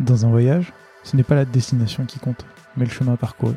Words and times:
Dans 0.00 0.24
un 0.24 0.30
voyage, 0.30 0.72
ce 1.02 1.16
n'est 1.16 1.24
pas 1.24 1.34
la 1.34 1.44
destination 1.44 2.04
qui 2.04 2.20
compte, 2.20 2.46
mais 2.76 2.84
le 2.84 2.90
chemin 2.90 3.16
parcouru. 3.16 3.54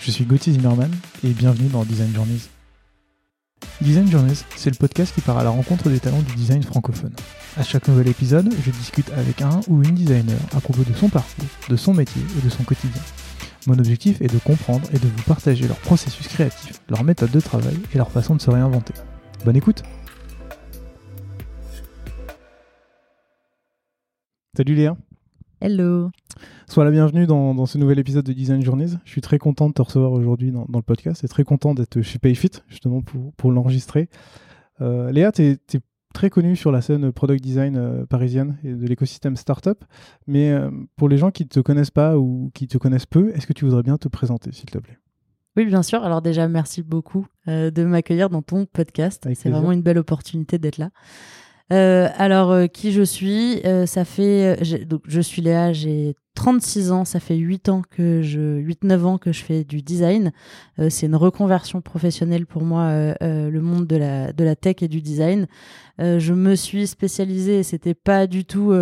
Je 0.00 0.10
suis 0.10 0.24
Gauthier 0.24 0.52
Zimmerman 0.52 0.90
et 1.22 1.28
bienvenue 1.28 1.68
dans 1.68 1.84
Design 1.84 2.12
Journeys. 2.12 2.48
Design 3.80 4.10
Journeys, 4.10 4.44
c'est 4.56 4.70
le 4.70 4.76
podcast 4.76 5.14
qui 5.14 5.20
part 5.20 5.38
à 5.38 5.44
la 5.44 5.50
rencontre 5.50 5.88
des 5.88 6.00
talents 6.00 6.22
du 6.22 6.34
design 6.34 6.64
francophone. 6.64 7.14
À 7.56 7.62
chaque 7.62 7.86
nouvel 7.86 8.08
épisode, 8.08 8.52
je 8.64 8.72
discute 8.72 9.12
avec 9.12 9.40
un 9.40 9.60
ou 9.68 9.84
une 9.84 9.94
designer 9.94 10.40
à 10.56 10.60
propos 10.60 10.82
de 10.82 10.92
son 10.94 11.08
parcours, 11.08 11.44
de 11.68 11.76
son 11.76 11.94
métier 11.94 12.22
et 12.36 12.44
de 12.44 12.50
son 12.50 12.64
quotidien. 12.64 13.02
Mon 13.68 13.78
objectif 13.78 14.20
est 14.20 14.32
de 14.32 14.38
comprendre 14.38 14.88
et 14.92 14.98
de 14.98 15.06
vous 15.06 15.22
partager 15.28 15.68
leur 15.68 15.78
processus 15.78 16.26
créatif, 16.26 16.80
leur 16.88 17.04
méthode 17.04 17.30
de 17.30 17.40
travail 17.40 17.78
et 17.94 17.98
leur 17.98 18.10
façon 18.10 18.34
de 18.34 18.40
se 18.40 18.50
réinventer. 18.50 18.94
Bonne 19.44 19.56
écoute 19.56 19.84
Salut 24.56 24.74
Léa 24.74 24.96
Hello. 25.60 26.10
Sois 26.68 26.84
la 26.84 26.92
bienvenue 26.92 27.26
dans, 27.26 27.52
dans, 27.52 27.66
ce 27.66 27.78
nouvel 27.78 27.98
épisode 27.98 28.24
de 28.24 28.32
Design 28.32 28.62
Journeys. 28.62 28.96
Je 29.04 29.10
suis 29.10 29.20
très 29.20 29.38
content 29.38 29.68
de 29.68 29.74
te 29.74 29.82
recevoir 29.82 30.12
aujourd'hui 30.12 30.52
dans, 30.52 30.66
dans, 30.68 30.78
le 30.78 30.84
podcast 30.84 31.24
et 31.24 31.28
très 31.28 31.42
content 31.42 31.74
d'être 31.74 32.00
chez 32.00 32.20
Payfit 32.20 32.50
justement 32.68 33.02
pour, 33.02 33.32
pour 33.34 33.50
l'enregistrer. 33.50 34.08
Euh, 34.80 35.10
Léa, 35.10 35.32
tu 35.32 35.42
es, 35.42 35.58
très 36.14 36.30
connue 36.30 36.56
sur 36.56 36.72
la 36.72 36.80
scène 36.80 37.12
product 37.12 37.42
design 37.42 37.76
euh, 37.76 38.06
parisienne 38.06 38.56
et 38.62 38.72
de 38.72 38.86
l'écosystème 38.86 39.36
startup. 39.36 39.84
Mais 40.26 40.52
euh, 40.52 40.70
pour 40.96 41.08
les 41.08 41.18
gens 41.18 41.32
qui 41.32 41.42
ne 41.42 41.48
te 41.48 41.60
connaissent 41.60 41.90
pas 41.90 42.16
ou 42.16 42.50
qui 42.54 42.68
te 42.68 42.78
connaissent 42.78 43.06
peu, 43.06 43.30
est-ce 43.34 43.46
que 43.46 43.52
tu 43.52 43.64
voudrais 43.64 43.82
bien 43.82 43.98
te 43.98 44.08
présenter, 44.08 44.52
s'il 44.52 44.70
te 44.70 44.78
plaît? 44.78 44.98
Oui, 45.56 45.66
bien 45.66 45.82
sûr. 45.82 46.04
Alors 46.04 46.22
déjà, 46.22 46.46
merci 46.46 46.84
beaucoup 46.84 47.26
euh, 47.48 47.72
de 47.72 47.82
m'accueillir 47.82 48.30
dans 48.30 48.42
ton 48.42 48.64
podcast. 48.64 49.28
C'est 49.34 49.50
vraiment 49.50 49.72
une 49.72 49.82
belle 49.82 49.98
opportunité 49.98 50.58
d'être 50.58 50.78
là. 50.78 50.90
Euh, 51.72 52.08
alors, 52.16 52.50
euh, 52.50 52.66
qui 52.66 52.92
je 52.92 53.02
suis 53.02 53.60
euh, 53.66 53.86
Ça 53.86 54.04
fait. 54.04 54.84
Donc, 54.86 55.02
je 55.06 55.20
suis 55.20 55.42
Léa, 55.42 55.72
j'ai 55.72 56.16
36 56.34 56.92
ans. 56.92 57.04
Ça 57.04 57.20
fait 57.20 57.36
8 57.36 57.68
ans 57.68 57.82
que 57.88 58.22
je. 58.22 58.60
8-9 58.60 59.04
ans 59.04 59.18
que 59.18 59.32
je 59.32 59.42
fais 59.42 59.64
du 59.64 59.82
design. 59.82 60.32
c'est 60.88 61.06
une 61.06 61.16
reconversion 61.16 61.80
professionnelle 61.80 62.46
pour 62.46 62.62
moi, 62.62 62.92
le 63.20 63.60
monde 63.60 63.86
de 63.86 63.96
la, 63.96 64.32
de 64.32 64.44
la 64.44 64.56
tech 64.56 64.76
et 64.82 64.88
du 64.88 65.02
design. 65.02 65.46
je 65.98 66.32
me 66.32 66.54
suis 66.54 66.86
spécialisée, 66.86 67.62
c'était 67.62 67.94
pas 67.94 68.26
du 68.26 68.44
tout. 68.44 68.72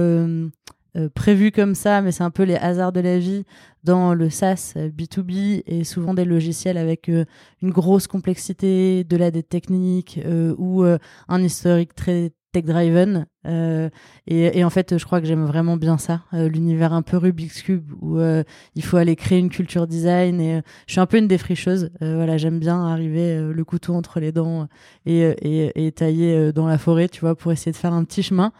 prévu 1.15 1.51
comme 1.51 1.75
ça, 1.75 2.03
mais 2.03 2.13
c'est 2.13 2.25
un 2.25 2.31
peu 2.31 2.43
les 2.43 2.57
hasards 2.57 2.93
de 2.93 3.01
la 3.01 3.19
vie 3.19 3.45
dans 3.85 4.15
le 4.15 4.29
SaaS 4.29 4.75
B2B 4.77 5.63
et 5.67 5.85
souvent 5.85 6.15
des 6.15 6.25
logiciels 6.25 6.77
avec 6.77 7.09
une 7.09 7.71
grosse 7.71 8.07
complexité, 8.07 9.05
de 9.05 9.17
la 9.17 9.31
dette 9.31 9.49
technique 9.49 10.21
ou 10.59 10.85
un 10.85 11.43
historique 11.43 11.95
très 11.95 12.33
tech-driven. 12.57 13.27
Euh, 13.47 13.91
et, 14.27 14.65
en 14.65 14.71
fait, 14.71 14.99
je 14.99 15.05
crois 15.05 15.21
que 15.21 15.27
j'aime 15.27 15.45
vraiment 15.45 15.77
bien 15.77 15.99
ça, 15.99 16.23
euh, 16.35 16.49
l'univers 16.49 16.93
un 16.93 17.03
peu 17.03 17.17
Rubik's 17.17 17.63
Cube, 17.63 17.93
où 18.01 18.19
euh, 18.19 18.43
il 18.75 18.83
faut 18.83 18.97
aller 18.97 19.15
créer 19.15 19.39
une 19.39 19.51
culture 19.51 19.87
design. 19.87 20.41
Et 20.41 20.63
je 20.87 20.93
suis 20.93 21.01
un 21.01 21.07
peu 21.07 21.19
une 21.19 21.29
défricheuse. 21.29 21.91
voilà, 22.01 22.37
j'aime 22.37 22.59
bien 22.59 22.85
arriver 22.85 23.41
le 23.41 23.65
couteau 23.65 23.95
entre 23.95 24.21
les 24.21 24.33
dents 24.33 24.69
et, 25.05 25.77
et, 25.77 25.93
tailler 25.93 26.53
dans 26.53 26.67
la 26.67 26.79
forêt, 26.79 27.09
tu 27.09 27.21
vois, 27.21 27.37
pour 27.37 27.53
essayer 27.53 27.73
de 27.73 27.77
faire 27.77 27.93
un 27.93 28.05
petit 28.05 28.23
chemin. 28.23 28.53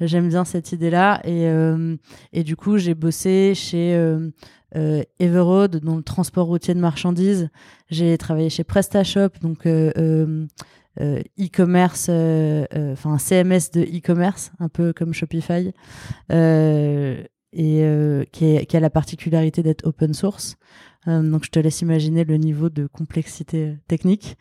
J'aime 0.00 0.28
bien 0.28 0.44
cette 0.44 0.72
idée-là. 0.72 1.20
Et, 1.24 1.48
et 2.32 2.44
du 2.44 2.56
coup, 2.56 2.76
j'ai 2.78 2.94
bossé 2.94 3.54
chez 3.54 3.94
Everroad, 5.18 5.76
dans 5.76 5.96
le 5.96 6.02
transport 6.02 6.46
routier 6.46 6.74
de 6.74 6.80
marchandises. 6.80 7.48
J'ai 7.90 8.18
travaillé 8.18 8.50
chez 8.50 8.64
PrestaShop, 8.64 9.30
donc 9.40 9.66
euh, 9.66 10.46
e-commerce, 11.00 12.06
euh, 12.08 12.64
euh, 12.74 12.92
enfin 12.92 13.18
CMS 13.18 13.70
de 13.72 13.82
e-commerce, 13.82 14.52
un 14.60 14.68
peu 14.68 14.92
comme 14.92 15.12
Shopify, 15.12 15.72
et 16.30 18.26
qui, 18.32 18.76
a 18.76 18.80
la 18.80 18.90
particularité 18.90 19.62
d'être 19.62 19.86
open 19.86 20.12
source. 20.14 20.56
donc 21.06 21.44
je 21.44 21.50
te 21.50 21.58
laisse 21.58 21.80
imaginer 21.82 22.24
le 22.24 22.36
niveau 22.36 22.68
de 22.68 22.86
complexité 22.86 23.76
technique. 23.86 24.36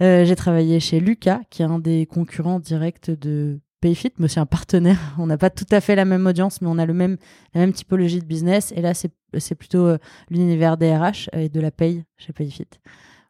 J'ai 0.00 0.36
travaillé 0.36 0.80
chez 0.80 1.00
Lucas, 1.00 1.40
qui 1.50 1.62
est 1.62 1.66
un 1.66 1.78
des 1.78 2.06
concurrents 2.06 2.60
directs 2.60 3.10
de 3.10 3.60
Payfit, 3.80 4.12
mais 4.18 4.24
aussi 4.24 4.40
un 4.40 4.46
partenaire. 4.46 4.98
On 5.18 5.26
n'a 5.26 5.38
pas 5.38 5.50
tout 5.50 5.66
à 5.70 5.80
fait 5.80 5.94
la 5.94 6.04
même 6.04 6.26
audience, 6.26 6.60
mais 6.60 6.68
on 6.68 6.78
a 6.78 6.86
le 6.86 6.94
même, 6.94 7.18
la 7.54 7.60
même 7.60 7.72
typologie 7.72 8.20
de 8.20 8.24
business. 8.24 8.72
Et 8.74 8.80
là, 8.80 8.94
c'est 8.94 9.54
plutôt 9.54 9.96
l'univers 10.30 10.76
des 10.76 10.96
RH 10.96 11.28
et 11.34 11.48
de 11.48 11.60
la 11.60 11.70
paye 11.70 12.02
chez 12.16 12.32
Payfit. 12.32 12.66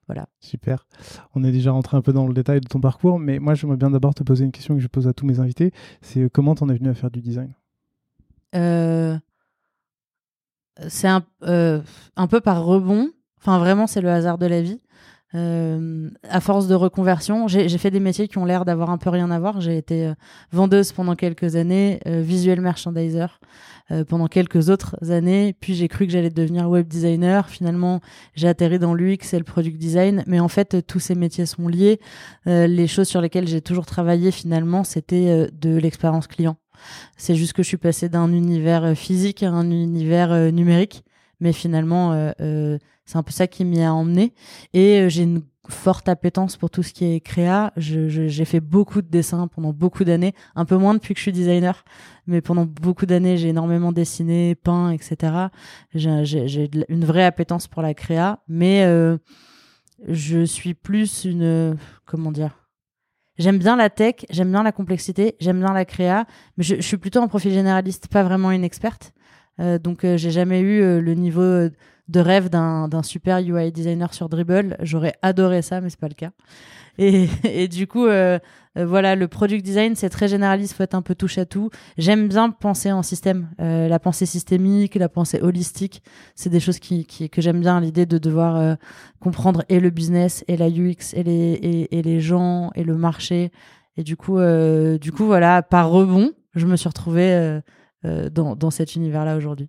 Voilà. 0.07 0.29
Super. 0.41 0.87
On 1.35 1.43
est 1.43 1.53
déjà 1.53 1.73
rentré 1.73 1.97
un 1.97 2.03
peu 2.03 2.13
dans 2.13 2.27
le 2.27 2.35
détail 2.35 2.61
de 2.61 2.69
ton 2.69 2.81
parcours, 2.81 3.19
mais 3.19 3.39
moi 3.39 3.55
j'aimerais 3.55 3.77
bien 3.77 3.91
d'abord 3.91 4.15
te 4.15 4.23
poser 4.23 4.45
une 4.45 4.53
question 4.53 4.75
que 4.75 4.81
je 4.81 4.89
pose 4.89 5.09
à 5.09 5.13
tous 5.13 5.27
mes 5.27 5.41
invités. 5.41 5.73
C'est 6.01 6.21
euh, 6.21 6.29
comment 6.29 6.55
t'en 6.55 6.69
es 6.69 6.75
venu 6.75 6.89
à 6.89 6.95
faire 6.95 7.11
du 7.11 7.21
design? 7.21 7.53
Euh, 8.55 9.17
C'est 10.87 11.09
un, 11.09 11.25
euh, 11.43 11.81
un, 12.17 12.27
peu 12.27 12.41
par 12.41 12.65
rebond. 12.65 13.11
Enfin 13.39 13.59
vraiment 13.59 13.87
c'est 13.87 14.01
le 14.01 14.11
hasard 14.11 14.39
de 14.39 14.47
la 14.47 14.63
vie. 14.63 14.81
À 15.35 16.41
force 16.41 16.67
de 16.67 16.75
reconversion, 16.75 17.47
j'ai 17.49 17.79
fait 17.79 17.91
des 17.91 18.01
métiers 18.01 18.29
qui 18.29 18.39
ont 18.39 18.45
l'air 18.45 18.65
d'avoir 18.65 18.91
un 18.91 18.99
peu 18.99 19.11
rien 19.11 19.31
à 19.31 19.39
voir. 19.39 19.61
J'ai 19.61 19.77
été 19.77 20.13
vendeuse 20.53 20.93
pendant 20.93 21.15
quelques 21.15 21.57
années, 21.57 22.01
visuel 22.07 22.61
merchandiser. 22.61 23.27
Euh, 23.93 24.05
pendant 24.05 24.27
quelques 24.27 24.69
autres 24.69 24.97
années. 25.13 25.55
Puis 25.61 25.77
j'ai 25.77 25.87
cru 25.87 26.07
que 26.07 26.13
j'allais 26.13 26.31
devenir 26.31 26.69
web 26.69 26.89
designer. 26.89 27.49
Finalement, 27.49 28.01
j'ai 28.35 28.49
atterri 28.49 28.81
dans 28.81 28.95
l'UX 28.95 29.33
et 29.33 29.39
le 29.39 29.45
product 29.45 29.79
design. 29.79 30.25
Mais 30.27 30.41
en 30.41 30.49
fait, 30.49 30.85
tous 30.89 30.99
ces 30.99 31.15
métiers 31.15 31.47
sont 31.47 31.69
liés. 31.69 32.01
Euh, 32.49 32.67
les 32.67 32.89
choses 32.89 33.07
sur 33.07 33.21
lesquelles 33.21 33.47
j'ai 33.47 33.61
toujours 33.61 33.87
travaillé, 33.87 34.33
finalement, 34.33 34.83
c'était 34.83 35.29
euh, 35.29 35.47
de 35.53 35.77
l'expérience 35.77 36.27
client. 36.27 36.57
C'est 37.17 37.37
juste 37.37 37.53
que 37.53 37.63
je 37.63 37.69
suis 37.69 37.77
passée 37.77 38.09
d'un 38.09 38.33
univers 38.33 38.97
physique 38.97 39.45
à 39.45 39.51
un 39.51 39.71
univers 39.71 40.53
numérique. 40.53 41.05
Mais 41.39 41.53
finalement, 41.53 42.33
c'est 43.07 43.17
un 43.17 43.23
peu 43.23 43.33
ça 43.33 43.47
qui 43.47 43.65
m'y 43.65 43.83
a 43.83 43.95
emmené. 43.95 44.35
Et 44.75 45.09
j'ai 45.09 45.23
une 45.23 45.43
forte 45.71 46.09
appétence 46.09 46.57
pour 46.57 46.71
tout 46.71 46.83
ce 46.83 46.93
qui 46.93 47.05
est 47.05 47.21
créa. 47.21 47.73
J'ai 47.77 48.45
fait 48.45 48.61
beaucoup 48.61 49.03
de 49.03 49.09
dessins 49.09 49.49
pendant 49.49 49.73
beaucoup 49.73 50.05
d'années, 50.05 50.35
un 50.55 50.65
peu 50.65 50.77
moins 50.77 50.95
depuis 50.95 51.15
que 51.15 51.19
je 51.19 51.23
suis 51.23 51.33
designer, 51.33 51.85
mais 52.27 52.41
pendant 52.41 52.67
beaucoup 52.67 53.07
d'années, 53.07 53.37
j'ai 53.37 53.49
énormément 53.49 53.93
dessiné, 53.93 54.55
peint, 54.55 54.91
etc. 54.91 55.49
J'ai 55.95 56.71
une 56.89 57.05
vraie 57.05 57.25
appétence 57.25 57.67
pour 57.67 57.83
la 57.83 57.95
créa, 57.95 58.41
mais 58.49 58.85
euh, 58.85 59.19
je 60.07 60.45
suis 60.45 60.75
plus 60.75 61.25
une... 61.25 61.77
Comment 62.05 62.33
dire 62.33 62.63
J'aime 63.39 63.59
bien 63.59 63.77
la 63.77 63.91
tech, 63.91 64.25
j'aime 64.31 64.51
bien 64.51 64.63
la 64.63 64.73
complexité, 64.73 65.37
j'aime 65.41 65.59
bien 65.59 65.75
la 65.75 65.85
créa, 65.85 66.25
mais 66.57 66.65
je, 66.65 66.81
suis 66.81 66.97
plutôt 66.97 67.21
un 67.21 67.29
profil 67.29 67.53
généraliste, 67.53 68.09
pas 68.09 68.23
vraiment 68.23 68.51
une 68.51 68.65
experte. 68.65 69.13
Euh, 69.61 69.79
donc 69.79 70.05
euh, 70.05 70.17
j'ai 70.17 70.31
jamais 70.31 70.61
eu 70.61 71.01
le 71.01 71.15
niveau 71.15 71.69
de 72.09 72.21
rêve 72.21 72.49
d'un 72.51 73.03
super 73.03 73.39
UI 73.39 73.73
designer 73.73 74.15
sur 74.15 74.29
Dribble. 74.29 74.77
J'aurais 74.81 75.15
adoré 75.23 75.63
ça, 75.63 75.81
mais 75.81 75.91
c'est 75.91 76.01
pas 76.01 76.09
le 76.09 76.15
cas. 76.15 76.31
Et, 76.99 77.29
et 77.45 77.69
du 77.69 77.87
coup, 77.87 78.07
euh, 78.07 78.39
euh, 78.77 78.87
voilà, 78.87 79.17
le 79.17 79.29
product 79.29 79.65
design, 79.65 79.95
c'est 79.95 80.09
très 80.11 80.29
généraliste, 80.29 80.75
faut 80.75 80.83
être 80.83 80.95
un 80.95 81.03
peu 81.03 81.15
touche 81.15 81.39
à 81.39 81.47
tout. 81.47 81.71
J'aime 81.99 82.29
bien 82.29 82.51
penser 82.51 82.93
en 82.93 83.03
système, 83.03 83.49
euh, 83.61 83.89
la 83.89 83.99
pensée 83.99 84.27
systémique, 84.27 84.95
la 84.95 85.09
pensée 85.09 85.41
holistique. 85.41 86.03
C'est 86.35 86.51
des 86.51 86.61
choses 86.61 86.79
qui, 86.79 87.07
qui 87.07 87.31
que 87.31 87.41
j'aime 87.41 87.61
bien, 87.61 87.81
l'idée 87.81 88.07
de 88.07 88.19
devoir 88.19 88.57
euh, 88.57 88.75
comprendre 89.21 89.65
et 89.69 89.81
le 89.81 89.91
business, 89.91 90.45
et 90.49 90.57
la 90.57 90.69
UX, 90.69 91.15
et 91.15 91.23
les, 91.23 91.33
et, 91.33 91.99
et, 91.99 92.03
les 92.03 92.21
gens, 92.21 92.71
et 92.75 92.85
le 92.85 92.97
marché. 92.97 93.51
Et 93.97 94.03
du 94.03 94.17
coup, 94.17 94.39
euh, 94.39 94.99
du 94.99 95.13
coup, 95.13 95.25
voilà, 95.25 95.63
par 95.63 95.91
rebond, 95.91 96.33
je 96.55 96.67
me 96.67 96.77
suis 96.77 96.89
retrouvée 96.89 97.61
dans, 98.05 98.55
dans 98.57 98.71
cet 98.71 98.95
univers-là 98.95 99.37
aujourd'hui. 99.37 99.69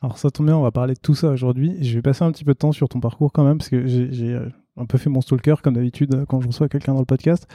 Alors 0.00 0.18
ça 0.18 0.30
tombe 0.30 0.46
bien, 0.46 0.56
on 0.56 0.62
va 0.62 0.70
parler 0.70 0.94
de 0.94 1.00
tout 1.00 1.14
ça 1.14 1.30
aujourd'hui. 1.30 1.82
Je 1.82 1.94
vais 1.94 2.02
passer 2.02 2.24
un 2.24 2.30
petit 2.30 2.44
peu 2.44 2.52
de 2.52 2.58
temps 2.58 2.72
sur 2.72 2.88
ton 2.88 3.00
parcours 3.00 3.32
quand 3.32 3.44
même, 3.44 3.58
parce 3.58 3.68
que 3.68 3.86
j'ai 3.86 4.34
euh, 4.34 4.48
un 4.78 4.86
peu 4.86 4.98
fait 4.98 5.10
mon 5.10 5.20
stalker 5.20 5.56
comme 5.62 5.74
d'habitude 5.74 6.14
euh, 6.14 6.24
quand 6.24 6.40
je 6.40 6.46
reçois 6.46 6.68
quelqu'un 6.68 6.94
dans 6.94 7.00
le 7.00 7.06
podcast. 7.06 7.46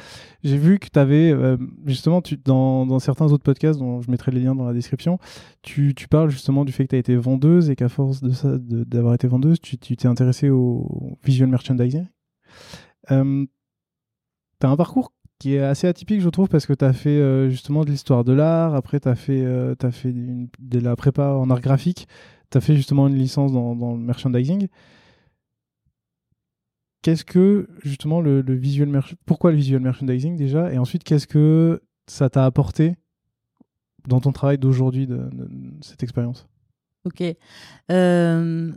J'ai 0.44 0.58
vu 0.58 0.80
que 0.80 0.88
tu 0.92 1.00
avais, 1.00 1.32
euh, 1.32 1.58
justement, 1.86 2.22
dans, 2.46 3.00
certains 3.00 3.32
autres 3.32 3.44
podcasts, 3.44 3.80
dont 3.80 4.02
je 4.02 4.12
mettrai 4.12 4.32
les 4.32 4.42
liens 4.42 4.56
dans 4.56 4.66
la 4.66 4.74
description, 4.74 5.20
tu, 5.62 5.94
parles 6.10 6.30
justement 6.30 6.66
du 6.66 6.72
fait 6.72 6.84
que 6.84 6.90
tu 6.90 6.96
as 6.96 7.00
été 7.00 7.16
vendeuse 7.16 7.70
et 7.70 7.76
qu'à 7.76 7.90
force 7.90 8.22
de 8.22 8.32
ça, 8.32 8.58
d'avoir 8.60 9.14
été 9.14 9.28
vendeuse, 9.28 9.60
tu 9.60 9.78
t'es 9.78 10.08
intéressé 10.08 10.50
au 10.50 11.18
visual 11.24 11.50
merchandising. 11.50 12.06
Euh, 13.12 13.46
tu 14.60 14.68
as 14.68 14.70
un 14.70 14.76
parcours 14.76 15.14
qui 15.40 15.56
est 15.56 15.60
assez 15.60 15.88
atypique, 15.88 16.22
je 16.22 16.30
trouve, 16.30 16.48
parce 16.48 16.66
que 16.66 16.74
tu 16.74 16.86
as 16.86 16.94
fait 16.94 17.50
justement 17.50 17.84
de 17.84 17.90
l'histoire 17.90 18.24
de 18.24 18.34
l'art, 18.34 18.76
après 18.76 19.00
tu 19.00 19.10
as 19.10 19.16
fait, 19.16 19.46
as 19.46 19.92
fait 19.92 20.14
de 20.14 20.80
la 20.80 20.96
prépa 20.96 21.30
en 21.30 21.50
art 21.50 21.60
graphique, 21.60 22.08
tu 22.60 22.66
fait 22.66 22.76
justement 22.76 23.08
une 23.08 23.16
licence 23.16 23.52
dans, 23.52 23.74
le 23.74 23.98
merchandising. 23.98 24.68
Qu'est-ce 27.02 27.26
que 27.26 27.68
justement 27.84 28.22
le, 28.22 28.42
visual 28.54 28.90
merchandising 28.90 29.20
pourquoi 29.26 29.52
le 29.52 29.58
visual 29.58 29.82
merchandising 29.82 30.38
déjà? 30.38 30.72
Et 30.72 30.78
ensuite 30.78 31.04
qu'est-ce 31.04 31.28
que 31.28 31.82
ça 32.08 32.30
t'a 32.30 32.46
apporté 32.46 32.96
dans 34.08 34.22
ton 34.22 34.32
travail 34.32 34.58
d'aujourd'hui 34.58 35.08
de, 35.08 35.30
cette 35.82 36.04
expérience? 36.04 36.48
Ok. 37.06 37.24
Euh, 37.92 38.72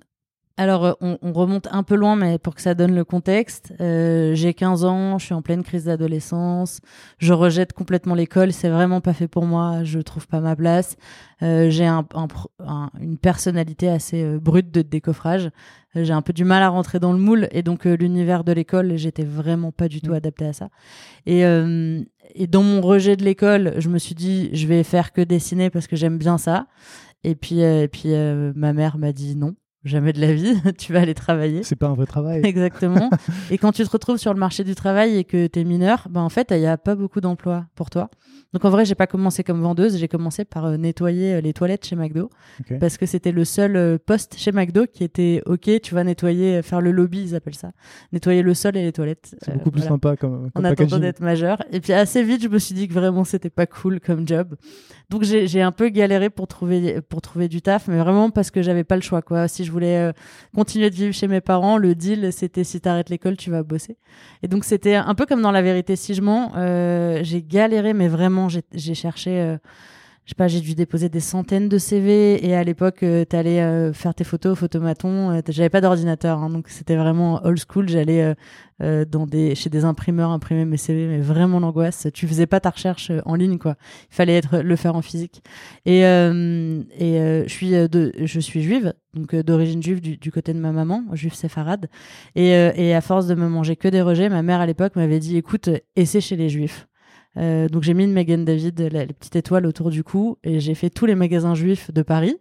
Alors, 0.58 0.86
euh, 0.86 0.92
on, 1.02 1.18
on, 1.20 1.32
remonte 1.34 1.68
un 1.70 1.82
peu 1.82 1.96
loin, 1.96 2.16
mais 2.16 2.38
pour 2.38 2.54
que 2.54 2.62
ça 2.62 2.72
donne 2.74 2.94
le 2.94 3.04
contexte, 3.04 3.74
euh, 3.82 4.34
j'ai 4.34 4.54
15 4.54 4.86
ans, 4.86 5.18
je 5.18 5.26
suis 5.26 5.34
en 5.34 5.42
pleine 5.42 5.62
crise 5.62 5.84
d'adolescence, 5.84 6.80
je 7.18 7.34
rejette 7.34 7.74
complètement 7.74 8.14
l'école, 8.14 8.54
c'est 8.54 8.70
vraiment 8.70 9.02
pas 9.02 9.12
fait 9.12 9.28
pour 9.28 9.44
moi, 9.44 9.84
je 9.84 9.98
trouve 9.98 10.26
pas 10.26 10.40
ma 10.40 10.56
place. 10.56 10.96
Euh, 11.42 11.68
j'ai 11.68 11.84
un, 11.84 12.06
un, 12.14 12.90
une 12.98 13.18
personnalité 13.18 13.90
assez 13.90 14.22
euh, 14.22 14.38
brute 14.38 14.70
de 14.70 14.80
décoffrage, 14.80 15.50
j'ai 15.94 16.14
un 16.14 16.22
peu 16.22 16.32
du 16.32 16.44
mal 16.44 16.62
à 16.62 16.70
rentrer 16.70 17.00
dans 17.00 17.12
le 17.12 17.18
moule, 17.18 17.48
et 17.50 17.62
donc 17.62 17.84
l'univers 17.84 18.42
de 18.42 18.52
l'école, 18.52 18.96
j'étais 18.96 19.24
vraiment 19.24 19.72
pas 19.72 19.88
du 19.88 20.00
tout 20.00 20.12
mmh. 20.12 20.14
adapté 20.14 20.46
à 20.46 20.52
ça. 20.54 20.68
Et, 21.26 21.40
et 21.40 22.46
dans 22.46 22.62
mon 22.62 22.82
rejet 22.82 23.16
de 23.16 23.24
l'école, 23.24 23.74
je 23.78 23.88
me 23.88 23.98
suis 23.98 24.14
dit, 24.14 24.50
je 24.52 24.66
vais 24.66 24.82
faire 24.82 25.12
que 25.12 25.22
dessiner 25.22 25.70
parce 25.70 25.86
que 25.86 25.96
j'aime 25.96 26.18
bien 26.18 26.36
ça. 26.36 26.66
Et 27.24 27.34
puis, 27.34 27.60
et 27.60 27.88
puis 27.88 28.10
ma 28.54 28.74
mère 28.74 28.98
m'a 28.98 29.12
dit 29.12 29.36
non 29.36 29.54
jamais 29.86 30.12
de 30.12 30.20
la 30.20 30.32
vie, 30.32 30.54
tu 30.78 30.92
vas 30.92 31.00
aller 31.00 31.14
travailler. 31.14 31.62
C'est 31.62 31.76
pas 31.76 31.86
un 31.86 31.94
vrai 31.94 32.06
travail. 32.06 32.40
Exactement. 32.44 33.10
et 33.50 33.58
quand 33.58 33.72
tu 33.72 33.84
te 33.84 33.90
retrouves 33.90 34.18
sur 34.18 34.34
le 34.34 34.40
marché 34.40 34.64
du 34.64 34.74
travail 34.74 35.16
et 35.16 35.24
que 35.24 35.46
tu 35.46 35.60
es 35.60 35.64
mineur, 35.64 36.08
ben 36.10 36.20
en 36.20 36.28
fait, 36.28 36.48
il 36.50 36.58
n'y 36.58 36.66
a 36.66 36.76
pas 36.76 36.94
beaucoup 36.94 37.20
d'emplois 37.20 37.66
pour 37.74 37.90
toi. 37.90 38.10
Donc 38.52 38.64
en 38.64 38.70
vrai, 38.70 38.84
j'ai 38.84 38.94
pas 38.94 39.06
commencé 39.06 39.44
comme 39.44 39.60
vendeuse, 39.60 39.98
j'ai 39.98 40.08
commencé 40.08 40.44
par 40.44 40.64
euh, 40.64 40.76
nettoyer 40.76 41.34
euh, 41.34 41.40
les 41.40 41.52
toilettes 41.52 41.84
chez 41.84 41.96
McDo 41.96 42.30
parce 42.80 42.96
que 42.96 43.04
c'était 43.04 43.32
le 43.32 43.44
seul 43.44 43.76
euh, 43.76 43.98
poste 43.98 44.36
chez 44.38 44.52
McDo 44.52 44.86
qui 44.86 45.04
était 45.04 45.42
OK, 45.46 45.68
tu 45.82 45.94
vas 45.94 46.04
nettoyer, 46.04 46.62
faire 46.62 46.80
le 46.80 46.90
lobby, 46.90 47.20
ils 47.22 47.34
appellent 47.34 47.54
ça, 47.54 47.72
nettoyer 48.12 48.42
le 48.42 48.54
sol 48.54 48.76
et 48.76 48.82
les 48.82 48.92
toilettes. 48.92 49.36
C'est 49.42 49.54
beaucoup 49.54 49.72
plus 49.72 49.82
sympa 49.82 50.16
comme, 50.16 50.50
comme 50.52 50.64
En 50.64 50.68
attendant 50.68 50.98
d'être 50.98 51.20
majeur. 51.20 51.62
Et 51.70 51.80
puis 51.80 51.92
assez 51.92 52.22
vite, 52.22 52.42
je 52.42 52.48
me 52.48 52.58
suis 52.58 52.74
dit 52.74 52.88
que 52.88 52.94
vraiment 52.94 53.24
c'était 53.24 53.50
pas 53.50 53.66
cool 53.66 54.00
comme 54.00 54.26
job. 54.26 54.54
Donc 55.10 55.22
j'ai 55.22 55.62
un 55.62 55.72
peu 55.72 55.88
galéré 55.88 56.30
pour 56.30 56.48
trouver 56.48 57.00
pour 57.02 57.20
trouver 57.20 57.48
du 57.48 57.62
taf, 57.62 57.88
mais 57.88 57.98
vraiment 57.98 58.30
parce 58.30 58.50
que 58.50 58.62
j'avais 58.62 58.84
pas 58.84 58.96
le 58.96 59.02
choix 59.02 59.22
quoi. 59.22 59.48
Si 59.48 59.64
je 59.64 59.72
voulais 59.76 60.12
continuer 60.54 60.90
de 60.90 60.94
vivre 60.94 61.12
chez 61.12 61.28
mes 61.28 61.40
parents, 61.40 61.76
le 61.76 61.94
deal 61.94 62.32
c'était 62.32 62.64
si 62.64 62.80
t'arrêtes 62.80 63.10
l'école, 63.10 63.36
tu 63.36 63.50
vas 63.50 63.62
bosser. 63.62 63.96
Et 64.42 64.48
donc 64.48 64.64
c'était 64.64 64.94
un 64.94 65.14
peu 65.14 65.26
comme 65.26 65.42
dans 65.42 65.52
la 65.52 65.62
vérité 65.62 65.96
si 65.96 66.14
je 66.14 66.22
mens, 66.22 66.52
j'ai 67.22 67.42
galéré 67.42 67.92
mais 67.92 68.08
vraiment 68.08 68.48
j'ai 68.48 68.94
cherché, 68.94 69.40
euh, 69.40 69.58
je 70.26 70.32
sais 70.32 70.34
pas, 70.34 70.48
j'ai 70.48 70.60
dû 70.60 70.74
déposer 70.74 71.08
des 71.08 71.20
centaines 71.20 71.68
de 71.68 71.78
CV 71.78 72.44
et 72.44 72.56
à 72.56 72.64
l'époque, 72.64 73.04
euh, 73.04 73.24
tu 73.30 73.36
allais 73.36 73.60
euh, 73.60 73.92
faire 73.92 74.12
tes 74.12 74.24
photos 74.24 74.52
au 74.52 74.54
photomaton. 74.56 75.40
J'avais 75.48 75.68
pas 75.68 75.80
d'ordinateur, 75.80 76.40
hein, 76.40 76.50
donc 76.50 76.68
c'était 76.68 76.96
vraiment 76.96 77.40
old 77.44 77.60
school. 77.60 77.88
J'allais 77.88 78.34
des, 78.80 79.54
chez 79.54 79.70
des 79.70 79.84
imprimeurs 79.84 80.30
imprimer 80.30 80.64
mes 80.64 80.78
CV, 80.78 81.06
mais 81.06 81.20
vraiment 81.20 81.60
l'angoisse. 81.60 82.08
Tu 82.12 82.26
faisais 82.26 82.46
pas 82.46 82.58
ta 82.58 82.70
recherche 82.70 83.12
en 83.24 83.36
ligne, 83.36 83.58
quoi. 83.58 83.76
Il 84.10 84.16
fallait 84.16 84.34
être 84.34 84.58
le 84.58 84.74
faire 84.74 84.96
en 84.96 85.02
physique. 85.02 85.44
Et, 85.84 86.00
et 86.00 86.02
je 86.02 87.44
suis 87.46 87.70
je 87.70 88.40
suis 88.40 88.62
juive, 88.62 88.94
donc 89.14 89.36
d'origine 89.36 89.80
juive 89.80 90.00
du, 90.00 90.16
du, 90.16 90.32
côté 90.32 90.52
de 90.52 90.58
ma 90.58 90.72
maman, 90.72 91.04
juive 91.12 91.34
séfarade. 91.34 91.88
Et, 92.34 92.48
et 92.50 92.94
à 92.96 93.00
force 93.00 93.28
de 93.28 93.36
me 93.36 93.48
manger 93.48 93.76
que 93.76 93.86
des 93.86 94.02
rejets, 94.02 94.28
ma 94.28 94.42
mère 94.42 94.58
à 94.60 94.66
l'époque 94.66 94.96
m'avait 94.96 95.20
dit, 95.20 95.36
écoute, 95.36 95.70
essaie 95.94 96.20
chez 96.20 96.34
les 96.34 96.48
juifs. 96.48 96.88
Euh, 97.38 97.68
donc 97.68 97.82
j'ai 97.82 97.94
mis 97.94 98.04
une 98.04 98.12
Megan 98.12 98.44
David, 98.44 98.80
la, 98.92 99.06
petite 99.06 99.36
étoile 99.36 99.66
autour 99.66 99.90
du 99.90 100.02
cou, 100.02 100.38
et 100.42 100.60
j'ai 100.60 100.74
fait 100.74 100.90
tous 100.90 101.06
les 101.06 101.14
magasins 101.14 101.54
juifs 101.54 101.92
de 101.92 102.02
Paris. 102.02 102.36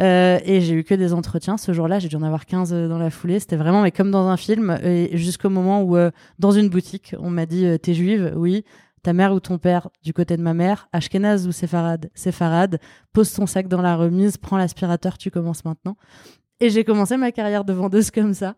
Euh, 0.00 0.38
et 0.44 0.62
j'ai 0.62 0.74
eu 0.74 0.84
que 0.84 0.94
des 0.94 1.12
entretiens 1.12 1.58
ce 1.58 1.72
jour-là. 1.72 1.98
J'ai 1.98 2.08
dû 2.08 2.16
en 2.16 2.22
avoir 2.22 2.46
15 2.46 2.72
dans 2.72 2.98
la 2.98 3.10
foulée. 3.10 3.40
C'était 3.40 3.56
vraiment 3.56 3.82
mais 3.82 3.90
comme 3.90 4.10
dans 4.10 4.26
un 4.26 4.36
film. 4.36 4.78
Jusqu'au 5.12 5.50
moment 5.50 5.82
où, 5.82 5.96
euh, 5.96 6.10
dans 6.38 6.50
une 6.50 6.70
boutique, 6.70 7.14
on 7.18 7.30
m'a 7.30 7.46
dit 7.46 7.66
T'es 7.80 7.94
juive? 7.94 8.32
Oui. 8.36 8.64
Ta 9.02 9.12
mère 9.12 9.32
ou 9.32 9.40
ton 9.40 9.58
père, 9.58 9.88
du 10.04 10.12
côté 10.12 10.36
de 10.36 10.42
ma 10.42 10.54
mère, 10.54 10.88
Ashkenaz 10.92 11.48
ou 11.48 11.52
Séfarade? 11.52 12.08
Séfarade. 12.14 12.78
Pose 13.12 13.32
ton 13.32 13.46
sac 13.46 13.66
dans 13.66 13.82
la 13.82 13.96
remise, 13.96 14.36
prends 14.36 14.56
l'aspirateur, 14.56 15.18
tu 15.18 15.32
commences 15.32 15.64
maintenant. 15.64 15.96
Et 16.60 16.70
j'ai 16.70 16.84
commencé 16.84 17.16
ma 17.16 17.32
carrière 17.32 17.64
de 17.64 17.72
vendeuse 17.72 18.10
comme 18.12 18.32
ça. 18.32 18.54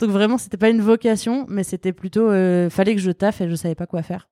Donc 0.00 0.10
vraiment, 0.10 0.36
c'était 0.36 0.56
pas 0.56 0.68
une 0.68 0.80
vocation, 0.80 1.46
mais 1.48 1.62
c'était 1.62 1.92
plutôt 1.92 2.28
fallait 2.70 2.96
que 2.96 3.00
je 3.00 3.12
taffe 3.12 3.40
et 3.40 3.48
je 3.48 3.54
savais 3.54 3.76
pas 3.76 3.86
quoi 3.86 4.02
faire. 4.02 4.28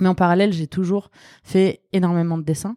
Mais 0.00 0.08
en 0.08 0.14
parallèle, 0.14 0.52
j'ai 0.52 0.66
toujours 0.66 1.10
fait 1.42 1.80
énormément 1.92 2.38
de 2.38 2.42
dessins. 2.42 2.76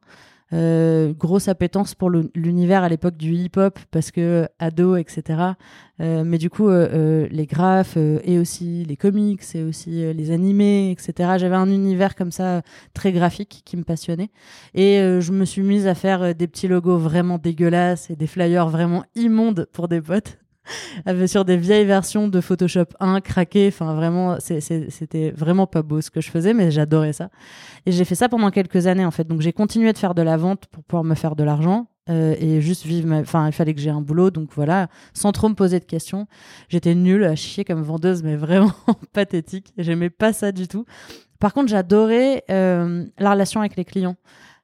Euh, 0.51 1.13
grosse 1.13 1.47
appétence 1.47 1.93
pour 1.93 2.09
l'univers 2.09 2.83
à 2.83 2.89
l'époque 2.89 3.17
du 3.17 3.35
hip-hop 3.35 3.77
parce 3.91 4.09
que 4.09 4.47
ado, 4.57 4.95
etc. 4.95 5.53
Euh, 6.01 6.23
mais 6.25 6.39
du 6.39 6.49
coup, 6.49 6.69
euh, 6.69 6.89
euh 6.91 7.27
les 7.29 7.45
graphes 7.45 7.97
euh, 7.97 8.19
et 8.23 8.39
aussi 8.39 8.83
les 8.83 8.97
comics 8.97 9.43
et 9.53 9.63
aussi 9.63 10.03
euh, 10.03 10.11
les 10.11 10.31
animés, 10.31 10.89
etc. 10.89 11.33
J'avais 11.37 11.55
un 11.55 11.69
univers 11.69 12.15
comme 12.15 12.31
ça 12.31 12.63
très 12.95 13.11
graphique 13.11 13.61
qui 13.63 13.77
me 13.77 13.83
passionnait 13.83 14.31
et 14.73 14.97
je 15.19 15.31
me 15.31 15.45
suis 15.45 15.61
mise 15.61 15.85
à 15.87 15.93
faire 15.93 16.33
des 16.33 16.47
petits 16.47 16.67
logos 16.67 16.97
vraiment 16.97 17.37
dégueulasses 17.37 18.09
et 18.09 18.15
des 18.15 18.27
flyers 18.27 18.69
vraiment 18.69 19.03
immondes 19.15 19.67
pour 19.71 19.87
des 19.87 20.01
potes 20.01 20.39
sur 21.27 21.45
des 21.45 21.57
vieilles 21.57 21.85
versions 21.85 22.27
de 22.27 22.41
Photoshop 22.41 22.85
1 22.99 23.21
craquées. 23.21 23.67
Enfin, 23.67 23.93
vraiment, 23.93 24.37
c'était 24.39 25.31
vraiment 25.31 25.67
pas 25.67 25.81
beau 25.81 26.01
ce 26.01 26.09
que 26.09 26.21
je 26.21 26.29
faisais, 26.29 26.53
mais 26.53 26.71
j'adorais 26.71 27.13
ça. 27.13 27.29
Et 27.85 27.91
j'ai 27.91 28.05
fait 28.05 28.15
ça 28.15 28.29
pendant 28.29 28.51
quelques 28.51 28.87
années, 28.87 29.05
en 29.05 29.11
fait. 29.11 29.27
Donc, 29.27 29.41
j'ai 29.41 29.53
continué 29.53 29.93
de 29.93 29.97
faire 29.97 30.15
de 30.15 30.21
la 30.21 30.37
vente 30.37 30.67
pour 30.67 30.83
pouvoir 30.83 31.03
me 31.03 31.15
faire 31.15 31.35
de 31.35 31.43
l'argent. 31.43 31.87
Euh, 32.09 32.35
et 32.39 32.59
juste 32.59 32.85
vivre 32.85 33.13
enfin 33.13 33.45
il 33.45 33.51
fallait 33.51 33.75
que 33.75 33.81
j'ai 33.81 33.91
un 33.91 34.01
boulot 34.01 34.31
donc 34.31 34.49
voilà 34.55 34.87
sans 35.13 35.31
trop 35.31 35.47
me 35.47 35.53
poser 35.53 35.79
de 35.79 35.85
questions 35.85 36.25
j'étais 36.67 36.95
nulle 36.95 37.23
à 37.23 37.35
chier 37.35 37.63
comme 37.63 37.83
vendeuse 37.83 38.23
mais 38.23 38.35
vraiment 38.35 38.73
pathétique 39.13 39.73
j'aimais 39.77 40.09
pas 40.09 40.33
ça 40.33 40.51
du 40.51 40.67
tout 40.67 40.85
par 41.39 41.53
contre 41.53 41.67
j'adorais 41.67 42.45
euh, 42.49 43.05
la 43.19 43.31
relation 43.31 43.59
avec 43.59 43.75
les 43.75 43.85
clients 43.85 44.15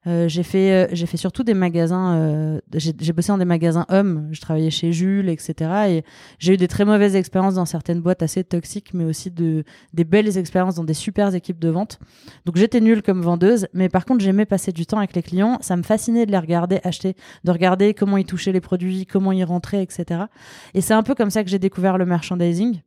euh, 0.07 0.27
j'ai 0.27 0.43
fait, 0.43 0.71
euh, 0.71 0.87
j'ai 0.91 1.05
fait 1.05 1.17
surtout 1.17 1.43
des 1.43 1.53
magasins. 1.53 2.15
Euh, 2.15 2.61
j'ai 2.73 3.13
bossé 3.13 3.29
dans 3.29 3.37
des 3.37 3.45
magasins 3.45 3.85
hommes. 3.89 4.29
Je 4.31 4.39
travaillais 4.39 4.69
chez 4.69 4.91
Jules, 4.91 5.29
etc. 5.29 5.71
Et 5.89 6.03
j'ai 6.37 6.53
eu 6.53 6.57
des 6.57 6.67
très 6.67 6.85
mauvaises 6.85 7.15
expériences 7.15 7.55
dans 7.55 7.65
certaines 7.65 8.01
boîtes 8.01 8.21
assez 8.21 8.43
toxiques, 8.43 8.93
mais 8.93 9.03
aussi 9.03 9.31
de 9.31 9.63
des 9.93 10.03
belles 10.03 10.37
expériences 10.37 10.75
dans 10.75 10.83
des 10.83 10.93
super 10.93 11.33
équipes 11.33 11.59
de 11.59 11.69
vente. 11.69 11.99
Donc 12.45 12.57
j'étais 12.57 12.81
nulle 12.81 13.01
comme 13.01 13.21
vendeuse, 13.21 13.67
mais 13.73 13.89
par 13.89 14.05
contre 14.05 14.23
j'aimais 14.23 14.45
passer 14.45 14.71
du 14.71 14.85
temps 14.85 14.99
avec 14.99 15.15
les 15.15 15.23
clients. 15.23 15.57
Ça 15.61 15.75
me 15.75 15.83
fascinait 15.83 16.25
de 16.25 16.31
les 16.31 16.39
regarder 16.39 16.79
acheter, 16.83 17.15
de 17.43 17.51
regarder 17.51 17.93
comment 17.93 18.17
ils 18.17 18.25
touchaient 18.25 18.51
les 18.51 18.61
produits, 18.61 19.05
comment 19.05 19.31
ils 19.31 19.43
rentraient, 19.43 19.81
etc. 19.81 20.25
Et 20.73 20.81
c'est 20.81 20.93
un 20.93 21.03
peu 21.03 21.15
comme 21.15 21.31
ça 21.31 21.43
que 21.43 21.49
j'ai 21.49 21.59
découvert 21.59 21.97
le 21.97 22.05
merchandising. 22.05 22.81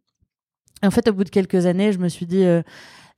Et 0.82 0.87
en 0.87 0.91
fait, 0.91 1.09
au 1.09 1.12
bout 1.12 1.25
de 1.25 1.31
quelques 1.31 1.67
années, 1.67 1.93
je 1.93 1.99
me 1.99 2.09
suis 2.09 2.26
dit, 2.26 2.44
euh, 2.44 2.62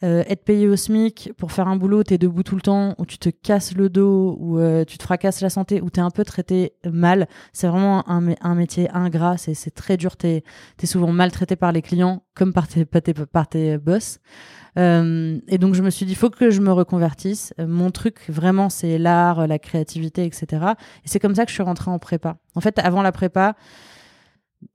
être 0.03 0.45
payé 0.45 0.67
au 0.67 0.77
SMIC 0.77 1.33
pour 1.37 1.53
faire 1.53 1.69
un 1.69 1.77
boulot, 1.77 2.03
t'es 2.03 2.19
debout 2.19 2.43
tout 2.43 2.55
le 2.55 2.63
temps, 2.63 2.95
ou 2.99 3.07
tu 3.07 3.19
te 3.19 3.29
casses 3.29 3.75
le 3.75 3.89
dos, 3.89 4.37
ou 4.41 4.59
euh, 4.59 4.85
tu 4.85 4.99
te 4.99 5.03
fracasses 5.03 5.41
la 5.41 5.51
santé, 5.51 5.81
ou 5.81 5.91
t'es 5.91 6.01
un 6.01 6.11
peu 6.11 6.25
traité 6.25 6.73
mal, 6.91 7.29
c'est 7.53 7.67
vraiment 7.67 8.09
un, 8.09 8.55
métier 8.55 8.89
ingrat, 8.93 9.37
c'est 9.37 9.75
très 9.75 9.97
dur, 9.97 10.17
t'es 10.17 10.43
es 10.83 10.87
souvent 10.87 11.13
maltraité 11.13 11.57
par 11.57 11.73
les 11.73 11.83
clients 11.83 12.23
comme 12.35 12.53
par 12.53 12.69
tes, 12.69 12.85
par 12.85 13.03
tes, 13.03 13.15
par 13.15 13.49
tes 13.49 13.79
boss. 13.79 14.19
Euh, 14.79 15.39
et 15.49 15.59
donc 15.59 15.75
je 15.75 15.83
me 15.83 15.91
suis 15.91 16.07
dit, 16.07 16.15
faut 16.15 16.31
que 16.31 16.51
je 16.51 16.61
me 16.61 16.73
reconvertisse. 16.73 17.53
Euh, 17.59 17.67
mon 17.67 17.91
truc 17.91 18.21
vraiment, 18.29 18.69
c'est 18.69 18.99
l'art, 18.99 19.47
la 19.47 19.59
créativité, 19.59 20.25
etc. 20.25 20.47
Et 21.05 21.09
c'est 21.09 21.19
comme 21.19 21.35
ça 21.35 21.45
que 21.45 21.51
je 21.51 21.55
suis 21.55 21.63
rentrée 21.63 21.91
en 21.91 21.99
prépa. 21.99 22.37
En 22.55 22.61
fait, 22.61 22.79
avant 22.79 23.03
la 23.03 23.13
prépa, 23.13 23.57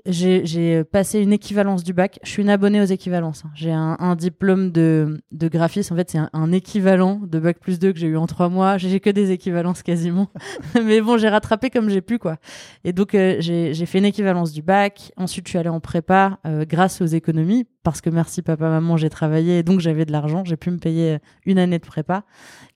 j'ai 0.05 0.83
passé 0.83 1.19
une 1.19 1.33
équivalence 1.33 1.83
du 1.83 1.93
bac. 1.93 2.19
Je 2.23 2.29
suis 2.29 2.41
une 2.41 2.49
abonnée 2.49 2.81
aux 2.81 2.85
équivalences. 2.85 3.43
Hein. 3.45 3.51
J'ai 3.55 3.71
un, 3.71 4.15
diplôme 4.15 4.71
de, 4.71 5.21
de 5.31 5.47
graphiste. 5.47 5.91
En 5.91 5.95
fait, 5.95 6.09
c'est 6.09 6.19
un, 6.31 6.51
équivalent 6.51 7.21
de 7.23 7.39
bac 7.39 7.59
plus 7.59 7.79
2 7.79 7.93
que 7.93 7.99
j'ai 7.99 8.07
eu 8.07 8.17
en 8.17 8.27
trois 8.27 8.49
mois. 8.49 8.77
J'ai 8.77 8.99
que 8.99 9.09
des 9.09 9.31
équivalences 9.31 9.83
quasiment. 9.83 10.29
Mais 10.75 11.01
bon, 11.01 11.17
j'ai 11.17 11.29
rattrapé 11.29 11.69
comme 11.69 11.89
j'ai 11.89 12.01
pu, 12.01 12.19
quoi. 12.19 12.37
Et 12.83 12.93
donc, 12.93 13.15
euh, 13.15 13.37
j'ai 13.39 13.85
fait 13.85 13.97
une 13.99 14.05
équivalence 14.05 14.51
du 14.51 14.61
bac. 14.61 15.11
Ensuite, 15.17 15.47
je 15.47 15.51
suis 15.51 15.59
allée 15.59 15.69
en 15.69 15.79
prépa 15.79 16.39
euh, 16.45 16.65
grâce 16.67 17.01
aux 17.01 17.07
économies. 17.07 17.65
Parce 17.83 18.01
que 18.01 18.09
merci 18.09 18.41
papa, 18.41 18.69
maman, 18.69 18.97
j'ai 18.97 19.09
travaillé. 19.09 19.59
Et 19.59 19.63
donc, 19.63 19.79
j'avais 19.79 20.05
de 20.05 20.11
l'argent. 20.11 20.43
J'ai 20.45 20.57
pu 20.57 20.71
me 20.71 20.77
payer 20.77 21.17
une 21.45 21.59
année 21.59 21.79
de 21.79 21.85
prépa 21.85 22.23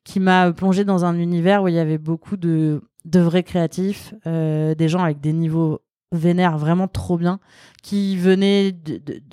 qui 0.03 0.19
m'a 0.19 0.51
plongé 0.51 0.85
dans 0.85 1.05
un 1.05 1.17
univers 1.17 1.63
où 1.63 1.67
il 1.67 1.75
y 1.75 1.79
avait 1.79 1.97
beaucoup 1.97 2.37
de, 2.37 2.81
de 3.05 3.19
vrais 3.19 3.43
créatifs, 3.43 4.13
euh, 4.27 4.75
des 4.75 4.87
gens 4.87 5.03
avec 5.03 5.19
des 5.19 5.33
niveaux 5.33 5.81
vénère 6.11 6.57
vraiment 6.57 6.87
trop 6.87 7.17
bien, 7.17 7.39
qui 7.83 8.17
venaient 8.17 8.75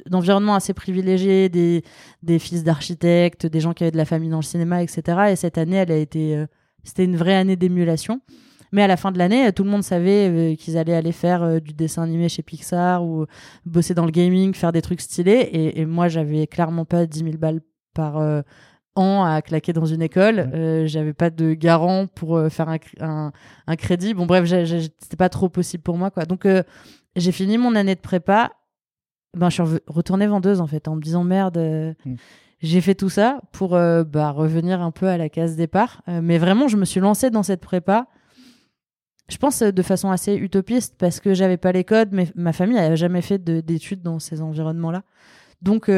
d'environnements 0.07 0.55
assez 0.55 0.75
privilégiés, 0.75 1.49
des, 1.49 2.39
fils 2.39 2.65
d'architectes, 2.65 3.47
des 3.47 3.61
gens 3.61 3.73
qui 3.73 3.85
avaient 3.85 3.91
de 3.91 3.97
la 3.97 4.05
famille 4.05 4.31
dans 4.31 4.37
le 4.37 4.43
cinéma, 4.43 4.83
etc. 4.83 5.31
Et 5.31 5.37
cette 5.37 5.59
année, 5.59 5.77
elle 5.77 5.93
a 5.93 5.97
été, 5.97 6.37
euh, 6.37 6.47
c'était 6.85 7.05
une 7.05 7.17
vraie 7.17 7.35
année 7.35 7.57
d'émulation. 7.57 8.21
Mais 8.73 8.83
à 8.83 8.89
la 8.89 8.97
fin 8.97 9.13
de 9.13 9.19
l'année, 9.19 9.53
tout 9.53 9.65
le 9.65 9.71
monde 9.71 9.85
savait 9.85 10.29
euh, 10.29 10.55
qu'ils 10.57 10.77
allaient 10.77 10.95
aller 10.95 11.13
faire 11.13 11.43
euh, 11.43 11.61
du 11.61 11.73
dessin 11.73 12.03
animé 12.03 12.29
chez 12.29 12.43
Pixar 12.43 13.05
ou 13.05 13.25
bosser 13.65 13.95
dans 13.95 14.05
le 14.05 14.11
gaming, 14.11 14.53
faire 14.55 14.73
des 14.73 14.83
trucs 14.83 15.01
stylés. 15.01 15.49
Et, 15.53 15.81
et 15.81 15.87
moi, 15.87 16.09
j'avais 16.09 16.47
clairement 16.47 16.85
pas 16.85 17.07
10 17.07 17.21
000 17.21 17.31
balles 17.39 17.61
par, 17.95 18.21
à 18.97 19.43
claquer 19.43 19.73
dans 19.73 19.85
une 19.85 20.03
école. 20.03 20.51
Euh, 20.55 20.87
j'avais 20.87 21.13
pas 21.13 21.31
de 21.31 21.55
garant 21.55 22.07
pour 22.07 22.37
euh, 22.37 22.49
faire 22.49 22.69
un, 22.69 23.33
un, 23.67 23.77
crédit. 23.77 24.15
Bon, 24.15 24.27
bref, 24.27 24.49
c'était 24.49 25.17
pas 25.17 25.29
trop 25.29 25.49
possible 25.49 25.83
pour 25.83 25.99
moi, 25.99 26.11
quoi. 26.11 26.25
Donc, 26.25 26.47
euh, 26.47 26.63
j'ai 27.15 27.33
fini 27.33 27.59
mon 27.59 27.75
année 27.75 27.95
de 27.95 28.01
prépa. 28.01 28.53
Ben, 29.37 29.51
je 29.51 29.63
suis 29.63 29.81
retournée 29.87 30.27
vendeuse, 30.27 30.61
en 30.61 30.67
fait, 30.67 30.89
en 30.89 30.97
me 30.97 31.03
disant 31.03 31.25
merde. 31.25 31.59
Mm. 32.05 32.15
J'ai 32.63 32.81
fait 32.81 32.95
tout 32.95 33.11
ça 33.11 33.41
pour 33.53 33.73
bah, 33.73 34.31
revenir 34.31 34.81
un 34.81 34.91
peu 34.91 35.07
à 35.09 35.19
la 35.19 35.29
case 35.29 35.57
départ. 35.57 36.03
mais 36.07 36.39
vraiment, 36.39 36.69
je 36.69 36.79
me 36.79 36.87
suis 36.87 37.01
lancée 37.01 37.29
dans 37.29 37.43
cette 37.43 37.61
prépa. 37.61 38.07
je 39.29 39.37
pense 39.37 39.63
de 39.63 39.83
façon 39.83 40.11
assez 40.11 40.35
utopiste 40.35 40.95
parce 40.97 41.21
que 41.21 41.35
j'avais 41.35 41.59
pas 41.59 41.73
les 41.73 41.85
codes, 41.85 42.09
mais 42.13 42.29
ma 42.35 42.55
famille 42.55 42.77
n'avait 42.77 42.97
jamais 42.97 43.21
fait 43.21 43.39
d'études 43.45 44.01
dans 44.01 44.19
ces 44.19 44.41
environnements-là. 44.41 45.03
Donc, 45.61 45.91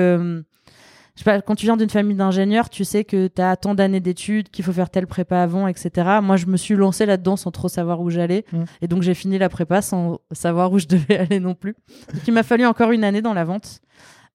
je 1.19 1.25
sais 1.25 1.31
pas, 1.33 1.41
quand 1.41 1.57
tu 1.57 1.67
viens 1.67 1.77
d'une 1.77 1.91
famille 1.91 2.17
d'ingénieurs, 2.17 2.71
tu 2.71 2.85
sais 2.85 3.03
que 3.03 3.27
tu 3.27 3.43
as 3.43 3.57
tant 3.57 3.75
d'années 3.75 3.99
d'études, 3.99 4.51
qu'il 4.51 4.65
faut 4.65 4.73
faire 4.73 4.89
telle 4.89 5.09
prépa 5.09 5.43
avant, 5.43 5.67
etc. 5.67 6.21
Moi, 6.23 6.37
je 6.37 6.47
me 6.47 6.57
suis 6.57 6.77
lancée 6.77 7.07
là-dedans 7.07 7.35
sans 7.35 7.51
trop 7.51 7.67
savoir 7.67 8.01
où 8.01 8.09
j'allais. 8.09 8.45
Mmh. 8.53 8.63
Et 8.83 8.87
donc, 8.87 9.03
j'ai 9.03 9.15
fini 9.15 9.37
la 9.37 9.49
prépa 9.49 9.83
sans 9.83 10.21
savoir 10.31 10.71
où 10.71 10.79
je 10.79 10.87
devais 10.87 11.19
aller 11.19 11.41
non 11.41 11.57
plus. 11.57 11.75
Donc, 12.15 12.23
il 12.29 12.33
m'a 12.33 12.45
fallu 12.45 12.65
encore 12.67 12.93
une 12.93 13.03
année 13.03 13.21
dans 13.21 13.35
la 13.35 13.43
vente 13.43 13.81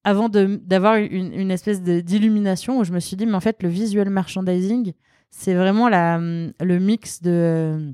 avant 0.03 0.27
d'avoir 0.27 0.95
une, 0.95 1.33
une, 1.33 1.51
espèce 1.51 1.81
d'illumination 1.81 2.79
où 2.79 2.83
je 2.83 2.91
me 2.91 2.99
suis 2.99 3.15
dit, 3.15 3.25
mais 3.25 3.35
en 3.35 3.39
fait, 3.39 3.63
le 3.63 3.69
visual 3.69 4.09
merchandising, 4.09 4.91
c'est 5.29 5.53
vraiment 5.53 5.87
la, 5.87 6.17
le 6.17 6.79
mix 6.79 7.21
de, 7.21 7.93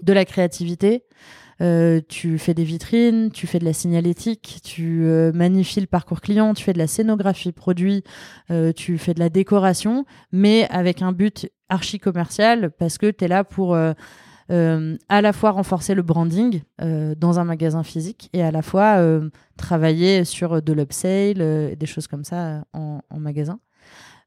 de 0.00 0.12
la 0.12 0.24
créativité. 0.24 1.02
Euh, 1.62 2.00
tu 2.08 2.38
fais 2.38 2.54
des 2.54 2.64
vitrines, 2.64 3.30
tu 3.30 3.46
fais 3.46 3.60
de 3.60 3.64
la 3.64 3.72
signalétique, 3.72 4.60
tu 4.64 5.04
euh, 5.04 5.30
magnifies 5.32 5.80
le 5.80 5.86
parcours 5.86 6.20
client, 6.20 6.54
tu 6.54 6.64
fais 6.64 6.72
de 6.72 6.78
la 6.78 6.88
scénographie 6.88 7.52
produit, 7.52 8.02
euh, 8.50 8.72
tu 8.72 8.98
fais 8.98 9.14
de 9.14 9.20
la 9.20 9.28
décoration, 9.28 10.04
mais 10.32 10.66
avec 10.70 11.02
un 11.02 11.12
but 11.12 11.48
archi 11.68 12.00
commercial 12.00 12.70
parce 12.70 12.98
que 12.98 13.10
tu 13.10 13.24
es 13.24 13.28
là 13.28 13.44
pour 13.44 13.76
euh, 13.76 13.94
à 15.08 15.22
la 15.22 15.32
fois 15.32 15.52
renforcer 15.52 15.94
le 15.94 16.02
branding 16.02 16.62
dans 16.78 17.38
un 17.38 17.44
magasin 17.44 17.82
physique 17.82 18.28
et 18.32 18.42
à 18.42 18.50
la 18.50 18.60
fois 18.60 19.00
travailler 19.56 20.24
sur 20.24 20.60
de 20.60 20.72
l'upsale, 20.74 21.76
des 21.76 21.86
choses 21.86 22.06
comme 22.06 22.24
ça 22.24 22.64
en, 22.74 23.00
magasin. 23.16 23.60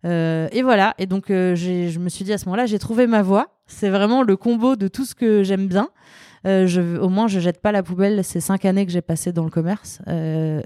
et 0.03 0.61
voilà, 0.63 0.95
et 0.97 1.05
donc 1.05 1.25
je 1.27 1.99
me 1.99 2.09
suis 2.09 2.25
dit 2.25 2.33
à 2.33 2.39
ce 2.39 2.45
moment-là, 2.45 2.65
j'ai 2.65 2.79
trouvé 2.79 3.05
ma 3.05 3.21
voie. 3.21 3.59
C'est 3.67 3.89
vraiment 3.89 4.23
le 4.23 4.35
combo 4.35 4.75
de 4.75 4.87
tout 4.87 5.05
ce 5.05 5.13
que 5.13 5.43
j'aime 5.43 5.67
bien. 5.67 5.89
Je, 6.45 6.97
au 6.97 7.09
moins, 7.09 7.27
je 7.27 7.39
jette 7.39 7.61
pas 7.61 7.71
la 7.71 7.83
poubelle 7.83 8.23
ces 8.23 8.39
cinq 8.39 8.65
années 8.65 8.85
que 8.85 8.91
j'ai 8.91 9.01
passées 9.01 9.33
dans 9.33 9.43
le 9.43 9.49
commerce. 9.49 9.99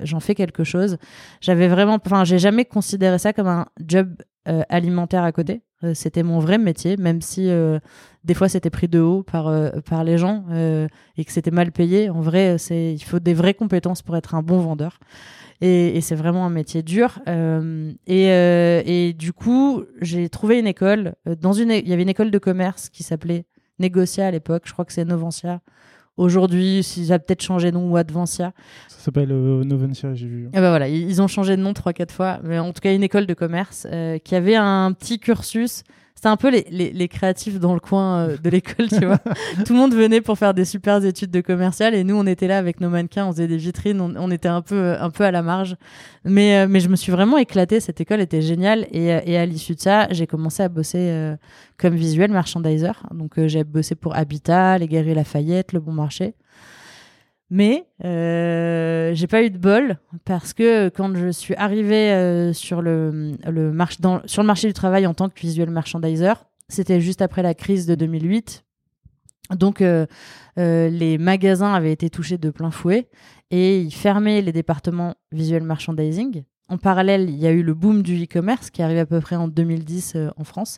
J'en 0.03 0.19
fais 0.19 0.35
quelque 0.35 0.63
chose. 0.63 0.97
J'avais 1.41 1.67
vraiment, 1.67 1.97
enfin, 2.05 2.23
j'ai 2.23 2.39
jamais 2.39 2.65
considéré 2.65 3.17
ça 3.17 3.33
comme 3.33 3.47
un 3.47 3.67
job 3.85 4.09
alimentaire 4.45 5.23
à 5.23 5.31
côté. 5.31 5.61
C'était 5.93 6.23
mon 6.23 6.39
vrai 6.39 6.57
métier, 6.57 6.97
même 6.97 7.21
si 7.21 7.49
des 8.23 8.33
fois 8.33 8.49
c'était 8.49 8.69
pris 8.69 8.87
de 8.87 8.99
haut 8.99 9.23
par, 9.23 9.47
euh, 9.47 9.69
par 9.89 10.03
les 10.03 10.17
gens 10.17 10.45
euh, 10.51 10.87
et 11.17 11.25
que 11.25 11.31
c'était 11.31 11.51
mal 11.51 11.71
payé. 11.71 12.09
En 12.09 12.21
vrai, 12.21 12.57
c'est 12.57 12.93
il 12.93 13.03
faut 13.03 13.19
des 13.19 13.33
vraies 13.33 13.53
compétences 13.53 14.01
pour 14.01 14.15
être 14.17 14.35
un 14.35 14.41
bon 14.41 14.59
vendeur. 14.59 14.99
Et, 15.61 15.97
et 15.97 16.01
c'est 16.01 16.15
vraiment 16.15 16.45
un 16.45 16.49
métier 16.49 16.83
dur. 16.83 17.19
Euh, 17.27 17.91
et, 18.07 18.27
et, 18.27 19.13
du 19.13 19.33
coup, 19.33 19.83
j'ai 19.99 20.29
trouvé 20.29 20.57
une 20.57 20.67
école. 20.67 21.15
Dans 21.41 21.51
une, 21.51 21.71
il 21.71 21.87
y 21.87 21.91
avait 21.91 22.03
une 22.03 22.09
école 22.09 22.31
de 22.31 22.37
commerce 22.37 22.87
qui 22.87 23.03
s'appelait 23.03 23.45
Négocia 23.79 24.27
à 24.27 24.31
l'époque. 24.31 24.63
Je 24.65 24.73
crois 24.73 24.85
que 24.85 24.93
c'est 24.93 25.05
Novencia. 25.05 25.61
Aujourd'hui, 26.17 26.83
ça 26.83 27.13
a 27.13 27.19
peut-être 27.19 27.41
changé 27.41 27.71
de 27.71 27.77
nom 27.77 27.89
ou 27.89 27.95
Advancia. 27.95 28.51
Ça 28.89 28.99
s'appelle 28.99 29.29
Novencia, 29.29 30.13
j'ai 30.13 30.27
vu. 30.27 30.47
Et 30.47 30.59
ben 30.59 30.69
voilà, 30.69 30.89
ils 30.89 31.21
ont 31.21 31.27
changé 31.27 31.55
de 31.55 31.61
nom 31.61 31.73
trois 31.73 31.93
quatre 31.93 32.13
fois, 32.13 32.39
mais 32.43 32.59
en 32.59 32.73
tout 32.73 32.81
cas 32.81 32.93
une 32.93 33.03
école 33.03 33.25
de 33.25 33.33
commerce 33.33 33.87
qui 34.25 34.35
avait 34.35 34.55
un 34.55 34.91
petit 34.91 35.19
cursus 35.19 35.83
c'était 36.19 36.27
un 36.27 36.35
peu 36.35 36.49
les, 36.49 36.91
les, 36.91 37.07
créatifs 37.07 37.61
dans 37.61 37.73
le 37.73 37.79
coin 37.79 38.17
euh, 38.17 38.37
de 38.37 38.49
l'école, 38.49 38.89
tu 38.89 39.05
vois. 39.05 39.19
Tout 39.65 39.71
le 39.71 39.79
monde 39.79 39.93
venait 39.93 40.19
pour 40.19 40.37
faire 40.37 40.53
des 40.53 40.65
super 40.65 41.01
études 41.05 41.31
de 41.31 41.39
commercial 41.39 41.95
et 41.95 42.03
nous, 42.03 42.13
on 42.17 42.25
était 42.25 42.47
là 42.47 42.57
avec 42.57 42.81
nos 42.81 42.89
mannequins, 42.89 43.25
on 43.25 43.31
faisait 43.31 43.47
des 43.47 43.55
vitrines, 43.55 44.01
on, 44.01 44.29
était 44.29 44.49
un 44.49 44.61
peu, 44.61 44.75
euh, 44.75 45.01
un 45.01 45.11
peu 45.11 45.23
à 45.23 45.31
la 45.31 45.41
marge. 45.41 45.77
Mais, 46.25 46.57
euh, 46.57 46.67
mais 46.69 46.81
je 46.81 46.89
me 46.89 46.97
suis 46.97 47.13
vraiment 47.13 47.37
éclatée, 47.37 47.79
cette 47.79 48.01
école 48.01 48.19
était 48.19 48.41
géniale 48.41 48.85
et, 48.91 49.05
et 49.05 49.37
à 49.37 49.45
l'issue 49.45 49.75
de 49.75 49.79
ça, 49.79 50.09
j'ai 50.11 50.27
commencé 50.27 50.61
à 50.61 50.67
bosser 50.67 51.35
comme 51.77 51.95
visuel 51.95 52.31
merchandiser. 52.31 52.91
Donc 53.11 53.39
j'ai 53.45 53.63
bossé 53.63 53.95
pour 53.95 54.13
Habitat, 54.13 54.77
les 54.77 54.89
Guerriers 54.89 55.15
Lafayette, 55.15 55.71
Le 55.71 55.79
Bon 55.79 55.93
Marché. 55.93 56.33
Mais 57.51 57.87
euh, 58.05 59.11
j'ai 59.15 59.27
pas 59.27 59.43
eu 59.43 59.49
de 59.49 59.57
bol 59.57 59.97
parce 60.23 60.53
que 60.53 60.89
quand 60.89 61.15
je 61.15 61.29
suis 61.29 61.55
arrivée 61.55 62.11
euh, 62.11 62.53
sur, 62.53 62.81
le, 62.81 63.31
le 63.47 63.73
sur 64.25 64.43
le 64.43 64.47
marché 64.47 64.67
du 64.67 64.73
travail 64.73 65.07
en 65.07 65.15
tant 65.15 65.29
que 65.29 65.39
visual 65.39 65.69
merchandiser, 65.71 66.33
c'était 66.67 67.01
juste 67.01 67.23
après 67.23 67.41
la 67.41 67.55
crise 67.55 67.87
de 67.87 67.95
2008. 67.95 68.63
Donc 69.55 69.81
euh, 69.81 70.05
euh, 70.59 70.89
les 70.89 71.17
magasins 71.17 71.73
avaient 71.73 71.91
été 71.91 72.11
touchés 72.11 72.37
de 72.37 72.51
plein 72.51 72.69
fouet 72.69 73.09
et 73.49 73.81
ils 73.81 73.93
fermaient 73.93 74.41
les 74.41 74.51
départements 74.51 75.15
visual 75.31 75.63
merchandising. 75.63 76.43
En 76.67 76.77
parallèle, 76.77 77.31
il 77.31 77.37
y 77.37 77.47
a 77.47 77.51
eu 77.51 77.63
le 77.63 77.73
boom 77.73 78.03
du 78.03 78.23
e-commerce 78.23 78.69
qui 78.69 78.83
arrive 78.83 78.99
à 78.99 79.07
peu 79.07 79.19
près 79.21 79.35
en 79.35 79.47
2010 79.47 80.17
en 80.37 80.43
France. 80.43 80.77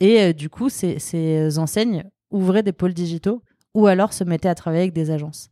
Et 0.00 0.34
du 0.34 0.50
coup, 0.50 0.68
ces 0.68 1.58
enseignes 1.58 2.04
ouvraient 2.30 2.62
des 2.62 2.74
pôles 2.74 2.92
digitaux 2.92 3.40
ou 3.72 3.86
alors 3.86 4.12
se 4.12 4.22
mettaient 4.22 4.50
à 4.50 4.54
travailler 4.54 4.82
avec 4.82 4.92
des 4.92 5.10
agences. 5.10 5.48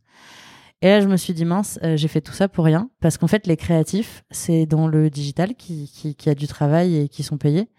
Et 0.83 0.87
là, 0.87 0.99
je 0.99 1.07
me 1.07 1.15
suis 1.15 1.33
dit, 1.33 1.45
mince, 1.45 1.79
euh, 1.81 1.95
j'ai 1.95 2.09
fait 2.09 2.19
tout 2.19 2.33
ça 2.33 2.49
pour 2.49 2.65
rien. 2.65 2.89
Parce 2.99 3.17
qu'en 3.17 3.27
fait, 3.27 3.47
les 3.47 3.55
créatifs, 3.55 4.25
c'est 4.31 4.65
dans 4.65 4.85
le 4.85 5.09
digital 5.09 5.55
qui, 5.55 5.89
qui, 5.89 6.13
qui, 6.13 6.29
a 6.29 6.35
du 6.35 6.45
travail 6.45 6.97
et 6.97 7.07
qui 7.07 7.23
sont 7.23 7.37
payés. 7.37 7.69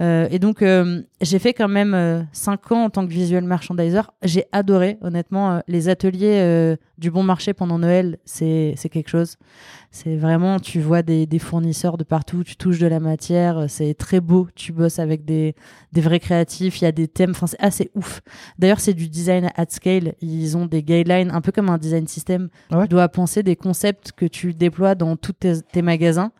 Euh, 0.00 0.28
et 0.30 0.38
donc, 0.38 0.62
euh, 0.62 1.02
j'ai 1.20 1.38
fait 1.38 1.52
quand 1.52 1.68
même 1.68 1.92
euh, 1.92 2.22
cinq 2.32 2.72
ans 2.72 2.84
en 2.84 2.90
tant 2.90 3.06
que 3.06 3.12
visual 3.12 3.44
merchandiser. 3.44 4.00
J'ai 4.22 4.46
adoré, 4.50 4.96
honnêtement, 5.02 5.60
les 5.68 5.88
ateliers 5.88 6.76
du 6.98 7.10
bon 7.10 7.22
marché 7.22 7.52
pendant 7.54 7.78
Noël, 7.78 8.18
c'est 8.24 8.74
quelque 8.90 9.08
chose. 9.08 9.36
C'est 9.90 10.16
vraiment, 10.16 10.60
tu 10.60 10.80
vois 10.80 11.02
des, 11.02 11.26
des, 11.26 11.38
fournisseurs 11.40 11.96
de 11.96 12.04
partout, 12.04 12.44
tu 12.44 12.54
touches 12.54 12.78
de 12.78 12.86
la 12.86 13.00
matière, 13.00 13.64
c'est 13.68 13.94
très 13.94 14.20
beau. 14.20 14.46
Tu 14.54 14.72
bosses 14.72 15.00
avec 15.00 15.24
des, 15.24 15.56
des 15.92 16.00
vrais 16.00 16.20
créatifs, 16.20 16.80
il 16.80 16.84
y 16.84 16.86
a 16.86 16.92
des 16.92 17.08
thèmes, 17.08 17.30
enfin, 17.30 17.48
c'est 17.48 17.60
assez 17.60 17.90
ouf. 17.94 18.20
D'ailleurs, 18.58 18.80
c'est 18.80 18.94
du 18.94 19.08
design 19.08 19.50
at 19.56 19.66
scale. 19.68 20.14
Ils 20.20 20.56
ont 20.56 20.66
des 20.66 20.82
guidelines, 20.82 21.30
un 21.30 21.40
peu 21.40 21.50
comme 21.50 21.68
un 21.70 21.78
design 21.78 22.06
system. 22.06 22.48
Ah 22.70 22.82
tu 22.82 22.88
dois 22.88 23.08
penser 23.08 23.42
des 23.42 23.56
concepts 23.56 24.12
que 24.12 24.26
tu 24.26 24.54
déploies 24.54 24.94
dans 24.94 25.16
tous 25.16 25.32
tes, 25.32 25.60
tes 25.60 25.82
magasins. 25.82 26.32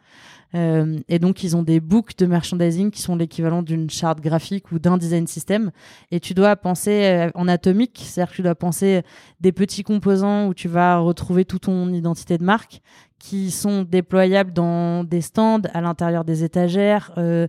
Euh, 0.54 0.99
et 1.09 1.19
donc, 1.19 1.45
ils 1.45 1.57
ont 1.57 1.62
des 1.62 1.80
books 1.80 2.16
de 2.19 2.26
merchandising 2.26 2.90
qui 2.90 3.02
sont 3.02 3.16
l'équivalent 3.16 3.62
d'une 3.62 3.88
charte 3.90 4.21
graphique 4.21 4.73
ou 4.73 4.78
d'un 4.78 4.99
design 4.99 5.26
system. 5.26 5.71
Et 6.11 6.21
tu 6.21 6.35
dois 6.35 6.57
penser 6.57 7.04
euh, 7.04 7.30
en 7.35 7.49
atomique, 7.49 8.00
c'est-à-dire 8.04 8.30
que 8.30 8.37
tu 8.37 8.42
dois 8.42 8.54
penser 8.54 9.02
des 9.40 9.52
petits 9.52 9.83
composants 9.83 10.49
où 10.49 10.54
tu 10.54 10.69
vas 10.69 10.99
retrouver 10.99 11.45
toute 11.45 11.62
ton 11.62 11.92
identité 11.92 12.38
de 12.38 12.45
marque 12.45 12.80
qui 13.19 13.50
sont 13.50 13.83
déployables 13.83 14.52
dans 14.52 15.04
des 15.04 15.21
stands, 15.21 15.61
à 15.75 15.83
l'intérieur 15.83 16.25
des 16.25 16.42
étagères, 16.42 17.12
euh, 17.19 17.47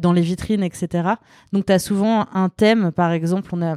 dans 0.00 0.14
les 0.14 0.22
vitrines, 0.22 0.62
etc. 0.62 1.10
Donc, 1.52 1.66
tu 1.66 1.72
as 1.72 1.78
souvent 1.78 2.26
un 2.32 2.48
thème, 2.48 2.90
par 2.90 3.12
exemple, 3.12 3.50
on 3.52 3.60
a 3.60 3.76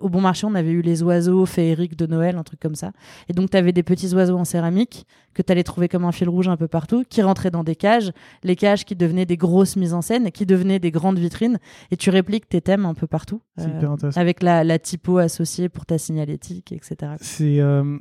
au 0.00 0.08
bon 0.08 0.20
marché, 0.20 0.46
on 0.46 0.54
avait 0.54 0.70
eu 0.70 0.82
les 0.82 1.02
oiseaux 1.02 1.46
féeriques 1.46 1.96
de 1.96 2.06
Noël, 2.06 2.36
un 2.36 2.42
truc 2.42 2.60
comme 2.60 2.74
ça. 2.74 2.92
Et 3.28 3.32
donc, 3.32 3.50
tu 3.50 3.56
avais 3.56 3.72
des 3.72 3.82
petits 3.82 4.14
oiseaux 4.14 4.36
en 4.36 4.44
céramique 4.44 5.06
que 5.34 5.42
tu 5.42 5.50
allais 5.50 5.62
trouver 5.62 5.88
comme 5.88 6.04
un 6.04 6.12
fil 6.12 6.28
rouge 6.28 6.48
un 6.48 6.56
peu 6.56 6.68
partout, 6.68 7.04
qui 7.08 7.22
rentraient 7.22 7.50
dans 7.50 7.64
des 7.64 7.76
cages, 7.76 8.12
les 8.42 8.56
cages 8.56 8.84
qui 8.84 8.94
devenaient 8.94 9.26
des 9.26 9.36
grosses 9.36 9.76
mises 9.76 9.94
en 9.94 10.02
scène, 10.02 10.30
qui 10.32 10.44
devenaient 10.44 10.78
des 10.78 10.90
grandes 10.90 11.18
vitrines, 11.18 11.58
et 11.90 11.96
tu 11.96 12.10
répliques 12.10 12.48
tes 12.48 12.60
thèmes 12.60 12.84
un 12.84 12.94
peu 12.94 13.06
partout, 13.06 13.40
euh, 13.58 14.10
avec 14.16 14.42
la, 14.42 14.64
la, 14.64 14.78
typo 14.78 15.18
associée 15.18 15.68
pour 15.68 15.86
ta 15.86 15.98
signalétique, 15.98 16.72
etc. 16.72 17.12
Euh, 17.40 17.98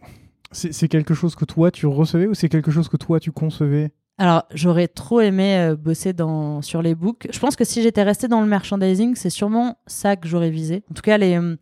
c'est 0.52 0.74
c'est 0.74 0.88
quelque 0.88 1.14
chose 1.14 1.36
que 1.36 1.46
toi 1.46 1.72
tu 1.72 1.86
recevais 1.86 2.28
ou 2.28 2.34
c'est 2.34 2.50
quelque 2.50 2.72
chose 2.72 2.90
que 2.90 2.98
toi 2.98 3.20
tu 3.20 3.32
concevais? 3.32 3.92
Alors, 4.22 4.44
j'aurais 4.54 4.90
trop 4.90 5.22
aimé 5.22 5.56
euh, 5.56 5.78
bosser 5.78 6.12
dans, 6.12 6.62
sur 6.62 6.82
les 6.82 6.94
books. 6.94 7.30
Je 7.32 7.40
pense 7.40 7.56
que 7.56 7.64
si 7.64 7.82
j'étais 7.82 8.04
resté 8.04 8.28
dans 8.28 8.42
le 8.42 8.48
merchandising, 8.48 9.16
c'est 9.16 9.30
sûrement 9.30 9.78
ça 9.88 10.18
que 10.18 10.28
j'aurais 10.28 10.50
visé. 10.50 10.84
En 10.92 10.94
tout 10.94 11.02
cas, 11.02 11.18
les, 11.18 11.40
euh, 11.40 11.56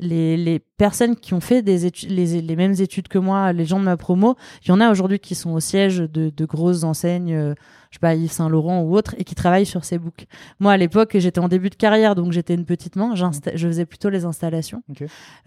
les, 0.00 0.36
les 0.36 0.58
personnes 0.58 1.16
qui 1.16 1.34
ont 1.34 1.40
fait 1.40 1.62
des 1.62 1.86
études, 1.86 2.10
les, 2.10 2.40
les 2.40 2.56
mêmes 2.56 2.74
études 2.78 3.08
que 3.08 3.18
moi, 3.18 3.52
les 3.52 3.64
gens 3.64 3.80
de 3.80 3.84
ma 3.84 3.96
promo, 3.96 4.36
il 4.64 4.68
y 4.68 4.72
en 4.72 4.80
a 4.80 4.90
aujourd'hui 4.90 5.18
qui 5.18 5.34
sont 5.34 5.50
au 5.50 5.60
siège 5.60 5.98
de, 5.98 6.30
de 6.30 6.44
grosses 6.44 6.84
enseignes. 6.84 7.34
Euh, 7.34 7.54
je 7.90 7.96
sais 7.96 8.00
pas, 8.00 8.14
Yves 8.14 8.30
Saint 8.30 8.50
Laurent 8.50 8.82
ou 8.82 8.94
autre, 8.94 9.14
et 9.16 9.24
qui 9.24 9.34
travaillent 9.34 9.66
sur 9.66 9.84
ces 9.84 9.98
books. 9.98 10.26
Moi, 10.60 10.72
à 10.72 10.76
l'époque, 10.76 11.16
j'étais 11.18 11.40
en 11.40 11.48
début 11.48 11.70
de 11.70 11.74
carrière, 11.74 12.14
donc 12.14 12.32
j'étais 12.32 12.54
une 12.54 12.66
petite 12.66 12.96
main. 12.96 13.14
Je 13.14 13.66
faisais 13.66 13.86
plutôt 13.86 14.10
les 14.10 14.26
installations. 14.26 14.82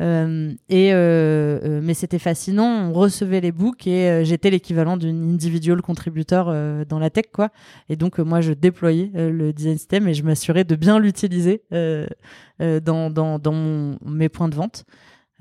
Euh, 0.02 0.52
et 0.70 0.92
euh, 0.94 1.60
euh, 1.64 1.82
mais 1.84 1.94
c'était 1.94 2.20
fascinant. 2.20 2.90
On 2.90 2.94
recevait 2.94 3.42
les 3.42 3.52
books 3.52 3.86
et 3.86 4.26
j'étais 4.26 4.50
l'équivalent 4.50 4.98
d'une 4.98 5.34
individual 5.34 5.82
contributeur 5.82 6.46
dans 6.86 7.00
la 7.00 7.10
tech, 7.12 7.26
quoi. 7.32 7.50
Et 7.90 7.96
donc 7.96 8.18
moi, 8.18 8.42
je 8.42 8.54
déployais 8.54 9.12
le 9.14 9.54
design 9.54 9.78
system 9.78 10.08
et 10.08 10.16
je 10.16 10.24
m'assurais 10.24 10.64
de 10.64 10.76
bien 10.76 10.98
l'utiliser 10.98 11.62
dans, 11.72 13.10
dans, 13.10 13.40
dans 13.40 13.54
mon, 13.54 13.98
mes 14.06 14.30
points 14.30 14.41
de 14.48 14.56
vente. 14.56 14.86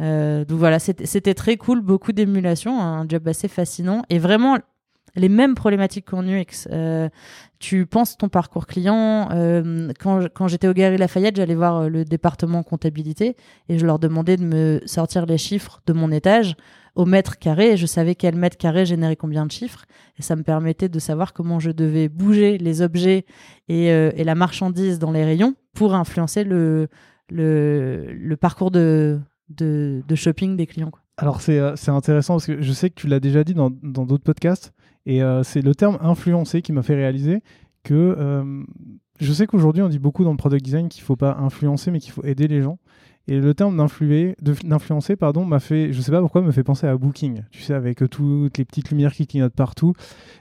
Euh, 0.00 0.44
donc 0.44 0.58
voilà, 0.58 0.78
c'était 0.78 1.34
très 1.34 1.56
cool, 1.56 1.80
beaucoup 1.80 2.12
d'émulation, 2.12 2.80
un 2.80 3.06
job 3.08 3.26
assez 3.28 3.48
fascinant 3.48 4.02
et 4.08 4.18
vraiment 4.18 4.58
les 5.16 5.28
mêmes 5.28 5.54
problématiques 5.54 6.06
qu'en 6.06 6.24
UX. 6.24 6.68
Euh, 6.70 7.08
tu 7.58 7.84
penses 7.84 8.16
ton 8.16 8.28
parcours 8.28 8.66
client. 8.66 9.28
Euh, 9.32 9.92
quand, 9.98 10.48
j'étais 10.48 10.68
au 10.68 10.72
Galerie 10.72 10.98
Lafayette, 10.98 11.36
j'allais 11.36 11.56
voir 11.56 11.90
le 11.90 12.04
département 12.04 12.62
comptabilité 12.62 13.36
et 13.68 13.78
je 13.78 13.84
leur 13.84 13.98
demandais 13.98 14.36
de 14.36 14.44
me 14.44 14.80
sortir 14.86 15.26
les 15.26 15.36
chiffres 15.36 15.82
de 15.86 15.92
mon 15.92 16.12
étage 16.12 16.54
au 16.94 17.06
mètre 17.06 17.38
carré. 17.38 17.72
Et 17.72 17.76
je 17.76 17.86
savais 17.86 18.14
quel 18.14 18.36
mètre 18.36 18.56
carré 18.56 18.86
générait 18.86 19.16
combien 19.16 19.44
de 19.44 19.50
chiffres. 19.50 19.84
Et 20.18 20.22
ça 20.22 20.36
me 20.36 20.44
permettait 20.44 20.88
de 20.88 20.98
savoir 21.00 21.32
comment 21.32 21.58
je 21.58 21.72
devais 21.72 22.08
bouger 22.08 22.56
les 22.56 22.80
objets 22.80 23.26
et, 23.68 23.86
et 23.86 24.24
la 24.24 24.34
marchandise 24.36 25.00
dans 25.00 25.10
les 25.10 25.24
rayons 25.24 25.54
pour 25.74 25.94
influencer 25.94 26.44
le, 26.44 26.88
le, 27.30 28.34
parcours 28.40 28.70
de, 28.70 29.20
shopping 30.14 30.56
des 30.56 30.66
clients. 30.66 30.92
Alors 31.16 31.40
c'est 31.40 31.58
euh, 31.58 31.76
c'est 31.76 31.90
intéressant 31.90 32.34
parce 32.34 32.46
que 32.46 32.62
je 32.62 32.72
sais 32.72 32.88
que 32.88 32.94
tu 32.94 33.06
l'as 33.06 33.20
déjà 33.20 33.44
dit 33.44 33.52
dans 33.52 33.70
d'autres 33.70 34.24
podcasts 34.24 34.72
et 35.06 35.22
euh, 35.22 35.42
c'est 35.42 35.60
le 35.60 35.74
terme 35.74 35.98
influencer 36.00 36.62
qui 36.62 36.72
m'a 36.72 36.82
fait 36.82 36.94
réaliser 36.94 37.42
que 37.82 37.94
euh, 37.94 38.62
je 39.18 39.32
sais 39.32 39.46
qu'aujourd'hui 39.46 39.82
on 39.82 39.88
dit 39.88 39.98
beaucoup 39.98 40.24
dans 40.24 40.30
le 40.30 40.36
product 40.36 40.64
design 40.64 40.88
qu'il 40.88 41.02
faut 41.02 41.16
pas 41.16 41.36
influencer 41.38 41.90
mais 41.90 42.00
qu'il 42.00 42.12
faut 42.12 42.24
aider 42.24 42.48
les 42.48 42.62
gens. 42.62 42.78
Et 43.32 43.38
le 43.38 43.54
terme 43.54 43.76
d'influencer, 43.76 45.14
pardon, 45.14 45.44
m'a 45.44 45.60
fait, 45.60 45.92
je 45.92 46.00
sais 46.00 46.10
pas 46.10 46.20
pourquoi, 46.20 46.42
me 46.42 46.50
fait 46.50 46.64
penser 46.64 46.88
à 46.88 46.96
Booking. 46.96 47.42
Tu 47.52 47.62
sais, 47.62 47.74
avec 47.74 48.02
euh, 48.02 48.08
toutes 48.08 48.58
les 48.58 48.64
petites 48.64 48.90
lumières 48.90 49.12
qui 49.14 49.24
clignotent 49.24 49.54
partout. 49.54 49.92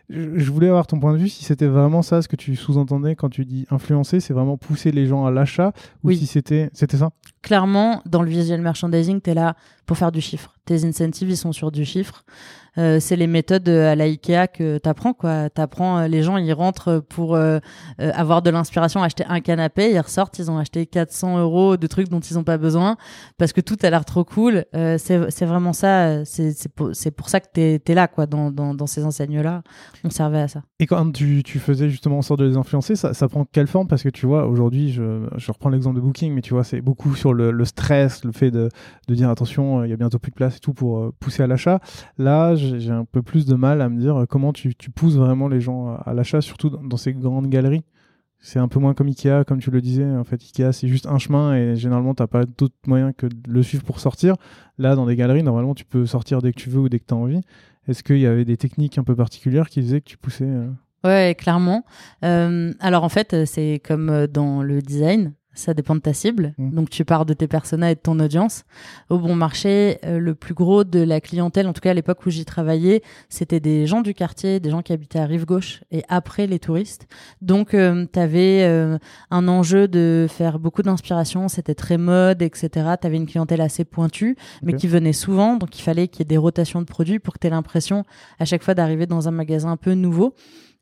Je, 0.09 0.39
je 0.39 0.51
voulais 0.51 0.69
avoir 0.69 0.87
ton 0.87 0.99
point 0.99 1.13
de 1.13 1.19
vue 1.19 1.29
si 1.29 1.43
c'était 1.45 1.67
vraiment 1.67 2.01
ça 2.01 2.23
ce 2.23 2.27
que 2.27 2.35
tu 2.35 2.55
sous-entendais 2.55 3.15
quand 3.15 3.29
tu 3.29 3.45
dis 3.45 3.67
influencer, 3.69 4.19
c'est 4.19 4.33
vraiment 4.33 4.57
pousser 4.57 4.91
les 4.91 5.05
gens 5.05 5.23
à 5.27 5.29
l'achat 5.29 5.71
ou 6.03 6.07
Oui. 6.07 6.17
si 6.17 6.25
c'était, 6.25 6.71
c'était 6.73 6.97
ça? 6.97 7.11
Clairement, 7.43 8.01
dans 8.07 8.23
le 8.23 8.29
visual 8.31 8.59
merchandising, 8.59 9.21
tu 9.21 9.29
es 9.29 9.33
là 9.35 9.55
pour 9.85 9.95
faire 9.95 10.11
du 10.11 10.19
chiffre. 10.19 10.55
Tes 10.65 10.83
incentives, 10.83 11.29
ils 11.29 11.37
sont 11.37 11.51
sur 11.51 11.71
du 11.71 11.85
chiffre. 11.85 12.25
Euh, 12.79 12.99
c'est 12.99 13.15
les 13.15 13.27
méthodes 13.27 13.67
euh, 13.67 13.91
à 13.91 13.95
la 13.95 14.05
Ikea 14.05 14.47
que 14.47 14.77
tu 14.77 14.89
apprends. 14.89 15.13
Quoi. 15.13 15.49
T'apprends, 15.49 15.99
euh, 15.99 16.07
les 16.07 16.23
gens, 16.23 16.37
ils 16.37 16.53
rentrent 16.53 17.03
pour 17.09 17.37
avoir 17.99 18.41
de 18.41 18.49
l'inspiration, 18.49 19.03
acheter 19.03 19.25
un 19.27 19.41
canapé, 19.41 19.91
ils 19.91 19.99
ressortent, 19.99 20.39
ils 20.39 20.49
ont 20.49 20.57
acheté 20.57 20.85
400 20.85 21.39
euros 21.39 21.77
de 21.77 21.87
trucs 21.87 22.09
dont 22.09 22.19
ils 22.19 22.35
n'ont 22.35 22.43
pas 22.43 22.57
besoin 22.57 22.97
parce 23.37 23.53
que 23.53 23.61
tout 23.61 23.77
a 23.81 23.89
l'air 23.89 24.05
trop 24.05 24.23
cool. 24.23 24.65
Euh, 24.75 24.97
c'est 24.97 25.45
vraiment 25.45 25.73
ça. 25.73 26.25
C'est 26.25 26.53
pour, 26.73 26.91
pour 27.15 27.29
ça 27.29 27.39
que 27.39 27.47
tu 27.77 27.91
es, 27.91 27.95
là, 27.95 28.07
quoi, 28.07 28.25
dans, 28.25 28.51
dans, 28.51 28.73
dans 28.73 28.87
ces 28.87 29.05
enseignes-là. 29.05 29.63
On 30.03 30.09
servait 30.09 30.41
à 30.41 30.47
ça. 30.47 30.63
Et 30.79 30.85
quand 30.85 31.11
tu, 31.11 31.43
tu 31.43 31.59
faisais 31.59 31.89
justement 31.89 32.19
en 32.19 32.21
sorte 32.21 32.39
de 32.39 32.45
les 32.45 32.57
influencer, 32.57 32.95
ça, 32.95 33.13
ça 33.13 33.27
prend 33.27 33.45
quelle 33.45 33.67
forme? 33.67 33.87
Parce 33.87 34.03
que 34.03 34.09
tu 34.09 34.25
vois, 34.25 34.47
aujourd'hui, 34.47 34.91
je, 34.91 35.27
je 35.37 35.51
reprends 35.51 35.69
l'exemple 35.69 35.97
de 35.97 36.01
Booking, 36.01 36.33
mais 36.33 36.41
tu 36.41 36.53
vois, 36.53 36.63
c'est 36.63 36.81
beaucoup 36.81 37.15
sur 37.15 37.33
le, 37.33 37.65
stress, 37.65 38.23
le 38.23 38.31
fait 38.31 38.51
de, 38.51 38.69
de 39.07 39.15
dire 39.15 39.29
attention, 39.29 39.83
il 39.83 39.89
y 39.89 39.93
a 39.93 39.97
bientôt 39.97 40.19
plus 40.19 40.31
de 40.31 40.35
place 40.35 40.57
et 40.57 40.59
tout 40.59 40.73
pour 40.73 41.11
pousser 41.19 41.43
à 41.43 41.47
l'achat. 41.47 41.79
Là, 42.17 42.55
j'ai 42.55 42.68
j'ai 42.77 42.91
un 42.91 43.05
peu 43.05 43.21
plus 43.21 43.45
de 43.45 43.55
mal 43.55 43.81
à 43.81 43.89
me 43.89 43.99
dire 43.99 44.21
euh, 44.21 44.25
comment 44.25 44.53
tu, 44.53 44.75
tu 44.75 44.91
pousses 44.91 45.15
vraiment 45.15 45.47
les 45.47 45.61
gens 45.61 45.95
à, 45.95 46.13
l'achat, 46.13 46.41
surtout 46.41 46.69
dans, 46.69 46.97
ces 46.97 47.13
grandes 47.13 47.49
galeries. 47.49 47.83
C'est 48.41 48.59
un 48.59 48.69
peu 48.69 48.79
moins 48.79 48.93
comme 48.93 49.07
Ikea, 49.07 49.43
comme 49.45 49.59
tu 49.59 49.69
le 49.69 49.81
disais. 49.81 50.05
En 50.05 50.23
fait, 50.23 50.41
Ikea, 50.41 50.71
c'est 50.71 50.87
juste 50.87 51.07
un 51.07 51.17
chemin 51.17 51.55
et 51.55 51.75
généralement, 51.75 52.13
t'as 52.13 52.27
pas 52.27 52.45
d'autre 52.45 52.75
moyen 52.87 53.11
que 53.11 53.25
de 53.25 53.35
le 53.49 53.63
suivre 53.63 53.83
pour 53.83 53.99
sortir. 53.99 54.35
Là, 54.77 54.95
dans 54.95 55.05
des 55.05 55.17
galeries, 55.17 55.43
normalement, 55.43 55.75
tu 55.75 55.83
peux 55.83 56.05
sortir 56.05 56.41
dès 56.41 56.53
que 56.53 56.59
tu 56.59 56.69
veux 56.69 56.79
ou 56.79 56.89
dès 56.89 56.99
que 56.99 57.05
tu 57.05 57.13
as 57.13 57.17
envie. 57.17 57.41
Est-ce 57.89 58.03
qu'il 58.03 58.19
y 58.19 58.27
avait 58.27 58.45
des 58.45 58.55
techniques 58.55 58.97
un 58.97 59.03
peu 59.03 59.15
particulières 59.15 59.67
qui 59.67 59.81
faisaient 59.81 59.99
que 59.99 60.09
tu 60.09 60.17
poussais 60.17 60.45
euh, 60.45 60.69
Ouais, 61.03 61.35
clairement. 61.35 61.85
Euh, 62.23 62.71
alors 62.79 63.03
en 63.03 63.09
fait, 63.09 63.33
euh, 63.33 63.45
c'est 63.45 63.81
comme 63.83 64.27
dans 64.27 64.61
le 64.61 64.81
design, 64.81 65.33
ça 65.59 65.73
dépend 65.73 65.95
de 65.95 65.99
ta 65.99 66.13
cible. 66.13 66.53
Mm. 66.57 66.71
Donc 66.71 66.89
tu 66.89 67.05
pars 67.05 67.25
de 67.25 67.33
tes 67.33 67.47
personas 67.47 67.91
et 67.91 67.95
de 67.95 67.99
ton 67.99 68.19
audience. 68.19 68.63
Au 69.09 69.17
bon 69.19 69.35
marché, 69.35 69.99
euh, 70.05 70.19
le 70.19 70.35
plus 70.35 70.53
gros 70.53 70.83
de 70.83 70.99
la 70.99 71.21
clientèle, 71.21 71.67
en 71.67 71.73
tout 71.73 71.81
cas 71.81 71.91
à 71.91 71.93
l'époque 71.93 72.25
où 72.25 72.29
j'y 72.29 72.45
travaillais, 72.45 73.01
c'était 73.29 73.59
des 73.59 73.85
gens 73.85 74.01
du 74.01 74.13
quartier, 74.13 74.59
des 74.59 74.69
gens 74.69 74.81
qui 74.81 74.93
habitaient 74.93 75.19
à 75.19 75.25
rive 75.25 75.45
gauche 75.45 75.83
et 75.91 76.03
après 76.09 76.47
les 76.47 76.59
touristes. 76.59 77.07
Donc 77.41 77.69
tu 77.69 78.19
avais 78.19 78.63
un 79.31 79.47
enjeu 79.47 79.87
de 79.87 80.27
faire 80.29 80.59
beaucoup 80.59 80.81
d'inspiration, 80.81 81.47
c'était 81.47 81.75
très 81.75 81.97
mode, 81.97 82.41
etc. 82.41 82.69
Tu 83.01 83.07
avais 83.07 83.17
une 83.17 83.27
clientèle 83.27 83.61
assez 83.61 83.85
pointue, 83.85 84.37
mais 84.63 84.73
qui 84.73 84.87
venait 84.87 85.13
souvent, 85.13 85.55
donc 85.55 85.77
il 85.77 85.81
fallait 85.81 86.07
qu'il 86.07 86.21
y 86.21 86.23
ait 86.23 86.25
des 86.25 86.37
rotations 86.37 86.81
de 86.81 86.85
produits 86.85 87.19
pour 87.19 87.33
que 87.33 87.39
tu 87.39 87.47
aies 87.47 87.51
l'impression 87.51 88.05
à 88.39 88.45
chaque 88.45 88.63
fois 88.63 88.73
d'arriver 88.73 89.05
dans 89.05 89.27
un 89.27 89.31
magasin 89.31 89.71
un 89.71 89.77
peu 89.77 89.93
nouveau 89.93 90.33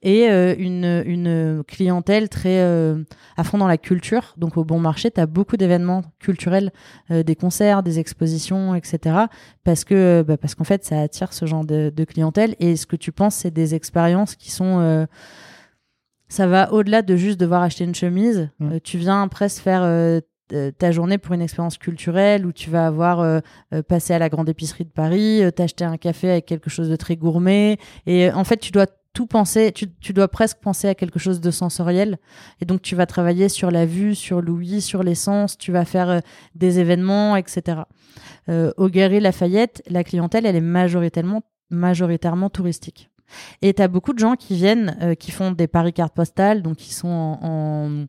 et 0.01 0.29
euh, 0.29 0.53
une, 0.57 1.03
une 1.05 1.63
clientèle 1.67 2.29
très 2.29 2.59
euh, 2.59 3.03
à 3.35 3.43
fond 3.43 3.57
dans 3.57 3.67
la 3.67 3.77
culture. 3.77 4.35
Donc 4.37 4.55
au 4.57 4.63
bon 4.63 4.79
marché, 4.79 5.09
tu 5.09 5.19
as 5.19 5.25
beaucoup 5.25 5.57
d'événements 5.57 6.03
culturels, 6.19 6.71
euh, 7.11 7.23
des 7.23 7.35
concerts, 7.35 7.81
des 7.83 7.97
expositions, 7.99 8.75
etc. 8.75 9.15
Parce 9.63 9.83
que 9.83 10.23
bah, 10.27 10.37
parce 10.37 10.55
qu'en 10.55 10.63
fait, 10.63 10.85
ça 10.85 11.01
attire 11.01 11.33
ce 11.33 11.45
genre 11.45 11.65
de, 11.65 11.91
de 11.95 12.03
clientèle. 12.03 12.55
Et 12.59 12.75
ce 12.75 12.85
que 12.85 12.95
tu 12.95 13.11
penses, 13.11 13.35
c'est 13.35 13.51
des 13.51 13.73
expériences 13.75 14.35
qui 14.35 14.51
sont... 14.51 14.79
euh, 14.79 15.05
ça 16.29 16.45
va 16.45 16.71
au-delà 16.73 17.01
de 17.01 17.15
juste 17.15 17.39
devoir 17.39 17.61
acheter 17.61 17.83
une 17.83 17.95
chemise. 17.95 18.49
Mm. 18.59 18.71
Euh, 18.71 18.79
tu 18.83 18.97
viens 18.97 19.27
presque 19.27 19.61
faire... 19.61 19.81
euh, 19.83 20.19
euh, 20.53 20.71
ta 20.71 20.93
journée 20.93 21.17
pour 21.17 21.33
une 21.33 21.41
expérience 21.41 21.77
culturelle 21.77 22.45
où 22.45 22.53
tu 22.53 22.69
vas 22.69 22.87
avoir 22.87 23.19
euh, 23.19 23.39
euh, 23.73 23.83
passé 23.83 24.13
à 24.13 24.19
la 24.19 24.29
grande 24.29 24.47
épicerie 24.47 24.85
de 24.85 24.89
Paris, 24.89 25.43
euh, 25.43 25.51
t'acheter 25.51 25.83
un 25.83 25.97
café 25.97 26.31
avec 26.31 26.45
quelque 26.45 26.69
chose 26.69 26.87
de 26.89 26.95
très 26.95 27.17
gourmet 27.17 27.77
et 28.05 28.29
euh, 28.29 28.33
en 28.33 28.45
fait 28.45 28.55
tu 28.55 28.71
dois 28.71 28.85
tout 29.17 29.25
penser, 29.25 29.71
tu, 29.71 29.91
tu 29.99 30.13
dois 30.13 30.27
presque 30.27 30.59
penser 30.59 30.87
à 30.87 30.93
quelque 30.93 31.17
chose 31.17 31.41
de 31.41 31.49
sensoriel. 31.49 32.19
Et 32.61 32.65
donc, 32.65 32.83
tu 32.83 32.95
vas 32.95 33.07
travailler 33.07 33.49
sur 33.49 33.71
la 33.71 33.87
vue, 33.87 34.13
sur 34.13 34.43
l'ouïe, 34.43 34.79
sur 34.79 35.01
les 35.01 35.15
sens, 35.15 35.57
tu 35.57 35.71
vas 35.71 35.85
faire 35.85 36.09
euh, 36.11 36.19
des 36.53 36.77
événements, 36.77 37.35
etc. 37.35 37.79
Euh, 38.47 38.71
au 38.77 38.89
Galeries 38.89 39.19
Lafayette, 39.19 39.81
la 39.89 40.03
clientèle, 40.03 40.45
elle 40.45 40.55
est 40.55 40.61
majoritairement, 40.61 41.41
majoritairement 41.71 42.51
touristique. 42.51 43.09
Et 43.63 43.73
tu 43.73 43.81
as 43.81 43.87
beaucoup 43.87 44.13
de 44.13 44.19
gens 44.19 44.35
qui 44.35 44.53
viennent, 44.53 44.95
euh, 45.01 45.15
qui 45.15 45.31
font 45.31 45.51
des 45.51 45.67
paris 45.67 45.93
cartes 45.93 46.13
postales, 46.13 46.61
donc 46.61 46.75
qui 46.75 46.93
sont 46.93 47.39
en, 47.41 48.05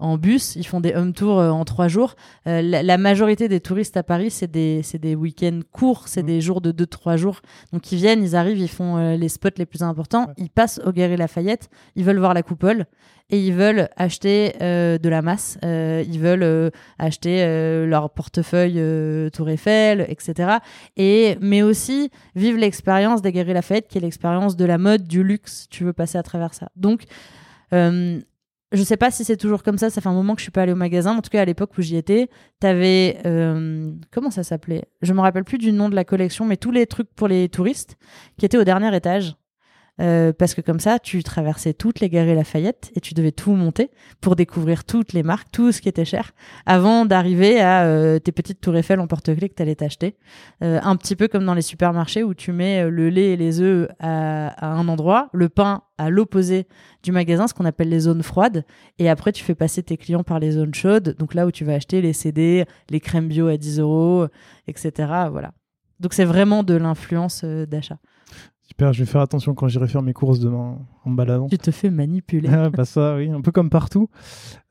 en 0.00 0.16
bus, 0.18 0.56
ils 0.56 0.66
font 0.66 0.80
des 0.80 0.94
home 0.94 1.12
tours 1.12 1.38
euh, 1.38 1.50
en 1.50 1.64
trois 1.64 1.86
jours. 1.88 2.16
Euh, 2.46 2.62
la, 2.62 2.82
la 2.82 2.98
majorité 2.98 3.48
des 3.48 3.60
touristes 3.60 3.96
à 3.96 4.02
Paris, 4.02 4.30
c'est 4.30 4.50
des, 4.50 4.82
des 5.00 5.14
week-ends 5.14 5.60
courts, 5.70 6.08
c'est 6.08 6.22
Mhm. 6.22 6.26
des 6.26 6.40
jours 6.40 6.60
de 6.60 6.72
2-3 6.72 7.16
jours. 7.16 7.40
Donc 7.72 7.92
ils 7.92 7.96
viennent, 7.96 8.22
ils 8.24 8.34
arrivent, 8.34 8.58
ils 8.58 8.68
font 8.68 8.96
euh, 8.96 9.16
les 9.16 9.28
spots 9.28 9.50
les 9.58 9.66
plus 9.66 9.82
importants, 9.82 10.26
Ouais. 10.28 10.34
ils 10.38 10.50
passent 10.50 10.80
au 10.84 10.90
Galeries 10.92 11.16
Lafayette, 11.18 11.68
ils 11.96 12.04
veulent 12.04 12.18
voir 12.18 12.34
la 12.34 12.42
coupole 12.42 12.86
et 13.32 13.38
ils 13.38 13.52
veulent 13.52 13.88
acheter 13.96 14.54
euh, 14.60 14.98
de 14.98 15.08
la 15.08 15.22
masse, 15.22 15.56
ils 15.62 16.18
veulent 16.18 16.72
acheter 16.98 17.44
leur 17.86 18.10
portefeuille 18.10 18.82
Tour 19.30 19.48
Eiffel, 19.50 20.04
etc. 20.08 20.58
Et 20.96 21.36
mais 21.40 21.62
aussi 21.62 22.10
vivre 22.34 22.58
l'expérience 22.58 23.22
des 23.22 23.30
Galeries 23.30 23.54
Lafayette, 23.54 23.86
qui 23.86 23.98
est 23.98 24.00
l'expérience 24.00 24.56
de 24.56 24.64
la 24.64 24.78
mode, 24.78 25.04
du 25.06 25.22
luxe. 25.22 25.66
Tu 25.70 25.84
veux 25.84 25.92
passer 25.92 26.18
à 26.18 26.22
travers 26.24 26.54
ça. 26.54 26.70
Donc 26.74 27.04
euh, 27.72 28.18
je 28.72 28.82
sais 28.82 28.96
pas 28.96 29.10
si 29.10 29.24
c'est 29.24 29.36
toujours 29.36 29.62
comme 29.62 29.78
ça, 29.78 29.90
ça 29.90 30.00
fait 30.00 30.08
un 30.08 30.14
moment 30.14 30.34
que 30.34 30.40
je 30.40 30.44
suis 30.44 30.52
pas 30.52 30.62
allée 30.62 30.72
au 30.72 30.76
magasin, 30.76 31.16
en 31.16 31.22
tout 31.22 31.30
cas 31.30 31.42
à 31.42 31.44
l'époque 31.44 31.76
où 31.76 31.82
j'y 31.82 31.96
étais, 31.96 32.28
t'avais 32.60 33.18
euh, 33.26 33.92
comment 34.12 34.30
ça 34.30 34.44
s'appelait? 34.44 34.84
Je 35.02 35.12
me 35.12 35.20
rappelle 35.20 35.44
plus 35.44 35.58
du 35.58 35.72
nom 35.72 35.88
de 35.88 35.94
la 35.94 36.04
collection, 36.04 36.44
mais 36.44 36.56
tous 36.56 36.70
les 36.70 36.86
trucs 36.86 37.12
pour 37.14 37.26
les 37.26 37.48
touristes 37.48 37.96
qui 38.38 38.46
étaient 38.46 38.58
au 38.58 38.64
dernier 38.64 38.94
étage. 38.94 39.34
Euh, 40.00 40.32
parce 40.32 40.54
que 40.54 40.60
comme 40.60 40.80
ça, 40.80 40.98
tu 40.98 41.22
traversais 41.22 41.74
toutes 41.74 42.00
les 42.00 42.08
galeries 42.08 42.34
Lafayette 42.34 42.90
et 42.94 43.00
tu 43.00 43.12
devais 43.14 43.32
tout 43.32 43.52
monter 43.52 43.90
pour 44.20 44.34
découvrir 44.34 44.84
toutes 44.84 45.12
les 45.12 45.22
marques, 45.22 45.48
tout 45.52 45.72
ce 45.72 45.80
qui 45.80 45.88
était 45.88 46.04
cher, 46.04 46.32
avant 46.64 47.04
d'arriver 47.04 47.60
à 47.60 47.84
euh, 47.84 48.18
tes 48.18 48.32
petites 48.32 48.60
tours 48.60 48.76
Eiffel 48.76 48.98
en 49.00 49.06
porte-clés 49.06 49.48
que 49.48 49.54
tu 49.54 49.62
allais 49.62 49.74
t'acheter. 49.74 50.16
Euh, 50.62 50.80
un 50.82 50.96
petit 50.96 51.16
peu 51.16 51.28
comme 51.28 51.44
dans 51.44 51.54
les 51.54 51.62
supermarchés 51.62 52.22
où 52.22 52.32
tu 52.32 52.52
mets 52.52 52.88
le 52.88 53.10
lait 53.10 53.32
et 53.32 53.36
les 53.36 53.60
œufs 53.60 53.88
à, 53.98 54.48
à 54.48 54.72
un 54.72 54.88
endroit, 54.88 55.28
le 55.32 55.48
pain 55.48 55.82
à 55.98 56.08
l'opposé 56.08 56.66
du 57.02 57.12
magasin, 57.12 57.46
ce 57.46 57.52
qu'on 57.52 57.66
appelle 57.66 57.90
les 57.90 58.00
zones 58.00 58.22
froides, 58.22 58.64
et 58.98 59.10
après 59.10 59.32
tu 59.32 59.44
fais 59.44 59.54
passer 59.54 59.82
tes 59.82 59.98
clients 59.98 60.24
par 60.24 60.38
les 60.38 60.52
zones 60.52 60.74
chaudes, 60.74 61.14
donc 61.18 61.34
là 61.34 61.46
où 61.46 61.50
tu 61.50 61.64
vas 61.64 61.74
acheter 61.74 62.00
les 62.00 62.14
CD, 62.14 62.64
les 62.88 63.00
crèmes 63.00 63.28
bio 63.28 63.48
à 63.48 63.58
10 63.58 63.80
euros, 63.80 64.26
etc. 64.66 64.92
Voilà. 65.30 65.52
Donc 65.98 66.14
c'est 66.14 66.24
vraiment 66.24 66.62
de 66.62 66.74
l'influence 66.74 67.44
d'achat. 67.44 67.98
Super, 68.70 68.92
je 68.92 69.00
vais 69.00 69.06
faire 69.10 69.20
attention 69.20 69.52
quand 69.54 69.66
j'irai 69.68 69.88
faire 69.88 70.00
mes 70.02 70.12
courses 70.12 70.38
demain 70.38 70.78
en 71.04 71.10
me 71.10 71.16
baladant. 71.16 71.48
Tu 71.48 71.58
te 71.58 71.70
fais 71.72 71.90
manipuler. 71.90 72.48
Ah, 72.50 72.70
bah 72.76 72.84
ça, 72.84 73.16
oui, 73.16 73.28
un 73.28 73.40
peu 73.40 73.50
comme 73.50 73.68
partout. 73.68 74.08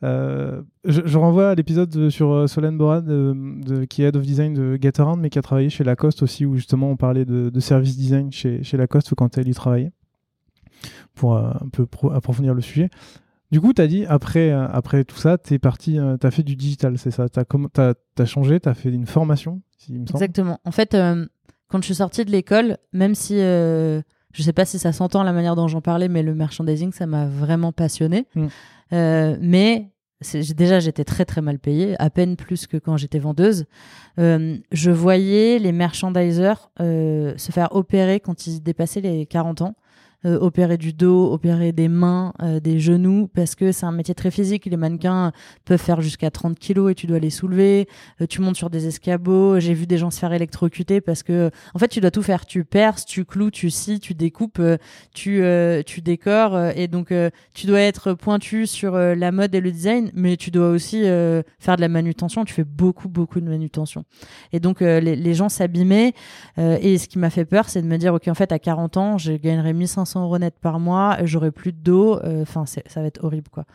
Euh, 0.04 0.62
je, 0.86 1.02
je 1.06 1.18
renvoie 1.18 1.50
à 1.50 1.56
l'épisode 1.56 1.90
de- 1.90 2.10
sur 2.10 2.32
euh, 2.32 2.48
Solène 2.48 2.78
Borad, 2.78 3.04
de, 3.06 3.36
de- 3.36 3.84
qui 3.86 4.02
est 4.04 4.08
Head 4.08 4.16
of 4.16 4.24
Design 4.24 4.54
de 4.54 4.80
Getaround, 4.82 5.20
mais 5.22 5.30
qui 5.30 5.38
a 5.38 5.42
travaillé 5.42 5.70
chez 5.70 5.84
Lacoste 5.84 6.24
aussi, 6.24 6.46
où 6.46 6.56
justement 6.56 6.90
on 6.90 6.96
parlait 6.96 7.26
de, 7.26 7.50
de 7.50 7.60
service 7.60 7.98
design 7.98 8.32
chez, 8.32 8.64
chez 8.64 8.78
Lacoste 8.78 9.14
quand 9.16 9.38
elle 9.38 9.50
y 9.50 9.54
travaillait, 9.54 9.92
pour 11.14 11.36
euh, 11.36 11.52
un 11.60 11.68
peu 11.70 11.86
pro- 11.86 12.12
approfondir 12.12 12.54
le 12.54 12.62
sujet. 12.62 12.90
Du 13.52 13.60
coup, 13.60 13.74
tu 13.74 13.82
as 13.82 13.88
dit, 13.88 14.06
après, 14.06 14.52
euh, 14.52 14.66
après 14.70 15.04
tout 15.04 15.18
ça, 15.18 15.38
tu 15.38 15.56
es 15.56 15.60
parti, 15.60 16.00
tu 16.22 16.26
as 16.28 16.32
fait 16.32 16.44
du 16.44 16.56
digital, 16.56 16.98
c'est 16.98 17.12
ça? 17.12 17.28
Tu 17.28 17.40
as, 17.40 17.94
as, 18.20 18.26
changé, 18.26 18.60
tu 18.62 18.70
as 18.70 18.74
fait 18.76 18.90
une 18.92 19.08
formation, 19.08 19.62
il 19.90 19.96
me 20.02 20.06
semble. 20.06 20.18
Exactement. 20.24 20.60
En 20.66 20.72
fait, 20.72 20.94
euh, 20.94 21.26
quand 21.70 21.80
je 21.82 21.86
suis 21.86 21.96
sortie 21.96 22.26
de 22.26 22.32
l'école, 22.32 22.78
même 22.92 23.16
si 23.16 23.40
euh, 23.40 24.02
je 24.34 24.44
sais 24.44 24.54
pas 24.54 24.66
si 24.66 24.78
ça 24.80 24.92
s'entend 24.92 25.24
la 25.24 25.34
manière 25.34 25.56
dont 25.56 25.68
j'en 25.68 25.82
parlais, 25.82 26.08
mais 26.08 26.24
le 26.24 26.36
merchandising, 26.36 26.92
ça 26.92 27.06
m'a 27.06 27.26
vraiment 27.26 27.72
passionné. 27.72 28.28
Mm. 28.36 28.48
Euh, 28.94 29.38
mais 29.40 29.92
déjà, 30.34 30.80
j'étais 30.80 31.04
très 31.04 31.26
très 31.26 31.42
mal 31.42 31.60
payée, 31.60 31.96
à 32.00 32.10
peine 32.10 32.36
plus 32.36 32.68
que 32.68 32.78
quand 32.78 32.98
j'étais 32.98 33.20
vendeuse. 33.20 33.66
Euh, 34.20 34.58
je 34.72 34.92
voyais 34.92 35.60
les 35.60 35.72
merchandisers 35.72 36.70
euh, 36.80 37.34
se 37.38 37.52
faire 37.52 37.76
opérer 37.76 38.20
quand 38.20 38.48
ils 38.48 38.62
dépassaient 38.62 39.02
les 39.02 39.26
40 39.26 39.62
ans. 39.62 39.76
Euh, 40.26 40.38
opérer 40.38 40.78
du 40.78 40.92
dos, 40.92 41.32
opérer 41.32 41.72
des 41.72 41.88
mains, 41.88 42.34
euh, 42.42 42.60
des 42.60 42.78
genoux, 42.82 43.30
parce 43.34 43.56
que 43.56 43.72
c'est 43.72 43.86
un 43.86 43.94
métier 43.94 44.14
très 44.14 44.32
physique. 44.32 44.66
Les 44.66 44.76
mannequins 44.76 45.32
peuvent 45.64 45.80
faire 45.80 46.02
jusqu'à 46.02 46.30
30 46.30 46.60
kilos 46.60 46.92
et 46.92 46.96
tu 46.96 47.08
dois 47.08 47.20
les 47.20 47.30
soulever. 47.30 47.88
Euh, 48.20 48.26
tu 48.28 48.42
montes 48.42 48.58
sur 48.58 48.70
des 48.70 48.86
escabeaux. 48.86 49.62
J'ai 49.62 49.74
vu 49.74 49.88
des 49.88 49.98
gens 49.98 50.12
se 50.12 50.20
faire 50.20 50.34
électrocuter 50.34 51.00
parce 51.00 51.24
que, 51.24 51.52
en 51.74 51.80
fait, 51.80 51.88
tu 51.88 52.02
dois 52.02 52.12
tout 52.12 52.22
faire. 52.22 52.46
Tu 52.46 52.66
perces, 52.66 53.06
tu 53.06 53.24
cloues, 53.24 53.50
tu 53.50 53.70
scies, 53.70 54.02
tu 54.02 54.14
découpes, 54.14 54.62
tu, 55.14 55.42
tu 55.86 56.02
décores. 56.02 56.60
et 56.76 56.90
donc, 56.90 57.14
tu 57.54 57.68
dois 57.68 57.80
être 57.80 58.14
pointu 58.14 58.68
sur 58.68 58.98
la 58.98 59.32
mode 59.32 59.56
et 59.56 59.62
le 59.62 59.72
design, 59.72 60.12
mais 60.14 60.36
tu 60.36 60.52
dois 60.52 60.70
aussi 60.70 61.04
faire 61.60 61.76
de 61.78 61.82
la 61.82 61.88
manutention. 61.88 62.44
Tu 62.44 62.54
fais 62.54 62.66
beaucoup, 62.66 63.08
beaucoup 63.08 63.40
de 63.40 63.48
manutention. 63.48 64.04
Et 64.52 64.60
donc, 64.60 64.82
les, 64.82 65.16
les, 65.16 65.34
gens 65.34 65.48
s'abîmaient. 65.48 66.14
et 66.58 66.98
ce 66.98 67.08
qui 67.08 67.20
m'a 67.20 67.30
fait 67.30 67.46
peur, 67.46 67.70
c'est 67.70 67.82
de 67.82 67.88
me 67.88 67.98
dire, 67.98 68.14
OK, 68.14 68.28
en 68.28 68.34
fait, 68.34 68.52
à 68.52 68.60
40 68.60 68.98
ans, 68.98 69.18
je 69.18 69.32
gagnerai 69.34 69.74
1500 69.74 70.09
500 70.10 70.24
euros 70.24 70.40
net 70.40 70.56
par 70.60 70.80
mois, 70.80 71.18
j'aurai 71.24 71.52
plus 71.52 71.72
de 71.72 71.78
dos. 71.78 72.20
Euh, 72.24 72.42
enfin, 72.42 72.66
ça 72.66 72.82
va 72.96 73.06
être 73.06 73.24
horrible, 73.24 73.50
quoi. 73.50 73.66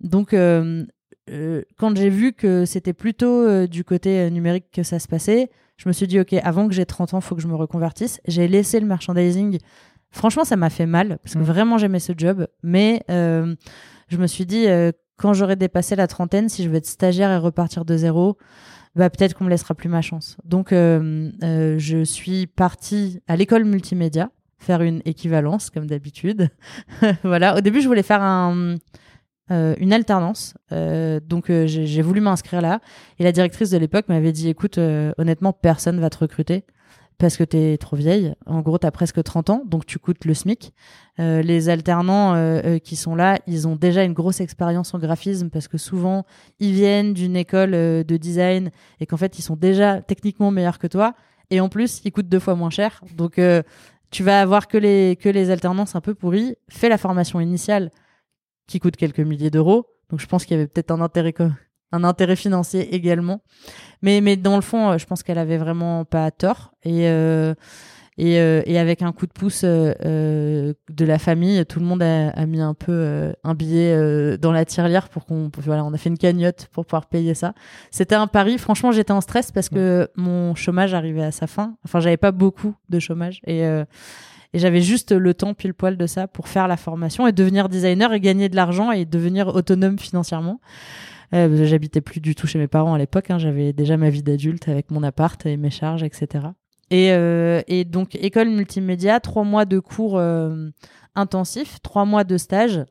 Donc, 0.00 0.34
euh, 0.34 0.84
euh, 1.30 1.62
quand 1.78 1.96
j'ai 1.96 2.10
vu 2.10 2.32
que 2.32 2.64
c'était 2.64 2.92
plutôt 2.92 3.66
du 3.66 3.84
côté 3.84 4.30
numérique 4.30 4.66
que 4.72 4.82
ça 4.82 4.98
se 4.98 5.08
passait, 5.08 5.50
je 5.76 5.88
me 5.88 5.92
suis 5.92 6.06
dit, 6.06 6.20
OK, 6.20 6.34
avant 6.42 6.68
que 6.68 6.74
j'ai 6.74 6.86
30 6.86 7.14
ans, 7.14 7.18
il 7.18 7.24
faut 7.24 7.34
que 7.34 7.42
je 7.42 7.48
me 7.48 7.56
reconvertisse. 7.56 8.20
J'ai 8.26 8.48
laissé 8.48 8.80
le 8.80 8.86
merchandising. 8.86 9.58
Franchement, 10.10 10.44
ça 10.44 10.56
m'a 10.56 10.70
fait 10.70 10.86
mal, 10.86 11.18
parce 11.22 11.34
que 11.34 11.38
mmh. 11.38 11.44
vraiment, 11.44 11.78
j'aimais 11.78 12.00
ce 12.00 12.12
job. 12.16 12.46
Mais 12.62 13.02
je 13.08 14.16
me 14.16 14.26
suis 14.26 14.46
dit, 14.46 14.66
quand 15.16 15.32
j'aurai 15.32 15.56
dépassé 15.56 15.96
la 15.96 16.06
trentaine, 16.06 16.48
si 16.48 16.62
je 16.62 16.68
veux 16.68 16.76
être 16.76 16.86
stagiaire 16.86 17.30
et 17.30 17.38
repartir 17.38 17.84
de 17.84 17.96
zéro, 17.96 18.36
bah, 18.96 19.08
peut-être 19.08 19.34
qu'on 19.34 19.44
me 19.44 19.50
laissera 19.50 19.74
plus 19.74 19.88
ma 19.88 20.02
chance. 20.02 20.36
Donc, 20.44 20.70
je 20.72 22.02
suis 22.04 22.46
partie 22.46 23.20
à 23.28 23.36
l'école 23.36 23.64
multimédia 23.64 24.30
faire 24.60 24.82
une 24.82 25.02
équivalence 25.04 25.70
comme 25.70 25.86
d'habitude. 25.86 26.50
voilà. 27.24 27.56
Au 27.56 27.60
début, 27.60 27.80
je 27.80 27.88
voulais 27.88 28.04
faire 28.04 28.22
un, 28.22 28.76
euh, 29.50 29.74
une 29.78 29.92
alternance, 29.92 30.54
euh, 30.70 31.18
donc 31.18 31.50
euh, 31.50 31.66
j'ai 31.66 32.02
voulu 32.02 32.20
m'inscrire 32.20 32.60
là. 32.60 32.80
Et 33.18 33.24
la 33.24 33.32
directrice 33.32 33.70
de 33.70 33.78
l'époque 33.78 34.08
m'avait 34.08 34.32
dit 34.32 34.48
"Écoute, 34.48 34.78
honnêtement, 35.18 35.52
personne 35.52 35.98
va 35.98 36.10
te 36.10 36.18
recruter." 36.18 36.64
Parce 37.18 37.36
que 37.36 37.44
t'es 37.44 37.76
trop 37.76 37.96
vieille. 37.96 38.34
En 38.46 38.62
gros, 38.62 38.78
t'as 38.78 38.90
presque 38.90 39.22
30 39.22 39.50
ans, 39.50 39.62
donc 39.66 39.84
tu 39.84 39.98
coûtes 39.98 40.24
le 40.24 40.32
SMIC. 40.32 40.72
les 41.18 41.68
alternants 41.68 42.34
qui 42.82 42.96
sont 42.96 43.14
là, 43.14 43.38
ils 43.46 43.68
ont 43.68 43.76
déjà 43.76 44.04
une 44.04 44.14
grosse 44.14 44.40
expérience 44.40 44.94
en 44.94 44.98
graphisme 44.98 45.50
parce 45.50 45.68
que 45.68 45.76
souvent, 45.76 46.24
ils 46.60 46.72
viennent 46.72 47.12
d'une 47.12 47.36
école 47.36 47.72
de 47.72 48.16
design 48.16 48.70
et 49.00 49.06
qu'en 49.06 49.18
fait, 49.18 49.38
ils 49.38 49.42
sont 49.42 49.56
déjà 49.56 50.00
techniquement 50.00 50.50
meilleurs 50.50 50.78
que 50.78 50.86
toi. 50.86 51.14
Et 51.50 51.60
en 51.60 51.68
plus, 51.68 52.00
ils 52.06 52.12
coûtent 52.12 52.28
deux 52.28 52.38
fois 52.38 52.54
moins 52.54 52.70
cher. 52.70 53.02
Donc, 53.14 53.38
tu 54.10 54.22
vas 54.22 54.40
avoir 54.40 54.68
que 54.68 54.78
les, 54.78 55.16
que 55.20 55.28
les 55.28 55.50
alternances 55.50 55.94
un 55.94 56.00
peu 56.00 56.14
pourries. 56.14 56.56
Fais 56.68 56.88
la 56.88 56.98
formation 56.98 57.40
initiale 57.40 57.90
qui 58.66 58.80
coûte 58.80 58.96
quelques 58.96 59.20
milliers 59.20 59.50
d'euros. 59.50 59.86
Donc 60.10 60.20
je 60.20 60.26
pense 60.26 60.44
qu'il 60.44 60.56
y 60.56 60.60
avait 60.60 60.68
peut-être 60.68 60.90
un 60.90 61.00
intérêt, 61.00 62.36
financier 62.36 62.94
également. 62.94 63.42
Mais, 64.02 64.20
mais 64.20 64.36
dans 64.36 64.56
le 64.56 64.62
fond, 64.62 64.90
euh, 64.90 64.98
je 64.98 65.06
pense 65.06 65.22
qu'elle 65.22 65.38
avait 65.38 65.58
vraiment 65.58 66.04
pas 66.04 66.30
tort. 66.30 66.72
Et, 66.82 67.08
euh, 67.08 67.54
euh, 68.20 68.62
et, 68.66 68.78
avec 68.78 69.02
un 69.02 69.12
coup 69.12 69.26
de 69.26 69.32
pouce 69.32 69.62
euh, 69.64 69.94
euh, 70.04 70.74
de 70.90 71.04
la 71.04 71.18
famille, 71.18 71.64
tout 71.66 71.80
le 71.80 71.86
monde 71.86 72.02
a, 72.02 72.46
mis 72.46 72.60
un 72.60 72.74
peu 72.74 73.32
un 73.44 73.54
billet 73.54 74.38
dans 74.38 74.52
la 74.52 74.64
tirelire 74.64 75.08
pour 75.08 75.26
qu'on, 75.26 75.50
voilà, 75.58 75.84
on 75.84 75.92
a 75.92 75.98
fait 75.98 76.08
une 76.08 76.18
cagnotte 76.18 76.68
pour 76.72 76.84
pouvoir 76.84 77.06
payer 77.06 77.34
ça. 77.34 77.54
C'était 77.90 78.14
un 78.14 78.26
pari. 78.26 78.58
Franchement, 78.58 78.92
j'étais 78.92 79.12
en 79.12 79.20
stress 79.20 79.52
parce 79.52 79.68
que 79.68 80.08
mon 80.16 80.54
chômage 80.54 80.94
arrivait 80.94 81.22
à 81.22 81.32
sa 81.32 81.46
fin. 81.46 81.76
Enfin, 81.84 82.00
j'avais 82.00 82.16
pas 82.16 82.32
beaucoup 82.32 82.74
de 82.88 82.98
chômage 82.98 83.40
et 83.46 83.64
et 84.52 84.58
j'avais 84.58 84.80
juste 84.80 85.12
le 85.12 85.32
temps 85.32 85.54
pile 85.54 85.74
poil 85.74 85.96
de 85.96 86.06
ça 86.08 86.26
pour 86.26 86.48
faire 86.48 86.66
la 86.66 86.76
formation 86.76 87.26
et 87.28 87.32
devenir 87.32 87.68
designer 87.68 88.12
et 88.12 88.18
gagner 88.18 88.48
de 88.48 88.56
l'argent 88.56 88.90
et 88.90 89.04
devenir 89.04 89.54
autonome 89.54 89.96
financièrement. 89.96 90.60
Euh, 91.34 91.64
J'habitais 91.66 92.00
plus 92.00 92.20
du 92.20 92.34
tout 92.34 92.46
chez 92.46 92.58
mes 92.58 92.66
parents 92.66 92.94
à 92.94 92.98
l'époque. 92.98 93.30
Hein. 93.30 93.38
J'avais 93.38 93.72
déjà 93.72 93.96
ma 93.96 94.10
vie 94.10 94.22
d'adulte 94.22 94.68
avec 94.68 94.90
mon 94.90 95.02
appart 95.02 95.44
et 95.46 95.56
mes 95.56 95.70
charges, 95.70 96.02
etc. 96.02 96.46
Et, 96.90 97.12
euh, 97.12 97.62
et, 97.68 97.84
donc, 97.84 98.16
école 98.16 98.48
multimédia, 98.48 99.20
trois 99.20 99.44
mois 99.44 99.64
de 99.64 99.78
cours 99.78 100.18
euh, 100.18 100.70
intensifs, 101.14 101.78
trois 101.82 102.04
mois 102.04 102.24
de 102.24 102.36
stage. 102.36 102.84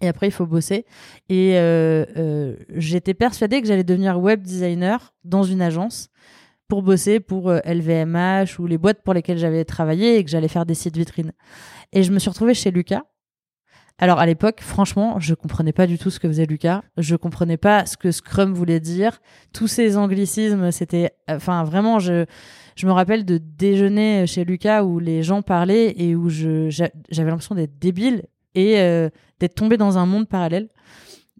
Et 0.00 0.08
après, 0.08 0.28
il 0.28 0.32
faut 0.32 0.46
bosser. 0.46 0.86
Et 1.28 1.54
euh 1.56 2.54
j'étais 2.76 3.14
persuadée 3.14 3.60
que 3.60 3.66
j'allais 3.66 3.82
devenir 3.82 4.20
web 4.20 4.42
designer 4.42 5.12
dans 5.24 5.42
une 5.42 5.60
agence 5.60 6.08
pour 6.68 6.82
bosser 6.82 7.18
pour 7.18 7.50
LVMH 7.50 8.60
ou 8.60 8.66
les 8.66 8.78
boîtes 8.78 9.02
pour 9.02 9.14
lesquelles 9.14 9.38
j'avais 9.38 9.64
travaillé 9.64 10.18
et 10.18 10.24
que 10.24 10.30
j'allais 10.30 10.48
faire 10.48 10.66
des 10.66 10.74
sites 10.74 10.96
vitrines. 10.96 11.32
Et 11.92 12.04
je 12.04 12.12
me 12.12 12.20
suis 12.20 12.30
retrouvée 12.30 12.54
chez 12.54 12.70
Lucas. 12.70 13.02
Alors 14.00 14.20
à 14.20 14.26
l'époque, 14.26 14.60
franchement, 14.60 15.18
je 15.18 15.34
comprenais 15.34 15.72
pas 15.72 15.88
du 15.88 15.98
tout 15.98 16.10
ce 16.10 16.20
que 16.20 16.28
faisait 16.28 16.46
Lucas. 16.46 16.82
Je 16.98 17.16
comprenais 17.16 17.56
pas 17.56 17.84
ce 17.84 17.96
que 17.96 18.12
Scrum 18.12 18.54
voulait 18.54 18.78
dire. 18.78 19.20
Tous 19.52 19.66
ces 19.66 19.96
anglicismes, 19.96 20.70
c'était, 20.70 21.10
enfin 21.28 21.64
vraiment, 21.64 21.98
je 21.98 22.24
je 22.78 22.86
me 22.86 22.92
rappelle 22.92 23.24
de 23.24 23.38
déjeuner 23.38 24.24
chez 24.28 24.44
Lucas 24.44 24.84
où 24.84 25.00
les 25.00 25.24
gens 25.24 25.42
parlaient 25.42 25.94
et 25.96 26.14
où 26.14 26.28
je, 26.28 26.70
j'avais 26.70 27.28
l'impression 27.28 27.56
d'être 27.56 27.76
débile 27.80 28.22
et 28.54 28.78
euh, 28.78 29.10
d'être 29.40 29.56
tombé 29.56 29.76
dans 29.76 29.98
un 29.98 30.06
monde 30.06 30.28
parallèle. 30.28 30.68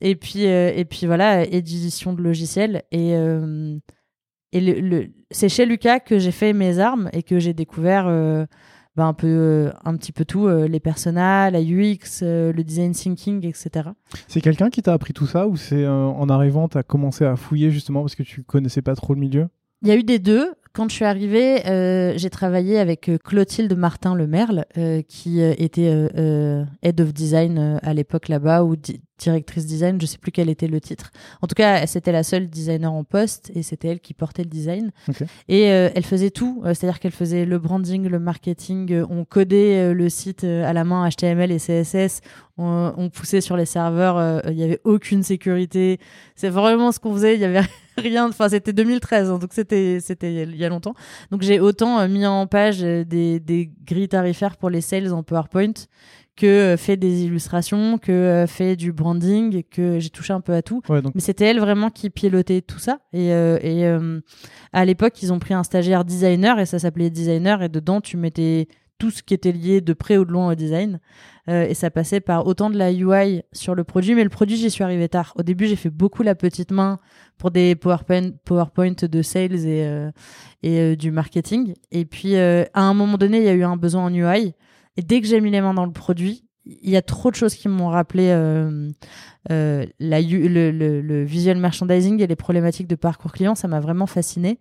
Et 0.00 0.16
puis, 0.16 0.46
euh, 0.46 0.72
et 0.74 0.84
puis 0.84 1.06
voilà, 1.06 1.44
édition 1.44 2.12
de 2.12 2.22
logiciels. 2.22 2.82
Et, 2.90 3.14
euh, 3.14 3.78
et 4.50 4.60
le, 4.60 5.10
c'est 5.30 5.48
chez 5.48 5.64
Lucas 5.64 6.00
que 6.00 6.18
j'ai 6.18 6.32
fait 6.32 6.52
mes 6.52 6.80
armes 6.80 7.08
et 7.12 7.22
que 7.22 7.38
j'ai 7.38 7.54
découvert 7.54 8.06
bah, 8.96 9.04
un, 9.04 9.14
peu, 9.14 9.70
un 9.84 9.96
petit 9.96 10.10
peu 10.10 10.24
tout, 10.24 10.48
les 10.48 10.80
personnages, 10.80 11.52
la 11.52 11.60
UX, 11.60 12.22
le 12.22 12.62
design 12.62 12.90
thinking, 12.90 13.46
etc. 13.46 13.90
C'est 14.26 14.40
quelqu'un 14.40 14.70
qui 14.70 14.82
t'a 14.82 14.92
appris 14.92 15.12
tout 15.12 15.26
ça 15.26 15.46
ou 15.46 15.56
c'est 15.56 15.86
en 15.86 16.28
arrivant, 16.30 16.68
tu 16.68 16.78
as 16.78 16.82
commencé 16.82 17.24
à 17.24 17.36
fouiller 17.36 17.70
justement 17.70 18.00
parce 18.00 18.16
que 18.16 18.24
tu 18.24 18.42
connaissais 18.42 18.82
pas 18.82 18.96
trop 18.96 19.14
le 19.14 19.20
milieu? 19.20 19.48
Il 19.82 19.88
y 19.88 19.92
a 19.92 19.96
eu 19.96 20.02
des 20.02 20.18
deux 20.18 20.54
quand 20.78 20.88
je 20.88 20.94
suis 20.94 21.04
arrivée, 21.04 21.66
euh, 21.66 22.12
j'ai 22.16 22.30
travaillé 22.30 22.78
avec 22.78 23.08
euh, 23.08 23.18
Clotilde 23.18 23.76
Martin 23.76 24.14
Lemerle, 24.14 24.64
euh, 24.76 25.02
qui 25.02 25.40
était 25.40 25.88
head 26.82 27.00
of 27.00 27.12
design 27.12 27.80
à 27.82 27.92
l'époque 27.94 28.28
là-bas, 28.28 28.62
ou 28.62 28.76
directrice 29.18 29.66
design, 29.66 30.00
je 30.00 30.06
sais 30.06 30.18
plus 30.18 30.30
quel 30.30 30.48
était 30.48 30.68
le 30.68 30.80
titre. 30.80 31.10
En 31.42 31.48
tout 31.48 31.56
cas, 31.56 31.84
c'était 31.88 32.12
la 32.12 32.22
seule 32.22 32.48
designer 32.48 32.92
en 32.92 33.02
poste 33.02 33.50
et 33.56 33.64
c'était 33.64 33.88
elle 33.88 33.98
qui 33.98 34.14
portait 34.14 34.44
le 34.44 34.48
design. 34.48 34.92
Et 35.48 35.62
elle 35.62 36.04
faisait 36.04 36.30
tout, 36.30 36.62
c'est-à-dire 36.64 37.00
qu'elle 37.00 37.10
faisait 37.10 37.44
le 37.44 37.58
branding, 37.58 38.06
le 38.06 38.20
marketing, 38.20 39.02
on 39.10 39.24
codait 39.24 39.92
le 39.92 40.08
site 40.08 40.44
à 40.44 40.72
la 40.72 40.84
main 40.84 41.08
HTML 41.08 41.50
et 41.50 41.58
CSS, 41.58 42.20
on, 42.56 42.92
on 42.96 43.10
poussait 43.10 43.40
sur 43.40 43.56
les 43.56 43.66
serveurs, 43.66 44.42
il 44.48 44.54
n'y 44.54 44.62
avait 44.62 44.80
aucune 44.84 45.24
sécurité. 45.24 45.98
C'est 46.36 46.50
vraiment 46.50 46.92
ce 46.92 47.00
qu'on 47.00 47.12
faisait, 47.12 47.34
il 47.34 47.40
y 47.40 47.44
avait 47.44 47.62
rien. 47.98 48.28
Enfin, 48.28 48.48
c'était 48.48 48.72
2013, 48.72 49.30
hein, 49.30 49.38
donc 49.38 49.50
c'était 49.52 49.98
c'était 50.00 50.44
il 50.44 50.56
y 50.56 50.64
a 50.64 50.68
longtemps. 50.68 50.94
Donc 51.30 51.42
j'ai 51.42 51.60
autant 51.60 51.98
euh, 51.98 52.08
mis 52.08 52.26
en 52.26 52.46
page 52.46 52.82
euh, 52.82 53.04
des, 53.04 53.40
des 53.40 53.70
grilles 53.84 54.08
tarifaires 54.08 54.56
pour 54.56 54.70
les 54.70 54.80
sales 54.80 55.12
en 55.12 55.22
PowerPoint 55.22 55.72
que 56.36 56.46
euh, 56.46 56.76
fait 56.76 56.96
des 56.96 57.24
illustrations, 57.24 57.98
que 57.98 58.44
fait 58.46 58.76
du 58.76 58.92
branding, 58.92 59.62
que 59.64 59.98
j'ai 59.98 60.10
touché 60.10 60.32
un 60.32 60.40
peu 60.40 60.54
à 60.54 60.62
tout. 60.62 60.82
Mais 60.88 61.20
c'était 61.20 61.46
elle 61.46 61.60
vraiment 61.60 61.90
qui 61.90 62.10
pilotait 62.10 62.60
tout 62.60 62.78
ça. 62.78 63.00
Et, 63.12 63.28
et 63.28 63.98
à 64.72 64.84
l'époque, 64.84 65.20
ils 65.22 65.32
ont 65.32 65.40
pris 65.40 65.54
un 65.54 65.64
stagiaire 65.64 66.04
designer 66.04 66.60
et 66.60 66.66
ça 66.66 66.78
s'appelait 66.78 67.10
designer 67.10 67.62
et 67.62 67.68
dedans 67.68 68.00
tu 68.00 68.16
mettais 68.16 68.68
tout 68.98 69.10
ce 69.10 69.22
qui 69.22 69.32
était 69.32 69.52
lié 69.52 69.80
de 69.80 69.92
près 69.92 70.16
ou 70.16 70.24
de 70.24 70.32
loin 70.32 70.52
au 70.52 70.54
design. 70.54 71.00
Euh, 71.48 71.66
et 71.66 71.74
ça 71.74 71.90
passait 71.90 72.20
par 72.20 72.46
autant 72.46 72.68
de 72.68 72.76
la 72.76 72.92
UI 72.92 73.42
sur 73.52 73.74
le 73.74 73.84
produit, 73.84 74.14
mais 74.14 74.24
le 74.24 74.28
produit, 74.28 74.56
j'y 74.56 74.70
suis 74.70 74.84
arrivé 74.84 75.08
tard. 75.08 75.32
Au 75.36 75.42
début, 75.42 75.66
j'ai 75.66 75.76
fait 75.76 75.90
beaucoup 75.90 76.22
la 76.22 76.34
petite 76.34 76.72
main 76.72 76.98
pour 77.38 77.50
des 77.50 77.74
PowerPoint, 77.74 78.30
PowerPoint 78.44 78.94
de 79.00 79.22
sales 79.22 79.66
et, 79.66 79.86
euh, 79.86 80.10
et 80.62 80.78
euh, 80.80 80.96
du 80.96 81.10
marketing. 81.10 81.74
Et 81.90 82.04
puis, 82.04 82.36
à 82.36 82.66
un 82.74 82.94
moment 82.94 83.16
donné, 83.16 83.38
il 83.38 83.44
y 83.44 83.48
a 83.48 83.54
eu 83.54 83.64
un 83.64 83.76
besoin 83.76 84.04
en 84.04 84.14
UI. 84.14 84.54
Et 84.96 85.02
dès 85.02 85.20
que 85.20 85.26
j'ai 85.26 85.40
mis 85.40 85.50
les 85.50 85.60
mains 85.60 85.74
dans 85.74 85.86
le 85.86 85.92
produit, 85.92 86.47
il 86.68 86.90
y 86.90 86.96
a 86.96 87.02
trop 87.02 87.30
de 87.30 87.36
choses 87.36 87.54
qui 87.54 87.68
m'ont 87.68 87.88
rappelé 87.88 88.28
euh, 88.28 88.90
euh, 89.50 89.86
la, 89.98 90.20
le, 90.20 90.70
le, 90.70 91.00
le, 91.00 91.24
visual 91.24 91.56
merchandising 91.56 92.20
et 92.20 92.26
les 92.26 92.36
problématiques 92.36 92.86
de 92.86 92.94
parcours 92.94 93.32
client. 93.32 93.54
Ça 93.54 93.68
m'a 93.68 93.80
vraiment 93.80 94.06
fasciné. 94.06 94.60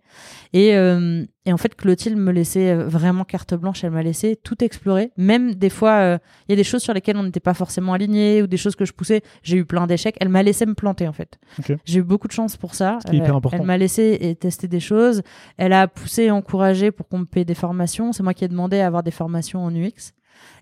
Et, 0.54 0.74
euh, 0.74 1.24
et, 1.44 1.52
en 1.52 1.58
fait, 1.58 1.74
Clotilde 1.74 2.16
me 2.16 2.32
laissait 2.32 2.74
vraiment 2.74 3.24
carte 3.24 3.54
blanche. 3.54 3.84
Elle 3.84 3.90
m'a 3.90 4.02
laissé 4.02 4.36
tout 4.36 4.62
explorer. 4.64 5.12
Même 5.18 5.54
des 5.54 5.68
fois, 5.68 6.18
il 6.48 6.50
y 6.50 6.54
a 6.54 6.56
des 6.56 6.64
choses 6.64 6.82
sur 6.82 6.94
lesquelles 6.94 7.16
on 7.16 7.24
n'était 7.24 7.40
pas 7.40 7.54
forcément 7.54 7.92
aligné 7.92 8.42
ou 8.42 8.46
des 8.46 8.56
choses 8.56 8.74
que 8.74 8.86
je 8.86 8.92
poussais. 8.92 9.22
J'ai 9.42 9.58
eu 9.58 9.66
plein 9.66 9.86
d'échecs. 9.86 10.16
Elle 10.20 10.30
m'a 10.30 10.42
laissé 10.42 10.64
me 10.64 10.74
planter 10.74 11.06
en 11.08 11.12
fait. 11.12 11.38
J'ai 11.84 12.00
eu 12.00 12.02
beaucoup 12.02 12.28
de 12.28 12.32
chance 12.32 12.56
pour 12.56 12.74
ça. 12.74 12.98
hyper 13.12 13.36
important. 13.36 13.58
Elle 13.58 13.66
m'a 13.66 13.76
laissé 13.76 14.36
tester 14.40 14.68
des 14.68 14.80
choses. 14.80 15.22
Elle 15.58 15.74
a 15.74 15.88
poussé 15.88 16.24
et 16.24 16.30
encouragé 16.30 16.90
pour 16.90 17.06
qu'on 17.08 17.18
me 17.18 17.26
paye 17.26 17.44
des 17.44 17.54
formations. 17.54 18.12
C'est 18.12 18.22
moi 18.22 18.32
qui 18.34 18.44
ai 18.44 18.48
demandé 18.48 18.80
à 18.80 18.86
avoir 18.86 19.02
des 19.02 19.10
formations 19.10 19.62
en 19.62 19.74
UX. 19.74 20.12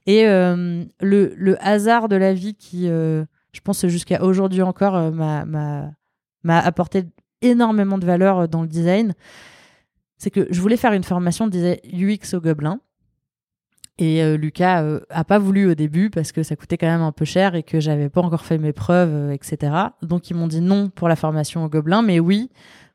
Et 0.06 0.26
euh, 0.26 0.84
le, 1.00 1.56
hasard 1.60 2.08
de 2.08 2.16
la 2.16 2.32
vie 2.32 2.54
qui, 2.54 2.88
euh, 2.88 3.24
je 3.52 3.60
pense 3.60 3.86
jusqu'à 3.86 4.22
aujourd'hui 4.22 4.62
encore, 4.62 4.94
euh, 4.96 5.10
m'a 5.10 6.58
apporté 6.58 7.04
énormément 7.42 7.98
de 7.98 8.06
valeur 8.06 8.48
dans 8.48 8.62
le 8.62 8.68
design, 8.68 9.14
c'est 10.16 10.30
que 10.30 10.46
je 10.50 10.60
voulais 10.60 10.76
faire 10.76 10.92
une 10.92 11.04
formation 11.04 11.48
UX 11.48 12.34
au 12.34 12.40
Gobelin. 12.40 12.80
Et 13.98 14.36
Lucas 14.36 14.82
euh, 14.82 15.00
a 15.08 15.24
pas 15.24 15.38
voulu 15.38 15.70
au 15.70 15.74
début 15.74 16.10
parce 16.10 16.30
que 16.30 16.42
ça 16.42 16.54
coûtait 16.54 16.76
quand 16.76 16.86
même 16.86 17.00
un 17.00 17.12
peu 17.12 17.24
cher 17.24 17.54
et 17.54 17.62
que 17.62 17.80
j'avais 17.80 18.10
pas 18.10 18.20
encore 18.20 18.44
fait 18.44 18.58
mes 18.58 18.74
preuves, 18.74 19.32
etc. 19.32 19.72
Donc 20.02 20.28
ils 20.28 20.36
m'ont 20.36 20.48
dit 20.48 20.60
non 20.60 20.90
pour 20.90 21.08
la 21.08 21.16
formation 21.16 21.64
au 21.64 21.68
Gobelin, 21.68 22.02
mais 22.02 22.20
oui 22.20 22.50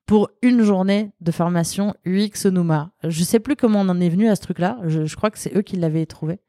pour 0.05 0.29
une 0.41 0.61
journée 0.61 1.11
de 1.21 1.31
formation 1.31 1.95
UX 2.05 2.45
Onuma. 2.45 2.91
Je 3.03 3.23
sais 3.23 3.39
plus 3.39 3.55
comment 3.55 3.81
on 3.81 3.89
en 3.89 4.01
est 4.01 4.09
venu 4.09 4.27
à 4.27 4.35
ce 4.35 4.41
truc-là. 4.41 4.77
Je 4.85 5.15
crois 5.15 5.31
que 5.31 5.39
c'est 5.39 5.55
eux 5.55 5.61
qui 5.61 5.77
l'avaient 5.77 6.05
trouvé. 6.05 6.39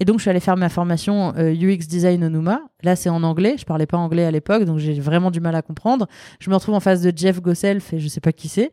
Et 0.00 0.06
donc 0.06 0.16
je 0.16 0.22
suis 0.22 0.30
allée 0.30 0.40
faire 0.40 0.56
ma 0.56 0.70
formation 0.70 1.34
euh, 1.36 1.52
UX 1.52 1.86
Design 1.86 2.24
Onuma. 2.24 2.62
Là 2.82 2.96
c'est 2.96 3.10
en 3.10 3.22
anglais. 3.22 3.56
Je 3.58 3.64
parlais 3.64 3.86
pas 3.86 3.98
anglais 3.98 4.24
à 4.24 4.30
l'époque, 4.30 4.64
donc 4.64 4.78
j'ai 4.78 4.98
vraiment 4.98 5.30
du 5.30 5.40
mal 5.40 5.54
à 5.54 5.62
comprendre. 5.62 6.08
Je 6.40 6.50
me 6.50 6.54
retrouve 6.54 6.74
en 6.74 6.80
face 6.80 7.02
de 7.02 7.12
Jeff 7.14 7.40
Gosself 7.40 7.92
et 7.92 7.98
je 7.98 8.08
sais 8.08 8.20
pas 8.20 8.32
qui 8.32 8.48
c'est. 8.48 8.72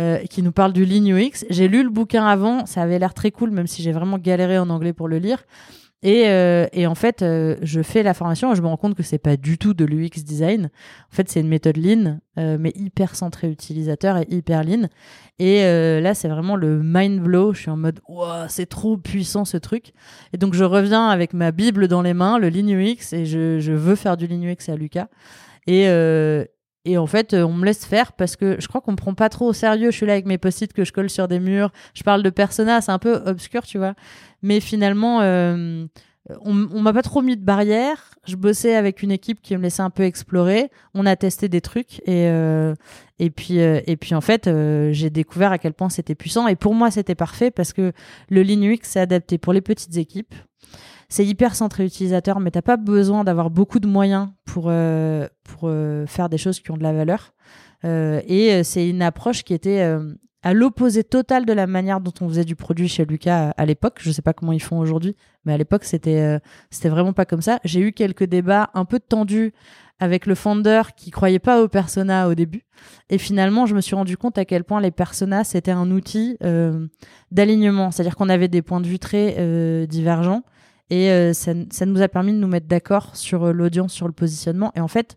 Euh, 0.00 0.18
qui 0.24 0.42
nous 0.42 0.50
parle 0.50 0.72
du 0.72 0.84
Lean 0.84 1.06
UX. 1.06 1.46
J'ai 1.50 1.68
lu 1.68 1.84
le 1.84 1.88
bouquin 1.88 2.26
avant, 2.26 2.66
ça 2.66 2.82
avait 2.82 2.98
l'air 2.98 3.14
très 3.14 3.30
cool, 3.30 3.52
même 3.52 3.68
si 3.68 3.80
j'ai 3.80 3.92
vraiment 3.92 4.18
galéré 4.18 4.58
en 4.58 4.68
anglais 4.68 4.92
pour 4.92 5.06
le 5.06 5.18
lire. 5.18 5.44
Et, 6.04 6.28
euh, 6.28 6.66
et 6.74 6.86
en 6.86 6.94
fait, 6.94 7.22
euh, 7.22 7.56
je 7.62 7.80
fais 7.80 8.02
la 8.02 8.12
formation 8.12 8.52
et 8.52 8.56
je 8.56 8.60
me 8.60 8.66
rends 8.66 8.76
compte 8.76 8.94
que 8.94 9.02
c'est 9.02 9.16
pas 9.16 9.38
du 9.38 9.56
tout 9.56 9.72
de 9.72 9.86
l'UX 9.86 10.22
design. 10.22 10.66
En 10.66 11.16
fait, 11.16 11.30
c'est 11.30 11.40
une 11.40 11.48
méthode 11.48 11.78
Lean, 11.78 12.18
euh, 12.38 12.58
mais 12.60 12.72
hyper 12.76 13.16
centrée 13.16 13.50
utilisateur 13.50 14.18
et 14.18 14.26
hyper 14.28 14.64
Lean. 14.64 14.88
Et 15.38 15.64
euh, 15.64 16.02
là, 16.02 16.12
c'est 16.12 16.28
vraiment 16.28 16.56
le 16.56 16.82
mind 16.84 17.20
blow. 17.20 17.54
Je 17.54 17.60
suis 17.60 17.70
en 17.70 17.78
mode, 17.78 18.00
wow, 18.06 18.46
c'est 18.48 18.66
trop 18.66 18.98
puissant 18.98 19.46
ce 19.46 19.56
truc. 19.56 19.94
Et 20.34 20.36
donc, 20.36 20.52
je 20.52 20.64
reviens 20.64 21.08
avec 21.08 21.32
ma 21.32 21.52
Bible 21.52 21.88
dans 21.88 22.02
les 22.02 22.12
mains, 22.12 22.38
le 22.38 22.50
Lean 22.50 22.68
UX, 22.68 23.14
et 23.14 23.24
je, 23.24 23.58
je 23.58 23.72
veux 23.72 23.96
faire 23.96 24.18
du 24.18 24.26
Lean 24.26 24.42
UX 24.42 24.68
à 24.70 24.76
Lucas. 24.76 25.08
Et, 25.66 25.88
euh, 25.88 26.44
et 26.84 26.98
en 26.98 27.06
fait, 27.06 27.32
euh, 27.32 27.42
on 27.44 27.54
me 27.54 27.64
laisse 27.64 27.86
faire 27.86 28.12
parce 28.12 28.36
que 28.36 28.56
je 28.60 28.68
crois 28.68 28.80
qu'on 28.80 28.92
me 28.92 28.96
prend 28.96 29.14
pas 29.14 29.28
trop 29.28 29.46
au 29.46 29.52
sérieux. 29.52 29.90
Je 29.90 29.96
suis 29.96 30.06
là 30.06 30.12
avec 30.12 30.26
mes 30.26 30.38
post-it 30.38 30.72
que 30.72 30.84
je 30.84 30.92
colle 30.92 31.08
sur 31.08 31.28
des 31.28 31.40
murs. 31.40 31.70
Je 31.94 32.02
parle 32.02 32.22
de 32.22 32.30
persona, 32.30 32.80
c'est 32.80 32.92
un 32.92 32.98
peu 32.98 33.14
obscur, 33.26 33.62
tu 33.62 33.78
vois. 33.78 33.94
Mais 34.42 34.60
finalement, 34.60 35.22
euh, 35.22 35.86
on, 36.42 36.52
m'a 36.52 36.92
pas 36.92 37.02
trop 37.02 37.22
mis 37.22 37.36
de 37.36 37.44
barrière. 37.44 38.14
Je 38.26 38.36
bossais 38.36 38.74
avec 38.74 39.02
une 39.02 39.10
équipe 39.10 39.40
qui 39.40 39.56
me 39.56 39.62
laissait 39.62 39.82
un 39.82 39.90
peu 39.90 40.02
explorer. 40.02 40.70
On 40.92 41.06
a 41.06 41.16
testé 41.16 41.48
des 41.48 41.62
trucs 41.62 42.00
et 42.00 42.28
euh, 42.28 42.74
et 43.18 43.30
puis 43.30 43.58
et 43.58 43.96
puis 43.96 44.14
en 44.14 44.20
fait, 44.20 44.50
j'ai 44.92 45.08
découvert 45.08 45.52
à 45.52 45.58
quel 45.58 45.72
point 45.72 45.88
c'était 45.88 46.14
puissant. 46.14 46.48
Et 46.48 46.56
pour 46.56 46.74
moi, 46.74 46.90
c'était 46.90 47.14
parfait 47.14 47.50
parce 47.50 47.72
que 47.72 47.92
le 48.28 48.42
Linux 48.42 48.90
s'est 48.90 49.00
adapté 49.00 49.38
pour 49.38 49.54
les 49.54 49.62
petites 49.62 49.96
équipes. 49.96 50.34
C'est 51.14 51.24
hyper 51.24 51.54
centré 51.54 51.84
utilisateur, 51.84 52.40
mais 52.40 52.50
t'as 52.50 52.60
pas 52.60 52.76
besoin 52.76 53.22
d'avoir 53.22 53.48
beaucoup 53.48 53.78
de 53.78 53.86
moyens 53.86 54.30
pour 54.44 54.64
euh, 54.66 55.28
pour 55.44 55.68
euh, 55.68 56.06
faire 56.06 56.28
des 56.28 56.38
choses 56.38 56.58
qui 56.58 56.72
ont 56.72 56.76
de 56.76 56.82
la 56.82 56.92
valeur. 56.92 57.34
Euh, 57.84 58.20
et 58.26 58.64
c'est 58.64 58.88
une 58.88 59.00
approche 59.00 59.44
qui 59.44 59.54
était 59.54 59.96
à 60.42 60.52
l'opposé 60.52 61.04
total 61.04 61.46
de 61.46 61.52
la 61.52 61.68
manière 61.68 62.00
dont 62.00 62.12
on 62.20 62.28
faisait 62.28 62.44
du 62.44 62.56
produit 62.56 62.88
chez 62.88 63.04
Lucas 63.04 63.54
à, 63.56 63.64
l'époque. 63.64 63.98
Je 64.00 64.10
sais 64.10 64.22
pas 64.22 64.32
comment 64.32 64.50
ils 64.50 64.60
font 64.60 64.80
aujourd'hui, 64.80 65.14
mais 65.44 65.52
à 65.52 65.56
l'époque 65.56 65.84
c'était 65.84 66.40
c'était 66.72 66.88
vraiment 66.88 67.12
pas 67.12 67.26
comme 67.26 67.42
ça. 67.42 67.60
J'ai 67.62 67.78
eu 67.78 67.92
quelques 67.92 68.24
débats 68.24 68.70
un 68.74 68.84
peu 68.84 68.98
tendus 68.98 69.52
avec 70.00 70.26
le 70.26 70.34
founder 70.34 70.82
qui 70.96 71.12
croyait 71.12 71.38
pas 71.38 71.62
aux 71.62 71.68
personas 71.68 72.26
au 72.26 72.34
début. 72.34 72.64
Et 73.08 73.18
finalement, 73.18 73.66
je 73.66 73.76
me 73.76 73.80
suis 73.80 73.94
rendu 73.94 74.16
compte 74.16 74.36
à 74.36 74.44
quel 74.44 74.64
point 74.64 74.80
les 74.80 74.90
personas 74.90 75.44
c'était 75.44 75.70
un 75.70 75.92
outil 75.92 76.38
d'alignement, 77.30 77.92
c'est-à-dire 77.92 78.16
qu'on 78.16 78.28
avait 78.28 78.48
des 78.48 78.62
points 78.62 78.80
de 78.80 78.88
vue 78.88 78.98
très 78.98 79.86
divergents 79.86 80.42
et 80.90 81.10
euh, 81.10 81.32
ça, 81.32 81.54
nous 81.54 82.02
a 82.02 82.08
permis 82.08 82.32
de 82.32 82.38
nous 82.38 82.48
mettre 82.48 82.66
d'accord 82.66 83.16
sur 83.16 83.44
euh, 83.44 83.52
l'audience, 83.52 83.92
sur 83.92 84.06
le 84.06 84.12
positionnement. 84.12 84.72
Et 84.76 84.80
en 84.80 84.88
fait, 84.88 85.16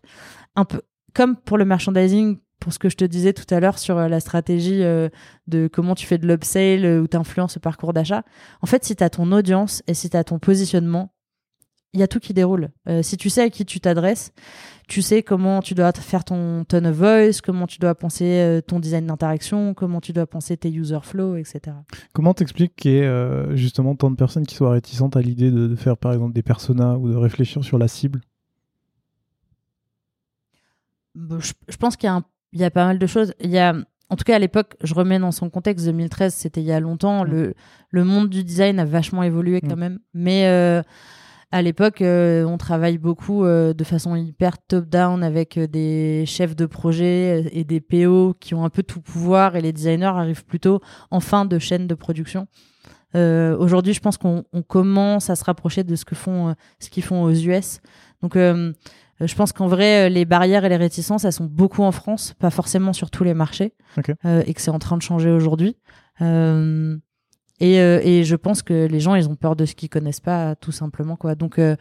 un 0.56 0.64
peu 0.64 0.80
comme 1.14 1.36
pour 1.36 1.58
le 1.58 1.64
merchandising, 1.64 2.38
pour 2.60 2.72
ce 2.72 2.78
que 2.78 2.88
je 2.88 2.96
te 2.96 3.04
disais 3.04 3.32
tout 3.32 3.52
à 3.52 3.60
l'heure 3.60 3.78
sur 3.78 3.98
euh, 3.98 4.08
la 4.08 4.20
stratégie 4.20 4.80
de 4.80 5.68
comment 5.72 5.94
tu 5.94 6.06
fais 6.06 6.18
de 6.18 6.26
l'upsale 6.26 6.84
euh, 6.84 7.00
ou 7.00 7.06
t'influences 7.06 7.56
le 7.56 7.60
parcours 7.60 7.92
d'achat. 7.92 8.22
En 8.60 8.66
fait, 8.66 8.84
si 8.84 8.96
tu 8.96 9.04
as 9.04 9.10
ton 9.10 9.30
audience 9.32 9.82
et 9.86 9.94
si 9.94 10.10
tu 10.10 10.24
ton 10.24 10.38
positionnement, 10.38 11.12
il 11.94 12.00
y 12.00 12.02
a 12.02 12.08
tout 12.08 12.20
qui 12.20 12.34
déroule. 12.34 12.68
Euh, 12.88 13.02
si 13.02 13.16
tu 13.16 13.30
sais 13.30 13.42
à 13.42 13.50
qui 13.50 13.64
tu 13.64 13.80
t'adresses, 13.80 14.32
tu 14.88 15.00
sais 15.02 15.22
comment 15.22 15.60
tu 15.62 15.74
dois 15.74 15.90
faire 15.92 16.24
ton 16.24 16.64
tone 16.64 16.86
of 16.86 16.96
voice, 16.96 17.40
comment 17.42 17.66
tu 17.66 17.78
dois 17.78 17.94
penser 17.94 18.24
euh, 18.26 18.60
ton 18.60 18.78
design 18.78 19.06
d'interaction, 19.06 19.74
comment 19.74 20.00
tu 20.00 20.12
dois 20.12 20.26
penser 20.26 20.56
tes 20.56 20.70
user 20.70 20.98
flow, 21.02 21.36
etc. 21.36 21.76
Comment 22.12 22.34
t'expliques 22.34 22.76
qu'il 22.76 22.90
y 22.92 22.96
ait 22.98 23.04
euh, 23.06 23.56
justement 23.56 23.94
tant 23.96 24.10
de 24.10 24.16
personnes 24.16 24.46
qui 24.46 24.54
soient 24.54 24.70
réticentes 24.72 25.16
à 25.16 25.20
l'idée 25.22 25.50
de, 25.50 25.66
de 25.66 25.76
faire 25.76 25.96
par 25.96 26.12
exemple 26.12 26.34
des 26.34 26.42
personas 26.42 26.96
ou 26.96 27.08
de 27.10 27.16
réfléchir 27.16 27.64
sur 27.64 27.78
la 27.78 27.88
cible? 27.88 28.20
Bon, 31.14 31.40
Je, 31.40 31.52
je 31.68 31.76
pense 31.76 31.96
qu'il 31.96 32.06
y, 32.06 32.10
a 32.10 32.14
un- 32.14 32.24
il 32.52 32.60
y 32.60 32.64
a 32.64 32.70
pas 32.70 32.84
mal 32.84 32.98
de 32.98 33.06
choses. 33.06 33.32
Il 33.40 33.50
y 33.50 33.58
a, 33.58 33.74
en 34.10 34.16
tout 34.16 34.24
cas, 34.24 34.36
à 34.36 34.38
l'époque, 34.38 34.76
je 34.82 34.94
remets 34.94 35.18
dans 35.18 35.32
son 35.32 35.50
contexte, 35.50 35.84
2013, 35.86 36.34
c'était 36.34 36.60
il 36.60 36.66
y 36.66 36.72
a 36.72 36.80
longtemps. 36.80 37.24
Le, 37.24 37.54
le 37.90 38.04
monde 38.04 38.28
du 38.28 38.44
design 38.44 38.78
a 38.78 38.84
vachement 38.84 39.22
évolué 39.22 39.60
quand 39.60 39.76
même. 39.76 39.98
Mais 40.14 40.46
euh, 40.46 40.82
à 41.50 41.62
l'époque, 41.62 42.02
euh, 42.02 42.44
on 42.44 42.58
travaille 42.58 42.98
beaucoup 42.98 43.44
euh, 43.44 43.72
de 43.72 43.84
façon 43.84 44.14
hyper 44.16 44.58
top-down 44.58 45.22
avec 45.22 45.56
euh, 45.56 45.66
des 45.66 46.24
chefs 46.26 46.54
de 46.54 46.66
projet 46.66 47.48
et 47.52 47.64
des 47.64 47.80
PO 47.80 48.34
qui 48.38 48.54
ont 48.54 48.64
un 48.64 48.70
peu 48.70 48.82
tout 48.82 49.00
pouvoir 49.00 49.56
et 49.56 49.62
les 49.62 49.72
designers 49.72 50.04
arrivent 50.06 50.44
plutôt 50.44 50.80
en 51.10 51.20
fin 51.20 51.46
de 51.46 51.58
chaîne 51.58 51.86
de 51.86 51.94
production. 51.94 52.48
Euh, 53.14 53.56
Aujourd'hui, 53.56 53.94
je 53.94 54.00
pense 54.00 54.18
qu'on 54.18 54.44
on 54.52 54.62
commence 54.62 55.30
à 55.30 55.36
se 55.36 55.44
rapprocher 55.44 55.84
de 55.84 55.96
ce 55.96 56.04
que 56.04 56.14
font, 56.14 56.54
ce 56.80 56.90
qu'ils 56.90 57.04
font 57.04 57.22
aux 57.22 57.32
US. 57.32 57.80
Donc, 58.20 58.34
je 58.34 59.34
pense 59.34 59.52
qu'en 59.52 59.68
vrai, 59.68 60.10
les 60.10 60.26
barrières 60.26 60.66
et 60.66 60.68
les 60.68 60.76
réticences, 60.76 61.24
elles 61.24 61.32
sont 61.32 61.46
beaucoup 61.46 61.82
en 61.82 61.92
France, 61.92 62.34
pas 62.38 62.50
forcément 62.50 62.92
sur 62.92 63.10
tous 63.10 63.24
les 63.24 63.32
marchés, 63.32 63.72
et 64.26 64.52
que 64.52 64.60
c'est 64.60 64.70
en 64.70 64.78
train 64.78 64.98
de 64.98 65.02
changer 65.02 65.30
aujourd'hui. 65.30 65.76
Euh, 66.20 66.96
et, 67.60 67.80
euh, 67.80 68.00
et 68.02 68.24
je 68.24 68.36
pense 68.36 68.62
que 68.62 68.86
les 68.86 69.00
gens, 69.00 69.14
ils 69.14 69.28
ont 69.28 69.34
peur 69.34 69.56
de 69.56 69.64
ce 69.64 69.74
qu'ils 69.74 69.88
connaissent 69.88 70.20
pas, 70.20 70.54
tout 70.54 70.72
simplement, 70.72 71.16
quoi. 71.16 71.34
Donc, 71.34 71.58
euh, 71.58 71.76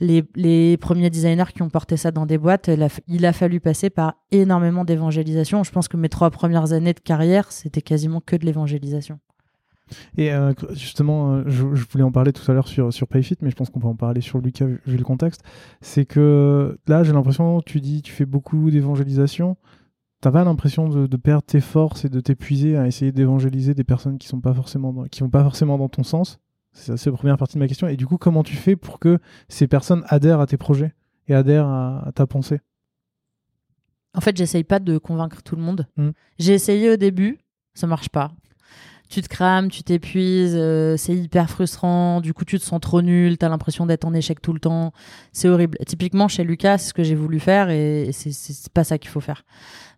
les, 0.00 0.76
premiers 0.76 1.10
designers 1.10 1.52
qui 1.54 1.62
ont 1.62 1.70
porté 1.70 1.96
ça 1.96 2.10
dans 2.10 2.26
des 2.26 2.38
boîtes, 2.38 2.70
il 3.08 3.26
a, 3.26 3.32
fallu 3.32 3.60
passer 3.60 3.90
par 3.90 4.14
énormément 4.30 4.84
d'évangélisation. 4.84 5.64
Je 5.64 5.70
pense 5.70 5.88
que 5.88 5.96
mes 5.96 6.08
trois 6.08 6.30
premières 6.30 6.72
années 6.72 6.92
de 6.92 7.00
carrière, 7.00 7.50
c'était 7.52 7.82
quasiment 7.82 8.20
que 8.20 8.36
de 8.36 8.44
l'évangélisation. 8.44 9.18
Et 10.16 10.32
euh, 10.32 10.52
justement, 10.70 11.42
je, 11.46 11.62
voulais 11.62 12.04
en 12.04 12.12
parler 12.12 12.32
tout 12.32 12.50
à 12.50 12.54
l'heure 12.54 12.68
sur, 12.68 12.92
sur 12.92 13.06
PayFit, 13.06 13.36
mais 13.40 13.50
je 13.50 13.56
pense 13.56 13.70
qu'on 13.70 13.80
peut 13.80 13.86
en 13.86 13.94
parler 13.94 14.20
sur 14.20 14.38
Lucas 14.38 14.66
vu, 14.66 14.80
vu 14.86 14.96
le 14.96 15.04
contexte. 15.04 15.42
C'est 15.80 16.04
que 16.04 16.78
là, 16.86 17.02
j'ai 17.02 17.12
l'impression, 17.12 17.60
tu 17.62 17.80
dis, 17.80 18.02
tu 18.02 18.12
fais 18.12 18.26
beaucoup 18.26 18.70
d'évangélisation. 18.70 19.56
T'as 20.24 20.32
pas 20.32 20.42
l'impression 20.42 20.88
de, 20.88 21.06
de 21.06 21.16
perdre 21.18 21.42
tes 21.42 21.60
forces 21.60 22.06
et 22.06 22.08
de 22.08 22.18
t'épuiser 22.18 22.78
à 22.78 22.86
essayer 22.86 23.12
d'évangéliser 23.12 23.74
des 23.74 23.84
personnes 23.84 24.16
qui 24.16 24.26
sont 24.26 24.40
pas 24.40 24.54
forcément 24.54 24.90
dans, 24.90 25.04
qui 25.04 25.20
vont 25.20 25.28
pas 25.28 25.42
forcément 25.42 25.76
dans 25.76 25.90
ton 25.90 26.02
sens? 26.02 26.38
C'est 26.72 27.04
la 27.04 27.12
première 27.12 27.36
partie 27.36 27.56
de 27.56 27.58
ma 27.58 27.68
question. 27.68 27.88
Et 27.88 27.96
du 27.98 28.06
coup, 28.06 28.16
comment 28.16 28.42
tu 28.42 28.56
fais 28.56 28.74
pour 28.74 28.98
que 28.98 29.18
ces 29.50 29.66
personnes 29.66 30.02
adhèrent 30.08 30.40
à 30.40 30.46
tes 30.46 30.56
projets 30.56 30.94
et 31.28 31.34
adhèrent 31.34 31.66
à, 31.66 32.08
à 32.08 32.12
ta 32.12 32.26
pensée? 32.26 32.60
En 34.14 34.22
fait, 34.22 34.34
j'essaye 34.34 34.64
pas 34.64 34.78
de 34.78 34.96
convaincre 34.96 35.42
tout 35.42 35.56
le 35.56 35.62
monde. 35.62 35.86
Mm. 35.98 36.12
J'ai 36.38 36.54
essayé 36.54 36.90
au 36.90 36.96
début, 36.96 37.40
ça 37.74 37.86
marche 37.86 38.08
pas. 38.08 38.32
Tu 39.14 39.22
te 39.22 39.28
crames, 39.28 39.70
tu 39.70 39.84
t'épuises, 39.84 40.56
euh, 40.56 40.96
c'est 40.96 41.14
hyper 41.14 41.48
frustrant. 41.48 42.20
Du 42.20 42.34
coup, 42.34 42.44
tu 42.44 42.58
te 42.58 42.64
sens 42.64 42.80
trop 42.80 43.00
nul, 43.00 43.38
t'as 43.38 43.48
l'impression 43.48 43.86
d'être 43.86 44.04
en 44.04 44.12
échec 44.12 44.42
tout 44.42 44.52
le 44.52 44.58
temps. 44.58 44.92
C'est 45.32 45.48
horrible. 45.48 45.78
Typiquement, 45.86 46.26
chez 46.26 46.42
Lucas, 46.42 46.78
ce 46.78 46.92
que 46.92 47.04
j'ai 47.04 47.14
voulu 47.14 47.38
faire 47.38 47.70
et 47.70 48.10
c'est- 48.12 48.32
c'est 48.32 48.72
pas 48.72 48.82
ça 48.82 48.98
qu'il 48.98 49.10
faut 49.10 49.20
faire. 49.20 49.44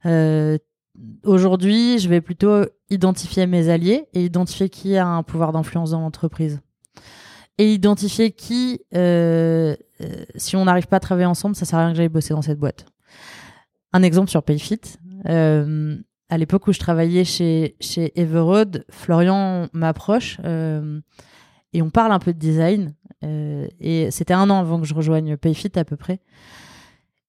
Euh, 0.04 0.58
Aujourd'hui, 1.24 1.98
je 1.98 2.08
vais 2.08 2.22
plutôt 2.22 2.64
identifier 2.88 3.46
mes 3.46 3.68
alliés 3.68 4.06
et 4.14 4.24
identifier 4.24 4.70
qui 4.70 4.96
a 4.96 5.06
un 5.06 5.22
pouvoir 5.22 5.52
d'influence 5.52 5.90
dans 5.90 6.00
l'entreprise. 6.00 6.60
Et 7.58 7.72
identifier 7.74 8.32
qui, 8.32 8.80
euh, 8.94 9.76
si 10.36 10.56
on 10.56 10.64
n'arrive 10.64 10.86
pas 10.88 10.96
à 10.96 11.00
travailler 11.00 11.26
ensemble, 11.26 11.54
ça 11.54 11.66
sert 11.66 11.78
à 11.78 11.82
rien 11.84 11.90
que 11.92 11.98
j'aille 11.98 12.08
bosser 12.08 12.32
dans 12.32 12.40
cette 12.40 12.58
boîte. 12.58 12.86
Un 13.92 14.02
exemple 14.02 14.30
sur 14.30 14.42
Payfit. 14.42 14.80
À 16.28 16.38
l'époque 16.38 16.66
où 16.66 16.72
je 16.72 16.78
travaillais 16.78 17.24
chez, 17.24 17.76
chez 17.80 18.18
Everode, 18.18 18.84
Florian 18.90 19.68
m'approche 19.72 20.38
euh, 20.44 21.00
et 21.72 21.82
on 21.82 21.90
parle 21.90 22.12
un 22.12 22.18
peu 22.18 22.32
de 22.32 22.38
design. 22.38 22.94
Euh, 23.24 23.66
et 23.80 24.10
c'était 24.10 24.34
un 24.34 24.50
an 24.50 24.60
avant 24.60 24.80
que 24.80 24.86
je 24.86 24.94
rejoigne 24.94 25.36
Payfit 25.36 25.72
à 25.76 25.84
peu 25.84 25.96
près. 25.96 26.20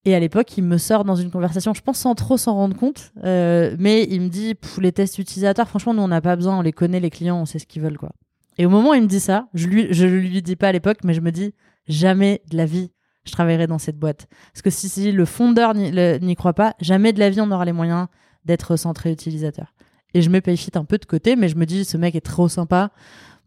Et 0.05 0.15
à 0.15 0.19
l'époque, 0.19 0.57
il 0.57 0.63
me 0.63 0.77
sort 0.77 1.03
dans 1.03 1.15
une 1.15 1.29
conversation, 1.29 1.73
je 1.73 1.81
pense 1.81 1.97
sans 1.97 2.15
trop 2.15 2.37
s'en 2.37 2.55
rendre 2.55 2.77
compte, 2.77 3.11
euh, 3.25 3.75
mais 3.77 4.03
il 4.09 4.21
me 4.21 4.29
dit 4.29 4.55
Pff, 4.55 4.77
les 4.77 4.93
tests 4.93 5.19
utilisateurs, 5.19 5.67
franchement, 5.67 5.93
nous 5.93 6.01
on 6.01 6.07
n'a 6.07 6.21
pas 6.21 6.35
besoin, 6.37 6.57
on 6.57 6.61
les 6.61 6.71
connaît, 6.71 7.01
les 7.01 7.09
clients, 7.09 7.41
on 7.41 7.45
sait 7.45 7.59
ce 7.59 7.65
qu'ils 7.65 7.81
veulent 7.81 7.97
quoi. 7.97 8.11
Et 8.57 8.65
au 8.65 8.69
moment 8.69 8.91
où 8.91 8.93
il 8.93 9.01
me 9.01 9.07
dit 9.07 9.19
ça, 9.19 9.47
je 9.53 9.67
lui, 9.67 9.87
je 9.91 10.05
lui 10.05 10.41
dis 10.41 10.55
pas 10.55 10.69
à 10.69 10.71
l'époque, 10.71 10.99
mais 11.03 11.13
je 11.13 11.21
me 11.21 11.31
dis 11.31 11.53
jamais 11.87 12.41
de 12.49 12.57
la 12.57 12.65
vie 12.65 12.91
je 13.27 13.33
travaillerai 13.33 13.67
dans 13.67 13.77
cette 13.77 13.97
boîte. 13.97 14.27
Parce 14.53 14.61
que 14.61 14.69
si, 14.69 14.89
si 14.89 15.11
le 15.11 15.25
fondeur 15.25 15.73
n'y 15.73 16.35
croit 16.35 16.53
pas, 16.53 16.73
jamais 16.79 17.13
de 17.13 17.19
la 17.19 17.29
vie 17.29 17.41
on 17.41 17.51
aura 17.51 17.65
les 17.65 17.73
moyens 17.73 18.07
d'être 18.47 18.75
centré 18.75 19.11
utilisateur. 19.11 19.73
Et 20.13 20.21
je 20.21 20.29
mets 20.29 20.41
un 20.75 20.85
peu 20.85 20.97
de 20.97 21.05
côté, 21.05 21.35
mais 21.35 21.49
je 21.49 21.55
me 21.57 21.65
dis 21.65 21.85
ce 21.85 21.97
mec 21.97 22.15
est 22.15 22.21
trop 22.21 22.47
sympa, 22.47 22.91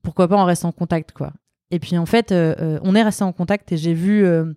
pourquoi 0.03 0.29
pas 0.29 0.37
on 0.37 0.45
reste 0.45 0.65
en 0.65 0.73
contact 0.73 1.13
quoi. 1.13 1.33
Et 1.71 1.79
puis 1.79 1.97
en 1.99 2.07
fait, 2.07 2.33
euh, 2.33 2.55
euh, 2.61 2.79
on 2.83 2.95
est 2.95 3.03
resté 3.03 3.25
en 3.25 3.33
contact 3.33 3.73
et 3.73 3.77
j'ai 3.77 3.95
vu 3.95 4.25
euh, 4.25 4.53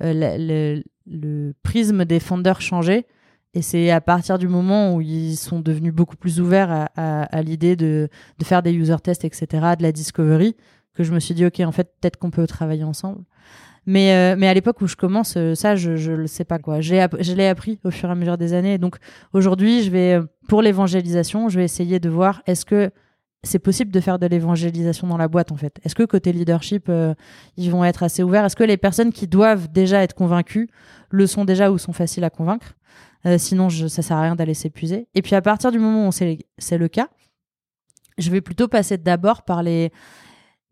le, 0.00 1.52
prisme 1.62 2.04
des 2.04 2.20
founders 2.20 2.60
changer. 2.60 3.06
Et 3.54 3.62
c'est 3.62 3.90
à 3.90 4.00
partir 4.02 4.38
du 4.38 4.46
moment 4.46 4.94
où 4.94 5.00
ils 5.00 5.36
sont 5.36 5.60
devenus 5.60 5.92
beaucoup 5.92 6.16
plus 6.16 6.38
ouverts 6.38 6.70
à, 6.70 6.88
à- 6.96 7.22
à 7.24 7.42
l'idée 7.42 7.76
de, 7.76 8.08
de 8.38 8.44
faire 8.44 8.62
des 8.62 8.72
user 8.72 8.96
tests, 9.02 9.24
etc., 9.24 9.46
de 9.78 9.82
la 9.82 9.90
discovery, 9.90 10.54
que 10.94 11.02
je 11.02 11.12
me 11.12 11.18
suis 11.18 11.34
dit, 11.34 11.46
OK, 11.46 11.58
en 11.60 11.72
fait, 11.72 11.84
peut-être 11.98 12.18
qu'on 12.18 12.30
peut 12.30 12.46
travailler 12.46 12.84
ensemble. 12.84 13.22
Mais, 13.88 14.12
euh, 14.12 14.36
mais 14.38 14.46
à 14.46 14.52
l'époque 14.52 14.82
où 14.82 14.86
je 14.86 14.96
commence, 14.96 15.38
euh, 15.38 15.54
ça, 15.54 15.74
je 15.74 15.92
ne 15.92 16.16
le 16.16 16.26
sais 16.26 16.44
pas. 16.44 16.58
quoi. 16.58 16.82
Je 16.82 16.92
l'ai 17.34 17.48
appris 17.48 17.80
au 17.84 17.90
fur 17.90 18.10
et 18.10 18.12
à 18.12 18.14
mesure 18.14 18.36
des 18.36 18.52
années. 18.52 18.76
donc 18.76 18.98
aujourd'hui, 19.32 19.82
je 19.82 19.90
vais, 19.90 20.20
pour 20.46 20.60
l'évangélisation, 20.60 21.48
je 21.48 21.58
vais 21.58 21.64
essayer 21.64 21.98
de 21.98 22.10
voir 22.10 22.42
est-ce 22.46 22.66
que 22.66 22.90
c'est 23.42 23.58
possible 23.58 23.90
de 23.90 24.00
faire 24.00 24.18
de 24.18 24.26
l'évangélisation 24.26 25.06
dans 25.06 25.16
la 25.16 25.26
boîte 25.26 25.52
en 25.52 25.56
fait? 25.56 25.80
Est-ce 25.84 25.94
que 25.94 26.02
côté 26.02 26.32
leadership, 26.32 26.90
ils 27.56 27.70
vont 27.70 27.82
être 27.82 28.02
assez 28.02 28.22
ouverts? 28.22 28.44
Est-ce 28.44 28.56
que 28.56 28.64
les 28.64 28.76
personnes 28.76 29.10
qui 29.10 29.26
doivent 29.26 29.70
déjà 29.72 30.02
être 30.02 30.14
convaincues 30.14 30.68
le 31.10 31.26
sont 31.26 31.46
déjà 31.46 31.70
ou 31.70 31.78
sont 31.78 31.92
faciles 31.92 32.24
à 32.24 32.30
convaincre? 32.30 32.74
Sinon, 33.38 33.68
je, 33.68 33.86
ça 33.86 34.02
sert 34.02 34.16
à 34.16 34.22
rien 34.22 34.34
d'aller 34.34 34.54
s'épuiser. 34.54 35.06
Et 35.14 35.22
puis 35.22 35.34
à 35.36 35.40
partir 35.40 35.70
du 35.70 35.78
moment 35.78 36.08
où 36.08 36.12
c'est 36.12 36.78
le 36.78 36.88
cas, 36.88 37.08
je 38.18 38.30
vais 38.30 38.40
plutôt 38.40 38.66
passer 38.68 38.98
d'abord 38.98 39.42
par 39.42 39.62
les 39.62 39.92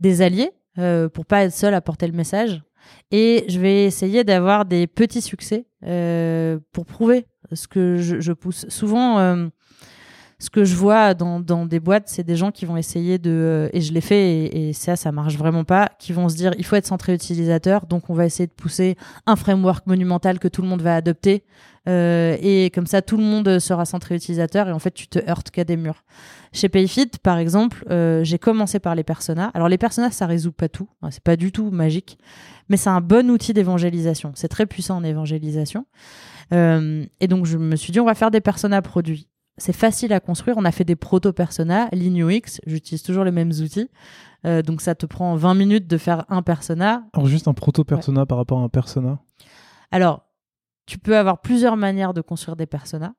des 0.01 0.21
alliés 0.21 0.51
euh, 0.79 1.09
pour 1.09 1.25
pas 1.25 1.45
être 1.45 1.55
seul 1.55 1.73
à 1.73 1.81
porter 1.81 2.07
le 2.07 2.13
message. 2.13 2.63
Et 3.11 3.45
je 3.49 3.61
vais 3.61 3.85
essayer 3.85 4.25
d'avoir 4.25 4.65
des 4.65 4.87
petits 4.87 5.23
succès 5.23 5.67
euh, 5.85 6.59
pour 6.73 6.87
prouver 6.87 7.27
ce 7.53 7.69
que 7.69 7.97
je, 7.97 8.33
pousse. 8.33 8.67
Souvent, 8.69 9.21
euh, 9.21 9.47
ce 10.41 10.51
que 10.51 10.65
je 10.65 10.75
vois 10.75 11.15
dans, 11.15 11.65
des 11.67 11.79
boîtes, 11.79 12.09
c'est 12.09 12.25
des 12.25 12.35
gens 12.35 12.51
qui 12.51 12.67
vont 12.67 12.77
essayer 12.77 13.19
de, 13.19 13.31
euh, 13.31 13.69
et 13.73 13.81
je 13.81 13.93
l'ai 13.93 14.01
fait, 14.01 14.47
et, 14.47 14.69
et, 14.69 14.73
ça, 14.73 14.97
ça 14.97 15.13
marche 15.13 15.37
vraiment 15.37 15.63
pas, 15.63 15.91
qui 16.01 16.13
vont 16.13 16.29
se 16.29 16.35
dire, 16.35 16.53
il 16.59 16.65
faut 16.65 16.75
être 16.75 16.87
centré 16.87 17.15
utilisateur, 17.15 17.87
donc 17.87 18.11
on 18.11 18.15
va 18.15 18.27
essayer 18.27 18.49
de 18.49 18.53
pousser 18.53 18.97
un 19.27 19.37
framework 19.37 19.87
monumental 19.87 20.41
que 20.41 20.49
tout 20.49 20.63
le 20.63 20.69
monde 20.69 20.83
va 20.83 20.97
adopter, 20.97 21.45
et 21.89 22.73
comme 22.75 22.87
ça, 22.87 23.01
tout 23.01 23.17
le 23.17 23.23
monde 23.23 23.61
sera 23.61 23.85
centré 23.85 24.17
utilisateur, 24.17 24.69
et 24.69 24.73
en 24.73 24.81
fait, 24.81 24.91
tu 24.91 25.07
te 25.07 25.21
heurtes 25.31 25.53
qu'à 25.53 25.63
des 25.63 25.77
murs. 25.77 26.03
Chez 26.53 26.69
Payfit, 26.69 27.11
par 27.23 27.39
exemple, 27.39 27.85
euh, 27.91 28.25
j'ai 28.25 28.39
commencé 28.39 28.79
par 28.79 28.95
les 28.95 29.05
personas. 29.05 29.51
Alors 29.55 29.69
les 29.69 29.79
personas, 29.79 30.11
ça 30.11 30.27
résout 30.27 30.53
pas 30.53 30.69
tout, 30.69 30.89
c'est 31.11 31.23
pas 31.23 31.37
du 31.37 31.53
tout 31.53 31.71
magique, 31.71 32.19
mais 32.69 32.77
c'est 32.77 32.91
un 32.91 33.01
bon 33.01 33.31
outil 33.31 33.53
d'évangélisation. 33.53 34.33
C'est 34.35 34.49
très 34.49 34.67
puissant 34.67 34.97
en 34.97 35.05
évangélisation. 35.05 35.87
Euh, 36.53 37.05
et 37.21 37.29
donc 37.29 37.47
je 37.47 37.59
me 37.59 37.77
suis 37.77 37.93
dit, 37.93 38.01
on 38.01 38.07
va 38.07 38.15
faire 38.15 38.31
des 38.31 38.41
personas 38.41 38.83
produits 38.83 39.29
c'est 39.59 39.73
facile 39.73 40.13
à 40.13 40.21
construire. 40.21 40.57
On 40.59 40.65
a 40.65 40.73
fait 40.73 40.85
des 40.85 40.97
proto-personas, 40.97 41.89
UX, 41.93 42.61
j'utilise 42.67 43.03
toujours 43.03 43.25
les 43.25 43.31
mêmes 43.31 43.53
outils. 43.53 43.89
Euh, 44.45 44.63
donc 44.63 44.81
ça 44.81 44.95
te 44.95 45.07
prend 45.07 45.35
20 45.35 45.55
minutes 45.55 45.87
de 45.87 45.99
faire 45.99 46.25
un 46.29 46.43
persona. 46.43 47.05
Alors 47.15 47.27
juste 47.27 47.49
un 47.49 47.55
proto-persona 47.55 48.27
par 48.27 48.39
rapport 48.39 48.59
à 48.59 48.63
un 48.63 48.69
persona? 48.69 49.19
Alors, 49.91 50.27
tu 50.87 50.99
peux 50.99 51.17
avoir 51.17 51.41
plusieurs 51.41 51.77
manières 51.77 52.15
de 52.15 52.21
construire 52.21 52.57
des 52.57 52.67
personas 52.67 53.15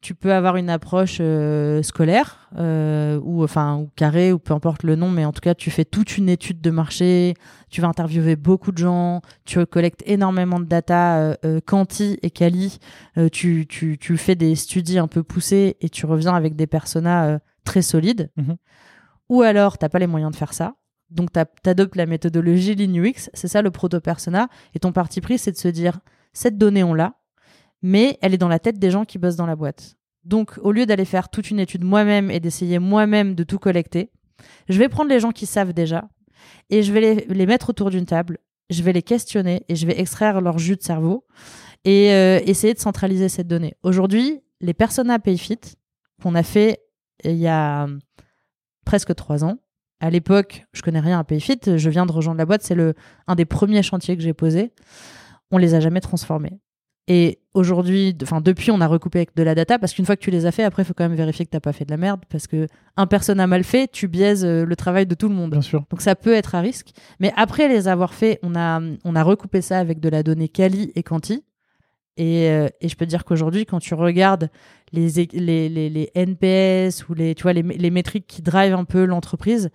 tu 0.00 0.14
peux 0.14 0.32
avoir 0.32 0.56
une 0.56 0.70
approche 0.70 1.18
euh, 1.20 1.82
scolaire 1.82 2.48
euh, 2.56 3.20
ou 3.22 3.44
enfin 3.44 3.76
ou 3.76 3.90
carré 3.96 4.32
ou 4.32 4.38
peu 4.38 4.54
importe 4.54 4.82
le 4.82 4.96
nom 4.96 5.10
mais 5.10 5.24
en 5.24 5.32
tout 5.32 5.40
cas 5.40 5.54
tu 5.54 5.70
fais 5.70 5.84
toute 5.84 6.16
une 6.16 6.28
étude 6.28 6.60
de 6.60 6.70
marché 6.70 7.34
tu 7.68 7.80
vas 7.82 7.88
interviewer 7.88 8.36
beaucoup 8.36 8.72
de 8.72 8.78
gens 8.78 9.20
tu 9.44 9.64
collectes 9.66 10.02
énormément 10.06 10.58
de 10.58 10.64
data 10.64 11.18
euh, 11.18 11.34
euh 11.44 11.60
quanti 11.64 12.18
et 12.22 12.30
quali 12.30 12.78
tu, 13.32 13.66
tu, 13.68 13.98
tu 13.98 14.16
fais 14.16 14.34
des 14.34 14.54
studies 14.54 14.98
un 14.98 15.08
peu 15.08 15.22
poussés 15.22 15.76
et 15.80 15.90
tu 15.90 16.06
reviens 16.06 16.34
avec 16.34 16.56
des 16.56 16.66
personas 16.66 17.38
très 17.64 17.82
solides. 17.82 18.30
Mhm. 18.36 18.56
ou 19.28 19.42
alors 19.42 19.76
t'as 19.76 19.90
pas 19.90 19.98
les 19.98 20.06
moyens 20.06 20.32
de 20.32 20.36
faire 20.36 20.54
ça. 20.54 20.74
Donc 21.10 21.30
t'adoptes 21.32 21.96
la 21.96 22.06
méthodologie 22.06 22.74
Linux. 22.74 23.30
C'est 23.34 23.48
ça 23.48 23.62
le 23.62 23.70
proto 23.70 24.00
persona 24.00 24.48
et 24.74 24.78
ton 24.78 24.92
parti 24.92 25.20
pris 25.20 25.38
c'est 25.38 25.52
de 25.52 25.56
se 25.56 25.68
dire 25.68 26.00
cette 26.32 26.56
donnée 26.56 26.84
on 26.84 26.94
l'a 26.94 27.19
mais 27.82 28.18
elle 28.22 28.34
est 28.34 28.38
dans 28.38 28.48
la 28.48 28.58
tête 28.58 28.78
des 28.78 28.90
gens 28.90 29.04
qui 29.04 29.18
bossent 29.18 29.36
dans 29.36 29.46
la 29.46 29.56
boîte. 29.56 29.96
Donc, 30.24 30.58
au 30.62 30.72
lieu 30.72 30.86
d'aller 30.86 31.04
faire 31.04 31.28
toute 31.28 31.50
une 31.50 31.58
étude 31.58 31.84
moi-même 31.84 32.30
et 32.30 32.40
d'essayer 32.40 32.78
moi-même 32.78 33.34
de 33.34 33.42
tout 33.42 33.58
collecter, 33.58 34.10
je 34.68 34.78
vais 34.78 34.88
prendre 34.88 35.10
les 35.10 35.20
gens 35.20 35.32
qui 35.32 35.46
savent 35.46 35.72
déjà 35.72 36.08
et 36.68 36.82
je 36.82 36.92
vais 36.92 37.26
les, 37.28 37.46
mettre 37.46 37.70
autour 37.70 37.90
d'une 37.90 38.06
table, 38.06 38.38
je 38.68 38.82
vais 38.82 38.92
les 38.92 39.02
questionner 39.02 39.64
et 39.68 39.76
je 39.76 39.86
vais 39.86 39.98
extraire 39.98 40.40
leur 40.40 40.58
jus 40.58 40.76
de 40.76 40.82
cerveau 40.82 41.26
et 41.84 42.12
euh, 42.12 42.40
essayer 42.44 42.74
de 42.74 42.78
centraliser 42.78 43.28
cette 43.28 43.48
donnée. 43.48 43.74
Aujourd'hui, 43.82 44.40
les 44.60 44.74
personas 44.74 45.18
PayFit 45.18 45.60
qu'on 46.22 46.34
a 46.34 46.42
fait 46.42 46.80
il 47.24 47.36
y 47.36 47.48
a 47.48 47.86
presque 48.84 49.14
trois 49.14 49.44
ans, 49.44 49.58
à 50.00 50.08
l'époque, 50.08 50.64
je 50.72 50.80
connais 50.80 51.00
rien 51.00 51.18
à 51.18 51.24
PayFit, 51.24 51.60
je 51.76 51.90
viens 51.90 52.06
de 52.06 52.12
rejoindre 52.12 52.38
la 52.38 52.46
boîte, 52.46 52.62
c'est 52.62 52.76
un 53.26 53.34
des 53.34 53.44
premiers 53.44 53.82
chantiers 53.82 54.16
que 54.16 54.22
j'ai 54.22 54.32
posé. 54.32 54.72
On 55.50 55.58
les 55.58 55.74
a 55.74 55.80
jamais 55.80 56.00
transformés. 56.00 56.58
Et 57.08 57.40
aujourd'hui, 57.54 58.16
enfin 58.22 58.40
depuis, 58.40 58.70
on 58.70 58.80
a 58.80 58.86
recoupé 58.86 59.20
avec 59.20 59.34
de 59.34 59.42
la 59.42 59.54
data 59.54 59.78
parce 59.78 59.94
qu'une 59.94 60.06
fois 60.06 60.16
que 60.16 60.22
tu 60.22 60.30
les 60.30 60.46
as 60.46 60.52
fait, 60.52 60.62
après, 60.62 60.82
il 60.82 60.86
faut 60.86 60.94
quand 60.94 61.08
même 61.08 61.16
vérifier 61.16 61.44
que 61.44 61.50
t'as 61.50 61.60
pas 61.60 61.72
fait 61.72 61.84
de 61.84 61.90
la 61.90 61.96
merde 61.96 62.20
parce 62.28 62.46
que 62.46 62.66
un 62.96 63.06
personne 63.06 63.40
a 63.40 63.46
mal 63.46 63.64
fait, 63.64 63.88
tu 63.90 64.06
biaises 64.06 64.44
euh, 64.44 64.64
le 64.64 64.76
travail 64.76 65.06
de 65.06 65.14
tout 65.14 65.28
le 65.28 65.34
monde. 65.34 65.50
Bien 65.50 65.62
sûr. 65.62 65.84
Donc 65.90 66.02
ça 66.02 66.14
peut 66.14 66.32
être 66.32 66.54
à 66.54 66.60
risque. 66.60 66.90
Mais 67.18 67.32
après 67.36 67.68
les 67.68 67.88
avoir 67.88 68.14
fait, 68.14 68.38
on 68.42 68.54
a, 68.54 68.80
on 69.04 69.16
a 69.16 69.22
recoupé 69.22 69.60
ça 69.60 69.78
avec 69.78 69.98
de 70.00 70.08
la 70.08 70.22
donnée 70.22 70.48
quali 70.48 70.92
et 70.94 71.02
quanti. 71.02 71.44
Et, 72.16 72.50
euh, 72.50 72.68
et 72.80 72.88
je 72.88 72.96
peux 72.96 73.06
te 73.06 73.10
dire 73.10 73.24
qu'aujourd'hui, 73.24 73.64
quand 73.66 73.78
tu 73.78 73.94
regardes 73.94 74.50
les, 74.92 75.08
les, 75.32 75.68
les, 75.68 75.88
les, 75.88 76.10
NPS 76.14 77.08
ou 77.08 77.14
les, 77.14 77.34
tu 77.34 77.44
vois, 77.44 77.54
les, 77.54 77.62
les 77.62 77.90
métriques 77.90 78.26
qui 78.26 78.42
drivent 78.42 78.74
un 78.74 78.84
peu 78.84 79.04
l'entreprise, 79.04 79.70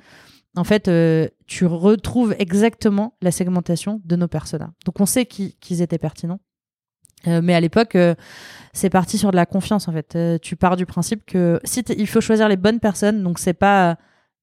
en 0.55 0.63
fait, 0.63 0.87
euh, 0.87 1.27
tu 1.47 1.65
retrouves 1.65 2.35
exactement 2.39 3.17
la 3.21 3.31
segmentation 3.31 4.01
de 4.05 4.15
nos 4.15 4.27
personas. 4.27 4.71
Donc 4.85 4.99
on 5.01 5.05
sait 5.05 5.25
qu'ils 5.25 5.81
étaient 5.81 5.97
pertinents. 5.97 6.39
Euh, 7.27 7.41
mais 7.43 7.53
à 7.53 7.59
l'époque, 7.59 7.95
euh, 7.95 8.15
c'est 8.73 8.89
parti 8.89 9.17
sur 9.17 9.31
de 9.31 9.35
la 9.35 9.45
confiance 9.45 9.87
en 9.87 9.93
fait. 9.93 10.15
Euh, 10.15 10.37
tu 10.41 10.55
pars 10.55 10.75
du 10.75 10.85
principe 10.85 11.25
que 11.25 11.59
si 11.63 11.81
il 11.97 12.07
faut 12.07 12.21
choisir 12.21 12.47
les 12.49 12.57
bonnes 12.57 12.79
personnes, 12.79 13.23
donc 13.23 13.39
c'est 13.39 13.53
pas 13.53 13.97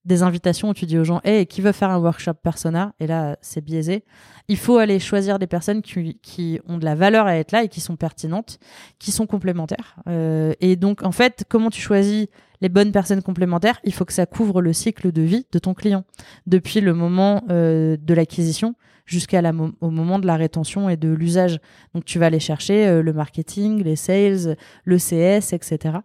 des 0.04 0.24
invitations 0.24 0.70
où 0.70 0.74
tu 0.74 0.84
dis 0.84 0.98
aux 0.98 1.04
gens, 1.04 1.20
hey, 1.22 1.46
qui 1.46 1.60
veut 1.60 1.70
faire 1.70 1.90
un 1.90 1.98
workshop 1.98 2.34
persona? 2.34 2.92
Et 2.98 3.06
là, 3.06 3.36
c'est 3.40 3.60
biaisé. 3.60 4.04
Il 4.48 4.56
faut 4.56 4.78
aller 4.78 4.98
choisir 4.98 5.38
des 5.38 5.46
personnes 5.46 5.80
qui, 5.80 6.18
qui, 6.20 6.58
ont 6.66 6.78
de 6.78 6.84
la 6.84 6.96
valeur 6.96 7.26
à 7.26 7.36
être 7.36 7.52
là 7.52 7.62
et 7.62 7.68
qui 7.68 7.80
sont 7.80 7.94
pertinentes, 7.94 8.58
qui 8.98 9.12
sont 9.12 9.28
complémentaires. 9.28 9.94
et 10.08 10.74
donc, 10.74 11.04
en 11.04 11.12
fait, 11.12 11.44
comment 11.48 11.70
tu 11.70 11.80
choisis 11.80 12.26
les 12.60 12.68
bonnes 12.68 12.90
personnes 12.90 13.22
complémentaires? 13.22 13.78
Il 13.84 13.94
faut 13.94 14.04
que 14.04 14.12
ça 14.12 14.26
couvre 14.26 14.60
le 14.60 14.72
cycle 14.72 15.12
de 15.12 15.22
vie 15.22 15.46
de 15.52 15.60
ton 15.60 15.72
client, 15.72 16.02
depuis 16.48 16.80
le 16.80 16.94
moment 16.94 17.44
de 17.48 18.14
l'acquisition 18.14 18.74
jusqu'à 19.04 19.42
au 19.80 19.90
moment 19.90 20.18
de 20.18 20.26
la 20.26 20.36
rétention 20.36 20.88
et 20.88 20.96
de 20.96 21.08
l'usage. 21.08 21.58
Donc 21.94 22.04
tu 22.04 22.18
vas 22.18 22.26
aller 22.26 22.40
chercher 22.40 22.86
euh, 22.86 23.02
le 23.02 23.12
marketing, 23.12 23.82
les 23.82 23.96
sales, 23.96 24.56
le 24.84 24.96
CS, 24.96 25.52
etc. 25.52 25.98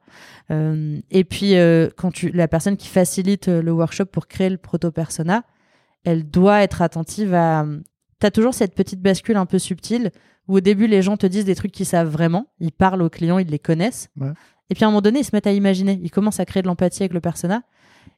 Euh, 0.51 0.99
et 1.12 1.23
puis 1.23 1.55
euh, 1.55 1.89
quand 1.95 2.12
tu 2.12 2.29
la 2.31 2.47
personne 2.47 2.77
qui 2.77 2.88
facilite 2.88 3.47
le 3.47 3.71
workshop 3.71 4.05
pour 4.05 4.27
créer 4.27 4.49
le 4.49 4.57
proto 4.57 4.91
persona, 4.91 5.43
elle 6.03 6.29
doit 6.29 6.63
être 6.63 6.81
attentive 6.81 7.33
à. 7.33 7.65
T'as 8.19 8.31
toujours 8.31 8.55
cette 8.55 8.73
petite 8.73 9.01
bascule 9.01 9.38
un 9.38 9.45
peu 9.45 9.60
subtile 9.60 10.12
où 10.47 10.55
au 10.55 10.60
début 10.60 10.88
les 10.88 11.03
gens 11.03 11.17
te 11.17 11.27
disent 11.27 11.45
des 11.45 11.53
trucs 11.53 11.71
qu'ils 11.71 11.86
savent 11.86 12.10
vraiment, 12.10 12.47
ils 12.60 12.71
parlent 12.71 13.03
aux 13.03 13.10
clients, 13.10 13.38
ils 13.38 13.47
les 13.47 13.60
connaissent. 13.60 14.10
Ouais. 14.19 14.31
Et 14.69 14.75
puis 14.75 14.83
à 14.83 14.88
un 14.88 14.89
moment 14.89 15.01
donné, 15.01 15.19
ils 15.19 15.23
se 15.23 15.31
mettent 15.33 15.47
à 15.47 15.51
imaginer, 15.51 15.99
ils 16.01 16.12
commencent 16.12 16.39
à 16.39 16.45
créer 16.45 16.63
de 16.63 16.67
l'empathie 16.67 17.03
avec 17.03 17.13
le 17.13 17.21
persona. 17.21 17.62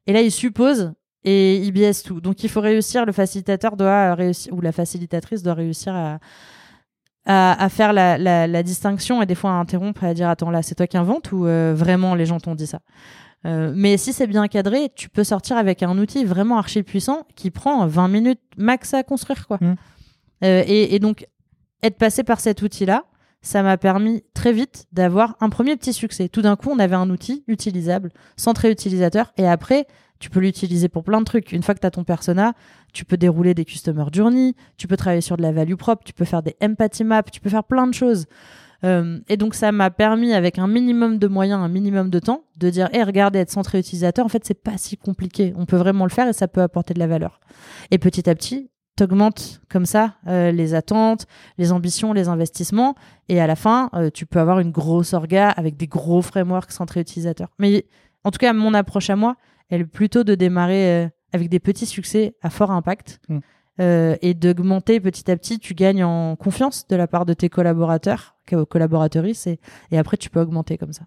Et 0.08 0.14
là, 0.14 0.22
ils 0.22 0.32
supposent 0.32 0.94
et 1.24 1.58
IBS 1.58 2.04
tout. 2.06 2.22
Donc 2.22 2.44
il 2.44 2.50
faut 2.50 2.62
réussir, 2.62 3.06
le 3.06 3.12
facilitateur 3.12 3.76
doit 3.76 4.16
réussir, 4.16 4.54
ou 4.54 4.62
la 4.62 4.72
facilitatrice 4.72 5.44
doit 5.44 5.54
réussir 5.54 5.96
à, 5.96 6.20
à, 7.26 7.64
à 7.64 7.70
faire 7.70 7.94
la, 7.94 8.18
la, 8.18 8.48
la, 8.48 8.64
distinction 8.64 9.22
et 9.22 9.26
des 9.26 9.36
fois 9.36 9.52
à 9.52 9.54
interrompre 9.54 10.04
et 10.04 10.08
à 10.08 10.14
dire 10.14 10.30
attends 10.30 10.50
là 10.50 10.62
c'est 10.62 10.76
toi 10.76 10.88
qui 10.88 10.98
inventes 10.98 11.32
ou 11.32 11.46
euh, 11.46 11.74
vraiment 11.76 12.16
les 12.16 12.26
gens 12.26 12.40
t'ont 12.40 12.56
dit 12.56 12.68
ça? 12.68 12.80
Euh, 13.46 13.72
mais 13.74 13.96
si 13.96 14.12
c'est 14.12 14.28
bien 14.28 14.48
cadré, 14.50 14.92
tu 14.96 15.08
peux 15.10 15.24
sortir 15.24 15.56
avec 15.56 15.82
un 15.82 15.98
outil 15.98 16.26
vraiment 16.26 16.58
archi 16.58 16.84
puissant 16.84 17.26
qui 17.36 17.52
prend 17.52 17.88
20 17.88 18.08
minutes 18.10 18.42
max 18.58 18.94
à 18.94 19.04
construire 19.04 19.48
quoi. 19.48 19.58
Mmh. 19.62 19.76
Euh, 20.44 20.64
et, 20.68 20.96
et 20.96 21.00
donc 21.00 21.26
être 21.84 21.98
passé 21.98 22.24
par 22.24 22.40
cet 22.40 22.62
outil 22.62 22.86
là, 22.86 23.06
ça 23.42 23.64
m'a 23.64 23.78
permis 23.78 24.24
très 24.34 24.52
vite 24.52 24.86
d'avoir 24.92 25.38
un 25.40 25.50
premier 25.50 25.76
petit 25.78 25.94
succès. 25.94 26.28
Tout 26.30 26.42
d'un 26.42 26.56
coup, 26.56 26.70
on 26.72 26.80
avait 26.80 26.96
un 26.96 27.10
outil 27.10 27.44
utilisable, 27.48 28.12
centré 28.36 28.70
utilisateur, 28.70 29.32
et 29.38 29.48
après, 29.48 29.88
tu 30.20 30.30
peux 30.30 30.40
l'utiliser 30.40 30.90
pour 30.90 31.04
plein 31.04 31.20
de 31.20 31.26
trucs. 31.26 31.52
Une 31.52 31.64
fois 31.64 31.74
que 31.74 31.80
tu 31.80 31.88
as 31.88 31.92
ton 31.92 32.04
persona, 32.04 32.54
tu 32.94 33.06
peux 33.06 33.18
dérouler 33.18 33.54
des 33.54 33.66
customer 33.66 34.06
journey, 34.12 34.56
tu 34.78 34.88
peux 34.88 34.98
travailler 34.98 35.22
sur 35.22 35.38
de 35.38 35.42
la 35.42 35.52
value 35.52 35.76
propre, 35.76 36.04
tu 36.04 36.14
peux 36.14 36.26
faire 36.26 36.44
des 36.44 36.56
empathy 36.62 37.04
maps, 37.04 37.24
tu 37.24 37.40
peux 37.40 37.50
faire 37.50 37.64
plein 37.64 37.88
de 37.88 37.94
choses. 37.94 38.26
Euh, 38.84 39.20
et 39.28 39.36
donc 39.36 39.56
ça 39.56 39.72
m'a 39.72 39.90
permis 39.90 40.34
avec 40.34 40.58
un 40.58 40.68
minimum 40.68 41.18
de 41.18 41.28
moyens, 41.28 41.62
un 41.62 41.68
minimum 41.68 42.10
de 42.10 42.20
temps, 42.20 42.44
de 42.58 42.70
dire 42.70 42.90
"Eh 42.94 43.04
regardez 43.04 43.40
être 43.40 43.52
centré 43.52 43.80
utilisateur, 43.80 44.26
en 44.26 44.30
fait 44.30 44.46
c'est 44.46 44.62
pas 44.62 44.78
si 44.78 44.96
compliqué, 44.96 45.54
on 45.58 45.66
peut 45.66 45.76
vraiment 45.76 46.06
le 46.06 46.12
faire 46.12 46.30
et 46.30 46.34
ça 46.34 46.48
peut 46.48 46.62
apporter 46.62 46.94
de 46.94 47.00
la 47.00 47.08
valeur." 47.08 47.42
Et 47.92 47.98
petit 47.98 48.30
à 48.30 48.36
petit, 48.36 48.70
t'augmentes 48.96 49.62
comme 49.70 49.86
ça 49.86 50.16
euh, 50.28 50.52
les 50.52 50.76
attentes, 50.76 51.26
les 51.58 51.72
ambitions, 51.74 52.14
les 52.14 52.30
investissements 52.30 52.96
et 53.28 53.42
à 53.42 53.48
la 53.48 53.56
fin, 53.56 53.90
euh, 53.94 54.10
tu 54.14 54.26
peux 54.26 54.40
avoir 54.40 54.60
une 54.60 54.72
grosse 54.72 55.14
orga 55.14 55.50
avec 55.50 55.76
des 55.76 55.88
gros 55.88 56.22
frameworks 56.22 56.72
centrés 56.72 57.02
utilisateurs. 57.02 57.50
Mais 57.60 57.86
en 58.24 58.32
tout 58.32 58.38
cas, 58.38 58.54
mon 58.54 58.74
approche 58.74 59.10
à 59.10 59.16
moi, 59.16 59.36
elle 59.70 59.88
plutôt 59.88 60.24
de 60.24 60.36
démarrer 60.36 61.06
euh, 61.06 61.10
avec 61.34 61.50
des 61.50 61.60
petits 61.60 61.86
succès 61.86 62.36
à 62.42 62.50
fort 62.50 62.72
impact 62.72 63.20
Mm. 63.30 63.40
euh, 63.82 64.16
et 64.22 64.34
d'augmenter 64.34 65.00
petit 65.00 65.30
à 65.32 65.38
petit. 65.38 65.60
Tu 65.60 65.74
gagnes 65.74 66.04
en 66.04 66.36
confiance 66.36 66.88
de 66.88 66.96
la 66.96 67.08
part 67.08 67.26
de 67.26 67.34
tes 67.34 67.50
collaborateurs, 67.50 68.36
co- 68.50 68.66
collaboratrices, 68.66 69.48
et, 69.48 69.60
et 69.92 69.98
après 69.98 70.18
tu 70.18 70.30
peux 70.30 70.42
augmenter 70.42 70.78
comme 70.78 70.94
ça. 70.94 71.04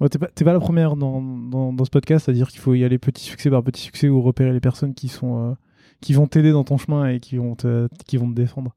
Ouais, 0.00 0.08
t'es 0.08 0.18
pas, 0.18 0.26
pas 0.26 0.52
la 0.52 0.58
première 0.60 0.96
dans, 0.96 1.22
dans, 1.22 1.72
dans 1.72 1.84
ce 1.84 1.90
podcast 1.90 2.28
à 2.28 2.32
dire 2.32 2.48
qu'il 2.48 2.58
faut 2.60 2.74
y 2.74 2.84
aller 2.84 2.98
petit 2.98 3.22
succès 3.22 3.50
par 3.50 3.62
petit 3.62 3.80
succès 3.82 4.08
ou 4.08 4.20
repérer 4.20 4.52
les 4.52 4.58
personnes 4.60 4.94
qui 4.94 5.06
sont, 5.08 5.50
euh, 5.50 5.54
qui 6.00 6.12
vont 6.12 6.26
t'aider 6.26 6.50
dans 6.50 6.64
ton 6.64 6.76
chemin 6.76 7.06
et 7.08 7.20
qui 7.20 7.36
vont 7.36 7.54
te, 7.54 7.86
qui 8.08 8.16
vont 8.16 8.28
te 8.28 8.34
défendre. 8.34 8.74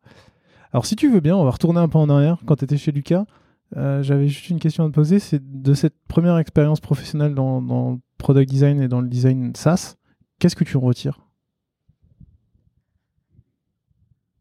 Alors, 0.71 0.85
si 0.85 0.95
tu 0.95 1.09
veux 1.09 1.21
bien, 1.21 1.35
on 1.35 1.43
va 1.43 1.49
retourner 1.51 1.79
un 1.79 1.87
peu 1.89 1.97
en 1.97 2.09
arrière. 2.09 2.37
Quand 2.45 2.57
tu 2.57 2.65
étais 2.65 2.77
chez 2.77 2.91
Lucas, 2.91 3.25
euh, 3.77 4.01
j'avais 4.03 4.27
juste 4.27 4.49
une 4.49 4.59
question 4.59 4.85
à 4.85 4.87
te 4.87 4.93
poser. 4.93 5.19
C'est 5.19 5.41
de 5.43 5.73
cette 5.73 5.95
première 6.07 6.37
expérience 6.37 6.79
professionnelle 6.79 7.35
dans, 7.35 7.99
product 8.17 8.49
design 8.49 8.81
et 8.81 8.87
dans 8.87 9.01
le 9.01 9.07
design 9.07 9.53
SaaS, 9.55 9.95
qu'est-ce 10.39 10.55
que 10.55 10.63
tu 10.63 10.77
retires? 10.77 11.19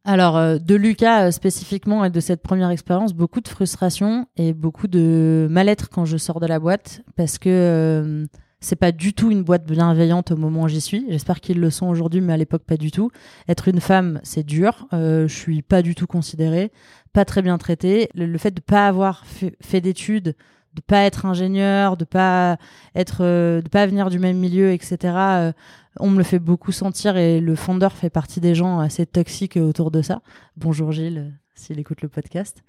Alors, 0.06 0.36
euh, 0.36 0.58
de 0.58 0.74
Lucas 0.74 1.28
euh, 1.28 1.30
spécifiquement 1.30 2.04
et 2.04 2.10
de 2.10 2.20
cette 2.20 2.42
première 2.42 2.68
expérience, 2.68 3.14
beaucoup 3.14 3.40
de 3.40 3.48
frustration 3.48 4.26
et 4.36 4.52
beaucoup 4.52 4.86
de 4.86 5.48
mal-être 5.50 5.88
quand 5.88 6.04
je 6.04 6.18
sors 6.18 6.40
de 6.40 6.46
la 6.46 6.58
boîte 6.58 7.00
parce 7.16 7.38
que 7.38 7.48
euh, 7.48 8.26
c'est 8.60 8.76
pas 8.76 8.92
du 8.92 9.14
tout 9.14 9.30
une 9.30 9.42
boîte 9.42 9.64
bienveillante 9.66 10.30
au 10.30 10.36
moment 10.36 10.64
où 10.64 10.68
j'y 10.68 10.82
suis. 10.82 11.06
J'espère 11.08 11.40
qu'ils 11.40 11.58
le 11.58 11.70
sont 11.70 11.86
aujourd'hui, 11.86 12.20
mais 12.20 12.34
à 12.34 12.36
l'époque 12.36 12.64
pas 12.64 12.76
du 12.76 12.90
tout. 12.90 13.10
Être 13.48 13.68
une 13.68 13.80
femme, 13.80 14.20
c'est 14.22 14.44
dur. 14.44 14.86
je 14.92 15.26
suis 15.26 15.62
pas 15.62 15.82
du 15.82 15.94
tout 15.94 16.06
considérée, 16.06 16.70
pas 17.14 17.24
très 17.24 17.40
bien 17.40 17.56
traitée. 17.56 18.10
Le, 18.14 18.36
fait 18.36 18.50
de 18.50 18.60
pas 18.60 18.86
avoir 18.86 19.24
fait, 19.24 19.80
d'études, 19.80 20.36
de 20.74 20.80
pas 20.82 21.04
être 21.04 21.24
ingénieur, 21.24 21.96
de 21.96 22.04
pas 22.04 22.58
être, 22.94 23.22
de 23.24 23.68
pas 23.70 23.86
venir 23.86 24.10
du 24.10 24.18
même 24.18 24.36
milieu, 24.36 24.72
etc 24.72 25.52
on 26.00 26.10
me 26.10 26.18
le 26.18 26.24
fait 26.24 26.38
beaucoup 26.38 26.72
sentir 26.72 27.16
et 27.16 27.40
le 27.40 27.54
fondeur 27.54 27.92
fait 27.92 28.10
partie 28.10 28.40
des 28.40 28.54
gens 28.54 28.80
assez 28.80 29.06
toxiques 29.06 29.56
autour 29.56 29.90
de 29.90 30.02
ça. 30.02 30.22
Bonjour 30.56 30.92
Gilles, 30.92 31.32
s'il 31.54 31.78
écoute 31.78 32.02
le 32.02 32.08
podcast. 32.08 32.64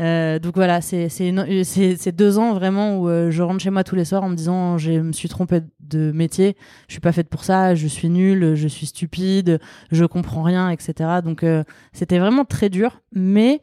Euh, 0.00 0.38
donc 0.38 0.54
voilà, 0.54 0.80
c'est 0.80 2.12
deux 2.12 2.38
ans 2.38 2.54
vraiment 2.54 2.98
où 2.98 3.08
euh, 3.08 3.30
je 3.30 3.42
rentre 3.42 3.60
chez 3.60 3.70
moi 3.70 3.82
tous 3.82 3.96
les 3.96 4.04
soirs 4.04 4.22
en 4.22 4.28
me 4.28 4.36
disant 4.36 4.78
je 4.78 4.92
me 4.92 5.12
suis 5.12 5.28
trompée 5.28 5.60
de 5.80 6.12
métier, 6.12 6.56
je 6.86 6.94
suis 6.94 7.00
pas 7.00 7.10
faite 7.12 7.28
pour 7.28 7.42
ça, 7.42 7.74
je 7.74 7.86
suis 7.88 8.08
nulle, 8.08 8.54
je 8.54 8.68
suis 8.68 8.86
stupide, 8.86 9.58
je 9.90 10.04
comprends 10.04 10.42
rien, 10.42 10.70
etc. 10.70 11.20
Donc 11.24 11.42
euh, 11.42 11.64
c'était 11.92 12.18
vraiment 12.18 12.44
très 12.44 12.68
dur, 12.68 13.00
mais 13.12 13.60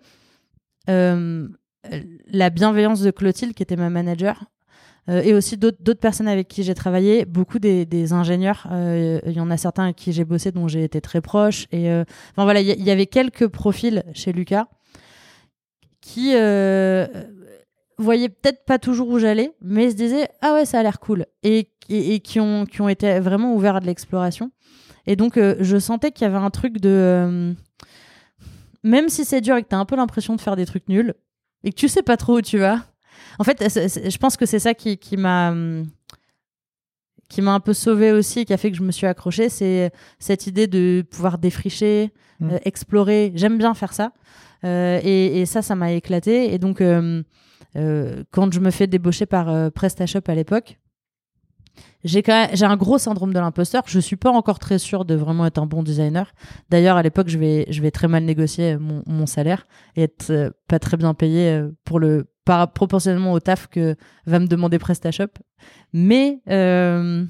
la 0.87 2.49
bienveillance 2.49 3.01
de 3.01 3.11
Clotilde, 3.11 3.53
qui 3.53 3.63
était 3.63 3.75
ma 3.75 3.89
manager, 3.89 4.45
et 5.07 5.33
aussi 5.33 5.55
d'autres 5.57 5.93
personnes 5.93 6.27
avec 6.27 6.47
qui 6.47 6.63
j'ai 6.63 6.73
travaillé, 6.73 7.25
beaucoup 7.25 7.59
des, 7.59 8.13
ingénieurs. 8.13 8.67
Il 8.71 9.31
y 9.31 9.39
en 9.39 9.49
a 9.49 9.57
certains 9.57 9.85
avec 9.85 9.95
qui 9.95 10.11
j'ai 10.11 10.25
bossé, 10.25 10.51
dont 10.51 10.67
j'ai 10.67 10.83
été 10.83 11.01
très 11.01 11.21
proche. 11.21 11.67
Et 11.71 11.89
enfin 11.91 12.43
voilà, 12.43 12.61
il 12.61 12.83
y, 12.83 12.91
avait 12.91 13.05
quelques 13.05 13.47
profils 13.47 14.03
chez 14.13 14.31
Lucas 14.31 14.67
qui 16.05 16.31
voyaient 17.97 18.29
peut-être 18.29 18.65
pas 18.65 18.77
toujours 18.77 19.09
où 19.09 19.19
j'allais, 19.19 19.53
mais 19.61 19.89
se 19.91 19.95
disaient 19.95 20.29
ah 20.41 20.53
ouais 20.53 20.65
ça 20.65 20.79
a 20.79 20.83
l'air 20.83 20.99
cool 20.99 21.25
et, 21.43 21.69
et, 21.89 22.19
qui 22.19 22.39
ont 22.39 22.65
qui 22.65 22.81
ont 22.81 22.89
été 22.89 23.19
vraiment 23.19 23.55
ouverts 23.55 23.77
à 23.77 23.79
de 23.79 23.85
l'exploration. 23.85 24.51
Et 25.07 25.15
donc 25.15 25.37
je 25.37 25.77
sentais 25.79 26.11
qu'il 26.11 26.25
y 26.25 26.27
avait 26.27 26.37
un 26.37 26.49
truc 26.49 26.79
de 26.79 27.55
même 28.83 29.09
si 29.09 29.25
c'est 29.25 29.41
dur 29.41 29.55
et 29.55 29.63
que 29.63 29.69
tu 29.69 29.75
as 29.75 29.79
un 29.79 29.85
peu 29.85 29.95
l'impression 29.95 30.35
de 30.35 30.41
faire 30.41 30.55
des 30.55 30.65
trucs 30.65 30.89
nuls 30.89 31.15
et 31.63 31.71
que 31.71 31.75
tu 31.75 31.87
sais 31.87 32.03
pas 32.03 32.17
trop 32.17 32.37
où 32.37 32.41
tu 32.41 32.59
vas, 32.59 32.83
en 33.39 33.43
fait, 33.43 33.61
je 33.61 34.17
pense 34.17 34.37
que 34.37 34.45
c'est 34.45 34.59
ça 34.59 34.73
qui, 34.73 35.17
m'a 35.17 35.53
qui 37.27 37.41
m'a 37.41 37.53
un 37.53 37.59
peu 37.59 37.73
sauvé 37.73 38.11
aussi 38.11 38.41
et 38.41 38.45
qui 38.45 38.53
a 38.53 38.57
fait 38.57 38.71
que 38.71 38.77
je 38.77 38.83
me 38.83 38.91
suis 38.91 39.07
accrochée, 39.07 39.49
c'est 39.49 39.91
cette 40.19 40.47
idée 40.47 40.67
de 40.67 41.03
pouvoir 41.09 41.37
défricher, 41.37 42.13
mmh. 42.39 42.49
euh, 42.51 42.57
explorer. 42.63 43.31
J'aime 43.35 43.57
bien 43.57 43.73
faire 43.73 43.93
ça. 43.93 44.11
Euh, 44.65 44.99
et, 45.03 45.45
ça, 45.45 45.61
ça 45.61 45.75
m'a 45.75 45.91
éclaté. 45.91 46.53
Et 46.53 46.57
donc, 46.57 46.81
euh, 46.81 47.23
quand 48.31 48.53
je 48.53 48.59
me 48.59 48.71
fais 48.71 48.87
débaucher 48.87 49.25
par 49.25 49.71
PrestaShop 49.71 50.21
à 50.27 50.35
l'époque, 50.35 50.79
j'ai 52.03 52.23
un 52.29 52.77
gros 52.77 52.97
syndrome 52.97 53.33
de 53.33 53.39
l'imposteur. 53.39 53.83
Je 53.87 53.99
suis 53.99 54.15
pas 54.15 54.31
encore 54.31 54.59
très 54.59 54.79
sûre 54.79 55.05
de 55.05 55.15
vraiment 55.15 55.45
être 55.45 55.57
un 55.57 55.65
bon 55.65 55.83
designer. 55.83 56.31
D'ailleurs, 56.69 56.97
à 56.97 57.03
l'époque, 57.03 57.27
je 57.27 57.37
vais, 57.37 57.65
je 57.69 57.81
vais 57.81 57.91
très 57.91 58.07
mal 58.07 58.23
négocier 58.23 58.77
mon, 58.77 59.25
salaire 59.25 59.67
et 59.95 60.03
être 60.03 60.53
pas 60.67 60.79
très 60.79 60.97
bien 60.97 61.13
payé 61.13 61.63
pour 61.83 61.99
le 61.99 62.27
par 62.45 62.71
proportionnellement 62.71 63.33
au 63.33 63.39
taf 63.39 63.67
que 63.67 63.95
va 64.25 64.39
me 64.39 64.47
demander 64.47 64.79
PrestaShop. 64.79 65.33
Mais, 65.91 66.41
euh, 66.49 67.25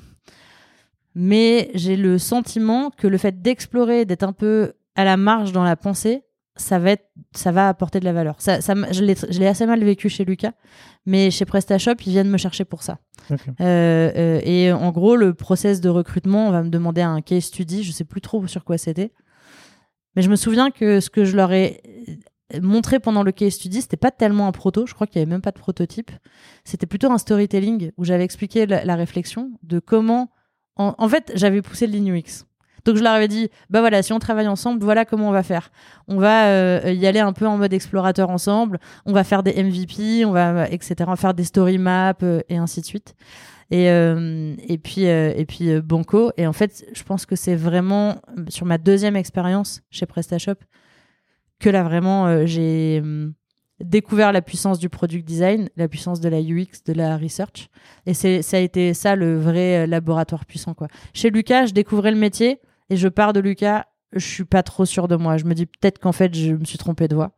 mais 1.15 1.71
j'ai 1.73 1.95
le 1.95 2.17
sentiment 2.19 2.91
que 2.91 3.07
le 3.07 3.17
fait 3.17 3.41
d'explorer, 3.41 4.05
d'être 4.05 4.23
un 4.23 4.33
peu 4.33 4.73
à 4.95 5.05
la 5.05 5.17
marge 5.17 5.53
dans 5.53 5.63
la 5.63 5.77
pensée, 5.77 6.23
ça 6.57 6.79
va, 6.79 6.91
être, 6.91 7.09
ça 7.33 7.51
va 7.51 7.67
apporter 7.67 7.99
de 7.99 8.05
la 8.05 8.13
valeur. 8.13 8.35
Ça, 8.39 8.61
ça, 8.61 8.73
je 8.91 9.03
l'ai 9.03 9.47
assez 9.47 9.65
mal 9.65 9.83
vécu 9.83 10.07
chez 10.09 10.23
Lucas, 10.23 10.53
mais 11.05 11.29
chez 11.29 11.45
PrestaShop, 11.45 11.95
ils 12.05 12.11
viennent 12.11 12.29
me 12.29 12.37
chercher 12.37 12.65
pour 12.65 12.81
ça. 12.81 12.99
Euh, 13.59 14.11
euh, 14.15 14.41
et 14.43 14.71
en 14.71 14.91
gros, 14.91 15.15
le 15.15 15.33
process 15.33 15.81
de 15.81 15.89
recrutement, 15.89 16.47
on 16.47 16.51
va 16.51 16.63
me 16.63 16.69
demander 16.69 17.01
un 17.01 17.21
case 17.21 17.45
study, 17.45 17.83
je 17.83 17.91
sais 17.91 18.05
plus 18.05 18.21
trop 18.21 18.45
sur 18.47 18.63
quoi 18.63 18.77
c'était. 18.77 19.11
Mais 20.15 20.21
je 20.21 20.29
me 20.29 20.35
souviens 20.35 20.71
que 20.71 20.99
ce 20.99 21.09
que 21.09 21.25
je 21.25 21.35
leur 21.35 21.51
ai 21.51 21.81
montré 22.61 22.99
pendant 22.99 23.23
le 23.23 23.31
case 23.31 23.53
study, 23.53 23.81
c'était 23.81 23.97
pas 23.97 24.11
tellement 24.11 24.47
un 24.47 24.51
proto, 24.51 24.85
je 24.85 24.93
crois 24.93 25.07
qu'il 25.07 25.19
y 25.19 25.21
avait 25.21 25.29
même 25.29 25.41
pas 25.41 25.51
de 25.51 25.59
prototype. 25.59 26.11
C'était 26.63 26.85
plutôt 26.85 27.11
un 27.11 27.17
storytelling 27.17 27.91
où 27.97 28.05
j'avais 28.05 28.23
expliqué 28.23 28.65
la, 28.65 28.95
réflexion 28.95 29.51
de 29.63 29.79
comment. 29.79 30.31
En, 30.77 31.09
fait, 31.09 31.31
j'avais 31.35 31.61
poussé 31.61 31.87
le 31.87 31.93
ligne 31.93 32.17
UX. 32.17 32.45
Donc 32.85 32.97
je 32.97 33.03
leur 33.03 33.13
avais 33.13 33.27
dit, 33.27 33.49
bah 33.69 33.79
voilà, 33.81 34.03
si 34.03 34.13
on 34.13 34.19
travaille 34.19 34.47
ensemble, 34.47 34.83
voilà 34.83 35.05
comment 35.05 35.29
on 35.29 35.31
va 35.31 35.43
faire. 35.43 35.71
On 36.07 36.17
va 36.17 36.49
euh, 36.49 36.93
y 36.93 37.07
aller 37.07 37.19
un 37.19 37.33
peu 37.33 37.47
en 37.47 37.57
mode 37.57 37.73
explorateur 37.73 38.29
ensemble. 38.29 38.79
On 39.05 39.11
va 39.11 39.23
faire 39.23 39.41
des 39.41 39.61
MVP, 39.61 40.23
on 40.23 40.31
va 40.31 40.69
etc. 40.69 40.95
On 41.01 41.11
va 41.11 41.15
faire 41.15 41.33
des 41.33 41.43
story 41.43 41.79
maps 41.79 42.13
euh, 42.21 42.41
et 42.47 42.57
ainsi 42.57 42.81
de 42.81 42.85
suite. 42.85 43.15
Et 43.71 43.89
euh, 43.89 44.53
et 44.67 44.77
puis 44.77 45.05
et 45.05 45.45
puis 45.47 45.81
Banco. 45.81 46.31
Et 46.37 46.45
en 46.45 46.53
fait, 46.53 46.85
je 46.93 47.03
pense 47.03 47.25
que 47.25 47.35
c'est 47.35 47.55
vraiment 47.55 48.21
sur 48.49 48.67
ma 48.67 48.77
deuxième 48.77 49.15
expérience 49.15 49.81
chez 49.89 50.05
PrestaShop 50.05 50.59
que 51.57 51.69
là 51.69 51.83
vraiment 51.83 52.45
j'ai 52.45 52.99
hum, 53.01 53.33
découvert 53.79 54.31
la 54.31 54.43
puissance 54.43 54.77
du 54.77 54.89
product 54.89 55.25
design, 55.25 55.69
la 55.77 55.87
puissance 55.87 56.19
de 56.19 56.29
la 56.29 56.39
UX, 56.39 56.83
de 56.85 56.93
la 56.93 57.17
research. 57.17 57.69
Et 58.05 58.13
ça 58.13 58.57
a 58.57 58.59
été 58.59 58.93
ça 58.93 59.15
le 59.15 59.39
vrai 59.39 59.87
laboratoire 59.87 60.45
puissant 60.45 60.75
quoi. 60.75 60.87
Chez 61.15 61.31
Lucas, 61.31 61.65
je 61.65 61.73
découvrais 61.73 62.11
le 62.11 62.17
métier 62.17 62.59
et 62.89 62.97
je 62.97 63.07
pars 63.07 63.33
de 63.33 63.39
Lucas, 63.39 63.85
je 64.13 64.25
suis 64.25 64.45
pas 64.45 64.63
trop 64.63 64.85
sûr 64.85 65.07
de 65.07 65.15
moi. 65.15 65.37
Je 65.37 65.45
me 65.45 65.53
dis 65.53 65.65
peut-être 65.65 65.99
qu'en 65.99 66.11
fait 66.11 66.33
je 66.35 66.53
me 66.53 66.65
suis 66.65 66.77
trompé 66.77 67.07
de 67.07 67.15
voie. 67.15 67.31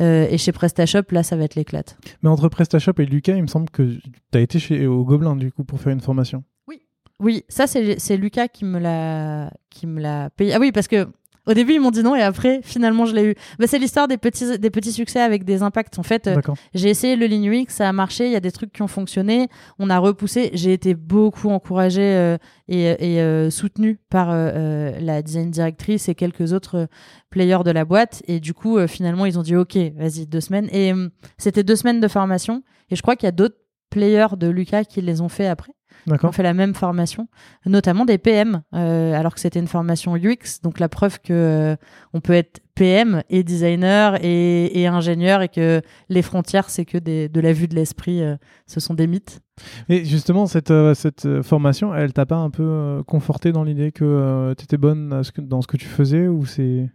Euh, 0.00 0.26
et 0.28 0.38
chez 0.38 0.52
PrestaShop, 0.52 1.04
là, 1.10 1.22
ça 1.22 1.36
va 1.36 1.44
être 1.44 1.54
l'éclate. 1.54 1.96
Mais 2.22 2.28
entre 2.28 2.48
PrestaShop 2.48 2.94
et 2.98 3.06
Lucas, 3.06 3.36
il 3.36 3.42
me 3.42 3.46
semble 3.46 3.70
que 3.70 3.82
tu 3.82 4.10
as 4.38 4.40
été 4.40 4.58
chez, 4.58 4.86
au 4.86 5.04
Gobelin, 5.04 5.36
du 5.36 5.52
coup, 5.52 5.64
pour 5.64 5.80
faire 5.80 5.92
une 5.92 6.00
formation. 6.00 6.42
Oui. 6.66 6.80
Oui, 7.20 7.44
ça, 7.48 7.66
c'est 7.66 8.16
Lucas 8.16 8.48
qui 8.48 8.64
me 8.64 8.78
l'a 8.80 10.30
payé. 10.30 10.52
Ah 10.54 10.58
oui, 10.58 10.72
parce 10.72 10.88
que 10.88 11.06
au 11.46 11.52
début, 11.52 11.74
ils 11.74 11.80
m'ont 11.80 11.90
dit 11.90 12.02
non 12.02 12.14
et 12.14 12.22
après, 12.22 12.60
finalement, 12.62 13.04
je 13.04 13.14
l'ai 13.14 13.24
eu. 13.24 13.34
Bah, 13.58 13.66
c'est 13.66 13.78
l'histoire 13.78 14.08
des 14.08 14.16
petits, 14.16 14.58
des 14.58 14.70
petits 14.70 14.92
succès 14.92 15.20
avec 15.20 15.44
des 15.44 15.62
impacts. 15.62 15.98
En 15.98 16.02
fait, 16.02 16.26
euh, 16.26 16.40
j'ai 16.72 16.88
essayé 16.88 17.16
le 17.16 17.26
Lean 17.26 17.42
UX, 17.42 17.66
ça 17.68 17.88
a 17.88 17.92
marché. 17.92 18.26
Il 18.26 18.32
y 18.32 18.36
a 18.36 18.40
des 18.40 18.52
trucs 18.52 18.72
qui 18.72 18.80
ont 18.80 18.88
fonctionné. 18.88 19.48
On 19.78 19.90
a 19.90 19.98
repoussé. 19.98 20.50
J'ai 20.54 20.72
été 20.72 20.94
beaucoup 20.94 21.50
encouragée 21.50 22.00
euh, 22.02 22.38
et, 22.68 22.84
et 23.14 23.20
euh, 23.20 23.50
soutenue 23.50 23.98
par 24.08 24.28
la 24.34 25.22
design 25.22 25.50
directrice 25.50 26.08
et 26.08 26.14
quelques 26.14 26.52
autres 26.52 26.88
players 27.28 27.62
de 27.64 27.70
la 27.70 27.84
boîte. 27.84 28.22
Et 28.26 28.40
du 28.40 28.54
coup, 28.54 28.78
finalement, 28.86 29.26
ils 29.26 29.38
ont 29.38 29.42
dit 29.42 29.56
OK, 29.56 29.76
vas-y, 29.96 30.26
deux 30.26 30.40
semaines. 30.40 30.68
Et 30.72 30.92
c'était 31.36 31.62
deux 31.62 31.76
semaines 31.76 32.00
de 32.00 32.08
formation. 32.08 32.62
Et 32.90 32.96
je 32.96 33.02
crois 33.02 33.16
qu'il 33.16 33.26
y 33.26 33.28
a 33.28 33.32
d'autres 33.32 33.58
players 33.90 34.36
de 34.36 34.48
Lucas 34.48 34.84
qui 34.84 35.02
les 35.02 35.20
ont 35.20 35.28
fait 35.28 35.46
après. 35.46 35.73
On 36.06 36.32
fait 36.32 36.42
la 36.42 36.54
même 36.54 36.74
formation, 36.74 37.28
notamment 37.66 38.04
des 38.04 38.18
PM, 38.18 38.62
euh, 38.74 39.14
alors 39.14 39.34
que 39.34 39.40
c'était 39.40 39.60
une 39.60 39.68
formation 39.68 40.16
UX. 40.16 40.60
Donc 40.62 40.78
la 40.78 40.88
preuve 40.88 41.20
que 41.20 41.32
euh, 41.32 41.76
on 42.12 42.20
peut 42.20 42.34
être 42.34 42.60
PM 42.74 43.22
et 43.30 43.42
designer 43.42 44.18
et, 44.22 44.86
ingénieur 44.86 45.42
et 45.42 45.48
que 45.48 45.80
les 46.08 46.22
frontières, 46.22 46.68
c'est 46.70 46.84
que 46.84 46.98
de 46.98 47.40
la 47.40 47.52
vue 47.52 47.68
de 47.68 47.74
l'esprit, 47.74 48.22
euh, 48.22 48.36
ce 48.66 48.80
sont 48.80 48.94
des 48.94 49.06
mythes. 49.06 49.40
Et 49.88 50.04
justement, 50.04 50.46
cette, 50.46 50.72
cette 50.94 51.42
formation, 51.42 51.94
elle 51.94 52.12
t'a 52.12 52.26
pas 52.26 52.36
un 52.36 52.50
peu 52.50 53.02
conforté 53.06 53.52
dans 53.52 53.64
l'idée 53.64 53.92
que 53.92 54.54
tu 54.58 54.64
étais 54.64 54.76
bonne 54.76 55.22
dans 55.38 55.62
ce 55.62 55.66
que 55.66 55.76
tu 55.76 55.86
faisais 55.86 56.26
ou 56.26 56.44
c'est 56.44 56.90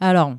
alors, 0.00 0.36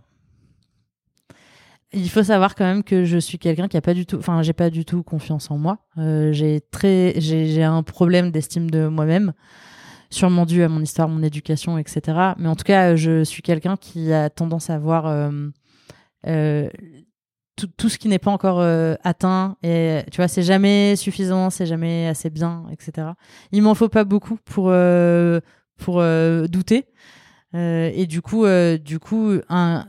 il 1.93 2.09
faut 2.09 2.23
savoir 2.23 2.55
quand 2.55 2.65
même 2.65 2.83
que 2.83 3.03
je 3.03 3.17
suis 3.17 3.39
quelqu'un 3.39 3.67
qui 3.67 3.77
a 3.77 3.81
pas 3.81 3.93
du 3.93 4.05
tout, 4.05 4.17
enfin, 4.17 4.41
j'ai 4.43 4.53
pas 4.53 4.69
du 4.69 4.85
tout 4.85 5.01
confiance 5.01 5.49
en 5.49 5.57
moi. 5.57 5.79
Euh, 5.97 6.31
j'ai 6.31 6.61
très, 6.61 7.13
j'ai 7.17 7.63
un 7.63 7.81
problème 7.83 8.31
d'estime 8.31 8.69
de 8.69 8.87
moi-même, 8.87 9.33
sûrement 10.11 10.45
dû 10.45 10.61
à 10.61 10.69
mon 10.69 10.81
histoire, 10.81 11.09
mon 11.09 11.23
éducation, 11.23 11.77
etc. 11.77 12.33
Mais 12.37 12.47
en 12.47 12.55
tout 12.55 12.63
cas, 12.63 12.95
je 12.95 13.23
suis 13.23 13.41
quelqu'un 13.41 13.75
qui 13.75 14.13
a 14.13 14.29
tendance 14.29 14.69
à 14.69 14.77
voir 14.77 15.07
euh, 15.07 15.31
euh, 16.27 16.69
tout, 17.55 17.67
tout, 17.75 17.89
ce 17.89 17.97
qui 17.97 18.07
n'est 18.07 18.19
pas 18.19 18.31
encore 18.31 18.61
atteint. 19.03 19.57
Et 19.63 20.01
tu 20.11 20.17
vois, 20.17 20.27
c'est 20.27 20.43
jamais 20.43 20.95
suffisant, 20.95 21.49
c'est 21.49 21.65
jamais 21.65 22.07
assez 22.07 22.29
bien, 22.29 22.65
etc. 22.71 23.09
Il 23.51 23.63
m'en 23.63 23.73
faut 23.73 23.89
pas 23.89 24.03
beaucoup 24.03 24.37
pour 24.45 24.71
pour 25.77 26.03
douter. 26.49 26.85
et 27.53 28.05
du 28.07 28.21
coup, 28.21 28.45
du 28.79 28.99
coup, 28.99 29.33
un 29.49 29.85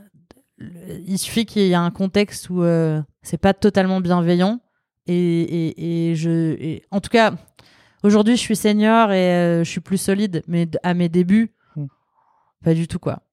il 1.05 1.17
suffit 1.17 1.45
qu'il 1.45 1.63
y 1.63 1.71
ait 1.71 1.75
un 1.75 1.91
contexte 1.91 2.49
où 2.49 2.63
euh, 2.63 3.01
c'est 3.21 3.37
pas 3.37 3.53
totalement 3.53 4.01
bienveillant. 4.01 4.59
Et, 5.07 6.13
je, 6.15 6.79
en 6.91 7.01
tout 7.01 7.09
cas, 7.09 7.33
aujourd'hui, 8.03 8.35
je 8.35 8.41
suis 8.41 8.55
senior 8.55 9.11
et 9.11 9.33
euh, 9.33 9.63
je 9.63 9.69
suis 9.69 9.81
plus 9.81 9.97
solide. 9.97 10.43
Mais 10.47 10.69
à 10.83 10.93
mes 10.93 11.09
débuts, 11.09 11.53
pas 12.63 12.73
du 12.73 12.87
tout 12.87 12.99
quoi. 12.99 13.23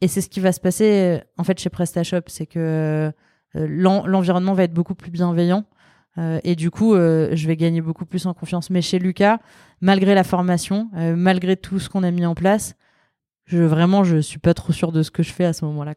Et 0.00 0.08
c'est 0.08 0.20
ce 0.20 0.28
qui 0.28 0.40
va 0.40 0.52
se 0.52 0.60
passer 0.60 1.20
en 1.36 1.44
fait 1.44 1.58
chez 1.58 1.70
PrestaShop, 1.70 2.22
c'est 2.28 2.46
que 2.46 3.12
l'environnement 3.54 4.54
va 4.54 4.62
être 4.62 4.72
beaucoup 4.72 4.94
plus 4.94 5.10
bienveillant. 5.10 5.64
et 6.44 6.54
du 6.54 6.70
coup, 6.70 6.94
je 6.94 7.46
vais 7.46 7.56
gagner 7.56 7.80
beaucoup 7.80 8.06
plus 8.06 8.26
en 8.26 8.34
confiance. 8.34 8.70
Mais 8.70 8.80
chez 8.80 9.00
Lucas, 9.00 9.40
malgré 9.80 10.14
la 10.14 10.22
formation, 10.22 10.88
malgré 10.94 11.56
tout 11.56 11.80
ce 11.80 11.88
qu'on 11.88 12.04
a 12.04 12.12
mis 12.12 12.24
en 12.24 12.36
place, 12.36 12.76
je 13.48 13.58
vraiment, 13.58 14.04
je 14.04 14.18
suis 14.18 14.38
pas 14.38 14.54
trop 14.54 14.72
sûr 14.72 14.92
de 14.92 15.02
ce 15.02 15.10
que 15.10 15.24
je 15.24 15.32
fais 15.32 15.46
à 15.46 15.52
ce 15.52 15.64
moment-là. 15.64 15.94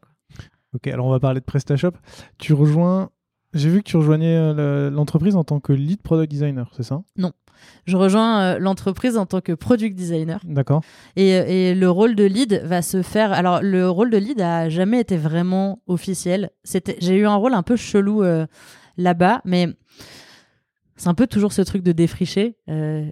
Ok, 0.74 0.88
alors 0.88 1.06
on 1.06 1.12
va 1.12 1.20
parler 1.20 1.40
de 1.40 1.46
PrestaShop. 1.46 1.94
Tu 2.38 2.54
rejoins 2.54 3.10
j'ai 3.54 3.70
vu 3.70 3.80
que 3.80 3.90
tu 3.90 3.98
rejoignais 3.98 4.36
euh, 4.38 4.90
l'entreprise 4.90 5.36
en 5.36 5.44
tant 5.44 5.60
que 5.60 5.74
lead 5.74 6.02
product 6.02 6.32
designer, 6.32 6.72
c'est 6.76 6.84
ça? 6.84 7.02
Non. 7.18 7.34
Je 7.86 7.98
rejoins 7.98 8.42
euh, 8.42 8.60
l'entreprise 8.60 9.18
en 9.18 9.26
tant 9.26 9.42
que 9.42 9.52
product 9.52 9.96
designer. 9.96 10.40
D'accord. 10.46 10.82
Et, 11.16 11.36
euh, 11.36 11.44
et, 11.48 11.76
le 11.76 11.90
rôle 11.90 12.16
de 12.16 12.24
lead 12.24 12.62
va 12.64 12.82
se 12.82 13.02
faire. 13.02 13.34
Alors, 13.34 13.62
le 13.62 13.90
rôle 13.90 14.10
de 14.10 14.18
lead 14.18 14.40
a 14.40 14.70
jamais 14.70 15.02
été 15.02 15.18
vraiment 15.18 15.82
officiel. 15.88 16.52
J'ai 17.00 17.18
eu 17.18 17.26
un 17.26 17.36
rôle 17.36 17.54
un 17.54 17.64
peu 17.64 17.76
chelou 17.76 18.24
là-bas, 18.98 19.42
mais 19.44 19.68
c'est 20.96 21.10
un 21.10 21.14
peu 21.14 21.28
toujours 21.28 21.52
ce 21.52 21.62
truc 21.62 21.84
de 21.84 21.92
défricher. 21.92 22.58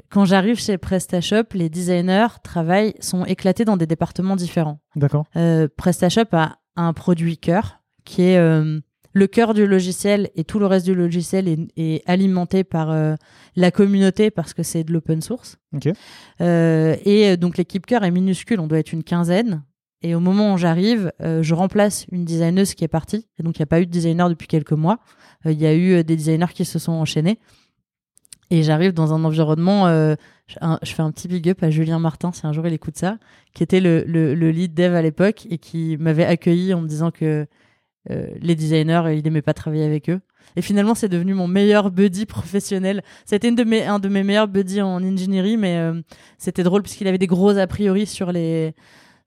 quand 0.10 0.26
j'arrive 0.26 0.60
chez 0.60 0.78
PrestaShop, 0.78 1.54
les 1.54 1.70
designers 1.70 2.40
travaillent, 2.44 2.94
sont 3.02 3.26
éclatés 3.26 3.66
dans 3.66 3.78
des 3.78 3.88
départements 3.88 4.36
différents. 4.36 4.80
D'accord. 4.96 5.26
PrestaShop 5.78 6.30
a 6.32 6.60
un 6.82 6.94
produit 6.94 7.38
cœur 7.38 7.82
qui 8.06 8.24
est 8.24 8.38
le 9.14 9.28
cœur 9.28 9.54
du 9.54 9.66
logiciel 9.66 10.30
et 10.36 10.44
tout 10.44 10.60
le 10.60 10.66
reste 10.66 10.86
du 10.86 10.96
logiciel 10.96 11.68
est, 11.76 12.04
alimenté 12.06 12.64
par 12.64 12.92
euh, 12.92 13.16
la 13.56 13.72
communauté 13.72 14.32
parce 14.32 14.54
que 14.54 14.64
c'est 14.64 14.84
de 14.84 14.94
l'open 14.94 15.22
source. 15.22 15.58
Euh, 16.42 16.96
et 17.06 17.38
donc 17.38 17.58
l'équipe 17.58 17.86
cœur 17.86 18.04
est 18.04 18.12
minuscule, 18.12 18.60
on 18.60 18.68
doit 18.68 18.80
être 18.80 18.94
une 18.94 19.04
quinzaine. 19.04 19.64
Et 20.02 20.16
au 20.16 20.22
moment 20.22 20.54
où 20.54 20.58
j'arrive, 20.58 21.12
euh, 21.22 21.44
je 21.44 21.54
remplace 21.54 22.06
une 22.12 22.24
designeuse 22.24 22.74
qui 22.74 22.86
est 22.86 22.90
partie. 22.90 23.28
Et 23.38 23.44
donc 23.44 23.58
il 23.58 23.62
n'y 23.62 23.64
a 23.64 23.68
pas 23.68 23.82
eu 23.82 23.86
de 23.86 23.92
designer 23.92 24.30
depuis 24.30 24.48
quelques 24.48 24.72
mois. 24.72 25.00
Il 25.46 25.60
y 25.60 25.66
a 25.66 25.76
eu 25.76 26.04
des 26.04 26.16
designers 26.16 26.54
qui 26.54 26.66
se 26.66 26.80
sont 26.80 26.94
enchaînés. 26.94 27.40
Et 28.52 28.64
j'arrive 28.64 28.94
dans 28.94 29.14
un 29.14 29.24
environnement, 29.24 29.88
je 29.88 30.16
fais 30.84 31.02
un 31.02 31.12
petit 31.12 31.28
big 31.28 31.50
up 31.50 31.62
à 31.62 31.70
Julien 31.70 32.00
Martin, 32.00 32.32
si 32.32 32.48
un 32.48 32.54
jour 32.54 32.66
il 32.66 32.74
écoute 32.74 32.98
ça, 32.98 33.18
qui 33.54 33.62
était 33.62 33.80
le, 33.80 34.04
le 34.06 34.52
lead 34.52 34.74
dev 34.74 34.96
à 34.96 35.02
l'époque 35.02 35.46
et 35.50 35.60
qui 35.60 35.98
m'avait 36.00 36.26
accueilli 36.26 36.74
en 36.74 36.82
me 36.82 36.88
disant 36.88 37.12
que 37.12 37.46
euh, 38.10 38.28
les 38.42 38.56
designers, 38.56 39.04
il 39.18 39.26
aimait 39.28 39.42
pas 39.42 39.54
travailler 39.54 39.86
avec 39.86 40.10
eux. 40.10 40.20
Et 40.56 40.62
finalement, 40.62 40.96
c'est 40.96 41.10
devenu 41.10 41.34
mon 41.34 41.48
meilleur 41.48 41.92
buddy 41.92 42.26
professionnel. 42.26 43.04
C'était 43.26 43.50
une 43.50 43.56
de 43.56 43.64
mes, 43.64 43.86
un 43.86 44.00
de 44.00 44.10
mes 44.10 44.24
meilleurs 44.24 44.48
buddies 44.48 44.82
en 44.82 45.04
ingénierie, 45.04 45.58
mais 45.58 45.78
euh, 45.78 46.02
c'était 46.38 46.64
drôle 46.64 46.82
puisqu'il 46.82 47.08
avait 47.08 47.18
des 47.18 47.28
gros 47.28 47.58
a 47.58 47.68
priori 47.68 48.08
sur 48.08 48.32
les, 48.32 48.74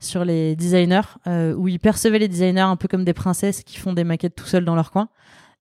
sur 0.00 0.24
les 0.24 0.56
designers, 0.56 1.00
euh, 1.26 1.54
où 1.54 1.68
il 1.68 1.78
percevait 1.78 2.18
les 2.18 2.28
designers 2.28 2.60
un 2.60 2.76
peu 2.76 2.88
comme 2.88 3.04
des 3.04 3.12
princesses 3.14 3.62
qui 3.62 3.78
font 3.78 3.92
des 3.92 4.04
maquettes 4.04 4.34
tout 4.34 4.46
seuls 4.46 4.64
dans 4.64 4.74
leur 4.74 4.90
coin. 4.90 5.08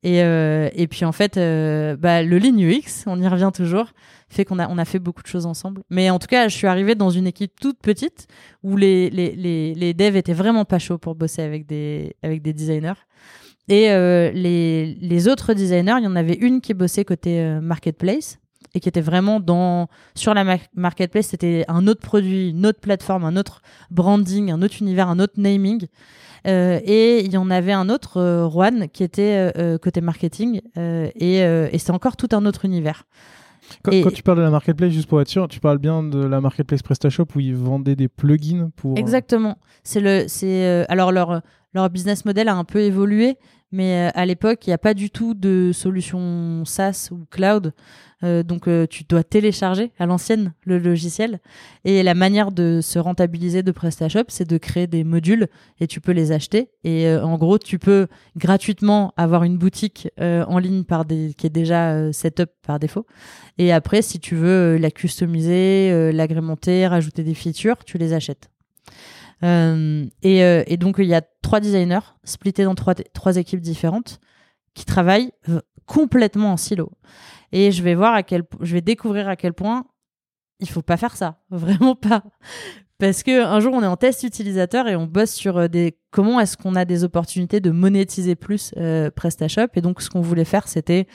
Et, 0.03 0.23
euh, 0.23 0.69
et 0.73 0.87
puis 0.87 1.05
en 1.05 1.11
fait, 1.11 1.37
euh, 1.37 1.95
bah, 1.95 2.23
le 2.23 2.39
Lean 2.39 2.57
UX, 2.57 3.03
on 3.05 3.21
y 3.21 3.27
revient 3.27 3.51
toujours, 3.53 3.91
fait 4.29 4.45
qu'on 4.45 4.57
a, 4.57 4.67
on 4.67 4.77
a 4.77 4.85
fait 4.85 4.97
beaucoup 4.99 5.21
de 5.21 5.27
choses 5.27 5.45
ensemble. 5.45 5.83
Mais 5.89 6.09
en 6.09 6.17
tout 6.17 6.27
cas, 6.27 6.47
je 6.47 6.55
suis 6.55 6.67
arrivée 6.67 6.95
dans 6.95 7.11
une 7.11 7.27
équipe 7.27 7.59
toute 7.59 7.79
petite 7.79 8.27
où 8.63 8.77
les, 8.77 9.09
les, 9.11 9.35
les, 9.35 9.75
les 9.75 9.93
devs 9.93 10.15
étaient 10.15 10.33
vraiment 10.33 10.65
pas 10.65 10.79
chauds 10.79 10.97
pour 10.97 11.13
bosser 11.15 11.43
avec 11.43 11.67
des, 11.67 12.15
avec 12.23 12.41
des 12.41 12.53
designers. 12.53 12.93
Et 13.67 13.91
euh, 13.91 14.31
les, 14.31 14.97
les 14.99 15.27
autres 15.27 15.53
designers, 15.53 15.95
il 15.99 16.03
y 16.03 16.07
en 16.07 16.15
avait 16.15 16.33
une 16.33 16.61
qui 16.61 16.73
bossait 16.73 17.05
côté 17.05 17.39
euh, 17.39 17.61
marketplace 17.61 18.40
et 18.73 18.79
qui 18.79 18.89
était 18.89 19.01
vraiment 19.01 19.39
dans 19.39 19.87
sur 20.15 20.33
la 20.33 20.57
marketplace, 20.75 21.27
c'était 21.27 21.65
un 21.67 21.87
autre 21.87 22.01
produit, 22.01 22.49
une 22.49 22.65
autre 22.65 22.79
plateforme, 22.79 23.25
un 23.25 23.35
autre 23.35 23.61
branding, 23.89 24.51
un 24.51 24.61
autre 24.61 24.75
univers, 24.81 25.09
un 25.09 25.19
autre 25.19 25.33
naming. 25.37 25.87
Euh, 26.47 26.79
et 26.83 27.23
il 27.23 27.31
y 27.31 27.37
en 27.37 27.51
avait 27.51 27.73
un 27.73 27.89
autre, 27.89 28.17
euh, 28.17 28.49
Juan, 28.49 28.87
qui 28.91 29.03
était 29.03 29.51
euh, 29.57 29.77
côté 29.77 30.01
marketing, 30.01 30.61
et, 30.75 31.37
et 31.39 31.77
c'est 31.77 31.91
encore 31.91 32.17
tout 32.17 32.29
un 32.31 32.45
autre 32.45 32.65
univers. 32.65 33.03
Quand, 33.83 33.91
quand, 33.91 34.11
tu 34.11 34.23
parles 34.23 34.39
de 34.39 34.43
la 34.43 34.49
marketplace, 34.49 34.91
juste 34.91 35.07
pour 35.07 35.21
être 35.21 35.29
sûr, 35.29 35.47
tu 35.47 35.61
parles 35.61 35.77
bien 35.77 36.03
de 36.03 36.19
la 36.19 36.41
marketplace 36.41 36.81
PrestaShop 36.81 37.27
où 37.35 37.39
ils 37.39 37.55
vendaient 37.55 37.95
des 37.95 38.09
plugins 38.09 38.69
pour. 38.75 38.97
Exactement. 38.97 39.59
C'est 39.83 40.01
le, 40.01 40.25
c'est 40.27 40.85
alors 40.89 41.11
leur 41.11 41.41
leur 41.73 41.89
business 41.89 42.25
model 42.25 42.49
a 42.49 42.55
un 42.55 42.65
peu 42.65 42.79
évolué, 42.79 43.37
mais 43.71 44.11
à 44.15 44.25
l'époque, 44.25 44.67
il 44.67 44.69
n'y 44.69 44.73
a 44.73 44.77
pas 44.77 44.93
du 44.93 45.09
tout 45.09 45.33
de 45.33 45.71
solution 45.73 46.63
SaaS 46.65 47.09
ou 47.11 47.25
cloud. 47.29 47.73
Euh, 48.23 48.43
donc 48.43 48.67
euh, 48.67 48.85
tu 48.87 49.03
dois 49.03 49.23
télécharger 49.23 49.91
à 49.97 50.05
l'ancienne 50.05 50.53
le 50.65 50.77
logiciel. 50.77 51.39
Et 51.85 52.03
la 52.03 52.13
manière 52.13 52.51
de 52.51 52.79
se 52.81 52.99
rentabiliser 52.99 53.63
de 53.63 53.71
PrestaShop, 53.71 54.25
c'est 54.27 54.47
de 54.47 54.57
créer 54.57 54.87
des 54.87 55.03
modules 55.03 55.47
et 55.79 55.87
tu 55.87 56.01
peux 56.01 56.11
les 56.11 56.31
acheter. 56.31 56.69
Et 56.83 57.07
euh, 57.07 57.23
en 57.23 57.37
gros, 57.37 57.57
tu 57.57 57.79
peux 57.79 58.07
gratuitement 58.37 59.13
avoir 59.17 59.43
une 59.43 59.57
boutique 59.57 60.09
en 60.19 60.57
ligne 60.57 60.83
qui 61.37 61.47
est 61.47 61.51
déjà 61.51 62.11
setup 62.13 62.49
par 62.65 62.79
défaut. 62.79 63.05
Et 63.57 63.71
après, 63.71 64.01
si 64.01 64.19
tu 64.19 64.35
veux 64.35 64.77
la 64.77 64.91
customiser, 64.91 66.11
l'agrémenter, 66.11 66.87
rajouter 66.87 67.23
des 67.23 67.33
features, 67.33 67.83
tu 67.85 67.97
les 67.97 68.13
achètes. 68.13 68.49
Et, 69.43 70.37
et, 70.39 70.77
donc 70.77 70.95
il 70.99 71.05
y 71.05 71.15
a 71.15 71.21
trois 71.41 71.59
designers 71.59 72.13
splittés 72.23 72.63
dans 72.63 72.75
trois, 72.75 73.37
équipes 73.37 73.61
différentes 73.61 74.19
qui 74.73 74.85
travaillent 74.85 75.31
complètement 75.85 76.53
en 76.53 76.57
silo 76.57 76.91
et 77.51 77.71
je 77.71 77.83
vais 77.83 77.95
voir 77.95 78.13
à 78.13 78.23
quel 78.23 78.43
je 78.61 78.73
vais 78.73 78.81
découvrir 78.81 79.27
à 79.27 79.35
quel 79.35 79.53
point 79.53 79.85
il 80.59 80.69
faut 80.69 80.81
pas 80.81 80.97
faire 80.97 81.17
ça, 81.17 81.39
vraiment 81.49 81.95
pas. 81.95 82.23
Parce 82.97 83.23
que 83.23 83.43
un 83.43 83.59
jour 83.59 83.73
on 83.73 83.81
est 83.81 83.87
en 83.87 83.97
test 83.97 84.23
utilisateur 84.23 84.87
et 84.87 84.95
on 84.95 85.07
bosse 85.07 85.31
sur 85.31 85.57
euh, 85.57 85.67
des 85.67 85.97
comment 86.11 86.39
est-ce 86.39 86.55
qu'on 86.55 86.75
a 86.75 86.85
des 86.85 87.03
opportunités 87.03 87.59
de 87.59 87.71
monétiser 87.71 88.35
plus 88.35 88.73
euh, 88.77 89.09
PrestaShop 89.09 89.69
et 89.73 89.81
donc 89.81 90.01
ce 90.01 90.09
qu'on 90.09 90.21
voulait 90.21 90.45
faire 90.45 90.67
c'était 90.67 91.07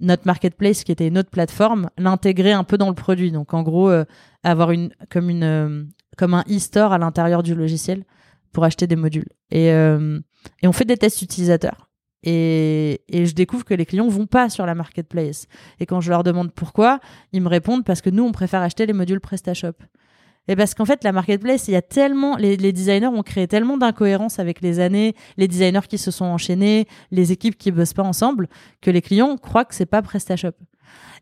notre 0.00 0.26
marketplace 0.26 0.84
qui 0.84 0.92
était 0.92 1.08
une 1.08 1.18
autre 1.18 1.30
plateforme, 1.30 1.90
l'intégrer 1.98 2.52
un 2.52 2.62
peu 2.64 2.78
dans 2.78 2.88
le 2.88 2.94
produit. 2.94 3.32
Donc 3.32 3.54
en 3.54 3.62
gros 3.62 3.88
euh, 3.88 4.04
avoir 4.42 4.72
une 4.72 4.90
comme 5.10 5.30
une 5.30 5.88
comme 6.18 6.34
un 6.34 6.44
e-store 6.50 6.92
à 6.92 6.98
l'intérieur 6.98 7.42
du 7.42 7.54
logiciel 7.54 8.04
pour 8.52 8.64
acheter 8.64 8.86
des 8.86 8.96
modules. 8.96 9.28
Et 9.50 9.72
et 10.62 10.68
on 10.68 10.72
fait 10.72 10.84
des 10.84 10.96
tests 10.96 11.22
utilisateurs. 11.22 11.88
Et, 12.24 13.00
je 13.10 13.32
découvre 13.32 13.64
que 13.64 13.74
les 13.74 13.86
clients 13.86 14.08
vont 14.08 14.26
pas 14.26 14.50
sur 14.50 14.66
la 14.66 14.74
marketplace. 14.74 15.46
Et 15.80 15.86
quand 15.86 16.00
je 16.00 16.10
leur 16.10 16.24
demande 16.24 16.52
pourquoi, 16.52 17.00
ils 17.32 17.40
me 17.40 17.48
répondent 17.48 17.84
parce 17.84 18.00
que 18.00 18.10
nous, 18.10 18.24
on 18.24 18.32
préfère 18.32 18.60
acheter 18.60 18.86
les 18.86 18.92
modules 18.92 19.20
PrestaShop. 19.20 19.74
Et 20.50 20.56
parce 20.56 20.74
qu'en 20.74 20.86
fait, 20.86 21.04
la 21.04 21.12
marketplace, 21.12 21.68
il 21.68 21.72
y 21.72 21.76
a 21.76 21.82
tellement, 21.82 22.36
les, 22.36 22.56
les 22.56 22.72
designers 22.72 23.08
ont 23.08 23.22
créé 23.22 23.46
tellement 23.46 23.76
d'incohérences 23.76 24.38
avec 24.38 24.62
les 24.62 24.80
années, 24.80 25.14
les 25.36 25.46
designers 25.46 25.86
qui 25.86 25.98
se 25.98 26.10
sont 26.10 26.24
enchaînés, 26.24 26.86
les 27.10 27.32
équipes 27.32 27.56
qui 27.56 27.70
bossent 27.70 27.92
pas 27.92 28.02
ensemble, 28.02 28.48
que 28.80 28.90
les 28.90 29.02
clients 29.02 29.36
croient 29.36 29.66
que 29.66 29.74
c'est 29.74 29.86
pas 29.86 30.00
PrestaShop. 30.00 30.54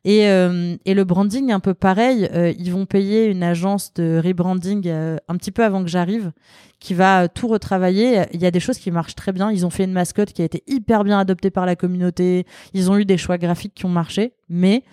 Et, 0.04 0.28
euh, 0.28 0.76
et 0.84 0.94
le 0.94 1.04
branding, 1.04 1.50
un 1.50 1.58
peu 1.60 1.74
pareil, 1.74 2.28
euh, 2.32 2.52
ils 2.56 2.70
vont 2.72 2.86
payer 2.86 3.26
une 3.26 3.42
agence 3.42 3.92
de 3.94 4.22
rebranding 4.24 4.84
euh, 4.86 5.16
un 5.28 5.36
petit 5.36 5.50
peu 5.50 5.64
avant 5.64 5.82
que 5.82 5.90
j'arrive, 5.90 6.32
qui 6.78 6.94
va 6.94 7.28
tout 7.28 7.48
retravailler. 7.48 8.22
Il 8.32 8.40
y 8.40 8.46
a 8.46 8.52
des 8.52 8.60
choses 8.60 8.78
qui 8.78 8.90
marchent 8.92 9.16
très 9.16 9.32
bien. 9.32 9.50
Ils 9.50 9.66
ont 9.66 9.70
fait 9.70 9.84
une 9.84 9.92
mascotte 9.92 10.32
qui 10.32 10.42
a 10.42 10.44
été 10.44 10.62
hyper 10.68 11.02
bien 11.02 11.18
adoptée 11.18 11.50
par 11.50 11.66
la 11.66 11.74
communauté. 11.74 12.46
Ils 12.72 12.90
ont 12.90 12.96
eu 12.96 13.04
des 13.04 13.16
choix 13.16 13.36
graphiques 13.36 13.74
qui 13.74 13.84
ont 13.84 13.90
marché, 13.90 14.34
mais 14.48 14.84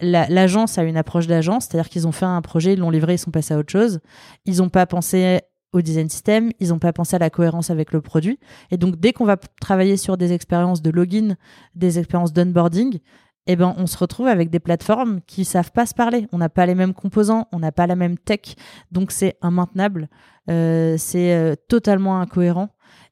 l'agence 0.00 0.78
a 0.78 0.82
une 0.82 0.96
approche 0.96 1.26
d'agence, 1.26 1.66
c'est-à-dire 1.66 1.90
qu'ils 1.90 2.08
ont 2.08 2.12
fait 2.12 2.24
un 2.24 2.40
projet, 2.40 2.72
ils 2.72 2.78
l'ont 2.78 2.88
livré, 2.88 3.14
ils 3.14 3.18
sont 3.18 3.30
passés 3.30 3.52
à 3.52 3.58
autre 3.58 3.70
chose. 3.70 4.00
Ils 4.46 4.58
n'ont 4.58 4.70
pas 4.70 4.86
pensé 4.86 5.40
au 5.72 5.82
design 5.82 6.08
system, 6.08 6.50
ils 6.58 6.70
n'ont 6.70 6.78
pas 6.78 6.92
pensé 6.92 7.16
à 7.16 7.18
la 7.18 7.30
cohérence 7.30 7.70
avec 7.70 7.92
le 7.92 8.00
produit. 8.00 8.38
Et 8.70 8.76
donc, 8.76 8.98
dès 8.98 9.12
qu'on 9.12 9.24
va 9.24 9.36
travailler 9.60 9.96
sur 9.96 10.16
des 10.16 10.32
expériences 10.32 10.82
de 10.82 10.90
login, 10.90 11.36
des 11.74 11.98
expériences 11.98 12.32
d'onboarding, 12.32 12.98
eh 13.46 13.56
ben, 13.56 13.74
on 13.78 13.86
se 13.86 13.96
retrouve 13.96 14.26
avec 14.26 14.50
des 14.50 14.60
plateformes 14.60 15.20
qui 15.26 15.44
savent 15.44 15.72
pas 15.72 15.86
se 15.86 15.94
parler. 15.94 16.26
On 16.32 16.38
n'a 16.38 16.48
pas 16.48 16.66
les 16.66 16.74
mêmes 16.74 16.94
composants, 16.94 17.48
on 17.52 17.58
n'a 17.58 17.72
pas 17.72 17.86
la 17.86 17.96
même 17.96 18.18
tech, 18.18 18.54
donc 18.92 19.10
c'est 19.10 19.36
immaintenable, 19.42 20.08
euh, 20.50 20.96
c'est 20.98 21.34
euh, 21.34 21.54
totalement 21.68 22.20
incohérent. 22.20 22.68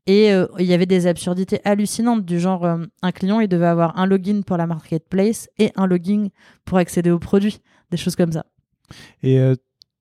Et 0.07 0.33
euh, 0.33 0.47
il 0.59 0.67
y 0.67 0.73
avait 0.73 0.87
des 0.87 1.07
absurdités 1.07 1.61
hallucinantes 1.65 2.25
du 2.25 2.41
genre 2.41 2.65
un 2.65 3.13
client 3.13 3.41
il 3.41 3.49
devait 3.49 3.67
avoir 3.67 3.99
un 3.99 4.07
login 4.07 4.41
pour 4.41 4.57
la 4.57 4.67
marketplace 4.67 5.51
et 5.59 5.71
un 5.77 5.87
login 5.87 6.29
pour 6.65 6.79
accéder 6.79 7.11
aux 7.11 7.19
produits, 7.19 7.61
des 7.91 7.99
choses 7.99 8.17
comme 8.17 8.33
ça. 8.33 8.47
Et 9.23 9.39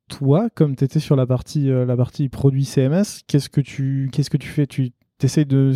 toi, 0.07 0.49
comme 0.55 0.77
tu 0.77 0.85
étais 0.85 1.01
sur 1.01 1.17
la 1.17 1.25
partie 1.25 1.67
la 1.69 1.97
partie 1.97 2.29
produit 2.29 2.63
CMS, 2.63 3.21
qu'est-ce 3.27 3.49
que 3.49 3.59
tu 3.59 4.09
que 4.13 4.37
tu 4.37 4.47
fais? 4.47 4.65
Tu 4.65 4.91
T'essayes 5.17 5.45
de 5.45 5.73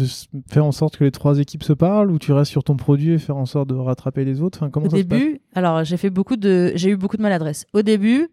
faire 0.52 0.66
en 0.66 0.72
sorte 0.72 0.98
que 0.98 1.04
les 1.04 1.12
trois 1.12 1.40
équipes 1.40 1.64
se 1.64 1.74
parlent 1.74 2.12
ou 2.12 2.20
tu 2.20 2.32
restes 2.32 2.52
sur 2.52 2.64
ton 2.64 2.78
produit 2.78 3.14
et 3.14 3.18
faire 3.18 3.38
en 3.38 3.48
sorte 3.48 3.70
de 3.70 3.76
rattraper 3.76 4.24
les 4.24 4.42
autres? 4.42 4.60
Enfin, 4.60 4.70
comment 4.70 4.86
Au 4.86 4.90
début, 4.90 5.42
alors 5.56 5.84
j'ai 5.84 5.98
fait 5.98 6.12
beaucoup 6.12 6.36
de, 6.36 6.72
j'ai 6.76 6.92
eu 6.92 6.96
beaucoup 6.96 7.18
de 7.18 7.24
maladresse. 7.24 7.66
Au 7.74 7.82
début, 7.82 8.30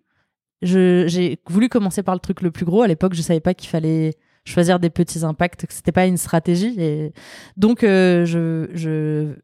j'ai 0.61 1.39
voulu 1.49 1.69
commencer 1.71 2.03
par 2.03 2.15
le 2.15 2.21
truc 2.21 2.43
le 2.43 2.51
plus 2.51 2.67
gros. 2.67 2.83
À 2.83 2.89
l'époque, 2.89 3.15
je 3.15 3.23
savais 3.23 3.41
pas 3.41 3.55
qu'il 3.55 3.71
fallait 3.71 4.17
choisir 4.45 4.79
des 4.79 4.91
petits 4.91 5.25
impacts, 5.25 5.67
que 5.67 5.73
c'était 5.73 5.93
pas 5.93 6.07
une 6.07 6.17
stratégie. 6.17 6.75
Et 6.79 7.13
donc, 7.57 7.85
euh, 7.85 8.25
je, 8.25 8.69
je, 8.75 9.35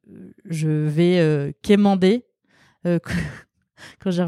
je 0.45 0.69
vais 0.69 1.19
euh, 1.19 1.53
quémander. 1.62 2.25
Euh, 2.87 2.99
quand 4.01 4.11
je, 4.11 4.23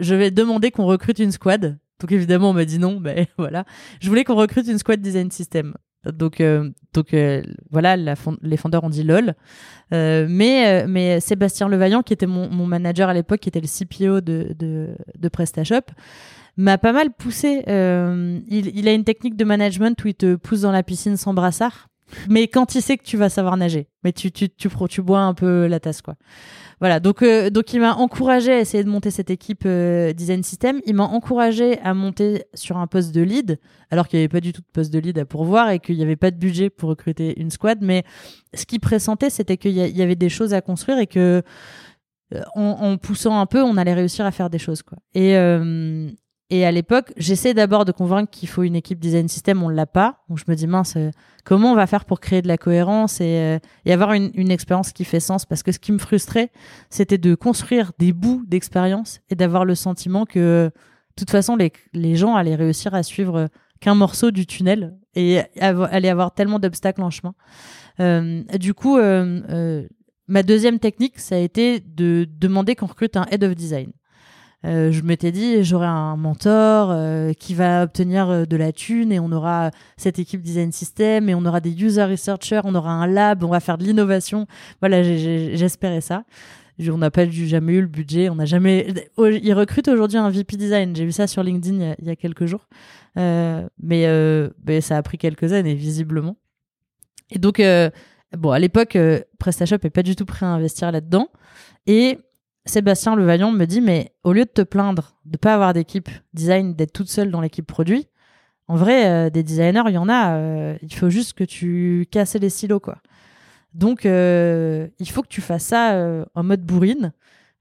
je 0.00 0.14
vais 0.14 0.30
demander 0.30 0.70
qu'on 0.70 0.86
recrute 0.86 1.18
une 1.18 1.32
squad 1.32 1.78
Donc 2.00 2.12
évidemment, 2.12 2.50
on 2.50 2.54
m'a 2.54 2.64
dit 2.64 2.78
non, 2.78 2.98
mais 3.00 3.28
voilà. 3.38 3.64
Je 4.00 4.08
voulais 4.08 4.24
qu'on 4.24 4.36
recrute 4.36 4.66
une 4.66 4.78
squad 4.78 5.00
design 5.00 5.30
system. 5.30 5.74
Donc, 6.04 6.40
euh, 6.40 6.70
donc 6.94 7.14
euh, 7.14 7.42
voilà, 7.70 7.96
les 7.96 8.56
fondeurs 8.56 8.84
ont 8.84 8.90
dit 8.90 9.04
lol. 9.04 9.34
Euh, 9.92 10.26
mais, 10.28 10.86
mais 10.86 11.20
Sébastien 11.20 11.68
Levaillant, 11.68 12.02
qui 12.02 12.12
était 12.12 12.26
mon, 12.26 12.48
mon 12.50 12.66
manager 12.66 13.08
à 13.08 13.14
l'époque, 13.14 13.40
qui 13.40 13.48
était 13.48 13.60
le 13.60 13.68
CPO 13.68 14.20
de, 14.20 14.54
de, 14.58 14.96
de 15.18 15.28
PrestaShop, 15.28 15.92
m'a 16.56 16.78
pas 16.78 16.92
mal 16.92 17.10
poussé. 17.12 17.62
il, 17.66 18.76
il, 18.76 18.88
a 18.88 18.92
une 18.92 19.04
technique 19.04 19.36
de 19.36 19.44
management 19.44 20.02
où 20.04 20.08
il 20.08 20.14
te 20.14 20.34
pousse 20.36 20.62
dans 20.62 20.72
la 20.72 20.82
piscine 20.82 21.16
sans 21.16 21.34
brassard, 21.34 21.88
mais 22.28 22.48
quand 22.48 22.74
il 22.74 22.82
sait 22.82 22.98
que 22.98 23.04
tu 23.04 23.16
vas 23.16 23.28
savoir 23.28 23.56
nager. 23.56 23.88
Mais 24.02 24.12
tu, 24.12 24.32
tu, 24.32 24.48
tu, 24.48 24.68
tu, 24.68 24.88
tu 24.88 25.02
bois 25.02 25.20
un 25.20 25.34
peu 25.34 25.66
la 25.66 25.80
tasse, 25.80 26.02
quoi. 26.02 26.16
Voilà, 26.82 26.98
donc, 26.98 27.22
euh, 27.22 27.48
donc 27.48 27.72
il 27.72 27.80
m'a 27.80 27.94
encouragé 27.94 28.50
à 28.52 28.58
essayer 28.58 28.82
de 28.82 28.88
monter 28.88 29.12
cette 29.12 29.30
équipe 29.30 29.62
euh, 29.66 30.12
Design 30.12 30.42
System. 30.42 30.80
Il 30.84 30.96
m'a 30.96 31.04
encouragé 31.04 31.78
à 31.78 31.94
monter 31.94 32.42
sur 32.54 32.76
un 32.76 32.88
poste 32.88 33.14
de 33.14 33.20
lead, 33.20 33.60
alors 33.92 34.08
qu'il 34.08 34.18
n'y 34.18 34.24
avait 34.24 34.28
pas 34.28 34.40
du 34.40 34.52
tout 34.52 34.62
de 34.62 34.66
poste 34.72 34.92
de 34.92 34.98
lead 34.98 35.16
à 35.16 35.24
pourvoir 35.24 35.70
et 35.70 35.78
qu'il 35.78 35.96
n'y 35.96 36.02
avait 36.02 36.16
pas 36.16 36.32
de 36.32 36.36
budget 36.36 36.70
pour 36.70 36.88
recruter 36.88 37.40
une 37.40 37.52
squad. 37.52 37.78
Mais 37.82 38.02
ce 38.52 38.66
qui 38.66 38.80
pressentait, 38.80 39.30
c'était 39.30 39.58
qu'il 39.58 39.70
y, 39.70 40.02
avait 40.02 40.16
des 40.16 40.28
choses 40.28 40.54
à 40.54 40.60
construire 40.60 40.98
et 40.98 41.06
que 41.06 41.44
euh, 42.34 42.42
en, 42.56 42.96
poussant 42.96 43.38
un 43.38 43.46
peu, 43.46 43.62
on 43.62 43.76
allait 43.76 43.94
réussir 43.94 44.26
à 44.26 44.32
faire 44.32 44.50
des 44.50 44.58
choses. 44.58 44.82
Quoi. 44.82 44.98
Et, 45.14 45.36
et 46.54 46.66
à 46.66 46.70
l'époque, 46.70 47.14
j'essaie 47.16 47.54
d'abord 47.54 47.86
de 47.86 47.92
convaincre 47.92 48.30
qu'il 48.30 48.46
faut 48.46 48.62
une 48.62 48.76
équipe 48.76 48.98
design 48.98 49.26
system, 49.26 49.62
on 49.62 49.70
ne 49.70 49.74
l'a 49.74 49.86
pas. 49.86 50.18
Donc 50.28 50.36
je 50.36 50.44
me 50.46 50.54
dis, 50.54 50.66
mince, 50.66 50.96
euh, 50.96 51.10
comment 51.46 51.72
on 51.72 51.74
va 51.74 51.86
faire 51.86 52.04
pour 52.04 52.20
créer 52.20 52.42
de 52.42 52.46
la 52.48 52.58
cohérence 52.58 53.22
et, 53.22 53.58
euh, 53.86 53.90
avoir 53.90 54.12
une, 54.12 54.50
expérience 54.50 54.92
qui 54.92 55.06
fait 55.06 55.18
sens? 55.18 55.46
Parce 55.46 55.62
que 55.62 55.72
ce 55.72 55.78
qui 55.78 55.92
me 55.92 55.98
frustrait, 55.98 56.50
c'était 56.90 57.16
de 57.16 57.34
construire 57.34 57.92
des 57.98 58.12
bouts 58.12 58.44
d'expérience 58.46 59.22
et 59.30 59.34
d'avoir 59.34 59.64
le 59.64 59.74
sentiment 59.74 60.26
que, 60.26 60.66
de 60.66 61.14
toute 61.16 61.30
façon, 61.30 61.56
les, 61.56 61.72
les 61.94 62.16
gens 62.16 62.36
allaient 62.36 62.54
réussir 62.54 62.92
à 62.94 63.02
suivre 63.02 63.48
qu'un 63.80 63.94
morceau 63.94 64.30
du 64.30 64.44
tunnel 64.44 64.94
et 65.14 65.40
allaient 65.58 66.10
avoir 66.10 66.34
tellement 66.34 66.58
d'obstacles 66.58 67.00
en 67.00 67.08
chemin. 67.08 67.34
Euh, 67.98 68.42
du 68.58 68.74
coup, 68.74 68.98
euh, 68.98 69.88
ma 70.28 70.42
deuxième 70.42 70.78
technique, 70.78 71.18
ça 71.18 71.36
a 71.36 71.38
été 71.38 71.80
de 71.80 72.28
demander 72.30 72.74
qu'on 72.76 72.86
recrute 72.86 73.16
un 73.16 73.24
head 73.30 73.42
of 73.42 73.54
design. 73.54 73.90
Euh, 74.64 74.92
je 74.92 75.02
m'étais 75.02 75.32
dit 75.32 75.64
j'aurai 75.64 75.86
un 75.86 76.16
mentor 76.16 76.90
euh, 76.92 77.32
qui 77.32 77.52
va 77.54 77.82
obtenir 77.82 78.30
euh, 78.30 78.44
de 78.44 78.56
la 78.56 78.70
thune 78.70 79.10
et 79.10 79.18
on 79.18 79.32
aura 79.32 79.72
cette 79.96 80.20
équipe 80.20 80.40
design 80.40 80.70
system 80.70 81.28
et 81.28 81.34
on 81.34 81.44
aura 81.44 81.60
des 81.60 81.72
user 81.72 82.04
researchers, 82.04 82.60
on 82.64 82.74
aura 82.76 82.92
un 82.92 83.08
lab, 83.08 83.42
on 83.42 83.48
va 83.48 83.58
faire 83.58 83.76
de 83.76 83.84
l'innovation. 83.84 84.46
Voilà, 84.80 85.02
j'espérais 85.02 86.00
ça. 86.00 86.24
On 86.88 86.98
n'a 86.98 87.10
pas 87.10 87.28
jamais 87.28 87.74
eu 87.74 87.80
le 87.80 87.86
budget, 87.86 88.28
on 88.28 88.36
n'a 88.36 88.44
jamais. 88.44 88.92
Ils 89.18 89.54
recrutent 89.54 89.88
aujourd'hui 89.88 90.18
un 90.18 90.30
VP 90.30 90.56
design. 90.56 90.96
J'ai 90.96 91.04
vu 91.04 91.12
ça 91.12 91.26
sur 91.26 91.42
LinkedIn 91.42 91.94
il 91.98 92.06
y 92.06 92.10
a, 92.10 92.16
quelques 92.16 92.46
jours, 92.46 92.66
mais, 93.14 93.70
mais, 93.78 94.80
ça 94.80 94.96
a 94.96 95.02
pris 95.02 95.16
quelques 95.18 95.52
années 95.52 95.74
visiblement. 95.74 96.36
Et 97.30 97.38
donc, 97.38 97.62
bon, 98.36 98.50
à 98.50 98.58
l'époque, 98.58 98.98
PrestaShop 99.38 99.76
est 99.84 99.90
pas 99.90 100.02
du 100.02 100.16
tout 100.16 100.24
prêt 100.24 100.46
à 100.46 100.48
investir 100.48 100.90
là-dedans. 100.90 101.28
Et 101.86 102.18
Sébastien 102.64 103.16
Levaillant 103.16 103.50
me 103.50 103.64
dit 103.64 103.80
mais 103.80 104.12
au 104.22 104.32
lieu 104.32 104.44
de 104.44 104.50
te 104.50 104.62
plaindre 104.62 105.16
de 105.24 105.36
pas 105.36 105.54
avoir 105.54 105.72
d'équipe 105.72 106.08
design, 106.32 106.74
d'être 106.74 106.92
toute 106.92 107.08
seule 107.08 107.30
dans 107.30 107.40
l'équipe 107.40 107.66
produit, 107.66 108.08
en 108.68 108.76
vrai 108.76 109.06
euh, 109.06 109.30
des 109.30 109.42
designers 109.42 109.82
il 109.88 109.94
y 109.94 109.98
en 109.98 110.08
a, 110.08 110.36
euh, 110.36 110.76
il 110.82 110.94
faut 110.94 111.10
juste 111.10 111.34
que 111.34 111.44
tu 111.44 112.06
casses 112.10 112.34
les 112.34 112.50
silos 112.50 112.80
quoi. 112.80 112.98
Donc 113.74 114.06
euh, 114.06 114.88
il 114.98 115.08
faut 115.08 115.22
que 115.22 115.28
tu 115.28 115.40
fasses 115.40 115.64
ça 115.64 116.24
en 116.34 116.42
mode 116.42 116.62
bourrine. 116.62 117.12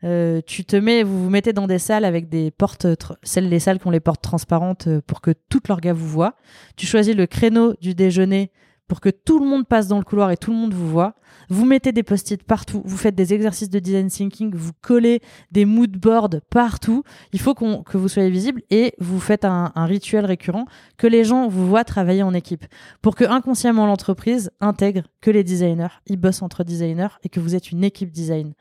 tu 0.01 0.65
te 0.65 0.75
mets, 0.75 1.03
vous 1.03 1.23
vous 1.23 1.29
mettez 1.29 1.53
dans 1.53 1.67
des 1.67 1.79
salles 1.79 2.05
avec 2.05 2.29
des 2.29 2.51
portes, 2.51 2.85
celles 3.23 3.49
les 3.49 3.59
salles 3.59 3.79
qui 3.79 3.87
ont 3.87 3.91
les 3.91 3.99
portes 3.99 4.21
transparentes 4.21 4.87
pour 5.07 5.21
que 5.21 5.31
toute 5.49 5.67
leur 5.67 5.79
gars 5.81 5.93
vous 5.93 6.07
voit. 6.07 6.35
Tu 6.75 6.85
choisis 6.85 7.15
le 7.15 7.27
créneau 7.27 7.75
du 7.81 7.95
déjeuner 7.95 8.51
pour 8.91 8.99
que 8.99 9.07
tout 9.07 9.39
le 9.39 9.45
monde 9.45 9.65
passe 9.65 9.87
dans 9.87 9.99
le 9.99 10.03
couloir 10.03 10.31
et 10.31 10.35
tout 10.35 10.51
le 10.51 10.57
monde 10.57 10.73
vous 10.73 10.89
voit. 10.89 11.15
Vous 11.47 11.63
mettez 11.63 11.93
des 11.93 12.03
post-it 12.03 12.43
partout, 12.43 12.81
vous 12.83 12.97
faites 12.97 13.15
des 13.15 13.33
exercices 13.33 13.69
de 13.69 13.79
design 13.79 14.09
thinking, 14.09 14.53
vous 14.53 14.73
collez 14.81 15.21
des 15.49 15.63
mood 15.63 15.91
boards 15.91 16.41
partout. 16.49 17.03
Il 17.31 17.39
faut 17.39 17.53
que 17.53 17.97
vous 17.97 18.09
soyez 18.09 18.29
visible 18.29 18.61
et 18.69 18.93
vous 18.99 19.21
faites 19.21 19.45
un, 19.45 19.71
rituel 19.77 20.25
récurrent 20.25 20.65
que 20.97 21.07
les 21.07 21.23
gens 21.23 21.47
vous 21.47 21.65
voient 21.65 21.85
travailler 21.85 22.21
en 22.21 22.33
équipe 22.33 22.65
pour 23.01 23.15
que 23.15 23.23
inconsciemment 23.23 23.85
l'entreprise 23.85 24.51
intègre 24.59 25.03
que 25.21 25.31
les 25.31 25.45
designers, 25.45 26.01
ils 26.07 26.17
bossent 26.17 26.41
entre 26.41 26.65
designers 26.65 27.15
et 27.23 27.29
que 27.29 27.39
vous 27.39 27.55
êtes 27.55 27.71
une 27.71 27.85
équipe 27.85 28.11
design. 28.11 28.51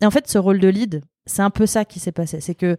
Et 0.00 0.06
en 0.06 0.10
fait, 0.10 0.26
ce 0.26 0.38
rôle 0.38 0.58
de 0.58 0.68
lead, 0.68 1.02
c'est 1.26 1.42
un 1.42 1.50
peu 1.50 1.66
ça 1.66 1.84
qui 1.84 2.00
s'est 2.00 2.12
passé. 2.12 2.40
C'est 2.40 2.54
que 2.54 2.78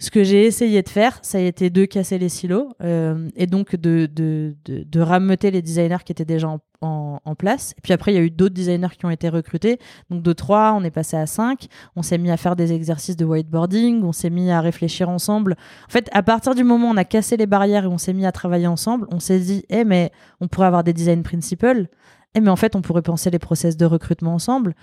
ce 0.00 0.12
que 0.12 0.22
j'ai 0.22 0.46
essayé 0.46 0.82
de 0.82 0.88
faire, 0.88 1.18
ça 1.22 1.38
a 1.38 1.40
été 1.40 1.70
de 1.70 1.84
casser 1.84 2.18
les 2.18 2.28
silos 2.28 2.68
euh, 2.82 3.28
et 3.34 3.48
donc 3.48 3.74
de, 3.74 4.06
de, 4.06 4.54
de, 4.64 4.84
de, 4.84 5.00
rameuter 5.00 5.50
les 5.50 5.60
designers 5.60 6.04
qui 6.04 6.12
étaient 6.12 6.24
déjà 6.24 6.48
en, 6.80 7.20
en, 7.24 7.34
place. 7.34 7.74
Et 7.76 7.80
puis 7.80 7.92
après, 7.92 8.12
il 8.12 8.14
y 8.14 8.18
a 8.18 8.22
eu 8.22 8.30
d'autres 8.30 8.54
designers 8.54 8.94
qui 8.96 9.04
ont 9.06 9.10
été 9.10 9.28
recrutés. 9.28 9.80
Donc 10.08 10.22
de 10.22 10.32
3, 10.32 10.74
on 10.76 10.84
est 10.84 10.92
passé 10.92 11.16
à 11.16 11.26
5. 11.26 11.66
On 11.96 12.02
s'est 12.02 12.18
mis 12.18 12.30
à 12.30 12.36
faire 12.36 12.54
des 12.54 12.72
exercices 12.72 13.16
de 13.16 13.24
whiteboarding, 13.24 14.04
on 14.04 14.12
s'est 14.12 14.30
mis 14.30 14.52
à 14.52 14.60
réfléchir 14.60 15.08
ensemble. 15.08 15.56
En 15.88 15.90
fait, 15.90 16.08
à 16.12 16.22
partir 16.22 16.54
du 16.54 16.62
moment 16.62 16.90
où 16.90 16.92
on 16.92 16.96
a 16.96 17.04
cassé 17.04 17.36
les 17.36 17.46
barrières 17.46 17.82
et 17.82 17.88
on 17.88 17.98
s'est 17.98 18.12
mis 18.12 18.24
à 18.24 18.30
travailler 18.30 18.68
ensemble, 18.68 19.08
on 19.10 19.18
s'est 19.18 19.40
dit, 19.40 19.64
eh 19.68 19.84
mais 19.84 20.12
on 20.40 20.46
pourrait 20.46 20.68
avoir 20.68 20.84
des 20.84 20.92
design 20.92 21.24
principles. 21.24 21.88
Eh 22.34 22.40
mais 22.40 22.50
en 22.50 22.56
fait, 22.56 22.76
on 22.76 22.82
pourrait 22.82 23.02
penser 23.02 23.30
les 23.30 23.38
process 23.38 23.76
de 23.76 23.86
recrutement 23.86 24.34
ensemble. 24.34 24.74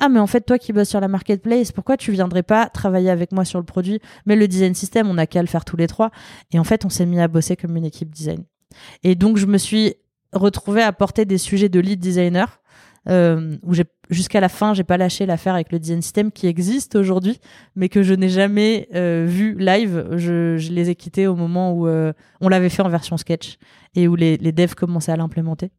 Ah, 0.00 0.08
mais 0.08 0.18
en 0.18 0.26
fait, 0.26 0.40
toi 0.40 0.58
qui 0.58 0.72
bosses 0.72 0.88
sur 0.88 1.00
la 1.00 1.08
marketplace, 1.08 1.70
pourquoi 1.70 1.96
tu 1.96 2.12
viendrais 2.12 2.42
pas 2.42 2.68
travailler 2.68 3.10
avec 3.10 3.30
moi 3.32 3.44
sur 3.44 3.58
le 3.58 3.64
produit? 3.64 4.00
Mais 4.26 4.36
le 4.36 4.48
design 4.48 4.74
system, 4.74 5.08
on 5.08 5.18
a 5.18 5.26
qu'à 5.26 5.42
le 5.42 5.46
faire 5.46 5.64
tous 5.64 5.76
les 5.76 5.86
trois. 5.86 6.10
Et 6.52 6.58
en 6.58 6.64
fait, 6.64 6.84
on 6.84 6.88
s'est 6.88 7.06
mis 7.06 7.20
à 7.20 7.28
bosser 7.28 7.56
comme 7.56 7.76
une 7.76 7.84
équipe 7.84 8.10
design. 8.10 8.44
Et 9.02 9.14
donc, 9.14 9.36
je 9.36 9.46
me 9.46 9.58
suis 9.58 9.94
retrouvée 10.32 10.82
à 10.82 10.92
porter 10.92 11.24
des 11.24 11.38
sujets 11.38 11.68
de 11.68 11.80
lead 11.80 12.00
designer. 12.00 12.60
Euh, 13.06 13.58
où 13.62 13.74
jusqu'à 14.08 14.40
la 14.40 14.48
fin 14.48 14.72
j'ai 14.72 14.82
pas 14.82 14.96
lâché 14.96 15.26
l'affaire 15.26 15.52
avec 15.52 15.70
le 15.70 15.78
design 15.78 16.00
system 16.00 16.32
qui 16.32 16.46
existe 16.46 16.96
aujourd'hui 16.96 17.38
mais 17.76 17.90
que 17.90 18.02
je 18.02 18.14
n'ai 18.14 18.30
jamais 18.30 18.88
euh, 18.94 19.26
vu 19.28 19.54
live 19.58 20.06
je, 20.16 20.56
les 20.72 20.88
ai 20.88 20.94
quittés 20.94 21.26
au 21.26 21.36
moment 21.36 21.74
où 21.74 21.86
euh, 21.86 22.14
on 22.40 22.48
l'avait 22.48 22.70
fait 22.70 22.80
en 22.80 22.88
version 22.88 23.18
sketch 23.18 23.58
et 23.94 24.08
où 24.08 24.16
les 24.16 24.38
devs 24.38 24.74
commençaient 24.74 25.12
à 25.12 25.18
l'implémenter 25.18 25.70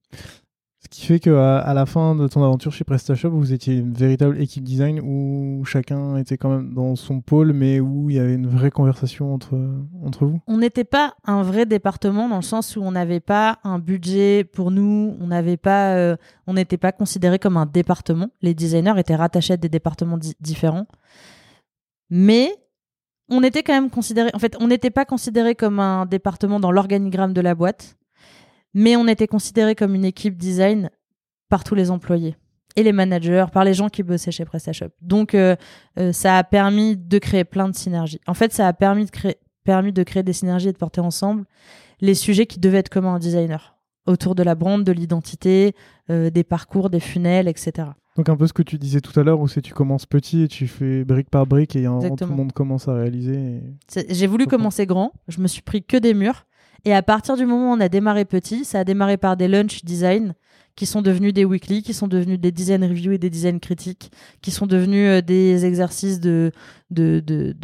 ce 0.85 0.89
qui 0.89 1.05
fait 1.07 1.19
qu'à 1.19 1.57
à 1.57 1.73
la 1.73 1.87
fin 1.87 2.13
de 2.15 2.27
ton 2.27 2.43
aventure 2.43 2.71
chez 2.71 2.83
PrestaShop, 2.83 3.31
vous 3.31 3.53
étiez 3.53 3.77
une 3.77 3.91
véritable 3.91 4.39
équipe 4.39 4.63
design 4.63 4.99
où 4.99 5.65
chacun 5.65 6.15
était 6.17 6.37
quand 6.37 6.49
même 6.49 6.75
dans 6.75 6.95
son 6.95 7.21
pôle, 7.21 7.53
mais 7.53 7.79
où 7.79 8.11
il 8.11 8.17
y 8.17 8.19
avait 8.19 8.35
une 8.35 8.45
vraie 8.45 8.69
conversation 8.69 9.33
entre, 9.33 9.57
entre 10.03 10.27
vous? 10.27 10.39
On 10.45 10.59
n'était 10.59 10.83
pas 10.83 11.15
un 11.25 11.41
vrai 11.41 11.65
département 11.65 12.29
dans 12.29 12.35
le 12.35 12.43
sens 12.43 12.75
où 12.75 12.83
on 12.83 12.91
n'avait 12.91 13.19
pas 13.19 13.57
un 13.63 13.79
budget 13.79 14.43
pour 14.43 14.69
nous, 14.69 15.17
on 15.19 15.25
n'avait 15.25 15.57
pas, 15.57 15.95
euh, 15.95 16.17
n'était 16.47 16.77
pas 16.77 16.91
considéré 16.91 17.39
comme 17.39 17.57
un 17.57 17.65
département. 17.65 18.29
Les 18.43 18.53
designers 18.53 18.99
étaient 18.99 19.15
rattachés 19.15 19.53
à 19.53 19.57
des 19.57 19.69
départements 19.69 20.19
différents. 20.39 20.85
Mais 22.11 22.51
on 23.27 23.41
était 23.41 23.63
quand 23.63 23.73
même 23.73 23.89
considéré, 23.89 24.29
en 24.35 24.39
fait, 24.39 24.55
on 24.59 24.67
n'était 24.67 24.91
pas 24.91 25.05
considéré 25.05 25.55
comme 25.55 25.79
un 25.79 26.05
département 26.05 26.59
dans 26.59 26.71
l'organigramme 26.71 27.33
de 27.33 27.41
la 27.41 27.55
boîte 27.55 27.97
mais 28.75 28.95
on 28.95 29.07
était 29.07 29.25
considéré 29.25 29.73
comme 29.73 29.95
une 29.95 30.05
équipe 30.05 30.37
design 30.37 30.91
par 31.49 31.63
tous 31.63 31.73
les 31.73 31.89
employés 31.89 32.35
et 32.75 32.83
les 32.83 32.91
managers, 32.91 33.45
par 33.53 33.63
les 33.63 33.73
gens 33.73 33.87
qui 33.87 34.03
bossaient 34.03 34.31
chez 34.31 34.43
PrestaShop. 34.43 34.89
Donc, 35.01 35.33
euh, 35.33 35.55
euh, 35.97 36.11
ça 36.11 36.37
a 36.37 36.43
permis 36.43 36.97
de 36.97 37.17
créer 37.17 37.45
plein 37.45 37.69
de 37.69 37.75
synergies. 37.75 38.19
En 38.27 38.33
fait, 38.33 38.51
ça 38.51 38.67
a 38.67 38.73
permis 38.73 39.05
de 39.05 39.11
créer, 39.11 39.37
permis 39.63 39.93
de 39.93 40.03
créer 40.03 40.23
des 40.23 40.33
synergies 40.33 40.67
et 40.67 40.73
de 40.73 40.77
porter 40.77 40.99
ensemble 40.99 41.45
les 42.01 42.13
sujets 42.13 42.45
qui 42.45 42.59
devaient 42.59 42.79
être 42.79 42.89
communs 42.89 43.13
à 43.13 43.15
un 43.15 43.19
designer 43.19 43.77
autour 44.07 44.35
de 44.35 44.43
la 44.43 44.55
brand, 44.55 44.83
de 44.83 44.91
l'identité, 44.91 45.73
euh, 46.09 46.29
des 46.29 46.43
parcours, 46.43 46.89
des 46.89 46.99
funnels, 46.99 47.47
etc. 47.47 47.87
Donc 48.17 48.29
un 48.29 48.35
peu 48.35 48.45
ce 48.45 48.53
que 48.53 48.61
tu 48.61 48.77
disais 48.77 48.99
tout 48.99 49.17
à 49.17 49.23
l'heure, 49.23 49.39
où 49.39 49.47
c'est 49.47 49.61
tu 49.61 49.73
commences 49.73 50.05
petit 50.05 50.43
et 50.43 50.47
tu 50.47 50.67
fais 50.67 51.03
brique 51.05 51.29
par 51.29 51.47
brique 51.47 51.75
et 51.75 51.83
tout 51.83 52.15
le 52.25 52.35
monde 52.35 52.51
commence 52.51 52.87
à 52.87 52.93
réaliser. 52.93 53.61
J'ai 54.09 54.27
voulu 54.27 54.47
commencer 54.47 54.85
grand, 54.85 55.13
je 55.27 55.39
me 55.41 55.47
suis 55.47 55.61
pris 55.61 55.83
que 55.83 55.97
des 55.97 56.13
murs 56.13 56.45
et 56.85 56.93
à 56.93 57.01
partir 57.01 57.35
du 57.35 57.45
moment 57.45 57.71
où 57.71 57.75
on 57.75 57.79
a 57.79 57.89
démarré 57.89 58.25
petit, 58.25 58.63
ça 58.63 58.79
a 58.79 58.83
démarré 58.83 59.17
par 59.17 59.35
des 59.35 59.47
lunch 59.47 59.83
design 59.83 60.35
qui 60.75 60.85
sont 60.85 61.01
devenus 61.01 61.33
des 61.33 61.45
weekly, 61.45 61.81
qui 61.81 61.93
sont 61.93 62.07
devenus 62.07 62.39
des 62.39 62.51
design 62.51 62.83
reviews 62.83 63.13
et 63.13 63.17
des 63.17 63.29
design 63.29 63.59
critiques, 63.59 64.11
qui 64.41 64.51
sont 64.51 64.67
devenus 64.67 65.07
euh, 65.07 65.21
des 65.21 65.65
exercices 65.65 66.19
de, 66.19 66.51
de, 66.91 67.21
de, 67.25 67.55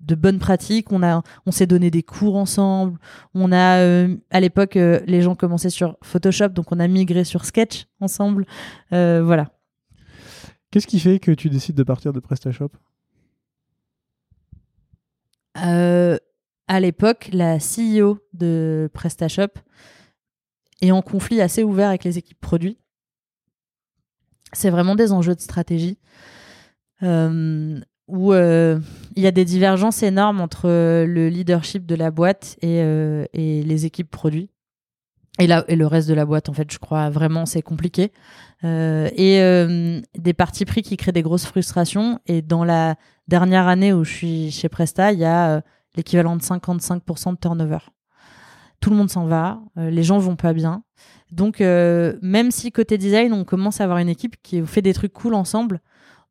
de, 0.00 0.14
bonnes 0.14 0.38
pratiques. 0.38 0.92
On, 0.92 1.02
a, 1.02 1.22
on 1.46 1.50
s'est 1.50 1.66
donné 1.66 1.90
des 1.90 2.02
cours 2.02 2.36
ensemble. 2.36 2.98
On 3.34 3.50
a, 3.50 3.80
euh, 3.80 4.16
à 4.30 4.40
l'époque, 4.40 4.76
euh, 4.76 5.00
les 5.06 5.20
gens 5.20 5.34
commençaient 5.34 5.70
sur 5.70 5.96
Photoshop, 6.02 6.50
donc 6.50 6.70
on 6.70 6.78
a 6.78 6.86
migré 6.86 7.24
sur 7.24 7.44
Sketch 7.44 7.86
ensemble. 8.00 8.46
voilà. 8.90 9.50
Qu'est-ce 10.70 10.86
qui 10.86 11.00
fait 11.00 11.18
que 11.18 11.32
tu 11.32 11.50
décides 11.50 11.74
de 11.74 11.82
partir 11.82 12.12
de 12.12 12.20
PrestaShop? 12.20 12.70
À 16.70 16.78
l'époque, 16.78 17.30
la 17.32 17.58
CEO 17.58 18.20
de 18.32 18.88
PrestaShop 18.94 19.58
est 20.80 20.92
en 20.92 21.02
conflit 21.02 21.40
assez 21.40 21.64
ouvert 21.64 21.88
avec 21.88 22.04
les 22.04 22.16
équipes 22.16 22.40
produits. 22.40 22.78
C'est 24.52 24.70
vraiment 24.70 24.94
des 24.94 25.10
enjeux 25.10 25.34
de 25.34 25.40
stratégie. 25.40 25.98
Euh, 27.02 27.80
où 28.06 28.32
il 28.32 28.82
y 29.22 29.26
a 29.26 29.30
des 29.32 29.44
divergences 29.44 30.04
énormes 30.04 30.40
entre 30.40 30.68
le 30.68 31.28
leadership 31.28 31.86
de 31.86 31.96
la 31.96 32.12
boîte 32.12 32.56
et, 32.62 32.78
et 33.32 33.62
les 33.64 33.86
équipes 33.86 34.10
produits. 34.10 34.50
Et, 35.40 35.48
là, 35.48 35.64
et 35.66 35.74
le 35.74 35.86
reste 35.88 36.08
de 36.08 36.14
la 36.14 36.24
boîte, 36.24 36.48
en 36.48 36.52
fait, 36.52 36.70
je 36.72 36.78
crois 36.78 37.08
vraiment, 37.10 37.46
c'est 37.46 37.62
compliqué. 37.62 38.12
et 38.62 40.02
des 40.18 40.34
partis 40.34 40.64
pris 40.64 40.82
qui 40.82 40.96
créent 40.96 41.12
des 41.12 41.22
grosses 41.22 41.46
frustrations. 41.46 42.20
Et 42.26 42.42
dans 42.42 42.64
la 42.64 42.94
dernière 43.26 43.66
année 43.66 43.92
où 43.92 44.04
je 44.04 44.12
suis 44.12 44.50
chez 44.52 44.68
Presta, 44.68 45.12
il 45.12 45.18
y 45.18 45.24
a 45.24 45.62
l'équivalent 45.96 46.36
de 46.36 46.42
55% 46.42 47.32
de 47.32 47.38
turnover. 47.38 47.78
Tout 48.80 48.90
le 48.90 48.96
monde 48.96 49.10
s'en 49.10 49.26
va, 49.26 49.60
les 49.76 50.02
gens 50.02 50.18
vont 50.18 50.36
pas 50.36 50.54
bien. 50.54 50.82
Donc, 51.32 51.60
euh, 51.60 52.16
même 52.22 52.50
si 52.50 52.72
côté 52.72 52.98
design, 52.98 53.32
on 53.32 53.44
commence 53.44 53.80
à 53.80 53.84
avoir 53.84 53.98
une 53.98 54.08
équipe 54.08 54.36
qui 54.42 54.64
fait 54.66 54.82
des 54.82 54.92
trucs 54.92 55.12
cool 55.12 55.34
ensemble, 55.34 55.80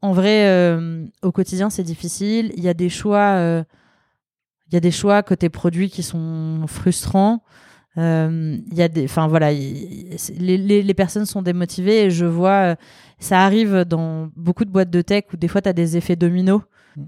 en 0.01 0.13
vrai, 0.13 0.47
euh, 0.47 1.05
au 1.21 1.31
quotidien, 1.31 1.69
c'est 1.69 1.83
difficile. 1.83 2.53
Il 2.55 2.63
y 2.63 2.69
a 2.69 2.73
des 2.73 2.89
choix, 2.89 3.35
euh, 3.35 3.63
y 4.71 4.77
a 4.77 4.79
des 4.79 4.91
choix 4.91 5.23
côté 5.23 5.49
produit 5.49 5.89
qui 5.89 6.03
sont 6.03 6.65
frustrants. 6.67 7.43
il 7.97 8.73
y 8.73 8.81
a 8.81 8.87
des, 8.87 9.03
enfin 9.05 9.27
voilà, 9.27 9.51
les, 9.51 10.57
les, 10.57 10.93
personnes 10.93 11.25
sont 11.25 11.41
démotivées 11.41 12.05
et 12.05 12.11
je 12.11 12.25
vois, 12.25 12.77
ça 13.19 13.41
arrive 13.41 13.83
dans 13.83 14.29
beaucoup 14.37 14.63
de 14.63 14.69
boîtes 14.69 14.89
de 14.89 15.01
tech 15.01 15.25
où 15.33 15.37
des 15.37 15.49
fois 15.49 15.61
tu 15.61 15.67
as 15.67 15.73
des 15.73 15.97
effets 15.97 16.15
dominos. 16.15 16.61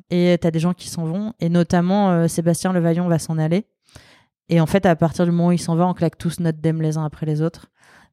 Et 0.10 0.38
tu 0.40 0.48
as 0.48 0.52
des 0.52 0.60
gens 0.60 0.74
qui 0.74 0.90
s'en 0.90 1.06
vont 1.06 1.34
et 1.40 1.50
notamment 1.50 2.28
Sébastien 2.28 2.74
Levaillon 2.74 3.08
va 3.08 3.20
s'en 3.20 3.38
aller. 3.38 3.66
Et 4.50 4.60
en 4.60 4.66
fait, 4.66 4.86
à 4.86 4.96
partir 4.96 5.26
du 5.26 5.32
moment 5.32 5.48
où 5.48 5.52
il 5.54 5.60
s'en 5.60 5.76
va, 5.76 5.88
on 5.88 5.94
claque 5.94 6.18
tous 6.18 6.40
notre 6.40 6.60
dème 6.60 6.82
les 6.82 6.98
uns 6.98 7.06
après 7.06 7.26
les 7.26 7.42
autres 7.42 7.72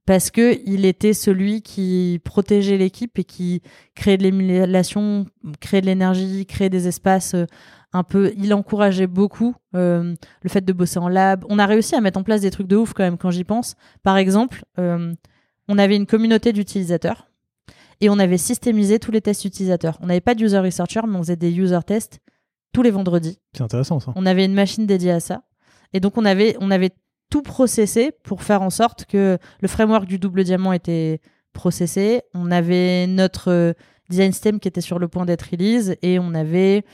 parce 0.08 0.30
que 0.30 0.58
il 0.64 0.86
était 0.86 1.12
celui 1.12 1.60
qui 1.60 2.18
protégeait 2.24 2.78
l'équipe 2.78 3.18
et 3.18 3.24
qui 3.24 3.60
créait 3.94 4.16
de 4.16 4.22
l'émulation, 4.22 5.26
créait 5.60 5.82
de 5.82 5.86
l'énergie, 5.86 6.46
créait 6.46 6.70
des 6.70 6.88
espaces 6.88 7.34
euh, 7.34 7.44
un 7.92 8.04
peu. 8.04 8.32
Il 8.38 8.54
encourageait 8.54 9.06
beaucoup 9.06 9.54
euh, 9.76 10.14
le 10.40 10.48
fait 10.48 10.64
de 10.64 10.72
bosser 10.72 10.98
en 10.98 11.08
lab. 11.08 11.44
On 11.50 11.58
a 11.58 11.66
réussi 11.66 11.94
à 11.94 12.00
mettre 12.00 12.18
en 12.18 12.22
place 12.22 12.40
des 12.40 12.50
trucs 12.50 12.68
de 12.68 12.76
ouf 12.76 12.94
quand 12.94 13.02
même 13.02 13.18
quand 13.18 13.30
j'y 13.30 13.44
pense. 13.44 13.76
Par 14.02 14.16
exemple, 14.16 14.64
euh, 14.78 15.12
on 15.68 15.76
avait 15.76 15.96
une 15.96 16.06
communauté 16.06 16.54
d'utilisateurs 16.54 17.27
et 18.00 18.10
on 18.10 18.18
avait 18.18 18.38
systémisé 18.38 18.98
tous 18.98 19.10
les 19.10 19.20
tests 19.20 19.44
utilisateurs. 19.44 19.98
On 20.00 20.06
n'avait 20.06 20.20
pas 20.20 20.34
de 20.34 20.44
user 20.44 20.58
researcher, 20.58 21.00
mais 21.06 21.16
on 21.16 21.22
faisait 21.22 21.36
des 21.36 21.52
user 21.52 21.80
tests 21.86 22.20
tous 22.72 22.82
les 22.82 22.90
vendredis. 22.90 23.38
C'est 23.54 23.62
intéressant 23.62 24.00
ça. 24.00 24.12
On 24.14 24.26
avait 24.26 24.44
une 24.44 24.54
machine 24.54 24.86
dédiée 24.86 25.12
à 25.12 25.20
ça. 25.20 25.42
Et 25.92 26.00
donc 26.00 26.16
on 26.16 26.24
avait, 26.24 26.56
on 26.60 26.70
avait 26.70 26.90
tout 27.30 27.42
processé 27.42 28.12
pour 28.22 28.42
faire 28.42 28.62
en 28.62 28.70
sorte 28.70 29.04
que 29.06 29.38
le 29.60 29.68
framework 29.68 30.06
du 30.06 30.18
double 30.18 30.44
diamant 30.44 30.72
était 30.72 31.20
processé. 31.52 32.22
On 32.34 32.50
avait 32.50 33.06
notre 33.06 33.50
euh, 33.50 33.72
design 34.10 34.32
system 34.32 34.60
qui 34.60 34.68
était 34.68 34.80
sur 34.80 34.98
le 34.98 35.08
point 35.08 35.24
d'être 35.24 35.48
release 35.50 35.96
et 36.02 36.18
on 36.18 36.34
avait, 36.34 36.84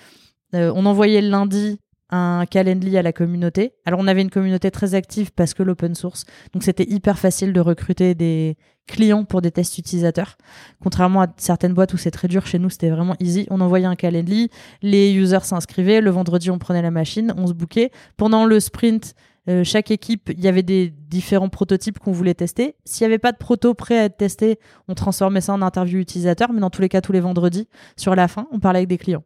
euh, 0.54 0.72
on 0.74 0.86
envoyait 0.86 1.20
le 1.20 1.28
lundi 1.28 1.78
un 2.14 2.46
calendly 2.46 2.96
à 2.96 3.02
la 3.02 3.12
communauté. 3.12 3.74
Alors 3.84 4.00
on 4.00 4.06
avait 4.06 4.22
une 4.22 4.30
communauté 4.30 4.70
très 4.70 4.94
active 4.94 5.32
parce 5.32 5.52
que 5.54 5.62
l'open 5.62 5.94
source, 5.94 6.24
donc 6.52 6.62
c'était 6.62 6.88
hyper 6.88 7.18
facile 7.18 7.52
de 7.52 7.60
recruter 7.60 8.14
des 8.14 8.56
clients 8.86 9.24
pour 9.24 9.42
des 9.42 9.50
tests 9.50 9.78
utilisateurs. 9.78 10.36
Contrairement 10.80 11.22
à 11.22 11.26
certaines 11.36 11.74
boîtes 11.74 11.92
où 11.94 11.96
c'est 11.96 12.10
très 12.10 12.28
dur, 12.28 12.46
chez 12.46 12.58
nous 12.58 12.70
c'était 12.70 12.90
vraiment 12.90 13.16
easy. 13.18 13.46
On 13.50 13.60
envoyait 13.60 13.86
un 13.86 13.96
calendly, 13.96 14.50
les 14.82 15.12
users 15.12 15.44
s'inscrivaient, 15.44 16.00
le 16.00 16.10
vendredi 16.10 16.50
on 16.50 16.58
prenait 16.58 16.82
la 16.82 16.90
machine, 16.90 17.34
on 17.36 17.46
se 17.46 17.52
bookait. 17.52 17.90
Pendant 18.16 18.44
le 18.44 18.60
sprint, 18.60 19.14
euh, 19.48 19.64
chaque 19.64 19.90
équipe, 19.90 20.30
il 20.32 20.40
y 20.40 20.48
avait 20.48 20.62
des 20.62 20.90
différents 21.08 21.48
prototypes 21.48 21.98
qu'on 21.98 22.12
voulait 22.12 22.34
tester. 22.34 22.76
S'il 22.84 23.06
n'y 23.06 23.12
avait 23.12 23.18
pas 23.18 23.32
de 23.32 23.36
proto 23.36 23.74
prêt 23.74 23.98
à 23.98 24.04
être 24.04 24.16
testé, 24.16 24.58
on 24.88 24.94
transformait 24.94 25.40
ça 25.40 25.52
en 25.52 25.62
interview 25.62 25.98
utilisateur, 25.98 26.52
mais 26.52 26.60
dans 26.60 26.70
tous 26.70 26.80
les 26.80 26.88
cas, 26.88 27.00
tous 27.00 27.12
les 27.12 27.20
vendredis, 27.20 27.68
sur 27.96 28.14
la 28.14 28.28
fin, 28.28 28.46
on 28.52 28.60
parlait 28.60 28.78
avec 28.78 28.88
des 28.88 28.98
clients. 28.98 29.24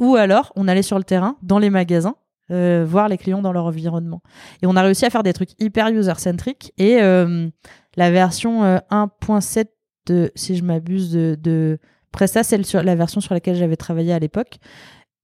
Ou 0.00 0.14
alors, 0.14 0.52
on 0.56 0.68
allait 0.68 0.82
sur 0.82 0.96
le 0.96 1.04
terrain, 1.04 1.36
dans 1.42 1.58
les 1.58 1.70
magasins, 1.70 2.14
euh, 2.50 2.84
voir 2.86 3.08
les 3.08 3.18
clients 3.18 3.42
dans 3.42 3.52
leur 3.52 3.66
environnement. 3.66 4.22
Et 4.62 4.66
on 4.66 4.76
a 4.76 4.82
réussi 4.82 5.04
à 5.04 5.10
faire 5.10 5.22
des 5.22 5.32
trucs 5.32 5.50
hyper 5.60 5.88
user-centric. 5.88 6.72
Et 6.78 7.00
euh, 7.00 7.48
la 7.96 8.10
version 8.10 8.62
1.7, 8.64 9.66
de, 10.06 10.30
si 10.34 10.56
je 10.56 10.64
m'abuse, 10.64 11.12
de, 11.12 11.36
de 11.40 11.78
Presta, 12.12 12.42
c'est 12.42 12.72
la 12.74 12.94
version 12.94 13.20
sur 13.20 13.34
laquelle 13.34 13.56
j'avais 13.56 13.76
travaillé 13.76 14.12
à 14.12 14.18
l'époque. 14.18 14.58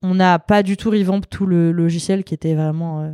On 0.02 0.14
n'a 0.14 0.38
pas 0.38 0.62
du 0.62 0.76
tout 0.76 0.90
revamp 0.90 1.22
tout 1.22 1.46
le 1.46 1.72
logiciel 1.72 2.24
qui 2.24 2.34
était 2.34 2.54
vraiment 2.54 3.10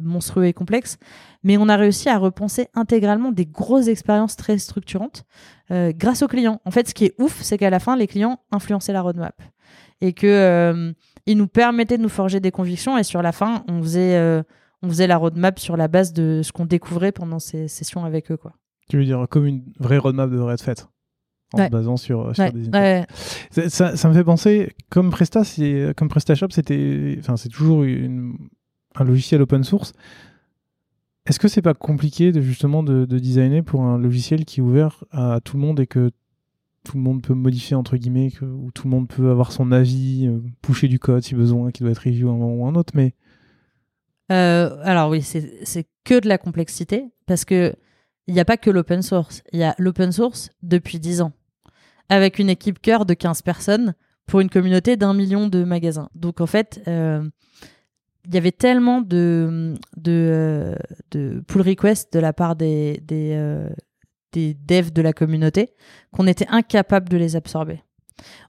monstrueux 0.00 0.46
et 0.46 0.52
complexe, 0.52 0.98
mais 1.42 1.56
on 1.56 1.68
a 1.68 1.76
réussi 1.76 2.08
à 2.08 2.18
repenser 2.18 2.68
intégralement 2.74 3.32
des 3.32 3.46
grosses 3.46 3.88
expériences 3.88 4.36
très 4.36 4.58
structurantes 4.58 5.24
euh, 5.70 5.92
grâce 5.94 6.22
aux 6.22 6.28
clients. 6.28 6.60
En 6.64 6.70
fait, 6.70 6.88
ce 6.88 6.94
qui 6.94 7.06
est 7.06 7.14
ouf, 7.18 7.40
c'est 7.42 7.58
qu'à 7.58 7.70
la 7.70 7.80
fin, 7.80 7.96
les 7.96 8.06
clients 8.06 8.40
influençaient 8.50 8.92
la 8.92 9.02
roadmap 9.02 9.40
et 10.00 10.12
que 10.12 10.26
euh, 10.26 10.92
ils 11.26 11.36
nous 11.36 11.48
permettaient 11.48 11.98
de 11.98 12.02
nous 12.02 12.08
forger 12.08 12.40
des 12.40 12.50
convictions 12.50 12.98
et 12.98 13.02
sur 13.02 13.22
la 13.22 13.32
fin, 13.32 13.64
on 13.68 13.82
faisait 13.82 14.16
euh, 14.16 14.42
on 14.82 14.88
faisait 14.88 15.06
la 15.06 15.16
roadmap 15.16 15.58
sur 15.58 15.76
la 15.76 15.88
base 15.88 16.12
de 16.12 16.42
ce 16.42 16.52
qu'on 16.52 16.66
découvrait 16.66 17.12
pendant 17.12 17.38
ces 17.38 17.68
sessions 17.68 18.04
avec 18.04 18.30
eux, 18.30 18.36
quoi. 18.36 18.52
Tu 18.88 18.96
veux 18.96 19.04
dire 19.04 19.26
comme 19.28 19.46
une 19.46 19.64
vraie 19.78 19.98
roadmap 19.98 20.30
devrait 20.30 20.54
être 20.54 20.62
faite 20.62 20.88
en 21.54 21.64
se 21.64 21.70
basant 21.70 21.96
sur, 21.96 22.34
sur 22.34 22.52
des 22.52 22.68
ouais. 22.68 23.06
ça, 23.50 23.96
ça, 23.96 24.08
me 24.08 24.12
fait 24.12 24.24
penser 24.24 24.74
comme 24.90 25.08
Presta 25.08 25.42
comme 25.96 26.10
PrestaShop 26.10 26.48
c'était 26.50 27.16
enfin 27.20 27.38
c'est 27.38 27.48
toujours 27.48 27.84
une 27.84 28.36
un 28.94 29.04
logiciel 29.04 29.42
open 29.42 29.64
source. 29.64 29.92
Est-ce 31.26 31.38
que 31.38 31.48
c'est 31.48 31.62
pas 31.62 31.74
compliqué 31.74 32.32
de 32.32 32.40
justement 32.40 32.82
de, 32.82 33.04
designer 33.04 33.62
pour 33.62 33.82
un 33.82 33.98
logiciel 33.98 34.44
qui 34.44 34.60
est 34.60 34.62
ouvert 34.62 35.04
à 35.10 35.40
tout 35.42 35.56
le 35.56 35.62
monde 35.62 35.80
et 35.80 35.86
que 35.86 36.10
tout 36.84 36.96
le 36.96 37.02
monde 37.02 37.22
peut 37.22 37.34
modifier 37.34 37.76
entre 37.76 37.96
guillemets, 37.96 38.30
que, 38.30 38.44
tout 38.70 38.84
le 38.84 38.90
monde 38.90 39.08
peut 39.08 39.30
avoir 39.30 39.52
son 39.52 39.72
avis, 39.72 40.26
euh, 40.26 40.40
pousser 40.62 40.88
du 40.88 40.98
code 40.98 41.22
si 41.22 41.34
besoin, 41.34 41.70
qui 41.70 41.82
doit 41.82 41.92
être 41.92 41.98
review 42.04 42.28
un 42.30 42.36
moment 42.36 42.54
ou 42.54 42.66
un 42.66 42.74
autre, 42.74 42.92
mais 42.94 43.14
euh, 44.30 44.76
alors 44.82 45.10
oui, 45.10 45.22
c'est 45.22 45.86
que 46.04 46.20
de 46.20 46.28
la 46.28 46.38
complexité 46.38 47.06
parce 47.26 47.44
que 47.44 47.74
il 48.26 48.34
n'y 48.34 48.40
a 48.40 48.44
pas 48.44 48.58
que 48.58 48.70
l'open 48.70 49.00
source. 49.00 49.42
Il 49.52 49.58
y 49.58 49.64
a 49.64 49.74
l'open 49.78 50.12
source 50.12 50.50
depuis 50.62 50.98
10 50.98 51.22
ans 51.22 51.32
avec 52.10 52.38
une 52.38 52.50
équipe 52.50 52.80
cœur 52.80 53.06
de 53.06 53.14
15 53.14 53.42
personnes 53.42 53.94
pour 54.26 54.40
une 54.40 54.50
communauté 54.50 54.96
d'un 54.96 55.14
million 55.14 55.48
de 55.48 55.64
magasins. 55.64 56.10
Donc 56.14 56.42
en 56.42 56.46
fait, 56.46 56.82
euh, 56.88 57.26
il 58.26 58.34
y 58.34 58.36
avait 58.36 58.52
tellement 58.52 59.00
de, 59.00 59.74
de, 59.96 60.12
euh, 60.12 60.74
de 61.10 61.42
pull 61.46 61.62
requests 61.62 62.12
de 62.12 62.20
la 62.20 62.34
part 62.34 62.54
des, 62.54 63.00
des 64.32 64.54
devs 64.54 64.92
de 64.92 65.02
la 65.02 65.12
communauté 65.12 65.74
qu'on 66.12 66.26
était 66.26 66.46
incapable 66.48 67.08
de 67.08 67.16
les 67.16 67.36
absorber. 67.36 67.82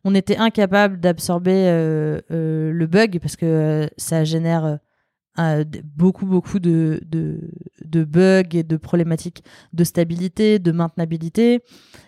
On 0.03 0.15
était 0.15 0.37
incapable 0.37 0.99
d'absorber 0.99 1.67
euh, 1.67 2.21
le 2.29 2.87
bug 2.87 3.19
parce 3.19 3.35
que 3.35 3.89
ça 3.97 4.23
génère 4.23 4.79
beaucoup, 5.95 6.25
beaucoup 6.25 6.59
de, 6.59 6.99
bugs 7.85 8.43
et 8.51 8.63
de 8.63 8.77
problématiques 8.77 9.43
de 9.73 9.83
stabilité, 9.83 10.59
de 10.59 10.71
maintenabilité. 10.71 11.63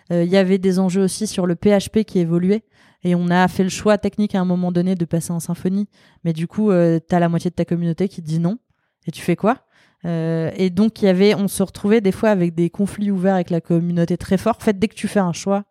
Il 0.10 0.26
y 0.26 0.38
avait 0.38 0.58
des 0.58 0.80
enjeux 0.80 1.04
aussi 1.04 1.28
sur 1.28 1.46
le 1.46 1.56
PHP 1.56 2.04
qui 2.04 2.20
évoluait. 2.20 2.64
Et 3.04 3.16
on 3.16 3.30
a 3.30 3.48
fait 3.48 3.64
le 3.64 3.70
choix 3.70 3.98
technique 3.98 4.36
à 4.36 4.42
un 4.42 4.46
moment 4.46 4.72
donné 4.72 4.96
de 4.96 5.06
passer 5.06 5.32
en 5.32 5.40
symphonie. 5.40 5.88
Mais 6.24 6.34
du 6.34 6.48
coup, 6.48 6.72
euh, 6.72 7.00
tu 7.08 7.16
as 7.16 7.20
la 7.20 7.30
moitié 7.30 7.50
de 7.50 7.56
ta 7.56 7.66
communauté 7.66 8.08
qui 8.08 8.22
dit 8.22 8.40
non. 8.40 8.60
Et 9.08 9.12
tu 9.12 9.22
fais 9.22 9.36
quoi? 9.36 9.66
Euh, 10.06 10.52
Et 10.56 10.70
donc, 10.70 11.02
y 11.02 11.08
avait, 11.08 11.36
on 11.36 11.48
se 11.48 11.64
retrouvait 11.64 12.02
des 12.02 12.12
fois 12.12 12.30
avec 12.30 12.56
des 12.56 12.70
conflits 12.70 13.12
ouverts 13.12 13.36
avec 13.36 13.50
la 13.50 13.62
communauté 13.62 14.18
très 14.18 14.38
forts. 14.38 14.58
En 14.60 14.64
fait, 14.64 14.78
dès 14.78 14.88
que 14.88 14.96
tu 14.96 15.08
fais 15.08 15.20
un 15.20 15.34
choix 15.34 15.64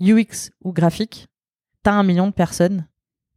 UX 0.00 0.50
ou 0.62 0.72
graphique, 0.72 1.28
tu 1.84 1.90
as 1.90 1.94
un 1.94 2.02
million 2.02 2.26
de 2.26 2.32
personnes 2.32 2.86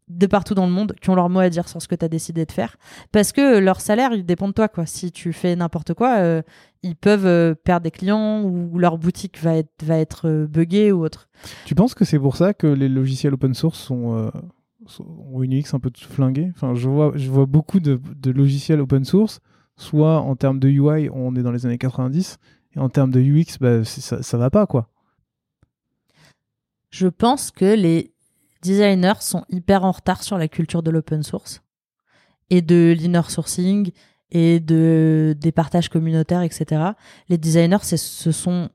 de 0.07 0.25
partout 0.25 0.55
dans 0.55 0.65
le 0.65 0.71
monde 0.71 0.95
qui 0.99 1.11
ont 1.11 1.15
leur 1.15 1.29
mot 1.29 1.39
à 1.39 1.49
dire 1.49 1.69
sur 1.69 1.79
ce 1.79 1.87
que 1.87 1.93
tu 1.93 2.03
as 2.03 2.07
décidé 2.07 2.43
de 2.43 2.51
faire. 2.51 2.77
Parce 3.11 3.31
que 3.31 3.59
leur 3.59 3.79
salaire, 3.79 4.11
il 4.13 4.25
dépend 4.25 4.47
de 4.47 4.53
toi. 4.53 4.67
Quoi. 4.67 4.87
Si 4.87 5.11
tu 5.11 5.33
fais 5.33 5.55
n'importe 5.55 5.93
quoi, 5.93 6.17
euh, 6.17 6.41
ils 6.81 6.95
peuvent 6.95 7.27
euh, 7.27 7.53
perdre 7.53 7.83
des 7.83 7.91
clients 7.91 8.41
ou 8.41 8.79
leur 8.79 8.97
boutique 8.97 9.39
va 9.39 9.55
être, 9.55 10.27
va 10.27 10.47
buggée 10.47 10.91
ou 10.91 11.03
autre. 11.03 11.29
Tu 11.65 11.75
penses 11.75 11.93
que 11.93 12.05
c'est 12.05 12.17
pour 12.17 12.37
ça 12.37 12.55
que 12.55 12.65
les 12.65 12.89
logiciels 12.89 13.35
open 13.35 13.53
source 13.53 13.77
sont, 13.77 14.31
ont 14.99 15.43
une 15.43 15.53
UX 15.53 15.73
un 15.73 15.79
peu 15.79 15.91
flinguée? 15.95 16.51
Enfin, 16.55 16.73
je, 16.75 16.89
vois, 16.89 17.11
je 17.15 17.29
vois 17.29 17.45
beaucoup 17.45 17.79
de, 17.79 17.99
logiciels 18.31 18.81
open 18.81 19.05
source, 19.05 19.39
soit 19.79 20.19
en 20.19 20.35
termes 20.35 20.59
de 20.59 20.67
UI, 20.67 21.09
on 21.13 21.35
est 21.35 21.41
dans 21.41 21.51
les 21.51 21.65
années 21.65 21.77
90, 21.77 22.37
et 22.75 22.79
en 22.79 22.89
termes 22.89 23.11
de 23.11 23.19
UX, 23.19 23.57
bah, 23.59 23.83
ça, 23.85 24.21
ça 24.21 24.37
va 24.37 24.49
pas. 24.49 24.67
quoi. 24.67 24.89
Je 26.89 27.07
pense 27.07 27.51
que 27.51 27.73
les 27.75 28.13
designers 28.61 29.21
sont 29.21 29.45
hyper 29.49 29.85
en 29.85 29.91
retard 29.91 30.23
sur 30.23 30.37
la 30.37 30.47
culture 30.47 30.83
de 30.83 30.91
l'open 30.91 31.23
source 31.23 31.61
et 32.49 32.61
de 32.61 32.93
l'inner 32.97 33.21
sourcing 33.29 33.91
et 34.31 34.59
de 34.59 35.35
des 35.39 35.51
partages 35.51 35.89
communautaires, 35.89 36.41
etc. 36.41 36.91
Les 37.29 37.37
designers, 37.37 37.83
ce 37.83 38.31
sont 38.31 38.69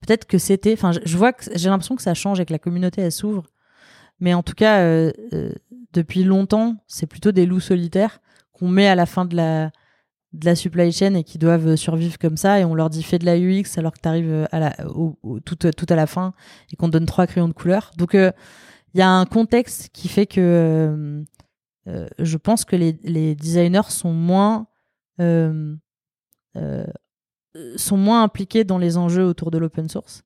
peut-être 0.00 0.26
que 0.26 0.38
c'était, 0.38 0.74
enfin, 0.74 0.92
je 0.92 1.16
vois 1.16 1.32
que 1.32 1.44
j'ai 1.54 1.70
l'impression 1.70 1.96
que 1.96 2.02
ça 2.02 2.14
change 2.14 2.38
et 2.38 2.44
que 2.44 2.52
la 2.52 2.58
communauté 2.58 3.00
elle 3.00 3.12
s'ouvre, 3.12 3.44
mais 4.20 4.34
en 4.34 4.42
tout 4.42 4.54
cas, 4.54 4.80
euh, 4.80 5.12
euh, 5.32 5.52
depuis 5.92 6.22
longtemps, 6.22 6.76
c'est 6.86 7.06
plutôt 7.06 7.32
des 7.32 7.46
loups 7.46 7.60
solitaires 7.60 8.20
qu'on 8.52 8.68
met 8.68 8.86
à 8.86 8.94
la 8.94 9.06
fin 9.06 9.24
de 9.24 9.36
la 9.36 9.70
de 10.34 10.44
la 10.44 10.54
supply 10.54 10.92
chain 10.92 11.14
et 11.14 11.24
qui 11.24 11.38
doivent 11.38 11.76
survivre 11.76 12.18
comme 12.18 12.36
ça 12.36 12.60
et 12.60 12.64
on 12.64 12.74
leur 12.74 12.90
dit 12.90 13.02
fais 13.02 13.18
de 13.18 13.24
la 13.24 13.38
UX 13.38 13.78
alors 13.78 13.92
que 13.92 14.00
tu 14.00 14.08
arrives 14.08 14.46
à 14.50 14.60
la, 14.60 14.76
tout, 15.44 15.56
tout 15.56 15.86
à 15.88 15.94
la 15.94 16.06
fin 16.06 16.34
et 16.72 16.76
qu'on 16.76 16.88
donne 16.88 17.06
trois 17.06 17.26
crayons 17.26 17.48
de 17.48 17.52
couleur. 17.54 17.92
Donc 17.96 18.14
euh, 18.14 18.32
il 18.94 18.98
y 18.98 19.02
a 19.02 19.08
un 19.08 19.24
contexte 19.26 19.90
qui 19.92 20.08
fait 20.08 20.26
que 20.26 21.24
je 22.18 22.36
pense 22.36 22.64
que 22.64 22.76
les, 22.76 22.98
les, 23.02 23.34
designers 23.34 23.90
sont 23.90 24.12
moins 24.12 24.66
sont 27.76 27.96
moins 27.96 28.22
impliqués 28.22 28.64
dans 28.64 28.78
les 28.78 28.96
enjeux 28.96 29.24
autour 29.24 29.50
de 29.50 29.58
l'open 29.58 29.88
source. 29.88 30.24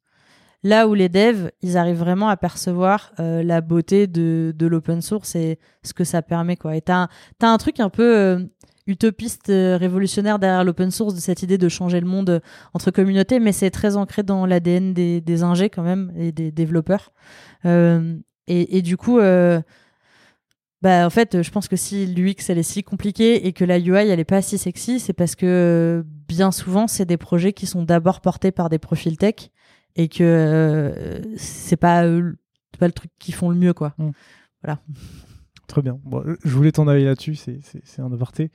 Là 0.64 0.88
où 0.88 0.94
les 0.94 1.08
devs, 1.08 1.50
ils 1.62 1.76
arrivent 1.76 1.98
vraiment 1.98 2.28
à 2.28 2.36
percevoir 2.36 3.12
euh, 3.20 3.44
la 3.44 3.60
beauté 3.60 4.08
de, 4.08 4.52
de 4.56 4.66
l'open 4.66 5.00
source 5.00 5.36
et 5.36 5.58
ce 5.84 5.94
que 5.94 6.02
ça 6.02 6.20
permet. 6.20 6.56
Quoi. 6.56 6.76
Et 6.76 6.80
t'as 6.80 7.08
as 7.40 7.46
un 7.46 7.58
truc 7.58 7.78
un 7.78 7.90
peu 7.90 8.16
euh, 8.16 8.44
utopiste, 8.88 9.50
euh, 9.50 9.76
révolutionnaire 9.76 10.40
derrière 10.40 10.64
l'open 10.64 10.90
source, 10.90 11.14
de 11.14 11.20
cette 11.20 11.42
idée 11.42 11.58
de 11.58 11.68
changer 11.68 12.00
le 12.00 12.06
monde 12.06 12.42
entre 12.74 12.90
communautés, 12.90 13.38
mais 13.38 13.52
c'est 13.52 13.70
très 13.70 13.96
ancré 13.96 14.24
dans 14.24 14.46
l'ADN 14.46 14.92
des, 14.94 15.20
des 15.20 15.42
ingés 15.44 15.70
quand 15.70 15.84
même 15.84 16.12
et 16.16 16.32
des 16.32 16.50
développeurs. 16.50 17.12
Et, 17.64 18.78
et, 18.78 18.82
du 18.82 18.96
coup, 18.96 19.20
bah 20.80 21.06
en 21.06 21.10
fait, 21.10 21.42
je 21.42 21.50
pense 21.50 21.66
que 21.66 21.76
si 21.76 22.06
l'UX 22.06 22.48
elle 22.48 22.58
est 22.58 22.62
si 22.62 22.84
compliquée 22.84 23.46
et 23.46 23.52
que 23.52 23.64
la 23.64 23.78
UI 23.78 24.08
elle 24.08 24.20
est 24.20 24.24
pas 24.24 24.42
si 24.42 24.58
sexy, 24.58 25.00
c'est 25.00 25.12
parce 25.12 25.34
que 25.34 26.04
bien 26.28 26.52
souvent 26.52 26.86
c'est 26.86 27.04
des 27.04 27.16
projets 27.16 27.52
qui 27.52 27.66
sont 27.66 27.82
d'abord 27.82 28.20
portés 28.20 28.52
par 28.52 28.68
des 28.68 28.78
profils 28.78 29.16
tech 29.16 29.50
et 29.96 30.08
que 30.08 30.22
euh, 30.22 31.20
c'est 31.36 31.76
pas 31.76 32.04
pas 32.78 32.86
le 32.86 32.92
truc 32.92 33.10
qui 33.18 33.32
font 33.32 33.50
le 33.50 33.56
mieux 33.56 33.74
quoi. 33.74 33.94
Mm. 33.98 34.10
Voilà. 34.62 34.80
Très 35.68 35.82
bien. 35.82 36.00
Je 36.44 36.50
voulais 36.50 36.72
ton 36.72 36.88
avis 36.88 37.04
là-dessus, 37.04 37.36
c'est 37.36 38.00
un 38.00 38.12
aparté. 38.12 38.50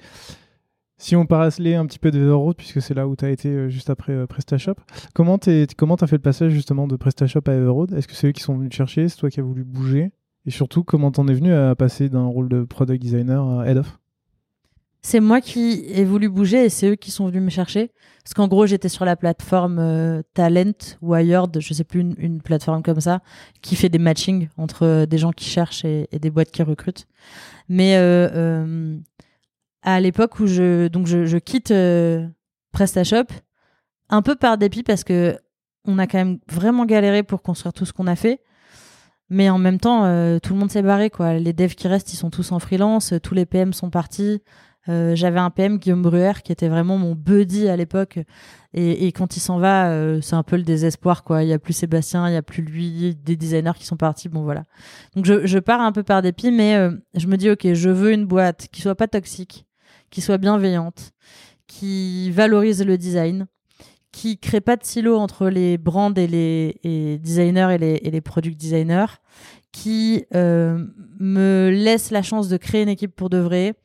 Si 0.98 1.16
on 1.16 1.26
parlait 1.26 1.76
un 1.76 1.86
petit 1.86 2.00
peu 2.00 2.12
de 2.12 2.20
Everroad, 2.20 2.56
puisque 2.56 2.82
c'est 2.82 2.94
là 2.94 3.08
où 3.08 3.16
tu 3.16 3.26
as 3.26 3.30
été 3.30 3.50
euh, 3.50 3.70
juste 3.70 3.90
après 3.90 4.14
euh, 4.14 4.26
PrestaShop, 4.26 4.76
comment 5.14 5.38
tu 5.38 5.50
as 5.50 6.08
fait 6.08 6.16
le 6.16 6.22
passage 6.22 6.52
justement 6.52 6.88
de 6.88 6.96
PrestaShop 6.96 7.42
à 7.48 7.54
Everroad 7.54 7.94
Est-ce 7.94 8.08
que 8.08 8.14
c'est 8.14 8.28
eux 8.28 8.32
qui 8.32 8.42
sont 8.42 8.56
venus 8.56 8.70
te 8.70 8.76
chercher? 8.76 9.10
C'est 9.10 9.18
toi 9.18 9.30
qui 9.30 9.40
as 9.40 9.44
voulu 9.44 9.64
bouger? 9.64 10.12
Et 10.46 10.52
surtout, 10.52 10.84
comment 10.84 11.12
t'en 11.12 11.28
es 11.28 11.34
venu 11.34 11.54
à 11.54 11.76
passer 11.76 12.10
d'un 12.10 12.26
rôle 12.26 12.50
de 12.50 12.64
product 12.64 13.02
designer 13.02 13.60
à 13.60 13.68
head 13.68 13.78
of 13.78 14.00
c'est 15.06 15.20
moi 15.20 15.42
qui 15.42 15.84
ai 15.90 16.06
voulu 16.06 16.30
bouger 16.30 16.66
et 16.66 16.70
c'est 16.70 16.92
eux 16.92 16.96
qui 16.96 17.12
sont 17.12 17.28
venus 17.28 17.44
me 17.44 17.50
chercher. 17.50 17.92
Parce 18.24 18.34
qu'en 18.34 18.48
gros, 18.48 18.66
j'étais 18.66 18.88
sur 18.88 19.04
la 19.04 19.18
plateforme 19.18 19.78
euh, 19.78 20.22
Talent, 20.34 20.72
Wired, 21.02 21.60
je 21.60 21.74
sais 21.74 21.84
plus, 21.84 22.00
une, 22.18 22.42
plateforme 22.42 22.82
comme 22.82 23.02
ça, 23.02 23.20
qui 23.62 23.76
fait 23.76 23.90
des 23.90 24.00
matchings 24.00 24.48
entre 24.58 24.86
euh, 24.86 25.06
des 25.06 25.18
gens 25.18 25.34
qui 25.34 25.44
cherchent 25.44 25.84
et, 25.84 26.08
des 26.14 26.30
boîtes 26.30 26.52
qui 26.52 26.64
recrutent. 26.64 27.06
Mais 27.68 27.98
euh, 27.98 28.98
à 29.82 30.00
l'époque 30.00 30.40
où 30.40 30.48
je, 30.48 30.88
donc 30.88 31.06
je, 31.06 31.38
quitte 31.38 31.74
PrestaShop, 32.72 33.28
un 34.10 34.22
peu 34.22 34.36
par 34.36 34.58
dépit 34.58 34.84
parce 34.84 35.04
que 35.04 35.38
on 35.86 36.00
a 36.00 36.08
quand 36.08 36.18
même 36.18 36.40
vraiment 36.50 36.86
galéré 36.86 37.24
pour 37.24 37.42
construire 37.42 37.74
tout 37.74 37.86
ce 37.86 37.92
qu'on 37.92 38.08
a 38.08 38.16
fait. 38.16 38.40
Mais 39.30 39.50
en 39.50 39.58
même 39.58 39.80
temps, 39.80 40.04
tout 40.40 40.54
le 40.54 40.60
monde 40.60 40.72
s'est 40.72 40.82
barré. 40.82 41.10
Quoi. 41.10 41.34
Les 41.34 41.52
devs 41.52 41.76
qui 41.76 41.90
restent, 41.90 42.14
ils 42.14 42.18
sont 42.18 42.30
tous 42.30 42.54
en 42.54 42.60
freelance, 42.60 43.14
tous 43.22 43.34
les 43.34 43.46
PM 43.46 43.74
sont 43.74 43.90
partis. 43.90 44.42
Euh, 44.90 45.16
j'avais 45.16 45.40
un 45.40 45.50
PM, 45.50 45.78
Guillaume 45.78 46.02
Bruer, 46.02 46.34
qui 46.44 46.52
était 46.52 46.68
vraiment 46.68 46.98
mon 46.98 47.16
buddy 47.16 47.68
à 47.70 47.76
l'époque. 47.76 48.20
Et, 48.76 49.12
quand 49.12 49.38
il 49.38 49.40
s'en 49.40 49.60
va, 49.60 49.92
euh, 49.92 50.20
c'est 50.22 50.36
un 50.36 50.42
peu 50.42 50.56
le 50.56 50.64
désespoir, 50.64 51.24
quoi. 51.24 51.44
Il 51.44 51.50
y 51.50 51.54
a 51.54 51.60
plus 51.60 51.74
Sébastien, 51.74 52.28
il 52.28 52.34
y 52.34 52.38
a 52.38 52.42
plus 52.42 52.64
lui, 52.64 53.16
des 53.16 53.36
designers 53.36 53.74
qui 53.78 53.86
sont 53.86 53.98
partis. 53.98 54.30
Bon, 54.30 54.44
voilà. 54.44 54.64
Donc, 55.16 55.26
je, 55.26 55.60
pars 55.60 55.80
un 55.80 55.92
peu 55.92 56.04
par 56.04 56.22
dépit, 56.22 56.52
mais 56.52 56.76
euh, 56.76 56.92
je 57.14 57.28
me 57.28 57.38
dis, 57.38 57.52
OK, 57.52 57.72
je 57.72 57.90
veux 57.90 58.12
une 58.12 58.26
boîte 58.26 58.68
qui 58.72 58.82
soit 58.82 58.96
pas 58.96 59.08
toxique, 59.08 59.66
qui 60.10 60.22
soit 60.22 60.40
bienveillante, 60.40 61.12
qui 61.68 62.32
valorise 62.32 62.84
le 62.84 62.98
design, 62.98 63.46
qui 64.12 64.40
crée 64.40 64.62
pas 64.62 64.76
de 64.76 64.84
silo 64.84 65.18
entre 65.18 65.50
les 65.50 65.78
brands 65.78 66.14
et 66.16 66.28
les 66.28 67.20
designers 67.20 67.76
et 67.76 67.78
les, 67.78 68.00
et 68.02 68.12
les 68.12 68.22
product 68.22 68.60
designers, 68.60 69.20
qui 69.72 70.26
me 70.32 71.70
laisse 71.70 72.10
la 72.10 72.24
chance 72.24 72.50
de 72.50 72.58
créer 72.58 72.82
une 72.82 72.90
équipe 72.90 73.16
pour 73.16 73.30
de 73.30 73.38
vrai, 73.38 73.76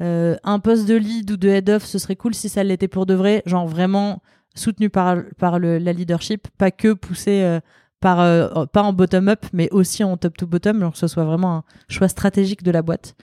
euh, 0.00 0.36
un 0.44 0.58
poste 0.58 0.86
de 0.86 0.94
lead 0.94 1.30
ou 1.30 1.36
de 1.36 1.48
head 1.48 1.70
of, 1.70 1.84
ce 1.84 1.98
serait 1.98 2.16
cool 2.16 2.34
si 2.34 2.48
ça 2.48 2.62
l'était 2.62 2.88
pour 2.88 3.06
de 3.06 3.14
vrai, 3.14 3.42
genre 3.46 3.66
vraiment 3.66 4.22
soutenu 4.54 4.90
par, 4.90 5.16
par 5.38 5.58
le, 5.58 5.78
la 5.78 5.92
leadership, 5.92 6.48
pas 6.58 6.70
que 6.70 6.92
poussé 6.92 7.42
euh, 7.42 7.60
par, 8.00 8.20
euh, 8.20 8.66
pas 8.66 8.82
en 8.82 8.92
bottom-up, 8.92 9.46
mais 9.52 9.68
aussi 9.70 10.04
en 10.04 10.16
top-to-bottom, 10.16 10.80
donc 10.80 10.92
que 10.92 10.98
ce 10.98 11.06
soit 11.06 11.24
vraiment 11.24 11.56
un 11.56 11.64
choix 11.88 12.08
stratégique 12.08 12.62
de 12.62 12.70
la 12.70 12.82
boîte. 12.82 13.14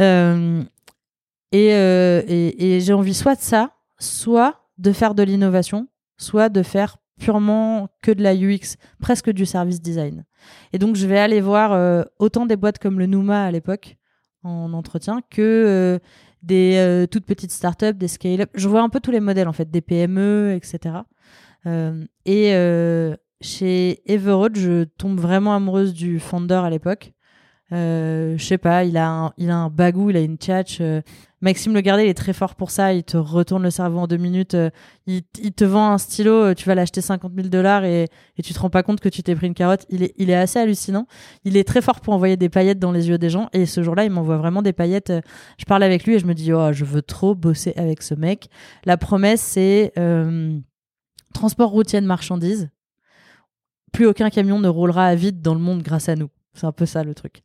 et, 0.00 0.64
et, 1.52 2.76
et 2.76 2.80
j'ai 2.80 2.92
envie 2.92 3.14
soit 3.14 3.36
de 3.36 3.40
ça, 3.40 3.72
soit 3.98 4.68
de 4.78 4.92
faire 4.92 5.14
de 5.14 5.22
l'innovation, 5.22 5.88
soit 6.16 6.48
de 6.48 6.62
faire 6.62 6.96
purement 7.20 7.88
que 8.02 8.10
de 8.10 8.22
la 8.22 8.34
UX, 8.34 8.76
presque 8.98 9.30
du 9.30 9.44
service 9.46 9.80
design. 9.80 10.24
Et 10.72 10.78
donc 10.78 10.96
je 10.96 11.06
vais 11.06 11.18
aller 11.18 11.40
voir 11.40 12.04
autant 12.18 12.46
des 12.46 12.56
boîtes 12.56 12.78
comme 12.78 12.98
le 12.98 13.06
Numa 13.06 13.44
à 13.44 13.50
l'époque, 13.50 13.98
en 14.42 14.72
entretien 14.72 15.20
que 15.30 15.40
euh, 15.40 15.98
des 16.42 16.76
euh, 16.76 17.06
toutes 17.06 17.26
petites 17.26 17.50
startups, 17.50 17.94
des 17.94 18.08
scale-up. 18.08 18.50
Je 18.54 18.68
vois 18.68 18.82
un 18.82 18.88
peu 18.88 19.00
tous 19.00 19.10
les 19.10 19.20
modèles 19.20 19.48
en 19.48 19.52
fait, 19.52 19.70
des 19.70 19.80
PME, 19.80 20.54
etc. 20.54 20.96
et 21.66 22.54
euh, 22.54 23.16
chez 23.42 24.00
Everroad, 24.10 24.56
je 24.56 24.84
tombe 24.84 25.20
vraiment 25.20 25.54
amoureuse 25.54 25.92
du 25.92 26.18
founder 26.18 26.54
à 26.64 26.70
l'époque. 26.70 27.12
Je 27.70 28.36
sais 28.38 28.58
pas, 28.58 28.84
il 28.84 28.96
a 28.96 29.08
un, 29.08 29.32
il 29.36 29.50
a 29.50 29.56
un 29.56 29.70
bagou, 29.70 30.10
il 30.10 30.16
a 30.16 30.20
une 30.20 30.36
tchatch. 30.36 30.80
Euh, 31.42 31.44
Maxime 31.44 31.74
Le 31.74 31.80
Gardé, 31.80 32.04
il 32.04 32.08
est 32.08 32.14
très 32.14 32.32
fort 32.32 32.54
pour 32.54 32.70
ça. 32.70 32.92
Il 32.92 33.04
te 33.04 33.16
retourne 33.16 33.62
le 33.62 33.70
cerveau 33.70 33.98
en 33.98 34.06
deux 34.06 34.16
minutes. 34.16 34.54
Euh, 34.54 34.70
il, 35.06 35.22
te 35.22 35.64
vend 35.64 35.92
un 35.92 35.98
stylo, 35.98 36.54
tu 36.54 36.66
vas 36.66 36.74
l'acheter 36.74 37.00
50 37.00 37.32
000 37.34 37.48
dollars 37.48 37.84
et, 37.84 38.04
et 38.36 38.42
tu 38.42 38.54
te 38.54 38.58
rends 38.58 38.70
pas 38.70 38.82
compte 38.82 39.00
que 39.00 39.08
tu 39.08 39.22
t'es 39.22 39.34
pris 39.34 39.46
une 39.46 39.54
carotte. 39.54 39.86
Il 39.88 40.02
est, 40.02 40.34
assez 40.34 40.58
hallucinant. 40.58 41.06
Il 41.44 41.56
est 41.56 41.64
très 41.64 41.82
fort 41.82 42.00
pour 42.00 42.14
envoyer 42.14 42.36
des 42.36 42.48
paillettes 42.48 42.78
dans 42.78 42.92
les 42.92 43.08
yeux 43.08 43.18
des 43.18 43.30
gens. 43.30 43.48
Et 43.52 43.66
ce 43.66 43.82
jour-là, 43.82 44.04
il 44.04 44.10
m'envoie 44.10 44.36
vraiment 44.36 44.62
des 44.62 44.72
paillettes. 44.72 45.12
Je 45.58 45.64
parle 45.64 45.82
avec 45.82 46.04
lui 46.04 46.14
et 46.14 46.18
je 46.18 46.26
me 46.26 46.34
dis, 46.34 46.52
oh, 46.52 46.72
je 46.72 46.84
veux 46.84 47.02
trop 47.02 47.34
bosser 47.34 47.72
avec 47.76 48.02
ce 48.02 48.14
mec. 48.14 48.48
La 48.84 48.96
promesse, 48.96 49.40
c'est 49.40 49.92
transport 51.34 51.70
routier 51.70 52.00
de 52.00 52.06
marchandises. 52.06 52.70
Plus 53.92 54.06
aucun 54.06 54.30
camion 54.30 54.60
ne 54.60 54.68
roulera 54.68 55.06
à 55.06 55.14
vide 55.14 55.42
dans 55.42 55.54
le 55.54 55.60
monde 55.60 55.82
grâce 55.82 56.08
à 56.08 56.14
nous. 56.14 56.28
C'est 56.54 56.66
un 56.66 56.72
peu 56.72 56.86
ça 56.86 57.04
le 57.04 57.14
truc. 57.14 57.42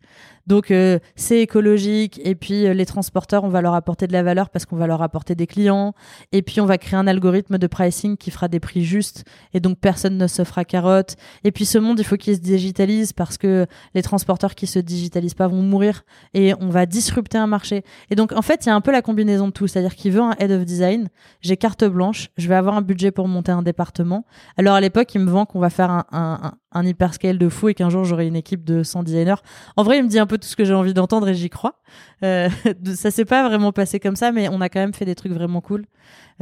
Donc 0.47 0.69
euh, 0.69 0.99
c'est 1.15 1.41
écologique 1.41 2.21
et 2.23 2.35
puis 2.35 2.67
euh, 2.67 2.73
les 2.73 2.85
transporteurs, 2.85 3.43
on 3.43 3.49
va 3.49 3.61
leur 3.61 3.73
apporter 3.73 4.05
de 4.05 4.13
la 4.13 4.21
valeur 4.21 4.49
parce 4.49 4.65
qu'on 4.65 4.75
va 4.75 4.85
leur 4.85 5.01
apporter 5.01 5.33
des 5.33 5.47
clients 5.47 5.93
et 6.31 6.41
puis 6.41 6.61
on 6.61 6.65
va 6.65 6.77
créer 6.77 6.99
un 6.99 7.07
algorithme 7.07 7.57
de 7.57 7.67
pricing 7.67 8.15
qui 8.15 8.29
fera 8.29 8.47
des 8.47 8.59
prix 8.59 8.83
justes 8.83 9.23
et 9.53 9.59
donc 9.59 9.79
personne 9.79 10.17
ne 10.17 10.27
se 10.27 10.43
fera 10.43 10.63
carotte. 10.63 11.15
Et 11.43 11.51
puis 11.51 11.65
ce 11.65 11.77
monde, 11.77 11.99
il 11.99 12.05
faut 12.05 12.17
qu'il 12.17 12.35
se 12.35 12.41
digitalise 12.41 13.11
parce 13.11 13.37
que 13.37 13.65
les 13.95 14.03
transporteurs 14.03 14.53
qui 14.53 14.67
se 14.67 14.77
digitalisent 14.77 15.33
pas 15.33 15.47
vont 15.47 15.63
mourir 15.63 16.03
et 16.33 16.53
on 16.59 16.69
va 16.69 16.85
disrupter 16.85 17.37
un 17.37 17.47
marché. 17.47 17.83
Et 18.11 18.15
donc 18.15 18.31
en 18.31 18.41
fait, 18.43 18.65
il 18.65 18.69
y 18.69 18.71
a 18.71 18.75
un 18.75 18.81
peu 18.81 18.91
la 18.91 19.01
combinaison 19.01 19.47
de 19.47 19.51
tout, 19.53 19.67
c'est-à-dire 19.67 19.95
qu'il 19.95 20.11
veut 20.11 20.21
un 20.21 20.35
head 20.39 20.51
of 20.51 20.63
design, 20.63 21.09
j'ai 21.41 21.57
carte 21.57 21.83
blanche, 21.85 22.29
je 22.37 22.47
vais 22.47 22.55
avoir 22.55 22.75
un 22.75 22.81
budget 22.81 23.09
pour 23.11 23.27
monter 23.27 23.51
un 23.51 23.63
département. 23.63 24.25
Alors 24.57 24.75
à 24.75 24.81
l'époque, 24.81 25.13
il 25.15 25.21
me 25.21 25.31
vend 25.31 25.45
qu'on 25.45 25.59
va 25.59 25.71
faire 25.71 25.89
un, 25.89 26.05
un, 26.11 26.53
un 26.75 26.85
hyperscale 26.85 27.37
de 27.37 27.49
fou 27.49 27.69
et 27.69 27.73
qu'un 27.73 27.89
jour 27.89 28.03
j'aurai 28.03 28.27
une 28.27 28.35
équipe 28.35 28.63
de 28.63 28.83
100 28.83 29.03
designers. 29.03 29.41
En 29.77 29.83
vrai, 29.83 29.97
il 29.97 30.03
me 30.03 30.09
dit 30.09 30.19
un 30.19 30.27
peu 30.27 30.34
tout 30.37 30.47
ce 30.47 30.55
que 30.55 30.65
j'ai 30.65 30.73
envie 30.73 30.93
d'entendre 30.93 31.27
et 31.27 31.35
j'y 31.35 31.49
crois. 31.49 31.81
Euh, 32.23 32.49
ça 32.95 33.11
s'est 33.11 33.25
pas 33.25 33.47
vraiment 33.47 33.71
passé 33.71 33.99
comme 33.99 34.15
ça, 34.15 34.31
mais 34.31 34.49
on 34.49 34.61
a 34.61 34.69
quand 34.69 34.79
même 34.79 34.93
fait 34.93 35.05
des 35.05 35.15
trucs 35.15 35.31
vraiment 35.31 35.61
cool. 35.61 35.85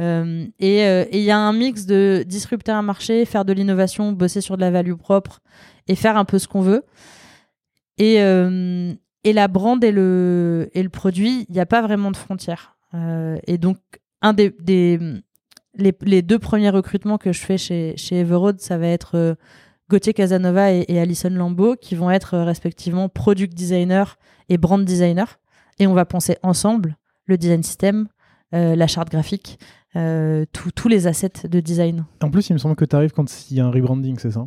Euh, 0.00 0.46
euh, 0.62 1.04
et 1.10 1.18
il 1.18 1.24
y 1.24 1.30
a 1.30 1.38
un 1.38 1.52
mix 1.52 1.86
de 1.86 2.24
disrupter 2.26 2.72
un 2.72 2.82
marché, 2.82 3.24
faire 3.24 3.44
de 3.44 3.52
l'innovation, 3.52 4.12
bosser 4.12 4.40
sur 4.40 4.56
de 4.56 4.60
la 4.60 4.70
value 4.70 4.94
propre 4.94 5.40
et 5.88 5.94
faire 5.94 6.16
un 6.16 6.24
peu 6.24 6.38
ce 6.38 6.48
qu'on 6.48 6.62
veut. 6.62 6.84
Et, 7.98 8.16
et 8.16 9.32
la 9.32 9.48
brand 9.48 9.82
et 9.84 9.92
le, 9.92 10.68
produit, 10.90 11.46
il 11.48 11.52
n'y 11.52 11.60
a 11.60 11.66
pas 11.66 11.80
vraiment 11.80 12.10
de 12.10 12.16
frontières. 12.16 12.76
et 13.46 13.56
donc, 13.56 13.78
un 14.20 14.32
des, 14.32 14.52
les, 15.76 16.22
deux 16.22 16.38
premiers 16.40 16.70
recrutements 16.70 17.18
que 17.18 17.32
je 17.32 17.40
fais 17.40 17.58
chez, 17.58 17.96
chez 17.96 18.18
Everroad, 18.18 18.60
ça 18.60 18.78
va 18.78 18.88
être 18.88 19.36
Gauthier 19.94 20.12
Casanova 20.12 20.72
et, 20.72 20.98
Alison 20.98 21.30
Lambeau, 21.30 21.76
qui 21.76 21.94
vont 21.94 22.10
être 22.10 22.34
euh, 22.34 22.42
respectivement 22.42 23.08
product 23.08 23.54
designer 23.54 24.18
et 24.48 24.58
brand 24.58 24.84
designer. 24.84 25.38
Et 25.78 25.86
on 25.86 25.94
va 25.94 26.04
penser 26.04 26.36
ensemble 26.42 26.96
le 27.26 27.38
design 27.38 27.62
system, 27.62 28.08
euh, 28.54 28.74
la 28.74 28.88
charte 28.88 29.08
graphique, 29.08 29.60
euh, 29.94 30.46
tous 30.52 30.88
les 30.88 31.06
assets 31.06 31.48
de 31.48 31.60
design. 31.60 32.06
En 32.24 32.30
plus, 32.32 32.50
il 32.50 32.54
me 32.54 32.58
semble 32.58 32.74
que 32.74 32.84
tu 32.84 32.96
arrives 32.96 33.12
quand 33.12 33.32
il 33.48 33.56
y 33.56 33.60
a 33.60 33.66
un 33.66 33.70
rebranding, 33.70 34.18
c'est 34.18 34.32
ça? 34.32 34.46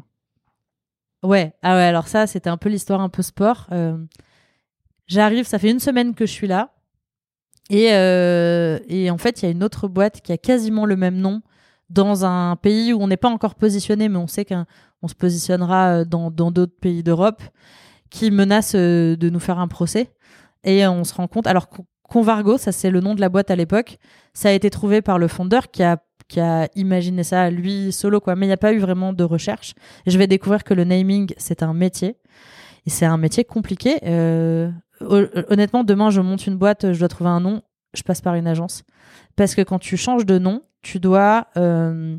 Ouais, 1.23 1.53
ah 1.63 1.75
ouais, 1.77 1.83
alors 1.83 2.09
ça, 2.09 2.27
c'était 2.27 2.49
un 2.49 2.57
peu 2.57 2.67
l'histoire 2.67 2.99
un 2.99 3.07
peu 3.07 3.21
sport. 3.21 3.69
J'arrive, 5.07 5.47
ça 5.47 5.59
fait 5.59 5.71
une 5.71 5.79
semaine 5.79 6.13
que 6.13 6.25
je 6.25 6.31
suis 6.31 6.47
là. 6.47 6.73
Et, 7.69 7.85
et 7.85 9.09
en 9.09 9.17
fait, 9.17 9.41
il 9.41 9.45
y 9.45 9.47
a 9.47 9.51
une 9.51 9.63
autre 9.63 9.87
boîte 9.87 10.19
qui 10.19 10.33
a 10.33 10.37
quasiment 10.37 10.85
le 10.85 10.97
même 10.97 11.15
nom 11.15 11.41
dans 11.89 12.25
un 12.25 12.55
pays 12.55 12.93
où 12.93 13.01
on 13.01 13.07
n'est 13.07 13.17
pas 13.17 13.29
encore 13.29 13.55
positionné, 13.55 14.09
mais 14.09 14.17
on 14.17 14.27
sait 14.27 14.45
qu'on 14.45 15.07
se 15.07 15.15
positionnera 15.15 15.99
euh, 15.99 16.05
dans 16.05 16.31
d'autres 16.31 16.77
pays 16.79 17.03
d'Europe, 17.03 17.41
qui 18.09 18.31
menace 18.31 18.73
euh, 18.75 19.15
de 19.15 19.29
nous 19.29 19.39
faire 19.39 19.59
un 19.59 19.67
procès. 19.67 20.11
Et 20.63 20.85
on 20.87 21.03
se 21.03 21.13
rend 21.13 21.27
compte, 21.27 21.47
alors 21.47 21.67
Convargo, 22.03 22.57
ça 22.57 22.71
c'est 22.71 22.89
le 22.89 22.99
nom 22.99 23.15
de 23.15 23.21
la 23.21 23.29
boîte 23.29 23.51
à 23.51 23.55
l'époque, 23.55 23.97
ça 24.33 24.49
a 24.49 24.51
été 24.51 24.69
trouvé 24.69 25.01
par 25.01 25.19
le 25.19 25.27
fondeur 25.27 25.69
qui 25.71 25.83
a 25.83 26.67
imaginé 26.75 27.23
ça 27.23 27.49
lui 27.49 27.93
solo 27.93 28.19
quoi 28.19 28.35
mais 28.35 28.47
il 28.47 28.49
n'y 28.49 28.53
a 28.53 28.57
pas 28.57 28.73
eu 28.73 28.79
vraiment 28.79 29.13
de 29.13 29.23
recherche 29.23 29.75
je 30.05 30.17
vais 30.17 30.27
découvrir 30.27 30.65
que 30.65 30.73
le 30.73 30.83
naming 30.83 31.31
c'est 31.37 31.63
un 31.63 31.73
métier 31.73 32.17
et 32.85 32.89
c'est 32.89 33.05
un 33.05 33.15
métier 33.15 33.45
compliqué 33.45 33.99
euh, 34.03 34.69
honnêtement, 35.01 35.83
demain, 35.83 36.09
je 36.09 36.21
monte 36.21 36.47
une 36.47 36.57
boîte, 36.57 36.93
je 36.93 36.99
dois 36.99 37.07
trouver 37.07 37.29
un 37.29 37.39
nom, 37.39 37.61
je 37.93 38.03
passe 38.03 38.21
par 38.21 38.35
une 38.35 38.47
agence. 38.47 38.83
Parce 39.35 39.55
que 39.55 39.61
quand 39.61 39.79
tu 39.79 39.97
changes 39.97 40.25
de 40.25 40.39
nom, 40.39 40.63
tu 40.81 40.99
dois, 40.99 41.47
euh, 41.57 42.17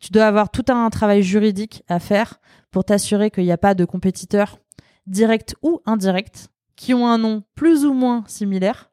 tu 0.00 0.12
dois 0.12 0.26
avoir 0.26 0.50
tout 0.50 0.64
un 0.68 0.88
travail 0.90 1.22
juridique 1.22 1.82
à 1.88 1.98
faire 1.98 2.40
pour 2.70 2.84
t'assurer 2.84 3.30
qu'il 3.30 3.44
n'y 3.44 3.52
a 3.52 3.58
pas 3.58 3.74
de 3.74 3.84
compétiteurs 3.84 4.58
directs 5.06 5.54
ou 5.62 5.80
indirects 5.86 6.48
qui 6.76 6.94
ont 6.94 7.06
un 7.06 7.18
nom 7.18 7.42
plus 7.54 7.84
ou 7.84 7.92
moins 7.92 8.24
similaire. 8.26 8.90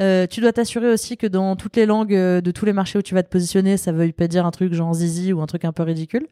Euh, 0.00 0.26
tu 0.26 0.40
dois 0.40 0.52
t'assurer 0.52 0.88
aussi 0.88 1.16
que 1.16 1.26
dans 1.26 1.56
toutes 1.56 1.76
les 1.76 1.86
langues 1.86 2.14
euh, 2.14 2.40
de 2.40 2.50
tous 2.50 2.64
les 2.64 2.72
marchés 2.72 2.98
où 2.98 3.02
tu 3.02 3.14
vas 3.14 3.22
te 3.22 3.28
positionner, 3.28 3.76
ça 3.76 3.92
veuille 3.92 4.12
pas 4.12 4.26
dire 4.26 4.44
un 4.44 4.50
truc 4.50 4.72
genre 4.74 4.92
zizi 4.92 5.32
ou 5.32 5.40
un 5.40 5.46
truc 5.46 5.64
un 5.64 5.72
peu 5.72 5.82
ridicule. 5.82 6.26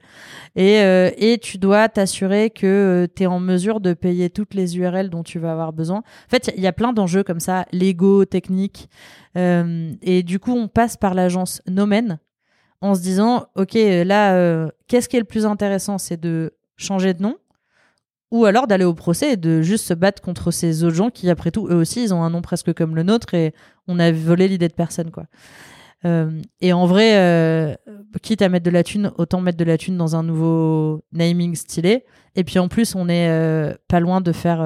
Et, 0.56 0.80
euh, 0.80 1.10
et 1.16 1.38
tu 1.38 1.58
dois 1.58 1.88
t'assurer 1.88 2.50
que 2.50 3.08
tu 3.14 3.22
es 3.22 3.26
en 3.26 3.40
mesure 3.40 3.80
de 3.80 3.94
payer 3.94 4.30
toutes 4.30 4.54
les 4.54 4.76
URL 4.76 5.10
dont 5.10 5.22
tu 5.22 5.38
vas 5.38 5.52
avoir 5.52 5.72
besoin. 5.72 5.98
En 5.98 6.30
fait, 6.30 6.52
il 6.56 6.62
y, 6.62 6.66
a 6.66 6.72
plein 6.72 6.92
d'enjeux 6.92 7.22
comme 7.22 7.40
ça, 7.40 7.66
légaux, 7.72 8.24
techniques. 8.24 8.88
et 9.36 10.22
du 10.22 10.38
coup, 10.38 10.52
on 10.52 10.68
passe 10.68 10.96
par 10.96 11.14
l'agence 11.14 11.62
Nomen 11.66 12.18
en 12.80 12.94
se 12.94 13.00
disant, 13.00 13.46
OK, 13.54 13.74
là, 13.74 14.68
qu'est-ce 14.88 15.08
qui 15.08 15.16
est 15.16 15.20
le 15.20 15.24
plus 15.24 15.46
intéressant? 15.46 15.98
C'est 15.98 16.20
de 16.20 16.54
changer 16.76 17.14
de 17.14 17.22
nom 17.22 17.36
ou 18.32 18.46
alors 18.46 18.66
d'aller 18.66 18.84
au 18.84 18.94
procès 18.94 19.34
et 19.34 19.36
de 19.36 19.60
juste 19.60 19.86
se 19.86 19.94
battre 19.94 20.22
contre 20.22 20.50
ces 20.50 20.82
autres 20.84 20.96
gens 20.96 21.10
qui, 21.10 21.30
après 21.30 21.50
tout, 21.50 21.68
eux 21.68 21.76
aussi, 21.76 22.02
ils 22.02 22.14
ont 22.14 22.22
un 22.24 22.30
nom 22.30 22.40
presque 22.40 22.72
comme 22.72 22.96
le 22.96 23.02
nôtre 23.02 23.34
et 23.34 23.54
on 23.86 23.98
a 23.98 24.10
volé 24.10 24.48
l'idée 24.48 24.68
de 24.68 24.74
personne, 24.74 25.10
quoi. 25.10 25.26
Euh, 26.04 26.40
et 26.60 26.72
en 26.72 26.86
vrai, 26.86 27.12
euh, 27.16 27.74
quitte 28.22 28.42
à 28.42 28.48
mettre 28.48 28.64
de 28.64 28.70
la 28.70 28.82
thune, 28.82 29.12
autant 29.18 29.40
mettre 29.40 29.58
de 29.58 29.64
la 29.64 29.78
thune 29.78 29.96
dans 29.96 30.16
un 30.16 30.22
nouveau 30.22 31.04
naming 31.12 31.54
stylé. 31.54 32.04
Et 32.34 32.42
puis 32.42 32.58
en 32.58 32.68
plus, 32.68 32.94
on 32.94 33.08
est 33.08 33.28
euh, 33.28 33.74
pas 33.86 34.00
loin 34.00 34.20
de 34.20 34.32
faire 34.32 34.60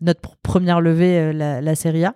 notre 0.00 0.36
première 0.42 0.80
levée, 0.80 1.32
la, 1.32 1.60
la 1.60 1.74
série 1.74 2.04
A. 2.04 2.14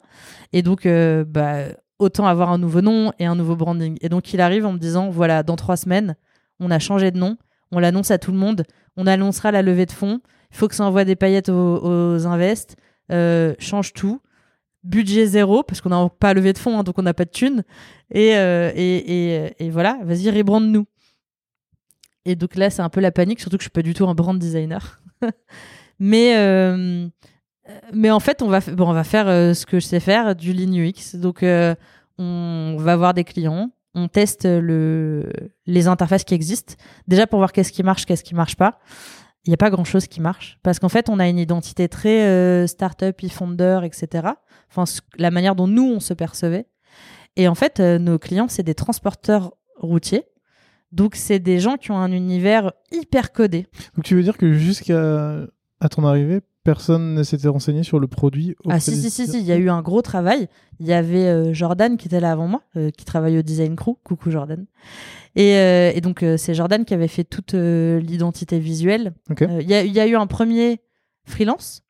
Et 0.53 0.63
donc, 0.63 0.87
bah, 1.27 1.65
autant 1.99 2.27
avoir 2.27 2.51
un 2.51 2.59
nouveau 2.59 2.81
nom 2.81 3.13
et 3.19 3.27
un 3.27 3.35
nouveau 3.35 3.57
branding. 3.57 3.99
Et 4.01 4.09
donc, 4.09 4.33
il 4.33 4.41
arrive 4.41 4.65
en 4.65 4.73
me 4.73 4.79
disant, 4.79 5.11
voilà, 5.11 5.43
dans 5.43 5.57
trois 5.57 5.77
semaines, 5.77 6.15
on 6.61 6.71
a 6.71 6.79
changé 6.79 7.11
de 7.11 7.19
nom, 7.19 7.37
on 7.73 7.81
l'annonce 7.81 8.11
à 8.11 8.19
tout 8.19 8.31
le 8.31 8.39
monde 8.39 8.65
on 8.97 9.07
annoncera 9.07 9.51
la 9.51 9.63
levée 9.63 9.87
de 9.87 9.93
fonds. 9.93 10.21
Il 10.51 10.57
faut 10.57 10.69
que 10.69 10.75
ça 10.75 10.85
envoie 10.85 11.05
des 11.05 11.17
paillettes 11.17 11.49
aux, 11.49 11.83
aux 11.83 12.27
invests. 12.27 12.77
Euh, 13.11 13.55
change 13.59 13.93
tout. 13.93 14.21
Budget 14.85 15.27
zéro, 15.27 15.63
parce 15.63 15.81
qu'on 15.81 15.91
n'a 15.91 16.09
pas 16.09 16.35
levé 16.35 16.53
de 16.53 16.59
fonds, 16.59 16.79
hein, 16.79 16.83
donc 16.83 16.99
on 16.99 17.03
n'a 17.03 17.15
pas 17.15 17.25
de 17.25 17.31
thunes. 17.31 17.63
Et, 18.11 18.37
euh, 18.37 19.49
voilà, 19.71 19.99
vas-y, 20.03 20.29
rebrande-nous. 20.31 20.87
Et 22.25 22.37
donc 22.37 22.57
là, 22.57 22.69
c'est 22.69 22.83
un 22.83 22.89
peu 22.89 23.01
la 23.01 23.13
panique, 23.13 23.41
surtout 23.41 23.57
que 23.57 23.63
je 23.63 23.67
suis 23.67 23.71
pas 23.71 23.83
du 23.83 23.95
tout 23.95 24.07
un 24.09 24.15
brand 24.15 24.39
designer. 24.39 25.01
mais, 26.01 26.37
euh, 26.37 27.07
mais 27.93 28.11
en 28.11 28.21
fait, 28.21 28.43
on 28.43 28.49
va, 28.49 28.61
bon, 28.61 28.89
on 28.89 28.93
va 28.93 29.05
faire 29.05 29.27
ce 29.55 29.65
que 29.67 29.79
je 29.79 29.87
sais 29.87 30.01
faire, 30.01 30.35
du 30.35 30.53
Lean 30.53 30.73
UX. 30.73 31.17
Donc, 31.17 31.45
on 32.19 32.77
va 32.79 32.97
voir 32.97 33.15
des 33.15 33.25
clients, 33.25 33.71
on 33.95 34.09
teste 34.09 34.45
le, 34.47 35.31
les 35.67 35.87
interfaces 35.87 36.25
qui 36.25 36.35
existent. 36.35 36.75
Déjà 37.09 37.27
pour 37.27 37.39
voir 37.39 37.53
qu'est-ce 37.53 37.73
qui 37.73 37.83
marche, 37.83 38.07
qu'est-ce 38.07 38.25
qui 38.25 38.35
marche 38.35 38.57
pas. 38.57 38.79
Il 39.45 39.51
n'y 39.51 39.55
a 39.55 39.59
pas 39.59 39.71
grand-chose 39.71 40.07
qui 40.07 40.21
marche. 40.21 40.59
Parce 40.63 40.79
qu'en 40.79 40.89
fait, 40.89 41.09
on 41.09 41.19
a 41.19 41.29
une 41.29 41.39
identité 41.39 41.89
très 41.89 42.27
euh, 42.27 42.67
startup, 42.67 43.17
e-founder, 43.25 43.81
etc. 43.83 44.29
Enfin, 44.71 44.85
la 45.17 45.31
manière 45.31 45.57
dont 45.57 45.67
nous, 45.67 45.85
on 45.85 46.01
se 46.01 46.15
percevait. 46.15 46.67
Et 47.37 47.49
en 47.49 47.55
fait, 47.55 47.81
euh, 47.81 47.99
nos 47.99 48.19
clients, 48.19 48.49
c'est 48.49 48.63
des 48.63 48.75
transporteurs 48.75 49.55
routiers. 49.77 50.25
Donc, 50.93 51.17
c'est 51.17 51.39
des 51.39 51.59
gens 51.59 51.77
qui 51.77 51.91
ont 51.91 51.99
un 51.99 52.13
univers 52.13 52.73
hyper 52.93 53.33
codé. 53.33 53.67
Donc, 53.97 54.05
tu 54.05 54.15
veux 54.15 54.23
dire 54.23 54.37
que 54.37 54.53
jusqu'à 54.53 55.47
ton 55.91 56.05
arrivée, 56.05 56.43
personne 56.65 57.15
ne 57.15 57.23
s'était 57.23 57.49
renseigné 57.49 57.83
sur 57.83 57.99
le 57.99 58.07
produit 58.07 58.57
Ah 58.69 58.81
si, 58.81 58.97
si, 58.97 59.11
si, 59.11 59.27
si, 59.27 59.39
il 59.39 59.45
y 59.45 59.53
a 59.53 59.57
eu 59.57 59.69
un 59.69 59.83
gros 59.83 60.03
travail. 60.03 60.49
Il 60.81 60.87
y 60.87 60.93
avait 60.93 61.27
euh, 61.27 61.53
Jordan 61.53 61.97
qui 61.97 62.09
était 62.09 62.21
là 62.21 62.33
avant 62.33 62.47
moi, 62.47 62.63
euh, 62.77 62.91
qui 62.91 63.05
travaille 63.05 63.39
au 63.39 63.43
Design 63.43 63.77
Crew. 63.77 63.97
Coucou 64.05 64.31
Jordan. 64.31 64.67
Et, 65.35 65.57
euh, 65.57 65.93
et 65.95 66.01
donc, 66.01 66.25
c'est 66.37 66.55
Jordan 66.55 66.85
qui 66.85 66.95
avait 66.95 67.09
fait 67.09 67.25
toute 67.25 67.55
l'identité 67.55 68.59
visuelle. 68.59 69.13
Il 69.39 69.69
y, 69.69 70.01
a 70.01 70.07
eu 70.07 70.15
un 70.15 70.27
premier 70.27 70.81
freelance 71.25 71.83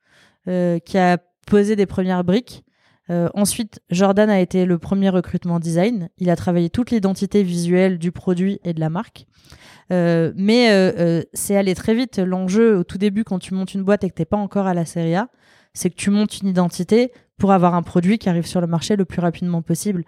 qui 0.47 0.99
a 0.99 1.19
posé 1.47 1.77
des 1.77 1.87
premières 1.87 2.25
briques. 2.25 2.65
Ensuite, 3.35 3.81
Jordan 3.91 4.31
a 4.31 4.41
été 4.41 4.65
le 4.65 4.79
premier 4.79 5.09
recrutement 5.09 5.61
design. 5.61 6.09
Il 6.19 6.31
a 6.31 6.37
travaillé 6.37 6.71
toute 6.71 6.91
l'identité 6.91 7.43
visuelle 7.43 7.99
du 7.99 8.13
produit 8.13 8.61
et 8.65 8.73
de 8.73 8.81
la 8.81 8.91
marque. 8.91 9.27
Euh, 9.93 10.33
mais 10.37 10.71
euh, 10.71 10.93
euh, 10.99 11.23
c'est 11.33 11.57
aller 11.57 11.75
très 11.75 11.95
vite. 11.95 12.19
L'enjeu 12.19 12.79
au 12.79 12.85
tout 12.85 12.99
début, 12.99 13.25
quand 13.25 13.39
tu 13.39 13.55
montes 13.55 13.75
une 13.75 13.83
boîte 13.83 14.05
et 14.05 14.11
que 14.11 14.15
t'es 14.15 14.25
pas 14.25 14.37
encore 14.37 14.67
à 14.67 14.75
la 14.75 14.85
série 14.85 15.15
A, 15.15 15.29
c'est 15.75 15.91
que 15.91 15.97
tu 15.97 16.11
montes 16.11 16.39
une 16.41 16.49
identité 16.49 17.13
pour 17.39 17.53
avoir 17.53 17.75
un 17.75 17.83
produit 17.83 18.19
qui 18.19 18.29
arrive 18.29 18.47
sur 18.47 18.61
le 18.61 18.67
marché 18.67 18.97
le 18.97 19.05
plus 19.05 19.21
rapidement 19.21 19.63
possible. 19.63 20.05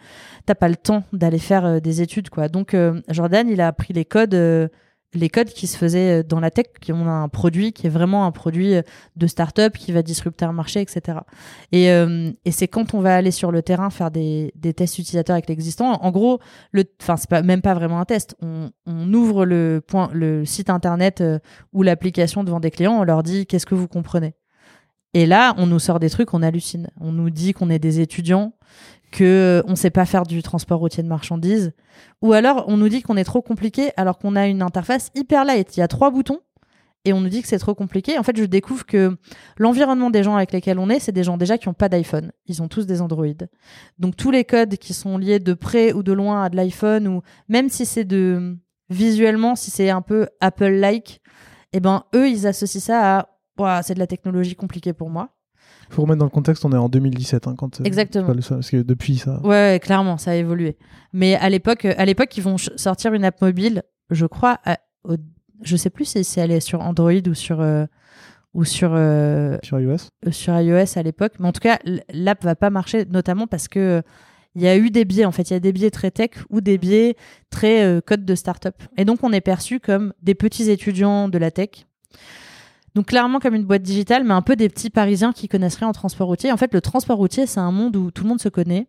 T'as 0.46 0.54
pas 0.54 0.68
le 0.68 0.76
temps 0.76 1.04
d'aller 1.12 1.38
faire 1.38 1.80
des 1.80 2.00
études. 2.02 2.28
Donc 2.52 2.76
Jordan, 3.08 3.48
il 3.48 3.60
a 3.60 3.66
appris 3.66 3.92
les 3.92 4.04
codes 4.04 4.70
les 5.14 5.28
codes 5.28 5.48
qui 5.48 5.66
se 5.66 5.76
faisaient 5.76 6.20
euh, 6.20 6.22
dans 6.22 6.40
la 6.40 6.50
tech, 6.50 6.66
qui 6.80 6.92
ont 6.92 7.08
un 7.08 7.28
produit 7.28 7.72
qui 7.72 7.86
est 7.86 7.90
vraiment 7.90 8.26
un 8.26 8.32
produit 8.32 8.74
euh, 8.74 8.82
de 9.16 9.26
start-up 9.26 9.76
qui 9.76 9.92
va 9.92 10.02
disrupter 10.02 10.44
un 10.44 10.52
marché, 10.52 10.80
etc. 10.80 11.18
Et, 11.72 11.90
euh, 11.90 12.30
et 12.44 12.52
c'est 12.52 12.68
quand 12.68 12.94
on 12.94 13.00
va 13.00 13.16
aller 13.16 13.30
sur 13.30 13.50
le 13.50 13.62
terrain 13.62 13.90
faire 13.90 14.10
des, 14.10 14.52
tests 14.76 14.98
utilisateurs 14.98 15.34
avec 15.34 15.48
l'existant. 15.48 16.02
En 16.02 16.10
gros, 16.10 16.40
le, 16.72 16.84
enfin 17.00 17.16
c'est 17.16 17.30
pas 17.30 17.42
même 17.42 17.62
pas 17.62 17.74
vraiment 17.74 18.00
un 18.00 18.04
test. 18.04 18.36
On, 18.40 18.70
on 18.86 19.12
ouvre 19.12 19.44
le 19.44 19.82
point, 19.86 20.10
le 20.12 20.44
site 20.44 20.70
internet 20.70 21.22
ou 21.72 21.82
l'application 21.82 22.44
devant 22.44 22.60
des 22.60 22.70
clients, 22.70 22.94
on 22.94 23.04
leur 23.04 23.22
dit 23.22 23.46
qu'est-ce 23.46 23.66
que 23.66 23.74
vous 23.74 23.88
comprenez? 23.88 24.34
Et 25.14 25.26
là, 25.26 25.54
on 25.58 25.66
nous 25.66 25.78
sort 25.78 26.00
des 26.00 26.10
trucs, 26.10 26.34
on 26.34 26.42
hallucine. 26.42 26.88
On 27.00 27.12
nous 27.12 27.30
dit 27.30 27.52
qu'on 27.52 27.70
est 27.70 27.78
des 27.78 28.00
étudiants, 28.00 28.52
que 29.14 29.62
on 29.68 29.76
sait 29.76 29.90
pas 29.90 30.04
faire 30.06 30.24
du 30.24 30.42
transport 30.42 30.80
routier 30.80 31.02
de 31.02 31.08
marchandises, 31.08 31.72
ou 32.20 32.32
alors 32.32 32.64
on 32.66 32.76
nous 32.76 32.88
dit 32.88 33.00
qu'on 33.00 33.16
est 33.16 33.24
trop 33.24 33.42
compliqué 33.42 33.92
alors 33.96 34.18
qu'on 34.18 34.34
a 34.34 34.48
une 34.48 34.60
interface 34.60 35.10
hyper 35.14 35.44
light. 35.44 35.76
Il 35.76 35.80
y 35.80 35.82
a 35.84 35.88
trois 35.88 36.10
boutons 36.10 36.40
et 37.04 37.12
on 37.12 37.20
nous 37.20 37.28
dit 37.28 37.40
que 37.40 37.46
c'est 37.46 37.58
trop 37.58 37.74
compliqué. 37.74 38.18
En 38.18 38.24
fait, 38.24 38.36
je 38.36 38.44
découvre 38.44 38.84
que 38.84 39.16
l'environnement 39.56 40.10
des 40.10 40.24
gens 40.24 40.34
avec 40.34 40.50
lesquels 40.52 40.80
on 40.80 40.90
est, 40.90 40.98
c'est 40.98 41.12
des 41.12 41.22
gens 41.22 41.36
déjà 41.36 41.58
qui 41.58 41.68
n'ont 41.68 41.74
pas 41.74 41.88
d'iPhone. 41.88 42.32
Ils 42.46 42.60
ont 42.60 42.68
tous 42.68 42.86
des 42.86 43.00
Android. 43.00 43.26
Donc 44.00 44.16
tous 44.16 44.32
les 44.32 44.44
codes 44.44 44.76
qui 44.78 44.94
sont 44.94 45.16
liés 45.16 45.38
de 45.38 45.54
près 45.54 45.92
ou 45.92 46.02
de 46.02 46.12
loin 46.12 46.42
à 46.42 46.48
de 46.48 46.56
l'iPhone, 46.56 47.06
ou 47.06 47.22
même 47.48 47.68
si 47.68 47.86
c'est 47.86 48.04
de 48.04 48.56
visuellement, 48.90 49.54
si 49.54 49.70
c'est 49.70 49.90
un 49.90 50.02
peu 50.02 50.26
Apple-like, 50.40 51.20
eh 51.72 51.80
ben 51.80 52.02
eux, 52.14 52.28
ils 52.28 52.46
associent 52.48 52.80
ça 52.80 53.18
à 53.18 53.28
c'est 53.82 53.94
de 53.94 54.00
la 54.00 54.08
technologie 54.08 54.56
compliquée 54.56 54.92
pour 54.92 55.10
moi. 55.10 55.33
Faut 55.94 56.02
remettre 56.02 56.18
dans 56.18 56.24
le 56.24 56.30
contexte, 56.30 56.64
on 56.64 56.72
est 56.72 56.76
en 56.76 56.88
2017 56.88 57.46
hein, 57.46 57.54
quand 57.56 57.80
euh, 57.80 57.84
Exactement. 57.84 58.26
parce 58.26 58.68
que 58.68 58.82
depuis 58.82 59.18
ça. 59.18 59.40
Ouais, 59.44 59.78
clairement, 59.80 60.18
ça 60.18 60.32
a 60.32 60.34
évolué. 60.34 60.76
Mais 61.12 61.36
à 61.36 61.48
l'époque, 61.48 61.84
à 61.84 62.04
l'époque, 62.04 62.36
ils 62.36 62.42
vont 62.42 62.56
sortir 62.58 63.14
une 63.14 63.24
app 63.24 63.40
mobile, 63.40 63.84
je 64.10 64.26
crois, 64.26 64.58
je 65.62 65.76
sais 65.76 65.90
plus 65.90 66.04
si, 66.04 66.40
elle 66.40 66.50
est 66.50 66.58
sur 66.58 66.80
Android 66.80 67.12
ou 67.12 67.34
sur 67.34 67.60
euh, 67.60 67.86
ou 68.54 68.64
sur 68.64 68.90
euh, 68.92 69.56
sur 69.62 69.78
iOS. 69.78 70.08
sur 70.32 70.58
iOS 70.58 70.98
à 70.98 71.02
l'époque, 71.04 71.34
mais 71.38 71.46
en 71.46 71.52
tout 71.52 71.60
cas, 71.60 71.78
l'app 72.12 72.42
va 72.42 72.56
pas 72.56 72.70
marcher, 72.70 73.04
notamment 73.04 73.46
parce 73.46 73.68
que 73.68 74.02
il 74.56 74.62
y 74.62 74.66
a 74.66 74.76
eu 74.76 74.90
des 74.90 75.04
biais 75.04 75.26
en 75.26 75.32
fait, 75.32 75.50
il 75.50 75.52
y 75.52 75.56
a 75.56 75.60
des 75.60 75.72
biais 75.72 75.92
très 75.92 76.10
tech 76.10 76.30
ou 76.50 76.60
des 76.60 76.76
biais 76.76 77.14
très 77.50 78.02
code 78.04 78.24
de 78.24 78.34
startup. 78.34 78.82
Et 78.96 79.04
donc 79.04 79.20
on 79.22 79.32
est 79.32 79.40
perçu 79.40 79.78
comme 79.78 80.12
des 80.22 80.34
petits 80.34 80.70
étudiants 80.70 81.28
de 81.28 81.38
la 81.38 81.52
tech 81.52 81.86
donc 82.94 83.06
clairement 83.06 83.40
comme 83.40 83.54
une 83.54 83.64
boîte 83.64 83.82
digitale, 83.82 84.24
mais 84.24 84.34
un 84.34 84.42
peu 84.42 84.56
des 84.56 84.68
petits 84.68 84.90
Parisiens 84.90 85.32
qui 85.32 85.48
connaissent 85.48 85.76
rien 85.76 85.88
en 85.88 85.92
transport 85.92 86.28
routier. 86.28 86.52
En 86.52 86.56
fait, 86.56 86.72
le 86.72 86.80
transport 86.80 87.16
routier, 87.16 87.46
c'est 87.46 87.60
un 87.60 87.72
monde 87.72 87.96
où 87.96 88.10
tout 88.10 88.22
le 88.22 88.28
monde 88.28 88.40
se 88.40 88.48
connaît 88.48 88.86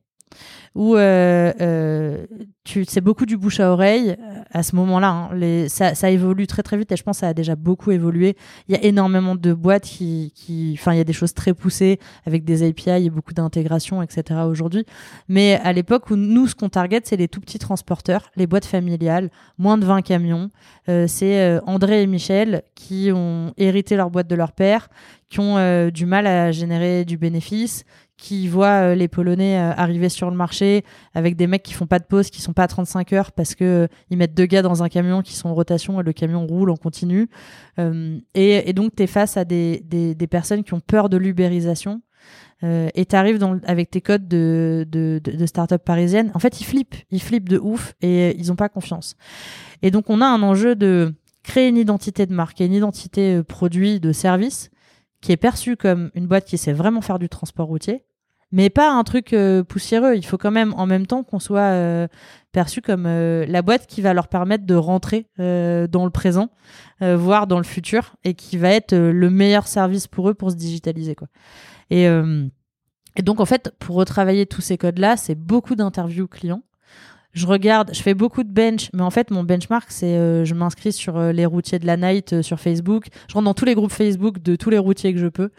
où 0.76 0.96
euh, 0.96 1.54
euh, 1.62 2.26
tu 2.66 2.84
c'est 2.86 3.02
beaucoup 3.02 3.26
du 3.26 3.38
bouche 3.38 3.62
à 3.62 3.72
oreille 3.72 4.18
euh, 4.20 4.42
à 4.52 4.62
ce 4.62 4.76
moment-là. 4.76 5.30
Hein. 5.32 5.68
Ça, 5.70 6.12
évolue 6.12 6.48
très 6.48 6.64
très 6.64 6.78
vite 6.78 6.92
et 6.92 6.98
je 6.98 7.04
pense 7.04 7.18
que 7.18 7.22
ça 7.22 7.30
a 7.30 7.34
déjà 7.34 7.56
beaucoup 7.56 7.92
évolué. 7.92 8.36
Il 8.68 8.76
y 8.76 8.78
a 8.78 8.84
énormément 8.84 9.36
de 9.36 9.54
boîtes 9.54 9.84
qui, 9.84 10.32
enfin 10.78 10.94
il 10.94 10.98
y 10.98 11.02
a 11.02 11.06
des 11.06 11.14
choses 11.14 11.34
très 11.34 11.54
poussées 11.54 12.00
avec 12.26 12.44
des 12.44 12.68
API 12.68 13.06
et 13.06 13.10
beaucoup 13.10 13.34
d'intégration, 13.34 14.02
etc. 14.02 14.42
Aujourd'hui. 14.48 14.86
Mais 15.30 15.60
à 15.64 15.72
l'époque 15.72 16.10
où 16.10 16.18
nous 16.18 16.48
ce 16.48 16.56
qu'on 16.56 16.70
target 16.70 17.02
c'est 17.06 17.18
les 17.18 17.30
tout 17.30 17.40
petits 17.40 17.60
transporteurs, 17.60 18.30
les 18.36 18.46
boîtes 18.46 18.66
familiales, 18.66 19.32
moins 19.58 19.78
de 19.78 19.86
20 19.86 20.02
camions. 20.02 20.50
C'est 21.08 21.60
André 21.66 22.04
et 22.04 22.08
Michel 22.08 22.64
qui 22.76 23.12
ont 23.14 23.54
hérité 23.58 23.96
leur 23.96 24.10
boîte 24.10 24.28
de 24.28 24.36
leur 24.36 24.52
père, 24.52 24.90
qui 25.30 25.40
ont 25.40 25.90
du 25.90 26.06
mal 26.06 26.28
à 26.28 26.52
générer 26.52 27.06
du 27.06 27.18
bénéfice, 27.18 27.86
qui 28.18 28.47
voient 28.47 28.91
euh, 28.91 28.95
les 28.95 29.07
Polonais 29.07 29.59
euh, 29.59 29.74
arriver 29.76 30.09
sur 30.09 30.30
le 30.30 30.38
marché 30.38 30.84
avec 31.13 31.36
des 31.36 31.47
mecs 31.47 31.63
qui 31.63 31.74
font 31.74 31.88
pas 31.88 31.99
de 31.99 32.05
pause, 32.05 32.30
qui 32.30 32.41
sont 32.41 32.53
pas 32.53 32.63
à 32.63 32.68
35 32.68 33.13
heures 33.13 33.32
parce 33.32 33.55
que 33.55 33.63
euh, 33.63 33.88
ils 34.09 34.18
mettent 34.18 34.34
deux 34.34 34.45
gars 34.45 34.61
dans 34.61 34.84
un 34.84 34.89
camion 34.89 35.22
qui 35.22 35.34
sont 35.34 35.49
en 35.49 35.53
rotation 35.53 35.99
et 35.99 36.03
le 36.03 36.13
camion 36.13 36.45
roule 36.45 36.70
en 36.70 36.78
continu. 36.78 37.30
Et, 38.36 38.74
donc, 38.74 38.95
tu 38.95 39.03
es 39.03 39.07
face 39.07 39.38
à 39.38 39.43
des, 39.43 39.82
des, 39.84 40.28
personnes 40.28 40.63
qui 40.63 40.74
ont 40.74 40.80
peur 40.80 41.09
de 41.09 41.18
l'ubérisation. 41.18 42.01
et 42.63 43.05
tu 43.05 43.16
arrives 43.16 43.39
avec 43.66 43.91
tes 43.91 44.01
codes 44.01 44.28
de, 44.28 44.88
de, 44.89 45.45
start-up 45.45 45.84
parisienne. 45.84 46.32
En 46.34 46.39
fait, 46.39 46.61
ils 46.61 46.63
flippent. 46.63 46.95
Ils 47.11 47.22
flippent 47.22 47.49
de 47.49 47.59
ouf 47.59 47.95
et 48.01 48.36
ils 48.38 48.51
ont 48.51 48.55
pas 48.55 48.70
confiance. 48.70 49.16
Et 49.82 49.91
donc, 49.91 50.09
on 50.09 50.22
a 50.22 50.26
un 50.26 50.41
enjeu 50.41 50.76
de 50.76 51.13
créer 51.43 51.68
une 51.68 51.78
identité 51.78 52.26
de 52.26 52.34
marque 52.34 52.61
et 52.61 52.66
une 52.66 52.74
identité 52.74 53.43
produit, 53.43 53.99
de 53.99 54.13
service 54.13 54.72
qui 55.26 55.32
est 55.32 55.38
perçue 55.38 55.76
comme 55.76 56.12
une 56.14 56.28
boîte 56.28 56.46
qui 56.46 56.56
sait 56.56 56.72
vraiment 56.72 57.02
faire 57.02 57.18
du 57.18 57.30
transport 57.30 57.66
routier, 57.66 58.06
mais 58.52 58.70
pas 58.70 58.92
un 58.92 59.04
truc 59.04 59.34
euh, 59.34 59.64
poussiéreux. 59.64 60.16
Il 60.16 60.24
faut 60.24 60.38
quand 60.38 60.52
même 60.52 60.72
en 60.78 60.86
même 60.86 61.08
temps 61.08 61.24
qu'on 61.24 61.40
soit 61.40 61.62
euh, 61.62 62.08
perçu 62.52 62.80
comme 62.80 63.08
euh, 63.08 63.44
la 63.48 63.64
boîte 63.64 63.88
qui 63.88 64.04
va 64.04 64.14
leur 64.14 64.28
permettre 64.28 64.68
de 64.68 64.76
rentrer 64.76 65.26
dans 65.40 66.06
le 66.06 66.12
présent, 66.12 66.52
voire 67.02 67.48
dans 67.48 67.58
le 67.58 67.64
futur, 67.64 68.18
et 68.24 68.36
qui 68.36 68.58
va 68.58 68.70
être 68.70 68.96
le 68.96 69.30
meilleur 69.32 69.66
service 69.66 70.06
pour 70.06 70.30
eux 70.30 70.36
pour 70.36 70.52
se 70.52 70.56
digitaliser. 70.58 71.16
Et 71.90 72.08
donc 73.24 73.40
en 73.40 73.46
fait, 73.46 73.74
pour 73.80 73.96
retravailler 73.96 74.46
tous 74.46 74.62
ces 74.62 74.78
codes-là, 74.78 75.18
c'est 75.18 75.34
beaucoup 75.34 75.74
d'interviews 75.74 76.28
clients 76.28 76.62
je 77.36 77.46
regarde, 77.48 77.92
je 77.94 78.02
fais 78.02 78.14
beaucoup 78.14 78.44
de 78.44 78.50
bench, 78.50 78.90
mais 78.94 79.02
en 79.02 79.12
fait, 79.12 79.30
mon 79.30 79.44
benchmark, 79.44 79.88
c'est 79.90 80.18
euh, 80.18 80.46
je 80.46 80.56
m'inscris 80.56 80.94
sur 80.94 81.18
euh, 81.18 81.34
les 81.34 81.46
routiers 81.46 81.80
de 81.80 81.86
la 81.86 81.98
night 81.98 82.32
euh, 82.32 82.42
sur 82.42 82.62
Facebook. 82.62 83.08
Je 83.28 83.34
rentre 83.34 83.44
dans 83.44 83.54
tous 83.54 83.66
les 83.66 83.76
groupes 83.76 83.92
Facebook 83.92 84.42
de 84.42 84.56
tous 84.56 84.70
les 84.70 84.78
routiers 84.78 85.14
que 85.14 85.20
je 85.20 85.28
peux. 85.28 85.50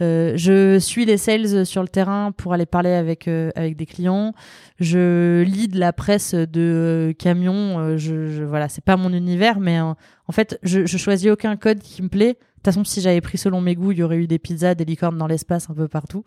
je 0.00 0.78
suis 0.80 1.04
les 1.04 1.18
sales 1.18 1.64
sur 1.64 1.82
le 1.82 1.88
terrain 1.88 2.32
pour 2.32 2.52
aller 2.52 2.66
parler 2.66 2.90
avec 2.90 3.28
avec 3.28 3.76
des 3.76 3.86
clients. 3.86 4.34
Je 4.80 5.42
lis 5.42 5.68
de 5.68 5.78
la 5.78 5.92
presse 5.92 6.34
de 6.34 7.14
camions. 7.16 7.96
je, 7.96 8.28
je, 8.28 8.42
voilà, 8.42 8.68
c'est 8.68 8.84
pas 8.84 8.96
mon 8.96 9.12
univers, 9.12 9.60
mais 9.60 9.78
en 9.80 9.96
fait, 10.32 10.58
je, 10.64 10.84
je 10.84 10.98
choisis 10.98 11.30
aucun 11.30 11.56
code 11.56 11.78
qui 11.78 12.02
me 12.02 12.08
plaît 12.08 12.38
toute 12.62 12.74
façon, 12.74 12.84
si 12.84 13.00
j'avais 13.00 13.22
pris 13.22 13.38
selon 13.38 13.62
mes 13.62 13.74
goûts, 13.74 13.92
il 13.92 13.98
y 13.98 14.02
aurait 14.02 14.18
eu 14.18 14.26
des 14.26 14.38
pizzas, 14.38 14.74
des 14.74 14.84
licornes 14.84 15.16
dans 15.16 15.26
l'espace 15.26 15.70
un 15.70 15.74
peu 15.74 15.88
partout. 15.88 16.24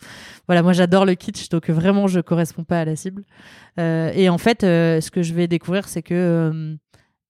Voilà, 0.47 0.63
moi 0.63 0.73
j'adore 0.73 1.05
le 1.05 1.13
kitsch, 1.13 1.49
donc 1.49 1.69
vraiment 1.69 2.07
je 2.07 2.21
correspond 2.21 2.63
pas 2.63 2.79
à 2.79 2.86
la 2.86 2.95
cible. 2.95 3.23
Euh, 3.79 4.11
et 4.15 4.29
en 4.29 4.39
fait, 4.39 4.63
euh, 4.63 4.99
ce 4.99 5.11
que 5.11 5.21
je 5.21 5.36
vais 5.36 5.47
découvrir, 5.47 5.88
c'est 5.88 6.01
que 6.01 6.13
euh, 6.15 6.75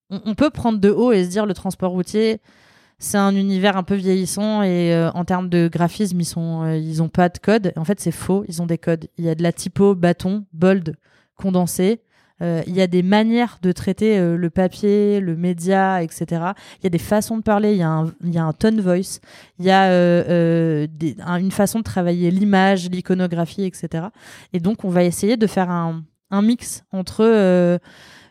on, 0.09 0.35
peut 0.35 0.49
prendre 0.49 0.79
de 0.79 0.89
haut 0.89 1.11
et 1.11 1.25
se 1.25 1.29
dire 1.29 1.45
le 1.45 1.53
transport 1.53 1.91
routier, 1.91 2.39
c'est 2.97 3.17
un 3.17 3.35
univers 3.35 3.75
un 3.75 3.83
peu 3.83 3.95
vieillissant 3.95 4.63
et 4.63 4.95
en 5.13 5.25
termes 5.25 5.49
de 5.49 5.67
graphisme, 5.67 6.21
ils 6.21 6.25
sont, 6.25 6.65
ils 6.73 7.09
pas 7.09 7.27
de 7.27 7.39
code. 7.39 7.73
En 7.75 7.83
fait, 7.83 7.99
c'est 7.99 8.11
faux, 8.11 8.45
ils 8.47 8.61
ont 8.61 8.65
des 8.65 8.77
codes. 8.77 9.09
Il 9.17 9.25
y 9.25 9.29
a 9.29 9.35
de 9.35 9.43
la 9.43 9.51
typo, 9.51 9.95
bâton, 9.95 10.45
bold, 10.53 10.95
condensé. 11.35 12.01
Euh, 12.43 12.61
il 12.67 12.75
y 12.75 12.81
a 12.81 12.87
des 12.87 13.03
manières 13.03 13.57
de 13.61 13.71
traiter 13.71 14.17
euh, 14.17 14.35
le 14.35 14.49
papier, 14.49 15.19
le 15.19 15.35
média, 15.35 16.03
etc. 16.03 16.25
Il 16.79 16.83
y 16.83 16.87
a 16.87 16.89
des 16.89 16.97
façons 16.97 17.37
de 17.37 17.43
parler, 17.43 17.71
il 17.71 17.77
y 17.77 17.83
a 17.83 17.89
un, 17.89 18.13
il 18.23 18.33
y 18.33 18.37
a 18.37 18.43
un 18.43 18.53
tone 18.53 18.81
voice, 18.81 19.19
il 19.59 19.65
y 19.65 19.71
a 19.71 19.85
euh, 19.85 20.87
une 21.39 21.51
façon 21.51 21.79
de 21.79 21.83
travailler 21.83 22.31
l'image, 22.31 22.89
l'iconographie, 22.89 23.63
etc. 23.63 24.07
Et 24.51 24.59
donc, 24.59 24.83
on 24.83 24.89
va 24.89 25.03
essayer 25.03 25.37
de 25.37 25.47
faire 25.47 25.69
un, 25.69 26.03
un 26.31 26.41
mix 26.41 26.83
entre 26.91 27.79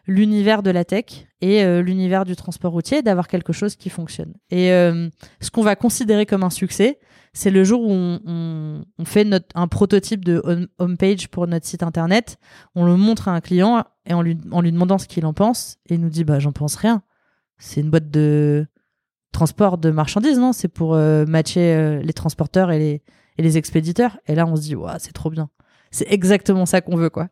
l'univers 0.07 0.63
de 0.63 0.71
la 0.71 0.85
tech 0.85 1.27
et 1.41 1.65
l'univers 1.83 2.25
du 2.25 2.37
transport 2.37 2.73
routier, 2.73 3.03
d'avoir 3.03 3.29
quelque 3.29 3.53
chose 3.53 3.77
qui 3.77 3.91
fonctionne. 3.91 4.35
Et 4.51 4.69
ce 4.69 5.51
qu'on 5.53 5.63
va 5.63 5.77
considérer 5.77 6.27
comme 6.27 6.43
un 6.43 6.51
succès, 6.51 6.99
c'est 7.33 7.51
le 7.51 7.65
jour 7.65 7.83
où 7.83 7.91
on, 7.91 8.85
fait 9.05 9.25
notre, 9.25 9.47
un 9.55 9.69
prototype 9.69 10.25
de 10.25 10.69
homepage 10.79 11.29
pour 11.29 11.47
notre 11.47 11.67
site 11.67 11.83
internet, 11.83 12.39
on 12.75 12.85
le 12.85 12.97
montre 12.97 13.29
à 13.29 13.33
un 13.33 13.41
client 13.41 13.85
et 14.05 14.13
en 14.13 14.21
lui, 14.23 14.35
demandant 14.35 14.99
ce 14.99 15.09
qu'il 15.09 15.25
en 15.25 15.33
pense, 15.33 15.79
il 15.89 16.01
nous 16.01 16.11
dit 16.11 16.25
bah 16.25 16.39
j'en 16.39 16.53
pense 16.53 16.77
rien. 16.77 17.03
C'est 17.59 17.81
une 17.81 17.91
boîte 17.91 18.11
de 18.11 18.67
transport 19.33 19.79
de 19.79 19.91
marchandises, 19.91 20.39
non? 20.39 20.53
C'est 20.53 20.69
pour 20.69 20.95
euh, 20.95 21.25
matcher 21.25 21.75
euh, 21.75 22.03
les 22.03 22.13
transporteurs 22.13 22.71
et 22.71 22.79
les, 22.79 23.03
et 23.39 23.43
les 23.43 23.57
expéditeurs. 23.57 24.19
Et 24.27 24.35
là 24.35 24.47
on 24.47 24.57
se 24.57 24.63
dit 24.63 24.77
ouais, 24.77 24.93
c'est 24.99 25.13
trop 25.13 25.31
bien. 25.31 25.49
C'est 25.91 26.11
exactement 26.13 26.67
ça 26.67 26.81
qu'on 26.81 26.97
veut 26.97 27.11
quoi. 27.11 27.29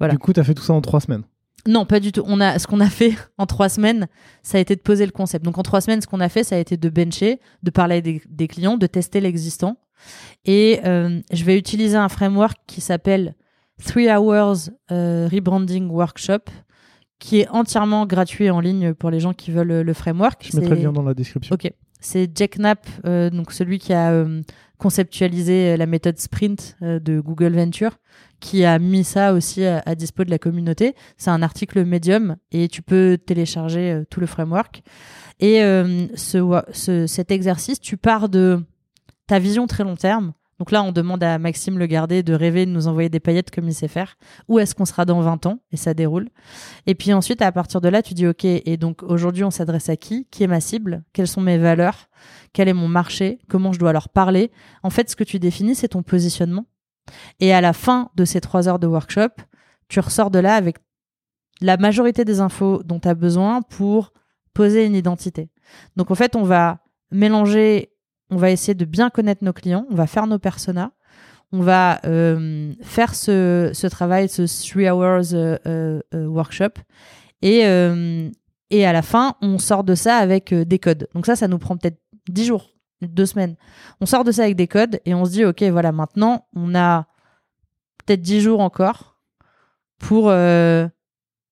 Du 0.00 0.18
coup, 0.18 0.32
tu 0.32 0.40
as 0.40 0.44
fait 0.44 0.54
tout 0.54 0.62
ça 0.62 0.74
en 0.74 0.80
trois 0.80 1.00
semaines. 1.00 1.24
Non, 1.66 1.84
pas 1.84 2.00
du 2.00 2.12
tout. 2.12 2.22
On 2.26 2.40
a, 2.40 2.58
ce 2.58 2.66
qu'on 2.66 2.80
a 2.80 2.90
fait 2.90 3.14
en 3.38 3.46
trois 3.46 3.68
semaines, 3.68 4.06
ça 4.42 4.58
a 4.58 4.60
été 4.60 4.76
de 4.76 4.80
poser 4.80 5.06
le 5.06 5.12
concept. 5.12 5.44
Donc 5.44 5.58
en 5.58 5.62
trois 5.62 5.80
semaines, 5.80 6.00
ce 6.00 6.06
qu'on 6.06 6.20
a 6.20 6.28
fait, 6.28 6.44
ça 6.44 6.56
a 6.56 6.58
été 6.58 6.76
de 6.76 6.88
bencher, 6.88 7.40
de 7.62 7.70
parler 7.70 8.02
des, 8.02 8.22
des 8.28 8.48
clients, 8.48 8.76
de 8.76 8.86
tester 8.86 9.20
l'existant. 9.20 9.76
Et 10.44 10.80
euh, 10.84 11.20
je 11.32 11.44
vais 11.44 11.58
utiliser 11.58 11.96
un 11.96 12.08
framework 12.08 12.58
qui 12.66 12.80
s'appelle 12.80 13.34
Three 13.84 14.08
Hours 14.10 14.70
euh, 14.90 15.28
Rebranding 15.30 15.88
Workshop, 15.90 16.50
qui 17.18 17.40
est 17.40 17.48
entièrement 17.48 18.06
gratuit 18.06 18.50
en 18.50 18.60
ligne 18.60 18.94
pour 18.94 19.10
les 19.10 19.20
gens 19.20 19.32
qui 19.32 19.50
veulent 19.50 19.80
le 19.82 19.92
framework. 19.92 20.46
Je 20.50 20.58
mettrai 20.58 20.76
le 20.76 20.82
lien 20.82 20.92
dans 20.92 21.02
la 21.02 21.14
description. 21.14 21.54
Ok. 21.54 21.70
C'est 21.98 22.30
Jack 22.34 22.58
Knapp, 22.58 22.86
euh, 23.06 23.30
donc 23.30 23.52
celui 23.52 23.78
qui 23.78 23.92
a 23.92 24.24
conceptualisé 24.76 25.76
la 25.78 25.86
méthode 25.86 26.18
Sprint 26.18 26.76
de 26.82 27.20
Google 27.20 27.56
Venture 27.56 27.92
qui 28.40 28.64
a 28.64 28.78
mis 28.78 29.04
ça 29.04 29.32
aussi 29.32 29.64
à, 29.64 29.94
dispo 29.94 30.24
de 30.24 30.30
la 30.30 30.38
communauté. 30.38 30.94
C'est 31.16 31.30
un 31.30 31.42
article 31.42 31.84
Medium 31.84 32.36
et 32.52 32.68
tu 32.68 32.82
peux 32.82 33.18
télécharger 33.24 33.92
euh, 33.92 34.04
tout 34.08 34.20
le 34.20 34.26
framework. 34.26 34.82
Et 35.40 35.62
euh, 35.62 36.06
ce, 36.14 37.06
cet 37.06 37.30
exercice, 37.30 37.80
tu 37.80 37.96
pars 37.96 38.28
de 38.28 38.62
ta 39.26 39.38
vision 39.38 39.66
très 39.66 39.84
long 39.84 39.96
terme. 39.96 40.32
Donc 40.58 40.70
là, 40.70 40.82
on 40.82 40.92
demande 40.92 41.22
à 41.22 41.38
Maxime 41.38 41.78
Le 41.78 41.86
Gardé 41.86 42.22
de 42.22 42.32
rêver 42.32 42.64
de 42.64 42.70
nous 42.70 42.88
envoyer 42.88 43.10
des 43.10 43.20
paillettes 43.20 43.50
comme 43.50 43.68
il 43.68 43.74
sait 43.74 43.88
faire. 43.88 44.16
Où 44.48 44.58
est-ce 44.58 44.74
qu'on 44.74 44.86
sera 44.86 45.04
dans 45.04 45.20
20 45.20 45.44
ans? 45.44 45.58
Et 45.70 45.76
ça 45.76 45.92
déroule. 45.92 46.30
Et 46.86 46.94
puis 46.94 47.12
ensuite, 47.12 47.42
à 47.42 47.52
partir 47.52 47.82
de 47.82 47.88
là, 47.88 48.02
tu 48.02 48.14
dis 48.14 48.26
OK. 48.26 48.44
Et 48.44 48.76
donc 48.78 49.02
aujourd'hui, 49.02 49.44
on 49.44 49.50
s'adresse 49.50 49.90
à 49.90 49.96
qui? 49.96 50.26
Qui 50.30 50.44
est 50.44 50.46
ma 50.46 50.60
cible? 50.60 51.04
Quelles 51.12 51.28
sont 51.28 51.42
mes 51.42 51.58
valeurs? 51.58 52.08
Quel 52.54 52.68
est 52.68 52.72
mon 52.72 52.88
marché? 52.88 53.38
Comment 53.48 53.72
je 53.74 53.78
dois 53.78 53.92
leur 53.92 54.08
parler? 54.08 54.50
En 54.82 54.88
fait, 54.88 55.10
ce 55.10 55.16
que 55.16 55.24
tu 55.24 55.38
définis, 55.38 55.74
c'est 55.74 55.88
ton 55.88 56.02
positionnement. 56.02 56.64
Et 57.40 57.52
à 57.52 57.60
la 57.60 57.72
fin 57.72 58.10
de 58.14 58.24
ces 58.24 58.40
trois 58.40 58.68
heures 58.68 58.78
de 58.78 58.86
workshop, 58.86 59.28
tu 59.88 60.00
ressors 60.00 60.30
de 60.30 60.38
là 60.38 60.54
avec 60.54 60.76
la 61.60 61.76
majorité 61.76 62.24
des 62.24 62.40
infos 62.40 62.82
dont 62.84 63.00
tu 63.00 63.08
as 63.08 63.14
besoin 63.14 63.62
pour 63.62 64.12
poser 64.52 64.84
une 64.84 64.94
identité. 64.94 65.48
Donc 65.96 66.10
en 66.10 66.14
fait, 66.14 66.36
on 66.36 66.42
va 66.42 66.78
mélanger, 67.10 67.92
on 68.30 68.36
va 68.36 68.50
essayer 68.50 68.74
de 68.74 68.84
bien 68.84 69.10
connaître 69.10 69.44
nos 69.44 69.52
clients, 69.52 69.86
on 69.90 69.94
va 69.94 70.06
faire 70.06 70.26
nos 70.26 70.38
personas, 70.38 70.92
on 71.52 71.60
va 71.60 72.00
euh, 72.04 72.72
faire 72.82 73.14
ce, 73.14 73.86
travail, 73.88 74.28
ce 74.28 74.42
three 74.42 74.88
hours 74.88 75.32
euh, 75.32 75.58
euh, 75.66 76.26
workshop, 76.26 76.80
et, 77.42 77.60
et 78.70 78.86
à 78.86 78.92
la 78.92 79.02
fin, 79.02 79.36
on 79.42 79.58
sort 79.58 79.84
de 79.84 79.94
ça 79.94 80.16
avec 80.16 80.52
des 80.52 80.78
codes. 80.78 81.06
Donc 81.14 81.26
ça, 81.26 81.36
ça 81.36 81.48
nous 81.48 81.58
prend 81.58 81.76
peut-être 81.76 82.00
dix 82.28 82.46
jours 82.46 82.75
deux 83.02 83.26
semaines. 83.26 83.56
On 84.00 84.06
sort 84.06 84.24
de 84.24 84.32
ça 84.32 84.44
avec 84.44 84.56
des 84.56 84.66
codes 84.66 85.00
et 85.04 85.14
on 85.14 85.24
se 85.24 85.30
dit, 85.30 85.44
OK, 85.44 85.62
voilà, 85.64 85.92
maintenant, 85.92 86.46
on 86.54 86.74
a 86.74 87.06
peut-être 88.04 88.22
dix 88.22 88.40
jours 88.40 88.60
encore 88.60 89.18
pour 89.98 90.28
euh, 90.28 90.86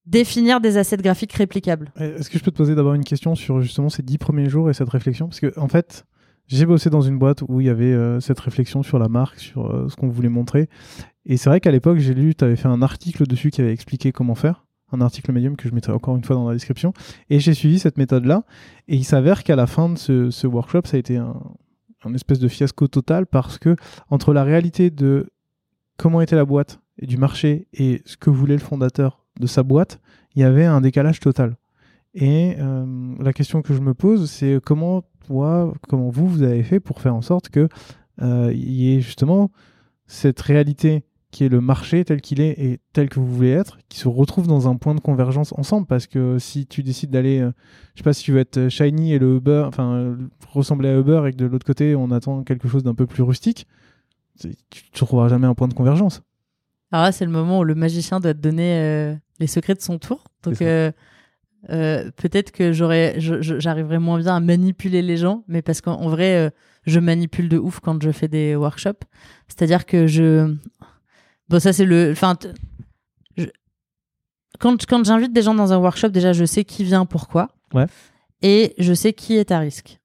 définir 0.06 0.60
des 0.60 0.76
assets 0.76 0.98
graphiques 0.98 1.32
réplicables. 1.32 1.92
Est-ce 1.96 2.30
que 2.30 2.38
je 2.38 2.44
peux 2.44 2.50
te 2.50 2.56
poser 2.56 2.74
d'abord 2.74 2.94
une 2.94 3.04
question 3.04 3.34
sur 3.34 3.60
justement 3.60 3.88
ces 3.88 4.02
dix 4.02 4.18
premiers 4.18 4.48
jours 4.48 4.70
et 4.70 4.74
cette 4.74 4.90
réflexion? 4.90 5.28
Parce 5.28 5.40
que, 5.40 5.58
en 5.58 5.68
fait, 5.68 6.04
j'ai 6.46 6.66
bossé 6.66 6.90
dans 6.90 7.00
une 7.00 7.18
boîte 7.18 7.42
où 7.48 7.60
il 7.60 7.66
y 7.66 7.70
avait 7.70 7.92
euh, 7.92 8.20
cette 8.20 8.40
réflexion 8.40 8.82
sur 8.82 8.98
la 8.98 9.08
marque, 9.08 9.38
sur 9.38 9.66
euh, 9.66 9.88
ce 9.88 9.96
qu'on 9.96 10.08
voulait 10.08 10.28
montrer. 10.28 10.68
Et 11.26 11.36
c'est 11.36 11.48
vrai 11.48 11.60
qu'à 11.60 11.70
l'époque, 11.70 11.98
j'ai 11.98 12.14
lu, 12.14 12.34
tu 12.34 12.44
avais 12.44 12.56
fait 12.56 12.68
un 12.68 12.82
article 12.82 13.26
dessus 13.26 13.50
qui 13.50 13.60
avait 13.60 13.72
expliqué 13.72 14.12
comment 14.12 14.34
faire 14.34 14.66
un 14.94 15.00
article 15.00 15.32
médium 15.32 15.56
que 15.56 15.68
je 15.68 15.74
mettrai 15.74 15.92
encore 15.92 16.16
une 16.16 16.24
fois 16.24 16.36
dans 16.36 16.48
la 16.48 16.54
description. 16.54 16.92
Et 17.30 17.40
j'ai 17.40 17.54
suivi 17.54 17.78
cette 17.78 17.98
méthode-là. 17.98 18.44
Et 18.88 18.96
il 18.96 19.04
s'avère 19.04 19.44
qu'à 19.44 19.56
la 19.56 19.66
fin 19.66 19.88
de 19.88 19.98
ce, 19.98 20.46
workshop, 20.46 20.82
ça 20.84 20.96
a 20.96 21.00
été 21.00 21.16
un, 21.16 21.34
espèce 22.14 22.38
de 22.38 22.48
fiasco 22.48 22.86
total 22.86 23.26
parce 23.26 23.58
que 23.58 23.76
entre 24.10 24.34
la 24.34 24.44
réalité 24.44 24.90
de 24.90 25.30
comment 25.96 26.20
était 26.20 26.36
la 26.36 26.44
boîte 26.44 26.80
et 26.98 27.06
du 27.06 27.16
marché 27.16 27.66
et 27.72 28.02
ce 28.04 28.16
que 28.18 28.28
voulait 28.28 28.54
le 28.54 28.60
fondateur 28.60 29.24
de 29.40 29.46
sa 29.46 29.62
boîte, 29.62 30.00
il 30.34 30.42
y 30.42 30.44
avait 30.44 30.66
un 30.66 30.80
décalage 30.80 31.20
total. 31.20 31.56
Et 32.12 32.56
euh, 32.58 33.14
la 33.18 33.32
question 33.32 33.62
que 33.62 33.74
je 33.74 33.80
me 33.80 33.94
pose, 33.94 34.30
c'est 34.30 34.60
comment 34.64 35.02
toi, 35.26 35.72
comment 35.88 36.10
vous, 36.10 36.28
vous 36.28 36.42
avez 36.42 36.62
fait 36.62 36.78
pour 36.78 37.00
faire 37.00 37.14
en 37.14 37.22
sorte 37.22 37.48
que 37.48 37.68
euh, 38.22 38.52
il 38.54 38.70
y 38.70 38.94
ait 38.94 39.00
justement 39.00 39.50
cette 40.06 40.40
réalité 40.40 41.04
qui 41.34 41.44
est 41.44 41.48
le 41.48 41.60
marché 41.60 42.04
tel 42.04 42.20
qu'il 42.20 42.40
est 42.40 42.52
et 42.60 42.78
tel 42.92 43.08
que 43.08 43.18
vous 43.18 43.26
voulez 43.26 43.50
être, 43.50 43.78
qui 43.88 43.98
se 43.98 44.06
retrouve 44.06 44.46
dans 44.46 44.68
un 44.68 44.76
point 44.76 44.94
de 44.94 45.00
convergence 45.00 45.52
ensemble. 45.56 45.84
Parce 45.84 46.06
que 46.06 46.38
si 46.38 46.64
tu 46.64 46.84
décides 46.84 47.10
d'aller, 47.10 47.40
euh, 47.40 47.50
je 47.94 48.00
sais 48.00 48.04
pas 48.04 48.12
si 48.12 48.22
tu 48.22 48.30
veux 48.30 48.38
être 48.38 48.68
shiny 48.68 49.14
et 49.14 49.18
le 49.18 49.38
Uber, 49.38 49.64
enfin 49.66 49.94
euh, 49.94 50.16
ressembler 50.52 50.90
à 50.90 50.96
Uber 50.96 51.24
et 51.26 51.32
que 51.32 51.36
de 51.36 51.46
l'autre 51.46 51.66
côté 51.66 51.96
on 51.96 52.12
attend 52.12 52.44
quelque 52.44 52.68
chose 52.68 52.84
d'un 52.84 52.94
peu 52.94 53.06
plus 53.06 53.24
rustique, 53.24 53.66
tu 54.38 54.46
ne 54.46 54.96
trouveras 54.96 55.26
jamais 55.26 55.48
un 55.48 55.54
point 55.54 55.66
de 55.66 55.74
convergence. 55.74 56.22
Alors 56.92 57.06
là, 57.06 57.10
c'est 57.10 57.24
le 57.24 57.32
moment 57.32 57.58
où 57.58 57.64
le 57.64 57.74
magicien 57.74 58.20
doit 58.20 58.34
te 58.34 58.38
donner 58.38 58.78
euh, 58.78 59.14
les 59.40 59.48
secrets 59.48 59.74
de 59.74 59.82
son 59.82 59.98
tour. 59.98 60.22
Donc 60.44 60.58
peut-être 61.66 62.52
que 62.52 62.72
j'aurais, 62.72 63.16
j'arriverai 63.18 63.98
moins 63.98 64.18
bien 64.18 64.36
à 64.36 64.40
manipuler 64.40 65.02
les 65.02 65.16
gens, 65.16 65.42
mais 65.48 65.62
parce 65.62 65.80
qu'en 65.80 66.08
vrai, 66.08 66.52
je 66.86 67.00
manipule 67.00 67.48
de 67.48 67.58
ouf 67.58 67.80
quand 67.80 68.00
je 68.00 68.12
fais 68.12 68.28
des 68.28 68.54
workshops. 68.54 69.02
C'est-à-dire 69.48 69.86
que 69.86 70.06
je, 70.06 70.54
Bon, 71.48 71.60
ça, 71.60 71.72
c'est 71.72 71.84
le. 71.84 72.10
Enfin, 72.12 72.36
quand, 74.60 74.86
quand 74.86 75.04
j'invite 75.04 75.32
des 75.32 75.42
gens 75.42 75.54
dans 75.54 75.72
un 75.72 75.78
workshop, 75.78 76.08
déjà, 76.08 76.32
je 76.32 76.44
sais 76.44 76.64
qui 76.64 76.84
vient, 76.84 77.06
pourquoi. 77.06 77.50
Ouais. 77.74 77.86
Et 78.42 78.74
je 78.78 78.94
sais 78.94 79.12
qui 79.12 79.34
est 79.36 79.50
à 79.50 79.58
risque. 79.58 79.98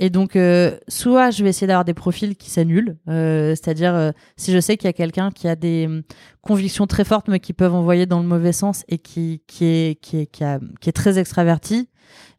Et 0.00 0.10
donc, 0.10 0.34
euh, 0.34 0.76
soit 0.88 1.30
je 1.30 1.44
vais 1.44 1.50
essayer 1.50 1.68
d'avoir 1.68 1.84
des 1.84 1.94
profils 1.94 2.34
qui 2.36 2.50
s'annulent, 2.50 2.96
euh, 3.08 3.50
c'est-à-dire 3.50 3.94
euh, 3.94 4.10
si 4.36 4.52
je 4.52 4.58
sais 4.58 4.76
qu'il 4.76 4.86
y 4.86 4.90
a 4.90 4.92
quelqu'un 4.92 5.30
qui 5.30 5.46
a 5.46 5.54
des 5.54 5.86
hum, 5.86 6.02
convictions 6.42 6.88
très 6.88 7.04
fortes 7.04 7.28
mais 7.28 7.38
qui 7.38 7.52
peuvent 7.52 7.74
envoyer 7.74 8.04
dans 8.04 8.18
le 8.20 8.26
mauvais 8.26 8.52
sens 8.52 8.82
et 8.88 8.98
qui, 8.98 9.42
qui, 9.46 9.64
est, 9.66 10.00
qui, 10.00 10.18
est, 10.18 10.26
qui, 10.26 10.42
a- 10.42 10.58
qui 10.80 10.88
est 10.88 10.92
très 10.92 11.16
extraverti, 11.20 11.88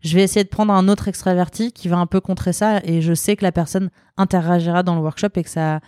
je 0.01 0.15
vais 0.15 0.23
essayer 0.23 0.43
de 0.43 0.49
prendre 0.49 0.73
un 0.73 0.89
autre 0.89 1.07
extraverti 1.07 1.71
qui 1.71 1.87
va 1.87 1.95
un 1.97 2.07
peu 2.07 2.19
contrer 2.19 2.51
ça 2.51 2.81
et 2.83 3.01
je 3.01 3.13
sais 3.13 3.37
que 3.37 3.43
la 3.45 3.53
personne 3.53 3.89
interagira 4.17 4.83
dans 4.83 4.95
le 4.95 5.01
workshop 5.01 5.29
et 5.35 5.43
que 5.43 5.49
ça 5.49 5.79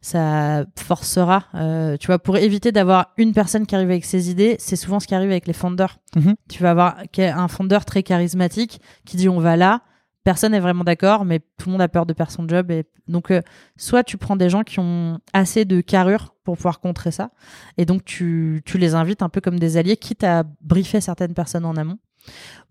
ça 0.00 0.64
forcera, 0.76 1.44
euh, 1.54 1.96
tu 1.96 2.06
vois, 2.06 2.18
pour 2.18 2.36
éviter 2.36 2.72
d'avoir 2.72 3.12
une 3.16 3.32
personne 3.32 3.66
qui 3.66 3.74
arrive 3.74 3.90
avec 3.90 4.04
ses 4.04 4.30
idées, 4.30 4.56
c'est 4.58 4.76
souvent 4.76 5.00
ce 5.00 5.06
qui 5.06 5.14
arrive 5.14 5.30
avec 5.30 5.46
les 5.46 5.52
founders. 5.52 5.98
Mhm. 6.14 6.34
Tu 6.48 6.62
vas 6.62 6.70
avoir 6.70 6.96
un 7.16 7.48
founder 7.48 7.80
très 7.86 8.02
charismatique 8.02 8.80
qui 9.04 9.16
dit 9.16 9.28
on 9.28 9.40
va 9.40 9.56
là, 9.56 9.82
personne 10.26 10.52
n'est 10.52 10.60
vraiment 10.60 10.84
d'accord, 10.84 11.24
mais 11.24 11.38
tout 11.38 11.68
le 11.68 11.72
monde 11.72 11.82
a 11.82 11.88
peur 11.88 12.04
de 12.04 12.12
perdre 12.12 12.32
son 12.32 12.48
job. 12.48 12.70
Et 12.72 12.84
donc, 13.06 13.30
euh, 13.30 13.40
soit 13.76 14.02
tu 14.02 14.16
prends 14.16 14.34
des 14.36 14.50
gens 14.50 14.64
qui 14.64 14.80
ont 14.80 15.20
assez 15.32 15.64
de 15.64 15.80
carrure 15.80 16.34
pour 16.42 16.56
pouvoir 16.56 16.80
contrer 16.80 17.10
ça, 17.10 17.30
et 17.78 17.84
donc 17.84 18.04
tu, 18.04 18.62
tu 18.64 18.78
les 18.78 18.94
invites 18.94 19.22
un 19.22 19.28
peu 19.28 19.40
comme 19.40 19.58
des 19.58 19.76
alliés, 19.76 19.96
quitte 19.96 20.24
à 20.24 20.44
briefer 20.60 21.00
certaines 21.00 21.34
personnes 21.34 21.64
en 21.64 21.76
amont. 21.76 21.98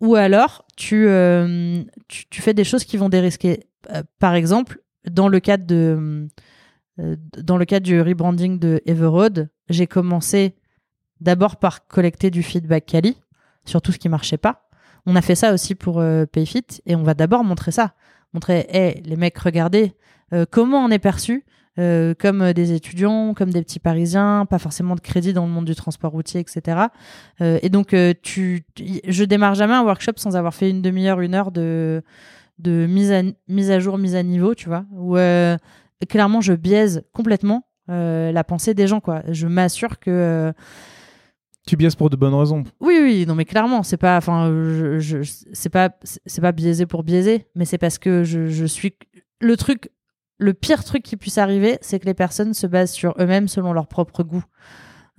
Ou 0.01 0.15
alors, 0.15 0.65
tu, 0.75 1.07
euh, 1.07 1.81
tu, 2.09 2.25
tu 2.29 2.41
fais 2.41 2.53
des 2.53 2.65
choses 2.65 2.83
qui 2.83 2.97
vont 2.97 3.07
dérisquer. 3.07 3.67
Euh, 3.93 4.03
par 4.19 4.35
exemple, 4.35 4.81
dans 5.09 5.29
le 5.29 5.39
cadre 5.39 5.65
de 5.65 6.27
dans 6.97 7.57
le 7.57 7.65
cadre 7.65 7.85
du 7.85 8.01
rebranding 8.01 8.59
de 8.59 8.81
Everroad, 8.85 9.49
j'ai 9.69 9.87
commencé 9.87 10.55
d'abord 11.21 11.57
par 11.57 11.87
collecter 11.87 12.29
du 12.31 12.43
feedback 12.43 12.85
quali 12.85 13.17
sur 13.65 13.81
tout 13.81 13.91
ce 13.91 13.97
qui 13.99 14.09
marchait 14.09 14.37
pas. 14.37 14.69
On 15.05 15.15
a 15.15 15.21
fait 15.21 15.35
ça 15.35 15.53
aussi 15.53 15.75
pour 15.75 15.99
euh, 15.99 16.25
Payfit 16.25 16.65
et 16.85 16.95
on 16.95 17.03
va 17.03 17.13
d'abord 17.13 17.43
montrer 17.43 17.71
ça. 17.71 17.93
Montrer, 18.33 18.65
hey, 18.69 19.01
les 19.05 19.15
mecs, 19.15 19.37
regardez 19.37 19.93
euh, 20.33 20.45
comment 20.49 20.83
on 20.83 20.89
est 20.89 20.99
perçu 20.99 21.45
euh, 21.77 22.13
comme 22.17 22.41
euh, 22.41 22.53
des 22.53 22.71
étudiants, 22.71 23.33
comme 23.33 23.51
des 23.51 23.61
petits 23.61 23.79
Parisiens, 23.79 24.45
pas 24.49 24.59
forcément 24.59 24.95
de 24.95 25.01
crédit 25.01 25.33
dans 25.33 25.45
le 25.45 25.51
monde 25.51 25.65
du 25.65 25.75
transport 25.75 26.11
routier, 26.11 26.39
etc. 26.39 26.87
Euh, 27.41 27.59
et 27.61 27.69
donc, 27.69 27.93
euh, 27.93 28.13
tu, 28.23 28.63
tu- 28.75 29.01
je 29.07 29.23
démarre 29.25 29.55
jamais 29.55 29.73
un 29.73 29.83
workshop 29.83 30.13
sans 30.15 30.35
avoir 30.37 30.53
fait 30.55 30.69
une 30.69 30.81
demi-heure, 30.81 31.19
une 31.21 31.35
heure 31.35 31.51
de, 31.51 32.01
de 32.59 32.85
mise, 32.87 33.11
à, 33.11 33.21
mise 33.49 33.71
à 33.71 33.79
jour, 33.79 33.97
mise 33.97 34.15
à 34.15 34.23
niveau, 34.23 34.55
tu 34.55 34.69
vois, 34.69 34.85
où 34.93 35.17
euh, 35.17 35.57
clairement 36.09 36.41
je 36.41 36.53
biaise 36.53 37.03
complètement 37.13 37.67
euh, 37.89 38.31
la 38.31 38.43
pensée 38.43 38.73
des 38.73 38.87
gens, 38.87 38.99
quoi. 38.99 39.21
Je 39.29 39.47
m'assure 39.47 39.99
que 39.99 40.09
euh, 40.11 40.51
Tu 41.67 41.75
biaises 41.77 41.95
pour 41.95 42.09
de 42.09 42.15
bonnes 42.15 42.33
raisons. 42.33 42.63
oui, 42.79 42.99
oui, 43.01 43.25
non, 43.27 43.35
mais 43.35 43.45
clairement, 43.45 43.81
c'est 43.83 43.97
pas, 43.97 44.17
enfin, 44.17 44.47
je, 44.49 44.99
je- 44.99 45.21
c'est 45.53 45.69
pas, 45.69 45.89
c'est 46.03 46.41
pas 46.41 46.51
biaisé 46.51 46.85
pour 46.85 47.03
biaiser, 47.03 47.47
mais 47.55 47.65
c'est 47.65 47.77
parce 47.77 47.97
que 47.97 48.23
je, 48.23 48.47
je 48.47 48.65
suis 48.65 48.95
le 49.41 49.55
truc, 49.57 49.89
le 50.37 50.53
pire 50.53 50.83
truc 50.83 51.03
qui 51.03 51.17
puisse 51.17 51.37
arriver, 51.37 51.77
c'est 51.81 51.99
que 51.99 52.05
les 52.05 52.13
personnes 52.13 52.53
se 52.53 52.67
basent 52.67 52.91
sur 52.91 53.13
eux-mêmes 53.19 53.47
selon 53.47 53.71
leur 53.73 53.87
propre 53.87 54.23
goût. 54.23 54.43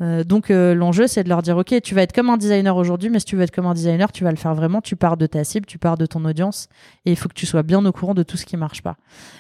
Euh, 0.03 0.25
donc 0.25 0.51
euh, 0.51 0.75
l'enjeu, 0.75 1.07
c'est 1.07 1.25
de 1.25 1.29
leur 1.29 1.43
dire, 1.43 1.57
ok, 1.57 1.81
tu 1.83 1.95
vas 1.95 2.03
être 2.03 2.13
comme 2.13 2.29
un 2.29 2.37
designer 2.37 2.77
aujourd'hui, 2.77 3.09
mais 3.09 3.19
si 3.19 3.25
tu 3.25 3.37
veux 3.37 3.43
être 3.43 3.55
comme 3.55 3.67
un 3.67 3.75
designer, 3.75 4.13
tu 4.13 4.25
vas 4.25 4.31
le 4.31 4.37
faire 4.37 4.55
vraiment. 4.55 4.81
Tu 4.81 4.97
pars 4.97 5.17
de 5.17 5.27
ta 5.27 5.43
cible, 5.45 5.67
tu 5.67 5.79
pars 5.79 5.97
de 5.97 6.07
ton 6.07 6.25
audience, 6.25 6.69
et 7.05 7.11
il 7.11 7.17
faut 7.17 7.29
que 7.29 7.35
tu 7.35 7.47
sois 7.47 7.63
bien 7.63 7.85
au 7.85 7.93
courant 7.93 8.15
de 8.15 8.23
tout 8.23 8.37
ce 8.37 8.45
qui 8.45 8.57
marche 8.57 8.83
pas. 8.83 8.97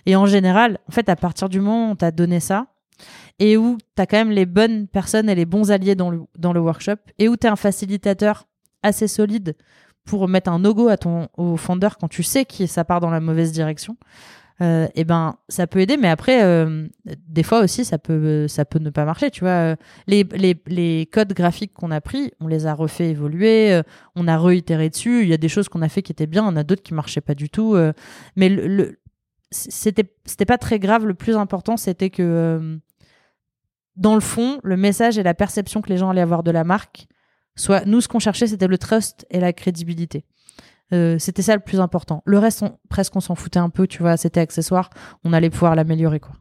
Et 0.06 0.16
en 0.16 0.26
général, 0.26 0.78
en 0.88 0.92
fait, 0.92 1.08
à 1.08 1.16
partir 1.16 1.48
du 1.48 1.60
moment 1.60 1.88
où 1.88 1.90
on 1.92 1.96
t'a 1.96 2.10
donné 2.10 2.40
ça, 2.40 2.66
et 3.38 3.58
où 3.58 3.76
tu 3.94 4.02
as 4.02 4.06
quand 4.06 4.16
même 4.16 4.30
les 4.30 4.46
bonnes 4.46 4.86
personnes 4.88 5.28
et 5.28 5.34
les 5.34 5.44
bons 5.44 5.70
alliés 5.70 5.94
dans 5.94 6.10
le, 6.10 6.22
dans 6.38 6.52
le 6.54 6.60
workshop, 6.60 6.96
et 7.18 7.28
où 7.28 7.36
tu 7.36 7.46
es 7.46 7.50
un 7.50 7.56
facilitateur 7.56 8.46
assez 8.82 9.08
solide 9.08 9.56
pour 10.04 10.28
mettre 10.28 10.50
un 10.50 10.60
no-go 10.60 10.88
à 10.88 10.96
ton, 10.96 11.28
au 11.36 11.56
founder 11.56 11.88
quand 12.00 12.08
tu 12.08 12.22
sais 12.22 12.44
que 12.44 12.66
ça 12.66 12.84
part 12.84 13.00
dans 13.00 13.10
la 13.10 13.20
mauvaise 13.20 13.52
direction, 13.52 13.96
euh, 14.62 14.88
et 14.94 15.04
ben 15.04 15.36
ça 15.48 15.66
peut 15.66 15.80
aider, 15.80 15.96
mais 15.98 16.08
après, 16.08 16.42
euh, 16.42 16.88
des 17.28 17.42
fois 17.42 17.60
aussi, 17.60 17.84
ça 17.84 17.98
peut, 17.98 18.48
ça 18.48 18.64
peut 18.64 18.78
ne 18.78 18.90
pas 18.90 19.04
marcher. 19.04 19.30
Tu 19.30 19.40
vois, 19.40 19.50
Euh, 19.50 19.76
les, 20.06 20.24
les, 20.32 20.56
les 20.66 21.06
codes 21.12 21.32
graphiques 21.34 21.74
qu'on 21.74 21.90
a 21.90 22.00
pris, 22.00 22.32
on 22.40 22.46
les 22.48 22.66
a 22.66 22.72
refait 22.74 23.10
évoluer, 23.10 23.72
euh, 23.72 23.82
on 24.14 24.26
a 24.28 24.38
réitéré 24.38 24.88
dessus. 24.88 25.22
Il 25.22 25.28
y 25.28 25.34
a 25.34 25.36
des 25.36 25.48
choses 25.50 25.68
qu'on 25.68 25.82
a 25.82 25.88
fait 25.90 26.02
qui 26.02 26.12
étaient 26.12 26.26
bien, 26.26 26.44
on 26.46 26.56
a 26.56 26.64
d'autres 26.64 26.82
qui 26.82 26.94
marchaient 26.94 27.20
pas 27.20 27.34
du 27.34 27.50
tout. 27.50 27.74
euh, 27.74 27.92
mais 28.36 28.48
le, 28.48 28.66
le- 28.66 28.98
c'était 29.50 30.10
c'était 30.24 30.44
pas 30.46 30.58
très 30.58 30.78
grave. 30.78 31.06
Le 31.06 31.14
plus 31.14 31.36
important, 31.36 31.76
c'était 31.76 32.10
que 32.10 32.22
euh, 32.22 32.76
dans 33.96 34.14
le 34.14 34.20
fond, 34.20 34.58
le 34.62 34.76
message 34.76 35.18
et 35.18 35.22
la 35.22 35.34
perception 35.34 35.80
que 35.82 35.88
les 35.88 35.96
gens 35.98 36.10
allaient 36.10 36.20
avoir 36.20 36.42
de 36.42 36.50
la 36.50 36.64
marque, 36.64 37.06
soit 37.56 37.84
nous, 37.86 38.00
ce 38.00 38.08
qu'on 38.08 38.18
cherchait, 38.18 38.46
c'était 38.46 38.66
le 38.66 38.76
trust 38.78 39.24
et 39.30 39.40
la 39.40 39.52
crédibilité. 39.52 40.24
Euh, 40.92 41.18
c'était 41.18 41.42
ça 41.42 41.54
le 41.54 41.60
plus 41.60 41.80
important. 41.80 42.22
Le 42.26 42.38
reste, 42.38 42.62
on- 42.62 42.76
presque, 42.88 43.14
on 43.16 43.20
s'en 43.20 43.34
foutait 43.34 43.58
un 43.58 43.70
peu, 43.70 43.86
tu 43.86 44.02
vois, 44.02 44.16
c'était 44.16 44.40
accessoire. 44.40 44.90
On 45.24 45.32
allait 45.32 45.50
pouvoir 45.50 45.74
l'améliorer, 45.74 46.20
quoi. 46.20 46.32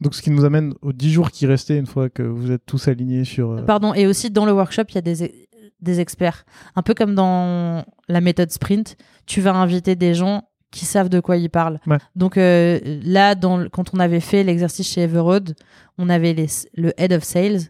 Donc, 0.00 0.14
ce 0.14 0.22
qui 0.22 0.30
nous 0.30 0.44
amène 0.44 0.74
aux 0.82 0.92
10 0.92 1.10
jours 1.10 1.30
qui 1.30 1.46
restaient 1.46 1.78
une 1.78 1.86
fois 1.86 2.08
que 2.10 2.22
vous 2.22 2.50
êtes 2.52 2.64
tous 2.66 2.86
alignés 2.88 3.24
sur. 3.24 3.50
euh, 3.52 3.62
Pardon, 3.62 3.94
et 3.94 4.06
aussi 4.06 4.30
dans 4.30 4.44
le 4.46 4.52
workshop, 4.52 4.82
il 4.90 4.94
y 4.96 4.98
a 4.98 5.02
des, 5.02 5.48
des 5.80 6.00
experts. 6.00 6.44
Un 6.76 6.82
peu 6.82 6.92
comme 6.94 7.14
dans 7.14 7.84
la 8.08 8.20
méthode 8.20 8.50
sprint, 8.50 8.96
tu 9.26 9.40
vas 9.40 9.54
inviter 9.54 9.96
des 9.96 10.14
gens 10.14 10.42
qui 10.70 10.84
savent 10.84 11.08
de 11.08 11.20
quoi 11.20 11.38
ils 11.38 11.48
parlent. 11.48 11.80
Ouais. 11.86 11.96
Donc 12.14 12.36
euh, 12.36 12.78
là, 13.04 13.34
dans, 13.34 13.68
quand 13.70 13.94
on 13.94 13.98
avait 13.98 14.20
fait 14.20 14.42
l'exercice 14.44 14.86
chez 14.92 15.02
Everroad, 15.02 15.54
on 15.96 16.10
avait 16.10 16.34
les, 16.34 16.46
le 16.74 16.92
head 17.00 17.12
of 17.14 17.24
sales, 17.24 17.60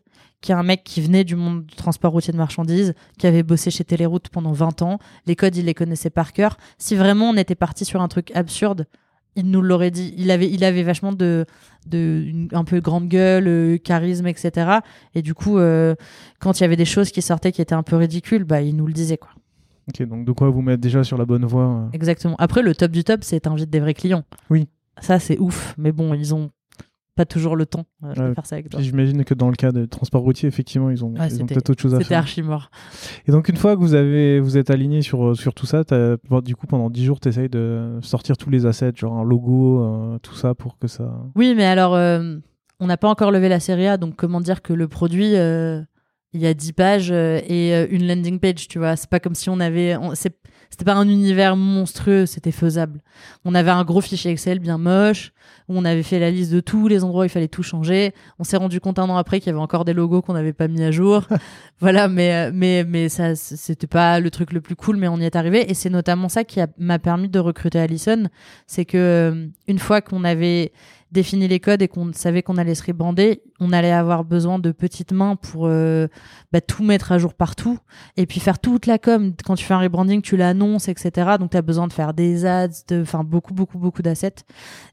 qui 0.47 0.53
est 0.53 0.55
un 0.55 0.63
mec 0.63 0.85
qui 0.85 1.01
venait 1.01 1.25
du 1.25 1.35
monde 1.35 1.67
du 1.67 1.75
transport 1.75 2.13
routier 2.13 2.33
de 2.33 2.39
marchandises, 2.39 2.95
qui 3.19 3.27
avait 3.27 3.43
bossé 3.43 3.73
chez 3.73 3.83
Téléroute 3.83 4.29
pendant 4.29 4.53
20 4.53 4.81
ans. 4.83 5.01
Les 5.27 5.35
codes, 5.35 5.57
il 5.57 5.65
les 5.65 5.75
connaissait 5.75 6.09
par 6.09 6.33
cœur. 6.33 6.57
Si 6.79 6.95
vraiment 6.95 7.31
on 7.31 7.37
était 7.37 7.57
parti 7.57 7.85
sur 7.85 8.01
un 8.01 8.07
truc 8.07 8.31
absurde, 8.37 8.87
il 9.35 9.51
nous 9.51 9.61
l'aurait 9.61 9.91
dit. 9.91 10.15
Il 10.17 10.31
avait, 10.31 10.49
il 10.49 10.63
avait 10.63 10.85
vachement 10.85 11.13
de, 11.13 11.47
de 11.89 12.23
une- 12.25 12.49
un 12.53 12.63
peu 12.63 12.79
grande 12.79 13.09
gueule, 13.09 13.49
euh, 13.49 13.77
charisme, 13.77 14.29
etc. 14.29 14.79
Et 15.17 15.23
du 15.23 15.35
coup, 15.35 15.59
euh, 15.59 15.97
quand 16.39 16.61
il 16.61 16.63
y 16.63 16.65
avait 16.65 16.77
des 16.77 16.85
choses 16.85 17.11
qui 17.11 17.23
sortaient 17.23 17.51
qui 17.51 17.61
étaient 17.61 17.75
un 17.75 17.83
peu 17.83 17.97
ridicules, 17.97 18.45
bah, 18.45 18.63
il 18.63 18.77
nous 18.77 18.87
le 18.87 18.93
disait, 18.93 19.19
quoi. 19.19 19.31
Ok, 19.89 20.07
donc 20.07 20.25
de 20.27 20.31
quoi 20.33 20.49
vous 20.51 20.63
mettre 20.63 20.81
déjà 20.81 21.03
sur 21.03 21.19
la 21.19 21.25
bonne 21.25 21.45
voie. 21.45 21.65
euh? 21.65 21.89
Exactement. 21.93 22.37
Après, 22.39 22.63
le 22.63 22.73
top 22.73 22.93
du 22.93 23.03
top, 23.03 23.25
c'est 23.25 23.41
t'invites 23.41 23.69
des 23.69 23.81
vrais 23.81 23.95
clients. 23.95 24.23
Oui. 24.49 24.69
Ça, 25.01 25.19
c'est 25.19 25.39
ouf. 25.39 25.75
Mais 25.77 25.91
bon, 25.91 26.15
ils 26.15 26.35
ont 26.37 26.51
pas 27.17 27.25
toujours 27.25 27.57
le 27.57 27.67
temps 27.67 27.85
euh, 28.05 28.13
de 28.15 28.21
Ouais. 28.23 28.35
faire 28.35 28.47
ça 28.47 28.57
avec 28.57 28.69
toi. 28.69 28.81
J'imagine 28.81 29.25
que 29.25 29.35
dans 29.35 29.49
le 29.49 29.57
cas 29.57 29.73
de 29.73 29.87
transport 29.87 30.23
routier, 30.23 30.49
effectivement, 30.49 30.91
ils 30.91 31.05
ont, 31.05 31.09
Ouais, 31.15 31.15
ils 31.19 31.23
ont 31.25 31.29
c'était- 31.39 31.55
peut-être 31.55 31.71
autre 31.71 31.83
chose 31.83 31.95
à 31.95 31.99
C'était 31.99 32.09
faire. 32.11 32.19
archi 32.19 32.43
mort. 32.43 32.71
Et 33.27 33.33
donc, 33.33 33.49
une 33.49 33.57
fois 33.57 33.75
que 33.75 33.81
vous, 33.81 33.95
avez, 33.95 34.39
vous 34.39 34.57
êtes 34.59 34.71
aligné 34.71 35.03
sur, 35.03 35.37
sur 35.37 35.55
tout 35.55 35.67
ça, 35.67 35.83
bon, 36.29 36.41
du 36.41 36.55
coup, 36.55 36.67
pendant 36.67 36.91
10 36.91 37.05
jours, 37.05 37.19
tu 37.19 37.29
essayes 37.29 37.49
de 37.49 37.99
sortir 38.03 38.37
tous 38.37 38.51
les 38.51 38.67
assets, 38.67 38.93
genre 38.97 39.17
un 39.19 39.25
logo, 39.25 39.83
euh, 39.83 40.19
tout 40.23 40.35
ça, 40.35 40.55
pour 40.55 40.79
que 40.79 40.87
ça. 40.87 41.13
Oui, 41.35 41.55
mais 41.57 41.65
alors, 41.65 41.95
euh, 41.95 42.37
on 42.79 42.87
n'a 42.87 42.97
pas 42.99 43.09
encore 43.09 43.31
levé 43.33 43.49
la 43.49 43.59
série 43.61 43.87
A, 43.87 43.97
donc 43.97 44.15
comment 44.17 44.41
dire 44.41 44.61
que 44.63 44.73
le 44.75 44.87
produit, 44.87 45.35
euh, 45.37 45.81
il 46.33 46.41
y 46.41 46.47
a 46.47 46.55
10 46.55 46.73
pages 46.73 47.11
euh, 47.11 47.41
et 47.49 47.75
euh, 47.75 47.87
une 47.91 48.07
landing 48.07 48.39
page, 48.41 48.69
tu 48.69 48.79
vois. 48.79 48.97
C'est 48.97 49.09
pas 49.11 49.21
comme 49.21 49.35
si 49.35 49.49
on 49.51 49.61
avait. 49.61 49.97
on- 49.97 50.15
c'est- 50.15 50.37
C'était 50.69 50.85
pas 50.85 50.95
un 50.95 51.09
univers 51.09 51.55
monstrueux, 51.57 52.27
c'était 52.27 52.51
faisable. 52.51 53.01
On 53.45 53.55
avait 53.55 53.71
un 53.71 53.85
gros 53.85 54.01
fichier 54.01 54.33
Excel 54.33 54.59
bien 54.59 54.79
moche, 54.79 55.33
où 55.69 55.79
on 55.79 55.85
avait 55.85 56.03
fait 56.03 56.19
la 56.19 56.31
liste 56.33 56.53
de 56.53 56.59
tous 56.61 56.89
les 56.89 57.05
endroits 57.05 57.23
où 57.23 57.25
il 57.25 57.31
fallait 57.31 57.47
tout 57.47 57.63
changer. 57.63 58.13
On 58.41 58.45
s'est 58.45 58.57
rendu 58.57 58.81
compte 58.81 58.99
un 58.99 59.09
an 59.09 59.17
après 59.17 59.39
qu'il 59.39 59.47
y 59.47 59.51
avait 59.51 59.61
encore 59.61 59.85
des 59.85 59.93
logos 59.95 60.23
qu'on 60.23 60.33
n'avait 60.35 60.53
pas 60.53 60.67
mis 60.67 60.83
à 60.83 60.91
jour. 60.91 61.23
voilà, 61.81 62.09
mais, 62.09 62.35
euh, 62.35 62.51
mais, 62.53 62.85
mais 62.85 63.09
ça, 63.09 63.37
c'était 63.37 63.87
pas 63.87 64.19
le 64.19 64.29
truc 64.31 64.53
le 64.53 64.61
plus 64.61 64.75
cool, 64.75 64.97
mais 64.97 65.07
on 65.07 65.19
y 65.19 65.25
est 65.25 65.37
arrivé. 65.37 65.71
Et 65.71 65.75
c'est 65.75 65.89
notamment 65.89 66.29
ça 66.29 66.43
qui 66.43 66.59
m'a 66.79 66.99
permis 66.99 67.29
de 67.29 67.39
recruter 67.39 67.79
Alison. 67.79 68.25
C'est 68.67 68.85
que, 68.85 69.49
une 69.69 69.79
fois 69.79 70.01
qu'on 70.01 70.25
avait 70.25 70.73
défini 71.13 71.49
les 71.49 71.61
codes 71.61 71.83
et 71.83 71.89
qu'on 71.89 72.13
savait 72.13 72.43
qu'on 72.43 72.57
allait 72.57 72.75
se 72.75 72.85
rebrander, 72.85 73.43
on 73.61 73.73
allait 73.73 73.93
avoir 73.93 74.25
besoin 74.25 74.59
de 74.59 74.73
petites 74.73 75.13
mains 75.13 75.37
pour 75.37 75.67
euh, 75.67 76.09
bah, 76.53 76.61
tout 76.61 76.83
mettre 76.83 77.13
à 77.13 77.19
jour 77.19 77.35
partout 77.35 77.79
et 78.17 78.27
puis 78.27 78.41
faire 78.41 78.59
toute 78.59 78.87
la 78.87 78.99
com. 78.99 79.33
Quand 79.45 79.55
tu 79.55 79.65
fais 79.65 79.75
un 79.75 79.79
rebranding, 79.79 80.21
tu 80.21 80.37
l'annonces, 80.37 80.89
etc. 80.89 81.37
Donc 81.39 81.51
tu 81.51 81.57
as 81.57 81.63
besoin 81.63 81.87
de 81.87 81.93
faire 81.93 82.13
des 82.13 82.45
ads, 82.45 82.69
de, 82.89 83.03
enfin 83.03 83.25
beaucoup, 83.25 83.55
beaucoup, 83.55 83.79
beaucoup 83.79 84.03
d'assets. 84.03 84.35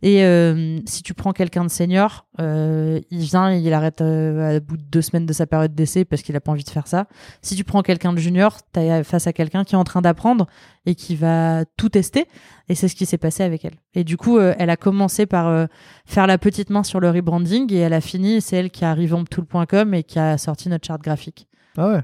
Et 0.01 0.23
euh, 0.23 0.79
si 0.85 1.01
tu 1.03 1.13
prends 1.13 1.33
quelqu'un 1.33 1.63
de 1.63 1.69
senior, 1.69 2.25
euh, 2.39 2.99
il 3.09 3.19
vient, 3.19 3.51
il 3.51 3.73
arrête 3.73 4.01
à 4.01 4.59
bout 4.59 4.77
de 4.77 4.83
deux 4.83 5.01
semaines 5.01 5.25
de 5.25 5.33
sa 5.33 5.47
période 5.47 5.73
d'essai 5.73 6.05
parce 6.05 6.21
qu'il 6.21 6.35
a 6.35 6.41
pas 6.41 6.51
envie 6.51 6.63
de 6.63 6.69
faire 6.69 6.87
ça. 6.87 7.07
Si 7.41 7.55
tu 7.55 7.63
prends 7.63 7.81
quelqu'un 7.81 8.13
de 8.13 8.19
junior, 8.19 8.57
tu 8.73 8.79
face 9.03 9.27
à 9.27 9.33
quelqu'un 9.33 9.63
qui 9.63 9.75
est 9.75 9.77
en 9.77 9.83
train 9.83 10.01
d'apprendre 10.01 10.47
et 10.85 10.95
qui 10.95 11.15
va 11.15 11.65
tout 11.77 11.89
tester. 11.89 12.25
Et 12.69 12.75
c'est 12.75 12.87
ce 12.87 12.95
qui 12.95 13.05
s'est 13.05 13.17
passé 13.17 13.43
avec 13.43 13.65
elle. 13.65 13.75
Et 13.93 14.03
du 14.03 14.17
coup, 14.17 14.37
euh, 14.37 14.53
elle 14.57 14.69
a 14.69 14.77
commencé 14.77 15.25
par 15.25 15.47
euh, 15.47 15.65
faire 16.05 16.27
la 16.27 16.37
petite 16.37 16.69
main 16.69 16.83
sur 16.83 16.99
le 16.99 17.09
rebranding 17.09 17.71
et 17.73 17.77
elle 17.77 17.93
a 17.93 18.01
fini, 18.01 18.41
c'est 18.41 18.57
elle 18.57 18.69
qui 18.71 18.85
a 18.85 18.93
revamptool.com 18.93 19.93
et 19.93 20.03
qui 20.03 20.19
a 20.19 20.37
sorti 20.37 20.69
notre 20.69 20.85
charte 20.85 21.01
graphique. 21.01 21.47
Ah 21.77 21.89
ouais 21.89 22.01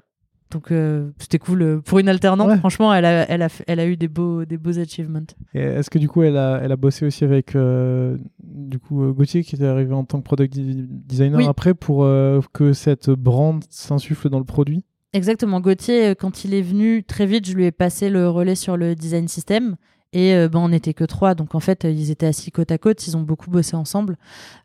Donc 0.51 0.71
euh, 0.71 1.11
c'était 1.19 1.39
cool 1.39 1.81
pour 1.83 1.99
une 1.99 2.09
alternante. 2.09 2.47
Ouais. 2.49 2.57
Franchement, 2.57 2.93
elle 2.93 3.05
a, 3.05 3.29
elle 3.29 3.41
a, 3.41 3.49
elle 3.67 3.79
a 3.79 3.85
eu 3.85 3.97
des 3.97 4.07
beaux, 4.07 4.45
des 4.45 4.57
beaux 4.57 4.79
achievements. 4.79 5.21
Est-ce 5.53 5.89
que 5.89 5.99
du 5.99 6.07
coup, 6.09 6.23
elle 6.23 6.37
a, 6.37 6.59
elle 6.63 6.71
a 6.71 6.75
bossé 6.77 7.05
aussi 7.05 7.23
avec 7.23 7.55
euh, 7.55 8.17
du 8.43 8.79
coup, 8.79 9.13
Gauthier, 9.13 9.43
qui 9.43 9.55
était 9.55 9.65
arrivé 9.65 9.93
en 9.93 10.03
tant 10.05 10.19
que 10.19 10.23
product 10.23 10.53
designer 10.57 11.37
Oui. 11.37 11.47
après, 11.47 11.73
pour 11.73 12.03
euh, 12.03 12.41
que 12.53 12.73
cette 12.73 13.09
brand 13.09 13.63
s'insuffle 13.69 14.29
dans 14.29 14.39
le 14.39 14.45
produit? 14.45 14.83
Exactement. 15.13 15.59
Gauthier, 15.59 16.09
euh, 16.09 16.15
quand 16.15 16.43
il 16.43 16.53
est 16.53 16.61
venu 16.61 17.03
très 17.03 17.25
vite, 17.25 17.47
je 17.47 17.53
lui 17.53 17.65
ai 17.65 17.71
passé 17.71 18.09
le 18.09 18.29
relais 18.29 18.55
sur 18.55 18.77
le 18.77 18.95
design 18.95 19.27
system 19.27 19.75
Et 20.13 20.35
euh, 20.35 20.49
ben, 20.49 20.59
on 20.59 20.69
n'était 20.69 20.93
que 20.93 21.03
trois, 21.03 21.33
donc 21.35 21.55
en 21.55 21.59
fait, 21.59 21.83
ils 21.83 22.11
étaient 22.11 22.27
assis 22.27 22.51
côte 22.51 22.71
à 22.71 22.77
côte, 22.77 23.05
ils 23.07 23.17
ont 23.17 23.21
beaucoup 23.21 23.49
bossé 23.49 23.75
ensemble. 23.75 24.17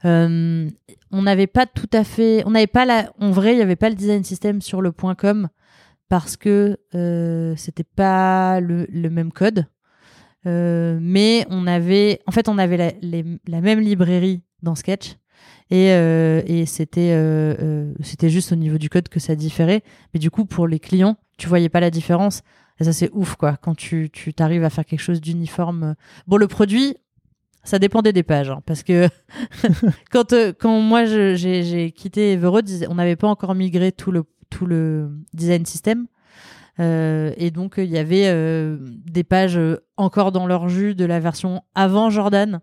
Euh, 0.05 0.69
on 1.11 1.23
n'avait 1.23 1.47
pas 1.47 1.67
tout 1.67 1.89
à 1.93 2.05
fait, 2.05 2.43
on 2.47 2.51
n'avait 2.51 2.67
pas 2.67 2.85
la, 2.85 3.11
en 3.21 3.31
vrai, 3.31 3.53
il 3.53 3.57
n'y 3.57 3.63
avait 3.63 3.77
pas 3.77 3.89
le 3.89 3.95
design 3.95 4.25
system 4.25 4.61
sur 4.61 4.83
le 4.83 4.93
point 4.93 5.15
.com 5.15 5.49
parce 6.09 6.37
que 6.37 6.79
euh, 6.95 7.55
c'était 7.57 7.85
pas 7.85 8.61
le, 8.61 8.87
même 9.11 9.33
code. 9.33 9.67
Mais 10.47 11.47
on 11.49 11.67
avait, 11.67 12.21
en 12.27 12.33
fait, 12.33 12.49
on 12.49 12.59
avait 12.59 12.99
la 13.47 13.61
même 13.63 13.81
librairie 13.81 14.43
dans 14.63 14.75
Sketch. 14.75 15.17
Et, 15.71 15.93
euh, 15.93 16.43
et 16.47 16.67
c'était 16.67 17.13
euh, 17.13 17.55
euh, 17.61 17.95
c'était 18.03 18.29
juste 18.29 18.53
au 18.53 18.57
niveau 18.57 18.79
du 18.79 18.91
code 18.91 19.09
que 19.09 19.21
ça 19.21 19.35
différait. 19.35 19.83
Mais 20.13 20.21
du 20.21 20.31
coup, 20.31 20.45
pour 20.45 20.69
les 20.69 20.79
clients, 20.79 21.17
tu 21.39 21.49
voyais 21.49 21.69
pas 21.69 21.81
la 21.81 21.91
différence. 21.91 22.43
Et 22.81 22.85
ça, 22.85 22.93
c'est 22.93 23.11
ouf, 23.13 23.37
quoi, 23.37 23.57
quand 23.57 23.75
tu 23.75 24.11
tu 24.13 24.35
t'arrives 24.35 24.65
à 24.65 24.71
faire 24.71 24.85
quelque 24.85 25.01
chose 25.01 25.21
d'uniforme. 25.21 25.95
Bon, 26.27 26.37
le 26.37 26.49
produit, 26.49 26.97
ça 27.63 27.79
dépendait 27.79 28.13
des 28.13 28.23
pages, 28.23 28.51
hein, 28.51 28.61
parce 28.67 28.83
que 28.83 29.09
quand 30.11 30.35
quand 30.59 30.81
moi 30.81 31.07
j'ai 31.07 31.93
quitté 31.93 32.33
Everode, 32.33 32.69
on 32.89 32.97
n'avait 32.97 33.17
pas 33.17 33.29
encore 33.29 33.55
migré 33.55 33.91
tout 33.91 34.11
le 34.13 34.25
tout 34.51 34.67
le 34.67 35.11
design 35.33 35.65
system. 35.65 36.07
Euh, 36.81 37.33
et 37.37 37.53
donc 37.53 37.75
il 37.79 37.85
y 37.85 37.99
avait 37.99 38.27
euh, 38.27 38.77
des 38.81 39.23
pages 39.23 39.61
encore 39.97 40.33
dans 40.33 40.47
leur 40.47 40.69
jus 40.69 40.97
de 40.97 41.05
la 41.05 41.21
version 41.21 41.63
avant 41.77 42.11
Jordan, 42.11 42.61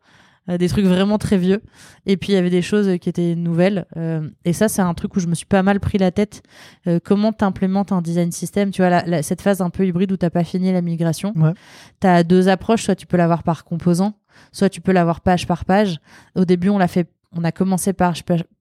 des 0.57 0.68
trucs 0.69 0.86
vraiment 0.86 1.18
très 1.18 1.38
vieux. 1.38 1.61
Et 2.06 2.18
puis 2.18 2.32
il 2.32 2.36
y 2.36 2.38
avait 2.38 2.49
des 2.49 2.61
choses 2.61 2.98
qui 2.99 3.10
étaient 3.10 3.36
nouvelles. 3.36 3.86
Euh, 3.98 4.30
et 4.45 4.53
ça, 4.53 4.68
c'est 4.68 4.82
un 4.82 4.94
truc 4.94 5.15
où 5.15 5.19
je 5.19 5.28
me 5.28 5.36
suis 5.36 5.45
pas 5.45 5.64
mal 5.64 5.80
pris 5.80 5.98
la 5.98 6.11
tête. 6.11 6.44
Euh, 6.88 6.99
comment 7.03 7.34
t'implémentes 7.34 7.91
un 7.91 8.02
design 8.02 8.32
system 8.32 8.72
Tu 8.72 8.82
vois, 8.82 8.90
la, 8.90 9.03
la, 9.06 9.23
cette 9.23 9.41
phase 9.41 9.61
un 9.61 9.69
peu 9.69 9.86
hybride 9.86 10.11
où 10.11 10.18
t'as 10.18 10.30
pas 10.30 10.44
fini 10.44 10.72
la 10.72 10.82
migration. 10.82 11.34
Ouais. 11.36 11.53
T'as 11.99 12.23
deux 12.23 12.49
approches. 12.49 12.84
Soit 12.84 12.95
tu 12.95 13.06
peux 13.06 13.18
l'avoir 13.18 13.44
par 13.44 13.64
composant, 13.64 14.14
soit 14.52 14.69
tu 14.69 14.82
peux 14.82 14.91
l'avoir 14.91 15.22
page 15.22 15.48
par 15.48 15.65
page. 15.65 15.99
Au 16.36 16.45
début, 16.45 16.69
on 16.69 16.78
l'a 16.78 16.88
fait 16.88 17.07
on 17.34 17.44
a 17.44 17.52
commencé 17.52 17.94
par 17.94 18.14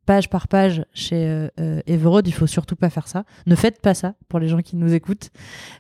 page 0.07 0.31
par 0.31 0.49
page 0.49 0.85
chez 0.95 1.49
euh, 1.59 1.81
Everode. 1.87 2.29
Il 2.29 2.33
faut 2.33 2.47
surtout 2.47 2.77
pas 2.77 2.91
faire 2.91 3.09
ça. 3.09 3.25
Ne 3.47 3.55
faites 3.55 3.81
pas 3.81 3.95
ça 3.95 4.15
pour 4.29 4.39
les 4.39 4.49
gens 4.49 4.61
qui 4.61 4.77
nous 4.77 4.95
écoutent, 4.95 5.31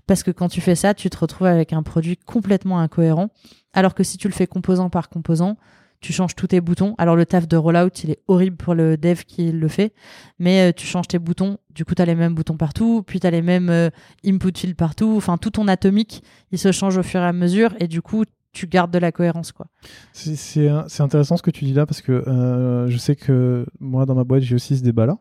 parce 0.06 0.22
que 0.22 0.30
quand 0.30 0.48
tu 0.48 0.60
fais 0.60 0.74
ça, 0.74 0.94
tu 0.94 1.08
te 1.10 1.16
retrouves 1.16 1.46
avec 1.46 1.72
un 1.72 1.82
produit 1.82 2.16
complètement 2.16 2.80
incohérent. 2.80 3.30
Alors 3.72 3.94
que 3.94 4.02
si 4.02 4.18
tu 4.18 4.28
le 4.28 4.34
fais 4.34 4.46
composant 4.46 4.90
par 4.90 5.08
composant, 5.08 5.56
tu 6.00 6.12
changes 6.12 6.34
tous 6.34 6.48
tes 6.48 6.60
boutons. 6.60 6.94
Alors 6.98 7.16
le 7.16 7.26
taf 7.26 7.46
de 7.46 7.56
rollout, 7.56 7.90
il 8.04 8.10
est 8.10 8.20
horrible 8.26 8.56
pour 8.56 8.74
le 8.74 8.96
dev 8.96 9.22
qui 9.26 9.52
le 9.52 9.68
fait, 9.68 9.92
mais 10.38 10.70
euh, 10.70 10.72
tu 10.74 10.86
changes 10.86 11.08
tes 11.08 11.18
boutons, 11.18 11.58
du 11.74 11.84
coup 11.84 11.94
tu 11.94 12.02
as 12.02 12.06
les 12.06 12.14
mêmes 12.14 12.34
boutons 12.34 12.56
partout, 12.56 13.02
puis 13.06 13.20
tu 13.20 13.26
as 13.26 13.30
les 13.30 13.42
mêmes 13.42 13.70
euh, 13.70 13.90
input 14.24 14.52
fields 14.56 14.74
partout, 14.74 15.14
enfin 15.16 15.36
tout 15.36 15.50
ton 15.50 15.68
atomique, 15.68 16.22
il 16.52 16.58
se 16.58 16.72
change 16.72 16.96
au 16.96 17.02
fur 17.02 17.20
et 17.20 17.26
à 17.26 17.32
mesure 17.32 17.74
et 17.80 17.86
du 17.86 18.02
coup 18.02 18.24
tu 18.52 18.66
gardes 18.66 18.90
de 18.90 18.98
la 18.98 19.12
cohérence 19.12 19.52
quoi. 19.52 19.66
C'est 20.12 20.68
intéressant 21.00 21.36
ce 21.36 21.42
que 21.42 21.50
tu 21.50 21.64
dis 21.64 21.74
là 21.74 21.86
parce 21.86 22.00
que 22.00 22.12
euh, 22.12 22.88
je 22.88 22.98
sais 22.98 23.14
que 23.14 23.66
moi 23.78 24.06
dans 24.06 24.14
ma 24.14 24.24
boîte 24.24 24.42
j'ai 24.42 24.54
aussi 24.54 24.76
ce 24.76 24.82
débat 24.82 25.06
là 25.06 25.18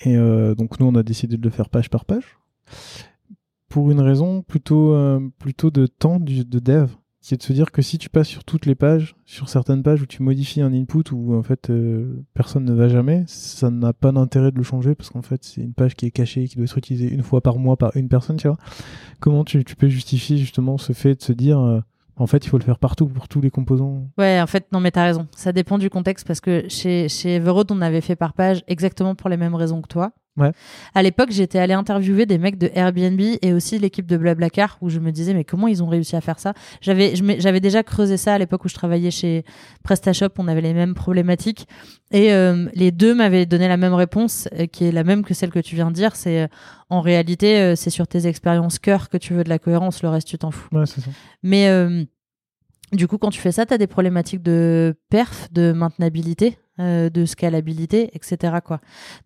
et 0.00 0.16
donc 0.56 0.80
nous 0.80 0.86
on 0.86 0.94
a 0.96 1.04
décidé 1.04 1.36
de 1.36 1.44
le 1.44 1.50
faire 1.50 1.68
page 1.68 1.88
par 1.88 2.04
page. 2.04 2.38
Pour 3.68 3.92
une 3.92 4.00
raison 4.00 4.42
plutôt 4.42 4.98
plutôt 5.38 5.70
de 5.70 5.86
temps 5.86 6.18
de 6.18 6.58
dev 6.58 6.88
qui 7.22 7.34
est 7.34 7.36
de 7.36 7.42
se 7.42 7.52
dire 7.52 7.70
que 7.70 7.82
si 7.82 7.98
tu 7.98 8.08
passes 8.10 8.26
sur 8.26 8.44
toutes 8.44 8.66
les 8.66 8.74
pages, 8.74 9.14
sur 9.24 9.48
certaines 9.48 9.82
pages 9.82 10.02
où 10.02 10.06
tu 10.06 10.22
modifies 10.22 10.60
un 10.60 10.72
input 10.72 11.04
où 11.12 11.34
en 11.34 11.42
fait 11.42 11.70
euh, 11.70 12.24
personne 12.34 12.64
ne 12.64 12.74
va 12.74 12.88
jamais, 12.88 13.22
ça 13.28 13.70
n'a 13.70 13.92
pas 13.92 14.10
d'intérêt 14.10 14.50
de 14.50 14.56
le 14.56 14.64
changer 14.64 14.96
parce 14.96 15.10
qu'en 15.10 15.22
fait 15.22 15.42
c'est 15.44 15.60
une 15.60 15.72
page 15.72 15.94
qui 15.94 16.06
est 16.06 16.10
cachée, 16.10 16.46
qui 16.48 16.56
doit 16.56 16.64
être 16.64 16.76
utilisée 16.76 17.08
une 17.08 17.22
fois 17.22 17.40
par 17.40 17.58
mois 17.58 17.76
par 17.76 17.96
une 17.96 18.08
personne, 18.08 18.36
tu 18.36 18.48
vois. 18.48 18.58
Comment 19.20 19.44
tu, 19.44 19.64
tu 19.64 19.76
peux 19.76 19.88
justifier 19.88 20.36
justement 20.36 20.78
ce 20.78 20.92
fait 20.92 21.14
de 21.14 21.22
se 21.22 21.32
dire 21.32 21.60
euh, 21.60 21.80
en 22.16 22.26
fait 22.26 22.44
il 22.44 22.48
faut 22.48 22.58
le 22.58 22.64
faire 22.64 22.78
partout 22.78 23.06
pour 23.06 23.28
tous 23.28 23.40
les 23.40 23.50
composants? 23.50 24.08
Ouais, 24.18 24.40
en 24.40 24.48
fait 24.48 24.66
non 24.72 24.80
mais 24.80 24.90
t'as 24.90 25.04
raison, 25.04 25.28
ça 25.36 25.52
dépend 25.52 25.78
du 25.78 25.90
contexte 25.90 26.26
parce 26.26 26.40
que 26.40 26.64
chez, 26.68 27.08
chez 27.08 27.36
Everode 27.36 27.70
on 27.70 27.80
avait 27.82 28.00
fait 28.00 28.16
par 28.16 28.32
page 28.32 28.64
exactement 28.66 29.14
pour 29.14 29.30
les 29.30 29.36
mêmes 29.36 29.54
raisons 29.54 29.80
que 29.80 29.88
toi. 29.88 30.12
Ouais. 30.38 30.50
À 30.94 31.02
l'époque, 31.02 31.30
j'étais 31.30 31.58
allé 31.58 31.74
interviewer 31.74 32.24
des 32.24 32.38
mecs 32.38 32.56
de 32.56 32.70
Airbnb 32.74 33.20
et 33.20 33.52
aussi 33.52 33.78
l'équipe 33.78 34.06
de 34.06 34.16
Blablacar 34.16 34.78
où 34.80 34.88
je 34.88 34.98
me 34.98 35.12
disais 35.12 35.34
mais 35.34 35.44
comment 35.44 35.68
ils 35.68 35.82
ont 35.82 35.88
réussi 35.88 36.16
à 36.16 36.22
faire 36.22 36.38
ça? 36.38 36.54
J'avais 36.80 37.14
j'avais 37.38 37.60
déjà 37.60 37.82
creusé 37.82 38.16
ça 38.16 38.32
à 38.34 38.38
l'époque 38.38 38.64
où 38.64 38.68
je 38.68 38.74
travaillais 38.74 39.10
chez 39.10 39.44
PrestaShop, 39.84 40.30
on 40.38 40.48
avait 40.48 40.62
les 40.62 40.72
mêmes 40.72 40.94
problématiques 40.94 41.68
et 42.12 42.32
euh, 42.32 42.66
les 42.74 42.92
deux 42.92 43.14
m'avaient 43.14 43.44
donné 43.44 43.68
la 43.68 43.76
même 43.76 43.92
réponse 43.92 44.48
euh, 44.58 44.64
qui 44.66 44.84
est 44.84 44.92
la 44.92 45.04
même 45.04 45.22
que 45.22 45.34
celle 45.34 45.50
que 45.50 45.58
tu 45.58 45.74
viens 45.74 45.90
de 45.90 45.94
dire, 45.94 46.16
c'est 46.16 46.44
euh, 46.44 46.48
en 46.88 47.02
réalité 47.02 47.60
euh, 47.60 47.76
c'est 47.76 47.90
sur 47.90 48.08
tes 48.08 48.26
expériences 48.26 48.78
cœur 48.78 49.10
que 49.10 49.18
tu 49.18 49.34
veux 49.34 49.44
de 49.44 49.50
la 49.50 49.58
cohérence, 49.58 50.02
le 50.02 50.08
reste 50.08 50.28
tu 50.28 50.38
t'en 50.38 50.50
fous. 50.50 50.68
Ouais, 50.72 50.86
c'est 50.86 51.02
ça. 51.02 51.10
Mais 51.42 51.68
du 52.92 53.08
coup, 53.08 53.16
quand 53.16 53.30
tu 53.30 53.40
fais 53.40 53.52
ça, 53.52 53.64
tu 53.64 53.72
as 53.72 53.78
des 53.78 53.86
problématiques 53.86 54.42
de 54.42 54.94
perf, 55.08 55.48
de 55.50 55.72
maintenabilité, 55.72 56.58
euh, 56.80 57.10
de 57.10 57.26
scalabilité, 57.26 58.10
etc. 58.14 58.56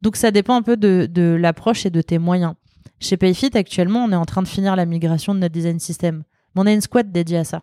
Donc 0.02 0.16
ça 0.16 0.32
dépend 0.32 0.56
un 0.56 0.62
peu 0.62 0.76
de, 0.76 1.36
l'approche 1.40 1.86
et 1.86 1.90
de 1.90 2.02
tes 2.02 2.18
moyens. 2.18 2.54
Chez 2.98 3.16
Payfit, 3.16 3.50
actuellement, 3.54 4.04
on 4.04 4.10
est 4.10 4.16
en 4.16 4.24
train 4.24 4.42
de 4.42 4.48
finir 4.48 4.74
la 4.74 4.84
migration 4.84 5.32
de 5.32 5.38
notre 5.38 5.52
design 5.52 5.78
system. 5.78 6.24
Mais 6.54 6.62
on 6.62 6.66
a 6.66 6.72
une 6.72 6.80
squad 6.80 7.12
dédiée 7.12 7.38
à 7.38 7.44
ça. 7.44 7.62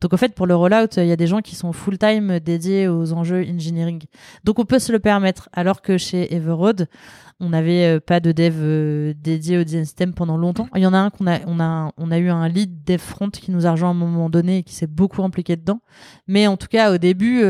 Donc 0.00 0.14
en 0.14 0.16
fait, 0.16 0.34
pour 0.34 0.48
le 0.48 0.56
rollout, 0.56 0.96
il 0.96 1.06
y 1.06 1.12
a 1.12 1.16
des 1.16 1.28
gens 1.28 1.42
qui 1.42 1.54
sont 1.54 1.72
full-time 1.72 2.40
dédiés 2.40 2.88
aux 2.88 3.12
enjeux 3.12 3.46
engineering. 3.48 4.02
Donc 4.42 4.58
on 4.58 4.64
peut 4.64 4.80
se 4.80 4.90
le 4.90 4.98
permettre. 4.98 5.48
Alors 5.52 5.80
que 5.80 5.96
chez 5.96 6.34
Everode, 6.34 6.88
on 7.38 7.50
n'avait 7.50 7.96
euh, 7.96 8.00
pas 8.00 8.18
de 8.18 8.32
dev 8.32 8.56
euh, 8.58 9.14
dédié 9.16 9.58
au 9.58 9.62
design 9.62 9.84
system 9.84 10.12
pendant 10.12 10.36
longtemps. 10.38 10.68
Il 10.74 10.82
y 10.82 10.86
en 10.86 10.92
a 10.92 10.98
un 10.98 11.10
qu'on 11.10 11.28
a, 11.28 11.38
on 11.96 12.10
a, 12.10 12.18
eu 12.18 12.30
un 12.30 12.48
lead 12.48 12.82
dev 12.84 12.98
front 12.98 13.30
qui 13.30 13.52
nous 13.52 13.64
a 13.64 13.70
rejoint 13.70 13.90
à 13.90 13.92
un 13.92 13.94
moment 13.94 14.28
donné 14.28 14.58
et 14.58 14.62
qui 14.64 14.74
s'est 14.74 14.88
beaucoup 14.88 15.22
impliqué 15.22 15.54
dedans. 15.54 15.80
Mais 16.26 16.48
en 16.48 16.56
tout 16.56 16.68
cas, 16.68 16.92
au 16.92 16.98
début, 16.98 17.44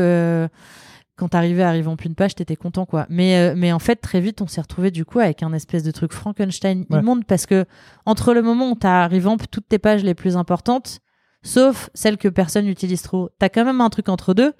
quand 1.21 1.27
t'arrivais 1.29 1.61
à 1.61 1.69
en 1.87 1.95
une 2.03 2.15
page, 2.15 2.33
t'étais 2.33 2.55
content, 2.55 2.87
quoi. 2.87 3.05
Mais, 3.07 3.37
euh, 3.37 3.53
mais 3.55 3.71
en 3.71 3.77
fait, 3.77 3.97
très 3.97 4.19
vite, 4.21 4.41
on 4.41 4.47
s'est 4.47 4.59
retrouvé 4.59 4.89
du 4.89 5.05
coup 5.05 5.19
avec 5.19 5.43
un 5.43 5.53
espèce 5.53 5.83
de 5.83 5.91
truc 5.91 6.13
Frankenstein 6.13 6.83
Ouais. 6.89 6.99
immonde 6.99 7.25
parce 7.25 7.45
que 7.45 7.65
entre 8.07 8.33
le 8.33 8.41
moment 8.41 8.71
où 8.71 8.75
t'as 8.75 9.07
revamp 9.07 9.37
toutes 9.51 9.69
tes 9.69 9.77
pages 9.77 10.03
les 10.03 10.15
plus 10.15 10.35
importantes, 10.35 10.97
sauf 11.43 11.91
celles 11.93 12.17
que 12.17 12.27
personne 12.27 12.65
n'utilise 12.65 13.03
trop, 13.03 13.29
t'as 13.37 13.49
quand 13.49 13.63
même 13.65 13.81
un 13.81 13.91
truc 13.91 14.09
entre 14.09 14.33
deux 14.33 14.53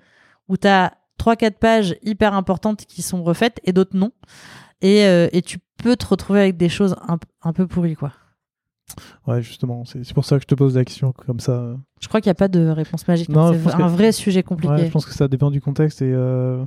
où 0.49 0.55
t'as 0.55 0.91
trois, 1.17 1.35
quatre 1.35 1.57
pages 1.57 1.95
hyper 2.03 2.35
importantes 2.35 2.85
qui 2.85 3.01
sont 3.01 3.23
refaites 3.23 3.59
et 3.63 3.73
d'autres 3.73 3.97
non. 3.97 4.11
Et, 4.83 5.05
euh, 5.05 5.29
et 5.31 5.41
tu 5.41 5.57
peux 5.77 5.95
te 5.95 6.05
retrouver 6.05 6.41
avec 6.41 6.57
des 6.57 6.69
choses 6.69 6.95
un, 7.07 7.17
un 7.41 7.53
peu 7.53 7.65
pourries, 7.65 7.95
quoi. 7.95 8.11
Ouais, 9.27 9.41
justement, 9.41 9.83
c'est 9.85 10.13
pour 10.13 10.25
ça 10.25 10.37
que 10.37 10.41
je 10.43 10.47
te 10.47 10.55
pose 10.55 10.75
la 10.75 10.85
question 10.85 11.11
comme 11.13 11.39
ça. 11.39 11.75
Je 12.01 12.07
crois 12.07 12.21
qu'il 12.21 12.27
n'y 12.29 12.31
a 12.31 12.35
pas 12.35 12.47
de 12.47 12.67
réponse 12.67 13.07
magique. 13.07 13.29
Non, 13.29 13.53
C'est 13.53 13.69
un 13.73 13.77
que- 13.77 13.83
vrai 13.83 14.11
sujet 14.11 14.43
compliqué. 14.43 14.73
Ouais, 14.73 14.85
je 14.85 14.91
pense 14.91 15.05
que 15.05 15.13
ça 15.13 15.27
dépend 15.27 15.51
du 15.51 15.61
contexte 15.61 16.01
et 16.01 16.11
euh, 16.13 16.63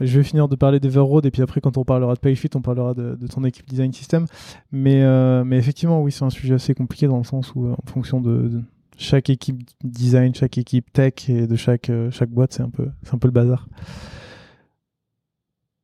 je 0.00 0.18
vais 0.18 0.24
finir 0.24 0.48
de 0.48 0.56
parler 0.56 0.80
d'Everroad 0.80 1.24
et 1.26 1.30
puis 1.30 1.42
après 1.42 1.60
quand 1.60 1.76
on 1.78 1.84
parlera 1.84 2.14
de 2.14 2.18
Payfit, 2.20 2.50
on 2.54 2.60
parlera 2.62 2.94
de, 2.94 3.14
de 3.14 3.26
ton 3.26 3.44
équipe 3.44 3.66
design 3.68 3.92
system. 3.92 4.26
Mais, 4.72 5.02
euh, 5.02 5.44
mais 5.44 5.56
effectivement, 5.58 6.02
oui, 6.02 6.12
c'est 6.12 6.24
un 6.24 6.30
sujet 6.30 6.54
assez 6.54 6.74
compliqué 6.74 7.06
dans 7.06 7.18
le 7.18 7.24
sens 7.24 7.54
où 7.54 7.66
euh, 7.66 7.72
en 7.72 7.90
fonction 7.90 8.20
de, 8.20 8.48
de 8.48 8.62
chaque 8.98 9.28
équipe 9.30 9.62
design, 9.84 10.34
chaque 10.34 10.56
équipe 10.58 10.92
tech 10.92 11.28
et 11.28 11.46
de 11.46 11.56
chaque, 11.56 11.90
chaque 12.10 12.30
boîte, 12.30 12.52
c'est 12.54 12.62
un, 12.62 12.70
peu, 12.70 12.88
c'est 13.02 13.14
un 13.14 13.18
peu 13.18 13.28
le 13.28 13.32
bazar. 13.32 13.68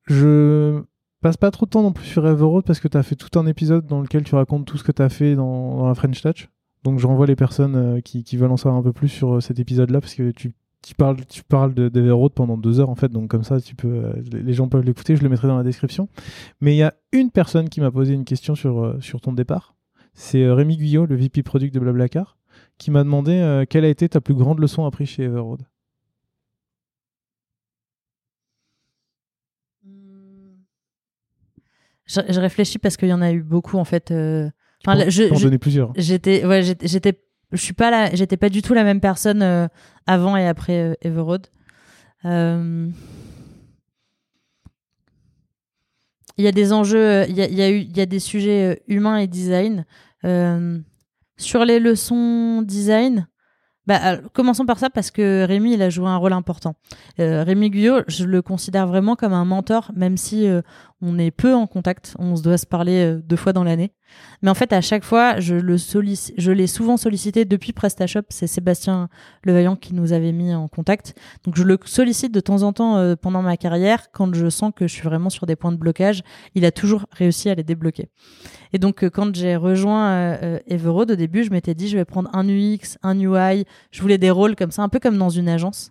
Je 0.07 0.82
passe 1.23 1.36
pas 1.36 1.51
trop 1.51 1.66
de 1.66 1.70
temps 1.70 1.82
non 1.82 1.93
plus 1.93 2.05
sur 2.05 2.27
Everroad 2.27 2.65
parce 2.65 2.81
que 2.81 2.89
tu 2.89 2.99
as 2.99 3.03
fait 3.03 3.15
tout 3.15 3.39
un 3.39 3.47
épisode 3.47 3.86
dans 3.86 4.03
lequel 4.03 4.24
tu 4.24 4.35
racontes 4.35 4.66
tout 4.66 4.77
ce 4.77 4.85
que 4.85 4.93
tu 4.93 5.01
as 5.01 5.09
fait 5.09 5.35
dans, 5.35 5.86
la 5.86 5.94
French 5.94 6.20
Touch. 6.20 6.49
Donc 6.82 6.99
je 6.99 7.07
renvoie 7.07 7.27
les 7.27 7.36
personnes 7.36 7.77
euh, 7.77 8.01
qui, 8.01 8.36
veulent 8.36 8.51
en 8.51 8.57
savoir 8.57 8.77
un 8.77 8.82
peu 8.82 8.93
plus 8.93 9.09
sur 9.09 9.36
euh, 9.36 9.40
cet 9.40 9.61
épisode-là 9.61 10.01
parce 10.01 10.16
que 10.16 10.32
tu, 10.32 10.53
parles, 10.99 11.24
tu 11.27 11.44
parles 11.44 11.74
pendant 12.35 12.59
deux 12.59 12.81
heures 12.81 12.90
en 12.90 12.97
fait, 12.97 13.09
donc 13.09 13.31
comme 13.31 13.44
ça 13.44 13.61
tu 13.61 13.77
peux, 13.77 13.89
euh, 13.89 14.12
les 14.32 14.53
gens 14.53 14.69
peuvent 14.69 14.85
l'écouter, 14.85 15.15
je 15.15 15.23
le 15.23 15.28
mettrai 15.28 15.47
dans 15.47 15.57
la 15.57 15.62
description. 15.62 16.09
Mais 16.61 16.74
il 16.74 16.78
y 16.78 16.82
a 16.82 16.93
une 17.12 17.31
personne 17.31 17.69
qui 17.69 17.81
m'a 17.81 17.93
posé 17.93 18.15
une 18.15 18.24
question 18.24 18.57
sur, 18.57 19.20
ton 19.23 19.32
départ. 19.32 19.77
C'est 20.15 20.51
Rémi 20.51 20.77
Guyot, 20.77 21.07
le 21.07 21.15
VP 21.15 21.44
Product 21.44 21.73
de 21.73 21.78
Blablacar, 21.78 22.36
qui 22.78 22.90
m'a 22.90 23.05
demandé 23.05 23.65
quelle 23.70 23.85
a 23.85 23.89
été 23.89 24.09
ta 24.09 24.20
plus 24.20 24.35
grande 24.35 24.59
leçon 24.59 24.85
apprise 24.85 25.09
chez 25.09 25.23
Everroad. 25.23 25.62
Je, 32.07 32.20
je 32.29 32.41
réfléchis 32.41 32.79
parce 32.79 32.97
qu'il 32.97 33.09
y 33.09 33.12
en 33.12 33.23
a 33.23 33.33
eu 33.33 33.43
beaucoup 33.43 33.79
en 33.79 33.85
fait. 33.85 34.11
euh, 34.11 34.51
Enfin, 34.87 34.99
Je 35.09 35.29
je- 35.35 35.57
plusieurs. 35.59 35.93
J'étais, 35.97 36.45
ouais, 36.45 36.62
j'étais, 36.62 37.20
je 37.53 37.57
suis 37.62 37.73
pas 37.74 37.91
là, 37.91 38.11
j'étais 38.15 38.37
pas 38.37 38.49
du 38.49 38.62
tout 38.62 38.74
la 38.74 38.83
même 38.85 39.01
personne 39.01 39.43
euh, 39.43 39.69
avant 40.07 40.37
et 40.37 40.47
après 40.49 40.77
euh, 40.91 40.95
Everroad. 41.03 41.47
Euh, 42.24 42.89
Il 46.39 46.45
y 46.45 46.49
a 46.49 46.53
des 46.53 46.73
enjeux, 46.73 47.24
il 47.29 47.37
y 47.37 47.43
a, 47.43 47.47
il 47.47 47.55
y 47.55 47.62
a 47.62 47.69
y 47.70 48.01
a 48.01 48.07
des 48.07 48.19
sujets 48.19 48.83
humains 48.89 49.19
et 49.19 49.27
design. 49.27 49.85
Sur 51.37 51.65
les 51.65 51.79
leçons 51.79 52.62
design, 52.62 53.27
bah, 53.87 53.97
alors, 53.97 54.33
commençons 54.33 54.65
par 54.65 54.79
ça 54.79 54.91
parce 54.91 55.11
que 55.11 55.45
Rémi, 55.45 55.74
il 55.74 55.83
a 55.83 55.91
joué 55.91 56.07
un 56.07 56.16
rôle 56.16 56.33
important. 56.33 56.74
Euh, 57.19 57.43
Rémi 57.43 57.69
Guyot, 57.70 58.03
je 58.07 58.24
le 58.24 58.41
considère 58.41 58.87
vraiment 58.87 59.16
comme 59.16 59.33
un 59.33 59.45
mentor, 59.45 59.91
même 59.95 60.16
si 60.16 60.47
euh, 60.47 60.62
On 61.05 61.19
est 61.19 61.33
peu 61.33 61.53
en 61.53 61.66
contact. 61.66 62.15
On 62.20 62.37
se 62.37 62.43
doit 62.43 62.59
se 62.59 62.66
parler 62.66 63.05
euh, 63.05 63.20
deux 63.20 63.35
fois 63.35 63.53
dans 63.53 63.65
l'année. 63.65 63.93
Mais 64.41 64.51
en 64.51 64.55
fait, 64.55 64.73
à 64.73 64.81
chaque 64.81 65.03
fois, 65.03 65.41
je 65.41 65.57
le 65.57 65.77
je 65.77 66.53
l'ai 66.53 66.66
souvent 66.69 66.97
sollicité 66.97 67.45
depuis 67.45 67.73
PrestaShop. 67.73 68.23
C'est 68.29 68.47
Sébastien 68.47 69.09
Levaillant 69.43 69.74
qui 69.74 69.95
nous 69.95 70.12
avait 70.12 70.31
mis 70.31 70.55
en 70.55 70.69
contact. 70.69 71.19
Donc, 71.45 71.57
je 71.57 71.65
le 71.65 71.77
sollicite 71.85 72.33
de 72.33 72.39
temps 72.39 72.62
en 72.62 72.73
temps 72.73 72.99
euh, 72.99 73.16
pendant 73.16 73.43
ma 73.43 73.57
carrière 73.57 74.12
quand 74.12 74.33
je 74.33 74.49
sens 74.49 74.70
que 74.77 74.87
je 74.87 74.93
suis 74.93 75.03
vraiment 75.03 75.29
sur 75.29 75.45
des 75.47 75.57
points 75.57 75.73
de 75.73 75.77
blocage. 75.77 76.23
Il 76.55 76.65
a 76.65 76.70
toujours 76.70 77.07
réussi 77.11 77.51
à 77.51 77.57
les 77.57 77.65
débloquer. 77.65 78.09
Et 78.73 78.79
donc, 78.79 79.03
euh, 79.03 79.11
quand 79.11 79.35
j'ai 79.35 79.57
rejoint 79.57 80.39
Everode, 80.69 81.11
au 81.11 81.16
début, 81.16 81.43
je 81.43 81.51
m'étais 81.51 81.74
dit, 81.74 81.89
je 81.89 81.99
vais 81.99 82.05
prendre 82.05 82.31
un 82.33 82.49
UX, 82.49 82.97
un 83.03 83.19
UI. 83.19 83.65
Je 83.91 84.03
voulais 84.03 84.19
des 84.19 84.31
rôles 84.31 84.55
comme 84.55 84.70
ça, 84.70 84.83
un 84.83 84.89
peu 84.89 85.01
comme 85.01 85.19
dans 85.19 85.31
une 85.31 85.49
agence. 85.49 85.91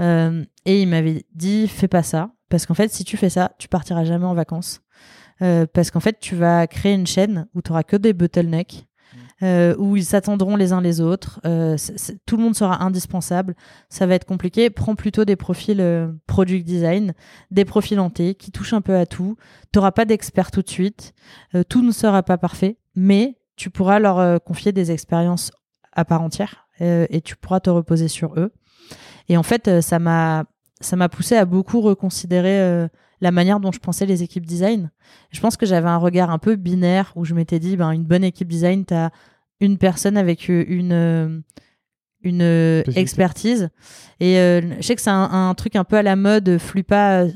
Et 0.00 0.82
il 0.82 0.88
m'avait 0.88 1.26
dit, 1.34 1.68
fais 1.68 1.88
pas 1.88 2.02
ça. 2.02 2.30
Parce 2.48 2.66
qu'en 2.66 2.74
fait, 2.74 2.92
si 2.92 3.04
tu 3.04 3.16
fais 3.16 3.30
ça, 3.30 3.52
tu 3.58 3.68
partiras 3.68 4.04
jamais 4.04 4.26
en 4.26 4.34
vacances. 4.34 4.80
Euh, 5.42 5.66
parce 5.70 5.90
qu'en 5.90 6.00
fait, 6.00 6.18
tu 6.18 6.34
vas 6.34 6.66
créer 6.66 6.94
une 6.94 7.06
chaîne 7.06 7.46
où 7.54 7.62
tu 7.62 7.70
auras 7.70 7.82
que 7.82 7.96
des 7.96 8.12
bottlenecks, 8.12 8.86
mm. 9.12 9.18
euh, 9.44 9.76
où 9.78 9.96
ils 9.96 10.04
s'attendront 10.04 10.56
les 10.56 10.72
uns 10.72 10.80
les 10.80 11.00
autres. 11.00 11.40
Euh, 11.44 11.76
tout 12.24 12.36
le 12.36 12.42
monde 12.42 12.54
sera 12.54 12.82
indispensable. 12.82 13.54
Ça 13.88 14.06
va 14.06 14.14
être 14.14 14.24
compliqué. 14.24 14.70
Prends 14.70 14.94
plutôt 14.94 15.24
des 15.24 15.36
profils 15.36 16.10
product 16.26 16.64
design, 16.64 17.14
des 17.50 17.64
profils 17.64 18.00
hantés 18.00 18.34
qui 18.34 18.50
touchent 18.50 18.74
un 18.74 18.80
peu 18.80 18.96
à 18.96 19.06
tout. 19.06 19.36
Tu 19.72 19.78
n'auras 19.78 19.92
pas 19.92 20.04
d'experts 20.04 20.50
tout 20.50 20.62
de 20.62 20.70
suite. 20.70 21.14
Tout 21.68 21.82
ne 21.82 21.92
sera 21.92 22.22
pas 22.22 22.38
parfait, 22.38 22.78
mais 22.94 23.38
tu 23.56 23.70
pourras 23.70 23.98
leur 23.98 24.42
confier 24.42 24.72
des 24.72 24.90
expériences 24.90 25.50
à 25.92 26.04
part 26.04 26.22
entière 26.22 26.68
et 26.80 27.22
tu 27.22 27.36
pourras 27.36 27.60
te 27.60 27.70
reposer 27.70 28.08
sur 28.08 28.38
eux. 28.38 28.52
Et 29.28 29.36
en 29.36 29.42
fait, 29.42 29.80
ça 29.80 29.98
m'a 29.98 30.44
ça 30.80 30.96
m'a 30.96 31.08
poussé 31.08 31.36
à 31.36 31.44
beaucoup 31.44 31.80
reconsidérer 31.80 32.88
la 33.20 33.30
manière 33.30 33.60
dont 33.60 33.72
je 33.72 33.78
pensais 33.78 34.06
les 34.06 34.22
équipes 34.22 34.46
design. 34.46 34.90
Je 35.30 35.40
pense 35.40 35.56
que 35.56 35.66
j'avais 35.66 35.88
un 35.88 35.96
regard 35.96 36.30
un 36.30 36.38
peu 36.38 36.56
binaire 36.56 37.12
où 37.16 37.24
je 37.24 37.34
m'étais 37.34 37.58
dit, 37.58 37.76
ben, 37.76 37.90
une 37.92 38.04
bonne 38.04 38.24
équipe 38.24 38.48
design, 38.48 38.84
tu 38.84 38.94
as 38.94 39.10
une 39.60 39.78
personne 39.78 40.16
avec 40.16 40.50
euh, 40.50 40.64
une, 40.68 40.92
euh, 40.92 41.40
une 42.22 42.42
euh, 42.42 42.82
expertise. 42.94 43.70
Et 44.20 44.34
je 44.36 44.82
sais 44.82 44.96
que 44.96 45.02
c'est 45.02 45.10
un, 45.10 45.54
truc 45.54 45.76
un 45.76 45.84
peu 45.84 45.96
à 45.96 46.02
la 46.02 46.16
mode. 46.16 46.58
Flupa, 46.58 47.26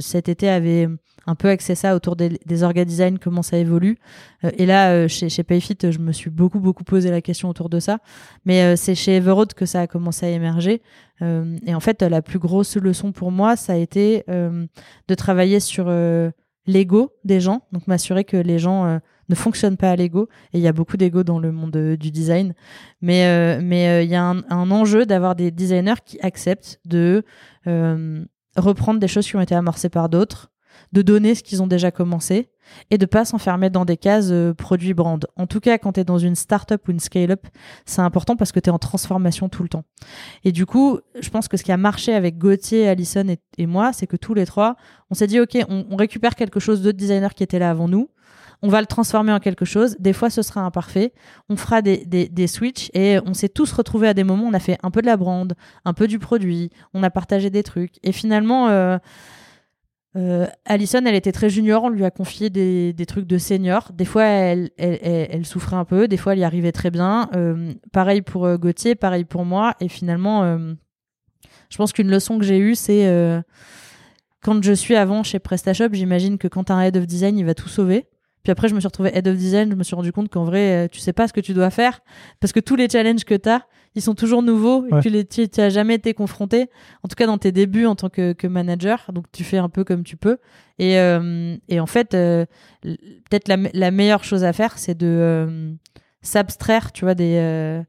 cet 0.00 0.28
été, 0.28 0.48
avait 0.48 0.88
un 1.26 1.34
peu 1.34 1.48
axé 1.48 1.74
ça 1.74 1.94
autour 1.94 2.16
des, 2.16 2.38
des 2.44 2.62
orga 2.62 2.84
design, 2.84 3.18
comment 3.18 3.42
ça 3.42 3.58
évolue. 3.58 3.98
et 4.42 4.66
là, 4.66 5.08
chez, 5.08 5.28
chez 5.28 5.42
Payfit, 5.42 5.78
je 5.82 5.98
me 5.98 6.12
suis 6.12 6.30
beaucoup, 6.30 6.60
beaucoup 6.60 6.84
posé 6.84 7.10
la 7.10 7.20
question 7.20 7.48
autour 7.48 7.68
de 7.68 7.80
ça. 7.80 7.98
Mais 8.44 8.76
c'est 8.76 8.94
chez 8.94 9.16
Everode 9.16 9.54
que 9.54 9.66
ça 9.66 9.80
a 9.80 9.86
commencé 9.86 10.26
à 10.26 10.30
émerger. 10.30 10.82
Euh, 11.22 11.58
et 11.66 11.74
en 11.74 11.80
fait, 11.80 12.02
la 12.02 12.22
plus 12.22 12.38
grosse 12.38 12.76
leçon 12.76 13.12
pour 13.12 13.30
moi, 13.30 13.56
ça 13.56 13.74
a 13.74 13.76
été 13.76 14.24
euh, 14.28 14.66
de 15.08 15.14
travailler 15.14 15.60
sur 15.60 15.86
euh, 15.88 16.30
l'ego 16.66 17.12
des 17.24 17.40
gens, 17.40 17.62
donc 17.72 17.86
m'assurer 17.86 18.24
que 18.24 18.36
les 18.36 18.58
gens 18.58 19.00
ne 19.28 19.34
fonctionnent 19.34 19.76
pas 19.76 19.90
à 19.90 19.96
l'ego. 19.96 20.28
Et 20.52 20.58
il 20.58 20.60
y 20.60 20.68
a 20.68 20.72
beaucoup 20.72 20.96
d'ego 20.96 21.22
dans 21.22 21.38
le 21.38 21.52
monde 21.52 21.76
du 21.98 22.10
design, 22.10 22.54
mais 23.02 23.60
mais 23.60 24.04
il 24.04 24.10
y 24.10 24.14
a 24.14 24.24
un, 24.24 24.42
un 24.48 24.70
enjeu 24.70 25.04
d'avoir 25.04 25.34
des 25.34 25.50
designers 25.50 26.00
qui 26.04 26.18
acceptent 26.20 26.80
de 26.86 27.22
reprendre 28.56 28.98
des 28.98 29.08
choses 29.08 29.26
qui 29.26 29.36
ont 29.36 29.42
été 29.42 29.54
amorcées 29.54 29.90
par 29.90 30.08
d'autres, 30.08 30.50
de 30.94 31.02
donner 31.02 31.34
ce 31.34 31.42
qu'ils 31.42 31.60
ont 31.60 31.66
déjà 31.66 31.90
commencé 31.90 32.48
et 32.90 32.98
de 32.98 33.04
pas 33.04 33.24
s'enfermer 33.24 33.68
dans 33.68 33.84
des 33.84 33.96
cases 33.96 34.28
euh, 34.30 34.54
produits 34.54 34.94
brand. 34.94 35.26
En 35.36 35.46
tout 35.46 35.60
cas, 35.60 35.76
quand 35.76 35.92
tu 35.92 36.00
es 36.00 36.04
dans 36.04 36.18
une 36.18 36.36
startup 36.36 36.86
ou 36.86 36.92
une 36.92 37.00
scale-up, 37.00 37.46
c'est 37.84 38.00
important 38.00 38.36
parce 38.36 38.52
que 38.52 38.60
tu 38.60 38.70
es 38.70 38.72
en 38.72 38.78
transformation 38.78 39.48
tout 39.48 39.64
le 39.64 39.68
temps. 39.68 39.84
Et 40.44 40.52
du 40.52 40.66
coup, 40.66 41.00
je 41.20 41.28
pense 41.30 41.48
que 41.48 41.56
ce 41.56 41.64
qui 41.64 41.72
a 41.72 41.76
marché 41.76 42.14
avec 42.14 42.38
Gauthier, 42.38 42.88
Allison 42.88 43.26
et, 43.58 43.66
moi, 43.66 43.92
c'est 43.92 44.06
que 44.06 44.16
tous 44.16 44.34
les 44.34 44.46
trois, 44.46 44.76
on 45.10 45.14
s'est 45.14 45.26
dit, 45.26 45.40
OK, 45.40 45.58
on, 45.68 45.96
récupère 45.96 46.36
quelque 46.36 46.60
chose 46.60 46.80
d'autres 46.80 46.96
designers 46.96 47.34
qui 47.34 47.42
étaient 47.42 47.58
là 47.58 47.70
avant 47.70 47.88
nous. 47.88 48.08
On 48.62 48.68
va 48.68 48.80
le 48.80 48.86
transformer 48.86 49.32
en 49.32 49.40
quelque 49.40 49.64
chose. 49.64 49.96
Des 49.98 50.12
fois, 50.12 50.30
ce 50.30 50.42
sera 50.42 50.62
imparfait. 50.62 51.12
On 51.48 51.56
fera 51.56 51.82
des, 51.82 52.06
des, 52.06 52.46
switches 52.46 52.90
et 52.94 53.18
on 53.26 53.34
s'est 53.34 53.48
tous 53.48 53.72
retrouvés 53.72 54.08
à 54.08 54.14
des 54.14 54.24
moments. 54.24 54.46
On 54.46 54.54
a 54.54 54.60
fait 54.60 54.78
un 54.82 54.90
peu 54.90 55.02
de 55.02 55.06
la 55.06 55.16
brand, 55.16 55.52
un 55.84 55.92
peu 55.92 56.06
du 56.06 56.18
produit. 56.18 56.70
On 56.94 57.02
a 57.02 57.10
partagé 57.10 57.50
des 57.50 57.62
trucs. 57.62 57.94
Et 58.04 58.12
finalement, 58.12 58.68
euh, 58.68 58.96
euh, 60.16 60.46
Alison, 60.64 61.02
elle 61.04 61.14
était 61.14 61.32
très 61.32 61.50
junior, 61.50 61.82
on 61.82 61.88
lui 61.88 62.04
a 62.04 62.10
confié 62.10 62.48
des, 62.48 62.92
des 62.92 63.06
trucs 63.06 63.26
de 63.26 63.36
senior. 63.36 63.90
Des 63.92 64.04
fois, 64.04 64.24
elle, 64.24 64.70
elle, 64.78 65.44
souffrait 65.44 65.76
un 65.76 65.84
peu, 65.84 66.06
des 66.06 66.16
fois, 66.16 66.34
elle 66.34 66.38
y 66.38 66.44
arrivait 66.44 66.72
très 66.72 66.90
bien. 66.90 67.28
Euh, 67.34 67.74
pareil 67.92 68.22
pour 68.22 68.46
euh, 68.46 68.56
Gauthier, 68.56 68.94
pareil 68.94 69.24
pour 69.24 69.44
moi. 69.44 69.74
Et 69.80 69.88
finalement, 69.88 70.44
euh, 70.44 70.74
je 71.68 71.76
pense 71.76 71.92
qu'une 71.92 72.10
leçon 72.10 72.38
que 72.38 72.44
j'ai 72.44 72.58
eue, 72.58 72.76
c'est 72.76 73.42
quand 74.42 74.62
je 74.62 74.72
suis 74.72 74.94
avant 74.94 75.22
chez 75.22 75.38
PrestaShop, 75.38 75.88
j'imagine 75.92 76.38
que 76.38 76.46
quand 76.48 76.70
un 76.70 76.80
head 76.80 76.96
of 76.96 77.06
design, 77.06 77.36
il 77.38 77.44
va 77.44 77.54
tout 77.54 77.68
sauver. 77.68 78.06
Puis 78.42 78.52
après, 78.52 78.68
je 78.68 78.74
me 78.74 78.80
suis 78.80 78.86
retrouvée 78.86 79.10
head 79.16 79.26
of 79.26 79.36
design, 79.36 79.70
je 79.70 79.74
me 79.74 79.82
suis 79.82 79.96
rendu 79.96 80.12
compte 80.12 80.28
qu'en 80.28 80.44
vrai, 80.44 80.88
tu 80.92 81.00
sais 81.00 81.14
pas 81.14 81.26
ce 81.26 81.32
que 81.32 81.40
tu 81.40 81.54
dois 81.54 81.70
faire 81.70 82.00
parce 82.40 82.52
que 82.52 82.60
tous 82.60 82.76
les 82.76 82.88
challenges 82.88 83.24
que 83.24 83.34
tu 83.34 83.48
as, 83.48 83.66
ils 83.94 84.02
sont 84.02 84.14
toujours 84.14 84.42
nouveaux 84.42 84.86
et 84.86 84.90
que 84.90 85.22
tu 85.22 85.48
n'as 85.60 85.68
jamais 85.68 85.94
été 85.94 86.14
confronté, 86.14 86.68
en 87.02 87.08
tout 87.08 87.14
cas 87.14 87.26
dans 87.26 87.38
tes 87.38 87.52
débuts 87.52 87.86
en 87.86 87.94
tant 87.94 88.08
que, 88.08 88.32
que 88.32 88.46
manager. 88.46 89.10
Donc 89.12 89.26
tu 89.30 89.44
fais 89.44 89.58
un 89.58 89.68
peu 89.68 89.84
comme 89.84 90.02
tu 90.02 90.16
peux. 90.16 90.38
Et, 90.78 90.98
euh, 90.98 91.56
et 91.68 91.78
en 91.78 91.86
fait, 91.86 92.14
euh, 92.14 92.44
peut-être 92.82 93.46
la, 93.48 93.56
la, 93.72 93.90
meilleure 93.92 94.24
chose 94.24 94.42
à 94.42 94.52
faire, 94.52 94.78
c'est 94.78 94.96
de 94.96 95.06
euh, 95.06 95.72
s'abstraire, 96.22 96.92
tu 96.92 97.04
vois, 97.04 97.14
des 97.14 97.82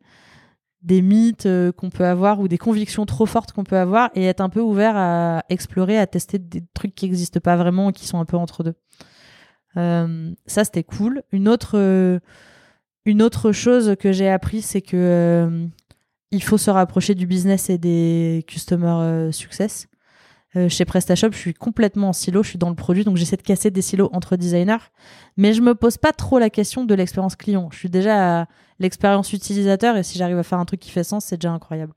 des 0.84 1.02
mythes 1.02 1.48
qu'on 1.78 1.90
peut 1.90 2.06
avoir 2.06 2.40
ou 2.40 2.48
des 2.48 2.60
convictions 2.60 3.08
trop 3.08 3.26
fortes 3.26 3.54
qu'on 3.54 3.64
peut 3.64 3.78
avoir 3.78 4.12
et 4.14 4.26
être 4.26 4.42
un 4.42 4.50
peu 4.50 4.60
ouvert 4.60 4.96
à 4.96 5.44
explorer, 5.50 5.98
à 5.98 6.06
tester 6.06 6.38
des 6.38 6.62
trucs 6.76 6.94
qui 6.94 7.06
n'existent 7.06 7.40
pas 7.40 7.56
vraiment 7.56 7.90
et 7.90 7.94
qui 7.94 8.06
sont 8.06 8.20
un 8.20 8.26
peu 8.26 8.38
entre 8.38 8.62
deux. 8.64 8.76
ça, 9.74 10.64
c'était 10.64 10.84
cool. 10.84 11.24
Une 11.32 11.50
autre, 11.50 12.20
une 13.06 13.24
autre 13.24 13.52
chose 13.52 13.96
que 14.00 14.12
j'ai 14.12 14.30
appris, 14.30 14.62
c'est 14.62 14.84
que 14.84 15.68
il 16.32 16.44
faut 16.44 16.58
se 16.58 16.70
rapprocher 16.70 17.16
du 17.16 17.28
business 17.28 17.70
et 17.70 17.78
des 17.78 18.44
customer 18.48 18.88
euh, 18.88 19.32
success. 19.32 19.88
Euh, 20.56 20.70
chez 20.70 20.86
PrestaShop, 20.86 21.32
je 21.32 21.38
suis 21.38 21.54
complètement 21.54 22.10
en 22.10 22.14
silo, 22.14 22.42
je 22.42 22.50
suis 22.50 22.58
dans 22.58 22.70
le 22.70 22.76
produit, 22.76 23.04
donc 23.04 23.18
j'essaie 23.18 23.36
de 23.36 23.42
casser 23.42 23.72
des 23.72 23.82
silos 23.82 24.10
entre 24.14 24.38
designers. 24.38 24.78
Mais 25.36 25.54
je 25.54 25.62
me 25.62 25.76
pose 25.76 25.98
pas 25.98 26.14
trop 26.14 26.40
la 26.40 26.50
question 26.50 26.86
de 26.86 26.96
l'expérience 26.96 27.36
client. 27.36 27.70
Je 27.72 27.78
suis 27.78 27.90
déjà 27.90 28.48
l'expérience 28.80 29.34
utilisateur 29.34 29.98
et 29.98 30.04
si 30.04 30.18
j'arrive 30.18 30.38
à 30.38 30.44
faire 30.44 30.60
un 30.60 30.66
truc 30.66 30.80
qui 30.80 30.92
fait 30.92 31.04
sens, 31.04 31.26
c'est 31.26 31.38
déjà 31.38 31.52
incroyable. 31.52 31.94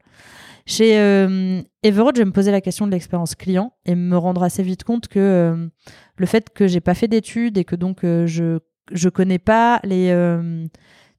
Chez 0.67 0.99
euh, 0.99 1.63
je 1.85 1.91
vais 1.91 2.25
me 2.25 2.33
poser 2.33 2.51
la 2.51 2.61
question 2.61 2.87
de 2.87 2.91
l'expérience 2.91 3.35
client 3.35 3.73
et 3.87 3.95
me 3.95 4.19
rendre 4.19 4.43
assez 4.43 4.63
vite 4.63 4.85
compte 4.85 5.09
que 5.09 5.19
euh, 5.19 5.69
le 6.17 6.27
fait 6.27 6.51
que 6.51 6.67
j'ai 6.67 6.81
pas 6.81 6.95
fait 6.95 7.09
d'études 7.09 7.57
et 7.59 7.65
que 7.65 7.77
donc 7.77 8.01
je 8.03 8.59
je 8.91 9.09
connais 9.09 9.39
pas 9.39 9.81
les 9.85 10.11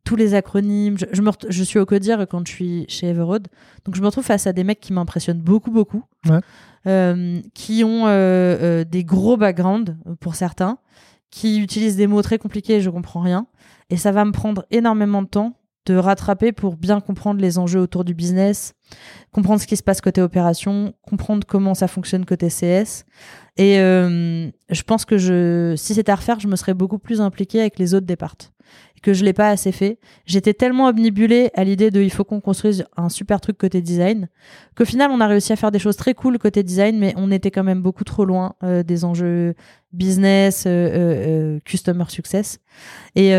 tous 0.10 0.16
les 0.16 0.34
acronymes. 0.34 0.98
Je, 0.98 1.06
je, 1.12 1.22
me 1.22 1.30
je 1.50 1.64
suis 1.64 1.78
au 1.78 1.86
codir 1.86 2.26
quand 2.28 2.48
je 2.48 2.52
suis 2.52 2.86
chez 2.88 3.10
Everode. 3.10 3.48
Donc 3.86 3.96
je 3.96 4.02
me 4.02 4.08
retrouve 4.08 4.26
face 4.26 4.48
à 4.48 4.54
des 4.54 4.64
mecs 4.64 4.80
qui 4.80 4.92
m'impressionnent 4.92 5.42
beaucoup, 5.42 5.70
beaucoup. 5.70 6.04
Euh, 6.88 7.42
qui 7.54 7.84
ont 7.84 8.08
euh, 8.08 8.10
euh, 8.10 8.84
des 8.86 9.04
gros 9.04 9.38
backgrounds 9.38 9.96
pour 10.20 10.34
certains, 10.34 10.80
qui 11.30 11.60
utilisent 11.60 11.96
des 11.96 12.08
mots 12.08 12.24
très 12.24 12.40
compliqués 12.40 12.78
et 12.78 12.82
je 12.82 12.90
comprends 12.90 13.20
rien. 13.20 13.46
Et 13.92 13.98
ça 13.98 14.12
va 14.12 14.26
me 14.26 14.32
prendre 14.32 14.66
énormément 14.72 15.22
de 15.22 15.28
temps 15.28 15.60
de 15.86 15.96
rattraper 15.96 16.54
pour 16.54 16.76
bien 16.76 17.02
comprendre 17.02 17.40
les 17.40 17.60
enjeux 17.60 17.80
autour 17.80 18.04
du 18.04 18.16
business, 18.16 18.74
comprendre 19.32 19.62
ce 19.62 19.68
qui 19.68 19.78
se 19.78 19.84
passe 19.84 20.02
côté 20.02 20.22
opération, 20.22 20.94
comprendre 21.02 21.46
comment 21.48 21.76
ça 21.76 21.88
fonctionne 21.88 22.26
côté 22.26 22.48
CS. 22.48 23.06
Et 23.58 23.80
euh, 23.80 24.50
je 24.70 24.82
pense 24.84 25.06
que 25.06 25.18
je, 25.18 25.76
si 25.78 25.94
c'était 25.94 26.12
à 26.12 26.16
refaire, 26.16 26.40
je 26.40 26.48
me 26.48 26.56
serais 26.56 26.74
beaucoup 26.74 27.00
plus 27.00 27.22
impliquée 27.22 27.60
avec 27.60 27.78
les 27.78 27.94
autres 27.94 28.08
départs 28.08 28.36
que 29.02 29.14
je 29.14 29.24
l'ai 29.24 29.34
pas 29.34 29.50
assez 29.50 29.72
fait. 29.72 30.00
J'étais 30.26 30.54
tellement 30.54 30.88
omnibulée 30.88 31.52
à 31.54 31.64
l'idée 31.64 31.92
de 31.92 32.02
il 32.02 32.12
faut 32.12 32.24
qu'on 32.24 32.42
construise 32.42 32.86
un 32.98 33.10
super 33.10 33.42
truc 33.42 33.58
côté 33.58 33.82
design 33.82 34.30
qu'au 34.76 34.86
final 34.86 35.12
on 35.12 35.20
a 35.20 35.28
réussi 35.28 35.54
à 35.54 35.56
faire 35.56 35.72
des 35.72 35.80
choses 35.80 35.96
très 35.96 36.14
cool 36.14 36.38
côté 36.38 36.64
design 36.64 36.98
mais 36.98 37.14
on 37.18 37.32
était 37.32 37.52
quand 37.52 37.64
même 37.64 37.82
beaucoup 37.82 38.04
trop 38.04 38.26
loin 38.26 38.56
euh, 38.64 38.84
des 38.84 39.06
enjeux 39.06 39.56
business, 39.92 40.66
euh, 40.66 40.70
euh, 40.70 41.60
customer 41.66 42.06
success. 42.08 42.60
Et 43.16 43.34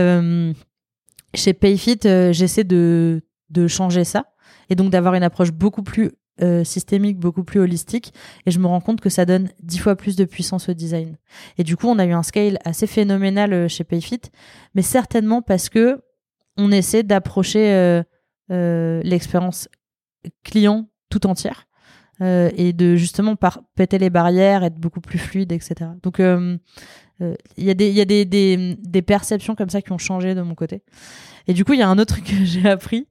chez 1.34 1.52
Payfit, 1.52 2.00
j'essaie 2.32 2.64
de 2.64 3.22
de 3.50 3.66
changer 3.66 4.04
ça 4.04 4.26
et 4.68 4.74
donc 4.76 4.90
d'avoir 4.90 5.14
une 5.14 5.22
approche 5.22 5.50
beaucoup 5.50 5.82
plus 5.82 6.12
euh, 6.42 6.64
systémique, 6.64 7.18
beaucoup 7.18 7.44
plus 7.44 7.60
holistique, 7.60 8.12
et 8.46 8.50
je 8.50 8.58
me 8.58 8.66
rends 8.66 8.80
compte 8.80 9.00
que 9.00 9.10
ça 9.10 9.24
donne 9.24 9.48
dix 9.62 9.78
fois 9.78 9.96
plus 9.96 10.16
de 10.16 10.24
puissance 10.24 10.68
au 10.68 10.72
design. 10.72 11.16
Et 11.58 11.64
du 11.64 11.76
coup, 11.76 11.86
on 11.86 11.98
a 11.98 12.06
eu 12.06 12.12
un 12.12 12.22
scale 12.22 12.58
assez 12.64 12.86
phénoménal 12.86 13.52
euh, 13.52 13.68
chez 13.68 13.84
Payfit, 13.84 14.20
mais 14.74 14.82
certainement 14.82 15.42
parce 15.42 15.68
que 15.68 16.00
on 16.56 16.72
essaie 16.72 17.02
d'approcher 17.02 18.02
euh, 18.50 19.02
l'expérience 19.02 19.68
client 20.44 20.88
tout 21.08 21.26
entière 21.26 21.66
et 22.22 22.74
de 22.74 22.96
justement 22.96 23.34
par 23.34 23.62
péter 23.76 23.96
les 23.96 24.10
barrières, 24.10 24.62
être 24.62 24.76
beaucoup 24.76 25.00
plus 25.00 25.18
fluide, 25.18 25.52
etc. 25.52 25.92
Donc 26.02 26.18
il 26.18 27.64
y 27.64 27.70
a, 27.70 27.74
des, 27.74 27.90
y 27.90 28.00
a 28.02 28.04
des, 28.04 28.26
des, 28.26 28.76
des 28.78 29.00
perceptions 29.00 29.54
comme 29.54 29.70
ça 29.70 29.80
qui 29.80 29.90
ont 29.92 29.98
changé 29.98 30.34
de 30.34 30.42
mon 30.42 30.54
côté. 30.54 30.82
Et 31.46 31.54
du 31.54 31.64
coup, 31.64 31.72
il 31.72 31.78
y 31.78 31.82
a 31.82 31.88
un 31.88 31.98
autre 31.98 32.14
truc 32.14 32.24
que 32.26 32.44
j'ai 32.44 32.68
appris, 32.68 33.08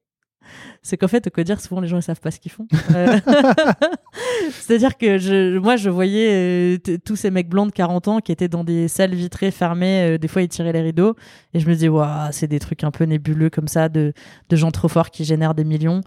c'est 0.82 0.96
qu'en 0.96 1.08
fait, 1.08 1.26
au 1.26 1.30
Codir, 1.30 1.60
souvent 1.60 1.80
les 1.80 1.88
gens 1.88 1.98
ils 1.98 2.02
savent 2.02 2.20
pas 2.20 2.30
ce 2.30 2.40
qu'ils 2.40 2.50
font. 2.50 2.66
Euh, 2.94 3.18
C'est-à-dire 4.50 4.96
que 4.96 5.18
je, 5.18 5.58
moi, 5.58 5.76
je 5.76 5.90
voyais 5.90 6.78
euh, 6.78 6.96
tous 7.04 7.16
ces 7.16 7.30
mecs 7.30 7.48
blancs 7.48 7.68
de 7.68 7.72
40 7.72 8.08
ans 8.08 8.20
qui 8.20 8.32
étaient 8.32 8.48
dans 8.48 8.64
des 8.64 8.88
salles 8.88 9.14
vitrées 9.14 9.50
fermées. 9.50 10.14
euh, 10.14 10.18
des 10.18 10.28
fois, 10.28 10.42
ils 10.42 10.48
tiraient 10.48 10.72
les 10.72 10.82
rideaux. 10.82 11.14
Et 11.54 11.60
je 11.60 11.68
me 11.68 11.74
disais, 11.74 11.88
waouh, 11.88 12.28
c'est 12.32 12.46
des 12.46 12.58
trucs 12.58 12.84
un 12.84 12.90
peu 12.90 13.04
nébuleux 13.04 13.50
comme 13.50 13.68
ça, 13.68 13.88
de, 13.88 14.12
de 14.48 14.56
gens 14.56 14.70
trop 14.70 14.88
forts 14.88 15.10
qui 15.10 15.24
génèrent 15.24 15.54
des 15.54 15.64
millions. 15.64 16.00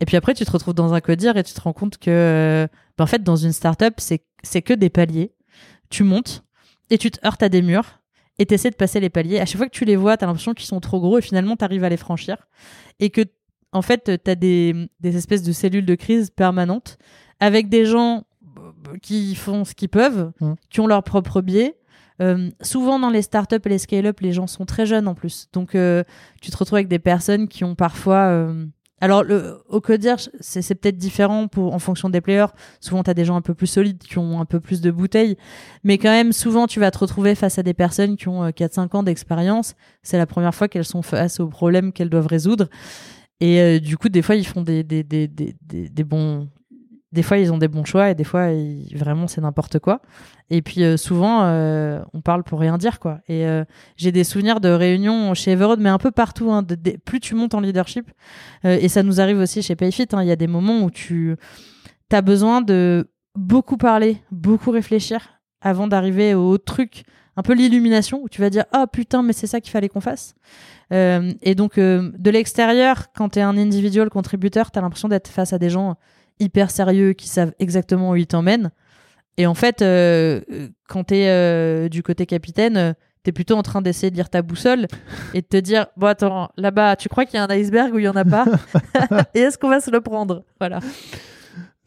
Et 0.00 0.04
puis 0.04 0.16
après, 0.16 0.34
tu 0.34 0.44
te 0.44 0.50
retrouves 0.50 0.74
dans 0.74 0.94
un 0.94 1.00
codir 1.00 1.36
et 1.36 1.42
tu 1.42 1.54
te 1.54 1.60
rends 1.60 1.72
compte 1.72 1.98
que, 1.98 2.66
ben, 2.98 3.04
en 3.04 3.06
fait, 3.06 3.22
dans 3.22 3.36
une 3.36 3.52
startup, 3.52 3.94
c'est 3.98 4.62
que 4.62 4.74
des 4.74 4.90
paliers. 4.90 5.32
Tu 5.90 6.02
montes 6.04 6.44
et 6.90 6.98
tu 6.98 7.10
te 7.10 7.24
heurtes 7.26 7.42
à 7.42 7.48
des 7.48 7.62
murs 7.62 8.02
et 8.38 8.46
tu 8.46 8.54
essaies 8.54 8.70
de 8.70 8.76
passer 8.76 9.00
les 9.00 9.10
paliers. 9.10 9.38
À 9.40 9.46
chaque 9.46 9.58
fois 9.58 9.66
que 9.66 9.74
tu 9.74 9.84
les 9.84 9.96
vois, 9.96 10.16
tu 10.16 10.24
as 10.24 10.26
l'impression 10.26 10.54
qu'ils 10.54 10.66
sont 10.66 10.80
trop 10.80 11.00
gros 11.00 11.18
et 11.18 11.22
finalement, 11.22 11.56
tu 11.56 11.64
arrives 11.64 11.84
à 11.84 11.88
les 11.88 11.96
franchir. 11.96 12.36
Et 12.98 13.10
que, 13.10 13.22
en 13.72 13.82
fait, 13.82 14.10
tu 14.24 14.30
as 14.30 14.34
des, 14.34 14.88
des 15.00 15.16
espèces 15.16 15.42
de 15.42 15.52
cellules 15.52 15.86
de 15.86 15.94
crise 15.94 16.30
permanentes 16.30 16.98
avec 17.40 17.68
des 17.68 17.84
gens 17.86 18.24
euh, 18.58 18.96
qui 19.02 19.34
font 19.34 19.64
ce 19.64 19.74
qu'ils 19.74 19.88
peuvent, 19.88 20.32
Mm. 20.40 20.52
qui 20.70 20.80
ont 20.80 20.86
leur 20.86 21.02
propre 21.02 21.40
biais. 21.40 21.76
Euh, 22.20 22.50
souvent 22.60 22.98
dans 22.98 23.10
les 23.10 23.22
startups 23.22 23.56
et 23.64 23.68
les 23.68 23.78
scale-up, 23.78 24.20
les 24.20 24.32
gens 24.32 24.46
sont 24.46 24.66
très 24.66 24.86
jeunes 24.86 25.08
en 25.08 25.14
plus. 25.14 25.48
Donc 25.52 25.74
euh, 25.74 26.04
tu 26.40 26.50
te 26.50 26.56
retrouves 26.56 26.76
avec 26.76 26.88
des 26.88 26.98
personnes 27.00 27.48
qui 27.48 27.64
ont 27.64 27.74
parfois... 27.74 28.26
euh, 28.28 28.66
Alors 29.00 29.24
le, 29.24 29.58
au 29.68 29.80
codir, 29.80 30.18
c'est 30.40 30.74
peut-être 30.76 30.98
différent 30.98 31.48
pour, 31.48 31.74
en 31.74 31.78
fonction 31.80 32.10
des 32.10 32.20
players. 32.20 32.52
Souvent 32.80 33.02
tu 33.02 33.10
as 33.10 33.14
des 33.14 33.24
gens 33.24 33.34
un 33.34 33.40
peu 33.40 33.54
plus 33.54 33.66
solides 33.66 33.98
qui 33.98 34.18
ont 34.18 34.40
un 34.40 34.44
peu 34.44 34.60
plus 34.60 34.80
de 34.82 34.90
bouteilles. 34.92 35.36
Mais 35.82 35.96
quand 35.98 36.10
même, 36.10 36.32
souvent 36.32 36.66
tu 36.68 36.78
vas 36.78 36.90
te 36.92 36.98
retrouver 36.98 37.34
face 37.34 37.58
à 37.58 37.62
des 37.64 37.74
personnes 37.74 38.16
qui 38.16 38.28
ont 38.28 38.44
euh, 38.44 38.50
4-5 38.50 38.94
ans 38.96 39.02
d'expérience. 39.02 39.74
C'est 40.02 40.18
la 40.18 40.26
première 40.26 40.54
fois 40.54 40.68
qu'elles 40.68 40.84
sont 40.84 41.02
face 41.02 41.40
aux 41.40 41.48
problèmes 41.48 41.92
qu'elles 41.92 42.10
doivent 42.10 42.28
résoudre. 42.28 42.68
Et 43.42 43.60
euh, 43.60 43.80
du 43.80 43.98
coup, 43.98 44.08
des 44.08 44.22
fois, 44.22 44.36
ils 44.36 44.46
font 44.46 44.62
des, 44.62 44.84
des, 44.84 45.02
des, 45.02 45.26
des, 45.26 46.04
bons 46.04 46.48
des 47.10 47.24
fois 47.24 47.38
ils 47.38 47.52
ont 47.52 47.58
des 47.58 47.68
bons 47.68 47.84
choix 47.84 48.08
et 48.08 48.14
des 48.14 48.24
fois 48.24 48.48
vraiment 48.94 49.26
c'est 49.26 49.40
n'importe 49.40 49.80
quoi. 49.80 50.00
Et 50.48 50.62
puis 50.62 50.84
euh, 50.84 50.96
souvent 50.96 51.42
euh, 51.42 52.00
on 52.14 52.20
parle 52.20 52.44
pour 52.44 52.60
rien 52.60 52.78
dire 52.78 53.00
quoi. 53.00 53.18
Et 53.28 53.44
j'ai 53.96 54.12
des 54.12 54.24
souvenirs 54.24 54.60
de 54.60 54.68
réunions 54.68 55.34
chez 55.34 55.50
Everode 55.50 55.80
mais 55.80 55.90
un 55.90 55.98
peu 55.98 56.12
partout 56.12 56.52
hein, 56.52 56.64
plus 57.04 57.18
tu 57.20 57.34
montes 57.34 57.52
en 57.54 57.60
leadership 57.60 58.10
et 58.64 58.88
ça 58.88 59.02
nous 59.02 59.20
arrive 59.20 59.38
aussi 59.38 59.60
chez 59.60 59.76
Payfit 59.76 60.06
hein, 60.12 60.22
il 60.22 60.28
y 60.28 60.32
a 60.32 60.36
des 60.36 60.46
moments 60.46 60.84
où 60.84 60.90
tu 60.90 61.36
as 62.10 62.22
besoin 62.22 62.62
de 62.62 63.10
beaucoup 63.34 63.76
parler 63.76 64.22
beaucoup 64.30 64.70
réfléchir 64.70 65.42
avant 65.60 65.88
d'arriver 65.88 66.32
au 66.32 66.56
truc 66.56 67.02
un 67.36 67.42
peu 67.42 67.52
l'illumination 67.52 68.22
où 68.22 68.28
tu 68.30 68.40
vas 68.40 68.48
dire 68.48 68.64
ah 68.72 68.86
putain 68.86 69.22
mais 69.22 69.34
c'est 69.34 69.46
ça 69.46 69.60
qu'il 69.60 69.70
fallait 69.70 69.90
qu'on 69.90 70.00
fasse 70.00 70.34
Euh, 70.92 71.32
et 71.42 71.54
donc 71.54 71.78
euh, 71.78 72.10
de 72.18 72.30
l'extérieur 72.30 73.06
quand 73.16 73.30
tu 73.30 73.38
es 73.38 73.42
un 73.42 73.56
individual 73.56 74.10
contributeur 74.10 74.70
tu 74.70 74.78
as 74.78 74.82
l'impression 74.82 75.08
d'être 75.08 75.28
face 75.28 75.54
à 75.54 75.58
des 75.58 75.70
gens 75.70 75.96
hyper 76.38 76.70
sérieux 76.70 77.12
qui 77.12 77.28
savent 77.28 77.52
exactement 77.58 78.10
où 78.10 78.16
ils 78.16 78.26
t'emmènent. 78.26 78.70
Et 79.38 79.46
en 79.46 79.54
fait, 79.54 79.80
euh, 79.82 80.40
quand 80.88 81.04
t'es 81.04 81.28
euh, 81.28 81.88
du 81.88 82.02
côté 82.02 82.26
capitaine, 82.26 82.76
euh, 82.76 82.92
t'es 83.22 83.32
plutôt 83.32 83.56
en 83.56 83.62
train 83.62 83.80
d'essayer 83.80 84.10
de 84.10 84.16
lire 84.16 84.28
ta 84.28 84.42
boussole 84.42 84.86
et 85.34 85.40
de 85.40 85.46
te 85.46 85.56
dire 85.56 85.86
bon 85.96 86.08
attends 86.08 86.50
là-bas, 86.56 86.96
tu 86.96 87.08
crois 87.08 87.24
qu'il 87.24 87.36
y 87.36 87.38
a 87.38 87.44
un 87.44 87.50
iceberg 87.50 87.94
ou 87.94 87.98
il 87.98 88.04
y 88.04 88.08
en 88.08 88.16
a 88.16 88.24
pas? 88.24 88.44
Et 89.34 89.40
est-ce 89.40 89.56
qu'on 89.56 89.68
va 89.68 89.80
se 89.80 89.90
le 89.90 90.00
prendre? 90.00 90.44
Voilà. 90.60 90.80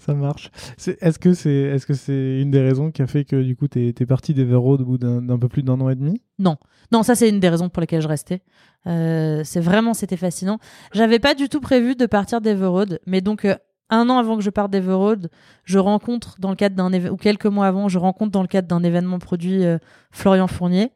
Ça 0.05 0.13
marche. 0.13 0.51
Est-ce 0.77 1.17
que 1.17 1.33
c'est 1.33 2.39
une 2.39 2.51
des 2.51 2.61
raisons 2.61 2.91
qui 2.91 3.01
a 3.01 3.07
fait 3.07 3.25
que 3.25 3.41
du 3.41 3.55
coup 3.55 3.67
t'es 3.67 3.87
es 3.99 4.05
parti 4.05 4.35
d'Everroad 4.35 4.81
au 4.81 4.85
bout 4.85 4.97
d'un 4.99 5.39
peu 5.39 5.47
plus 5.47 5.63
d'un 5.63 5.81
an 5.81 5.89
et 5.89 5.95
demi? 5.95 6.21
Non, 6.37 6.57
ça 7.01 7.15
c'est 7.15 7.27
une 7.27 7.39
des 7.39 7.49
raisons 7.49 7.69
pour 7.69 7.81
lesquelles 7.81 8.03
je 8.03 8.07
restais. 8.07 8.43
Euh, 8.85 9.41
c'est 9.43 9.61
vraiment 9.61 9.95
c'était 9.95 10.15
fascinant. 10.15 10.59
J'avais 10.93 11.17
pas 11.17 11.33
du 11.33 11.49
tout 11.49 11.59
prévu 11.59 11.95
de 11.95 12.05
partir 12.05 12.39
d'Everroad, 12.39 12.99
mais 13.07 13.21
donc 13.21 13.45
euh, 13.45 13.55
un 13.89 14.07
an 14.11 14.19
avant 14.19 14.37
que 14.37 14.43
je 14.43 14.51
parte 14.51 14.69
d'Everroad, 14.69 15.31
je 15.63 15.79
rencontre 15.79 16.35
dans 16.39 16.51
le 16.51 16.55
cadre 16.55 16.75
d'un 16.75 16.93
ou 17.09 17.17
quelques 17.17 17.47
mois 17.47 17.65
avant, 17.65 17.87
je 17.89 17.97
rencontre 17.97 18.31
dans 18.31 18.43
le 18.43 18.47
cadre 18.47 18.67
d'un 18.67 18.83
événement 18.83 19.17
produit 19.17 19.65
euh, 19.65 19.79
Florian 20.11 20.45
Fournier 20.45 20.91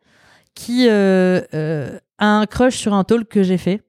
qui 0.53 0.87
a 0.87 1.41
un 2.19 2.45
crush 2.45 2.77
sur 2.77 2.93
un 2.93 3.03
talk 3.03 3.27
que 3.27 3.41
j'ai 3.41 3.57
fait 3.57 3.81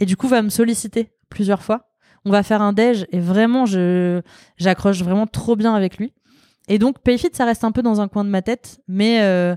et 0.00 0.06
du 0.06 0.16
coup 0.16 0.26
va 0.26 0.42
me 0.42 0.48
solliciter 0.48 1.12
plusieurs 1.28 1.62
fois. 1.62 1.85
On 2.26 2.30
va 2.30 2.42
faire 2.42 2.60
un 2.60 2.74
déj 2.74 3.06
et 3.12 3.20
vraiment 3.20 3.64
je 3.64 4.20
j'accroche 4.58 5.02
vraiment 5.02 5.26
trop 5.26 5.56
bien 5.56 5.74
avec 5.74 5.96
lui. 5.96 6.12
Et 6.68 6.78
donc 6.78 6.98
Payfit 6.98 7.30
ça 7.32 7.46
reste 7.46 7.64
un 7.64 7.72
peu 7.72 7.80
dans 7.82 8.02
un 8.02 8.08
coin 8.08 8.24
de 8.24 8.28
ma 8.28 8.42
tête, 8.42 8.80
mais 8.86 9.20
euh, 9.22 9.56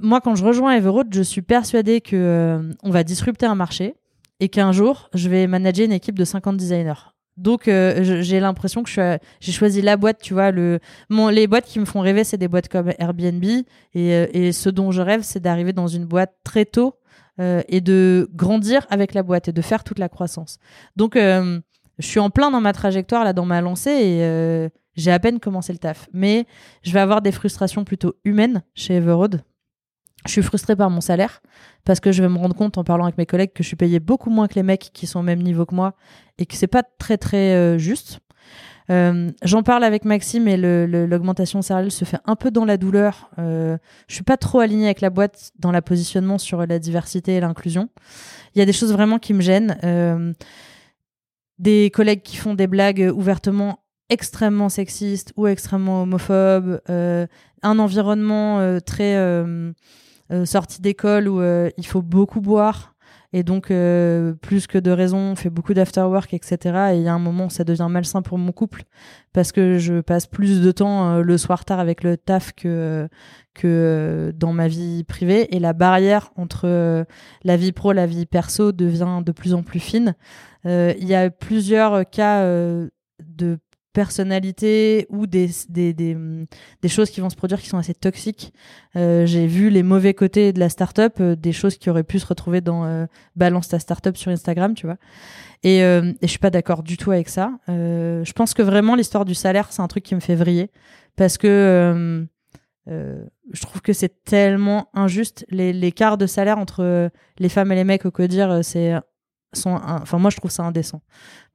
moi, 0.00 0.20
quand 0.20 0.34
je 0.34 0.44
rejoins 0.44 0.74
Everroad, 0.74 1.08
je 1.12 1.22
suis 1.22 1.42
persuadée 1.42 2.00
que 2.00 2.16
euh, 2.16 2.72
on 2.82 2.90
va 2.90 3.04
disrupter 3.04 3.46
un 3.46 3.54
marché 3.54 3.94
et 4.40 4.48
qu'un 4.48 4.72
jour, 4.72 5.08
je 5.14 5.28
vais 5.28 5.46
manager 5.46 5.86
une 5.86 5.92
équipe 5.92 6.18
de 6.18 6.24
50 6.24 6.56
designers. 6.56 7.12
Donc, 7.36 7.68
euh, 7.68 8.22
j'ai 8.22 8.40
l'impression 8.40 8.82
que 8.82 8.90
j'ai 9.40 9.52
choisi 9.52 9.80
la 9.80 9.96
boîte, 9.96 10.20
tu 10.20 10.34
vois. 10.34 10.50
Le, 10.50 10.80
mon, 11.08 11.28
les 11.28 11.46
boîtes 11.46 11.66
qui 11.66 11.78
me 11.78 11.84
font 11.84 12.00
rêver, 12.00 12.24
c'est 12.24 12.36
des 12.36 12.48
boîtes 12.48 12.68
comme 12.68 12.92
Airbnb. 12.98 13.44
Et, 13.44 13.64
euh, 13.94 14.26
et 14.32 14.50
ce 14.50 14.68
dont 14.68 14.90
je 14.90 15.02
rêve, 15.02 15.22
c'est 15.22 15.38
d'arriver 15.38 15.72
dans 15.72 15.86
une 15.86 16.04
boîte 16.04 16.34
très 16.42 16.64
tôt 16.64 16.96
euh, 17.40 17.62
et 17.68 17.80
de 17.80 18.28
grandir 18.34 18.86
avec 18.90 19.14
la 19.14 19.22
boîte 19.22 19.48
et 19.48 19.52
de 19.52 19.62
faire 19.62 19.84
toute 19.84 19.98
la 20.00 20.08
croissance. 20.08 20.58
Donc, 20.96 21.14
euh, 21.14 21.60
je 21.98 22.06
suis 22.06 22.18
en 22.18 22.30
plein 22.30 22.50
dans 22.50 22.60
ma 22.60 22.72
trajectoire, 22.72 23.22
là, 23.24 23.32
dans 23.32 23.44
ma 23.44 23.60
lancée 23.60 23.90
et 23.90 24.24
euh, 24.24 24.68
j'ai 24.96 25.12
à 25.12 25.20
peine 25.20 25.38
commencé 25.38 25.72
le 25.72 25.78
taf. 25.78 26.08
Mais 26.12 26.46
je 26.82 26.92
vais 26.92 27.00
avoir 27.00 27.22
des 27.22 27.30
frustrations 27.30 27.84
plutôt 27.84 28.14
humaines 28.24 28.62
chez 28.74 28.96
Everroad. 28.96 29.42
Je 30.26 30.32
suis 30.32 30.42
frustrée 30.42 30.74
par 30.74 30.90
mon 30.90 31.00
salaire 31.00 31.40
parce 31.84 32.00
que 32.00 32.10
je 32.10 32.22
vais 32.22 32.28
me 32.28 32.38
rendre 32.38 32.56
compte 32.56 32.76
en 32.76 32.82
parlant 32.82 33.04
avec 33.04 33.18
mes 33.18 33.26
collègues 33.26 33.52
que 33.52 33.62
je 33.62 33.68
suis 33.68 33.76
payée 33.76 34.00
beaucoup 34.00 34.30
moins 34.30 34.48
que 34.48 34.54
les 34.56 34.64
mecs 34.64 34.90
qui 34.92 35.06
sont 35.06 35.20
au 35.20 35.22
même 35.22 35.42
niveau 35.42 35.64
que 35.64 35.76
moi 35.76 35.94
et 36.38 36.46
que 36.46 36.56
c'est 36.56 36.66
pas 36.66 36.82
très 36.82 37.18
très 37.18 37.78
juste. 37.78 38.18
Euh, 38.90 39.30
J'en 39.42 39.62
parle 39.62 39.84
avec 39.84 40.04
Maxime 40.04 40.48
et 40.48 40.56
l'augmentation 40.56 41.62
salariale 41.62 41.90
se 41.90 42.04
fait 42.04 42.18
un 42.24 42.36
peu 42.36 42.50
dans 42.50 42.64
la 42.64 42.76
douleur. 42.76 43.30
Euh, 43.38 43.76
je 44.08 44.14
suis 44.14 44.24
pas 44.24 44.36
trop 44.36 44.60
alignée 44.60 44.86
avec 44.86 45.00
la 45.00 45.10
boîte 45.10 45.52
dans 45.58 45.72
la 45.72 45.82
positionnement 45.82 46.38
sur 46.38 46.64
la 46.66 46.78
diversité 46.78 47.36
et 47.36 47.40
l'inclusion. 47.40 47.88
Il 48.54 48.58
y 48.58 48.62
a 48.62 48.64
des 48.64 48.72
choses 48.72 48.92
vraiment 48.92 49.18
qui 49.18 49.34
me 49.34 49.40
gênent. 49.40 49.78
Euh, 49.84 50.32
des 51.58 51.90
collègues 51.90 52.22
qui 52.22 52.36
font 52.36 52.54
des 52.54 52.66
blagues 52.66 53.10
ouvertement 53.14 53.80
extrêmement 54.10 54.68
sexistes 54.68 55.32
ou 55.36 55.46
extrêmement 55.46 56.02
homophobes. 56.02 56.80
Euh, 56.88 57.26
un 57.62 57.78
environnement 57.78 58.78
très 58.86 59.16
sorti 60.44 60.80
d'école 60.80 61.28
où 61.28 61.42
il 61.42 61.86
faut 61.86 62.02
beaucoup 62.02 62.40
boire 62.40 62.94
et 63.32 63.42
donc 63.42 63.70
euh, 63.70 64.34
plus 64.34 64.66
que 64.66 64.78
de 64.78 64.90
raison 64.90 65.18
on 65.18 65.36
fait 65.36 65.50
beaucoup 65.50 65.74
d'afterwork 65.74 66.32
etc 66.32 66.92
et 66.92 66.96
il 66.96 67.02
y 67.02 67.08
a 67.08 67.12
un 67.12 67.18
moment 67.18 67.46
où 67.46 67.50
ça 67.50 67.64
devient 67.64 67.88
malsain 67.90 68.22
pour 68.22 68.38
mon 68.38 68.52
couple 68.52 68.84
parce 69.32 69.52
que 69.52 69.78
je 69.78 70.00
passe 70.00 70.26
plus 70.26 70.62
de 70.62 70.72
temps 70.72 71.10
euh, 71.10 71.22
le 71.22 71.38
soir 71.38 71.64
tard 71.64 71.78
avec 71.78 72.02
le 72.02 72.16
taf 72.16 72.52
que 72.52 73.08
que 73.54 73.66
euh, 73.66 74.32
dans 74.32 74.52
ma 74.52 74.68
vie 74.68 75.04
privée. 75.04 75.54
Et 75.54 75.60
la 75.60 75.72
barrière 75.72 76.32
entre 76.36 76.62
euh, 76.64 77.04
la 77.44 77.56
vie 77.56 77.72
pro 77.72 77.92
la 77.92 78.06
vie 78.06 78.26
perso 78.26 78.72
devient 78.72 79.22
de 79.24 79.32
plus 79.32 79.54
en 79.54 79.62
plus 79.62 79.80
fine. 79.80 80.14
Il 80.64 81.06
y 81.06 81.14
a 81.14 81.30
plusieurs 81.30 82.08
cas 82.10 82.44
de 82.44 83.58
personnalité 83.92 85.06
ou 85.08 85.26
des, 85.26 85.50
des, 85.68 86.14
hum, 86.14 86.46
des 86.82 86.88
choses 86.88 87.10
qui 87.10 87.20
vont 87.20 87.30
se 87.30 87.36
produire 87.36 87.60
qui 87.60 87.68
sont 87.68 87.78
assez 87.78 87.94
toxiques. 87.94 88.52
Euh, 88.96 89.26
J'ai 89.26 89.46
vu 89.46 89.70
les 89.70 89.82
mauvais 89.82 90.14
côtés 90.14 90.52
de 90.52 90.60
la 90.60 90.68
startup, 90.68 91.14
euh, 91.20 91.34
des 91.34 91.52
choses 91.52 91.76
qui 91.76 91.90
auraient 91.90 92.04
pu 92.04 92.18
se 92.18 92.26
retrouver 92.26 92.60
dans 92.60 92.84
euh, 92.84 93.06
Balance 93.34 93.68
ta 93.68 93.78
startup 93.78 94.16
sur 94.16 94.30
Instagram, 94.30 94.74
tu 94.74 94.86
vois. 94.86 94.96
Et, 95.62 95.82
euh, 95.82 96.12
et 96.20 96.26
je 96.26 96.30
suis 96.30 96.38
pas 96.38 96.50
d'accord 96.50 96.82
du 96.82 96.96
tout 96.96 97.10
avec 97.10 97.28
ça. 97.28 97.52
Je 97.66 98.32
pense 98.32 98.54
que 98.54 98.62
vraiment 98.62 98.94
l'histoire 98.94 99.24
du 99.24 99.34
salaire, 99.34 99.72
c'est 99.72 99.82
un 99.82 99.88
truc 99.88 100.04
qui 100.04 100.14
me 100.14 100.20
fait 100.20 100.36
vriller 100.36 100.70
parce 101.16 101.36
que 101.36 102.26
je 102.86 103.60
trouve 103.62 103.82
que 103.82 103.92
c'est 103.92 104.22
tellement 104.24 104.88
injuste. 104.94 105.44
L'écart 105.50 106.16
de 106.16 106.26
salaire 106.26 106.58
entre 106.58 107.10
les 107.38 107.48
femmes 107.48 107.72
et 107.72 107.74
les 107.74 107.84
mecs 107.84 108.06
au 108.06 108.12
codir, 108.12 108.60
c'est 108.62 108.94
enfin 109.64 110.18
moi 110.18 110.30
je 110.30 110.36
trouve 110.36 110.50
ça 110.50 110.62
indécent. 110.62 111.02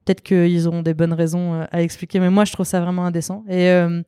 Peut-être 0.04 0.22
qu'ils 0.22 0.68
auront 0.68 0.82
des 0.82 0.92
bonnes 0.94 1.12
raisons 1.14 1.54
euh, 1.54 1.64
à 1.72 1.82
expliquer, 1.82 2.20
mais 2.20 2.30
moi 2.30 2.44
je 2.44 2.52
trouve 2.52 2.66
ça 2.66 2.80
vraiment 2.80 3.04
indécent. 3.06 3.42
Et, 3.48 3.70
euh, 3.70 4.02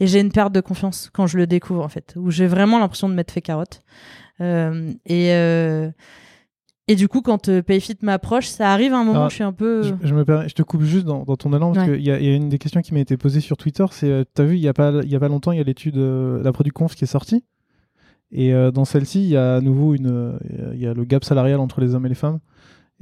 et 0.00 0.06
j'ai 0.06 0.20
une 0.20 0.32
perte 0.32 0.52
de 0.52 0.60
confiance 0.60 1.10
quand 1.12 1.26
je 1.26 1.36
le 1.36 1.46
découvre 1.46 1.82
en 1.84 1.88
fait, 1.88 2.14
où 2.16 2.30
j'ai 2.30 2.46
vraiment 2.46 2.78
l'impression 2.78 3.08
de 3.08 3.14
m'être 3.14 3.30
fait 3.32 3.42
carotte. 3.42 3.82
Euh, 4.40 4.92
et 5.06 5.32
euh, 5.32 5.90
et 6.88 6.96
du 6.96 7.06
coup, 7.06 7.20
quand 7.22 7.48
Payfit 7.62 7.96
m'approche, 8.02 8.46
ça 8.48 8.72
arrive 8.72 8.92
à 8.92 8.96
un 8.98 9.04
moment 9.04 9.12
Alors, 9.12 9.26
où 9.26 9.30
je 9.30 9.34
suis 9.36 9.44
un 9.44 9.52
peu. 9.52 9.82
Je, 9.84 9.94
je 10.02 10.14
me 10.14 10.24
permets- 10.24 10.48
je 10.48 10.54
te 10.54 10.62
coupe 10.62 10.82
juste 10.82 11.04
dans, 11.04 11.22
dans 11.22 11.36
ton 11.36 11.52
élan 11.54 11.72
parce 11.72 11.86
Ouais. 11.86 11.94
qu'il 11.98 12.04
y, 12.06 12.10
a- 12.10 12.18
il 12.18 12.26
y 12.26 12.28
a 12.28 12.34
une 12.34 12.48
des 12.48 12.58
questions 12.58 12.80
qui 12.82 12.92
m'a 12.92 13.00
été 13.00 13.16
posée 13.16 13.40
sur 13.40 13.56
Twitter. 13.56 13.84
C'est, 13.92 14.10
euh, 14.10 14.24
t'as 14.34 14.42
vu, 14.42 14.56
il 14.56 14.60
y 14.62 14.68
a 14.68 14.72
pas, 14.74 14.90
y 15.04 15.14
a 15.14 15.20
pas 15.20 15.28
longtemps, 15.28 15.52
il 15.52 15.58
y 15.58 15.60
a 15.60 15.64
l'étude, 15.64 15.96
la 15.96 16.52
Product 16.52 16.74
Conf 16.74 16.94
qui 16.96 17.04
est 17.04 17.06
sortie. 17.06 17.44
Et 18.32 18.52
dans 18.72 18.86
celle-ci, 18.86 19.22
il 19.22 19.28
y 19.28 19.36
a 19.36 19.56
à 19.56 19.60
nouveau 19.60 19.94
une, 19.94 20.38
il 20.72 20.80
y 20.80 20.86
a 20.86 20.94
le 20.94 21.04
gap 21.04 21.22
salarial 21.22 21.60
entre 21.60 21.80
les 21.82 21.94
hommes 21.94 22.06
et 22.06 22.08
les 22.08 22.14
femmes. 22.14 22.40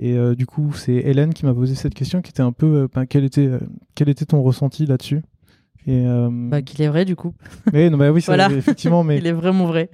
Et 0.02 0.16
euh, 0.16 0.34
du 0.34 0.46
coup, 0.46 0.72
c'est 0.72 0.94
Hélène 0.94 1.34
qui 1.34 1.44
m'a 1.44 1.52
posé 1.52 1.74
cette 1.74 1.92
question, 1.92 2.22
qui 2.22 2.30
était 2.30 2.40
un 2.42 2.52
peu, 2.52 2.66
euh, 2.66 2.88
ben, 2.92 3.04
quel 3.04 3.22
était, 3.22 3.46
euh, 3.46 3.60
quel 3.94 4.08
était 4.08 4.24
ton 4.24 4.40
ressenti 4.42 4.86
là-dessus? 4.86 5.20
Et 5.86 6.06
euh, 6.06 6.30
Bah, 6.32 6.62
qu'il 6.62 6.80
est 6.80 6.88
vrai 6.88 7.04
du 7.04 7.16
coup. 7.16 7.34
mais 7.72 7.90
non, 7.90 7.98
bah 7.98 8.10
oui, 8.10 8.22
ça, 8.22 8.32
Voilà. 8.34 8.50
effectivement, 8.50 9.04
mais 9.04 9.18
Il 9.18 9.26
est 9.26 9.32
vraiment 9.32 9.66
vrai. 9.66 9.90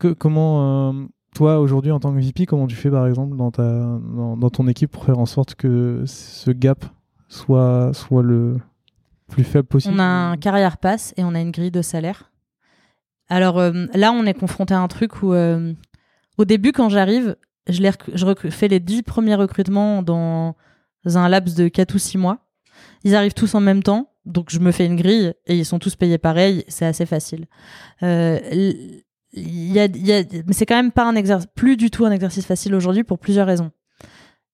que- 0.00 0.12
comment, 0.12 0.90
euh, 0.90 1.04
toi, 1.36 1.60
aujourd'hui, 1.60 1.92
en 1.92 2.00
tant 2.00 2.12
que 2.12 2.18
VP, 2.18 2.46
comment 2.46 2.66
tu 2.66 2.74
fais, 2.74 2.90
par 2.90 3.06
exemple, 3.06 3.36
dans, 3.36 3.52
ta, 3.52 3.62
dans, 4.02 4.50
ton 4.50 4.66
équipe 4.66 4.90
pour 4.90 5.04
faire 5.04 5.20
en 5.20 5.26
sorte 5.26 5.54
que 5.54 6.02
ce 6.06 6.50
gap 6.50 6.84
soit, 7.28 7.92
soit 7.94 8.24
le 8.24 8.56
plus 9.28 9.44
faible 9.44 9.68
possible? 9.68 9.94
On 9.94 10.00
a 10.00 10.04
un 10.04 10.36
carrière 10.36 10.78
pass 10.78 11.14
et 11.16 11.22
on 11.22 11.32
a 11.36 11.40
une 11.40 11.52
grille 11.52 11.70
de 11.70 11.82
salaire. 11.82 12.32
Alors 13.28 13.60
là, 13.94 14.10
on 14.12 14.24
est 14.24 14.34
confronté 14.34 14.74
à 14.74 14.80
un 14.80 14.88
truc 14.88 15.22
où, 15.22 15.32
au 15.34 16.44
début, 16.44 16.72
quand 16.72 16.88
j'arrive, 16.88 17.36
je, 17.68 18.50
fais 18.50 18.68
les 18.68 18.80
10 18.80 19.02
premiers 19.02 19.34
recrutements 19.34 20.02
dans 20.02 20.54
un 21.04 21.28
laps 21.28 21.56
de 21.56 21.68
4 21.68 21.94
ou 21.94 21.98
6 21.98 22.18
mois. 22.18 22.38
Ils 23.04 23.14
arrivent 23.14 23.34
tous 23.34 23.54
en 23.54 23.60
même 23.60 23.82
temps, 23.82 24.12
donc 24.24 24.50
je 24.50 24.58
me 24.58 24.72
fais 24.72 24.86
une 24.86 24.96
grille 24.96 25.34
et 25.46 25.56
ils 25.56 25.64
sont 25.64 25.78
tous 25.78 25.96
payés 25.96 26.18
pareil, 26.18 26.64
c'est 26.68 26.86
assez 26.86 27.06
facile. 27.06 27.46
Euh, 28.02 28.38
mais 29.34 30.52
c'est 30.52 30.66
quand 30.66 30.76
même 30.76 30.92
pas 30.92 31.08
un 31.08 31.14
plus 31.54 31.76
du 31.76 31.90
tout 31.90 32.04
un 32.04 32.10
exercice 32.10 32.46
facile 32.46 32.74
aujourd'hui 32.74 33.04
pour 33.04 33.18
plusieurs 33.18 33.46
raisons. 33.46 33.70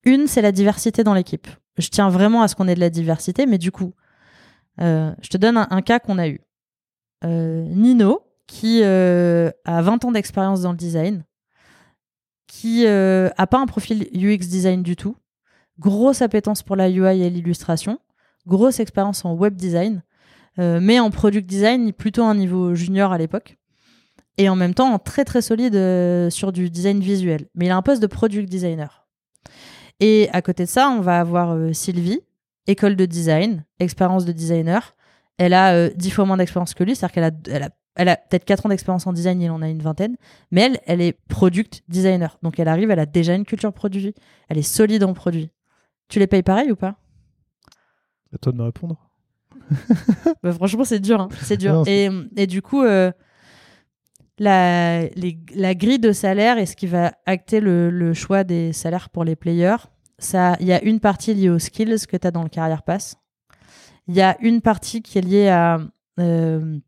Une, 0.04 0.26
c'est 0.26 0.42
la 0.42 0.52
diversité 0.52 1.04
dans 1.04 1.14
l'équipe. 1.14 1.46
Je 1.78 1.88
tiens 1.88 2.08
vraiment 2.08 2.42
à 2.42 2.48
ce 2.48 2.54
qu'on 2.54 2.68
ait 2.68 2.74
de 2.74 2.80
la 2.80 2.90
diversité, 2.90 3.46
mais 3.46 3.58
du 3.58 3.72
coup, 3.72 3.94
euh, 4.80 5.12
je 5.22 5.28
te 5.28 5.36
donne 5.36 5.56
un, 5.56 5.82
cas 5.82 5.98
qu'on 5.98 6.18
a 6.18 6.28
eu. 6.28 6.40
Euh, 7.24 7.64
Nino, 7.68 8.20
qui 8.46 8.82
a 8.82 9.52
20 9.64 10.04
ans 10.04 10.12
d'expérience 10.12 10.62
dans 10.62 10.72
le 10.72 10.76
design, 10.76 11.24
qui 12.64 12.86
euh, 12.86 13.28
a 13.36 13.46
pas 13.46 13.58
un 13.58 13.66
profil 13.66 14.08
UX 14.14 14.48
design 14.48 14.82
du 14.82 14.96
tout, 14.96 15.16
grosse 15.78 16.22
appétence 16.22 16.62
pour 16.62 16.76
la 16.76 16.88
UI 16.88 17.22
et 17.22 17.28
l'illustration, 17.28 17.98
grosse 18.46 18.80
expérience 18.80 19.22
en 19.26 19.34
web 19.34 19.54
design, 19.54 20.02
euh, 20.58 20.78
mais 20.80 20.98
en 20.98 21.10
product 21.10 21.46
design 21.46 21.92
plutôt 21.92 22.24
un 22.24 22.34
niveau 22.34 22.74
junior 22.74 23.12
à 23.12 23.18
l'époque 23.18 23.58
et 24.38 24.48
en 24.48 24.56
même 24.56 24.72
temps 24.72 24.98
très 24.98 25.26
très 25.26 25.42
solide 25.42 25.76
euh, 25.76 26.30
sur 26.30 26.52
du 26.52 26.70
design 26.70 27.00
visuel. 27.00 27.48
Mais 27.54 27.66
il 27.66 27.70
a 27.70 27.76
un 27.76 27.82
poste 27.82 28.00
de 28.00 28.06
product 28.06 28.48
designer. 28.48 29.06
Et 30.00 30.30
à 30.32 30.40
côté 30.40 30.64
de 30.64 30.70
ça, 30.70 30.88
on 30.88 31.02
va 31.02 31.20
avoir 31.20 31.52
euh, 31.52 31.74
Sylvie, 31.74 32.22
école 32.66 32.96
de 32.96 33.04
design, 33.04 33.66
expérience 33.78 34.24
de 34.24 34.32
designer. 34.32 34.96
Elle 35.36 35.52
a 35.52 35.74
euh, 35.74 35.90
dix 35.96 36.08
fois 36.08 36.24
moins 36.24 36.38
d'expérience 36.38 36.72
que 36.72 36.82
lui, 36.82 36.96
c'est-à-dire 36.96 37.12
qu'elle 37.12 37.24
a, 37.24 37.54
elle 37.54 37.62
a, 37.64 37.70
elle 37.94 38.08
a 38.08 38.16
peut-être 38.16 38.44
quatre 38.44 38.66
ans 38.66 38.68
d'expérience 38.68 39.06
en 39.06 39.12
design, 39.12 39.40
il 39.40 39.50
en 39.50 39.62
a 39.62 39.68
une 39.68 39.82
vingtaine. 39.82 40.16
Mais 40.50 40.62
elle, 40.62 40.80
elle 40.86 41.00
est 41.00 41.12
product 41.28 41.82
designer. 41.88 42.38
Donc 42.42 42.58
elle 42.58 42.68
arrive, 42.68 42.90
elle 42.90 42.98
a 42.98 43.06
déjà 43.06 43.34
une 43.34 43.44
culture 43.44 43.72
produit. 43.72 44.14
Elle 44.48 44.58
est 44.58 44.62
solide 44.62 45.04
en 45.04 45.14
produit. 45.14 45.50
Tu 46.08 46.18
les 46.18 46.26
payes 46.26 46.42
pareil 46.42 46.72
ou 46.72 46.76
pas? 46.76 46.96
À 48.34 48.38
toi 48.38 48.52
de 48.52 48.58
me 48.58 48.64
répondre. 48.64 48.98
bah, 50.42 50.52
franchement, 50.52 50.84
c'est 50.84 51.00
dur. 51.00 51.20
Hein. 51.20 51.28
C'est 51.42 51.56
dur. 51.56 51.84
et, 51.86 52.10
et, 52.36 52.46
du 52.46 52.62
coup, 52.62 52.82
la, 54.38 55.08
la 55.54 55.74
grille 55.74 55.98
de 55.98 56.12
salaire 56.12 56.58
et 56.58 56.66
ce 56.66 56.76
qui 56.76 56.86
va 56.86 57.12
acter 57.26 57.60
le, 57.60 58.12
choix 58.14 58.44
des 58.44 58.72
salaires 58.72 59.10
pour 59.10 59.24
les 59.24 59.36
players. 59.36 59.76
Il 60.60 60.66
y 60.66 60.72
a 60.72 60.82
une 60.82 61.00
partie 61.00 61.34
liée 61.34 61.50
aux 61.50 61.58
skills 61.58 62.06
que 62.08 62.16
tu 62.16 62.26
as 62.26 62.30
dans 62.30 62.42
le 62.42 62.48
Carrière 62.48 62.82
Pass. 62.82 63.16
Il 64.06 64.14
y 64.14 64.22
a 64.22 64.36
une 64.40 64.60
partie 64.60 65.02
qui 65.02 65.18
est 65.18 65.22
liée 65.22 65.48
à 65.48 65.78
euh, 66.20 66.78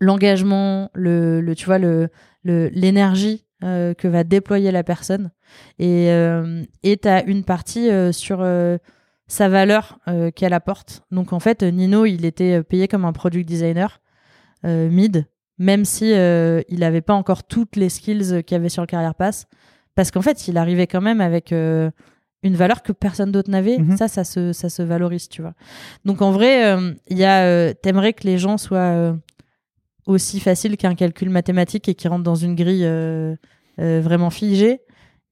l'engagement, 0.00 0.90
le, 0.94 1.52
tu 1.54 1.66
vois, 1.66 1.78
le, 1.78 2.10
l'énergie 2.44 3.46
euh, 3.64 3.94
que 3.94 4.08
va 4.08 4.24
déployer 4.24 4.70
la 4.70 4.84
personne. 4.84 5.30
Et 5.78 6.10
euh, 6.10 6.64
tu 6.82 7.08
as 7.08 7.24
une 7.24 7.44
partie 7.44 7.88
sur 8.12 8.46
sa 9.26 9.48
valeur 9.48 9.98
qu'elle 10.34 10.52
apporte. 10.52 11.02
Donc 11.10 11.32
en 11.32 11.40
fait, 11.40 11.62
Nino, 11.62 12.06
il 12.06 12.24
était 12.24 12.62
payé 12.62 12.88
comme 12.88 13.04
un 13.04 13.12
product 13.12 13.46
designer 13.46 14.00
mid 14.64 15.26
même 15.58 15.84
si 15.84 16.12
euh, 16.14 16.62
il 16.68 16.80
n'avait 16.80 17.00
pas 17.00 17.14
encore 17.14 17.44
toutes 17.44 17.76
les 17.76 17.88
skills 17.88 18.42
qu'il 18.44 18.56
avait 18.56 18.68
sur 18.68 18.82
le 18.82 18.86
Carrière 18.86 19.14
Pass, 19.14 19.46
parce 19.94 20.10
qu'en 20.10 20.22
fait, 20.22 20.48
il 20.48 20.56
arrivait 20.56 20.86
quand 20.86 21.00
même 21.00 21.20
avec 21.20 21.52
euh, 21.52 21.90
une 22.42 22.54
valeur 22.54 22.82
que 22.82 22.92
personne 22.92 23.32
d'autre 23.32 23.50
n'avait. 23.50 23.78
Mhm. 23.78 23.96
Ça, 23.96 24.06
ça 24.06 24.22
se, 24.22 24.52
ça 24.52 24.68
se 24.68 24.82
valorise, 24.82 25.28
tu 25.28 25.42
vois. 25.42 25.54
Donc 26.04 26.22
en 26.22 26.30
vrai, 26.30 26.64
euh, 26.64 26.94
il 27.08 27.18
y 27.18 27.24
a, 27.24 27.74
t'aimerais 27.74 28.12
que 28.12 28.24
les 28.24 28.38
gens 28.38 28.56
soient 28.56 29.16
aussi 30.08 30.40
faciles 30.40 30.76
qu'un 30.76 30.94
calcul 30.94 31.30
mathématique 31.30 31.88
et 31.88 31.94
qui 31.94 32.08
rentrent 32.08 32.24
dans 32.24 32.34
une 32.34 32.56
grille 32.56 32.88
vraiment 33.78 34.30
figée. 34.30 34.80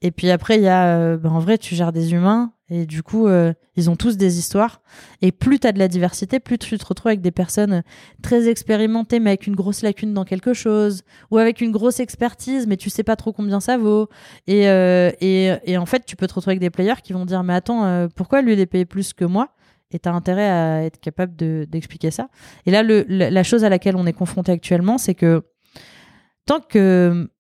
Et 0.02 0.12
puis 0.12 0.30
après, 0.30 0.56
il 0.56 0.62
y 0.62 0.68
a, 0.68 1.16
ben, 1.16 1.30
en 1.30 1.40
vrai, 1.40 1.58
tu 1.58 1.74
gères 1.74 1.92
des 1.92 2.12
humains 2.12 2.52
et 2.68 2.84
du 2.84 3.02
coup, 3.04 3.28
euh, 3.28 3.52
ils 3.76 3.88
ont 3.90 3.96
tous 3.96 4.16
des 4.16 4.38
histoires. 4.38 4.80
Et 5.22 5.30
plus 5.30 5.60
tu 5.60 5.68
as 5.68 5.72
de 5.72 5.78
la 5.78 5.86
diversité, 5.86 6.40
plus 6.40 6.58
tu 6.58 6.76
te 6.76 6.84
retrouves 6.84 7.10
avec 7.10 7.20
des 7.20 7.30
personnes 7.30 7.82
très 8.22 8.48
expérimentées, 8.48 9.20
mais 9.20 9.30
avec 9.30 9.46
une 9.46 9.54
grosse 9.54 9.82
lacune 9.82 10.12
dans 10.12 10.24
quelque 10.24 10.52
chose, 10.52 11.02
ou 11.30 11.38
avec 11.38 11.60
une 11.60 11.70
grosse 11.70 12.00
expertise, 12.00 12.66
mais 12.66 12.76
tu 12.76 12.90
sais 12.90 13.04
pas 13.04 13.14
trop 13.14 13.32
combien 13.32 13.60
ça 13.60 13.78
vaut. 13.78 14.08
Et, 14.48 14.68
euh, 14.68 15.12
en 15.78 15.86
fait, 15.86 16.04
tu 16.04 16.16
peux 16.16 16.26
te 16.26 16.34
retrouver 16.34 16.52
avec 16.52 16.60
des 16.60 16.70
players 16.70 17.00
qui 17.04 17.12
vont 17.12 17.24
dire, 17.24 17.44
mais 17.44 17.54
attends, 17.54 17.84
euh, 17.84 18.08
pourquoi 18.14 18.42
lui, 18.42 18.54
il 18.54 18.60
est 18.60 18.66
payé 18.66 18.84
plus 18.84 19.12
que 19.12 19.24
moi? 19.24 19.50
Et 19.92 19.98
tu 19.98 20.08
as 20.08 20.12
intérêt 20.12 20.48
à 20.48 20.84
être 20.84 21.00
capable 21.00 21.36
d'expliquer 21.66 22.10
ça. 22.10 22.28
Et 22.66 22.70
là, 22.70 22.82
le, 22.82 23.04
la 23.08 23.42
chose 23.42 23.64
à 23.64 23.68
laquelle 23.68 23.96
on 23.96 24.06
est 24.06 24.12
confronté 24.12 24.52
actuellement, 24.52 24.98
c'est 24.98 25.14
que 25.14 25.42
tant 26.44 26.60
que 26.60 27.30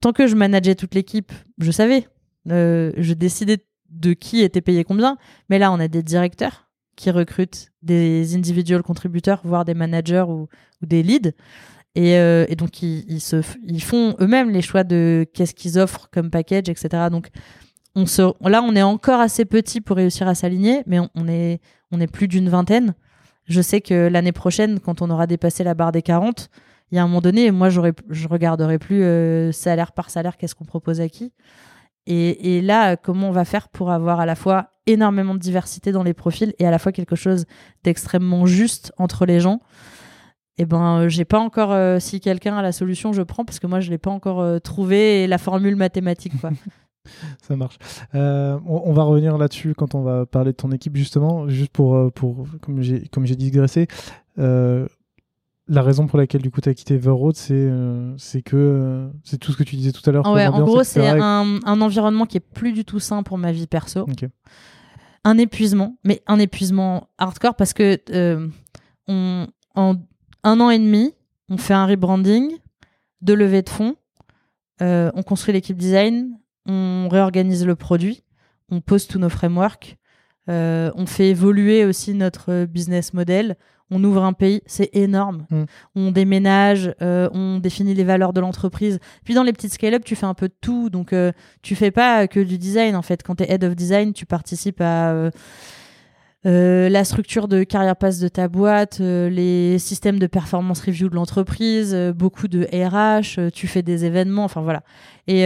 tant 0.00 0.12
que 0.12 0.26
je 0.26 0.36
manageais 0.36 0.74
toute 0.74 0.94
l'équipe, 0.94 1.32
je 1.58 1.70
savais, 1.70 2.06
je 2.46 3.12
décidais 3.12 3.58
de 3.90 4.12
qui 4.12 4.42
était 4.42 4.60
payé 4.60 4.84
combien. 4.84 5.16
Mais 5.48 5.58
là, 5.58 5.72
on 5.72 5.80
a 5.80 5.88
des 5.88 6.02
directeurs 6.02 6.68
qui 6.96 7.10
recrutent 7.10 7.72
des 7.82 8.34
individuels 8.34 8.82
contributeurs, 8.82 9.40
voire 9.44 9.64
des 9.64 9.74
managers 9.74 10.24
ou, 10.28 10.48
des 10.82 11.02
leads. 11.02 11.32
Et, 11.94 12.18
euh, 12.18 12.46
donc, 12.56 12.82
ils, 12.82 13.20
se, 13.20 13.42
ils 13.66 13.82
font 13.82 14.16
eux-mêmes 14.20 14.50
les 14.50 14.62
choix 14.62 14.84
de 14.84 15.26
qu'est-ce 15.32 15.54
qu'ils 15.54 15.78
offrent 15.78 16.08
comme 16.10 16.30
package, 16.30 16.68
etc. 16.68 16.88
Donc, 17.10 17.28
on 17.96 18.48
là, 18.48 18.62
on 18.62 18.76
est 18.76 18.82
encore 18.82 19.20
assez 19.20 19.46
petit 19.46 19.80
pour 19.80 19.96
réussir 19.96 20.28
à 20.28 20.34
s'aligner, 20.34 20.82
mais 20.86 20.98
on, 21.00 21.28
est, 21.28 21.60
plus 22.12 22.28
d'une 22.28 22.48
vingtaine. 22.50 22.94
Je 23.46 23.62
sais 23.62 23.80
que 23.80 24.08
l'année 24.08 24.32
prochaine, 24.32 24.80
quand 24.80 25.00
on 25.00 25.08
aura 25.08 25.26
dépassé 25.26 25.64
la 25.64 25.74
barre 25.74 25.92
des 25.92 26.02
40, 26.02 26.50
il 26.92 26.96
y 26.96 26.98
a 26.98 27.02
un 27.02 27.06
moment 27.06 27.22
donné, 27.22 27.50
moi, 27.50 27.70
je 27.70 28.28
regarderai 28.28 28.78
plus 28.78 29.02
euh, 29.02 29.50
salaire 29.50 29.92
par 29.92 30.10
salaire, 30.10 30.36
qu'est-ce 30.36 30.54
qu'on 30.54 30.66
propose 30.66 31.00
à 31.00 31.08
qui. 31.08 31.32
Et, 32.08 32.60
là, 32.60 32.96
comment 32.96 33.30
on 33.30 33.32
va 33.32 33.44
faire 33.44 33.68
pour 33.68 33.90
avoir 33.90 34.20
à 34.20 34.26
la 34.26 34.36
fois 34.36 34.70
énormément 34.86 35.34
de 35.34 35.40
diversité 35.40 35.90
dans 35.90 36.04
les 36.04 36.14
profils 36.14 36.54
et 36.60 36.66
à 36.66 36.70
la 36.70 36.78
fois 36.78 36.92
quelque 36.92 37.16
chose 37.16 37.46
d'extrêmement 37.82 38.46
juste 38.46 38.92
entre 38.98 39.26
les 39.26 39.40
gens? 39.40 39.60
Eh 40.58 40.66
ben, 40.66 41.00
euh, 41.00 41.08
j'ai 41.08 41.24
pas 41.24 41.40
encore. 41.40 41.72
Euh, 41.72 41.98
si 41.98 42.20
quelqu'un 42.20 42.56
a 42.56 42.62
la 42.62 42.72
solution, 42.72 43.12
je 43.12 43.22
prends 43.22 43.44
parce 43.44 43.58
que 43.58 43.66
moi, 43.66 43.80
je 43.80 43.90
l'ai 43.90 43.98
pas 43.98 44.10
encore 44.10 44.60
trouvé 44.60 45.26
la 45.26 45.38
formule 45.38 45.76
mathématique. 45.76 46.34
Ça 47.42 47.56
marche. 47.56 47.78
On, 48.14 48.92
va 48.92 49.02
revenir 49.02 49.38
là-dessus 49.38 49.74
quand 49.74 49.94
on 49.94 50.02
va 50.02 50.26
parler 50.26 50.52
de 50.52 50.56
ton 50.56 50.70
équipe 50.72 50.96
justement, 50.96 51.48
juste 51.48 51.72
pour, 51.72 52.12
pour 52.12 52.46
comme 52.60 52.82
j'ai 52.82 53.06
comme 53.08 53.26
j'ai 53.26 53.36
digressé 53.36 53.88
la 55.68 55.82
raison 55.82 56.06
pour 56.06 56.18
laquelle 56.18 56.42
du 56.42 56.50
coup 56.50 56.60
tu 56.60 56.68
as 56.68 56.74
quitté 56.74 56.96
Verroad, 56.96 57.36
c'est 57.36 57.54
euh, 57.54 58.14
c'est 58.18 58.42
que 58.42 58.56
euh, 58.56 59.08
c'est 59.24 59.38
tout 59.38 59.52
ce 59.52 59.56
que 59.56 59.64
tu 59.64 59.76
disais 59.76 59.92
tout 59.92 60.08
à 60.08 60.12
l'heure. 60.12 60.26
en 60.26 60.62
gros, 60.62 60.84
c'est 60.84 61.06
un, 61.06 61.60
un, 61.64 61.80
environnement 61.80 62.26
qui 62.26 62.36
est 62.36 62.40
plus 62.40 62.72
du 62.72 62.84
tout 62.84 63.00
sain 63.00 63.22
pour 63.22 63.38
ma 63.38 63.52
vie 63.52 63.66
perso. 63.66 64.06
Un 65.24 65.38
épuisement, 65.38 65.96
mais 66.04 66.22
un 66.28 66.38
épuisement 66.38 67.08
hardcore 67.18 67.56
parce 67.56 67.72
que 67.72 68.00
euh, 68.10 68.46
on, 69.08 69.48
en 69.74 69.96
un 70.44 70.60
an 70.60 70.70
et 70.70 70.78
demi, 70.78 71.14
on 71.48 71.56
fait 71.56 71.74
un 71.74 71.86
rebranding, 71.86 72.52
deux 73.22 73.34
levées 73.34 73.62
de 73.62 73.68
fonds, 73.68 73.96
on 74.80 75.22
construit 75.26 75.52
l'équipe 75.52 75.76
design, 75.76 76.38
on 76.66 77.08
réorganise 77.08 77.66
le 77.66 77.76
produit, 77.76 78.24
on 78.70 78.80
pose 78.80 79.06
tous 79.06 79.18
nos 79.18 79.28
frameworks, 79.28 79.96
on 80.48 81.06
fait 81.06 81.30
évoluer 81.30 81.84
aussi 81.84 82.14
notre 82.14 82.66
business 82.66 83.14
model 83.14 83.56
on 83.90 84.02
ouvre 84.02 84.24
un 84.24 84.32
pays, 84.32 84.62
c'est 84.66 84.90
énorme. 84.94 85.46
Mm. 85.50 85.64
On 85.94 86.10
déménage, 86.10 86.92
euh, 87.02 87.28
on 87.32 87.58
définit 87.58 87.94
les 87.94 88.04
valeurs 88.04 88.32
de 88.32 88.40
l'entreprise. 88.40 88.98
Puis 89.24 89.34
dans 89.34 89.42
les 89.42 89.52
petites 89.52 89.72
scale-up, 89.72 90.04
tu 90.04 90.16
fais 90.16 90.26
un 90.26 90.34
peu 90.34 90.48
de 90.48 90.54
tout. 90.60 90.90
Donc, 90.90 91.12
euh, 91.12 91.32
tu 91.62 91.76
fais 91.76 91.90
pas 91.90 92.26
que 92.26 92.40
du 92.40 92.58
design, 92.58 92.96
en 92.96 93.02
fait. 93.02 93.22
Quand 93.22 93.36
tu 93.36 93.44
es 93.44 93.50
head 93.50 93.64
of 93.64 93.76
design, 93.76 94.12
tu 94.12 94.26
participes 94.26 94.80
à 94.80 95.30
euh, 96.46 96.88
la 96.88 97.04
structure 97.04 97.48
de 97.48 97.62
carrière 97.62 97.96
passe 97.96 98.18
de 98.18 98.28
ta 98.28 98.48
boîte, 98.48 98.98
les 98.98 99.78
systèmes 99.78 100.18
de 100.18 100.26
performance 100.26 100.80
review 100.80 101.08
de 101.08 101.14
l'entreprise, 101.14 101.94
beaucoup 102.14 102.46
de 102.46 102.64
RH, 102.72 103.50
tu 103.52 103.66
fais 103.66 103.82
des 103.82 104.04
événements, 104.04 104.44
enfin 104.44 104.62
voilà. 104.62 104.82
Et, 105.26 105.44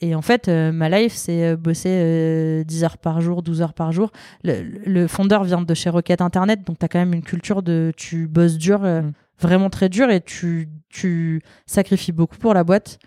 et 0.00 0.14
en 0.14 0.22
fait, 0.22 0.48
euh, 0.48 0.72
ma 0.72 0.88
life, 0.88 1.12
c'est 1.14 1.44
euh, 1.44 1.56
bosser 1.56 2.64
10 2.66 2.82
euh, 2.82 2.84
heures 2.84 2.98
par 2.98 3.20
jour, 3.20 3.42
12 3.42 3.62
heures 3.62 3.74
par 3.74 3.92
jour. 3.92 4.10
Le, 4.42 5.06
fondeur 5.06 5.44
vient 5.44 5.60
de 5.60 5.74
chez 5.74 5.90
Rocket 5.90 6.22
Internet, 6.22 6.66
donc 6.66 6.78
tu 6.78 6.84
as 6.84 6.88
quand 6.88 6.98
même 6.98 7.12
une 7.12 7.22
culture 7.22 7.62
de 7.62 7.92
tu 7.96 8.26
bosses 8.26 8.56
dur, 8.56 8.80
mm. 8.80 9.12
vraiment 9.38 9.68
très 9.68 9.88
dur, 9.90 10.10
et 10.10 10.22
tu, 10.22 10.70
tu 10.88 11.42
sacrifies 11.66 12.12
beaucoup 12.12 12.38
pour 12.38 12.54
la 12.54 12.64
boîte. 12.64 12.98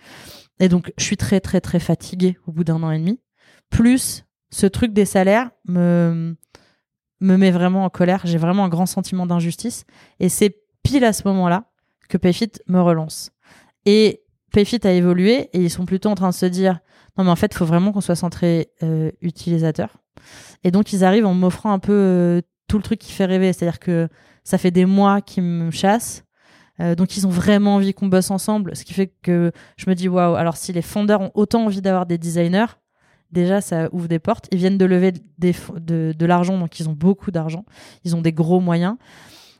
Et 0.59 0.69
donc, 0.69 0.93
je 0.97 1.03
suis 1.03 1.17
très, 1.17 1.39
très, 1.39 1.61
très 1.61 1.79
fatiguée 1.79 2.37
au 2.45 2.51
bout 2.51 2.63
d'un 2.63 2.83
an 2.83 2.91
et 2.91 2.99
demi. 2.99 3.19
Plus, 3.71 4.23
ce 4.51 4.67
truc 4.67 4.93
des 4.93 5.05
salaires 5.05 5.49
me, 5.67 6.35
me 7.21 7.37
met 7.37 7.49
vraiment 7.49 7.85
en 7.85 7.89
colère. 7.89 8.21
J'ai 8.23 8.37
vraiment 8.37 8.65
un 8.65 8.69
grand 8.69 8.85
sentiment 8.85 9.25
d'injustice. 9.25 9.85
Et 10.19 10.29
c'est 10.29 10.55
pile 10.83 11.05
à 11.05 11.13
ce 11.13 11.27
moment-là 11.27 11.71
que 12.07 12.17
Payfit 12.17 12.51
me 12.67 12.79
relance. 12.79 13.31
Et 13.85 14.22
Payfit 14.53 14.79
a 14.83 14.91
évolué 14.91 15.49
et 15.51 15.59
ils 15.59 15.69
sont 15.69 15.85
plutôt 15.85 16.09
en 16.09 16.15
train 16.15 16.29
de 16.29 16.33
se 16.33 16.45
dire 16.45 16.79
non 17.17 17.23
mais 17.25 17.31
en 17.31 17.35
fait 17.35 17.51
il 17.53 17.57
faut 17.57 17.65
vraiment 17.65 17.91
qu'on 17.91 18.01
soit 18.01 18.15
centré 18.15 18.69
euh, 18.83 19.11
utilisateur. 19.21 19.97
Et 20.63 20.71
donc 20.71 20.93
ils 20.93 21.03
arrivent 21.03 21.25
en 21.25 21.33
m'offrant 21.33 21.73
un 21.73 21.79
peu 21.79 21.91
euh, 21.91 22.41
tout 22.67 22.77
le 22.77 22.83
truc 22.83 22.99
qui 22.99 23.11
fait 23.11 23.25
rêver. 23.25 23.51
C'est 23.51 23.67
à 23.67 23.71
dire 23.71 23.79
que 23.79 24.07
ça 24.43 24.57
fait 24.57 24.71
des 24.71 24.85
mois 24.85 25.21
qu'ils 25.21 25.43
me 25.43 25.71
chassent. 25.71 26.23
Euh, 26.79 26.93
donc 26.95 27.17
ils 27.17 27.25
ont 27.25 27.31
vraiment 27.31 27.75
envie 27.75 27.95
qu'on 27.95 28.07
bosse 28.07 28.29
ensemble. 28.29 28.75
Ce 28.75 28.85
qui 28.85 28.93
fait 28.93 29.11
que 29.23 29.51
je 29.75 29.89
me 29.89 29.95
dis 29.95 30.07
waouh 30.07 30.35
alors 30.35 30.55
si 30.55 30.71
les 30.71 30.83
fondeurs 30.83 31.21
ont 31.21 31.31
autant 31.33 31.65
envie 31.65 31.81
d'avoir 31.81 32.05
des 32.05 32.19
designers 32.19 32.77
déjà 33.31 33.59
ça 33.59 33.89
ouvre 33.91 34.07
des 34.07 34.19
portes. 34.19 34.47
Ils 34.51 34.59
viennent 34.59 34.77
de 34.77 34.85
lever 34.85 35.13
de, 35.39 36.13
de 36.15 36.25
l'argent 36.27 36.59
donc 36.59 36.79
ils 36.79 36.87
ont 36.87 36.93
beaucoup 36.93 37.31
d'argent. 37.31 37.65
Ils 38.03 38.15
ont 38.15 38.21
des 38.21 38.33
gros 38.33 38.59
moyens 38.59 38.97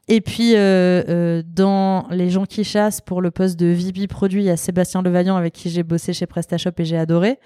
et 0.10 0.20
puis, 0.20 0.56
euh, 0.56 1.04
euh, 1.08 1.44
dans 1.46 2.08
les 2.10 2.30
gens 2.30 2.46
qui 2.46 2.64
chassent 2.64 3.00
pour 3.00 3.22
le 3.22 3.32
poste 3.32 3.58
de 3.58 3.68
VP 3.68 4.08
produit, 4.08 4.42
il 4.42 4.46
y 4.46 4.50
a 4.50 4.58
Sébastien 4.58 5.02
Levaillant 5.02 5.38
avec 5.38 5.54
qui 5.54 5.70
j'ai 5.70 5.84
bossé 5.84 6.14
chez 6.14 6.26
PrestaShop 6.26 6.72
et 6.78 6.86
j'ai 6.86 6.98
adoré. 6.98 7.40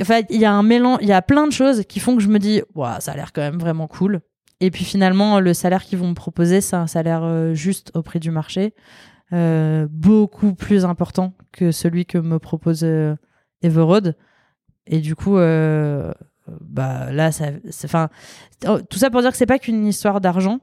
Enfin, 0.00 0.20
il 0.28 0.40
y 0.40 0.44
a 0.44 0.52
un 0.52 0.62
mélange, 0.62 0.98
il 1.02 1.08
y 1.08 1.12
a 1.12 1.22
plein 1.22 1.46
de 1.46 1.52
choses 1.52 1.84
qui 1.88 2.00
font 2.00 2.16
que 2.16 2.22
je 2.22 2.28
me 2.28 2.38
dis, 2.38 2.62
wow, 2.74 2.98
ça 2.98 3.12
a 3.12 3.16
l'air 3.16 3.32
quand 3.32 3.42
même 3.42 3.58
vraiment 3.58 3.86
cool. 3.86 4.20
Et 4.60 4.72
puis 4.72 4.84
finalement, 4.84 5.38
le 5.38 5.54
salaire 5.54 5.84
qu'ils 5.84 5.98
vont 5.98 6.08
me 6.08 6.14
proposer, 6.14 6.60
c'est 6.60 6.76
un 6.76 6.88
salaire 6.88 7.22
euh, 7.22 7.54
juste 7.54 7.92
au 7.94 8.02
prix 8.02 8.18
du 8.18 8.32
marché, 8.32 8.74
euh, 9.32 9.86
beaucoup 9.88 10.54
plus 10.54 10.84
important 10.84 11.32
que 11.52 11.70
celui 11.70 12.06
que 12.06 12.18
me 12.18 12.40
propose 12.40 12.84
Everode. 13.62 14.16
Et 14.88 14.98
du 14.98 15.14
coup, 15.14 15.36
bah 15.36 17.12
là, 17.12 17.30
ça, 17.30 17.46
enfin, 17.84 18.08
tout 18.90 18.98
ça 18.98 19.10
pour 19.10 19.20
dire 19.20 19.30
que 19.30 19.36
c'est 19.36 19.46
pas 19.46 19.60
qu'une 19.60 19.86
histoire 19.86 20.20
d'argent 20.20 20.58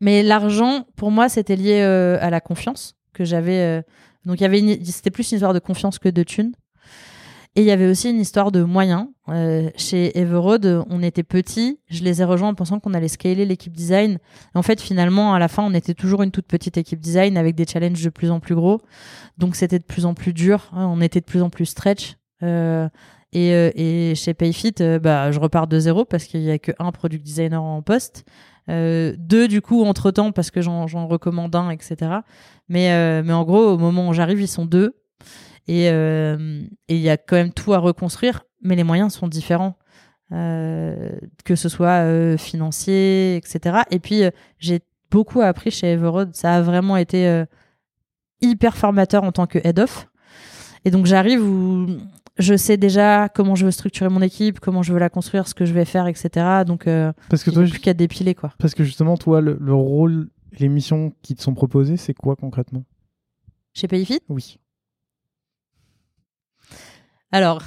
mais 0.00 0.22
l'argent, 0.22 0.84
pour 0.96 1.10
moi, 1.10 1.28
c'était 1.28 1.56
lié 1.56 1.80
euh, 1.80 2.18
à 2.20 2.30
la 2.30 2.40
confiance 2.40 2.96
que 3.12 3.24
j'avais. 3.24 3.60
Euh, 3.60 3.82
donc, 4.24 4.40
il 4.40 4.44
avait, 4.44 4.58
une... 4.58 4.84
c'était 4.84 5.10
plus 5.10 5.30
une 5.30 5.36
histoire 5.36 5.54
de 5.54 5.58
confiance 5.58 5.98
que 5.98 6.08
de 6.08 6.22
thunes. 6.22 6.52
Et 7.54 7.62
il 7.62 7.66
y 7.66 7.70
avait 7.70 7.86
aussi 7.88 8.10
une 8.10 8.20
histoire 8.20 8.52
de 8.52 8.62
moyens. 8.62 9.06
Euh, 9.30 9.70
chez 9.76 10.18
Everode, 10.18 10.84
on 10.90 11.02
était 11.02 11.22
petits. 11.22 11.80
Je 11.88 12.04
les 12.04 12.20
ai 12.20 12.24
rejoints 12.24 12.50
en 12.50 12.54
pensant 12.54 12.80
qu'on 12.80 12.92
allait 12.92 13.08
scaler 13.08 13.46
l'équipe 13.46 13.72
design. 13.72 14.18
En 14.54 14.60
fait, 14.60 14.78
finalement, 14.78 15.32
à 15.32 15.38
la 15.38 15.48
fin, 15.48 15.62
on 15.62 15.72
était 15.72 15.94
toujours 15.94 16.22
une 16.22 16.30
toute 16.30 16.46
petite 16.46 16.76
équipe 16.76 17.00
design 17.00 17.38
avec 17.38 17.54
des 17.54 17.64
challenges 17.64 18.04
de 18.04 18.10
plus 18.10 18.30
en 18.30 18.40
plus 18.40 18.54
gros. 18.54 18.82
Donc, 19.38 19.56
c'était 19.56 19.78
de 19.78 19.84
plus 19.84 20.04
en 20.04 20.12
plus 20.12 20.34
dur. 20.34 20.70
Hein, 20.74 20.86
on 20.86 21.00
était 21.00 21.20
de 21.20 21.24
plus 21.24 21.40
en 21.40 21.48
plus 21.48 21.64
stretch. 21.64 22.16
Et, 23.32 23.50
et, 23.50 24.14
chez 24.14 24.34
Payfit, 24.34 24.74
bah, 25.02 25.32
je 25.32 25.40
repars 25.40 25.66
de 25.66 25.78
zéro 25.78 26.04
parce 26.04 26.24
qu'il 26.24 26.42
y 26.42 26.50
a 26.50 26.58
que 26.58 26.72
un 26.78 26.92
product 26.92 27.24
designer 27.24 27.62
en 27.62 27.80
poste. 27.80 28.26
Euh, 28.68 29.14
deux 29.16 29.46
du 29.46 29.62
coup 29.62 29.84
entre 29.84 30.10
temps 30.10 30.32
parce 30.32 30.50
que 30.50 30.60
j'en 30.60 31.06
recommande 31.06 31.54
un 31.54 31.70
etc 31.70 32.10
mais 32.68 32.90
euh, 32.90 33.22
mais 33.24 33.32
en 33.32 33.44
gros 33.44 33.62
au 33.62 33.78
moment 33.78 34.08
où 34.08 34.12
j'arrive 34.12 34.40
ils 34.40 34.48
sont 34.48 34.66
deux. 34.66 34.96
Et 35.68 35.88
euh, 35.90 36.62
il 36.88 36.98
y 36.98 37.08
a 37.08 37.16
quand 37.16 37.36
même 37.36 37.52
tout 37.52 37.72
à 37.74 37.78
reconstruire 37.78 38.44
mais 38.62 38.76
les 38.76 38.84
moyens 38.84 39.14
sont 39.14 39.28
différents. 39.28 39.76
Que 40.28 41.54
ce 41.54 41.68
soit 41.68 42.36
financier 42.36 43.36
etc 43.36 43.82
et 43.92 44.00
puis 44.00 44.22
j'ai 44.58 44.80
beaucoup 45.08 45.40
appris 45.40 45.70
chez 45.70 45.92
Everode. 45.92 46.34
Ça 46.34 46.56
a 46.56 46.62
vraiment 46.62 46.96
été 46.96 47.44
hyper 48.40 48.76
formateur 48.76 49.22
en 49.22 49.30
tant 49.30 49.46
que 49.46 49.60
head 49.62 49.78
of 49.78 50.08
et 50.84 50.90
donc 50.90 51.06
j'arrive 51.06 51.40
où 51.40 51.86
je 52.38 52.56
sais 52.56 52.76
déjà 52.76 53.28
comment 53.28 53.54
je 53.54 53.64
veux 53.64 53.70
structurer 53.70 54.10
mon 54.10 54.20
équipe, 54.22 54.60
comment 54.60 54.82
je 54.82 54.92
veux 54.92 54.98
la 54.98 55.08
construire, 55.08 55.48
ce 55.48 55.54
que 55.54 55.64
je 55.64 55.72
vais 55.72 55.84
faire, 55.84 56.06
etc. 56.06 56.64
Donc, 56.66 56.86
euh, 56.86 57.12
parce 57.30 57.42
que 57.42 57.50
toi, 57.50 57.62
plus 57.62 57.78
qu'à 57.78 57.94
dépiler, 57.94 58.34
quoi. 58.34 58.52
Parce 58.58 58.74
que 58.74 58.84
justement, 58.84 59.16
toi, 59.16 59.40
le, 59.40 59.56
le 59.60 59.74
rôle, 59.74 60.28
les 60.58 60.68
missions 60.68 61.12
qui 61.22 61.34
te 61.34 61.42
sont 61.42 61.54
proposées, 61.54 61.96
c'est 61.96 62.14
quoi 62.14 62.36
concrètement? 62.36 62.84
Chez 63.74 63.88
Payfit? 63.88 64.20
Oui. 64.28 64.58
Alors, 67.32 67.62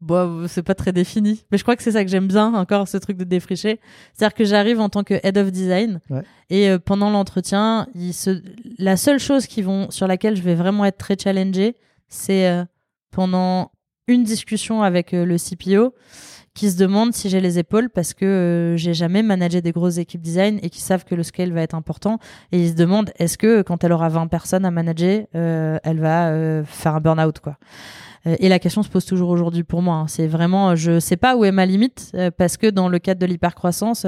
bon, 0.00 0.46
c'est 0.48 0.62
pas 0.62 0.74
très 0.74 0.92
défini, 0.92 1.44
mais 1.50 1.58
je 1.58 1.62
crois 1.62 1.76
que 1.76 1.82
c'est 1.82 1.92
ça 1.92 2.04
que 2.04 2.10
j'aime 2.10 2.28
bien, 2.28 2.54
encore 2.54 2.88
ce 2.88 2.96
truc 2.96 3.16
de 3.16 3.24
défricher. 3.24 3.80
C'est-à-dire 4.12 4.34
que 4.34 4.44
j'arrive 4.44 4.80
en 4.80 4.88
tant 4.88 5.04
que 5.04 5.14
head 5.22 5.38
of 5.38 5.50
design, 5.50 6.00
ouais. 6.10 6.22
et 6.50 6.70
euh, 6.70 6.78
pendant 6.78 7.10
l'entretien, 7.10 7.86
se... 8.12 8.42
la 8.78 8.96
seule 8.96 9.18
chose 9.18 9.46
qui 9.46 9.62
vont, 9.62 9.90
sur 9.90 10.06
laquelle 10.06 10.36
je 10.36 10.42
vais 10.42 10.54
vraiment 10.54 10.84
être 10.84 10.98
très 10.98 11.16
challengée, 11.16 11.76
c'est 12.08 12.48
euh, 12.48 12.64
pendant 13.10 13.70
une 14.06 14.24
discussion 14.24 14.82
avec 14.82 15.14
euh, 15.14 15.24
le 15.24 15.36
CPO 15.36 15.94
qui 16.52 16.70
se 16.70 16.76
demande 16.76 17.12
si 17.14 17.28
j'ai 17.28 17.40
les 17.40 17.58
épaules 17.58 17.90
parce 17.90 18.14
que 18.14 18.24
euh, 18.24 18.76
j'ai 18.76 18.94
jamais 18.94 19.22
managé 19.22 19.60
des 19.60 19.72
grosses 19.72 19.98
équipes 19.98 20.20
design 20.20 20.60
et 20.62 20.70
qui 20.70 20.80
savent 20.80 21.04
que 21.04 21.14
le 21.14 21.22
scale 21.22 21.52
va 21.52 21.62
être 21.62 21.74
important 21.74 22.18
et 22.52 22.62
ils 22.62 22.70
se 22.70 22.74
demandent 22.74 23.10
est-ce 23.18 23.38
que 23.38 23.62
quand 23.62 23.82
elle 23.82 23.92
aura 23.92 24.08
20 24.08 24.28
personnes 24.28 24.64
à 24.64 24.70
manager 24.70 25.24
euh, 25.34 25.78
elle 25.82 26.00
va 26.00 26.64
faire 26.64 26.94
un 26.94 27.00
burn-out 27.00 27.40
quoi? 27.40 27.56
Et 28.26 28.48
la 28.48 28.58
question 28.58 28.82
se 28.82 28.88
pose 28.88 29.04
toujours 29.04 29.28
aujourd'hui 29.28 29.64
pour 29.64 29.82
moi 29.82 29.96
hein. 29.96 30.06
c'est 30.06 30.26
vraiment 30.26 30.76
je 30.76 31.00
sais 31.00 31.16
pas 31.16 31.36
où 31.36 31.44
est 31.44 31.52
ma 31.52 31.66
limite 31.66 32.12
parce 32.38 32.56
que 32.56 32.68
dans 32.68 32.88
le 32.88 32.98
cadre 32.98 33.20
de 33.20 33.26
l'hypercroissance 33.26 34.06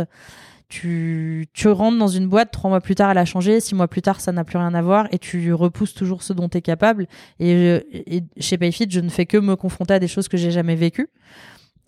tu, 0.68 1.46
tu 1.52 1.68
rentres 1.68 1.98
dans 1.98 2.08
une 2.08 2.28
boîte, 2.28 2.50
trois 2.50 2.70
mois 2.70 2.80
plus 2.80 2.94
tard, 2.94 3.10
elle 3.10 3.18
a 3.18 3.24
changé, 3.24 3.60
six 3.60 3.74
mois 3.74 3.88
plus 3.88 4.02
tard, 4.02 4.20
ça 4.20 4.32
n'a 4.32 4.44
plus 4.44 4.58
rien 4.58 4.74
à 4.74 4.82
voir, 4.82 5.06
et 5.12 5.18
tu 5.18 5.52
repousses 5.52 5.94
toujours 5.94 6.22
ce 6.22 6.32
dont 6.32 6.48
tu 6.48 6.58
es 6.58 6.62
capable. 6.62 7.06
Et, 7.38 7.82
et, 7.92 8.22
chez 8.38 8.58
Payfit, 8.58 8.86
je 8.90 9.00
ne 9.00 9.08
fais 9.08 9.26
que 9.26 9.36
me 9.36 9.56
confronter 9.56 9.94
à 9.94 9.98
des 9.98 10.08
choses 10.08 10.28
que 10.28 10.36
j'ai 10.36 10.50
jamais 10.50 10.74
vécues. 10.74 11.08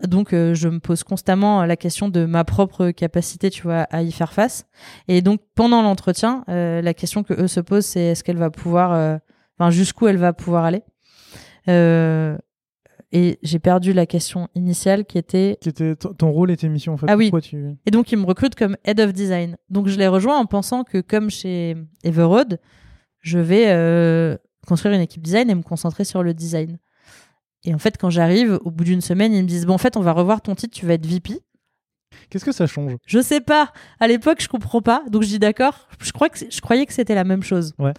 Donc, 0.07 0.31
euh, 0.31 0.53
je 0.53 0.69
me 0.69 0.79
pose 0.79 1.03
constamment 1.03 1.65
la 1.65 1.75
question 1.75 2.07
de 2.07 2.25
ma 2.25 2.45
propre 2.45 2.91
capacité, 2.91 3.49
tu 3.49 3.63
vois, 3.63 3.81
à 3.91 4.01
y 4.01 4.11
faire 4.13 4.31
face. 4.31 4.65
Et 5.09 5.21
donc, 5.21 5.41
pendant 5.55 5.81
l'entretien, 5.81 6.45
euh, 6.47 6.81
la 6.81 6.93
question 6.93 7.23
que 7.23 7.33
eux 7.33 7.47
se 7.47 7.59
posent, 7.59 7.85
c'est 7.85 7.99
est-ce 7.99 8.23
qu'elle 8.23 8.37
va 8.37 8.49
pouvoir, 8.49 8.93
euh, 8.93 9.17
enfin, 9.57 9.71
jusqu'où 9.71 10.07
elle 10.07 10.17
va 10.17 10.31
pouvoir 10.31 10.63
aller? 10.63 10.83
Et 13.11 13.39
j'ai 13.41 13.57
perdu 13.57 13.91
la 13.93 14.05
question 14.05 14.49
initiale 14.53 15.05
qui 15.05 15.17
était. 15.17 15.57
Qui 15.61 15.69
était 15.69 15.95
ton 15.95 16.31
rôle 16.31 16.51
et 16.51 16.57
tes 16.57 16.69
missions 16.69 16.93
en 16.93 16.97
fait. 16.97 17.07
Ah 17.09 17.17
oui. 17.17 17.31
Tu... 17.41 17.75
Et 17.85 17.91
donc 17.91 18.11
ils 18.11 18.17
me 18.17 18.25
recrutent 18.25 18.55
comme 18.55 18.77
head 18.85 18.99
of 18.99 19.13
design. 19.13 19.57
Donc 19.69 19.87
je 19.87 19.97
les 19.97 20.07
rejoins 20.07 20.37
en 20.37 20.45
pensant 20.45 20.83
que 20.83 21.01
comme 21.01 21.29
chez 21.29 21.75
Everode, 22.03 22.59
je 23.21 23.39
vais 23.39 23.69
euh, 23.69 24.37
construire 24.67 24.93
une 24.93 25.01
équipe 25.01 25.23
design 25.23 25.49
et 25.49 25.55
me 25.55 25.63
concentrer 25.63 26.05
sur 26.05 26.21
le 26.21 26.33
design. 26.33 26.77
Et 27.65 27.73
en 27.73 27.79
fait, 27.79 27.97
quand 27.97 28.09
j'arrive, 28.09 28.59
au 28.63 28.71
bout 28.71 28.83
d'une 28.83 29.01
semaine, 29.01 29.33
ils 29.33 29.43
me 29.43 29.47
disent 29.47 29.65
bon, 29.65 29.73
en 29.73 29.79
fait, 29.79 29.97
on 29.97 30.01
va 30.01 30.13
revoir 30.13 30.41
ton 30.41 30.55
titre, 30.55 30.73
tu 30.73 30.85
vas 30.85 30.93
être 30.93 31.05
VP. 31.05 31.33
Qu'est-ce 32.29 32.45
que 32.45 32.51
ça 32.51 32.67
change? 32.67 32.93
Je 33.05 33.19
sais 33.19 33.41
pas. 33.41 33.73
À 33.99 34.07
l'époque, 34.07 34.41
je 34.41 34.47
comprends 34.47 34.81
pas. 34.81 35.03
Donc 35.09 35.23
je 35.23 35.27
dis 35.27 35.39
d'accord. 35.39 35.87
Je 36.01 36.11
crois 36.11 36.29
que 36.29 36.37
je 36.37 36.61
croyais 36.61 36.85
que 36.85 36.93
c'était 36.93 37.15
la 37.15 37.23
même 37.23 37.41
chose. 37.41 37.73
Ouais. 37.79 37.93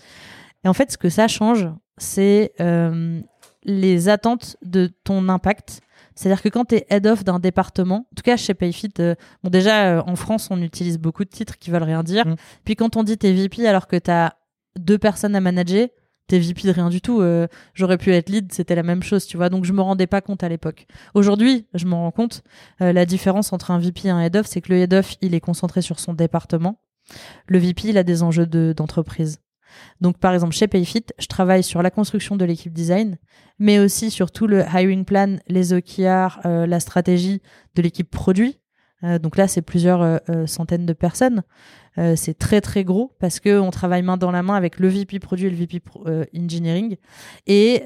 Et 0.65 0.69
en 0.69 0.73
fait, 0.73 0.93
ce 0.93 0.99
que 0.99 1.09
ça 1.09 1.27
change, 1.27 1.69
c'est 1.99 2.53
euh, 2.61 3.21
les 3.65 4.09
attentes 4.09 4.57
de 4.63 4.91
ton 5.05 5.29
impact. 5.29 5.81
C'est-à-dire 6.15 6.43
que 6.43 6.49
quand 6.49 6.67
tu 6.67 6.77
es 6.77 6.87
head 6.91 7.07
of 7.07 7.25
d'un 7.25 7.39
département, 7.39 8.07
en 8.11 8.15
tout 8.17 8.23
cas 8.23 8.37
chez 8.37 8.55
Payfit, 8.55 8.93
euh, 8.99 9.15
bon 9.43 9.51
déjà 9.51 9.99
euh, 9.99 10.03
en 10.07 10.17
France 10.17 10.49
on 10.51 10.61
utilise 10.61 10.99
beaucoup 10.99 11.25
de 11.25 11.31
titres 11.31 11.59
qui 11.59 11.71
veulent 11.71 11.83
rien 11.83 12.03
dire. 12.03 12.27
Mm. 12.27 12.37
Puis 12.65 12.77
quand 12.77 12.97
on 12.97 13.03
dit 13.03 13.17
t'es 13.17 13.33
VP 13.33 13.67
alors 13.67 13.87
que 13.87 13.97
t'as 13.97 14.33
deux 14.79 14.99
personnes 14.99 15.35
à 15.35 15.41
manager, 15.41 15.89
t'es 16.27 16.39
VP 16.39 16.69
de 16.69 16.73
rien 16.73 16.89
du 16.89 17.01
tout. 17.01 17.21
Euh, 17.21 17.47
J'aurais 17.75 17.99
pu 17.99 18.13
être 18.13 18.29
lead, 18.29 18.53
c'était 18.53 18.75
la 18.75 18.83
même 18.83 19.03
chose, 19.03 19.27
tu 19.27 19.37
vois. 19.37 19.49
Donc 19.49 19.65
je 19.65 19.73
me 19.73 19.83
rendais 19.83 20.07
pas 20.07 20.21
compte 20.21 20.43
à 20.43 20.49
l'époque. 20.49 20.87
Aujourd'hui, 21.15 21.67
je 21.75 21.87
me 21.87 21.95
rends 21.95 22.11
compte. 22.11 22.43
La 22.81 23.07
différence 23.07 23.53
entre 23.53 23.71
un 23.71 23.79
VP 23.79 24.09
et 24.09 24.11
un 24.11 24.21
head 24.21 24.37
of, 24.37 24.47
c'est 24.47 24.61
que 24.61 24.73
le 24.73 24.79
head 24.79 24.95
of 24.95 25.15
il 25.21 25.35
est 25.35 25.41
concentré 25.41 25.83
sur 25.83 26.01
son 26.01 26.15
département. 26.15 26.81
Le 27.47 27.59
VP 27.59 27.89
il 27.89 27.99
a 27.99 28.05
des 28.05 28.23
enjeux 28.23 28.47
d'entreprise. 28.47 29.41
Donc, 30.01 30.19
par 30.19 30.35
exemple, 30.35 30.55
chez 30.55 30.69
Payfit, 30.69 31.05
je 31.19 31.27
travaille 31.27 31.63
sur 31.63 31.83
la 31.83 31.91
construction 31.91 32.37
de 32.37 32.45
l'équipe 32.45 32.73
design, 32.73 33.17
mais 33.59 33.79
aussi 33.79 34.11
sur 34.11 34.31
tout 34.31 34.47
le 34.47 34.61
hiring 34.61 35.05
plan, 35.05 35.37
les 35.49 35.73
OKR, 35.73 36.41
euh, 36.45 36.67
la 36.67 36.81
stratégie 36.81 37.41
de 37.75 37.83
l'équipe 37.83 38.11
produit. 38.11 38.59
Euh, 39.03 39.19
donc 39.19 39.37
là, 39.37 39.49
c'est 39.49 39.63
plusieurs 39.63 40.03
euh, 40.03 40.47
centaines 40.47 40.87
de 40.87 40.93
personnes. 40.93 41.43
c'est 42.17 42.39
très 42.39 42.61
très 42.61 42.85
gros 42.85 43.13
parce 43.19 43.41
que 43.41 43.59
on 43.59 43.71
travaille 43.71 44.03
main 44.03 44.17
dans 44.17 44.31
la 44.31 44.43
main 44.43 44.55
avec 44.55 44.79
le 44.79 44.89
VP 44.89 45.19
produit 45.19 45.49
et 45.49 45.51
le 45.51 45.57
VP 45.57 45.83
engineering. 46.35 46.97
Et 47.47 47.83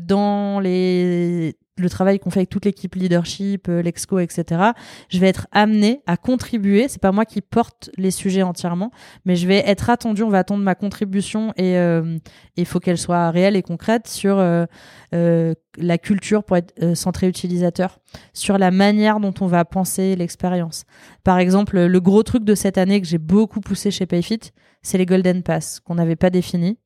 dans 0.00 0.60
les 0.60 1.56
le 1.78 1.90
travail 1.90 2.18
qu'on 2.18 2.30
fait 2.30 2.40
avec 2.40 2.50
toute 2.50 2.64
l'équipe 2.64 2.94
leadership, 2.94 3.68
euh, 3.68 3.82
l'exco, 3.82 4.18
etc. 4.18 4.72
Je 5.08 5.18
vais 5.18 5.28
être 5.28 5.46
amené 5.52 6.02
à 6.06 6.16
contribuer. 6.16 6.88
C'est 6.88 7.00
pas 7.00 7.12
moi 7.12 7.24
qui 7.24 7.40
porte 7.40 7.90
les 7.96 8.10
sujets 8.10 8.42
entièrement, 8.42 8.90
mais 9.24 9.36
je 9.36 9.46
vais 9.46 9.62
être 9.66 9.90
attendu. 9.90 10.22
On 10.22 10.28
va 10.28 10.38
attendre 10.38 10.62
ma 10.62 10.74
contribution 10.74 11.52
et 11.56 11.76
euh, 11.78 12.18
il 12.56 12.66
faut 12.66 12.80
qu'elle 12.80 12.98
soit 12.98 13.30
réelle 13.30 13.56
et 13.56 13.62
concrète 13.62 14.08
sur 14.08 14.38
euh, 14.38 14.66
euh 15.14 15.54
la 15.80 15.98
culture 15.98 16.44
pour 16.44 16.56
être 16.56 16.74
euh, 16.82 16.94
centré 16.94 17.28
utilisateur, 17.28 18.00
sur 18.32 18.58
la 18.58 18.70
manière 18.70 19.20
dont 19.20 19.34
on 19.40 19.46
va 19.46 19.64
penser 19.64 20.16
l'expérience. 20.16 20.84
Par 21.24 21.38
exemple, 21.38 21.78
le 21.78 22.00
gros 22.00 22.22
truc 22.22 22.44
de 22.44 22.54
cette 22.54 22.78
année 22.78 23.00
que 23.00 23.06
j'ai 23.06 23.18
beaucoup 23.18 23.60
poussé 23.60 23.90
chez 23.90 24.06
Payfit, 24.06 24.40
c'est 24.82 24.98
les 24.98 25.06
Golden 25.06 25.42
Pass 25.42 25.80
qu'on 25.80 25.94
n'avait 25.94 26.16
pas 26.16 26.30
définis 26.30 26.78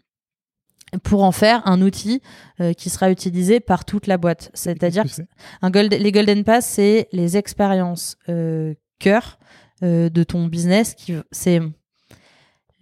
pour 1.02 1.24
en 1.24 1.32
faire 1.32 1.66
un 1.66 1.80
outil 1.80 2.20
euh, 2.60 2.72
qui 2.72 2.90
sera 2.90 3.10
utilisé 3.10 3.60
par 3.60 3.84
toute 3.84 4.06
la 4.06 4.18
boîte. 4.18 4.50
C'est-à-dire 4.54 5.04
que 5.04 5.22
un 5.62 5.70
gold, 5.70 5.92
les 5.92 6.12
Golden 6.12 6.44
Pass, 6.44 6.66
c'est 6.66 7.08
les 7.12 7.36
expériences 7.36 8.16
euh, 8.28 8.74
cœur 8.98 9.38
euh, 9.82 10.08
de 10.08 10.22
ton 10.22 10.46
business. 10.46 10.94
Qui, 10.94 11.14
c'est 11.30 11.60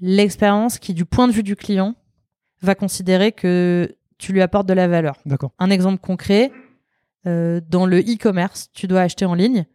l'expérience 0.01 0.79
qui, 0.79 0.95
du 0.95 1.05
point 1.05 1.29
de 1.29 1.33
vue 1.33 1.43
du 1.43 1.57
client, 1.57 1.95
va 2.63 2.75
considérer 2.75 3.33
que 3.33 3.97
tu 4.19 4.33
lui 4.33 4.43
apportes 4.43 4.67
de 4.67 4.75
la 4.75 4.89
valeur. 4.89 5.17
D'accord. 5.25 5.53
Un 5.59 5.71
exemple 5.71 6.01
concret, 6.01 6.53
euh, 7.27 7.61
dans 7.69 7.87
le 7.87 8.01
e-commerce, 8.01 8.69
tu 8.73 8.87
dois 8.87 9.03
acheter 9.03 9.25
en 9.25 9.35
ligne. 9.35 9.67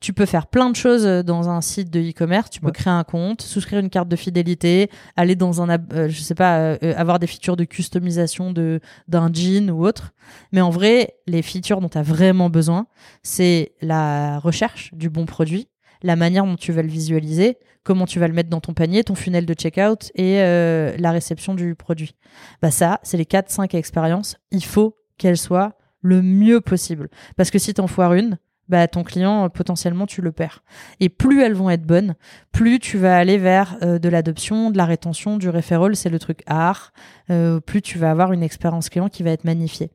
Tu 0.00 0.12
peux 0.12 0.26
faire 0.26 0.46
plein 0.46 0.70
de 0.70 0.76
choses 0.76 1.04
euh, 1.06 1.22
dans 1.22 1.48
un 1.48 1.60
site 1.60 1.90
de 1.90 1.98
e-commerce. 2.00 2.50
Tu 2.50 2.60
peux 2.60 2.66
Ouais. 2.66 2.72
créer 2.72 2.92
un 2.92 3.02
compte, 3.04 3.42
souscrire 3.42 3.80
une 3.80 3.90
carte 3.90 4.08
de 4.08 4.14
fidélité, 4.16 4.90
aller 5.16 5.34
dans 5.34 5.60
un, 5.60 5.68
euh, 5.92 6.08
je 6.08 6.20
sais 6.20 6.36
pas, 6.36 6.58
euh, 6.58 6.78
euh, 6.84 6.94
avoir 6.96 7.18
des 7.18 7.26
features 7.26 7.56
de 7.56 7.64
customisation 7.64 8.52
de 8.52 8.80
d'un 9.08 9.28
jean 9.32 9.70
ou 9.70 9.84
autre. 9.84 10.12
Mais 10.52 10.60
en 10.60 10.70
vrai, 10.70 11.14
les 11.26 11.42
features 11.42 11.80
dont 11.80 11.88
tu 11.88 11.98
as 11.98 12.02
vraiment 12.02 12.48
besoin, 12.48 12.86
c'est 13.22 13.72
la 13.80 14.38
recherche 14.38 14.94
du 14.94 15.10
bon 15.10 15.26
produit, 15.26 15.66
la 16.02 16.14
manière 16.14 16.44
dont 16.44 16.54
tu 16.56 16.70
vas 16.70 16.82
le 16.82 16.88
visualiser, 16.88 17.58
comment 17.82 18.06
tu 18.06 18.20
vas 18.20 18.28
le 18.28 18.34
mettre 18.34 18.50
dans 18.50 18.60
ton 18.60 18.74
panier, 18.74 19.02
ton 19.02 19.16
funnel 19.16 19.46
de 19.46 19.54
checkout 19.54 20.12
et 20.14 20.40
euh, 20.42 20.94
la 20.98 21.10
réception 21.10 21.54
du 21.54 21.74
produit. 21.74 22.14
Bah 22.62 22.70
ça, 22.70 23.00
c'est 23.02 23.16
les 23.16 23.24
4-5 23.24 23.74
expériences. 23.76 24.36
Il 24.52 24.64
faut 24.64 24.94
qu'elles 25.16 25.38
soient 25.38 25.74
le 26.02 26.22
mieux 26.22 26.60
possible. 26.60 27.08
Parce 27.36 27.50
que 27.50 27.58
si 27.58 27.74
t'en 27.74 27.88
foires 27.88 28.14
une, 28.14 28.38
bah 28.68 28.86
ton 28.88 29.02
client, 29.04 29.44
euh, 29.44 29.48
potentiellement, 29.48 30.06
tu 30.06 30.20
le 30.22 30.32
perds. 30.32 30.62
Et 31.00 31.08
plus 31.08 31.42
elles 31.42 31.54
vont 31.54 31.70
être 31.70 31.84
bonnes, 31.86 32.14
plus 32.52 32.78
tu 32.78 32.98
vas 32.98 33.16
aller 33.16 33.38
vers 33.38 33.76
euh, 33.82 33.98
de 33.98 34.08
l'adoption, 34.08 34.70
de 34.70 34.76
la 34.76 34.84
rétention, 34.84 35.36
du 35.38 35.48
referral, 35.48 35.96
c'est 35.96 36.10
le 36.10 36.18
truc 36.18 36.42
art, 36.46 36.92
euh, 37.30 37.60
plus 37.60 37.82
tu 37.82 37.98
vas 37.98 38.10
avoir 38.10 38.32
une 38.32 38.42
expérience 38.42 38.88
client 38.88 39.08
qui 39.08 39.22
va 39.22 39.30
être 39.30 39.44
magnifiée. 39.44 39.90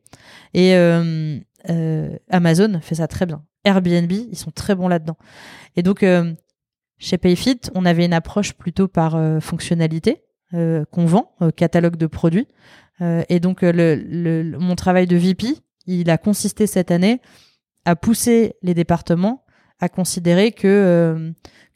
Et 0.53 0.73
Amazon 2.29 2.79
fait 2.81 2.95
ça 2.95 3.07
très 3.07 3.25
bien. 3.25 3.43
Airbnb, 3.63 4.11
ils 4.11 4.37
sont 4.37 4.51
très 4.51 4.75
bons 4.75 4.87
là-dedans. 4.87 5.17
Et 5.75 5.83
donc, 5.83 6.05
chez 6.97 7.17
Payfit, 7.17 7.61
on 7.75 7.85
avait 7.85 8.05
une 8.05 8.13
approche 8.13 8.53
plutôt 8.53 8.87
par 8.87 9.17
fonctionnalité 9.41 10.23
qu'on 10.51 11.05
vend, 11.05 11.31
catalogue 11.55 11.95
de 11.95 12.07
produits. 12.07 12.47
Et 13.29 13.39
donc, 13.39 13.59
le- 13.61 14.57
mon 14.59 14.75
travail 14.75 15.07
de 15.07 15.15
VP, 15.15 15.47
il 15.87 16.09
a 16.09 16.17
consisté 16.17 16.67
cette 16.67 16.91
année 16.91 17.21
à 17.85 17.95
pousser 17.95 18.55
les 18.61 18.73
départements 18.73 19.43
à 19.79 19.89
considérer 19.89 20.53
que 20.53 20.67
euh, 20.67 21.31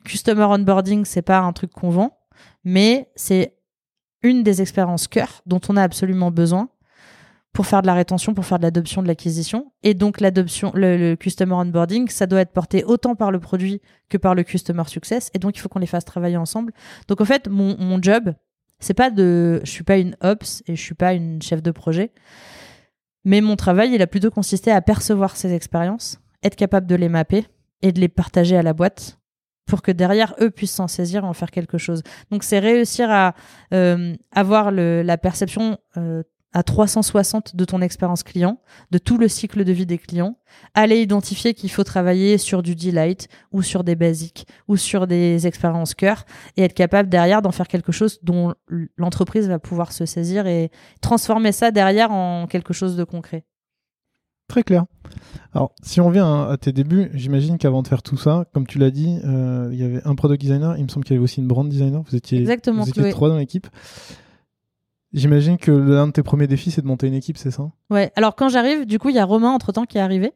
customer 0.05 0.43
onboarding, 0.43 1.03
c'est 1.03 1.21
pas 1.21 1.39
un 1.39 1.51
truc 1.51 1.71
qu'on 1.71 1.89
vend, 1.89 2.17
mais 2.63 3.09
c'est 3.15 3.57
une 4.23 4.43
des 4.43 4.61
expériences 4.61 5.07
cœur 5.07 5.41
dont 5.45 5.59
on 5.67 5.75
a 5.75 5.83
absolument 5.83 6.31
besoin 6.31 6.69
pour 7.51 7.65
faire 7.65 7.81
de 7.81 7.87
la 7.87 7.95
rétention, 7.95 8.33
pour 8.33 8.45
faire 8.45 8.59
de 8.59 8.63
l'adoption, 8.63 9.01
de 9.01 9.07
l'acquisition. 9.07 9.71
Et 9.83 9.93
donc, 9.93 10.21
l'adoption, 10.21 10.71
le, 10.75 10.95
le 10.95 11.15
customer 11.15 11.53
onboarding, 11.53 12.07
ça 12.07 12.27
doit 12.27 12.41
être 12.41 12.53
porté 12.53 12.83
autant 12.83 13.15
par 13.15 13.31
le 13.31 13.39
produit 13.39 13.81
que 14.09 14.17
par 14.17 14.35
le 14.35 14.43
customer 14.43 14.83
success. 14.85 15.29
Et 15.33 15.39
donc, 15.39 15.57
il 15.57 15.59
faut 15.59 15.67
qu'on 15.67 15.79
les 15.79 15.87
fasse 15.87 16.05
travailler 16.05 16.37
ensemble. 16.37 16.71
Donc, 17.07 17.19
en 17.19 17.25
fait, 17.25 17.47
mon, 17.47 17.75
mon 17.77 18.01
job, 18.01 18.33
c'est 18.79 18.93
pas 18.93 19.09
de, 19.09 19.59
je 19.63 19.71
suis 19.71 19.83
pas 19.83 19.97
une 19.97 20.15
ops 20.21 20.61
et 20.67 20.75
je 20.75 20.81
suis 20.81 20.93
pas 20.93 21.13
une 21.13 21.41
chef 21.41 21.63
de 21.63 21.71
projet. 21.71 22.11
Mais 23.27 23.41
mon 23.41 23.57
travail, 23.57 23.93
il 23.93 24.01
a 24.01 24.07
plutôt 24.07 24.31
consisté 24.31 24.71
à 24.71 24.81
percevoir 24.81 25.35
ces 25.35 25.53
expériences, 25.53 26.21
être 26.43 26.55
capable 26.55 26.87
de 26.87 26.95
les 26.95 27.09
mapper 27.09 27.45
et 27.81 27.91
de 27.91 27.99
les 27.99 28.07
partager 28.07 28.55
à 28.55 28.61
la 28.61 28.71
boîte 28.71 29.19
pour 29.65 29.81
que 29.81 29.91
derrière 29.91 30.33
eux 30.39 30.49
puissent 30.49 30.75
s'en 30.75 30.87
saisir 30.87 31.25
et 31.25 31.27
en 31.27 31.33
faire 31.33 31.51
quelque 31.51 31.77
chose. 31.77 32.03
Donc 32.31 32.43
c'est 32.43 32.59
réussir 32.59 33.11
à 33.11 33.35
euh, 33.73 34.15
avoir 34.31 34.71
la 34.71 35.17
perception 35.17 35.77
euh, 35.97 36.23
à 36.53 36.63
360 36.63 37.55
de 37.55 37.65
ton 37.65 37.81
expérience 37.81 38.23
client, 38.23 38.59
de 38.91 38.97
tout 38.97 39.17
le 39.17 39.27
cycle 39.27 39.63
de 39.63 39.71
vie 39.71 39.85
des 39.85 39.97
clients, 39.97 40.37
aller 40.73 41.01
identifier 41.01 41.53
qu'il 41.53 41.69
faut 41.69 41.83
travailler 41.83 42.37
sur 42.37 42.63
du 42.63 42.75
delight 42.75 43.27
ou 43.51 43.61
sur 43.61 43.83
des 43.83 43.95
basiques 43.95 44.47
ou 44.67 44.77
sur 44.77 45.07
des 45.07 45.45
expériences 45.45 45.93
cœur 45.93 46.25
et 46.55 46.63
être 46.63 46.73
capable 46.73 47.09
derrière 47.09 47.41
d'en 47.41 47.51
faire 47.51 47.67
quelque 47.67 47.91
chose 47.91 48.19
dont 48.23 48.53
l'entreprise 48.97 49.47
va 49.47 49.59
pouvoir 49.59 49.91
se 49.91 50.05
saisir 50.05 50.47
et 50.47 50.71
transformer 51.01 51.51
ça 51.51 51.71
derrière 51.71 52.11
en 52.11 52.47
quelque 52.47 52.73
chose 52.73 52.95
de 52.95 53.03
concret. 53.03 53.43
Très 54.47 54.63
clair. 54.63 54.85
Alors, 55.53 55.73
si 55.83 55.99
on 55.99 56.09
vient 56.09 56.45
à, 56.45 56.51
à 56.53 56.57
tes 56.57 56.71
débuts, 56.71 57.09
j'imagine 57.13 57.57
qu'avant 57.57 57.81
de 57.81 57.87
faire 57.87 58.01
tout 58.01 58.15
ça, 58.15 58.45
comme 58.53 58.65
tu 58.65 58.77
l'as 58.77 58.91
dit, 58.91 59.19
euh, 59.25 59.69
il 59.73 59.79
y 59.79 59.83
avait 59.83 60.01
un 60.05 60.15
product 60.15 60.39
designer, 60.41 60.77
il 60.77 60.83
me 60.83 60.89
semble 60.89 61.05
qu'il 61.05 61.15
y 61.15 61.17
avait 61.17 61.23
aussi 61.23 61.41
une 61.41 61.47
brand 61.47 61.67
designer. 61.67 62.01
Vous 62.01 62.15
étiez, 62.15 62.39
Exactement, 62.39 62.83
vous 62.83 62.89
étiez 62.89 63.09
trois 63.09 63.27
dans 63.27 63.37
l'équipe. 63.37 63.67
J'imagine 65.17 65.57
que 65.57 65.71
l'un 65.71 66.07
de 66.07 66.11
tes 66.11 66.23
premiers 66.23 66.47
défis, 66.47 66.71
c'est 66.71 66.81
de 66.81 66.87
monter 66.87 67.07
une 67.07 67.13
équipe, 67.15 67.37
c'est 67.37 67.51
ça? 67.51 67.69
Ouais. 67.89 68.11
Alors 68.15 68.35
quand 68.35 68.49
j'arrive, 68.49 68.85
du 68.85 68.99
coup, 68.99 69.09
il 69.09 69.15
y 69.15 69.19
a 69.19 69.25
Romain 69.25 69.49
entre 69.49 69.71
temps 69.71 69.85
qui 69.85 69.97
est 69.97 70.01
arrivé. 70.01 70.31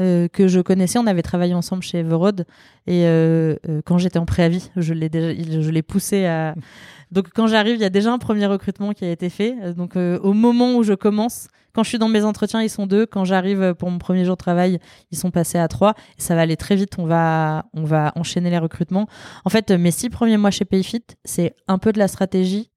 euh, 0.00 0.26
que 0.28 0.48
je 0.48 0.60
connaissais, 0.60 0.98
on 0.98 1.06
avait 1.06 1.20
travaillé 1.22 1.52
ensemble 1.52 1.82
chez 1.82 1.98
Everode 1.98 2.46
et 2.86 3.04
euh, 3.04 3.56
euh, 3.68 3.82
quand 3.84 3.98
j'étais 3.98 4.18
en 4.18 4.24
préavis, 4.24 4.70
je 4.76 4.94
l'ai 4.94 5.10
déjà, 5.10 5.34
je 5.60 5.70
l'ai 5.70 5.82
poussé 5.82 6.24
à. 6.24 6.54
Donc 7.10 7.26
quand 7.34 7.46
j'arrive, 7.46 7.74
il 7.74 7.82
y 7.82 7.84
a 7.84 7.90
déjà 7.90 8.10
un 8.10 8.18
premier 8.18 8.46
recrutement 8.46 8.92
qui 8.94 9.04
a 9.04 9.10
été 9.10 9.28
fait. 9.28 9.54
Euh, 9.62 9.72
Donc 9.74 9.96
euh, 9.96 10.18
au 10.20 10.32
moment 10.32 10.76
où 10.76 10.82
je 10.82 10.94
commence, 10.94 11.48
quand 11.74 11.82
je 11.82 11.90
suis 11.90 11.98
dans 11.98 12.08
mes 12.08 12.24
entretiens, 12.24 12.62
ils 12.62 12.70
sont 12.70 12.86
deux. 12.86 13.04
Quand 13.06 13.24
j'arrive 13.26 13.74
pour 13.74 13.90
mon 13.90 13.98
premier 13.98 14.24
jour 14.24 14.36
de 14.36 14.42
travail, 14.42 14.78
ils 15.10 15.18
sont 15.18 15.30
passés 15.30 15.58
à 15.58 15.68
trois. 15.68 15.94
Et 16.18 16.22
ça 16.22 16.34
va 16.34 16.40
aller 16.42 16.56
très 16.56 16.74
vite. 16.76 16.94
On 16.98 17.04
va, 17.06 17.66
on 17.74 17.84
va 17.84 18.12
enchaîner 18.16 18.48
les 18.50 18.58
recrutements. 18.58 19.06
En 19.44 19.50
fait, 19.50 19.70
mes 19.72 19.90
six 19.90 20.08
premiers 20.10 20.36
mois 20.38 20.50
chez 20.50 20.64
Payfit, 20.66 21.04
c'est 21.24 21.54
un 21.68 21.76
peu 21.78 21.92
de 21.92 21.98
la 21.98 22.08
stratégie, 22.08 22.70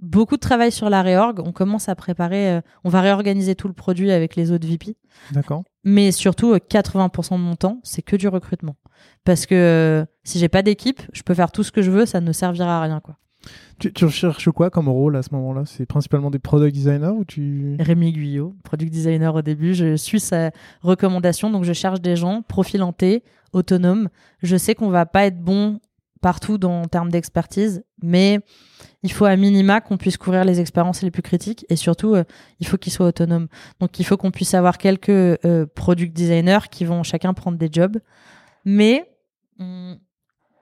beaucoup 0.00 0.36
de 0.36 0.40
travail 0.40 0.72
sur 0.72 0.90
la 0.90 1.02
réorg. 1.02 1.40
On 1.44 1.52
commence 1.52 1.88
à 1.88 1.94
préparer, 1.94 2.52
euh, 2.52 2.60
on 2.84 2.88
va 2.88 3.00
réorganiser 3.00 3.54
tout 3.54 3.68
le 3.68 3.74
produit 3.74 4.10
avec 4.10 4.36
les 4.36 4.52
autres 4.52 4.66
VP. 4.66 4.96
D'accord. 5.32 5.64
Mais 5.84 6.12
surtout, 6.12 6.52
euh, 6.52 6.58
80% 6.58 7.36
de 7.36 7.42
mon 7.42 7.56
temps, 7.56 7.80
c'est 7.82 8.02
que 8.02 8.16
du 8.16 8.28
recrutement. 8.28 8.76
Parce 9.24 9.46
que 9.46 9.54
euh, 9.54 10.04
si 10.24 10.38
j'ai 10.38 10.48
pas 10.48 10.62
d'équipe, 10.62 11.02
je 11.12 11.22
peux 11.22 11.34
faire 11.34 11.52
tout 11.52 11.62
ce 11.62 11.72
que 11.72 11.82
je 11.82 11.90
veux, 11.90 12.06
ça 12.06 12.20
ne 12.20 12.32
servira 12.32 12.78
à 12.78 12.82
rien, 12.82 13.00
quoi. 13.00 13.16
Tu, 13.80 13.92
tu 13.92 14.04
recherches 14.04 14.50
quoi 14.50 14.70
comme 14.70 14.88
rôle 14.88 15.16
à 15.16 15.22
ce 15.22 15.34
moment-là? 15.34 15.64
C'est 15.66 15.84
principalement 15.84 16.30
des 16.30 16.38
product 16.38 16.72
designers 16.72 17.08
ou 17.08 17.24
tu... 17.24 17.76
Rémi 17.80 18.12
Guyot, 18.12 18.54
product 18.62 18.92
designer 18.92 19.34
au 19.34 19.42
début, 19.42 19.74
je 19.74 19.96
suis 19.96 20.20
sa 20.20 20.52
recommandation, 20.82 21.50
donc 21.50 21.64
je 21.64 21.72
cherche 21.72 22.00
des 22.00 22.14
gens 22.14 22.42
profilantés, 22.42 23.24
autonomes. 23.52 24.08
Je 24.42 24.56
sais 24.56 24.76
qu'on 24.76 24.90
va 24.90 25.06
pas 25.06 25.26
être 25.26 25.40
bon 25.40 25.80
partout 26.20 26.56
dans, 26.56 26.82
en 26.82 26.86
termes 26.86 27.10
d'expertise, 27.10 27.82
mais 28.02 28.40
il 29.02 29.12
faut 29.12 29.24
à 29.24 29.36
minima 29.36 29.80
qu'on 29.80 29.96
puisse 29.96 30.16
couvrir 30.16 30.44
les 30.44 30.60
expériences 30.60 31.02
les 31.02 31.10
plus 31.10 31.22
critiques 31.22 31.66
et 31.68 31.76
surtout, 31.76 32.14
euh, 32.14 32.24
il 32.60 32.66
faut 32.66 32.78
qu'ils 32.78 32.92
soient 32.92 33.06
autonomes. 33.06 33.48
Donc 33.80 33.98
il 33.98 34.04
faut 34.04 34.16
qu'on 34.16 34.30
puisse 34.30 34.54
avoir 34.54 34.78
quelques 34.78 35.08
euh, 35.08 35.66
product 35.74 36.12
designers 36.12 36.68
qui 36.70 36.84
vont 36.84 37.02
chacun 37.02 37.34
prendre 37.34 37.58
des 37.58 37.68
jobs, 37.70 37.98
mais 38.64 39.08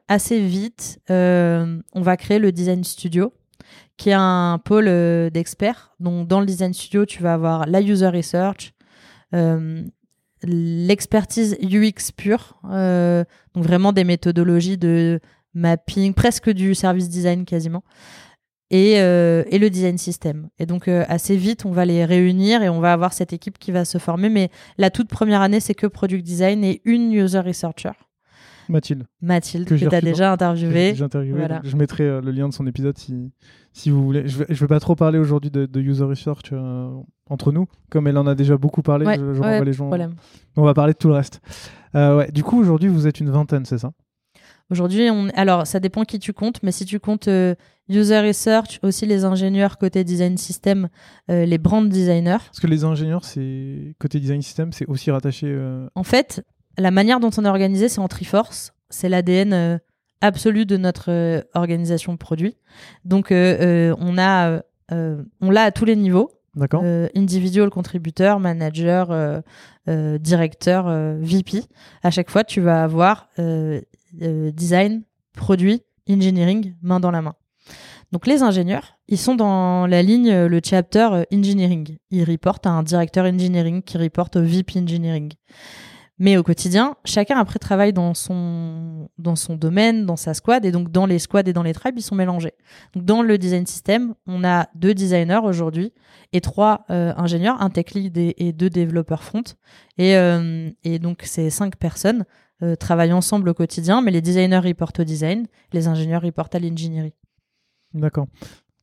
assez 0.08 0.40
vite, 0.40 1.00
euh, 1.10 1.80
on 1.94 2.02
va 2.02 2.16
créer 2.16 2.38
le 2.38 2.52
design 2.52 2.84
studio 2.84 3.32
qui 3.96 4.10
est 4.10 4.16
un 4.16 4.58
pôle 4.62 4.86
d'experts. 5.30 5.94
Donc, 6.00 6.26
dans 6.26 6.40
le 6.40 6.46
design 6.46 6.72
studio, 6.72 7.06
tu 7.06 7.22
vas 7.22 7.34
avoir 7.34 7.66
la 7.66 7.80
user 7.80 8.08
research, 8.08 8.72
l'expertise 10.42 11.56
UX 11.62 12.12
pure, 12.16 12.58
donc 12.64 13.64
vraiment 13.64 13.92
des 13.92 14.04
méthodologies 14.04 14.78
de 14.78 15.20
mapping, 15.54 16.14
presque 16.14 16.50
du 16.50 16.74
service 16.74 17.08
design 17.08 17.44
quasiment, 17.44 17.82
et, 18.70 19.00
euh, 19.00 19.42
et 19.50 19.58
le 19.58 19.68
design 19.68 19.98
system. 19.98 20.48
Et 20.58 20.66
donc, 20.66 20.86
euh, 20.88 21.04
assez 21.08 21.36
vite, 21.36 21.64
on 21.64 21.72
va 21.72 21.84
les 21.84 22.04
réunir 22.04 22.62
et 22.62 22.68
on 22.68 22.80
va 22.80 22.92
avoir 22.92 23.12
cette 23.12 23.32
équipe 23.32 23.58
qui 23.58 23.72
va 23.72 23.84
se 23.84 23.98
former. 23.98 24.28
Mais 24.28 24.50
la 24.78 24.90
toute 24.90 25.08
première 25.08 25.40
année, 25.40 25.60
c'est 25.60 25.74
que 25.74 25.86
product 25.86 26.24
design 26.24 26.62
et 26.64 26.80
une 26.84 27.12
user 27.12 27.40
researcher, 27.40 27.90
Mathilde, 28.68 29.04
Mathilde, 29.20 29.66
Que 29.66 29.74
que, 29.74 29.88
tu 29.88 29.94
as 29.94 30.00
déjà 30.00 30.32
interviewé. 30.32 30.92
voilà. 31.32 31.56
donc 31.56 31.66
Je 31.66 31.76
mettrai 31.76 32.04
euh, 32.04 32.20
le 32.20 32.30
lien 32.30 32.48
de 32.48 32.54
son 32.54 32.66
épisode 32.68 32.96
si, 32.96 33.32
si 33.72 33.90
vous 33.90 34.04
voulez. 34.04 34.28
Je 34.28 34.38
vais, 34.38 34.46
je 34.48 34.60
vais 34.60 34.68
pas 34.68 34.78
trop 34.78 34.94
parler 34.94 35.18
aujourd'hui 35.18 35.50
de, 35.50 35.66
de 35.66 35.80
user 35.80 36.04
research 36.04 36.52
entre 37.28 37.50
nous, 37.50 37.66
comme 37.90 38.06
elle 38.06 38.18
en 38.18 38.26
a 38.28 38.36
déjà 38.36 38.56
beaucoup 38.56 38.82
parlé. 38.82 39.06
Ouais, 39.06 39.16
je, 39.18 39.34
je 39.34 39.40
ouais, 39.40 39.50
renvoie 39.50 39.64
les 39.64 39.72
gens. 39.72 39.86
problème. 39.86 40.14
On 40.56 40.62
va 40.62 40.74
parler 40.74 40.92
de 40.92 40.98
tout 40.98 41.08
le 41.08 41.14
reste. 41.14 41.40
Ouais, 41.94 42.30
du 42.30 42.44
coup, 42.44 42.60
aujourd'hui, 42.60 42.88
vous 42.88 43.08
êtes 43.08 43.18
une 43.18 43.30
vingtaine, 43.30 43.64
c'est 43.64 43.78
ça? 43.78 43.90
Aujourd'hui, 44.70 45.10
on... 45.10 45.28
alors 45.34 45.66
ça 45.66 45.80
dépend 45.80 46.04
qui 46.04 46.18
tu 46.18 46.32
comptes, 46.32 46.62
mais 46.62 46.70
si 46.72 46.84
tu 46.84 47.00
comptes 47.00 47.28
euh, 47.28 47.54
user 47.90 48.20
research, 48.20 48.78
aussi 48.82 49.04
les 49.04 49.24
ingénieurs 49.24 49.76
côté 49.76 50.04
design 50.04 50.38
system, 50.38 50.88
euh, 51.30 51.44
les 51.44 51.58
brand 51.58 51.86
designers. 51.88 52.38
Parce 52.46 52.60
que 52.60 52.66
les 52.68 52.84
ingénieurs, 52.84 53.24
c'est 53.24 53.94
côté 53.98 54.20
design 54.20 54.40
system, 54.42 54.72
c'est 54.72 54.86
aussi 54.86 55.10
rattaché. 55.10 55.48
euh, 55.48 55.88
En 55.94 56.04
fait, 56.04 56.42
la 56.78 56.90
manière 56.90 57.20
dont 57.20 57.30
on 57.36 57.44
est 57.44 57.48
organisé, 57.48 57.88
c'est 57.88 58.00
en 58.00 58.08
Triforce. 58.08 58.72
C'est 58.88 59.08
l'ADN 59.08 59.52
euh, 59.52 59.78
absolu 60.20 60.66
de 60.66 60.76
notre 60.76 61.44
organisation 61.54 62.16
produit. 62.16 62.56
Donc, 63.04 63.28
on 63.32 64.18
a, 64.18 64.62
on 64.90 65.50
l'a 65.50 65.62
à 65.64 65.70
tous 65.70 65.84
les 65.84 65.96
niveaux. 65.96 66.30
D'accord. 66.56 66.82
Individual 67.14 67.70
contributeur, 67.70 68.38
manager, 68.40 69.42
directeur, 69.86 70.90
VP. 71.20 71.62
À 72.02 72.10
chaque 72.10 72.30
fois, 72.30 72.44
tu 72.44 72.60
vas 72.60 72.82
avoir 72.82 73.28
design, 74.12 75.02
produit, 75.32 75.82
engineering, 76.08 76.74
main 76.82 77.00
dans 77.00 77.10
la 77.10 77.22
main. 77.22 77.34
Donc 78.12 78.26
les 78.26 78.42
ingénieurs, 78.42 78.98
ils 79.08 79.18
sont 79.18 79.36
dans 79.36 79.86
la 79.86 80.02
ligne, 80.02 80.30
euh, 80.30 80.48
le 80.48 80.60
chapter 80.64 81.08
euh, 81.12 81.24
engineering. 81.32 81.96
Ils 82.10 82.24
reportent 82.24 82.66
à 82.66 82.70
un 82.70 82.82
directeur 82.82 83.24
engineering 83.24 83.82
qui 83.82 83.98
reporte 83.98 84.36
au 84.36 84.42
VP 84.42 84.80
engineering. 84.80 85.32
Mais 86.18 86.36
au 86.36 86.42
quotidien, 86.42 86.96
chacun 87.04 87.38
après 87.38 87.58
travaille 87.58 87.94
dans 87.94 88.12
son, 88.12 89.08
dans 89.16 89.36
son 89.36 89.54
domaine, 89.54 90.04
dans 90.04 90.16
sa 90.16 90.34
squad, 90.34 90.66
et 90.66 90.70
donc 90.70 90.90
dans 90.90 91.06
les 91.06 91.18
squads 91.18 91.48
et 91.48 91.54
dans 91.54 91.62
les 91.62 91.72
tribes, 91.72 91.94
ils 91.96 92.02
sont 92.02 92.16
mélangés. 92.16 92.52
Donc 92.94 93.06
dans 93.06 93.22
le 93.22 93.38
design 93.38 93.66
system, 93.66 94.14
on 94.26 94.44
a 94.44 94.68
deux 94.74 94.92
designers 94.92 95.40
aujourd'hui 95.42 95.94
et 96.34 96.42
trois 96.42 96.84
euh, 96.90 97.14
ingénieurs, 97.16 97.62
un 97.62 97.70
tech 97.70 97.94
lead 97.94 98.18
et, 98.18 98.52
deux 98.52 98.68
développeurs 98.68 99.22
front. 99.22 99.44
Et, 99.96 100.14
donc 100.98 101.22
ces 101.24 101.48
cinq 101.48 101.76
personnes 101.76 102.26
travaillent 102.78 103.14
ensemble 103.14 103.48
au 103.48 103.54
quotidien, 103.54 104.02
mais 104.02 104.10
les 104.10 104.20
designers 104.20 104.58
reportent 104.58 105.00
au 105.00 105.04
design, 105.04 105.46
les 105.72 105.88
ingénieurs 105.88 106.20
reportent 106.20 106.54
à 106.54 106.58
l'ingénierie. 106.58 107.14
D'accord. 107.94 108.26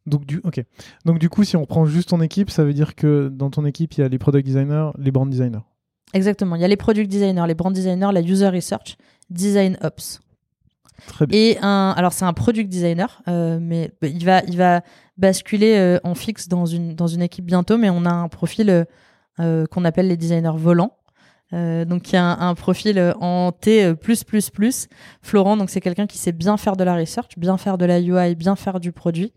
Donc 0.06 0.26
du, 0.26 0.40
ok. 0.44 0.64
Donc 1.06 1.20
du 1.20 1.30
coup, 1.30 1.44
si 1.44 1.58
on 1.58 1.66
prend 1.66 1.86
juste 1.86 2.10
ton 2.10 2.22
équipe, 2.22 2.50
ça 2.50 2.64
veut 2.64 2.74
dire 2.74 2.96
que 2.96 3.28
dans 3.28 3.50
ton 3.50 3.66
équipe, 3.66 3.94
il 3.94 4.02
y 4.02 4.04
a 4.04 4.08
les 4.08 4.18
product 4.18 4.46
designers, 4.46 4.92
les 4.98 5.12
brand 5.12 5.30
designers. 5.30 5.64
Exactement. 6.14 6.56
Il 6.56 6.62
y 6.62 6.66
a 6.66 6.68
les 6.68 6.78
product 6.78 7.12
designers, 7.12 7.44
les 7.48 7.56
brand 7.56 7.74
designers, 7.74 8.10
la 8.14 8.22
user 8.22 8.48
research, 8.48 8.98
design 9.30 9.78
ops. 9.82 10.22
Très 11.06 11.28
bien. 11.28 11.38
Et 11.38 11.58
un, 11.62 11.94
alors 11.96 12.14
c'est 12.14 12.26
un 12.26 12.34
product 12.34 12.70
designer, 12.70 13.22
euh, 13.28 13.60
mais 13.62 13.92
il 14.02 14.26
va, 14.26 14.42
il 14.48 14.58
va 14.58 14.82
basculer 15.18 15.76
euh, 15.78 16.00
en 16.04 16.16
fixe 16.16 16.48
dans 16.48 16.66
une, 16.66 16.96
dans 16.96 17.08
une 17.08 17.22
équipe 17.22 17.46
bientôt, 17.46 17.78
mais 17.78 17.90
on 17.90 18.06
a 18.06 18.12
un 18.12 18.30
profil 18.30 18.86
euh, 19.40 19.66
qu'on 19.68 19.86
appelle 19.86 20.08
les 20.08 20.18
designers 20.18 20.56
volants. 20.56 20.98
Euh, 21.54 21.86
donc 21.86 22.12
il 22.12 22.16
y 22.16 22.18
a 22.18 22.26
un, 22.26 22.56
profil 22.56 23.00
euh, 23.00 23.14
en 23.22 23.52
T 23.54 23.84
euh, 23.84 23.94
plus 23.94 24.24
plus 24.24 24.50
plus. 24.50 24.88
Florent, 25.22 25.56
donc 25.56 25.70
c'est 25.70 25.80
quelqu'un 25.80 26.06
qui 26.06 26.18
sait 26.18 26.34
bien 26.34 26.58
faire 26.58 26.76
de 26.76 26.84
la 26.84 26.96
research, 26.96 27.38
bien 27.38 27.58
faire 27.58 27.78
de 27.78 27.86
la 27.86 28.02
UI, 28.02 28.36
bien 28.36 28.56
faire 28.56 28.80
du 28.80 28.92
produit. 28.92 29.34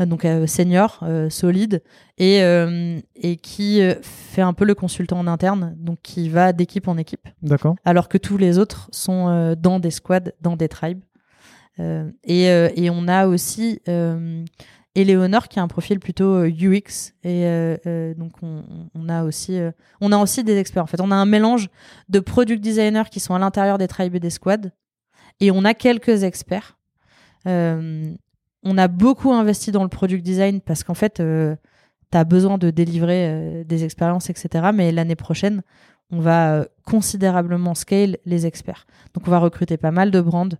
donc 0.00 0.26
senior, 0.46 1.04
solide 1.30 1.82
et 2.18 2.38
et 3.14 3.36
qui 3.36 3.80
fait 4.02 4.42
un 4.42 4.52
peu 4.52 4.64
le 4.64 4.74
consultant 4.74 5.18
en 5.18 5.26
interne, 5.26 5.74
donc 5.78 5.98
qui 6.02 6.28
va 6.28 6.52
d'équipe 6.52 6.88
en 6.88 6.96
équipe. 6.96 7.28
D'accord. 7.42 7.76
Alors 7.84 8.08
que 8.08 8.18
tous 8.18 8.36
les 8.36 8.58
autres 8.58 8.88
sont 8.92 9.54
dans 9.58 9.78
des 9.78 9.90
squads, 9.90 10.32
dans 10.40 10.56
des 10.56 10.68
tribes. 10.68 11.02
et 11.78 12.44
et 12.44 12.90
on 12.90 13.08
a 13.08 13.26
aussi 13.26 13.80
et 14.94 15.04
Léonore 15.04 15.48
qui 15.48 15.58
a 15.58 15.62
un 15.62 15.68
profil 15.68 16.00
plutôt 16.00 16.44
UX 16.44 16.44
euh, 16.44 17.28
et 17.28 17.46
euh, 17.46 17.76
euh, 17.86 18.14
donc 18.14 18.32
on, 18.42 19.08
a 19.08 19.24
aussi 19.24 20.44
des 20.44 20.56
experts. 20.58 20.82
En 20.82 20.86
fait 20.86 21.00
on 21.00 21.10
a 21.10 21.14
un 21.14 21.26
mélange 21.26 21.68
de 22.08 22.20
product 22.20 22.62
designers 22.62 23.08
qui 23.10 23.20
sont 23.20 23.34
à 23.34 23.38
l'intérieur 23.38 23.78
des 23.78 23.88
tribes 23.88 24.14
et 24.14 24.20
des 24.20 24.30
squads 24.30 24.70
et 25.40 25.50
on 25.50 25.64
a 25.64 25.74
quelques 25.74 26.24
experts. 26.24 26.78
On 27.44 28.78
a 28.78 28.86
beaucoup 28.86 29.32
investi 29.32 29.72
dans 29.72 29.82
le 29.82 29.88
product 29.88 30.22
design 30.22 30.60
parce 30.60 30.84
qu'en 30.84 30.94
fait 30.94 31.14
tu 31.14 32.18
as 32.18 32.24
besoin 32.24 32.58
de 32.58 32.70
délivrer 32.70 33.64
des 33.64 33.84
expériences 33.84 34.30
etc 34.30 34.70
mais 34.74 34.92
l'année 34.92 35.16
prochaine 35.16 35.62
on 36.10 36.20
va 36.20 36.66
considérablement 36.84 37.74
scale 37.74 38.18
les 38.26 38.44
experts. 38.46 38.86
Donc 39.14 39.26
on 39.26 39.30
va 39.30 39.38
recruter 39.38 39.78
pas 39.78 39.90
mal 39.90 40.10
de 40.10 40.20
brands 40.20 40.50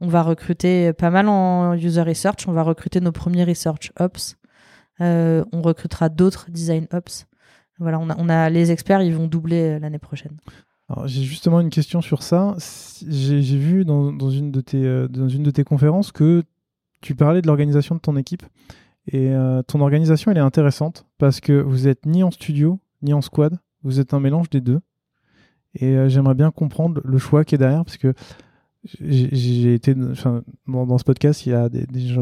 on 0.00 0.08
va 0.08 0.22
recruter 0.22 0.92
pas 0.92 1.10
mal 1.10 1.28
en 1.28 1.74
user 1.74 2.02
research. 2.02 2.46
On 2.46 2.52
va 2.52 2.62
recruter 2.62 3.00
nos 3.00 3.12
premiers 3.12 3.44
research 3.44 3.92
ops. 3.98 4.36
Euh, 5.00 5.44
on 5.52 5.62
recrutera 5.62 6.08
d'autres 6.08 6.50
design 6.50 6.86
ops. 6.92 7.26
Voilà, 7.80 7.98
on 7.98 8.28
a, 8.28 8.50
les 8.50 8.70
experts, 8.70 9.02
ils 9.02 9.14
vont 9.14 9.26
doubler 9.26 9.74
euh, 9.74 9.78
l'année 9.80 9.98
prochaine. 9.98 10.36
J'ai 11.06 11.22
justement 11.22 11.60
une 11.60 11.70
question 11.70 12.02
sur 12.02 12.22
ça. 12.22 12.54
J'ai 13.08 13.40
vu 13.40 13.84
dans, 13.84 14.30
une 14.30 14.52
de 14.52 14.60
tes, 14.60 14.84
euh, 14.84 15.08
dans 15.08 15.28
une 15.28 15.42
de 15.42 15.50
tes 15.50 15.64
conférences 15.64 16.12
que 16.12 16.44
tu 17.00 17.14
parlais 17.14 17.42
de 17.42 17.46
l'organisation 17.46 17.94
de 17.94 18.00
ton 18.00 18.16
équipe. 18.16 18.44
Et 19.12 19.34
ton 19.66 19.82
organisation, 19.82 20.30
elle 20.30 20.38
est 20.38 20.40
intéressante 20.40 21.04
parce 21.18 21.40
que 21.40 21.52
vous 21.52 21.88
êtes 21.88 22.06
ni 22.06 22.22
en 22.22 22.30
studio, 22.30 22.80
ni 23.02 23.12
en 23.12 23.20
squad. 23.20 23.58
Vous 23.82 24.00
êtes 24.00 24.14
un 24.14 24.20
mélange 24.20 24.48
des 24.48 24.62
deux. 24.62 24.80
Et 25.74 26.08
j'aimerais 26.08 26.34
bien 26.34 26.50
comprendre 26.50 27.02
le 27.04 27.18
choix 27.18 27.44
qui 27.44 27.54
est 27.54 27.58
derrière 27.58 27.84
parce 27.84 27.98
que 27.98 28.14
j'ai 29.00 29.74
été 29.74 29.94
enfin, 30.10 30.42
dans, 30.66 30.98
ce 30.98 31.04
podcast 31.04 31.46
il 31.46 31.50
y 31.50 31.54
a 31.54 31.68
des, 31.68 31.86
des, 31.86 32.14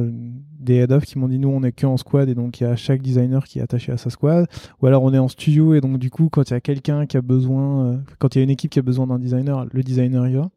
des 0.61 0.75
head 0.77 0.93
of 0.93 1.05
qui 1.05 1.19
m'ont 1.19 1.29
dit 1.29 1.39
nous 1.39 1.49
on 1.49 1.63
est 1.65 1.73
que 1.73 1.87
en 1.87 1.97
squad 1.97 2.29
et 2.29 2.35
donc 2.35 2.61
il 2.61 2.65
y 2.65 2.67
a 2.67 2.77
chaque 2.77 3.03
designer 3.03 3.45
qui 3.45 3.59
est 3.59 3.63
attaché 3.63 3.91
à 3.91 3.97
sa 3.97 4.11
squad. 4.11 4.47
Ou 4.81 4.87
alors 4.87 5.03
on 5.03 5.13
est 5.13 5.19
en 5.19 5.29
studio 5.29 5.75
et 5.75 5.81
donc 5.81 5.99
du 5.99 6.11
coup 6.11 6.29
quand 6.31 6.51
il 6.51 6.53
y 6.53 6.57
a 6.57 6.61
quelqu'un 6.61 7.07
qui 7.07 7.17
a 7.17 7.23
besoin 7.23 7.87
euh, 7.87 7.99
quand 8.19 8.35
il 8.35 8.39
y 8.39 8.41
a 8.43 8.45
une 8.45 8.51
équipe 8.51 8.71
qui 8.71 8.79
a 8.79 8.83
besoin 8.83 9.07
d'un 9.07 9.19
designer 9.19 9.67
le 9.71 9.83
designer 9.83 10.29
y 10.29 10.35
va. 10.35 10.51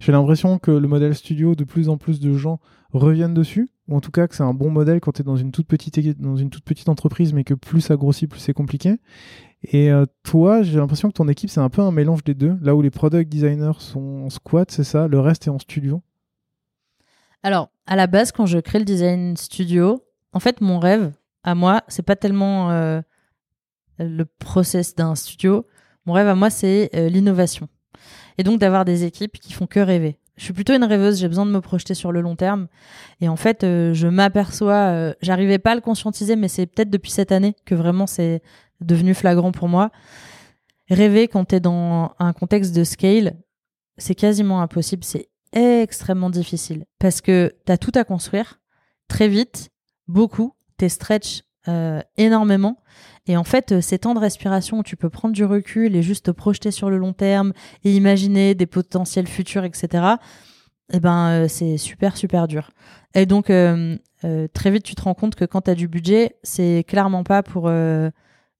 J'ai 0.00 0.12
l'impression 0.12 0.58
que 0.58 0.70
le 0.70 0.86
modèle 0.86 1.14
studio 1.14 1.54
de 1.54 1.64
plus 1.64 1.88
en 1.88 1.96
plus 1.96 2.20
de 2.20 2.32
gens 2.34 2.60
reviennent 2.92 3.34
dessus. 3.34 3.70
Ou 3.88 3.96
en 3.96 4.00
tout 4.00 4.10
cas 4.10 4.28
que 4.28 4.34
c'est 4.34 4.42
un 4.42 4.54
bon 4.54 4.70
modèle 4.70 5.00
quand 5.00 5.12
tu 5.12 5.22
es 5.22 5.24
dans 5.24 5.36
une 5.36 5.52
toute 5.52 5.66
petite 5.66 6.20
dans 6.20 6.36
une 6.36 6.48
toute 6.48 6.64
petite 6.64 6.88
entreprise 6.88 7.34
mais 7.34 7.44
que 7.44 7.54
plus 7.54 7.82
ça 7.82 7.96
grossit 7.96 8.30
plus 8.30 8.40
c'est 8.40 8.54
compliqué 8.54 8.96
et 9.64 9.90
euh, 9.90 10.04
toi, 10.22 10.62
j'ai 10.62 10.78
l'impression 10.78 11.08
que 11.08 11.14
ton 11.14 11.28
équipe, 11.28 11.48
c'est 11.48 11.60
un 11.60 11.70
peu 11.70 11.80
un 11.80 11.90
mélange 11.90 12.22
des 12.22 12.34
deux. 12.34 12.56
Là 12.60 12.74
où 12.74 12.82
les 12.82 12.90
product 12.90 13.30
designers 13.30 13.78
sont 13.78 14.24
en 14.24 14.30
squat, 14.30 14.70
c'est 14.70 14.84
ça, 14.84 15.08
le 15.08 15.18
reste 15.20 15.46
est 15.46 15.50
en 15.50 15.58
studio. 15.58 16.02
Alors, 17.42 17.70
à 17.86 17.96
la 17.96 18.06
base, 18.06 18.30
quand 18.30 18.46
je 18.46 18.58
crée 18.58 18.78
le 18.78 18.84
design 18.84 19.36
studio, 19.36 20.04
en 20.32 20.40
fait, 20.40 20.60
mon 20.60 20.78
rêve, 20.78 21.12
à 21.44 21.54
moi, 21.54 21.82
c'est 21.88 22.02
pas 22.02 22.16
tellement 22.16 22.70
euh, 22.72 23.00
le 23.98 24.24
process 24.24 24.94
d'un 24.94 25.14
studio. 25.14 25.66
Mon 26.04 26.12
rêve 26.12 26.28
à 26.28 26.34
moi, 26.34 26.50
c'est 26.50 26.90
euh, 26.94 27.08
l'innovation. 27.08 27.68
Et 28.36 28.42
donc 28.42 28.60
d'avoir 28.60 28.84
des 28.84 29.04
équipes 29.04 29.38
qui 29.38 29.52
font 29.52 29.66
que 29.66 29.80
rêver. 29.80 30.18
Je 30.36 30.42
suis 30.42 30.52
plutôt 30.52 30.74
une 30.74 30.84
rêveuse, 30.84 31.20
j'ai 31.20 31.28
besoin 31.28 31.46
de 31.46 31.52
me 31.52 31.60
projeter 31.60 31.94
sur 31.94 32.10
le 32.10 32.20
long 32.20 32.34
terme. 32.34 32.66
Et 33.20 33.28
en 33.28 33.36
fait, 33.36 33.60
je 33.62 34.08
m'aperçois, 34.08 35.14
j'arrivais 35.22 35.60
pas 35.60 35.70
à 35.70 35.74
le 35.76 35.80
conscientiser, 35.80 36.34
mais 36.34 36.48
c'est 36.48 36.66
peut-être 36.66 36.90
depuis 36.90 37.12
cette 37.12 37.30
année 37.30 37.54
que 37.64 37.76
vraiment 37.76 38.08
c'est 38.08 38.42
devenu 38.84 39.14
flagrant 39.14 39.52
pour 39.52 39.68
moi. 39.68 39.90
Rêver 40.90 41.28
quand 41.28 41.46
tu 41.46 41.56
es 41.56 41.60
dans 41.60 42.14
un 42.18 42.32
contexte 42.32 42.74
de 42.74 42.84
scale, 42.84 43.36
c'est 43.96 44.14
quasiment 44.14 44.60
impossible, 44.60 45.04
c'est 45.04 45.28
extrêmement 45.52 46.30
difficile 46.30 46.84
parce 46.98 47.20
que 47.20 47.54
tu 47.64 47.72
as 47.72 47.78
tout 47.78 47.92
à 47.94 48.04
construire 48.04 48.60
très 49.08 49.28
vite, 49.28 49.70
beaucoup, 50.08 50.54
tu 50.78 50.88
stretch 50.88 51.42
euh, 51.68 52.02
énormément. 52.18 52.76
Et 53.26 53.38
en 53.38 53.44
fait, 53.44 53.80
ces 53.80 53.98
temps 53.98 54.14
de 54.14 54.18
respiration 54.18 54.80
où 54.80 54.82
tu 54.82 54.96
peux 54.96 55.08
prendre 55.08 55.34
du 55.34 55.44
recul 55.44 55.96
et 55.96 56.02
juste 56.02 56.26
te 56.26 56.30
projeter 56.30 56.70
sur 56.70 56.90
le 56.90 56.98
long 56.98 57.14
terme 57.14 57.52
et 57.84 57.94
imaginer 57.94 58.54
des 58.54 58.66
potentiels 58.66 59.26
futurs, 59.26 59.64
etc., 59.64 60.04
eh 60.92 61.00
ben, 61.00 61.28
euh, 61.30 61.48
c'est 61.48 61.78
super, 61.78 62.18
super 62.18 62.46
dur. 62.46 62.70
Et 63.14 63.24
donc, 63.24 63.48
euh, 63.48 63.96
très 64.52 64.70
vite, 64.70 64.82
tu 64.82 64.94
te 64.94 65.02
rends 65.02 65.14
compte 65.14 65.36
que 65.36 65.46
quand 65.46 65.62
tu 65.62 65.70
as 65.70 65.74
du 65.74 65.88
budget, 65.88 66.36
c'est 66.42 66.84
clairement 66.86 67.24
pas 67.24 67.42
pour 67.42 67.70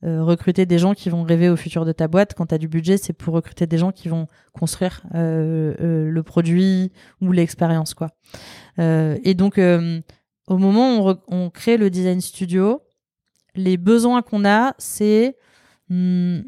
euh, 0.04 0.22
recruter 0.22 0.66
des 0.66 0.78
gens 0.78 0.92
qui 0.92 1.08
vont 1.08 1.22
rêver 1.22 1.48
au 1.48 1.56
futur 1.56 1.86
de 1.86 1.92
ta 1.92 2.08
boîte. 2.08 2.34
Quand 2.34 2.46
tu 2.46 2.54
as 2.54 2.58
du 2.58 2.68
budget, 2.68 2.98
c'est 2.98 3.14
pour 3.14 3.32
recruter 3.32 3.66
des 3.66 3.78
gens 3.78 3.90
qui 3.90 4.08
vont 4.08 4.28
construire 4.52 5.02
euh, 5.14 5.74
euh, 5.80 6.10
le 6.10 6.22
produit 6.22 6.92
ou 7.22 7.32
l'expérience. 7.32 7.94
quoi. 7.94 8.10
et 8.78 9.34
donc, 9.34 9.58
au 9.58 10.58
moment 10.58 11.08
où 11.08 11.14
on, 11.28 11.48
crée 11.48 11.78
le 11.78 11.88
design 11.88 12.20
studio, 12.20 12.82
les 13.54 13.78
besoins 13.78 14.20
qu'on 14.20 14.44
a, 14.44 14.74
c'est 14.76 15.38
hmm, 15.88 16.40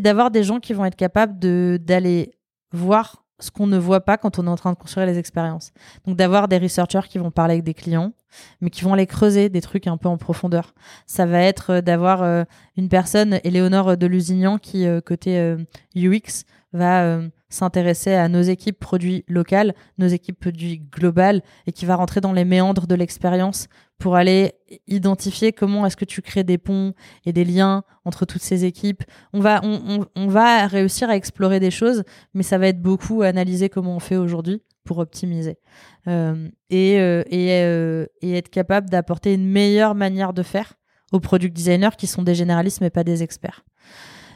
d'avoir 0.00 0.30
des 0.30 0.44
gens 0.44 0.60
qui 0.60 0.72
vont 0.72 0.86
être 0.86 0.96
capables 0.96 1.38
d'aller 1.78 2.32
voir 2.72 3.25
ce 3.38 3.50
qu'on 3.50 3.66
ne 3.66 3.78
voit 3.78 4.00
pas 4.00 4.16
quand 4.16 4.38
on 4.38 4.46
est 4.46 4.50
en 4.50 4.56
train 4.56 4.72
de 4.72 4.78
construire 4.78 5.06
les 5.06 5.18
expériences. 5.18 5.72
Donc 6.06 6.16
d'avoir 6.16 6.48
des 6.48 6.58
researchers 6.58 7.08
qui 7.08 7.18
vont 7.18 7.30
parler 7.30 7.54
avec 7.54 7.64
des 7.64 7.74
clients, 7.74 8.12
mais 8.60 8.70
qui 8.70 8.82
vont 8.82 8.94
aller 8.94 9.06
creuser 9.06 9.48
des 9.48 9.60
trucs 9.60 9.86
un 9.86 9.96
peu 9.96 10.08
en 10.08 10.16
profondeur. 10.16 10.74
Ça 11.06 11.26
va 11.26 11.40
être 11.40 11.70
euh, 11.70 11.80
d'avoir 11.80 12.22
euh, 12.22 12.44
une 12.76 12.88
personne, 12.88 13.40
Éléonore 13.44 13.96
de 13.96 14.06
Lusignan, 14.06 14.58
qui 14.58 14.86
euh, 14.86 15.00
côté 15.00 15.56
UX 15.94 16.44
va 16.72 17.20
s'intéresser 17.48 18.12
à 18.12 18.28
nos 18.28 18.42
équipes 18.42 18.78
produits 18.78 19.24
locales, 19.28 19.74
nos 19.98 20.08
équipes 20.08 20.38
produits 20.38 20.78
globales, 20.78 21.42
et 21.66 21.72
qui 21.72 21.86
va 21.86 21.96
rentrer 21.96 22.20
dans 22.20 22.32
les 22.32 22.44
méandres 22.44 22.86
de 22.86 22.94
l'expérience 22.94 23.68
pour 23.98 24.16
aller 24.16 24.52
identifier 24.86 25.52
comment 25.52 25.86
est-ce 25.86 25.96
que 25.96 26.04
tu 26.04 26.20
crées 26.22 26.44
des 26.44 26.58
ponts 26.58 26.92
et 27.24 27.32
des 27.32 27.44
liens 27.44 27.82
entre 28.04 28.26
toutes 28.26 28.42
ces 28.42 28.64
équipes. 28.64 29.02
On 29.32 29.40
va, 29.40 29.60
on, 29.62 30.26
va 30.28 30.66
réussir 30.66 31.08
à 31.08 31.16
explorer 31.16 31.60
des 31.60 31.70
choses, 31.70 32.04
mais 32.34 32.42
ça 32.42 32.58
va 32.58 32.68
être 32.68 32.80
beaucoup 32.80 33.22
analyser 33.22 33.68
comment 33.68 33.96
on 33.96 34.00
fait 34.00 34.16
aujourd'hui 34.16 34.62
pour 34.84 34.98
optimiser 34.98 35.58
euh, 36.06 36.48
et, 36.70 37.00
euh, 37.00 37.22
et, 37.28 37.50
euh, 37.52 38.06
et, 38.22 38.36
être 38.36 38.50
capable 38.50 38.88
d'apporter 38.88 39.34
une 39.34 39.46
meilleure 39.46 39.94
manière 39.94 40.32
de 40.32 40.42
faire 40.42 40.74
aux 41.12 41.20
product 41.20 41.54
designers 41.54 41.96
qui 41.98 42.06
sont 42.06 42.22
des 42.22 42.34
généralistes 42.34 42.80
mais 42.80 42.90
pas 42.90 43.04
des 43.04 43.22
experts. 43.22 43.64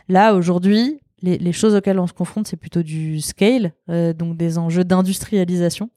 Là, 0.09 0.35
aujourd'hui, 0.35 1.01
les, 1.23 1.53
choses 1.53 1.75
auxquelles 1.75 2.01
on 2.01 2.07
se 2.07 2.13
confronte, 2.13 2.49
c'est 2.49 2.57
plutôt 2.57 2.83
du 2.83 3.21
scale, 3.21 3.75
donc 3.87 4.37
des 4.37 4.59
enjeux 4.59 4.85
d'industrialisation. 4.85 5.91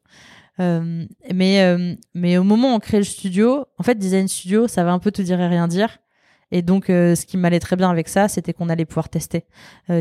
Euh, 0.60 1.06
mais, 1.34 1.62
euh, 1.62 1.96
mais 2.14 2.38
au 2.38 2.44
moment 2.44 2.74
où 2.74 2.76
on 2.76 2.80
crée 2.80 2.98
le 2.98 3.04
studio, 3.04 3.66
en 3.78 3.84
fait, 3.84 3.96
Design 3.96 4.28
Studio, 4.28 4.68
ça 4.68 4.84
va 4.84 4.92
un 4.92 5.00
peu 5.00 5.12
tout 5.12 5.24
dire 5.24 5.40
et 5.40 5.48
rien 5.48 5.68
dire. 5.68 5.98
Et 6.52 6.62
donc, 6.62 6.90
euh, 6.90 7.16
ce 7.16 7.26
qui 7.26 7.38
m'allait 7.38 7.60
très 7.60 7.76
bien 7.76 7.90
avec 7.90 8.08
ça, 8.08 8.28
c'était 8.28 8.54
qu'on 8.54 8.70
allait 8.70 8.86
pouvoir 8.86 9.10
tester. 9.10 9.46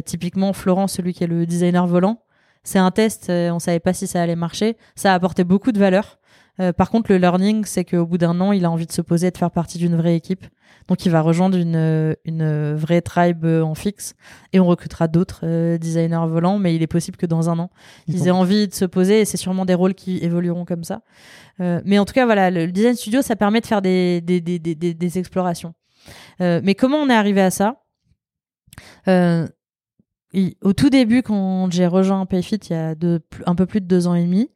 typiquement, 0.04 0.52
Florent, 0.52 0.86
celui 0.86 1.14
qui 1.14 1.24
est 1.24 1.26
le 1.26 1.46
designer 1.46 1.86
volant, 1.86 2.22
c'est 2.64 2.78
un 2.78 2.90
test, 2.90 3.30
on 3.30 3.58
savait 3.58 3.80
pas 3.80 3.92
si 3.92 4.06
ça 4.06 4.22
allait 4.22 4.36
marcher. 4.36 4.76
Ça 4.94 5.12
a 5.12 5.14
apporté 5.14 5.44
beaucoup 5.44 5.72
de 5.72 5.78
valeur. 5.78 6.18
Euh, 6.60 6.72
par 6.72 6.90
contre, 6.90 7.10
le 7.10 7.18
learning, 7.18 7.64
c'est 7.64 7.84
qu'au 7.84 8.06
bout 8.06 8.18
d'un 8.18 8.40
an, 8.40 8.52
il 8.52 8.64
a 8.64 8.70
envie 8.70 8.86
de 8.86 8.92
se 8.92 9.00
poser 9.00 9.28
et 9.28 9.30
de 9.30 9.38
faire 9.38 9.50
partie 9.50 9.78
d'une 9.78 9.96
vraie 9.96 10.16
équipe. 10.16 10.46
Donc, 10.88 11.06
il 11.06 11.12
va 11.12 11.20
rejoindre 11.20 11.56
une, 11.56 12.14
une 12.24 12.74
vraie 12.74 13.00
tribe 13.00 13.44
en 13.46 13.74
fixe 13.74 14.14
et 14.52 14.60
on 14.60 14.66
recrutera 14.66 15.08
d'autres 15.08 15.76
designers 15.76 16.26
volants. 16.26 16.58
Mais 16.58 16.74
il 16.74 16.82
est 16.82 16.88
possible 16.88 17.16
que 17.16 17.26
dans 17.26 17.48
un 17.48 17.58
an, 17.58 17.70
ils, 18.06 18.26
aient 18.26 18.32
envie 18.32 18.68
de 18.68 18.74
se 18.74 18.84
poser 18.84 19.20
et 19.20 19.24
c'est 19.24 19.36
sûrement 19.36 19.64
des 19.64 19.74
rôles 19.74 19.94
qui 19.94 20.18
évolueront 20.18 20.64
comme 20.64 20.84
ça. 20.84 21.02
mais 21.58 21.98
en 21.98 22.04
tout 22.04 22.14
cas, 22.14 22.26
voilà, 22.26 22.50
le 22.50 22.70
design 22.70 22.94
studio, 22.94 23.22
ça 23.22 23.36
permet 23.36 23.60
de 23.60 23.66
faire 23.66 23.80
des, 23.80 24.20
des, 24.20 24.40
des, 24.40 24.58
des, 24.58 24.74
des 24.74 25.18
explorations. 25.18 25.74
mais 26.40 26.74
comment 26.74 26.98
on 26.98 27.08
est 27.08 27.14
arrivé 27.14 27.40
à 27.40 27.50
ça? 27.50 27.76
Au 29.06 30.72
tout 30.72 30.90
début, 30.90 31.22
quand 31.22 31.70
j'ai 31.70 31.86
rejoint 31.86 32.26
Payfit 32.26 32.56
il 32.56 32.72
y 32.72 32.76
a 32.76 32.94
un 33.46 33.54
peu 33.54 33.66
plus 33.66 33.80
de 33.80 33.86
deux 33.86 34.06
ans 34.06 34.14
et 34.14 34.24
demi, 34.24 34.50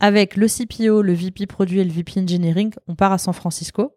avec 0.00 0.36
le 0.36 0.46
CPO, 0.46 1.02
le 1.02 1.12
VP 1.12 1.46
produit 1.46 1.80
et 1.80 1.84
le 1.84 1.92
VP 1.92 2.20
engineering, 2.20 2.72
on 2.86 2.94
part 2.94 3.12
à 3.12 3.18
San 3.18 3.32
Francisco 3.34 3.94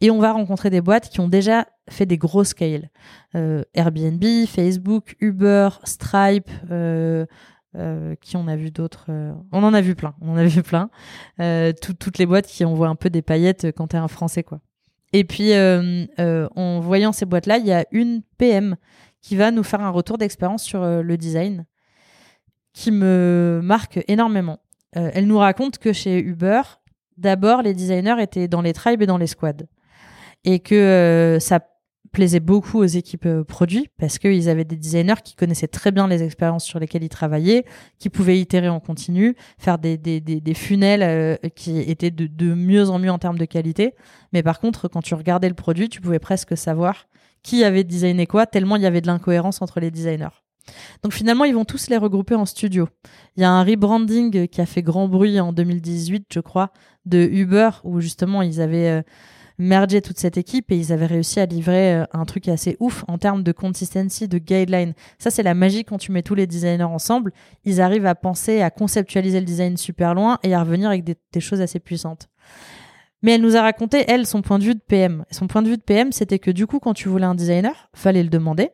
et 0.00 0.10
on 0.10 0.18
va 0.18 0.32
rencontrer 0.32 0.70
des 0.70 0.80
boîtes 0.80 1.08
qui 1.08 1.20
ont 1.20 1.28
déjà 1.28 1.66
fait 1.88 2.06
des 2.06 2.18
gros 2.18 2.44
scales. 2.44 2.90
Euh, 3.34 3.62
Airbnb, 3.74 4.24
Facebook, 4.46 5.16
Uber, 5.20 5.68
Stripe, 5.84 6.50
euh, 6.70 7.26
euh, 7.76 8.14
qui 8.20 8.36
on 8.36 8.48
a 8.48 8.56
vu 8.56 8.70
d'autres 8.70 9.10
On 9.52 9.62
en 9.62 9.72
a 9.72 9.80
vu 9.80 9.94
plein, 9.94 10.14
on 10.20 10.32
en 10.32 10.36
a 10.36 10.44
vu 10.46 10.62
plein. 10.62 10.90
toutes 11.80 12.18
les 12.18 12.26
boîtes 12.26 12.46
qui 12.46 12.64
envoient 12.64 12.88
un 12.88 12.96
peu 12.96 13.10
des 13.10 13.22
paillettes 13.22 13.66
quand 13.76 13.88
t'es 13.88 13.98
un 13.98 14.08
Français, 14.08 14.42
quoi. 14.42 14.60
Et 15.14 15.24
puis, 15.24 15.52
en 15.54 16.80
voyant 16.80 17.12
ces 17.12 17.26
boîtes-là, 17.26 17.58
il 17.58 17.66
y 17.66 17.72
a 17.72 17.84
une 17.90 18.22
PM 18.38 18.76
qui 19.20 19.36
va 19.36 19.50
nous 19.50 19.62
faire 19.62 19.82
un 19.82 19.90
retour 19.90 20.18
d'expérience 20.18 20.62
sur 20.62 20.82
le 20.84 21.16
design 21.16 21.66
qui 22.72 22.90
me 22.90 23.60
marque 23.62 24.00
énormément. 24.08 24.61
Euh, 24.96 25.10
elle 25.14 25.26
nous 25.26 25.38
raconte 25.38 25.78
que 25.78 25.92
chez 25.92 26.20
Uber, 26.20 26.62
d'abord, 27.16 27.62
les 27.62 27.74
designers 27.74 28.16
étaient 28.20 28.48
dans 28.48 28.62
les 28.62 28.72
tribes 28.72 29.02
et 29.02 29.06
dans 29.06 29.18
les 29.18 29.26
squads. 29.26 29.66
Et 30.44 30.58
que 30.58 30.74
euh, 30.74 31.38
ça 31.40 31.60
plaisait 32.10 32.40
beaucoup 32.40 32.78
aux 32.78 32.84
équipes 32.84 33.28
produits 33.48 33.88
parce 33.98 34.18
qu'ils 34.18 34.50
avaient 34.50 34.66
des 34.66 34.76
designers 34.76 35.22
qui 35.24 35.34
connaissaient 35.34 35.68
très 35.68 35.92
bien 35.92 36.06
les 36.06 36.22
expériences 36.22 36.64
sur 36.64 36.78
lesquelles 36.78 37.04
ils 37.04 37.08
travaillaient, 37.08 37.64
qui 37.98 38.10
pouvaient 38.10 38.38
itérer 38.38 38.68
en 38.68 38.80
continu, 38.80 39.34
faire 39.56 39.78
des, 39.78 39.96
des 39.96 40.54
funnels 40.54 41.38
qui 41.56 41.78
étaient 41.80 42.10
de, 42.10 42.26
de 42.26 42.52
mieux 42.52 42.90
en 42.90 42.98
mieux 42.98 43.10
en 43.10 43.18
termes 43.18 43.38
de 43.38 43.46
qualité. 43.46 43.94
Mais 44.34 44.42
par 44.42 44.60
contre, 44.60 44.88
quand 44.88 45.00
tu 45.00 45.14
regardais 45.14 45.48
le 45.48 45.54
produit, 45.54 45.88
tu 45.88 46.02
pouvais 46.02 46.18
presque 46.18 46.54
savoir 46.54 47.06
qui 47.42 47.64
avait 47.64 47.84
designé 47.84 48.26
quoi, 48.26 48.46
tellement 48.46 48.76
il 48.76 48.82
y 48.82 48.86
avait 48.86 49.00
de 49.00 49.06
l'incohérence 49.06 49.62
entre 49.62 49.80
les 49.80 49.90
designers. 49.90 50.41
Donc 51.02 51.12
finalement, 51.12 51.44
ils 51.44 51.54
vont 51.54 51.64
tous 51.64 51.88
les 51.88 51.96
regrouper 51.96 52.34
en 52.34 52.46
studio. 52.46 52.88
Il 53.36 53.42
y 53.42 53.44
a 53.44 53.50
un 53.50 53.64
rebranding 53.64 54.48
qui 54.48 54.60
a 54.60 54.66
fait 54.66 54.82
grand 54.82 55.08
bruit 55.08 55.40
en 55.40 55.52
2018, 55.52 56.26
je 56.32 56.40
crois, 56.40 56.72
de 57.06 57.18
Uber, 57.18 57.70
où 57.84 58.00
justement 58.00 58.42
ils 58.42 58.60
avaient 58.60 58.88
euh, 58.88 59.02
mergé 59.58 60.00
toute 60.00 60.18
cette 60.18 60.36
équipe 60.36 60.70
et 60.70 60.76
ils 60.76 60.92
avaient 60.92 61.06
réussi 61.06 61.40
à 61.40 61.46
livrer 61.46 61.94
euh, 61.94 62.04
un 62.12 62.24
truc 62.24 62.48
assez 62.48 62.76
ouf 62.80 63.04
en 63.08 63.18
termes 63.18 63.42
de 63.42 63.52
consistency, 63.52 64.28
de 64.28 64.38
guideline. 64.38 64.94
Ça, 65.18 65.30
c'est 65.30 65.42
la 65.42 65.54
magie 65.54 65.84
quand 65.84 65.98
tu 65.98 66.12
mets 66.12 66.22
tous 66.22 66.34
les 66.34 66.46
designers 66.46 66.84
ensemble. 66.84 67.32
Ils 67.64 67.80
arrivent 67.80 68.06
à 68.06 68.14
penser, 68.14 68.62
à 68.62 68.70
conceptualiser 68.70 69.40
le 69.40 69.46
design 69.46 69.76
super 69.76 70.14
loin 70.14 70.38
et 70.42 70.54
à 70.54 70.62
revenir 70.62 70.88
avec 70.88 71.04
des 71.04 71.40
choses 71.40 71.60
assez 71.60 71.80
puissantes. 71.80 72.28
Mais 73.22 73.32
elle 73.32 73.40
nous 73.40 73.56
a 73.56 73.62
raconté, 73.62 74.04
elle, 74.08 74.26
son 74.26 74.42
point 74.42 74.58
de 74.58 74.64
vue 74.64 74.74
de 74.74 74.80
PM. 74.80 75.24
son 75.30 75.46
point 75.46 75.62
de 75.62 75.68
vue 75.68 75.76
de 75.76 75.82
PM, 75.82 76.10
c'était 76.10 76.40
que 76.40 76.50
du 76.50 76.66
coup, 76.66 76.80
quand 76.80 76.92
tu 76.92 77.08
voulais 77.08 77.24
un 77.24 77.36
designer, 77.36 77.88
fallait 77.94 78.22
le 78.22 78.28
demander. 78.28 78.70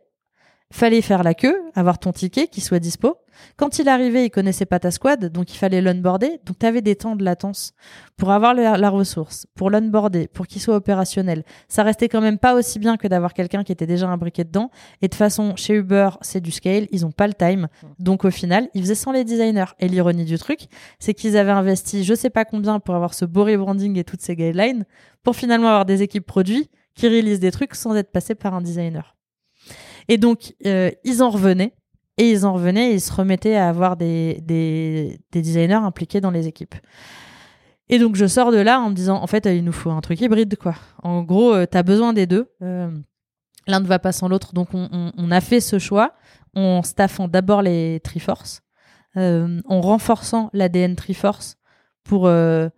Fallait 0.71 1.01
faire 1.01 1.23
la 1.23 1.33
queue, 1.33 1.63
avoir 1.75 1.99
ton 1.99 2.13
ticket 2.13 2.47
qui 2.47 2.61
soit 2.61 2.79
dispo. 2.79 3.17
Quand 3.57 3.79
il 3.79 3.89
arrivait, 3.89 4.27
il 4.27 4.31
connaissait 4.31 4.67
pas 4.67 4.79
ta 4.79 4.91
squad, 4.91 5.33
donc 5.33 5.53
il 5.53 5.57
fallait 5.57 5.81
l'onboarder. 5.81 6.41
Donc 6.45 6.59
tu 6.59 6.67
avais 6.67 6.83
des 6.83 6.95
temps 6.95 7.17
de 7.17 7.25
latence 7.25 7.73
pour 8.19 8.31
avoir 8.33 8.53
la 8.53 8.91
ressource, 8.91 9.47
pour 9.55 9.71
l'onboarder, 9.71 10.29
pour 10.29 10.47
qu'il 10.47 10.61
soit 10.61 10.77
opérationnel. 10.77 11.45
Ça 11.69 11.85
restait 11.85 12.09
quand 12.09 12.21
même 12.21 12.39
pas 12.39 12.55
aussi 12.55 12.79
bien 12.79 12.99
que 12.99 13.09
d'avoir 13.09 13.33
quelqu'un 13.33 13.65
qui 13.65 13.73
était 13.73 13.87
déjà 13.87 14.09
imbriqué 14.09 14.45
dedans. 14.45 14.71
Et 15.01 15.09
de 15.09 15.15
façon, 15.15 15.57
chez 15.57 15.75
Uber, 15.75 16.11
c'est 16.21 16.41
du 16.41 16.51
scale, 16.51 16.87
ils 16.91 17.07
ont 17.07 17.13
pas 17.13 17.27
le 17.27 17.35
time. 17.35 17.69
Donc 17.99 18.27
au 18.27 18.31
final, 18.31 18.69
ils 18.75 18.83
faisaient 18.83 18.95
sans 18.95 19.13
les 19.13 19.25
designers. 19.25 19.73
Et 19.79 19.89
l'ironie 19.89 20.27
du 20.27 20.39
truc, 20.39 20.67
c'est 20.99 21.15
qu'ils 21.15 21.37
avaient 21.37 21.51
investi 21.51 22.05
je 22.05 22.15
sais 22.15 22.31
pas 22.31 22.45
combien 22.45 22.79
pour 22.79 22.95
avoir 22.95 23.15
ce 23.15 23.25
beau 23.25 23.45
rebranding 23.45 23.97
et 23.99 24.05
toutes 24.05 24.21
ces 24.21 24.37
guidelines, 24.37 24.85
pour 25.23 25.35
finalement 25.35 25.69
avoir 25.69 25.87
des 25.87 26.03
équipes 26.03 26.27
produits 26.27 26.69
qui 26.95 27.09
réalisent 27.09 27.41
des 27.41 27.53
trucs 27.53 27.75
sans 27.75 27.95
être 27.95 28.13
passés 28.13 28.35
par 28.35 28.55
un 28.55 28.61
designer. 28.61 29.18
Et 30.09 30.19
donc, 30.19 30.55
euh, 30.67 30.91
ils 31.05 31.23
en 31.23 31.31
revenaient. 31.31 31.75
Et 32.17 32.31
ils 32.31 32.45
en 32.45 32.55
revenaient 32.55 32.91
et 32.91 32.95
ils 32.95 33.01
se 33.01 33.13
remettaient 33.13 33.55
à 33.55 33.69
avoir 33.69 33.97
des, 33.97 34.41
des, 34.43 35.21
des 35.31 35.41
designers 35.43 35.75
impliqués 35.75 36.21
dans 36.21 36.33
les 36.33 36.49
équipes. 36.49 36.75
Et 37.89 37.99
donc, 37.99 38.17
je 38.17 38.27
sors 38.27 38.51
de 38.51 38.59
là 38.59 38.81
en 38.81 38.91
me 38.91 38.95
disant, 38.95 39.23
en 39.23 39.27
fait, 39.27 39.47
il 39.47 39.65
nous 39.65 39.73
faut 39.73 39.91
un 39.91 40.01
truc 40.01 40.21
hybride, 40.21 40.57
quoi. 40.57 40.75
En 41.03 41.23
gros, 41.23 41.55
euh, 41.55 41.67
tu 41.71 41.77
as 41.77 41.83
besoin 41.83 42.13
des 42.13 42.27
deux. 42.27 42.51
Euh, 42.63 42.91
L'un 43.67 43.81
ne 43.81 43.87
va 43.87 43.99
pas 43.99 44.13
sans 44.13 44.29
l'autre. 44.29 44.55
Donc, 44.55 44.69
on, 44.73 45.31
a 45.31 45.41
fait 45.43 45.61
ce 45.61 45.79
choix 45.79 46.15
en 46.55 46.83
staffant 46.83 47.29
d'abord 47.29 47.61
les 47.61 48.01
Triforce, 48.03 48.63
euh, 49.19 49.61
en 49.67 49.83
renforçant 49.83 50.49
l'ADN 50.55 50.97
Triforce 50.97 51.59
pour 52.03 52.27
euh, 52.27 52.71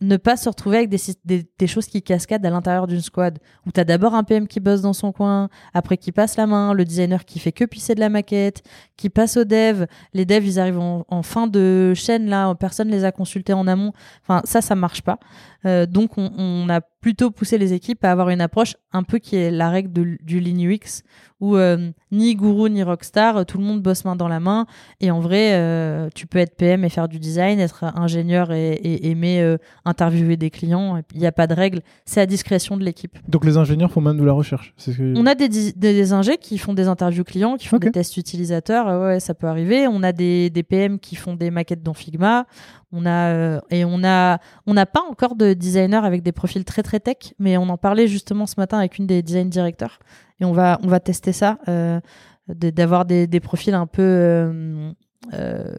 ne 0.00 0.16
pas 0.16 0.36
se 0.36 0.48
retrouver 0.48 0.78
avec 0.78 0.90
des, 0.90 1.66
choses 1.66 1.86
qui 1.86 2.02
cascadent 2.02 2.44
à 2.44 2.50
l'intérieur 2.50 2.86
d'une 2.86 3.00
squad 3.00 3.38
où 3.66 3.72
tu 3.72 3.80
as 3.80 3.84
d'abord 3.84 4.14
un 4.14 4.24
PM 4.24 4.46
qui 4.46 4.60
bosse 4.60 4.82
dans 4.82 4.92
son 4.92 5.10
coin, 5.12 5.48
après 5.72 5.96
qui 5.96 6.12
passe 6.12 6.36
la 6.36 6.46
main, 6.46 6.74
le 6.74 6.84
designer 6.84 7.24
qui 7.24 7.38
fait 7.38 7.52
que 7.52 7.64
pisser 7.64 7.94
de 7.94 8.00
la 8.00 8.08
maquette, 8.08 8.62
qui 8.96 9.08
passe 9.08 9.36
aux 9.36 9.44
devs, 9.44 9.86
les 10.12 10.26
devs 10.26 10.44
ils 10.46 10.60
arrivent 10.60 10.78
en, 10.78 11.22
fin 11.22 11.46
de 11.46 11.94
chaîne 11.94 12.28
là, 12.28 12.54
personne 12.54 12.88
les 12.88 13.04
a 13.04 13.12
consultés 13.12 13.54
en 13.54 13.66
amont. 13.66 13.92
Enfin 14.22 14.42
ça 14.44 14.60
ça 14.60 14.74
marche 14.74 15.02
pas. 15.02 15.18
Euh, 15.64 15.86
donc 15.86 16.18
on, 16.18 16.68
a 16.68 16.80
plutôt 16.80 17.30
poussé 17.30 17.56
les 17.58 17.72
équipes 17.72 18.04
à 18.04 18.12
avoir 18.12 18.28
une 18.30 18.40
approche 18.40 18.76
un 18.92 19.02
peu 19.02 19.18
qui 19.18 19.36
est 19.36 19.50
la 19.50 19.70
règle 19.70 19.90
du 20.20 20.40
Linux 20.40 21.02
où 21.40 21.56
euh, 21.56 21.90
ni 22.12 22.34
gourou 22.34 22.68
ni 22.68 22.82
rockstar, 22.82 23.44
tout 23.44 23.58
le 23.58 23.64
monde 23.64 23.82
bosse 23.82 24.04
main 24.04 24.16
dans 24.16 24.28
la 24.28 24.40
main. 24.40 24.66
Et 25.00 25.10
en 25.10 25.20
vrai, 25.20 25.52
euh, 25.52 26.08
tu 26.14 26.26
peux 26.26 26.38
être 26.38 26.56
PM 26.56 26.84
et 26.84 26.88
faire 26.88 27.08
du 27.08 27.18
design, 27.18 27.60
être 27.60 27.84
ingénieur 27.84 28.52
et, 28.52 28.72
et 28.72 29.10
aimer 29.10 29.42
euh, 29.42 29.58
interviewer 29.86 30.36
des 30.36 30.50
clients. 30.50 31.00
Il 31.14 31.20
n'y 31.20 31.26
a 31.26 31.32
pas 31.32 31.46
de 31.46 31.54
règle, 31.54 31.80
c'est 32.04 32.20
à 32.20 32.26
discrétion 32.26 32.76
de 32.76 32.84
l'équipe. 32.84 33.18
Donc 33.28 33.44
les 33.44 33.56
ingénieurs 33.56 33.90
font 33.90 34.02
même 34.02 34.18
de 34.18 34.24
la 34.24 34.32
recherche. 34.32 34.74
On 34.98 35.24
a 35.24 35.34
des, 35.34 35.48
des, 35.48 35.72
des, 35.72 36.12
ingés 36.12 36.36
qui 36.36 36.58
font 36.58 36.74
des 36.74 36.88
interviews 36.88 37.24
clients, 37.24 37.56
qui 37.56 37.66
font 37.68 37.78
des 37.78 37.90
tests 37.90 38.16
utilisateurs. 38.16 39.00
Ouais, 39.00 39.20
ça 39.20 39.32
peut 39.32 39.46
arriver. 39.46 39.86
On 39.88 40.02
a 40.02 40.12
des, 40.12 40.50
des 40.50 40.62
PM 40.62 40.98
qui 40.98 41.16
font 41.16 41.34
des 41.34 41.50
maquettes 41.50 41.82
dans 41.82 41.94
Figma. 41.94 42.46
On 42.92 43.06
a 43.06 43.60
et 43.70 43.84
on 43.84 44.04
a 44.04 44.38
on 44.66 44.74
n'a 44.74 44.86
pas 44.86 45.02
encore 45.10 45.34
de 45.34 45.54
designers 45.54 46.04
avec 46.04 46.22
des 46.22 46.32
profils 46.32 46.64
très 46.64 46.82
très 46.82 47.00
tech, 47.00 47.34
mais 47.38 47.56
on 47.56 47.68
en 47.68 47.78
parlait 47.78 48.06
justement 48.06 48.46
ce 48.46 48.54
matin 48.58 48.78
avec 48.78 48.98
une 48.98 49.06
des 49.06 49.22
design 49.22 49.48
directeurs 49.48 49.98
et 50.40 50.44
on 50.44 50.52
va 50.52 50.78
on 50.82 50.88
va 50.88 51.00
tester 51.00 51.32
ça 51.32 51.58
euh, 51.68 52.00
d'avoir 52.48 53.04
des, 53.04 53.26
des, 53.26 53.40
profils 53.40 53.74
un 53.74 53.86
peu 53.86 54.02
euh, 54.02 55.76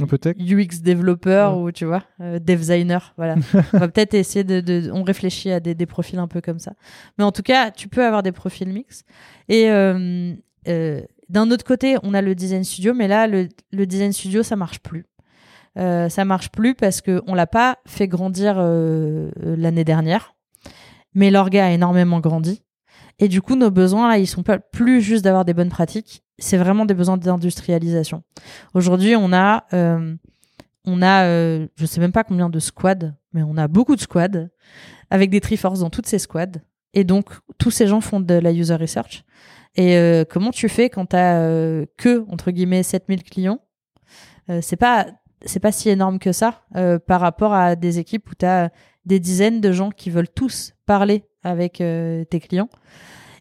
un 0.00 0.06
peu 0.06 0.18
tech 0.18 0.36
UX 0.38 0.82
développeur 0.82 1.58
ou 1.58 1.72
tu 1.72 1.84
vois 1.84 2.02
euh, 2.20 2.38
designer 2.38 3.14
voilà. 3.16 3.36
On 3.72 3.78
va 3.78 3.88
peut-être 3.88 4.14
essayer 4.14 4.44
de, 4.44 4.60
de, 4.60 4.90
on 4.92 5.02
réfléchit 5.02 5.50
à 5.50 5.60
des, 5.60 5.74
des 5.74 5.86
profils 5.86 6.18
un 6.18 6.28
peu 6.28 6.40
comme 6.40 6.58
ça. 6.58 6.72
Mais 7.18 7.24
en 7.24 7.32
tout 7.32 7.42
cas 7.42 7.70
tu 7.70 7.88
peux 7.88 8.04
avoir 8.04 8.22
des 8.22 8.32
profils 8.32 8.68
mix 8.68 9.04
et 9.48 9.70
euh, 9.70 10.34
euh, 10.68 11.00
d'un 11.28 11.50
autre 11.50 11.64
côté 11.64 11.96
on 12.02 12.14
a 12.14 12.22
le 12.22 12.34
design 12.34 12.64
studio 12.64 12.94
mais 12.94 13.08
là 13.08 13.26
le, 13.26 13.48
le 13.72 13.86
design 13.86 14.12
studio 14.12 14.42
ça 14.42 14.56
marche 14.56 14.80
plus. 14.80 15.06
Euh, 15.78 16.08
ça 16.08 16.24
marche 16.24 16.50
plus 16.50 16.74
parce 16.74 17.00
que 17.00 17.22
on 17.26 17.34
l'a 17.34 17.46
pas 17.46 17.78
fait 17.86 18.08
grandir 18.08 18.56
l'année 18.56 19.84
dernière. 19.84 20.34
Mais 21.14 21.30
l'orga 21.30 21.66
a 21.66 21.70
énormément 21.70 22.20
grandi. 22.20 22.62
Et 23.18 23.28
du 23.28 23.40
coup, 23.40 23.56
nos 23.56 23.70
besoins, 23.70 24.08
là, 24.08 24.18
ils 24.18 24.26
sont 24.26 24.42
pas 24.42 24.58
plus 24.58 25.00
juste 25.00 25.24
d'avoir 25.24 25.44
des 25.44 25.54
bonnes 25.54 25.70
pratiques, 25.70 26.22
c'est 26.38 26.56
vraiment 26.56 26.84
des 26.84 26.94
besoins 26.94 27.16
d'industrialisation. 27.16 28.22
Aujourd'hui, 28.74 29.16
on 29.16 29.32
a, 29.32 29.64
euh, 29.72 30.14
on 30.86 31.02
a, 31.02 31.24
euh, 31.24 31.66
je 31.76 31.84
sais 31.84 32.00
même 32.00 32.12
pas 32.12 32.24
combien 32.24 32.48
de 32.48 32.58
squads, 32.58 33.12
mais 33.32 33.42
on 33.42 33.56
a 33.56 33.68
beaucoup 33.68 33.96
de 33.96 34.00
squads 34.00 34.48
avec 35.10 35.30
des 35.30 35.40
Triforce 35.40 35.80
dans 35.80 35.90
toutes 35.90 36.06
ces 36.06 36.18
squads. 36.18 36.60
Et 36.94 37.04
donc, 37.04 37.28
tous 37.58 37.70
ces 37.70 37.86
gens 37.86 38.00
font 38.00 38.20
de 38.20 38.34
la 38.34 38.52
user 38.52 38.76
research. 38.76 39.24
Et 39.74 39.96
euh, 39.96 40.24
comment 40.28 40.52
tu 40.52 40.68
fais 40.68 40.88
quand 40.88 41.06
tu 41.06 41.16
as 41.16 41.40
euh, 41.40 41.84
que, 41.98 42.24
entre 42.30 42.50
guillemets, 42.50 42.82
7000 42.82 43.22
clients? 43.22 43.60
C'est 44.60 44.76
pas 44.76 45.08
c'est 45.44 45.58
pas 45.58 45.72
si 45.72 45.90
énorme 45.90 46.20
que 46.20 46.30
ça 46.30 46.62
par 47.08 47.20
rapport 47.20 47.52
à 47.52 47.74
des 47.74 47.98
équipes 47.98 48.30
où 48.30 48.34
tu 48.36 48.46
as 48.46 48.70
des 49.04 49.18
dizaines 49.18 49.60
de 49.60 49.72
gens 49.72 49.90
qui 49.90 50.08
veulent 50.08 50.28
tous 50.28 50.72
parler 50.86 51.24
avec 51.42 51.78
tes 51.78 52.40
clients. 52.40 52.68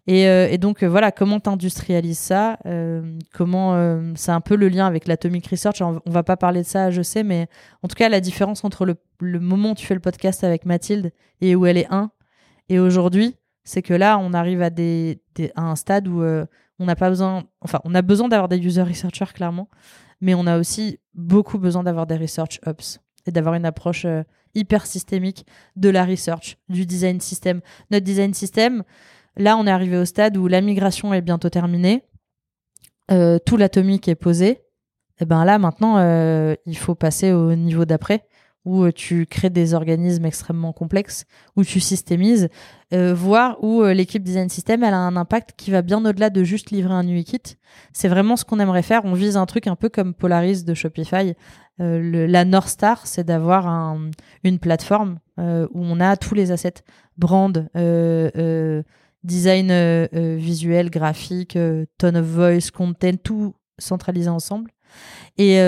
Et, 0.08 0.28
euh, 0.28 0.48
et, 0.50 0.58
donc 0.58 0.84
euh, 0.84 0.88
voilà, 0.88 1.12
comment 1.12 1.40
tu 1.40 1.50
industrialises 1.50 2.20
ça 2.20 2.60
Comment 3.34 4.00
c'est 4.16 4.32
un 4.32 4.42
peu 4.42 4.56
le 4.56 4.70
lien 4.70 4.86
avec 4.86 5.08
l'atomic 5.08 5.48
research. 5.48 5.82
On, 5.82 6.00
va 6.06 6.24
pas 6.24 6.38
parler 6.38 6.62
de 6.62 6.68
ça, 6.68 6.92
je 6.92 7.02
sais, 7.02 7.24
mais 7.24 7.48
en 7.82 7.88
tout 7.88 7.96
cas 7.96 8.10
la 8.10 8.22
différence 8.22 8.64
entre 8.64 8.86
le, 8.86 9.40
moment 9.40 9.72
où 9.72 9.76
tu 9.76 9.86
fais 9.86 9.96
le 9.96 10.00
podcast 10.00 10.44
avec 10.44 10.66
Mathilde 10.66 11.12
et 11.42 11.56
où 11.56 11.66
elle 11.66 11.78
est 11.78 11.92
un 11.92 12.12
et 12.70 12.80
aujourd'hui, 12.80 13.36
c'est 13.64 13.82
que 13.82 13.94
là 13.94 14.18
on 14.20 14.34
arrive 14.34 14.62
à 14.62 14.70
un 15.56 15.76
stade 15.76 16.08
où 16.08 16.24
on 16.24 16.86
n'a 16.86 16.96
pas 16.96 17.10
besoin, 17.10 17.44
enfin 17.62 17.80
on 17.84 17.96
a 17.96 18.02
besoin 18.02 18.28
d'avoir 18.28 18.48
des 18.48 18.58
user 18.58 18.84
researchers 18.84 19.34
clairement, 19.34 19.70
mais 20.22 20.36
on 20.36 20.46
a 20.46 20.60
aussi 20.60 21.00
beaucoup 21.14 21.58
besoin 21.58 21.84
d'avoir 21.84 22.06
des 22.06 22.18
research 22.18 22.60
ops. 22.66 23.00
et 23.26 23.32
d'avoir 23.32 23.56
une 23.56 23.66
approche 23.66 24.06
hyper 24.56 24.86
systémique 24.86 25.46
de 25.76 25.90
la 25.90 26.06
research, 26.06 26.58
du 26.70 26.86
design 26.86 27.20
system. 27.20 27.62
Notre 27.92 28.06
design 28.06 28.34
system, 28.34 28.84
là, 29.38 29.58
on 29.58 29.68
est 29.68 29.72
arrivé 29.72 29.98
au 29.98 30.06
stade 30.06 30.38
où 30.38 30.48
la 30.48 30.62
migration 30.62 31.14
est 31.14 31.22
bientôt 31.22 31.50
terminée, 31.50 32.04
tout 33.10 33.58
l'atomique 33.58 34.08
est 34.08 34.16
posé. 34.16 34.48
Et 35.18 35.24
eh 35.24 35.26
ben 35.26 35.46
là, 35.46 35.58
maintenant, 35.60 35.98
il 36.66 36.78
faut 36.78 36.96
passer 36.96 37.32
au 37.32 37.56
niveau 37.56 37.86
d'après 37.86 38.28
où 38.66 38.84
euh, 38.84 38.92
tu 38.92 39.26
crées 39.26 39.50
des 39.50 39.74
organismes 39.74 40.26
extrêmement 40.26 40.74
complexes, 40.74 41.26
où 41.56 41.64
tu 41.64 41.80
systémises, 41.80 42.50
euh, 42.94 43.14
voire 43.14 43.64
où 43.64 43.84
euh, 43.84 43.94
l'équipe 43.94 44.24
design 44.24 44.50
system 44.50 44.84
elle 44.84 44.94
a 44.94 45.00
un 45.00 45.16
impact 45.16 45.54
qui 45.56 45.72
va 45.72 45.82
bien 45.82 46.04
au-delà 46.04 46.30
de 46.30 46.44
juste 46.44 46.72
livrer 46.72 46.94
un 46.94 47.08
UI 47.08 47.24
kit. 47.24 47.42
C'est 47.94 48.08
vraiment 48.08 48.36
ce 48.36 48.44
qu'on 48.44 48.60
aimerait 48.60 48.82
faire. 48.82 49.06
On 49.06 49.14
vise 49.14 49.38
un 49.38 49.46
truc 49.46 49.68
un 49.68 49.76
peu 49.76 49.90
comme 49.90 50.14
Polaris 50.14 50.64
de 50.64 50.74
Shopify. 50.74 51.36
la 51.78 52.46
North 52.46 52.70
Star, 52.70 53.06
c'est 53.06 53.24
d'avoir 53.24 53.68
un, 53.68 54.10
une 54.44 54.60
plateforme 54.60 55.20
où 55.38 55.70
on 55.74 56.00
a 56.00 56.16
tous 56.16 56.34
les 56.34 56.52
assets, 56.52 56.84
brand, 57.18 57.68
design 59.26 59.72
visuel, 60.38 60.90
graphique, 60.90 61.58
tone 61.98 62.18
of 62.18 62.26
voice, 62.26 62.72
content, 62.72 63.18
tout 63.24 63.56
centralisé 63.78 64.30
ensemble. 64.30 64.72
Et 65.38 65.60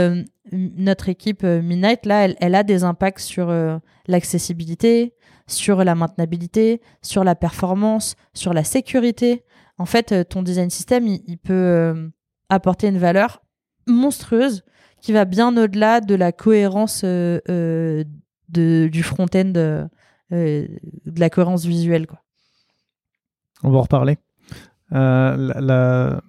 notre 0.52 1.10
équipe 1.10 1.44
euh, 1.44 1.62
Midnight, 1.62 2.06
là, 2.06 2.28
elle, 2.40 2.56
a 2.56 2.64
des 2.64 2.84
impacts 2.84 3.20
sur 3.20 3.50
euh, 3.50 3.78
l'accessibilité, 4.08 5.14
sur 5.48 5.84
la 5.84 5.96
maintenabilité, 5.96 6.82
sur 7.02 7.24
la 7.24 7.36
performance, 7.36 8.16
sur 8.34 8.54
la 8.54 8.64
sécurité. 8.64 9.44
En 9.78 9.86
fait, 9.86 10.12
euh, 10.12 10.24
ton 10.24 10.44
design 10.44 10.70
system, 10.70 11.08
il, 11.08 11.38
peut 11.38 12.12
apporter 12.50 12.88
une 12.88 12.98
valeur 12.98 13.42
monstrueuse 13.88 14.64
qui 15.02 15.14
va 15.14 15.26
bien 15.26 15.56
au-delà 15.56 16.02
de 16.02 16.16
la 16.16 16.32
cohérence 16.32 17.04
de, 17.04 18.06
du 18.50 19.04
front-end, 19.04 19.52
de 19.52 19.90
la 20.32 21.30
cohérence 21.30 21.66
visuelle. 21.66 22.08
Quoi. 22.08 22.20
On 23.64 23.72
va 23.72 23.78
en 23.78 23.82
reparler. 23.82 24.18
la, 24.92 26.22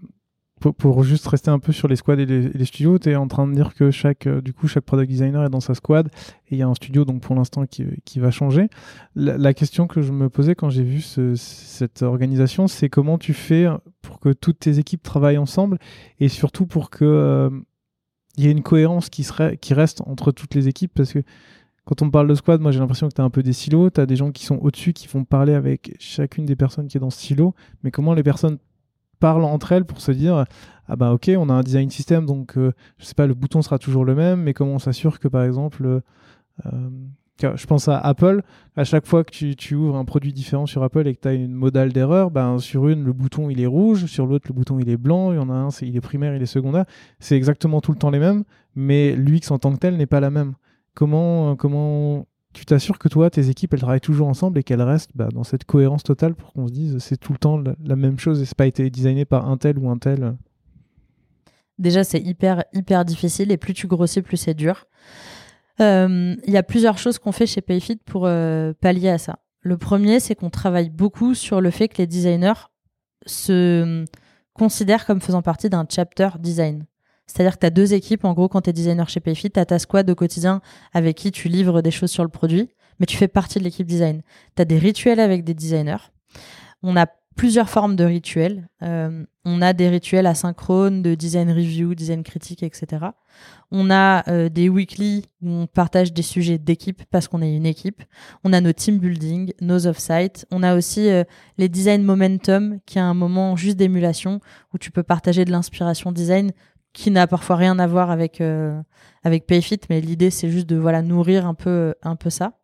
pour, 0.59 1.02
juste 1.05 1.26
rester 1.26 1.50
un 1.50 1.59
peu 1.59 1.72
sur 1.72 1.88
les 1.88 1.96
squads 1.96 2.18
et 2.18 2.26
les, 2.26 2.64
studios, 2.64 2.98
tu 2.98 3.10
es 3.10 3.16
en 3.16 3.28
train 3.28 3.46
de 3.46 3.55
dire 3.55 3.74
que 3.74 3.90
chaque, 3.90 4.26
euh, 4.26 4.40
du 4.40 4.52
coup, 4.52 4.66
chaque 4.66 4.84
product 4.84 5.09
designer 5.09 5.44
est 5.44 5.50
dans 5.50 5.60
sa 5.60 5.74
squad 5.74 6.09
et 6.48 6.55
il 6.55 6.59
y 6.59 6.62
a 6.62 6.68
un 6.68 6.74
studio 6.74 7.05
donc 7.05 7.22
pour 7.22 7.34
l'instant 7.34 7.64
qui, 7.66 8.18
va 8.18 8.30
changer. 8.30 8.68
La, 9.14 9.55
question 9.55 9.86
que 9.86 10.02
je 10.02 10.12
me 10.12 10.28
posais 10.28 10.55
quand 10.55 10.70
j'ai 10.70 10.82
vu 10.82 11.00
cette 11.00 12.02
organisation, 12.02 12.66
c'est 12.66 12.88
comment 12.88 13.18
tu 13.18 13.34
fais 13.34 13.66
pour 14.02 14.20
que 14.20 14.32
toutes 14.32 14.59
tes 14.59 14.78
équipes 14.78 15.02
travaillent 15.02 15.38
ensemble 15.38 15.78
et 16.18 16.28
surtout 16.28 16.66
pour 16.66 16.90
que 16.90 17.05
euh, 17.05 17.50
il 18.36 18.44
y 18.44 18.48
ait 18.48 18.52
une 18.52 18.62
cohérence 18.62 19.10
qui, 19.10 19.24
serait, 19.24 19.56
qui 19.56 19.74
reste 19.74 20.02
entre 20.06 20.32
toutes 20.32 20.55
les 20.55 20.68
équipes 20.68 20.92
parce 20.94 21.12
que 21.12 21.20
quand 21.89 22.02
on 22.02 22.10
parle 22.10 22.28
de 22.28 22.35
squad, 22.35 22.60
moi 22.60 22.70
j'ai 22.70 22.81
l'impression 22.81 23.09
que 23.09 23.15
tu 23.15 23.23
as 23.23 23.24
un 23.24 23.31
peu 23.31 23.43
des 23.43 23.55
silos, 23.55 23.89
tu 23.89 23.98
as 23.98 24.05
des 24.05 24.15
gens 24.15 24.31
qui 24.31 24.44
sont 24.44 24.56
au-dessus 24.56 24.93
qui 24.93 25.09
vont 25.09 25.24
parler 25.24 25.55
avec 25.55 25.97
chacune 25.98 26.44
des 26.44 26.55
personnes 26.55 26.86
qui 26.86 26.98
est 26.98 27.01
dans 27.01 27.09
ce 27.09 27.19
silo, 27.19 27.55
mais 27.82 27.90
comment 27.90 28.12
les 28.12 28.23
personnes 28.23 28.59
parlent 29.20 29.44
entre 29.44 29.73
elles 29.73 29.86
pour 29.86 30.02
se 30.02 30.12
dire 30.12 30.44
ah 30.86 30.97
bah 30.97 31.15
ok 31.15 31.31
on 31.39 31.48
a 31.48 31.55
un 31.55 31.62
design 31.62 31.89
system 31.89 32.27
donc 32.27 32.59
euh, 32.59 32.73
je 32.98 33.06
sais 33.06 33.15
pas 33.15 33.27
le 33.27 33.32
bouton 33.32 33.62
sera 33.62 33.78
toujours 33.78 34.05
le 34.05 34.15
même 34.15 34.43
mais 34.43 34.52
comment 34.52 34.74
on 34.74 34.78
s'assure 34.78 35.19
que 35.19 35.28
par 35.28 35.44
exemple 35.44 36.02
euh, 36.66 36.90
je 37.40 37.66
pense 37.66 37.89
à 37.89 37.98
Apple, 37.98 38.43
à 38.77 38.85
chaque 38.85 39.06
fois 39.06 39.24
que 39.24 39.31
tu, 39.55 39.74
ouvres 39.74 39.97
un 39.97 40.05
produit 40.05 40.35
différent 40.35 40.66
sur 40.66 40.82
Apple 40.82 41.06
et 41.06 41.15
que 41.15 41.20
tu 41.23 41.28
as 41.28 41.32
une 41.32 41.52
modale 41.52 41.93
d'erreur, 41.93 42.31
ben, 42.31 42.59
sur 42.59 42.89
une, 42.89 43.02
le 43.02 43.15
bouton 43.15 43.48
il 43.48 43.62
est 43.62 43.66
rouge, 43.66 44.05
sur 44.06 44.27
l'autre, 44.27 44.47
le 44.48 44.55
bouton 44.55 44.78
il 44.78 44.90
est 44.90 44.97
blanc, 44.98 45.32
il 45.32 45.36
y 45.36 45.39
en 45.39 45.48
a 45.48 45.55
un, 45.55 45.69
il 45.81 45.97
est 45.97 46.01
primaire, 46.01 46.35
il 46.35 46.43
est 46.43 46.47
secondaire. 46.47 46.85
C'est 47.19 47.36
exactement 47.36 47.81
tout 47.81 47.93
le 47.93 47.98
temps 47.98 48.10
les 48.10 48.19
mêmes, 48.19 48.44
mais 48.74 49.15
l'UX 49.15 49.51
en 49.51 49.59
tant 49.59 49.73
que 49.73 49.78
tel 49.78 49.97
n'est 49.97 50.06
pas 50.06 50.20
la 50.20 50.31
même. 50.31 50.55
Comment, 50.98 51.54
comment 51.54 52.26
tu 52.52 52.64
t'assures 52.64 52.98
que 52.98 53.06
toi, 53.06 53.30
tes 53.30 53.50
équipes, 53.50 53.72
elles 53.72 53.78
travaillent 53.78 54.00
toujours 54.00 54.26
ensemble 54.26 54.58
et 54.58 54.64
qu'elles 54.64 54.82
restent 54.82 55.12
bah, 55.14 55.28
dans 55.32 55.44
cette 55.44 55.64
cohérence 55.64 56.02
totale 56.02 56.34
pour 56.34 56.52
qu'on 56.52 56.66
se 56.66 56.72
dise 56.72 56.98
c'est 56.98 57.16
tout 57.16 57.30
le 57.30 57.38
temps 57.38 57.56
la, 57.56 57.94
même 57.94 58.18
chose 58.18 58.42
et 58.42 58.44
c'est 58.44 58.56
pas 58.56 58.66
été 58.66 58.90
designé 58.90 59.24
par 59.24 59.48
un 59.48 59.56
tel 59.58 59.78
ou 59.78 59.88
un 59.90 59.96
tel. 59.96 60.36
Déjà, 61.78 62.02
c'est 62.02 62.18
hyper, 62.18 62.64
hyper 62.72 63.04
difficile 63.04 63.52
et 63.52 63.56
plus 63.56 63.74
tu 63.74 63.86
grossis, 63.86 64.22
plus 64.22 64.38
c'est 64.38 64.54
dur. 64.54 64.86
Euh, 65.80 66.34
il 66.44 66.52
y 66.52 66.56
a 66.56 66.64
plusieurs 66.64 66.98
choses 66.98 67.20
qu'on 67.20 67.30
fait 67.30 67.46
chez 67.46 67.60
Payfit 67.60 68.00
pour 68.04 68.26
euh, 68.26 68.72
pallier 68.80 69.10
à 69.10 69.18
ça. 69.18 69.38
Le 69.60 69.78
premier, 69.78 70.18
c'est 70.18 70.34
qu'on 70.34 70.50
travaille 70.50 70.90
beaucoup 70.90 71.34
sur 71.34 71.60
le 71.60 71.70
fait 71.70 71.86
que 71.86 71.98
les 71.98 72.08
designers 72.08 72.66
se 73.24 74.04
considèrent 74.52 75.06
comme 75.06 75.20
faisant 75.20 75.42
partie 75.42 75.70
d'un 75.70 75.86
chapter 75.88 76.30
design. 76.40 76.86
C'est-à-dire 77.28 77.55
que 77.55 77.60
tu 77.60 77.66
as 77.66 77.70
deux 77.70 77.94
équipes. 77.94 78.24
En 78.24 78.32
gros, 78.32 78.48
quand 78.48 78.62
tu 78.62 78.70
es 78.70 78.72
designer 78.72 79.09
chez 79.09 79.20
Payfit, 79.20 79.50
tu 79.50 79.60
as 79.60 79.66
ta 79.66 79.78
squad 79.78 80.09
au 80.10 80.14
quotidien 80.14 80.60
avec 80.92 81.16
qui 81.16 81.30
tu 81.30 81.48
livres 81.48 81.82
des 81.82 81.92
choses 81.92 82.10
sur 82.10 82.24
le 82.24 82.30
produit, 82.30 82.70
mais 82.98 83.06
tu 83.06 83.16
fais 83.16 83.28
partie 83.28 83.59
de 83.59 83.64
l'équipe 83.64 83.86
design. 83.86 84.22
Tu 84.56 84.62
as 84.62 84.64
des 84.64 84.78
rituels 84.78 85.20
avec 85.20 85.44
des 85.44 85.55
designers. 85.55 86.10
On 86.82 86.96
a 86.96 87.06
plusieurs 87.38 87.70
formes 87.70 87.94
de 87.94 88.05
rituels. 88.05 88.68
Euh, 88.82 89.24
on 89.44 89.62
a 89.62 89.72
des 89.72 89.88
rituels 89.88 90.26
asynchrones 90.26 91.02
de 91.02 91.14
design 91.14 91.50
review, 91.50 91.94
design 91.94 92.24
critique, 92.24 92.64
etc. 92.64 93.06
On 93.70 93.90
a 93.90 94.28
euh, 94.28 94.48
des 94.48 94.68
weekly 94.68 95.24
où 95.40 95.48
on 95.48 95.66
partage 95.68 96.12
des 96.12 96.22
sujets 96.22 96.59
d'équipe 96.59 97.05
parce 97.10 97.28
qu'on 97.28 97.40
est 97.40 97.55
une 97.55 97.64
équipe. 97.64 98.02
On 98.42 98.52
a 98.52 98.60
nos 98.60 98.72
team 98.72 98.98
building, 98.98 99.52
nos 99.60 99.86
off-site. 99.86 100.46
On 100.50 100.64
a 100.64 100.74
aussi 100.74 101.09
euh, 101.09 101.22
les 101.59 101.68
design 101.68 102.02
momentum 102.02 102.80
qui 102.86 102.98
est 102.98 103.02
un 103.02 103.14
moment 103.14 103.55
juste 103.55 103.76
d'émulation 103.76 104.40
où 104.74 104.78
tu 104.78 104.90
peux 104.90 105.05
partager 105.05 105.44
de 105.44 105.52
l'inspiration 105.52 106.10
design 106.10 106.50
qui 106.98 107.12
n'a 107.12 107.28
parfois 107.28 107.54
rien 107.54 107.78
à 107.78 107.86
voir 107.86 108.10
avec 108.10 108.40
euh, 108.40 108.82
avec 109.22 109.46
Payfit, 109.46 109.78
mais 109.88 110.00
l'idée 110.00 110.30
c'est 110.30 110.50
juste 110.50 110.68
de 110.68 110.74
voilà 110.74 111.00
nourrir 111.00 111.46
un 111.46 111.54
peu 111.54 111.94
un 112.02 112.16
peu 112.16 112.28
ça. 112.28 112.58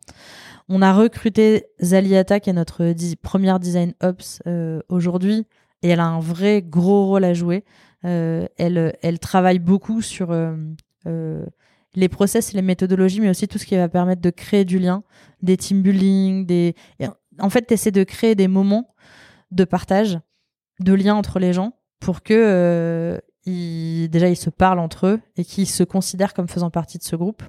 On 0.67 0.81
a 0.81 0.93
recruté 0.93 1.67
Zaliata 1.81 2.41
qui 2.41 2.49
est 2.49 2.53
notre 2.53 2.93
première 3.21 3.61
design 3.61 3.93
ops 4.03 4.41
euh, 4.45 4.81
aujourd'hui 4.89 5.47
et 5.83 5.89
elle 5.89 6.01
a 6.01 6.05
un 6.05 6.19
vrai 6.19 6.61
gros 6.61 7.05
rôle 7.05 7.23
à 7.23 7.33
jouer. 7.33 7.63
Euh, 8.03 8.45
elle 8.57 8.97
elle 9.01 9.19
travaille 9.19 9.59
beaucoup 9.59 10.01
sur 10.01 10.35
les 11.05 12.09
process 12.09 12.51
les 12.51 12.61
méthodologies, 12.61 13.21
mais 13.21 13.29
aussi 13.29 13.47
tout 13.47 13.57
ce 13.57 13.65
qui 13.65 13.77
va 13.77 13.87
permettre 13.87 14.21
de 14.21 14.31
créer 14.31 14.65
du 14.65 14.79
lien, 14.79 15.03
des 15.43 15.55
team 15.55 15.81
building, 15.81 16.45
des 16.45 16.75
en 17.39 17.49
fait, 17.49 17.67
tu 17.67 17.73
essaies 17.73 17.91
de 17.91 18.03
créer 18.03 18.35
des 18.35 18.49
moments 18.49 18.93
de 19.51 19.63
partage, 19.63 20.19
de 20.81 20.93
lien 20.93 21.15
entre 21.15 21.39
les 21.39 21.53
gens 21.53 21.77
pour 22.01 22.21
que 22.21 23.21
déjà 23.45 24.29
ils 24.29 24.35
se 24.35 24.49
parlent 24.49 24.79
entre 24.79 25.07
eux 25.07 25.21
et 25.37 25.45
qui 25.45 25.65
se 25.65 25.83
considèrent 25.83 26.33
comme 26.33 26.47
faisant 26.47 26.69
partie 26.69 26.97
de 26.97 27.03
ce 27.03 27.15
groupe. 27.15 27.43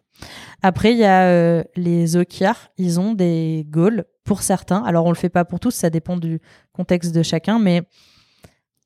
Après 0.63 0.93
il 0.93 0.99
y 0.99 1.05
a 1.05 1.25
euh, 1.25 1.65
les 1.75 2.17
OKR, 2.17 2.71
ils 2.77 3.01
ont 3.01 3.15
des 3.15 3.67
goals 3.69 4.05
pour 4.25 4.43
certains. 4.43 4.83
Alors 4.85 5.07
on 5.07 5.11
le 5.11 5.17
fait 5.17 5.29
pas 5.31 5.45
pour 5.45 5.61
tous, 5.61 5.71
ça 5.71 5.91
dépend 5.91 6.17
du 6.17 6.41
contexte 6.73 7.15
de 7.15 7.23
chacun, 7.23 7.59
mais 7.59 7.83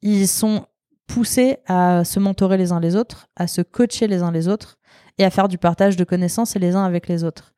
ils 0.03 0.29
sont 0.29 0.67
poussés 1.07 1.59
à 1.67 2.05
se 2.05 2.21
mentorer 2.21 2.57
les 2.57 2.71
uns 2.71 2.81
les 2.81 2.95
autres, 2.95 3.29
à 3.35 3.49
se 3.49 3.63
coacher 3.63 4.07
les 4.07 4.23
uns 4.23 4.31
les 4.31 4.47
autres 4.47 4.79
et 5.19 5.25
à 5.25 5.31
faire 5.31 5.49
du 5.49 5.59
partage 5.59 5.97
de 5.97 6.05
connaissances 6.05 6.55
les 6.55 6.77
uns 6.77 6.85
avec 6.85 7.09
les 7.09 7.25
autres. 7.25 7.53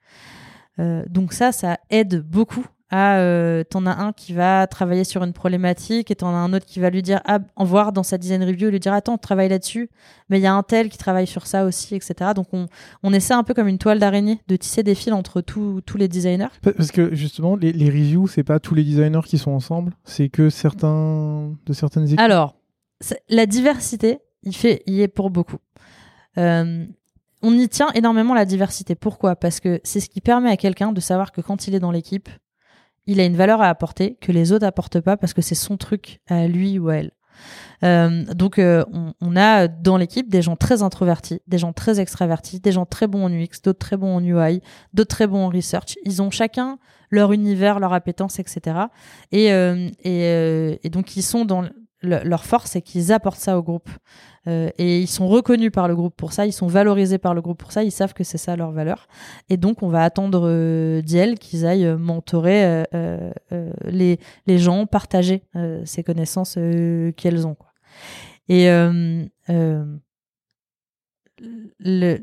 Euh, 0.78 1.04
donc 1.08 1.34
ça, 1.34 1.52
ça 1.52 1.78
aide 1.90 2.20
beaucoup 2.20 2.64
ah, 2.94 3.16
euh, 3.16 3.64
t'en 3.64 3.86
as 3.86 3.96
un 3.96 4.12
qui 4.12 4.34
va 4.34 4.66
travailler 4.66 5.04
sur 5.04 5.24
une 5.24 5.32
problématique 5.32 6.10
et 6.10 6.14
t'en 6.14 6.28
as 6.28 6.36
un 6.36 6.52
autre 6.52 6.66
qui 6.66 6.78
va 6.78 6.90
lui 6.90 7.00
dire, 7.00 7.22
ah, 7.24 7.38
en 7.56 7.64
voir 7.64 7.92
dans 7.92 8.02
sa 8.02 8.18
design 8.18 8.44
review, 8.44 8.68
lui 8.68 8.80
dire, 8.80 8.92
attends, 8.92 9.14
on 9.14 9.18
travaille 9.18 9.48
là-dessus, 9.48 9.88
mais 10.28 10.38
il 10.38 10.42
y 10.42 10.46
a 10.46 10.52
un 10.52 10.62
tel 10.62 10.90
qui 10.90 10.98
travaille 10.98 11.26
sur 11.26 11.46
ça 11.46 11.64
aussi, 11.64 11.94
etc. 11.94 12.32
Donc 12.36 12.48
on, 12.52 12.66
on 13.02 13.14
essaie 13.14 13.32
un 13.32 13.44
peu 13.44 13.54
comme 13.54 13.66
une 13.66 13.78
toile 13.78 13.98
d'araignée 13.98 14.40
de 14.46 14.56
tisser 14.56 14.82
des 14.82 14.94
fils 14.94 15.14
entre 15.14 15.40
tous 15.40 15.82
les 15.96 16.06
designers. 16.06 16.48
Parce 16.60 16.92
que 16.92 17.14
justement, 17.14 17.56
les, 17.56 17.72
les 17.72 17.88
reviews, 17.88 18.28
c'est 18.28 18.44
pas 18.44 18.60
tous 18.60 18.74
les 18.74 18.84
designers 18.84 19.22
qui 19.24 19.38
sont 19.38 19.52
ensemble, 19.52 19.94
c'est 20.04 20.28
que 20.28 20.50
certains 20.50 21.54
de 21.64 21.72
certaines 21.72 22.04
équipes. 22.04 22.20
Alors, 22.20 22.56
la 23.30 23.46
diversité, 23.46 24.18
il 24.42 24.54
fait, 24.54 24.82
y 24.86 25.00
est 25.00 25.08
pour 25.08 25.30
beaucoup. 25.30 25.58
Euh, 26.36 26.84
on 27.42 27.58
y 27.58 27.68
tient 27.68 27.88
énormément 27.94 28.34
la 28.34 28.44
diversité. 28.44 28.94
Pourquoi? 28.94 29.34
Parce 29.34 29.60
que 29.60 29.80
c'est 29.82 30.00
ce 30.00 30.08
qui 30.08 30.20
permet 30.20 30.50
à 30.50 30.56
quelqu'un 30.56 30.92
de 30.92 31.00
savoir 31.00 31.32
que 31.32 31.40
quand 31.40 31.66
il 31.66 31.74
est 31.74 31.80
dans 31.80 31.90
l'équipe, 31.90 32.28
il 33.06 33.20
a 33.20 33.24
une 33.24 33.36
valeur 33.36 33.60
à 33.60 33.68
apporter 33.68 34.16
que 34.20 34.32
les 34.32 34.52
autres 34.52 34.66
apportent 34.66 35.00
pas 35.00 35.16
parce 35.16 35.34
que 35.34 35.42
c'est 35.42 35.54
son 35.54 35.76
truc 35.76 36.20
à 36.28 36.46
lui 36.46 36.78
ou 36.78 36.88
à 36.88 36.96
elle. 36.96 37.12
Euh, 37.82 38.24
donc 38.34 38.58
euh, 38.58 38.84
on, 39.20 39.36
a 39.36 39.66
dans 39.66 39.96
l'équipe 39.96 40.28
des 40.28 40.42
gens 40.42 40.54
très 40.54 40.82
introvertis, 40.82 41.40
des 41.48 41.58
gens 41.58 41.72
très 41.72 41.98
extravertis, 41.98 42.60
des 42.60 42.70
gens 42.70 42.86
très 42.86 43.08
bons 43.08 43.24
en 43.24 43.32
UX, 43.32 43.60
d'autres 43.64 43.80
très 43.80 43.96
bons 43.96 44.16
en 44.16 44.22
UI, 44.22 44.60
d'autres 44.94 45.14
très 45.14 45.26
bons 45.26 45.46
en 45.46 45.48
research. 45.48 45.96
Ils 46.04 46.22
ont 46.22 46.30
chacun 46.30 46.78
leur 47.10 47.32
univers, 47.32 47.80
leur 47.80 47.92
appétence, 47.92 48.38
etc. 48.38 48.76
Et, 49.32 49.52
euh, 49.52 49.88
et, 50.04 50.78
et 50.82 50.90
donc 50.90 51.16
ils 51.16 51.22
sont 51.22 51.44
dans 51.44 51.64
leur 52.02 52.44
force, 52.44 52.72
c'est 52.72 52.82
qu'ils 52.82 53.12
apportent 53.12 53.38
ça 53.38 53.58
au 53.58 53.62
groupe. 53.62 53.88
Euh, 54.48 54.70
et 54.76 55.00
ils 55.00 55.06
sont 55.08 55.28
reconnus 55.28 55.70
par 55.70 55.86
le 55.86 55.94
groupe 55.94 56.16
pour 56.16 56.32
ça, 56.32 56.46
ils 56.46 56.52
sont 56.52 56.66
valorisés 56.66 57.18
par 57.18 57.32
le 57.32 57.40
groupe 57.40 57.58
pour 57.58 57.70
ça, 57.70 57.84
ils 57.84 57.92
savent 57.92 58.12
que 58.12 58.24
c'est 58.24 58.38
ça 58.38 58.56
leur 58.56 58.72
valeur. 58.72 59.06
Et 59.48 59.56
donc, 59.56 59.84
on 59.84 59.88
va 59.88 60.02
attendre 60.02 60.48
euh, 60.48 61.00
qu'ils 61.36 61.64
aillent 61.64 61.86
euh, 61.86 61.96
mentorer 61.96 62.84
euh, 62.92 63.30
les, 63.84 64.18
les 64.46 64.58
gens, 64.58 64.86
partager 64.86 65.44
ces 65.84 66.02
connaissances 66.02 66.54
qu'elles 67.16 67.46
ont. 67.46 67.54
Quoi. 67.54 67.72
Et 68.48 68.68
le, 71.78 72.18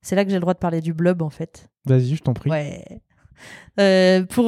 C'est 0.00 0.16
là 0.16 0.24
que 0.24 0.30
j'ai 0.30 0.36
le 0.36 0.40
droit 0.40 0.54
de 0.54 0.58
parler 0.58 0.80
du 0.80 0.94
blob, 0.94 1.20
en 1.20 1.30
fait. 1.30 1.68
Vas-y, 1.84 2.14
je 2.14 2.22
t'en 2.22 2.32
prie. 2.32 2.50
Ouais. 2.50 2.82
Pour 4.30 4.46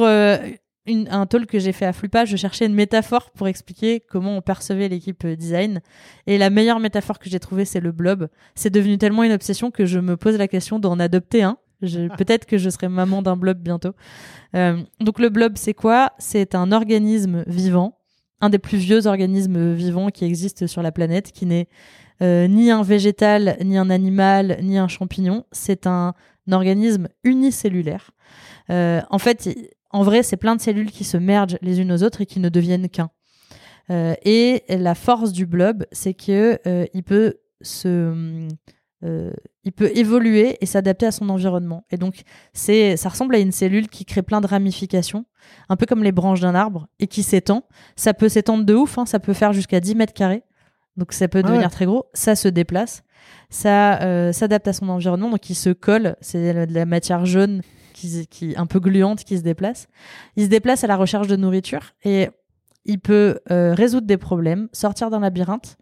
une- 0.87 1.07
un 1.09 1.25
talk 1.25 1.45
que 1.45 1.59
j'ai 1.59 1.71
fait 1.71 1.85
à 1.85 1.93
Flupa, 1.93 2.25
je 2.25 2.35
cherchais 2.37 2.65
une 2.65 2.73
métaphore 2.73 3.31
pour 3.31 3.47
expliquer 3.47 3.99
comment 3.99 4.35
on 4.37 4.41
percevait 4.41 4.89
l'équipe 4.89 5.23
euh, 5.25 5.35
design. 5.35 5.81
Et 6.27 6.37
la 6.37 6.49
meilleure 6.49 6.79
métaphore 6.79 7.19
que 7.19 7.29
j'ai 7.29 7.39
trouvée, 7.39 7.65
c'est 7.65 7.79
le 7.79 7.91
blob. 7.91 8.27
C'est 8.55 8.69
devenu 8.71 8.97
tellement 8.97 9.23
une 9.23 9.31
obsession 9.31 9.69
que 9.71 9.85
je 9.85 9.99
me 9.99 10.17
pose 10.17 10.37
la 10.37 10.47
question 10.47 10.79
d'en 10.79 10.99
adopter 10.99 11.43
un. 11.43 11.57
Peut-être 12.17 12.45
que 12.45 12.57
je 12.57 12.69
serai 12.69 12.87
maman 12.89 13.21
d'un 13.21 13.35
blob 13.37 13.59
bientôt. 13.59 13.93
Euh, 14.55 14.81
donc 14.99 15.19
le 15.19 15.29
blob, 15.29 15.53
c'est 15.55 15.73
quoi? 15.73 16.11
C'est 16.19 16.53
un 16.55 16.71
organisme 16.71 17.43
vivant, 17.47 17.97
un 18.39 18.49
des 18.49 18.59
plus 18.59 18.77
vieux 18.77 19.07
organismes 19.07 19.73
vivants 19.73 20.09
qui 20.09 20.25
existent 20.25 20.67
sur 20.67 20.81
la 20.83 20.91
planète, 20.91 21.31
qui 21.31 21.45
n'est 21.45 21.67
euh, 22.21 22.47
ni 22.47 22.69
un 22.69 22.83
végétal, 22.83 23.57
ni 23.63 23.77
un 23.79 23.89
animal, 23.89 24.59
ni 24.61 24.77
un 24.77 24.87
champignon. 24.87 25.45
C'est 25.51 25.87
un 25.87 26.13
organisme 26.51 27.07
unicellulaire. 27.23 28.11
Euh, 28.69 29.01
en 29.09 29.17
fait, 29.17 29.49
en 29.93 30.03
vrai, 30.03 30.23
c'est 30.23 30.37
plein 30.37 30.55
de 30.55 30.61
cellules 30.61 30.91
qui 30.91 31.03
se 31.03 31.17
mergent 31.17 31.57
les 31.61 31.79
unes 31.79 31.91
aux 31.91 32.03
autres 32.03 32.21
et 32.21 32.25
qui 32.25 32.39
ne 32.39 32.49
deviennent 32.49 32.89
qu'un. 32.89 33.09
Euh, 33.89 34.13
et 34.23 34.63
la 34.69 34.95
force 34.95 35.31
du 35.31 35.45
blob, 35.45 35.85
c'est 35.91 36.13
que 36.13 36.59
euh, 36.67 36.85
il 36.93 37.03
peut 37.03 37.35
se 37.61 38.47
euh, 39.03 39.31
il 39.63 39.71
peut 39.71 39.91
évoluer 39.95 40.57
et 40.61 40.65
s'adapter 40.65 41.07
à 41.07 41.11
son 41.11 41.29
environnement. 41.29 41.85
Et 41.91 41.97
donc, 41.97 42.21
c'est, 42.53 42.97
ça 42.97 43.09
ressemble 43.09 43.33
à 43.35 43.39
une 43.39 43.51
cellule 43.51 43.89
qui 43.89 44.05
crée 44.05 44.21
plein 44.21 44.41
de 44.41 44.47
ramifications, 44.47 45.25
un 45.69 45.75
peu 45.75 45.87
comme 45.87 46.03
les 46.03 46.11
branches 46.11 46.39
d'un 46.39 46.53
arbre, 46.53 46.87
et 46.99 47.07
qui 47.07 47.23
s'étend. 47.23 47.63
Ça 47.95 48.13
peut 48.13 48.29
s'étendre 48.29 48.63
de 48.63 48.75
ouf, 48.75 48.99
hein, 48.99 49.07
ça 49.07 49.19
peut 49.19 49.33
faire 49.33 49.53
jusqu'à 49.53 49.79
10 49.79 49.95
mètres 49.95 50.13
carrés. 50.13 50.43
Donc, 50.97 51.13
ça 51.13 51.27
peut 51.27 51.39
Ah 51.39 51.47
devenir 51.47 51.63
ouais. 51.63 51.69
très 51.69 51.85
gros. 51.85 52.05
Ça 52.13 52.35
se 52.35 52.47
déplace. 52.47 53.03
Ça 53.49 54.31
s'adapte 54.33 54.67
à 54.67 54.73
son 54.73 54.89
environnement, 54.89 55.29
donc 55.29 55.49
il 55.49 55.55
se 55.55 55.69
colle. 55.71 56.15
C'est 56.21 56.67
de 56.67 56.73
la 56.73 56.85
matière 56.85 57.25
jaune 57.25 57.61
qui, 58.01 58.27
qui 58.27 58.53
un 58.57 58.65
peu 58.65 58.79
gluante 58.79 59.23
qui 59.23 59.37
se 59.37 59.43
déplace. 59.43 59.87
Il 60.35 60.45
se 60.45 60.49
déplace 60.49 60.83
à 60.83 60.87
la 60.87 60.97
recherche 60.97 61.27
de 61.27 61.35
nourriture 61.35 61.93
et 62.03 62.29
il 62.85 62.99
peut 62.99 63.39
euh, 63.51 63.73
résoudre 63.75 64.07
des 64.07 64.17
problèmes, 64.17 64.67
sortir 64.73 65.09
d'un 65.09 65.19
labyrinthe. 65.19 65.77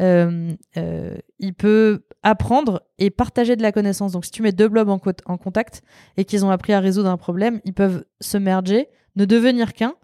Euh, 0.00 0.52
euh, 0.76 1.16
il 1.38 1.54
peut 1.54 2.04
apprendre 2.22 2.82
et 2.98 3.10
partager 3.10 3.56
de 3.56 3.62
la 3.62 3.72
connaissance. 3.72 4.12
Donc, 4.12 4.24
si 4.24 4.30
tu 4.30 4.42
mets 4.42 4.52
deux 4.52 4.68
blobs 4.68 4.88
en, 4.88 4.98
co- 4.98 5.12
en 5.26 5.38
contact 5.38 5.82
et 6.16 6.24
qu'ils 6.24 6.44
ont 6.44 6.50
appris 6.50 6.72
à 6.74 6.80
résoudre 6.80 7.08
un 7.08 7.16
problème, 7.16 7.60
ils 7.64 7.72
peuvent 7.74 8.04
se 8.20 8.38
merger, 8.38 8.88
ne 9.16 9.24
devenir 9.24 9.72
qu'un. 9.72 9.94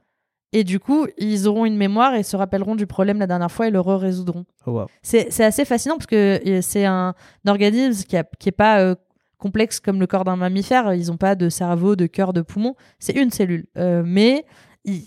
Et 0.53 0.65
du 0.65 0.81
coup, 0.81 1.07
ils 1.19 1.47
auront 1.47 1.67
une 1.67 1.77
mémoire 1.77 2.15
et 2.15 2.23
se 2.23 2.35
rappelleront 2.35 2.77
du 2.77 2.87
problème 2.87 3.19
la 3.19 3.27
dernière 3.27 3.53
fois 3.53 3.69
et 3.69 3.71
le 3.71 3.81
résoudront. 3.81 4.47
Oh, 4.65 4.73
wow. 4.73 4.87
C'est 5.03 5.45
assez 5.45 5.67
fascinant 5.67 5.97
parce 5.97 6.07
que 6.07 6.41
c'est 6.63 6.87
un, 6.87 7.15
organisme 7.47 8.05
qui, 8.05 8.17
a, 8.17 8.25
qui 8.39 8.49
est 8.49 8.53
pas 8.53 8.95
euh, 9.39 9.49
complexe 9.49 9.81
comme 9.81 10.01
le 10.01 10.07
corps 10.07 10.25
d'un 10.25 10.37
mammifère. 10.37 10.95
Ils 10.95 11.09
n'ont 11.09 11.17
pas 11.17 11.35
de 11.35 11.49
cerveau, 11.49 11.97
de 11.97 12.07
cœur, 12.07 12.33
de 12.33 12.43
poumon. 12.43 12.75
C'est 12.99 13.15
une 13.15 13.31
cellule. 13.31 13.67
Euh, 13.77 14.03
mais 14.05 14.45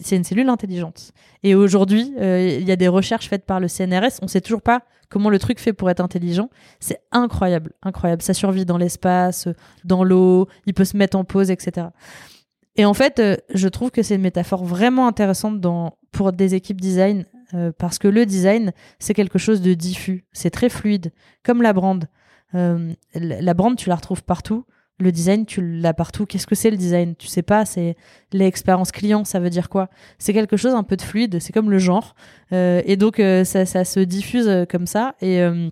c'est 0.01 0.15
une 0.15 0.23
cellule 0.23 0.49
intelligente. 0.49 1.11
Et 1.43 1.55
aujourd'hui, 1.55 2.13
euh, 2.19 2.57
il 2.59 2.67
y 2.67 2.71
a 2.71 2.75
des 2.75 2.87
recherches 2.87 3.27
faites 3.29 3.45
par 3.45 3.59
le 3.59 3.67
CNRS. 3.67 4.19
On 4.21 4.27
sait 4.27 4.41
toujours 4.41 4.61
pas 4.61 4.83
comment 5.09 5.29
le 5.29 5.39
truc 5.39 5.59
fait 5.59 5.73
pour 5.73 5.89
être 5.89 6.01
intelligent. 6.01 6.49
C'est 6.79 7.01
incroyable, 7.11 7.73
incroyable. 7.81 8.21
Ça 8.21 8.33
survit 8.33 8.65
dans 8.65 8.77
l'espace, 8.77 9.47
dans 9.83 10.03
l'eau. 10.03 10.47
Il 10.65 10.73
peut 10.73 10.85
se 10.85 10.97
mettre 10.97 11.17
en 11.17 11.23
pause, 11.23 11.51
etc. 11.51 11.87
Et 12.75 12.85
en 12.85 12.93
fait, 12.93 13.19
euh, 13.19 13.37
je 13.53 13.67
trouve 13.67 13.91
que 13.91 14.03
c'est 14.03 14.15
une 14.15 14.21
métaphore 14.21 14.63
vraiment 14.63 15.07
intéressante 15.07 15.61
pour 16.11 16.31
des 16.31 16.55
équipes 16.55 16.79
design, 16.79 17.25
parce 17.77 17.99
que 17.99 18.07
le 18.07 18.25
design, 18.25 18.71
c'est 18.97 19.13
quelque 19.13 19.37
chose 19.37 19.61
de 19.61 19.73
diffus, 19.73 20.23
c'est 20.31 20.51
très 20.51 20.69
fluide, 20.69 21.11
comme 21.43 21.61
la 21.61 21.73
brand. 21.73 22.05
Euh, 22.55 22.93
la 23.13 23.53
brand, 23.53 23.75
tu 23.75 23.89
la 23.89 23.95
retrouves 23.95 24.23
partout. 24.23 24.65
Le 24.99 25.11
design, 25.11 25.45
tu 25.45 25.61
l'as 25.61 25.95
partout. 25.95 26.25
Qu'est-ce 26.27 26.45
que 26.45 26.53
c'est 26.53 26.69
le 26.69 26.77
design? 26.77 27.15
Tu 27.15 27.27
sais 27.27 27.41
pas, 27.41 27.65
c'est 27.65 27.95
l'expérience 28.33 28.91
client, 28.91 29.23
ça 29.23 29.39
veut 29.39 29.49
dire 29.49 29.67
quoi? 29.67 29.89
C'est 30.19 30.31
quelque 30.31 30.57
chose 30.57 30.75
un 30.75 30.83
peu 30.83 30.95
de 30.95 31.01
fluide, 31.01 31.39
c'est 31.39 31.53
comme 31.53 31.71
le 31.71 31.79
genre. 31.79 32.13
Euh, 32.53 32.83
et 32.85 32.97
donc, 32.97 33.19
euh, 33.19 33.43
ça, 33.43 33.65
ça 33.65 33.83
se 33.83 33.99
diffuse 33.99 34.47
euh, 34.47 34.65
comme 34.65 34.85
ça. 34.85 35.15
Et, 35.21 35.41
euh, 35.41 35.69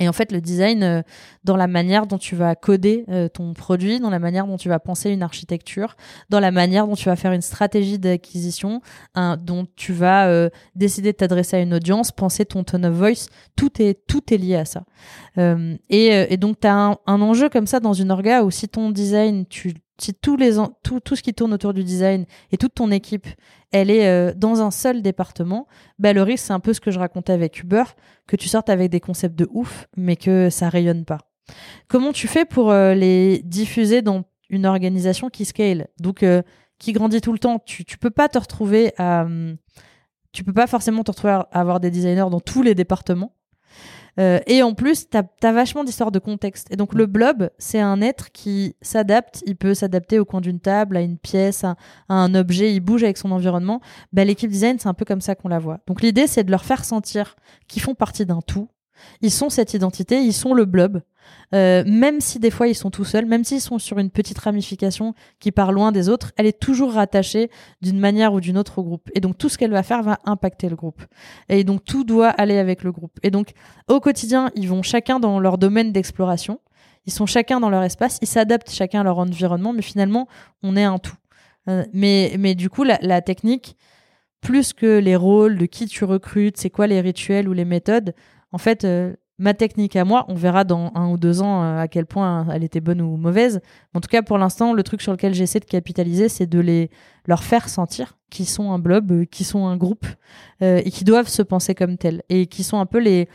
et 0.00 0.08
en 0.08 0.12
fait, 0.12 0.32
le 0.32 0.40
design, 0.40 0.82
euh, 0.82 1.02
dans 1.44 1.56
la 1.56 1.68
manière 1.68 2.08
dont 2.08 2.18
tu 2.18 2.34
vas 2.34 2.56
coder 2.56 3.04
euh, 3.08 3.28
ton 3.28 3.54
produit, 3.54 4.00
dans 4.00 4.10
la 4.10 4.18
manière 4.18 4.46
dont 4.46 4.56
tu 4.56 4.68
vas 4.68 4.80
penser 4.80 5.10
une 5.10 5.22
architecture, 5.22 5.96
dans 6.30 6.40
la 6.40 6.50
manière 6.50 6.88
dont 6.88 6.96
tu 6.96 7.04
vas 7.04 7.14
faire 7.14 7.32
une 7.32 7.42
stratégie 7.42 8.00
d'acquisition, 8.00 8.80
un- 9.14 9.36
dont 9.36 9.68
tu 9.76 9.92
vas 9.92 10.26
euh, 10.26 10.50
décider 10.74 11.12
de 11.12 11.16
t'adresser 11.16 11.58
à 11.58 11.60
une 11.60 11.74
audience, 11.74 12.10
penser 12.10 12.44
ton 12.44 12.64
tone 12.64 12.86
of 12.86 12.94
voice, 12.94 13.28
tout 13.54 13.80
est, 13.80 14.04
tout 14.08 14.34
est 14.34 14.36
lié 14.36 14.56
à 14.56 14.64
ça. 14.64 14.84
Et, 15.90 16.36
donc, 16.38 16.60
tu 16.60 16.66
as 16.66 16.74
un, 16.74 16.96
un 17.06 17.20
enjeu 17.20 17.48
comme 17.48 17.66
ça 17.66 17.78
dans 17.78 17.92
une 17.92 18.10
orga 18.10 18.42
où 18.42 18.50
si 18.50 18.68
ton 18.68 18.90
design, 18.90 19.46
tu, 19.46 19.74
si 19.98 20.12
tous 20.14 20.36
les, 20.36 20.56
tout, 20.82 21.00
tout 21.00 21.16
ce 21.16 21.22
qui 21.22 21.34
tourne 21.34 21.52
autour 21.52 21.72
du 21.72 21.84
design 21.84 22.24
et 22.50 22.56
toute 22.56 22.74
ton 22.74 22.90
équipe, 22.90 23.26
elle 23.74 23.90
est 23.90 24.06
euh, 24.06 24.32
dans 24.36 24.62
un 24.62 24.70
seul 24.70 25.02
département, 25.02 25.66
bah, 25.98 26.12
le 26.12 26.22
risque, 26.22 26.46
c'est 26.46 26.52
un 26.52 26.60
peu 26.60 26.72
ce 26.72 26.80
que 26.80 26.92
je 26.92 26.98
racontais 27.00 27.32
avec 27.32 27.60
Uber, 27.60 27.82
que 28.28 28.36
tu 28.36 28.48
sortes 28.48 28.70
avec 28.70 28.88
des 28.88 29.00
concepts 29.00 29.36
de 29.36 29.48
ouf, 29.50 29.88
mais 29.96 30.14
que 30.14 30.48
ça 30.48 30.68
rayonne 30.68 31.04
pas. 31.04 31.18
Comment 31.88 32.12
tu 32.12 32.28
fais 32.28 32.44
pour 32.44 32.70
euh, 32.70 32.94
les 32.94 33.42
diffuser 33.42 34.00
dans 34.00 34.22
une 34.48 34.64
organisation 34.64 35.28
qui 35.28 35.44
scale, 35.44 35.88
donc 35.98 36.22
euh, 36.22 36.42
qui 36.78 36.92
grandit 36.92 37.20
tout 37.20 37.32
le 37.32 37.40
temps? 37.40 37.58
Tu, 37.66 37.84
tu 37.84 37.98
peux 37.98 38.10
pas 38.10 38.28
te 38.28 38.38
retrouver 38.38 38.92
à. 38.96 39.22
hum, 39.22 39.56
tu 40.30 40.44
peux 40.44 40.52
pas 40.52 40.68
forcément 40.68 41.02
te 41.02 41.10
retrouver 41.10 41.32
à 41.32 41.40
avoir 41.50 41.80
des 41.80 41.90
designers 41.90 42.30
dans 42.30 42.40
tous 42.40 42.62
les 42.62 42.76
départements. 42.76 43.32
Euh, 44.20 44.40
et 44.46 44.62
en 44.62 44.74
plus, 44.74 45.08
tu 45.08 45.16
as, 45.16 45.52
vachement 45.52 45.84
d'histoires 45.84 46.12
de 46.12 46.18
contexte. 46.18 46.68
Et 46.70 46.76
donc, 46.76 46.94
le 46.94 47.06
blob, 47.06 47.50
c'est 47.58 47.80
un 47.80 48.00
être 48.00 48.30
qui 48.32 48.76
s'adapte. 48.80 49.42
Il 49.46 49.56
peut 49.56 49.74
s'adapter 49.74 50.18
au 50.18 50.24
coin 50.24 50.40
d'une 50.40 50.60
table, 50.60 50.96
à 50.96 51.00
une 51.00 51.18
pièce, 51.18 51.64
à, 51.64 51.76
à 52.08 52.14
un 52.14 52.34
objet. 52.34 52.74
Il 52.74 52.80
bouge 52.80 53.02
avec 53.02 53.18
son 53.18 53.30
environnement. 53.30 53.80
Bah, 54.12 54.24
L'équipe 54.24 54.50
design, 54.50 54.78
c'est 54.78 54.88
un 54.88 54.94
peu 54.94 55.04
comme 55.04 55.20
ça 55.20 55.34
qu'on 55.34 55.48
la 55.48 55.58
voit. 55.58 55.80
Donc, 55.86 56.00
l'idée, 56.02 56.26
c'est 56.26 56.44
de 56.44 56.50
leur 56.50 56.64
faire 56.64 56.84
sentir 56.84 57.36
qu'ils 57.68 57.82
font 57.82 57.94
partie 57.94 58.26
d'un 58.26 58.40
tout. 58.40 58.68
Ils 59.20 59.30
sont 59.30 59.50
cette 59.50 59.74
identité, 59.74 60.20
ils 60.20 60.32
sont 60.32 60.54
le 60.54 60.64
blob. 60.64 61.02
Euh, 61.54 61.84
même 61.86 62.20
si 62.20 62.38
des 62.38 62.50
fois 62.50 62.68
ils 62.68 62.74
sont 62.74 62.90
tout 62.90 63.04
seuls, 63.04 63.26
même 63.26 63.44
s'ils 63.44 63.60
sont 63.60 63.78
sur 63.78 63.98
une 63.98 64.10
petite 64.10 64.38
ramification 64.38 65.14
qui 65.40 65.52
part 65.52 65.72
loin 65.72 65.92
des 65.92 66.08
autres, 66.08 66.32
elle 66.36 66.46
est 66.46 66.58
toujours 66.58 66.92
rattachée 66.92 67.50
d'une 67.80 67.98
manière 67.98 68.32
ou 68.32 68.40
d'une 68.40 68.58
autre 68.58 68.78
au 68.78 68.82
groupe. 68.82 69.08
Et 69.14 69.20
donc 69.20 69.38
tout 69.38 69.48
ce 69.48 69.56
qu'elle 69.56 69.70
va 69.70 69.82
faire 69.82 70.02
va 70.02 70.18
impacter 70.24 70.68
le 70.68 70.76
groupe. 70.76 71.02
Et 71.48 71.64
donc 71.64 71.84
tout 71.84 72.04
doit 72.04 72.28
aller 72.28 72.58
avec 72.58 72.82
le 72.82 72.92
groupe. 72.92 73.18
Et 73.22 73.30
donc 73.30 73.52
au 73.88 74.00
quotidien, 74.00 74.50
ils 74.54 74.68
vont 74.68 74.82
chacun 74.82 75.20
dans 75.20 75.38
leur 75.38 75.58
domaine 75.58 75.92
d'exploration. 75.92 76.60
Ils 77.06 77.12
sont 77.12 77.26
chacun 77.26 77.60
dans 77.60 77.70
leur 77.70 77.82
espace, 77.82 78.18
ils 78.22 78.28
s'adaptent 78.28 78.70
chacun 78.70 79.00
à 79.00 79.04
leur 79.04 79.18
environnement, 79.18 79.72
mais 79.72 79.82
finalement, 79.82 80.26
on 80.62 80.76
est 80.76 80.84
un 80.84 80.98
tout. 80.98 81.16
Euh, 81.68 81.84
mais, 81.92 82.34
mais 82.38 82.54
du 82.54 82.70
coup, 82.70 82.82
la, 82.82 82.98
la 83.02 83.20
technique, 83.20 83.76
plus 84.40 84.72
que 84.72 84.98
les 84.98 85.16
rôles, 85.16 85.58
de 85.58 85.66
qui 85.66 85.86
tu 85.86 86.04
recrutes, 86.04 86.56
c'est 86.56 86.70
quoi 86.70 86.86
les 86.86 87.00
rituels 87.00 87.48
ou 87.48 87.52
les 87.52 87.64
méthodes, 87.64 88.14
en 88.54 88.58
fait, 88.58 88.84
euh, 88.84 89.12
ma 89.38 89.52
technique 89.52 89.96
à 89.96 90.04
moi, 90.04 90.26
on 90.28 90.36
verra 90.36 90.62
dans 90.62 90.92
un 90.94 91.10
ou 91.10 91.18
deux 91.18 91.42
ans 91.42 91.64
euh, 91.64 91.80
à 91.80 91.88
quel 91.88 92.06
point 92.06 92.46
elle 92.52 92.62
était 92.62 92.80
bonne 92.80 93.02
ou 93.02 93.16
mauvaise. 93.16 93.60
En 93.94 94.00
tout 94.00 94.08
cas, 94.08 94.22
pour 94.22 94.38
l'instant, 94.38 94.72
le 94.72 94.84
truc 94.84 95.02
sur 95.02 95.10
lequel 95.10 95.34
j'essaie 95.34 95.58
de 95.58 95.64
capitaliser, 95.64 96.28
c'est 96.28 96.46
de 96.46 96.60
les 96.60 96.88
leur 97.26 97.42
faire 97.42 97.68
sentir 97.68 98.16
qu'ils 98.30 98.46
sont 98.46 98.70
un 98.70 98.78
blob, 98.78 99.10
euh, 99.10 99.24
qu'ils 99.24 99.44
sont 99.44 99.66
un 99.66 99.76
groupe 99.76 100.06
et 100.60 100.90
qui 100.92 101.02
doivent 101.02 101.28
se 101.28 101.42
penser 101.42 101.74
comme 101.74 101.98
tels 101.98 102.22
et 102.28 102.46
qui 102.46 102.62
sont 102.62 102.78
un 102.78 102.86
peu 102.86 102.98
les 102.98 103.28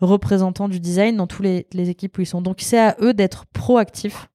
représentants 0.00 0.68
du 0.68 0.80
design 0.80 1.16
dans 1.16 1.28
toutes 1.28 1.44
les, 1.44 1.68
les 1.72 1.88
équipes 1.88 2.18
où 2.18 2.20
ils 2.20 2.26
sont. 2.26 2.42
Donc, 2.42 2.56
c'est 2.60 2.80
à 2.80 2.96
eux 3.00 3.14
d'être 3.14 3.46
proactifs 3.46 4.28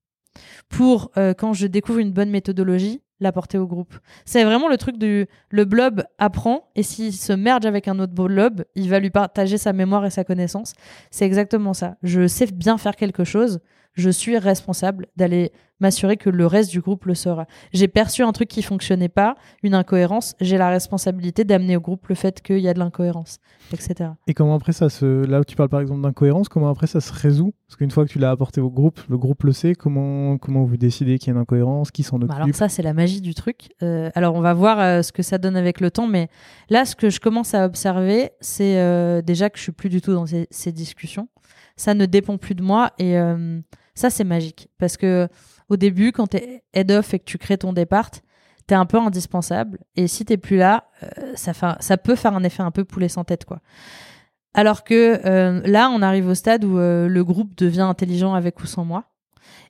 pour, 0.70 1.12
quand 1.38 1.54
je 1.54 1.68
découvre 1.68 2.00
une 2.00 2.12
bonne 2.12 2.30
méthodologie, 2.30 3.02
l'apporter 3.20 3.58
au 3.58 3.68
groupe. 3.68 3.94
C'est 4.26 4.44
vraiment 4.44 4.68
le 4.68 4.78
truc 4.78 4.98
du 4.98 5.28
le 5.50 5.66
blob 5.66 6.04
apprend 6.18 6.70
et 6.76 6.84
s'il 6.84 7.14
se 7.14 7.34
merge 7.34 7.66
avec 7.66 7.88
un 7.88 8.00
autre 8.00 8.14
blob, 8.14 8.64
il 8.76 8.90
va 8.90 9.00
lui 9.00 9.10
partager 9.10 9.58
sa 9.58 9.74
mémoire 9.74 10.06
et 10.06 10.10
sa 10.10 10.24
connaissance. 10.24 10.74
C'est 11.12 11.26
exactement 11.26 11.74
ça. 11.74 11.96
Je 12.04 12.28
sais 12.28 12.48
bien 12.48 12.78
faire 12.78 12.96
quelque 12.96 13.24
chose, 13.24 13.60
je 13.94 14.10
suis 14.10 14.38
responsable 14.38 15.08
d'aller 15.16 15.52
m'assurer 15.80 16.18
que 16.18 16.30
le 16.30 16.46
reste 16.46 16.72
du 16.72 16.82
groupe 16.82 17.06
le 17.06 17.16
saura. 17.16 17.46
J'ai 17.74 17.88
perçu 17.88 18.24
un 18.24 18.32
truc 18.32 18.50
qui 18.50 18.62
fonctionnait 18.62 19.10
pas, 19.10 19.36
une 19.64 19.74
incohérence, 19.74 20.36
j'ai 20.42 20.58
la 20.58 20.70
responsabilité 20.70 21.44
d'amener 21.44 21.78
au 21.78 21.80
groupe 21.80 22.08
le 22.08 22.16
fait 22.16 22.42
qu'il 22.42 22.60
y 22.60 22.68
a 22.68 22.74
de 22.74 22.80
l'incohérence, 22.80 23.40
etc. 23.72 24.12
Et 24.28 24.34
comment 24.34 24.56
après 24.56 24.74
ça 24.74 24.90
se. 24.90 25.26
Là 25.26 25.40
où 25.40 25.44
tu 25.44 25.56
parles 25.56 25.70
par 25.70 25.82
exemple 25.82 26.02
d'incohérence, 26.02 26.50
comment 26.50 26.70
après 26.70 26.88
ça 26.88 27.00
se 27.00 27.14
résout? 27.14 27.54
Parce 27.68 27.78
qu'une 27.78 27.92
fois 27.92 28.06
que 28.06 28.10
tu 28.10 28.20
l'as 28.20 28.32
apporté 28.32 28.62
au 28.62 28.70
groupe, 28.70 29.00
le 29.10 29.18
groupe 29.18 29.44
le 29.44 29.52
sait, 29.52 29.76
comment, 29.76 30.38
comment 30.38 30.64
vous 30.64 30.78
décidez 30.78 31.18
qu'il 31.18 31.28
y 31.28 31.32
a 31.32 31.34
une 31.36 31.42
incohérence, 31.42 31.92
qui 31.92 32.04
s'en 32.04 32.18
occupe 32.18 32.30
Bah 32.30 32.36
alors 32.36 32.56
ça, 32.56 32.68
c'est 32.68 32.82
la 32.82 32.94
magie 32.94 33.22
du 33.22 33.34
truc. 33.34 33.74
Euh, 33.84 34.10
alors 34.16 34.36
on 34.36 34.42
va 34.42 34.54
voir 34.54 34.80
euh, 34.80 35.02
ce 35.02 35.12
que 35.12 35.24
ça 35.24 35.38
donne 35.38 35.56
avec 35.56 35.80
le 35.80 35.92
temps, 35.92 36.08
mais 36.08 36.30
là, 36.70 36.86
ce 36.86 36.96
que 36.96 37.10
je 37.10 37.20
commence 37.20 37.54
à 37.54 37.66
observer, 37.66 38.32
c'est 38.42 38.80
euh, 38.80 39.22
déjà 39.22 39.50
que 39.50 39.58
je 39.58 39.64
suis 39.64 39.72
plus 39.72 39.90
du 39.90 40.02
tout 40.02 40.14
dans 40.14 40.26
ces, 40.26 40.48
ces 40.52 40.72
discussions. 40.72 41.28
Ça 41.80 41.94
ne 41.94 42.06
dépend 42.06 42.38
plus 42.38 42.56
de 42.56 42.62
moi 42.62 42.92
et 43.00 43.18
euh, 43.18 43.62
ça, 43.96 44.10
c'est 44.10 44.26
magique. 44.26 44.68
Parce 44.78 44.98
que 44.98 45.30
au 45.70 45.78
début, 45.78 46.12
quand 46.12 46.28
tu 46.28 46.36
es 46.36 46.62
head-off 46.74 47.14
et 47.14 47.20
que 47.20 47.24
tu 47.24 47.38
crées 47.38 47.58
ton 47.58 47.72
départ, 47.72 48.12
tu 48.12 48.20
es 48.72 48.74
un 48.74 48.86
peu 48.86 48.98
indispensable. 48.98 49.80
Et 49.96 50.08
si 50.10 50.26
t'es 50.26 50.36
plus 50.36 50.58
là, 50.58 50.90
euh, 51.04 51.32
ça, 51.36 51.98
peut 51.98 52.16
faire 52.16 52.36
un 52.36 52.44
effet 52.44 52.64
un 52.64 52.72
peu 52.72 52.84
poulet 52.84 53.08
sans 53.08 53.24
tête, 53.24 53.46
quoi. 53.46 53.62
Alors 54.54 54.84
que 54.84 55.22
euh, 55.26 55.62
là, 55.64 55.90
on 55.90 56.02
arrive 56.02 56.28
au 56.28 56.36
stade 56.36 56.66
où 56.66 56.76
le 56.76 57.22
groupe 57.24 57.56
devient 57.56 57.80
intelligent 57.80 58.34
avec 58.34 58.60
ou 58.60 58.66
sans 58.66 58.84
moi. 58.84 59.06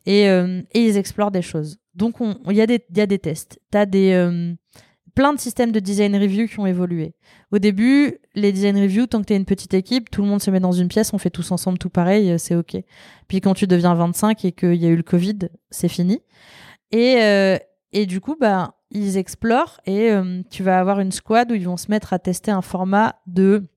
et, 0.07 0.25
ils 0.73 0.97
explorent 0.97 1.29
des 1.29 1.43
choses. 1.43 1.77
Donc 1.93 2.15
il 2.47 2.55
y, 2.55 2.61
a 2.61 2.65
des, 2.65 2.83
y 2.95 3.01
a 3.01 3.05
des 3.05 3.19
tests. 3.19 3.59
Tu 3.71 3.77
as 3.77 3.85
des, 3.85 4.55
plein 5.15 5.33
de 5.33 5.39
systèmes 5.39 5.71
de 5.71 5.79
design 5.79 6.15
review 6.15 6.47
qui 6.47 6.59
ont 6.59 6.65
évolué. 6.65 7.13
Au 7.51 7.59
début, 7.59 8.17
les 8.35 8.51
design 8.51 8.79
review, 8.79 9.07
tant 9.07 9.21
que 9.21 9.25
tu 9.25 9.33
es 9.33 9.37
une 9.37 9.45
petite 9.45 9.73
équipe, 9.73 10.09
tout 10.09 10.21
le 10.21 10.27
monde 10.27 10.41
se 10.41 10.51
met 10.51 10.59
dans 10.59 10.71
une 10.71 10.87
pièce, 10.87 11.13
on 11.13 11.17
fait 11.17 11.29
tous 11.29 11.51
ensemble 11.51 11.77
tout 11.77 11.89
pareil, 11.89 12.37
c'est 12.37 12.55
OK. 12.55 12.77
Puis 13.27 13.41
quand 13.41 13.53
tu 13.53 13.67
deviens 13.67 13.93
25 13.93 14.45
et 14.45 14.51
qu'il 14.51 14.75
y 14.75 14.85
a 14.85 14.89
eu 14.89 14.95
le 14.95 15.03
Covid, 15.03 15.49
c'est 15.69 15.87
fini. 15.87 16.21
Et, 16.91 17.19
et 17.91 18.05
du 18.05 18.21
coup, 18.21 18.35
bah, 18.39 18.79
ils 18.91 19.17
explorent 19.17 19.79
et 19.85 20.11
euh, 20.11 20.41
tu 20.49 20.63
vas 20.63 20.79
avoir 20.79 20.99
une 20.99 21.11
squad 21.11 21.51
où 21.51 21.55
ils 21.55 21.65
vont 21.65 21.77
se 21.77 21.89
mettre 21.89 22.13
à 22.13 22.19
tester 22.19 22.51
un 22.51 22.61
format 22.61 23.15
de 23.27 23.67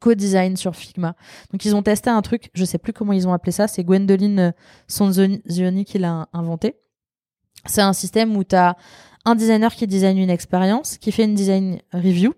co-design 0.00 0.56
sur 0.56 0.76
Figma. 0.76 1.16
Donc 1.50 1.64
ils 1.64 1.74
ont 1.74 1.82
testé 1.82 2.10
un 2.10 2.20
truc, 2.20 2.50
je 2.52 2.64
sais 2.64 2.78
plus 2.78 2.92
comment 2.92 3.12
ils 3.12 3.26
ont 3.26 3.32
appelé 3.32 3.52
ça, 3.52 3.68
c'est 3.68 3.84
Gwendoline 3.84 4.38
euh, 4.38 4.50
Sonzioni 4.86 5.84
qui 5.84 5.98
l'a 5.98 6.28
inventé. 6.32 6.76
C'est 7.66 7.80
un 7.80 7.94
système 7.94 8.36
où 8.36 8.44
tu 8.44 8.54
as 8.54 8.76
un 9.24 9.34
designer 9.34 9.74
qui 9.74 9.86
design 9.86 10.18
une 10.18 10.30
expérience, 10.30 10.98
qui 10.98 11.12
fait 11.12 11.24
une 11.24 11.34
design 11.34 11.78
review, 11.92 12.34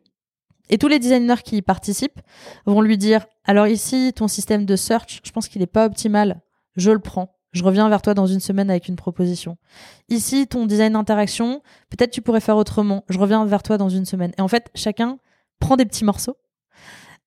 et 0.69 0.79
tous 0.79 0.89
les 0.89 0.99
designers 0.99 1.43
qui 1.45 1.57
y 1.57 1.63
participent 1.63 2.21
vont 2.65 2.81
lui 2.81 2.99
dire 2.99 3.27
alors 3.45 3.69
ici 3.69 4.13
ton 4.15 4.29
système 4.29 4.65
de 4.65 4.77
search, 4.77 5.21
je 5.25 5.31
pense 5.31 5.49
qu'il 5.49 5.61
n'est 5.61 5.67
pas 5.67 5.87
optimal, 5.87 6.41
je 6.77 6.91
le 6.91 6.99
prends. 6.99 7.33
Je 7.53 7.65
reviens 7.65 7.89
vers 7.89 8.03
toi 8.03 8.13
dans 8.13 8.27
une 8.27 8.41
semaine 8.41 8.69
avec 8.69 8.87
une 8.87 8.97
proposition. 8.97 9.57
Ici, 10.11 10.47
ton 10.47 10.67
design 10.67 10.93
d'interaction, 10.93 11.63
peut-être 11.89 12.11
tu 12.11 12.21
pourrais 12.21 12.41
faire 12.41 12.59
autrement. 12.59 13.05
Je 13.09 13.19
reviens 13.19 13.47
vers 13.47 13.63
toi 13.63 13.79
dans 13.79 13.89
une 13.89 14.05
semaine. 14.05 14.33
Et 14.37 14.43
en 14.43 14.49
fait, 14.49 14.69
chacun 14.75 15.19
prend 15.59 15.77
des 15.77 15.87
petits 15.87 16.05
morceaux. 16.05 16.37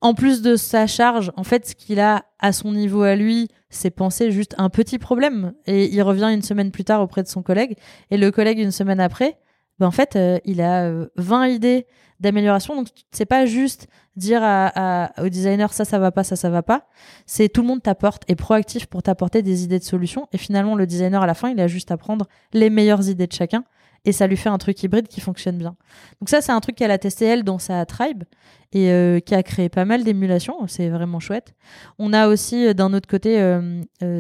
En 0.02 0.14
plus 0.14 0.44
de 0.44 0.56
sa 0.56 0.86
charge, 0.86 1.32
en 1.36 1.44
fait, 1.44 1.70
ce 1.70 1.74
qu'il 1.74 2.00
a 2.00 2.26
à 2.38 2.54
son 2.54 2.74
niveau 2.74 3.02
à 3.02 3.16
lui, 3.16 3.48
c'est 3.72 3.90
penser 3.90 4.30
juste 4.30 4.54
un 4.60 4.70
petit 4.70 5.00
problème. 5.00 5.54
Et 5.66 5.92
il 5.92 6.02
revient 6.04 6.30
une 6.32 6.44
semaine 6.44 6.70
plus 6.70 6.84
tard 6.84 7.02
auprès 7.02 7.24
de 7.24 7.28
son 7.28 7.42
collègue. 7.42 7.76
Et 8.12 8.18
le 8.18 8.30
collègue, 8.30 8.60
une 8.60 8.72
semaine 8.72 9.00
après, 9.00 9.40
ben 9.80 9.88
en 9.88 9.92
fait, 9.92 10.16
euh, 10.16 10.40
il 10.46 10.62
a 10.62 10.92
20 11.16 11.44
euh, 11.44 11.48
idées 11.48 11.88
d'amélioration. 12.20 12.76
Donc, 12.76 12.88
c'est 13.12 13.26
pas 13.26 13.46
juste 13.46 13.88
dire 14.18 14.42
au 15.18 15.30
designer 15.30 15.72
ça, 15.72 15.86
ça 15.86 16.00
va 16.00 16.12
pas, 16.12 16.26
ça, 16.26 16.36
ça 16.36 16.50
va 16.50 16.62
pas. 16.62 16.88
C'est 17.26 17.48
tout 17.48 17.62
le 17.62 17.68
monde 17.68 17.82
t'apporte, 17.82 18.24
est 18.28 18.36
proactif 18.36 18.88
pour 18.88 19.02
t'apporter 19.02 19.42
des 19.42 19.64
idées 19.64 19.80
de 19.80 19.84
solutions. 19.84 20.28
Et 20.34 20.38
finalement, 20.38 20.76
le 20.76 20.86
designer, 20.86 21.24
à 21.24 21.28
la 21.28 21.34
fin, 21.34 21.50
il 21.50 21.60
a 21.62 21.68
juste 21.68 21.92
à 21.92 21.98
prendre 21.98 22.28
les 22.52 22.70
meilleures 22.70 23.08
idées 23.08 23.28
de 23.28 23.34
chacun. 23.34 23.64
Et 24.06 24.12
ça 24.12 24.28
lui 24.28 24.38
fait 24.38 24.50
un 24.50 24.58
truc 24.58 24.82
hybride 24.82 25.08
qui 25.08 25.22
fonctionne 25.22 25.58
bien. 25.58 25.76
Donc 26.22 26.30
ça, 26.30 26.42
c'est 26.42 26.54
un 26.54 26.60
truc 26.60 26.76
qu'elle 26.76 26.92
a 26.92 26.98
testé, 26.98 27.26
elle, 27.26 27.44
dans 27.44 27.60
sa 27.60 27.86
tribe. 27.86 28.24
Et 28.72 28.92
euh, 28.92 29.20
qui 29.20 29.34
a 29.34 29.42
créé 29.42 29.68
pas 29.68 29.84
mal 29.86 30.04
d'émulations. 30.04 30.68
C'est 30.68 30.90
vraiment 30.90 31.20
chouette. 31.20 31.54
On 31.98 32.14
a 32.14 32.28
aussi, 32.28 32.74
d'un 32.76 32.94
autre 32.94 33.08
côté, 33.08 33.60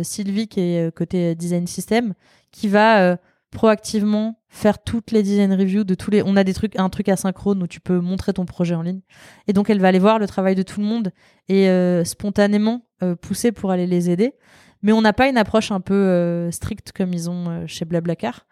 Sylvie, 0.04 0.48
qui 0.48 0.62
est 0.62 0.96
côté 0.96 1.36
design 1.36 1.68
system, 1.68 2.14
qui 2.52 2.68
va 2.68 3.18
proactivement 3.52 4.40
faire 4.50 4.82
toutes 4.84 5.12
les 5.12 5.24
design 5.24 5.54
reviews 5.54 5.84
de 5.84 5.94
tous 5.94 6.12
les 6.12 6.24
on 6.24 6.36
a 6.36 6.44
des 6.44 6.54
trucs 6.54 6.78
un 6.78 6.90
truc 6.90 7.10
asynchrone 7.10 7.62
où 7.62 7.68
tu 7.68 7.80
peux 7.80 8.00
montrer 8.00 8.34
ton 8.34 8.46
projet 8.46 8.76
en 8.76 8.82
ligne. 8.82 9.02
Et 9.48 9.54
donc 9.54 9.70
elle 9.70 9.80
va 9.80 9.88
aller 9.88 10.00
voir 10.00 10.20
le 10.20 10.28
travail 10.28 10.56
de 10.56 10.64
tout 10.64 10.80
le 10.80 10.86
monde 10.86 11.12
et 11.48 11.70
euh, 11.70 12.04
spontanément 12.04 12.86
euh, 13.04 13.16
pousser 13.16 13.52
pour 13.52 13.72
aller 13.72 13.88
les 13.88 14.10
aider. 14.10 14.34
Mais 14.82 14.94
on 14.94 15.02
n'a 15.02 15.14
pas 15.14 15.28
une 15.28 15.38
approche 15.38 15.72
un 15.72 15.82
peu 15.82 15.94
euh, 15.94 16.52
stricte 16.52 16.94
comme 16.94 17.14
ils 17.14 17.30
ont 17.30 17.68
chez 17.68 17.86
Blablacar. 17.86 18.46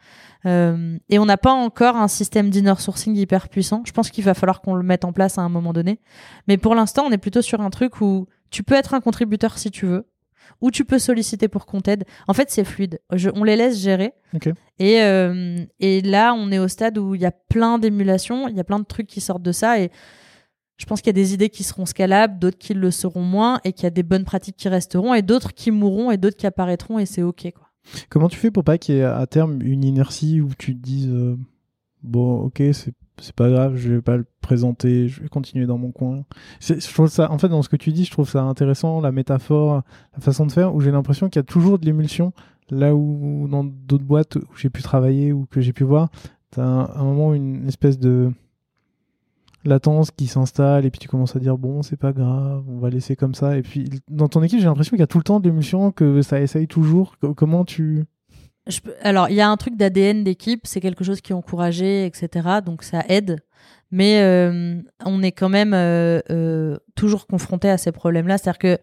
Et 0.46 1.20
on 1.20 1.26
n'a 1.26 1.38
pas 1.38 1.52
encore 1.52 1.98
un 1.98 2.08
système 2.08 2.50
d'inner 2.50 2.76
sourcing 2.78 3.16
hyper 3.18 3.50
puissant. 3.50 3.84
Je 3.86 3.92
pense 3.92 4.10
qu'il 4.10 4.24
va 4.24 4.34
falloir 4.34 4.62
qu'on 4.62 4.76
le 4.76 4.84
mette 4.84 5.04
en 5.04 5.12
place 5.12 5.38
à 5.38 5.42
un 5.42 5.50
moment 5.50 5.74
donné. 5.74 6.00
Mais 6.48 6.58
pour 6.58 6.74
l'instant 6.74 7.04
on 7.06 7.12
est 7.12 7.18
plutôt 7.18 7.42
sur 7.42 7.60
un 7.60 7.70
truc 7.70 8.00
où 8.00 8.28
tu 8.50 8.64
peux 8.64 8.76
être 8.76 8.94
un 8.94 9.02
contributeur 9.02 9.58
si 9.58 9.72
tu 9.72 9.86
veux 9.86 10.08
ou 10.62 10.72
tu 10.72 10.86
peux 10.86 11.00
solliciter 11.00 11.48
pour 11.48 11.66
qu'on 11.66 11.82
t'aide. 11.82 12.06
En 12.28 12.34
fait, 12.34 12.50
c'est 12.50 12.64
fluide. 12.64 13.00
on 13.36 13.44
les 13.44 13.56
laisse 13.56 13.80
gérer. 13.80 14.14
Et, 14.80 15.02
euh, 15.02 15.58
et 15.80 16.02
là, 16.02 16.34
on 16.34 16.52
est 16.52 16.60
au 16.60 16.68
stade 16.68 16.98
où 16.98 17.16
il 17.16 17.22
y 17.22 17.26
a 17.26 17.32
plein 17.32 17.80
d'émulations, 17.80 18.48
il 18.48 18.56
y 18.56 18.60
a 18.60 18.64
plein 18.64 18.80
de 18.80 18.86
trucs 18.86 19.08
qui 19.08 19.22
sortent 19.22 19.44
de 19.44 19.52
ça. 19.52 19.80
Et 19.80 19.92
je 20.78 20.86
pense 20.86 21.02
qu'il 21.02 21.08
y 21.08 21.10
a 21.10 21.22
des 21.22 21.34
idées 21.34 21.50
qui 21.50 21.64
seront 21.64 21.86
scalables, 21.86 22.40
d'autres 22.40 22.58
qui 22.58 22.74
le 22.74 22.92
seront 22.92 23.22
moins, 23.22 23.60
et 23.64 23.74
qu'il 23.74 23.84
y 23.84 23.88
a 23.88 23.92
des 23.92 24.04
bonnes 24.04 24.26
pratiques 24.26 24.58
qui 24.58 24.70
resteront, 24.70 25.14
et 25.14 25.22
d'autres 25.22 25.54
qui 25.54 25.72
mourront, 25.72 26.12
et 26.12 26.18
d'autres 26.18 26.38
qui 26.38 26.48
apparaîtront, 26.48 27.00
et 27.00 27.06
c'est 27.06 27.24
OK. 27.24 27.52
Quoi. 27.52 27.68
Comment 28.10 28.30
tu 28.30 28.38
fais 28.38 28.52
pour 28.52 28.64
pas 28.64 28.78
qu'il 28.78 28.96
y 28.96 29.00
ait 29.00 29.04
à 29.04 29.26
terme 29.26 29.62
une 29.62 29.84
inertie 29.84 30.42
où 30.42 30.50
tu 30.58 30.76
te 30.76 30.82
dises 30.82 31.10
euh, 31.10 31.38
bon, 32.04 32.42
ok, 32.42 32.62
c'est 32.74 32.94
c'est 33.20 33.36
pas 33.36 33.50
grave, 33.50 33.76
je 33.76 33.94
vais 33.94 34.02
pas 34.02 34.18
le 34.18 34.26
présenter, 34.42 35.08
je 35.08 35.22
vais 35.22 35.30
continuer 35.30 35.66
dans 35.66 35.78
mon 35.78 35.92
coin. 35.92 36.24
Je 36.62 36.94
trouve 36.94 37.10
ça, 37.10 37.32
en 37.32 37.38
fait, 37.38 37.50
dans 37.50 37.62
ce 37.62 37.70
que 37.70 37.76
tu 37.76 37.92
dis, 37.92 38.06
je 38.06 38.12
trouve 38.12 38.30
ça 38.30 38.44
intéressant, 38.44 39.02
la 39.02 39.12
métaphore, 39.12 39.82
la 40.14 40.20
façon 40.20 40.46
de 40.46 40.52
faire, 40.52 40.74
où 40.76 40.82
j'ai 40.82 40.92
l'impression 40.92 41.30
qu'il 41.30 41.40
y 41.40 41.42
a 41.42 41.44
toujours 41.44 41.80
de 41.80 41.86
l'émulsion, 41.86 42.34
là 42.70 42.96
où 42.96 43.48
dans 43.50 43.64
d'autres 43.64 44.04
boîtes 44.04 44.36
où 44.36 44.56
j'ai 44.56 44.70
pu 44.70 44.82
travailler 44.82 45.34
ou 45.34 45.46
que 45.50 45.62
j'ai 45.62 45.74
pu 45.74 45.84
voir, 45.84 46.10
t'as 46.52 46.64
un, 46.64 46.90
un 46.96 47.04
moment 47.04 47.34
une 47.34 47.68
espèce 47.68 48.00
de 48.00 48.32
latence 49.64 50.12
qui 50.12 50.28
s'installe 50.28 50.86
et 50.86 50.92
puis 50.92 51.00
tu 51.00 51.08
commences 51.08 51.36
à 51.36 51.40
dire 51.40 51.58
bon 51.58 51.82
c'est 51.82 51.98
pas 51.98 52.14
grave 52.14 52.64
on 52.68 52.80
va 52.80 52.90
laisser 52.90 53.16
comme 53.16 53.36
ça. 53.36 53.58
Et 53.58 53.62
puis 53.62 53.90
dans 54.10 54.28
ton 54.28 54.42
équipe 54.44 54.60
j'ai 54.60 54.66
l'impression 54.66 54.92
qu'il 54.92 55.02
y 55.02 55.04
a 55.04 55.08
tout 55.08 55.18
le 55.18 55.24
temps 55.24 55.40
de 55.40 55.48
l'émulsion 55.48 55.92
que 55.92 56.22
ça 56.22 56.42
essaye 56.42 56.68
toujours. 56.68 57.16
Comment 57.36 57.66
tu 57.66 58.06
alors, 59.02 59.30
il 59.30 59.36
y 59.36 59.42
a 59.42 59.50
un 59.50 59.58
truc 59.58 59.76
d'ADN 59.76 60.24
d'équipe, 60.24 60.62
c'est 60.66 60.82
quelque 60.82 61.04
chose 61.04 61.22
qui 61.22 61.32
est 61.32 61.36
encouragé, 61.36 62.06
etc. 62.06 62.60
Donc, 62.66 62.84
ça 62.84 63.04
aide. 63.08 63.40
Mais 63.92 64.22
euh, 64.22 64.82
on 65.06 65.24
est 65.24 65.32
quand 65.32 65.50
même 65.50 65.74
euh, 65.74 66.20
euh, 66.30 66.78
toujours 66.96 67.28
confronté 67.28 67.70
à 67.70 67.78
ces 67.78 67.92
problèmes-là. 67.92 68.38
C'est-à-dire 68.38 68.60
que 68.60 68.78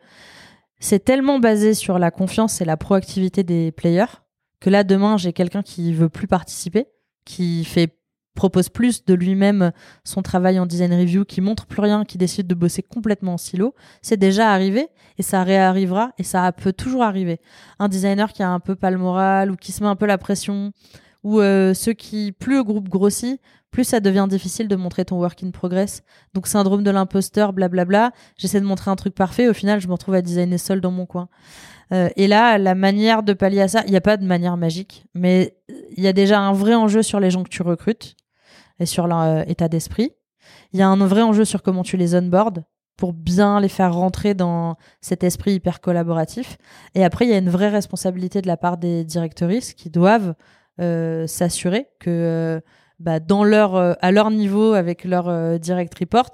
c'est 0.81 1.05
tellement 1.05 1.39
basé 1.39 1.75
sur 1.75 1.99
la 1.99 2.11
confiance 2.11 2.61
et 2.61 2.65
la 2.65 2.77
proactivité 2.77 3.43
des 3.43 3.73
players 3.73 4.21
que 4.61 4.71
là, 4.71 4.83
demain, 4.83 5.19
j'ai 5.19 5.33
quelqu'un 5.33 5.63
qui 5.63 5.93
veut 5.93 6.09
plus 6.09 6.27
participer, 6.27 6.87
qui 7.27 7.65
fait 7.65 7.99
propose 8.35 8.69
plus 8.69 9.05
de 9.05 9.15
lui-même 9.15 9.73
son 10.05 10.23
travail 10.23 10.59
en 10.59 10.67
design 10.67 10.93
review, 10.93 11.25
qui 11.25 11.41
montre 11.41 11.67
plus 11.67 11.81
rien, 11.81 12.05
qui 12.05 12.19
décide 12.19 12.47
de 12.47 12.55
bosser 12.55 12.83
complètement 12.83 13.35
en 13.35 13.39
silo, 13.39 13.75
c'est 14.03 14.17
déjà 14.17 14.51
arrivé 14.51 14.89
et 15.19 15.23
ça 15.23 15.43
réarrivera 15.45 16.11
et 16.19 16.25
ça 16.25 16.51
peut 16.53 16.73
toujours 16.73 17.03
arriver. 17.03 17.41
Un 17.79 17.89
designer 17.89 18.33
qui 18.33 18.43
a 18.43 18.51
un 18.51 18.61
peu 18.61 18.75
pas 18.75 18.91
le 18.91 18.99
moral 18.99 19.51
ou 19.51 19.57
qui 19.57 19.73
se 19.73 19.83
met 19.83 19.89
un 19.89 19.97
peu 19.97 20.07
la 20.07 20.19
pression 20.19 20.73
ou 21.23 21.41
euh, 21.41 21.73
ceux 21.73 21.95
qui 21.95 22.33
plus 22.33 22.57
le 22.57 22.65
groupe 22.65 22.89
grossit, 22.89 23.41
plus 23.71 23.85
ça 23.85 24.01
devient 24.01 24.27
difficile 24.29 24.69
de 24.69 24.77
montrer 24.77 25.05
ton 25.05 25.19
work 25.19 25.43
in 25.43 25.51
progress. 25.51 26.03
Donc 26.35 26.47
syndrome 26.47 26.83
de 26.83 26.91
l'imposteur, 26.91 27.53
blablabla. 27.53 28.13
J'essaie 28.37 28.61
de 28.61 28.67
montrer 28.67 28.91
un 28.91 28.97
truc 28.97 29.15
parfait, 29.15 29.49
au 29.49 29.55
final 29.55 29.81
je 29.81 29.89
me 29.89 29.93
retrouve 29.93 30.15
à 30.15 30.23
designer 30.23 30.59
seul 30.59 30.81
dans 30.81 30.91
mon 30.91 31.07
coin. 31.07 31.29
Euh, 31.93 32.09
et 32.17 32.29
là, 32.29 32.59
la 32.59 32.75
manière 32.75 33.23
de 33.23 33.33
pallier 33.33 33.61
à 33.61 33.69
ça, 33.69 33.83
il 33.85 33.91
n'y 33.91 33.97
a 33.97 34.01
pas 34.01 34.17
de 34.17 34.25
manière 34.25 34.57
magique, 34.57 35.05
mais 35.15 35.57
il 35.97 36.03
y 36.03 36.07
a 36.07 36.13
déjà 36.13 36.41
un 36.41 36.53
vrai 36.53 36.75
enjeu 36.75 37.03
sur 37.03 37.21
les 37.21 37.31
gens 37.31 37.43
que 37.43 37.51
tu 37.51 37.63
recrutes 37.63 38.17
et 38.81 38.87
sur 38.87 39.07
leur 39.07 39.21
euh, 39.21 39.43
état 39.47 39.69
d'esprit. 39.69 40.13
Il 40.73 40.79
y 40.79 40.83
a 40.83 40.89
un 40.89 41.07
vrai 41.07 41.23
enjeu 41.23 41.45
sur 41.45 41.63
comment 41.63 41.83
tu 41.83 41.97
les 41.97 42.15
onboards 42.15 42.61
pour 42.97 43.13
bien 43.13 43.61
les 43.61 43.69
faire 43.69 43.95
rentrer 43.95 44.35
dans 44.35 44.77
cet 45.01 45.25
esprit 45.25 45.55
hyper 45.55 45.81
collaboratif. 45.81 46.57
Et 46.95 47.05
après, 47.05 47.25
il 47.25 47.31
y 47.31 47.35
a 47.35 47.39
une 47.39 47.51
vraie 47.51 47.71
responsabilité 47.71 48.41
de 48.41 48.47
la 48.47 48.57
part 48.57 48.77
des 48.77 49.05
directrices 49.05 49.75
qui 49.75 49.91
doivent 49.91 50.35
euh, 50.81 51.27
s'assurer 51.27 51.89
que 51.99 52.11
euh, 52.11 52.61
bah, 53.01 53.19
dans 53.19 53.43
leur, 53.43 53.75
à 53.75 54.13
leur 54.13 54.31
niveau, 54.31 54.75
avec 54.75 55.05
leur 55.05 55.59
direct 55.59 55.99
report, 55.99 56.31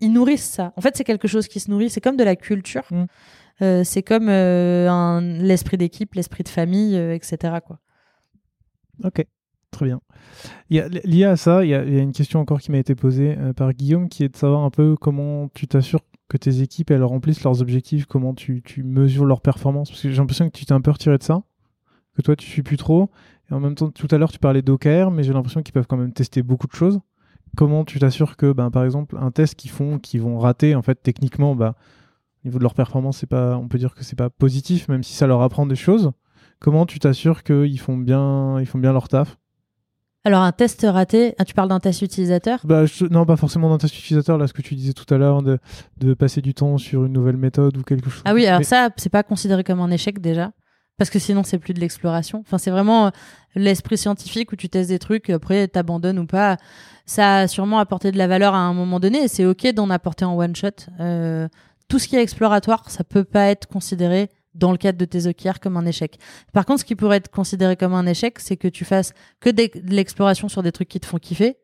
ils 0.00 0.12
nourrissent 0.12 0.48
ça. 0.48 0.72
En 0.76 0.80
fait, 0.80 0.96
c'est 0.96 1.04
quelque 1.04 1.26
chose 1.26 1.48
qui 1.48 1.58
se 1.58 1.70
nourrit. 1.70 1.90
C'est 1.90 2.00
comme 2.00 2.16
de 2.16 2.24
la 2.24 2.36
culture. 2.36 2.84
Mmh. 2.90 3.82
c'est 3.82 4.02
comme 4.04 4.28
l'esprit 4.28 5.76
d'équipe, 5.76 6.14
l'esprit 6.14 6.44
de 6.44 6.48
famille, 6.48 6.96
etc. 6.96 7.54
Quoi. 7.66 7.80
Ok. 9.02 9.24
Très 9.74 9.86
bien. 9.86 10.00
Il 10.70 10.76
y 10.76 10.80
a, 10.80 10.86
lié 10.88 11.24
à 11.24 11.36
ça, 11.36 11.64
il 11.64 11.70
y, 11.70 11.74
a, 11.74 11.82
une 11.82 12.12
question 12.12 12.38
encore 12.38 12.60
qui 12.60 12.70
m'a 12.70 12.78
été 12.78 12.94
posée 12.94 13.36
euh, 13.36 13.52
par 13.52 13.72
Guillaume 13.72 14.08
qui 14.08 14.22
est 14.22 14.28
de 14.28 14.36
savoir 14.36 14.62
un 14.62 14.70
peu 14.70 14.94
comment 14.94 15.48
tu 15.52 15.66
t'assures 15.66 15.98
que 16.28 16.36
tes 16.36 16.60
équipes 16.60 16.92
elles 16.92 17.02
remplissent 17.02 17.42
leurs 17.42 17.60
objectifs, 17.60 18.06
comment 18.06 18.34
tu, 18.34 18.62
mesures 18.84 19.24
leur 19.24 19.40
performance. 19.40 19.90
Parce 19.90 20.00
que 20.00 20.10
j'ai 20.10 20.16
l'impression 20.16 20.48
que 20.48 20.56
tu 20.56 20.64
t'es 20.64 20.72
un 20.72 20.80
peu 20.80 20.92
retiré 20.92 21.18
de 21.18 21.24
ça, 21.24 21.42
que 22.14 22.22
toi 22.22 22.36
tu 22.36 22.48
suis 22.48 22.62
plus 22.62 22.76
trop. 22.76 23.10
Et 23.50 23.54
en 23.54 23.58
même 23.58 23.74
temps, 23.74 23.90
tout 23.90 24.06
à 24.12 24.16
l'heure 24.16 24.30
tu 24.30 24.38
parlais 24.38 24.62
d'OKR, 24.62 25.10
mais 25.10 25.24
j'ai 25.24 25.32
l'impression 25.32 25.60
qu'ils 25.60 25.72
peuvent 25.72 25.88
quand 25.88 25.96
même 25.96 26.12
tester 26.12 26.44
beaucoup 26.44 26.68
de 26.68 26.72
choses. 26.72 27.00
Comment 27.56 27.84
tu 27.84 27.98
t'assures 27.98 28.36
que, 28.36 28.52
ben, 28.52 28.70
par 28.70 28.84
exemple, 28.84 29.16
un 29.20 29.32
test 29.32 29.56
qu'ils 29.56 29.72
font, 29.72 29.98
qu'ils 29.98 30.22
vont 30.22 30.38
rater, 30.38 30.76
en 30.76 30.82
fait, 30.82 31.00
techniquement, 31.02 31.56
bah, 31.56 31.74
au 32.44 32.48
niveau 32.48 32.58
de 32.58 32.62
leur 32.62 32.74
performance, 32.74 33.18
c'est 33.18 33.26
pas, 33.28 33.56
on 33.56 33.66
peut 33.66 33.78
dire 33.78 33.94
que 33.96 34.04
c'est 34.04 34.16
pas 34.16 34.30
positif, 34.30 34.88
même 34.88 35.02
si 35.02 35.14
ça 35.14 35.26
leur 35.26 35.42
apprend 35.42 35.66
des 35.66 35.76
choses. 35.76 36.12
Comment 36.60 36.86
tu 36.86 37.00
t'assures 37.00 37.42
qu'ils 37.42 37.80
font 37.80 37.96
bien, 37.96 38.60
ils 38.60 38.66
font 38.66 38.78
bien 38.78 38.92
leur 38.92 39.08
taf? 39.08 39.36
Alors 40.24 40.42
un 40.42 40.52
test 40.52 40.86
raté, 40.88 41.34
ah, 41.38 41.44
tu 41.44 41.52
parles 41.52 41.68
d'un 41.68 41.80
test 41.80 42.00
utilisateur? 42.00 42.60
Bah, 42.64 42.84
Non, 43.10 43.26
pas 43.26 43.36
forcément 43.36 43.68
d'un 43.68 43.78
test 43.78 43.96
utilisateur, 43.98 44.38
là 44.38 44.46
ce 44.46 44.54
que 44.54 44.62
tu 44.62 44.74
disais 44.74 44.94
tout 44.94 45.12
à 45.12 45.18
l'heure, 45.18 45.42
de, 45.42 45.58
de, 45.98 46.14
passer 46.14 46.40
du 46.40 46.54
temps 46.54 46.78
sur 46.78 47.04
une 47.04 47.12
nouvelle 47.12 47.36
méthode 47.36 47.76
ou 47.76 47.82
quelque 47.82 48.08
chose. 48.08 48.22
Ah 48.24 48.32
oui, 48.32 48.46
alors 48.46 48.64
ça, 48.64 48.88
c'est 48.96 49.10
pas 49.10 49.22
considéré 49.22 49.64
comme 49.64 49.80
un 49.80 49.90
échec 49.90 50.20
déjà, 50.20 50.52
parce 50.96 51.10
que 51.10 51.18
sinon 51.18 51.42
c'est 51.44 51.58
plus 51.58 51.74
de 51.74 51.80
l'exploration. 51.80 52.40
Enfin, 52.40 52.56
c'est 52.56 52.70
vraiment 52.70 53.06
euh, 53.06 53.10
l'esprit 53.54 53.98
scientifique 53.98 54.50
où 54.52 54.56
tu 54.56 54.70
testes 54.70 54.88
des 54.88 54.98
trucs, 54.98 55.28
après 55.28 55.68
t'abandonnes 55.68 56.18
ou 56.18 56.26
pas. 56.26 56.56
Ça 57.04 57.40
a 57.40 57.48
sûrement 57.48 57.78
apporté 57.78 58.10
de 58.10 58.16
la 58.16 58.26
valeur 58.26 58.54
à 58.54 58.60
un 58.60 58.72
moment 58.72 59.00
donné, 59.00 59.24
et 59.24 59.28
c'est 59.28 59.44
ok 59.44 59.74
d'en 59.74 59.90
apporter 59.90 60.24
en 60.24 60.38
one 60.38 60.56
shot. 60.56 60.68
Euh, 61.00 61.48
tout 61.88 61.98
ce 61.98 62.08
qui 62.08 62.16
est 62.16 62.22
exploratoire, 62.22 62.88
ça 62.90 63.04
peut 63.04 63.24
pas 63.24 63.48
être 63.48 63.66
considéré 63.68 64.30
dans 64.54 64.72
le 64.72 64.78
cadre 64.78 64.98
de 64.98 65.04
tes 65.04 65.26
OKR 65.26 65.60
comme 65.60 65.76
un 65.76 65.86
échec. 65.86 66.18
Par 66.52 66.64
contre, 66.64 66.80
ce 66.80 66.84
qui 66.84 66.94
pourrait 66.94 67.18
être 67.18 67.30
considéré 67.30 67.76
comme 67.76 67.94
un 67.94 68.06
échec, 68.06 68.38
c'est 68.38 68.56
que 68.56 68.68
tu 68.68 68.84
fasses 68.84 69.12
que 69.40 69.50
de 69.50 69.70
l'exploration 69.94 70.48
sur 70.48 70.62
des 70.62 70.72
trucs 70.72 70.88
qui 70.88 71.00
te 71.00 71.06
font 71.06 71.18
kiffer 71.18 71.56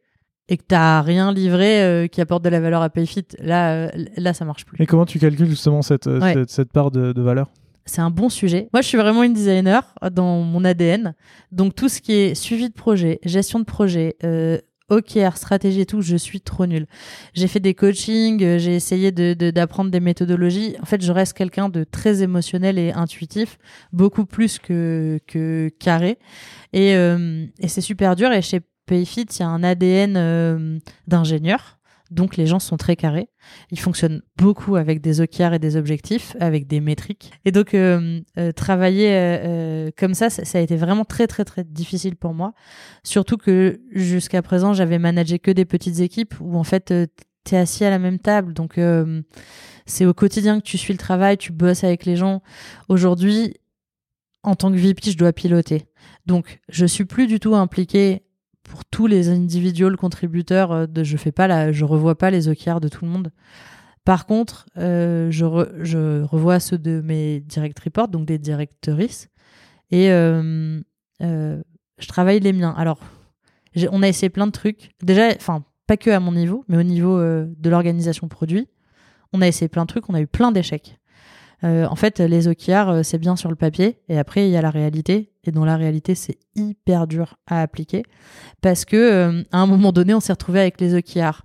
et 0.48 0.56
que 0.56 0.64
tu 0.68 0.74
n'as 0.74 1.00
rien 1.00 1.32
livré 1.32 1.82
euh, 1.82 2.06
qui 2.08 2.20
apporte 2.20 2.42
de 2.44 2.48
la 2.48 2.60
valeur 2.60 2.82
à 2.82 2.90
Payfit. 2.90 3.26
Là, 3.38 3.72
euh, 3.72 3.90
là, 4.16 4.34
ça 4.34 4.44
marche 4.44 4.64
plus. 4.64 4.82
Et 4.82 4.86
comment 4.86 5.06
tu 5.06 5.18
calcules 5.18 5.48
justement 5.48 5.82
cette, 5.82 6.08
euh, 6.08 6.44
cette, 6.48 6.72
part 6.72 6.90
de, 6.90 7.20
valeur? 7.20 7.48
C'est 7.86 8.00
un 8.00 8.10
bon 8.10 8.28
sujet. 8.28 8.68
Moi, 8.72 8.82
je 8.82 8.88
suis 8.88 8.98
vraiment 8.98 9.22
une 9.22 9.32
designer 9.32 9.94
dans 10.12 10.40
mon 10.40 10.64
ADN. 10.64 11.14
Donc, 11.52 11.74
tout 11.74 11.88
ce 11.88 12.00
qui 12.00 12.12
est 12.12 12.34
suivi 12.34 12.68
de 12.68 12.74
projet, 12.74 13.20
gestion 13.24 13.60
de 13.60 13.64
projet, 13.64 14.16
OKR, 14.90 15.36
stratégie 15.36 15.80
et 15.80 15.86
tout, 15.86 16.02
je 16.02 16.16
suis 16.16 16.40
trop 16.40 16.66
nulle. 16.66 16.86
J'ai 17.34 17.48
fait 17.48 17.60
des 17.60 17.74
coachings, 17.74 18.42
euh, 18.42 18.58
j'ai 18.58 18.74
essayé 18.74 19.12
d'apprendre 19.12 19.90
des 19.90 20.00
méthodologies. 20.00 20.76
En 20.82 20.86
fait, 20.86 21.02
je 21.02 21.12
reste 21.12 21.32
quelqu'un 21.32 21.68
de 21.68 21.84
très 21.84 22.22
émotionnel 22.22 22.78
et 22.78 22.92
intuitif, 22.92 23.58
beaucoup 23.92 24.26
plus 24.26 24.58
que, 24.58 25.18
que 25.26 25.70
carré. 25.78 26.18
Et, 26.72 26.94
euh, 26.94 27.46
et 27.60 27.68
c'est 27.68 27.80
super 27.80 28.16
dur. 28.16 28.32
Et 28.32 28.42
chez 28.42 28.60
Payfit, 28.86 29.22
il 29.22 29.40
y 29.40 29.42
a 29.42 29.48
un 29.48 29.62
ADN 29.62 30.16
euh, 30.16 30.78
d'ingénieur. 31.06 31.79
Donc 32.10 32.36
les 32.36 32.46
gens 32.46 32.58
sont 32.58 32.76
très 32.76 32.96
carrés. 32.96 33.28
Ils 33.70 33.78
fonctionnent 33.78 34.22
beaucoup 34.36 34.76
avec 34.76 35.00
des 35.00 35.20
OKR 35.20 35.54
et 35.54 35.58
des 35.58 35.76
objectifs, 35.76 36.36
avec 36.40 36.66
des 36.66 36.80
métriques. 36.80 37.30
Et 37.44 37.52
donc 37.52 37.72
euh, 37.72 38.20
euh, 38.36 38.50
travailler 38.52 39.10
euh, 39.12 39.90
comme 39.96 40.14
ça, 40.14 40.28
ça, 40.28 40.58
a 40.58 40.60
été 40.60 40.76
vraiment 40.76 41.04
très 41.04 41.28
très 41.28 41.44
très 41.44 41.62
difficile 41.62 42.16
pour 42.16 42.34
moi. 42.34 42.52
Surtout 43.04 43.36
que 43.36 43.80
jusqu'à 43.92 44.42
présent, 44.42 44.72
j'avais 44.72 44.98
managé 44.98 45.38
que 45.38 45.52
des 45.52 45.64
petites 45.64 46.00
équipes 46.00 46.34
où 46.40 46.58
en 46.58 46.64
fait 46.64 46.92
tu 47.44 47.54
es 47.54 47.58
assis 47.58 47.84
à 47.84 47.90
la 47.90 48.00
même 48.00 48.18
table. 48.18 48.54
Donc 48.54 48.80
c'est 49.86 50.06
au 50.06 50.14
quotidien 50.14 50.58
que 50.58 50.64
tu 50.64 50.78
suis 50.78 50.92
le 50.92 50.98
travail, 50.98 51.38
tu 51.38 51.52
bosses 51.52 51.84
avec 51.84 52.04
les 52.04 52.16
gens. 52.16 52.42
Aujourd'hui, 52.88 53.54
en 54.42 54.56
tant 54.56 54.72
que 54.72 54.76
VP, 54.76 55.12
je 55.12 55.16
dois 55.16 55.32
piloter. 55.32 55.86
Donc 56.26 56.60
je 56.68 56.86
suis 56.86 57.04
plus 57.04 57.28
du 57.28 57.38
tout 57.38 57.54
impliquée 57.54 58.22
pour 58.70 58.84
tous 58.84 59.08
les 59.08 59.28
individuels 59.28 59.96
contributeurs, 59.96 60.70
euh, 60.70 60.86
de, 60.86 61.02
je 61.02 61.16
fais 61.16 61.32
pas 61.32 61.72
je 61.72 61.84
revois 61.84 62.16
pas 62.16 62.30
les 62.30 62.48
OKR 62.48 62.80
de 62.80 62.88
tout 62.88 63.04
le 63.04 63.10
monde. 63.10 63.32
Par 64.04 64.26
contre, 64.26 64.66
euh, 64.78 65.28
je, 65.30 65.44
revois 66.24 66.60
ceux 66.60 66.78
de 66.78 67.00
mes 67.00 67.40
direct 67.40 67.78
reports, 67.80 68.08
donc 68.08 68.26
des 68.26 68.38
directrices, 68.38 69.28
et 69.90 70.10
euh, 70.10 70.80
je 71.20 72.06
travaille 72.08 72.40
les 72.40 72.52
miens. 72.52 72.74
Alors, 72.78 73.00
on 73.90 74.02
a 74.02 74.08
essayé 74.08 74.30
plein 74.30 74.46
de 74.46 74.52
trucs. 74.52 74.92
Déjà, 75.02 75.28
enfin, 75.34 75.64
pas 75.86 75.96
que 75.96 76.10
à 76.10 76.20
mon 76.20 76.32
niveau, 76.32 76.64
mais 76.68 76.76
au 76.76 76.82
niveau 76.82 77.18
de 77.20 77.70
l'organisation 77.70 78.28
produit, 78.28 78.68
on 79.32 79.42
a 79.42 79.48
essayé 79.48 79.68
plein 79.68 79.82
de 79.82 79.88
trucs, 79.88 80.08
on 80.08 80.14
a 80.14 80.20
eu 80.20 80.26
plein 80.26 80.50
d'échecs. 80.50 80.98
En 81.62 81.96
fait, 81.96 82.20
les 82.20 82.48
OKR, 82.48 83.04
c'est 83.04 83.18
bien 83.18 83.36
sur 83.36 83.50
le 83.50 83.56
papier, 83.56 83.98
et 84.08 84.18
après, 84.18 84.48
il 84.48 84.50
y 84.50 84.56
a 84.56 84.62
la 84.62 84.70
réalité. 84.70 85.29
Et 85.44 85.52
dans 85.52 85.64
la 85.64 85.76
réalité, 85.76 86.14
c'est 86.14 86.38
hyper 86.54 87.06
dur 87.06 87.38
à 87.46 87.62
appliquer 87.62 88.02
parce 88.60 88.84
que 88.84 88.96
euh, 88.96 89.42
à 89.52 89.58
un 89.58 89.66
moment 89.66 89.92
donné, 89.92 90.14
on 90.14 90.20
s'est 90.20 90.32
retrouvé 90.32 90.60
avec 90.60 90.80
les 90.80 90.94
OKR 90.94 91.42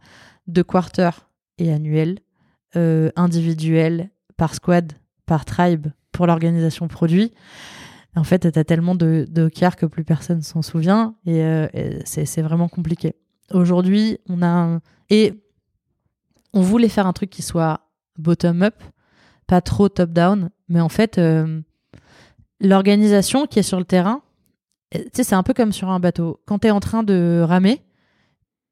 de 0.47 0.61
quarter 0.61 1.11
et 1.57 1.71
annuel, 1.71 2.19
individuel, 3.15 4.09
par 4.35 4.53
squad, 4.53 4.91
par 5.25 5.45
tribe, 5.45 5.87
pour 6.11 6.27
l'organisation 6.27 6.89
produit. 6.89 7.31
En 8.17 8.23
fait, 8.23 8.51
tu 8.51 8.59
as 8.59 8.63
tellement 8.63 8.95
de, 8.95 9.25
que 9.77 9.85
plus 9.85 10.03
personne 10.03 10.41
s'en 10.41 10.61
souvient 10.61 11.15
et, 11.25 11.43
c'est 12.05 12.41
vraiment 12.41 12.67
compliqué. 12.67 13.15
Aujourd'hui, 13.51 14.17
on 14.27 14.41
a 14.41 14.79
et 15.09 15.33
on 16.53 16.61
voulait 16.61 16.89
faire 16.89 17.05
un 17.05 17.13
truc 17.13 17.29
qui 17.29 17.41
soit 17.41 17.81
bottom-up, 18.17 18.75
pas 19.45 19.61
trop 19.61 19.89
top-down, 19.89 20.49
mais 20.69 20.79
en 20.79 20.89
fait, 20.89 21.17
euh, 21.17 21.61
l'organisation 22.59 23.45
qui 23.45 23.59
est 23.59 23.63
sur 23.63 23.79
le 23.79 23.85
terrain, 23.85 24.21
c'est 25.13 25.33
un 25.33 25.43
peu 25.43 25.53
comme 25.53 25.73
sur 25.73 25.89
un 25.89 25.99
bateau. 25.99 26.39
Quand 26.45 26.59
tu 26.59 26.67
es 26.67 26.71
en 26.71 26.79
train 26.79 27.03
de 27.03 27.43
ramer, 27.45 27.81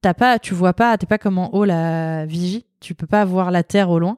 t'as 0.02 0.14
pas, 0.14 0.40
tu 0.40 0.54
vois 0.54 0.74
pas, 0.74 0.98
t'es 0.98 1.06
pas 1.06 1.18
comme 1.18 1.38
en 1.38 1.54
haut 1.54 1.66
la 1.66 2.26
vigie, 2.26 2.66
tu 2.80 2.96
peux 2.96 3.08
pas 3.08 3.26
voir 3.26 3.52
la 3.52 3.64
terre 3.64 3.90
au 3.90 4.00
loin. 4.00 4.18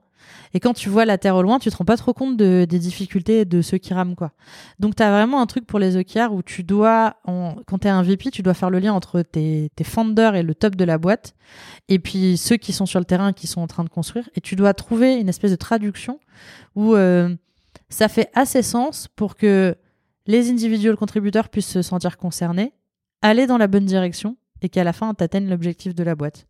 Et 0.54 0.60
quand 0.60 0.74
tu 0.74 0.90
vois 0.90 1.06
la 1.06 1.18
Terre 1.18 1.36
au 1.36 1.42
loin, 1.42 1.60
tu 1.60 1.70
te 1.70 1.76
rends 1.76 1.86
pas 1.86 1.98
trop 1.98 2.14
compte 2.14 2.38
de, 2.38 2.66
des 2.68 2.80
difficultés 2.80 3.46
de 3.46 3.62
ceux 3.62 3.78
qui 3.78 3.94
rament, 3.94 4.16
quoi. 4.16 4.32
Donc, 4.80 4.96
tu 4.96 5.04
as 5.04 5.12
vraiment 5.12 5.42
un 5.42 5.46
truc 5.46 5.66
pour 5.66 5.80
les 5.80 5.98
OKR 5.98 6.34
où 6.34 6.44
tu 6.44 6.64
dois, 6.64 7.18
quand 7.26 7.80
tu 7.82 7.88
es 7.88 7.90
un 7.90 8.02
VP, 8.02 8.32
tu 8.32 8.42
dois 8.42 8.54
faire 8.54 8.70
le 8.70 8.80
lien 8.80 8.94
entre 8.94 9.22
tes, 9.22 9.70
tes 9.76 9.84
founders 9.84 10.36
et 10.36 10.44
le 10.44 10.56
top 10.56 10.76
de 10.76 10.86
la 10.86 10.98
boîte, 10.98 11.36
et 11.90 12.00
puis 12.00 12.38
ceux 12.38 12.58
qui 12.58 12.74
sont 12.74 12.86
sur 12.86 13.00
le 13.00 13.06
terrain, 13.06 13.34
qui 13.34 13.48
sont 13.48 13.62
en 13.62 13.68
train 13.68 13.84
de 13.84 13.90
construire, 13.90 14.30
et 14.36 14.42
tu 14.42 14.56
dois 14.56 14.74
trouver 14.74 15.16
une 15.16 15.30
espèce 15.30 15.52
de 15.52 15.58
traduction 15.58 16.20
où 16.76 16.96
euh, 16.96 17.36
ça 17.90 18.08
fait 18.08 18.30
assez 18.34 18.62
sens 18.62 19.08
pour 19.16 19.36
que 19.36 19.76
les 20.28 20.50
individuels 20.50 20.96
contributeurs 20.96 21.50
puissent 21.50 21.72
se 21.72 21.82
sentir 21.82 22.18
concernés, 22.18 22.74
aller 23.22 23.48
dans 23.48 23.58
la 23.58 23.68
bonne 23.68 23.86
direction, 23.86 24.38
et 24.62 24.70
qu'à 24.70 24.84
la 24.84 24.94
fin, 24.94 25.14
tu 25.14 25.24
atteignes 25.24 25.50
l'objectif 25.50 25.94
de 25.94 26.04
la 26.04 26.16
boîte 26.16 26.48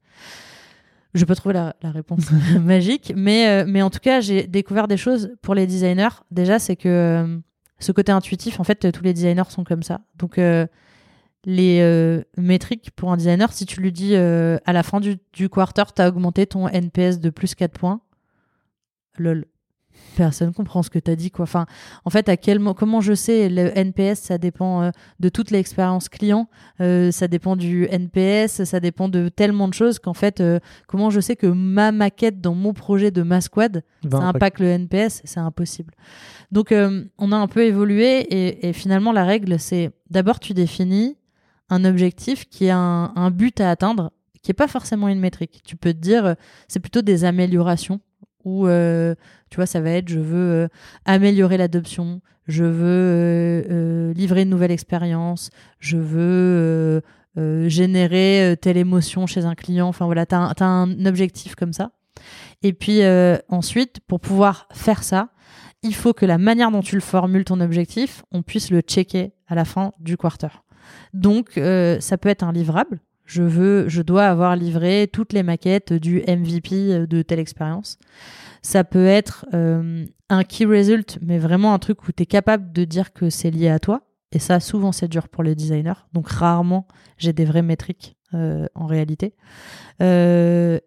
je 1.16 1.24
peux 1.24 1.34
trouver 1.34 1.54
la, 1.54 1.74
réponse 1.82 2.30
magique, 2.62 3.14
mais, 3.16 3.48
euh, 3.48 3.66
mais 3.68 3.82
en 3.82 3.90
tout 3.90 4.00
cas, 4.00 4.20
j'ai 4.20 4.44
découvert 4.48 4.88
des 4.88 4.98
choses 4.98 5.34
pour 5.42 5.56
les 5.56 5.66
designers. 5.66 6.10
Déjà, 6.30 6.60
c'est 6.60 6.76
que 6.76 6.90
euh, 6.90 7.38
ce 7.80 7.92
côté 7.94 8.12
intuitif, 8.12 8.60
en 8.60 8.64
fait, 8.64 8.92
tous 8.92 9.04
les 9.04 9.14
designers 9.14 9.50
sont 9.50 9.64
comme 9.64 9.82
ça. 9.82 10.02
Donc, 10.18 10.38
euh, 10.38 10.68
les 11.46 12.24
métriques 12.38 12.90
pour 12.96 13.12
un 13.12 13.18
designer, 13.18 13.54
si 13.54 13.68
tu 13.68 13.80
lui 13.80 13.92
dis 13.92 14.16
à 14.16 14.74
la 14.74 14.82
fin 14.82 15.00
du, 15.00 15.18
du 15.32 15.48
quarter, 15.48 15.84
tu 15.96 16.02
as 16.02 16.10
augmenté 16.10 16.48
ton 16.48 16.68
NPS 16.68 17.20
de 17.20 17.30
plus 17.30 17.54
4 17.54 17.72
points, 17.72 18.02
lol 19.20 19.46
personne 20.16 20.54
comprend 20.54 20.84
ce 20.84 20.90
que 20.90 21.00
tu 21.00 21.12
as 21.12 21.16
dit 21.16 21.32
quoi. 21.32 21.44
Enfin, 21.44 21.66
en 22.06 22.10
fait, 22.10 22.30
à 22.30 22.38
quel 22.38 22.60
comment 22.76 23.02
je 23.02 23.14
sais 23.14 23.50
le 23.50 23.78
NPS, 23.78 24.20
ça 24.20 24.38
dépend 24.38 24.84
euh, 24.84 24.92
de 25.20 25.30
toute 25.30 25.52
l'expérience 25.52 26.10
client, 26.10 26.48
euh, 26.82 27.12
ça 27.12 27.28
dépend 27.28 27.56
du 27.56 27.88
NPS, 27.90 28.64
ça 28.64 28.80
dépend 28.80 29.10
de 29.10 29.30
tellement 29.30 29.68
de 29.68 29.74
choses 29.74 30.00
qu'en 30.00 30.14
fait, 30.14 30.42
euh, 30.42 30.60
comment 30.88 31.10
je 31.10 31.20
sais 31.20 31.36
que 31.36 31.48
ma 31.48 31.92
maquette 31.92 32.42
dans 32.42 32.56
mon 32.56 32.74
projet 32.74 33.12
de 33.12 33.22
ma 33.22 33.42
squad, 33.42 33.84
ça 34.10 34.18
impacte 34.18 34.60
le 34.60 34.68
NPS, 34.68 35.22
c'est 35.24 35.40
impossible. 35.40 35.94
Donc, 36.52 36.74
on 36.74 37.32
a 37.32 37.36
un 37.36 37.48
peu 37.48 37.66
évolué 37.66 38.20
et, 38.20 38.70
et 38.70 38.74
finalement, 38.74 39.12
la 39.12 39.26
règle, 39.26 39.60
c'est 39.60 39.92
d'abord 40.10 40.40
tu 40.40 40.54
définis 40.54 41.18
un 41.70 41.84
objectif 41.84 42.48
qui 42.48 42.70
a 42.70 42.78
un, 42.78 43.16
un 43.16 43.32
but 43.32 43.60
à 43.60 43.72
atteindre, 43.72 44.12
qui 44.42 44.52
est 44.52 44.56
pas 44.56 44.68
forcément 44.68 45.08
une 45.08 45.20
métrique. 45.20 45.62
Tu 45.66 45.76
peux 45.76 45.94
te 45.94 45.98
dire, 45.98 46.36
c'est 46.68 46.80
plutôt 46.80 47.02
des 47.02 47.26
améliorations 47.26 48.00
ou 48.46 48.68
euh, 48.68 49.16
tu 49.50 49.58
vois 49.58 49.66
ça 49.66 49.82
va 49.82 49.90
être 49.92 50.08
je 50.08 50.20
veux 50.20 50.52
euh, 50.52 50.68
améliorer 51.04 51.58
l'adoption 51.58 52.22
je 52.48 52.64
veux 52.64 53.66
euh, 53.70 54.14
livrer 54.14 54.44
une 54.44 54.50
nouvelle 54.50 54.72
expérience 54.72 55.50
je 55.80 55.98
veux 55.98 57.02
générer 57.68 58.56
telle 58.62 58.78
émotion 58.78 59.28
chez 59.28 59.44
un 59.44 59.56
client. 59.56 59.90
Enfin 59.90 60.06
voilà 60.06 60.26
tu 60.26 60.36
as, 60.36 60.56
un 60.62 61.06
objectif 61.06 61.56
comme 61.56 61.74
ça. 61.74 61.92
Et 62.62 62.72
puis 62.72 63.02
ensuite 63.50 64.00
pour 64.08 64.22
pouvoir 64.22 64.70
faire 64.72 65.04
ça 65.04 65.32
il 65.84 65.94
faut 65.94 66.14
que 66.14 66.26
la 66.26 66.38
manière 66.38 66.72
dont 66.72 66.82
tu 66.82 66.96
le 66.96 67.02
formules 67.02 67.44
ton 67.44 67.60
objectif 67.60 68.24
on 68.32 68.42
puisse 68.42 68.70
le 68.70 68.80
checker 68.80 69.34
à 69.48 69.56
la 69.56 69.66
fin 69.66 69.92
du 70.00 70.16
quarter. 70.16 70.64
Donc 71.14 71.60
ça 72.00 72.18
peut 72.18 72.30
être 72.30 72.44
un 72.44 72.54
livrable 72.54 73.02
je 73.26 73.44
veux, 73.44 73.90
je 73.90 74.02
dois 74.02 74.26
avoir 74.26 74.56
livré 74.56 75.10
toutes 75.12 75.34
les 75.34 75.44
maquettes 75.44 75.94
du 75.94 76.22
MVP 76.28 77.08
de 77.08 77.22
telle 77.22 77.40
expérience. 77.40 77.98
Ça 78.66 78.84
peut 78.84 79.06
être 79.06 79.46
euh, 79.54 80.06
un 80.30 80.44
key 80.44 80.66
result, 80.66 81.20
mais 81.22 81.38
vraiment 81.38 81.76
un 81.76 81.80
truc 81.80 82.08
où 82.08 82.12
tu 82.12 82.24
es 82.24 82.26
capable 82.26 82.72
de 82.72 82.84
dire 82.84 83.14
que 83.14 83.30
c'est 83.30 83.52
lié 83.52 83.70
à 83.70 83.78
toi. 83.78 84.02
Et 84.32 84.40
ça, 84.40 84.60
souvent, 84.60 84.92
c'est 84.92 85.08
dur 85.08 85.30
pour 85.30 85.44
les 85.44 85.54
designers. 85.54 86.08
Donc, 86.14 86.28
rarement, 86.28 86.88
j'ai 87.18 87.32
des 87.32 87.46
vraies 87.46 87.62
métriques 87.62 88.18
euh, 88.34 88.66
en 88.74 88.88
réalité. 88.88 89.36
Euh, 90.02 90.80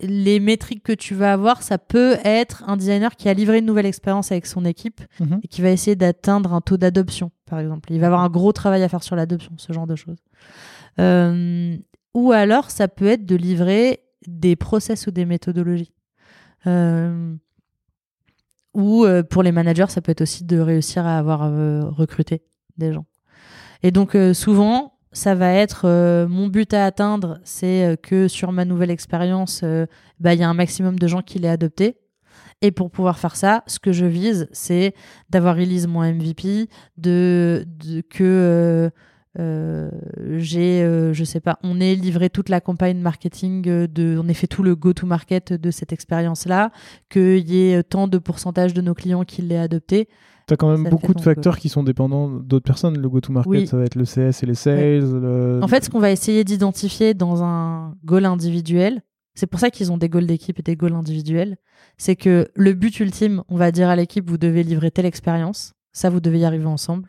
les 0.00 0.40
métriques 0.40 0.82
que 0.82 0.92
tu 0.92 1.14
vas 1.14 1.34
avoir, 1.34 1.62
ça 1.62 1.76
peut 1.76 2.16
être 2.24 2.64
un 2.66 2.78
designer 2.78 3.16
qui 3.16 3.28
a 3.28 3.34
livré 3.34 3.58
une 3.58 3.66
nouvelle 3.66 3.86
expérience 3.86 4.32
avec 4.32 4.46
son 4.46 4.64
équipe 4.64 5.02
mhm. 5.20 5.40
et 5.42 5.48
qui 5.48 5.60
va 5.60 5.70
essayer 5.70 5.96
d'atteindre 5.96 6.54
un 6.54 6.62
taux 6.62 6.78
d'adoption, 6.78 7.30
par 7.44 7.60
exemple. 7.60 7.92
Il 7.92 8.00
va 8.00 8.06
avoir 8.06 8.22
un 8.22 8.30
gros 8.30 8.52
travail 8.52 8.82
à 8.82 8.88
faire 8.88 9.02
sur 9.02 9.14
l'adoption, 9.14 9.52
ce 9.58 9.74
genre 9.74 9.86
de 9.86 9.94
choses. 9.94 10.18
Euh, 11.00 11.76
ou 12.14 12.32
alors, 12.32 12.70
ça 12.70 12.88
peut 12.88 13.06
être 13.06 13.26
de 13.26 13.36
livrer 13.36 14.00
des 14.26 14.56
process 14.56 15.06
ou 15.06 15.10
des 15.10 15.24
méthodologies. 15.24 15.92
Euh, 16.66 17.34
ou 18.72 19.04
euh, 19.04 19.22
pour 19.22 19.42
les 19.42 19.52
managers, 19.52 19.86
ça 19.88 20.00
peut 20.00 20.12
être 20.12 20.22
aussi 20.22 20.44
de 20.44 20.58
réussir 20.58 21.06
à 21.06 21.18
avoir 21.18 21.40
recruté 21.94 22.42
des 22.76 22.92
gens. 22.92 23.06
Et 23.82 23.90
donc, 23.90 24.16
souvent, 24.32 24.98
ça 25.12 25.34
va 25.34 25.52
être 25.52 26.26
mon 26.28 26.48
but 26.48 26.72
à 26.72 26.86
atteindre, 26.86 27.38
c'est 27.44 27.98
que 28.02 28.28
sur 28.28 28.50
ma 28.50 28.64
nouvelle 28.64 28.90
expérience, 28.90 29.62
bah, 30.18 30.34
il 30.34 30.40
y 30.40 30.42
a 30.42 30.48
un 30.48 30.54
maximum 30.54 30.98
de 30.98 31.06
gens 31.06 31.22
qui 31.22 31.38
l'aient 31.38 31.48
adopté. 31.48 31.98
Et 32.62 32.70
pour 32.70 32.90
pouvoir 32.90 33.18
faire 33.18 33.36
ça, 33.36 33.62
ce 33.66 33.78
que 33.78 33.92
je 33.92 34.06
vise, 34.06 34.48
c'est 34.52 34.94
d'avoir 35.28 35.56
release 35.56 35.86
mon 35.86 36.02
MVP, 36.02 36.70
de, 36.96 37.66
de 37.66 38.00
que 38.00 38.90
euh, 39.38 39.90
j'ai, 40.36 40.82
euh, 40.82 41.12
je 41.12 41.24
sais 41.24 41.40
pas, 41.40 41.58
on 41.62 41.80
est 41.80 41.94
livré 41.94 42.30
toute 42.30 42.48
la 42.48 42.60
campagne 42.60 42.98
marketing 42.98 43.68
euh, 43.68 43.86
de, 43.86 44.18
on 44.22 44.28
a 44.28 44.34
fait 44.34 44.46
tout 44.46 44.62
le 44.62 44.76
go-to-market 44.76 45.52
de 45.52 45.70
cette 45.70 45.92
expérience-là, 45.92 46.70
qu'il 47.10 47.48
y 47.50 47.70
ait 47.72 47.82
tant 47.82 48.08
de 48.08 48.18
pourcentage 48.18 48.74
de 48.74 48.80
nos 48.80 48.94
clients 48.94 49.24
qui 49.24 49.42
l'aient 49.42 49.58
adopté. 49.58 50.08
Tu 50.46 50.52
as 50.54 50.56
quand 50.58 50.70
même 50.70 50.84
Ça 50.84 50.90
beaucoup 50.90 51.14
de 51.14 51.20
facteurs 51.22 51.58
qui 51.58 51.68
sont 51.70 51.82
dépendants 51.82 52.28
d'autres 52.28 52.66
personnes. 52.66 52.98
Le 52.98 53.08
go-to-market, 53.08 53.50
Oui. 53.50 53.66
ça 53.66 53.78
va 53.78 53.84
être 53.84 53.94
le 53.94 54.04
CS 54.04 54.42
et 54.42 54.46
les 54.46 54.54
sales. 54.54 55.00
le- 55.00 55.60
En 55.62 55.68
fait, 55.68 55.84
ce 55.84 55.90
qu'on 55.90 56.00
va 56.00 56.10
essayer 56.10 56.44
d'identifier 56.44 57.14
dans 57.14 57.42
un 57.42 57.94
goal 58.04 58.26
individuel, 58.26 59.00
c'est 59.34 59.46
pour 59.46 59.58
ça 59.58 59.70
qu'ils 59.70 59.90
ont 59.90 59.96
des 59.96 60.08
goals 60.10 60.26
d'équipe 60.26 60.58
et 60.58 60.62
des 60.62 60.76
goals 60.76 60.92
individuels, 60.94 61.56
c'est 61.96 62.14
que 62.14 62.48
le 62.54 62.72
but 62.74 63.00
ultime, 63.00 63.42
on 63.48 63.56
va 63.56 63.72
dire 63.72 63.88
à 63.88 63.96
l'équipe, 63.96 64.28
vous 64.28 64.38
devez 64.38 64.62
livrer 64.62 64.90
telle 64.90 65.06
expérience, 65.06 65.72
ça 65.92 66.10
vous 66.10 66.20
devez 66.20 66.40
y 66.40 66.44
arriver 66.44 66.66
ensemble. 66.66 67.08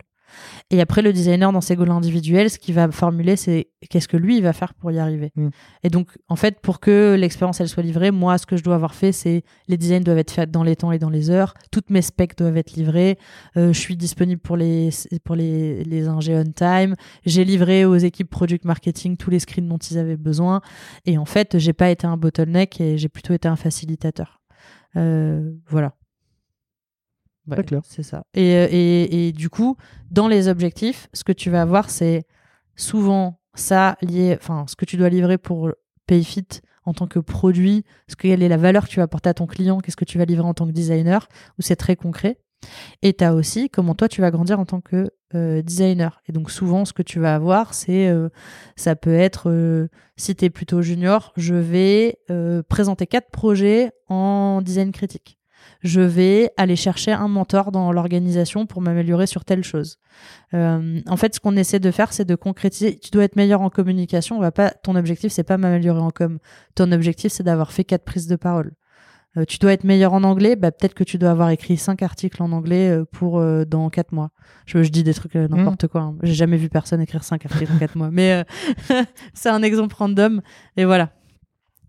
Et 0.72 0.82
après, 0.82 1.04
le 1.04 1.14
designer, 1.14 1.52
dans 1.52 1.62
ses 1.62 1.76
goals 1.76 1.92
individuels, 1.92 2.50
ce 2.50 2.58
qu'il 2.58 2.74
va 2.74 2.90
formuler, 2.90 3.36
c'est 3.36 3.68
qu'est-ce 3.88 4.08
que 4.08 4.18
lui, 4.18 4.38
il 4.38 4.44
va 4.44 4.52
faire 4.52 4.74
pour 4.74 4.92
y 4.92 4.98
arriver. 4.98 5.32
Mm. 5.36 5.50
Et 5.84 5.90
donc, 5.90 6.18
en 6.28 6.36
fait, 6.36 6.60
pour 6.60 6.80
que 6.80 7.16
l'expérience, 7.20 7.62
elle 7.62 7.70
soit 7.70 7.84
livrée, 7.84 8.10
moi, 8.10 8.40
ce 8.40 8.48
que 8.48 8.58
je 8.58 8.64
dois 8.64 8.74
avoir 8.74 8.96
fait, 8.96 9.12
c'est 9.12 9.44
les 9.68 9.78
designs 9.78 10.02
doivent 10.02 10.18
être 10.18 10.32
faits 10.32 10.50
dans 10.50 10.64
les 10.64 10.76
temps 10.76 10.92
et 10.92 10.98
dans 10.98 11.12
les 11.12 11.30
heures, 11.30 11.54
toutes 11.72 11.92
mes 11.92 12.02
specs 12.02 12.36
doivent 12.36 12.58
être 12.58 12.74
livrées, 12.74 13.20
euh, 13.58 13.74
je 13.74 13.80
suis 13.80 13.96
disponible 13.96 14.42
pour 14.42 14.58
les, 14.58 14.90
pour 15.24 15.36
les, 15.36 15.84
les 15.84 16.08
ingés 16.08 16.36
on 16.36 16.52
time, 16.52 16.96
j'ai 17.26 17.46
livré 17.46 17.86
aux 17.86 17.98
équipes 17.98 18.30
product 18.30 18.66
marketing 18.66 19.18
tous 19.18 19.30
les 19.30 19.40
screens 19.40 19.68
dont 19.68 19.78
ils 19.78 20.00
avaient 20.00 20.18
besoin. 20.18 20.62
Et 21.06 21.20
en 21.20 21.26
fait, 21.26 21.60
j'ai 21.60 21.74
pas 21.74 21.92
été 21.92 22.08
un 22.08 22.18
bottleneck 22.18 22.82
et 22.82 22.98
j'ai 22.98 23.10
plutôt 23.10 23.34
été 23.34 23.48
un 23.48 23.56
facilitateur. 23.56 24.42
Euh, 24.96 25.54
voilà. 25.68 25.94
Ouais, 27.48 27.64
clair. 27.64 27.82
C'est 27.84 28.04
ça. 28.04 28.24
Et, 28.34 28.56
euh, 28.56 28.68
et, 28.72 29.28
et 29.28 29.32
du 29.32 29.50
coup, 29.50 29.78
dans 30.12 30.28
les 30.28 30.48
objectifs, 30.48 31.08
ce 31.14 31.24
que 31.24 31.32
tu 31.32 31.50
vas 31.50 31.62
avoir, 31.62 31.90
c'est 31.90 32.24
souvent 32.76 33.40
ça 33.54 33.98
lié, 34.02 34.38
enfin, 34.40 34.66
ce 34.68 34.76
que 34.76 34.86
tu 34.86 34.98
dois 34.98 35.10
livrer 35.10 35.38
pour 35.38 35.72
PayFit 36.08 36.62
en 36.86 36.94
tant 36.94 37.08
que 37.08 37.20
produit, 37.20 37.84
ce 38.08 38.16
quelle 38.16 38.44
est 38.44 38.50
la 38.50 38.58
valeur 38.58 38.86
que 38.86 38.90
tu 38.90 38.98
vas 38.98 39.04
apporter 39.04 39.30
à 39.30 39.34
ton 39.34 39.48
client, 39.48 39.80
qu'est-ce 39.80 39.96
que 39.98 40.06
tu 40.06 40.18
vas 40.18 40.26
livrer 40.26 40.46
en 40.46 40.54
tant 40.54 40.68
que 40.68 40.72
designer, 40.72 41.28
où 41.58 41.62
c'est 41.62 41.76
très 41.76 41.96
concret. 41.96 42.38
Et 43.02 43.14
tu 43.14 43.24
as 43.24 43.34
aussi 43.34 43.70
comment 43.70 43.96
toi 43.96 44.08
tu 44.08 44.22
vas 44.22 44.32
grandir 44.32 44.60
en 44.60 44.66
tant 44.66 44.82
que 44.82 45.12
euh, 45.34 45.62
designer. 45.62 46.22
Et 46.28 46.32
donc 46.32 46.50
souvent 46.52 46.86
ce 46.86 46.94
que 46.94 47.04
tu 47.04 47.20
vas 47.20 47.36
avoir, 47.36 47.74
c'est 47.74 48.08
euh, 48.08 48.30
ça 48.76 48.96
peut 48.96 49.14
être 49.14 49.50
euh, 49.50 49.88
si 50.16 50.36
tu 50.36 50.46
es 50.46 50.50
plutôt 50.50 50.82
junior, 50.82 51.34
je 51.36 51.56
vais 51.56 52.18
présenter 52.70 53.08
quatre 53.08 53.30
projets 53.32 53.92
en 54.08 54.62
design 54.62 54.92
critique. 54.92 55.35
Je 55.86 56.02
vais 56.02 56.50
aller 56.58 56.76
chercher 56.76 57.12
un 57.12 57.28
mentor 57.28 57.72
dans 57.72 57.92
l'organisation 57.92 58.66
pour 58.66 58.82
m'améliorer 58.82 59.28
sur 59.28 59.46
telle 59.46 59.64
chose. 59.64 59.98
Euh, 60.56 61.00
en 61.08 61.16
fait, 61.16 61.36
ce 61.36 61.40
qu'on 61.40 61.56
essaie 61.56 61.80
de 61.80 61.92
faire, 61.92 62.12
c'est 62.12 62.26
de 62.26 62.34
concrétiser. 62.34 62.98
Tu 62.98 63.12
dois 63.12 63.24
être 63.24 63.36
meilleur 63.36 63.62
en 63.62 63.70
communication. 63.70 64.36
On 64.36 64.42
va 64.42 64.52
pas. 64.52 64.72
Ton 64.72 64.96
objectif, 64.96 65.32
c'est 65.32 65.44
pas 65.44 65.58
m'améliorer 65.58 66.00
en 66.02 66.10
com. 66.10 66.40
Ton 66.74 66.92
objectif, 66.92 67.32
c'est 67.32 67.44
d'avoir 67.44 67.72
fait 67.72 67.84
quatre 67.84 68.04
prises 68.04 68.26
de 68.28 68.36
parole. 68.36 68.72
Euh, 69.38 69.46
tu 69.46 69.60
dois 69.60 69.74
être 69.74 69.84
meilleur 69.84 70.14
en 70.14 70.24
anglais, 70.24 70.56
bah, 70.56 70.72
peut-être 70.72 70.94
que 70.96 71.04
tu 71.04 71.18
dois 71.20 71.30
avoir 71.30 71.50
écrit 71.52 71.78
cinq 71.78 72.02
articles 72.02 72.42
en 72.42 72.52
anglais 72.52 72.90
euh, 72.90 73.06
pour 73.06 73.38
euh, 73.38 73.64
dans 73.66 73.90
quatre 73.92 74.12
mois. 74.12 74.32
Je, 74.66 74.82
je 74.82 74.90
dis 74.90 75.04
des 75.04 75.14
trucs 75.14 75.36
n'importe 75.36 75.88
quoi. 75.88 76.02
hein. 76.02 76.16
J'ai 76.24 76.34
jamais 76.34 76.58
vu 76.58 76.70
personne 76.70 77.00
écrire 77.02 77.24
cinq 77.24 77.46
articles 77.46 77.72
en 77.72 77.78
quatre 77.78 77.96
mois, 77.96 78.10
mais 78.12 78.44
c'est 79.36 79.50
un 79.50 79.62
exemple 79.62 79.94
random. 80.00 80.42
Et 80.78 80.86
voilà. 80.86 81.12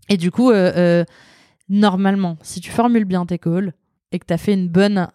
Et 0.09 0.17
du 0.17 0.29
coup, 0.29 0.51
normalement, 1.69 2.37
si 2.41 2.61
tu 2.61 2.71
formules 2.71 3.05
bien 3.05 3.25
tes 3.25 3.39
calls 3.39 3.73
et 4.11 4.19
que 4.19 4.25
tu 4.25 4.33
as 4.33 4.37
fait 4.37 4.53
une 4.53 4.69
bonne, 4.69 5.05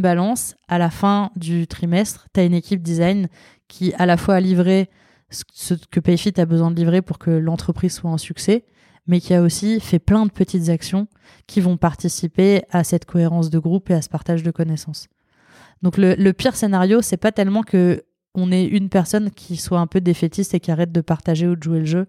balance, 0.00 0.56
à 0.68 0.78
la 0.78 0.90
fin 0.90 1.30
du 1.36 1.66
trimestre, 1.66 2.26
tu 2.34 2.40
as 2.40 2.44
une 2.44 2.54
équipe 2.54 2.82
design 2.82 3.28
qui 3.68 3.92
à 3.94 4.06
la 4.06 4.16
fois 4.16 4.36
a 4.36 4.40
livré 4.40 4.90
ce, 5.30 5.44
ce 5.52 5.74
que 5.74 6.00
Payfit 6.00 6.32
a 6.38 6.46
besoin 6.46 6.70
de 6.70 6.76
livrer 6.76 7.02
pour 7.02 7.18
que 7.18 7.30
l'entreprise 7.30 7.92
soit 7.94 8.10
un 8.10 8.18
succès, 8.18 8.64
mais 9.06 9.20
qui 9.20 9.34
a 9.34 9.42
aussi 9.42 9.80
fait 9.80 9.98
plein 9.98 10.26
de 10.26 10.30
petites 10.30 10.68
actions 10.68 11.08
qui 11.46 11.60
vont 11.60 11.76
participer 11.76 12.62
à 12.70 12.84
cette 12.84 13.04
cohérence 13.04 13.50
de 13.50 13.58
groupe 13.58 13.90
et 13.90 13.94
à 13.94 14.02
ce 14.02 14.08
partage 14.08 14.42
de 14.42 14.50
connaissances. 14.50 15.08
Donc 15.82 15.96
le, 15.98 16.14
le 16.14 16.32
pire 16.32 16.56
scénario, 16.56 17.02
c'est 17.02 17.16
pas 17.16 17.32
tellement 17.32 17.62
que 17.62 18.02
on 18.34 18.50
ait 18.50 18.64
une 18.64 18.88
personne 18.88 19.30
qui 19.30 19.56
soit 19.56 19.78
un 19.78 19.86
peu 19.86 20.00
défaitiste 20.00 20.54
et 20.54 20.60
qui 20.60 20.70
arrête 20.70 20.92
de 20.92 21.00
partager 21.00 21.46
ou 21.46 21.56
de 21.56 21.62
jouer 21.62 21.78
le 21.80 21.84
jeu, 21.84 22.06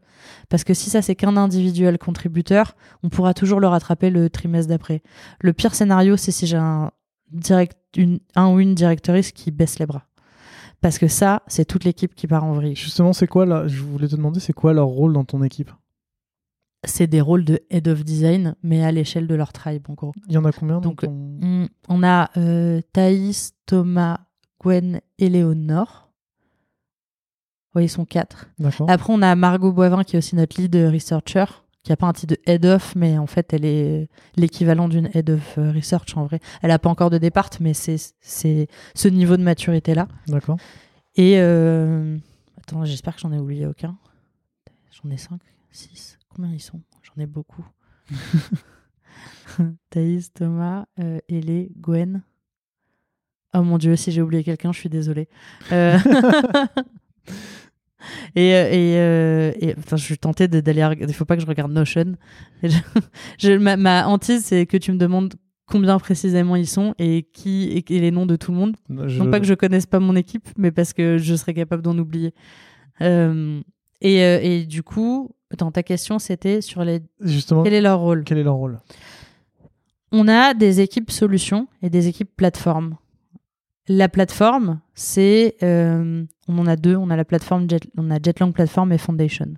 parce 0.50 0.64
que 0.64 0.74
si 0.74 0.90
ça 0.90 1.02
c'est 1.02 1.16
qu'un 1.16 1.38
individuel 1.38 1.98
contributeur, 1.98 2.76
on 3.04 3.10
pourra 3.10 3.34
toujours 3.34 3.60
le 3.60 3.68
rattraper 3.68 4.10
le 4.10 4.30
trimestre 4.30 4.70
d'après. 4.70 5.02
Le 5.40 5.54
pire 5.54 5.76
scénario, 5.76 6.18
c'est 6.18 6.32
si 6.32 6.48
j'ai 6.48 6.58
un 6.58 6.92
direct, 7.32 7.78
une, 7.96 8.20
un 8.36 8.50
ou 8.52 8.60
une 8.60 8.76
directrice 8.76 9.32
qui 9.32 9.52
baisse 9.52 9.80
les 9.80 9.86
bras. 9.86 10.06
Parce 10.82 11.00
que 11.00 11.08
ça, 11.08 11.42
c'est 11.48 11.66
toute 11.66 11.84
l'équipe 11.84 12.14
qui 12.14 12.28
part 12.28 12.44
en 12.44 12.54
vrille. 12.54 12.76
Justement, 12.76 13.14
c'est 13.14 13.28
quoi 13.28 13.46
là 13.46 13.68
Je 13.68 13.82
voulais 13.82 14.08
te 14.08 14.16
demander, 14.16 14.40
c'est 14.40 14.54
quoi 14.54 14.74
leur 14.74 14.88
rôle 14.88 15.14
dans 15.14 15.24
ton 15.24 15.42
équipe? 15.44 15.72
C'est 16.84 17.08
des 17.08 17.22
rôles 17.22 17.46
de 17.46 17.62
head 17.72 17.88
of 17.88 18.04
design, 18.04 18.56
mais 18.62 18.84
à 18.84 18.92
l'échelle 18.92 19.26
de 19.26 19.34
leur 19.34 19.52
tribe, 19.54 19.84
en 19.90 19.94
gros. 19.94 20.12
Il 20.28 20.34
y 20.34 20.38
en 20.38 20.46
a 20.46 20.52
combien 20.52 20.80
Donc, 20.82 21.04
on 21.04 22.04
a 22.04 22.30
euh, 22.38 22.82
Thaïs, 22.94 23.54
Thomas, 23.66 24.20
Gwen 24.60 25.02
et 25.18 25.30
Léonore. 25.30 26.05
Oui, 27.76 27.86
ils 27.86 27.90
sont 27.90 28.06
quatre. 28.06 28.48
Après, 28.88 29.14
on 29.14 29.22
a 29.22 29.36
Margot 29.36 29.72
Boivin, 29.72 30.04
qui 30.04 30.16
est 30.16 30.20
aussi 30.20 30.36
notre 30.36 30.60
lead 30.60 30.76
researcher, 30.76 31.46
qui 31.84 31.92
a 31.92 31.98
pas 31.98 32.08
un 32.08 32.14
titre 32.14 32.36
de 32.36 32.52
head 32.52 32.66
of, 32.66 32.96
mais 32.96 33.18
en 33.18 33.28
fait, 33.28 33.54
elle 33.54 33.66
est 33.66 34.08
l'équivalent 34.38 34.88
d'une 34.88 35.10
head 35.14 35.30
of 35.30 35.58
euh, 35.58 35.72
research 35.72 36.16
en 36.16 36.26
vrai. 36.26 36.40
Elle 36.62 36.72
a 36.72 36.80
pas 36.80 36.90
encore 36.90 37.10
de 37.10 37.18
départ, 37.18 37.50
mais 37.60 37.74
c'est 37.74 37.98
c'est 38.22 38.68
ce 38.96 39.08
niveau 39.08 39.38
de 39.38 39.44
maturité-là. 39.44 40.08
D'accord. 40.28 40.58
Et 41.16 41.34
euh, 41.38 42.18
attends, 42.58 42.86
j'espère 42.86 43.16
que 43.16 43.22
j'en 43.22 43.32
ai 43.32 43.38
oublié 43.38 43.68
aucun. 43.68 43.98
J'en 44.92 45.10
ai 45.12 45.18
cinq, 45.18 45.42
six. 45.72 46.18
Combien 46.34 46.52
ils 46.52 46.62
sont? 46.62 46.82
J'en 47.04 47.22
ai 47.22 47.26
beaucoup. 47.28 47.66
Thaïs, 49.90 50.34
Thomas, 50.34 50.86
euh, 51.00 51.20
Elé, 51.30 51.72
Gwen. 51.78 52.22
Oh 53.54 53.62
mon 53.62 53.78
dieu, 53.78 53.96
si 53.96 54.12
j'ai 54.12 54.22
oublié 54.22 54.44
quelqu'un, 54.44 54.74
je 54.74 54.80
suis 54.80 54.90
désolée. 54.90 55.30
Euh, 55.72 55.98
et 58.36 58.54
euh, 58.54 58.68
et, 58.72 58.98
euh, 58.98 59.52
et- 59.60 59.76
putain, 59.76 59.96
je 59.98 60.04
suis 60.04 60.18
tentée 60.18 60.48
d'aller. 60.48 60.88
Il 61.02 61.14
faut 61.14 61.26
pas 61.26 61.36
que 61.36 61.42
je 61.42 61.48
regarde 61.48 61.72
Notion. 61.72 62.16
Et 62.64 62.70
je- 62.70 62.78
je- 63.40 63.58
ma, 63.58 63.78
ma 63.78 64.08
hantise, 64.08 64.46
c'est 64.46 64.66
que 64.66 64.78
tu 64.78 64.92
me 64.92 64.98
demandes 64.98 65.34
combien 65.68 65.98
précisément 66.00 66.56
ils 66.56 66.68
sont 66.68 66.94
et 67.00 67.24
qui 67.34 67.84
et, 67.90 68.00
les 68.00 68.12
noms 68.12 68.26
de 68.26 68.36
tout 68.36 68.52
le 68.52 68.58
monde. 68.58 68.76
Je- 69.08 69.20
Non 69.20 69.32
pas 69.32 69.40
que 69.40 69.46
je 69.48 69.54
connaisse 69.56 69.86
pas 69.88 70.00
mon 70.00 70.16
équipe, 70.16 70.48
mais 70.58 70.72
parce 70.72 70.94
que 70.94 71.18
je 71.18 71.36
serais 71.36 71.54
capable 71.54 71.82
d'en 71.82 71.98
oublier. 71.98 72.34
Euh, 73.02 73.62
et, 74.02 74.18
et 74.18 74.66
du 74.66 74.84
coup, 74.84 75.32
attends, 75.52 75.72
ta 75.72 75.82
question 75.84 76.20
c'était 76.20 76.62
sur 76.62 76.84
les 76.84 77.02
Justement, 77.22 77.64
quel 77.64 77.74
est 77.74 77.82
leur 77.82 78.00
rôle? 78.00 78.24
quel 78.24 78.38
est 78.38 78.44
leur 78.44 78.56
rôle? 78.56 78.80
On 80.12 80.28
a 80.28 80.54
des 80.54 80.80
équipes 80.82 81.12
solutions 81.12 81.68
et 81.82 81.90
des 81.90 82.08
équipes 82.08 82.30
plateformes. 82.38 82.96
La 83.88 84.10
plateforme, 84.10 84.80
c'est 84.96 85.58
euh, 85.62 86.24
on 86.48 86.58
en 86.58 86.66
a 86.66 86.76
deux. 86.76 86.96
On 86.96 87.10
a 87.10 87.16
la 87.16 87.26
plateforme 87.26 87.70
Jet, 87.70 87.88
on 87.98 88.10
a 88.10 88.20
Platform 88.20 88.92
et 88.92 88.98
Foundation. 88.98 89.54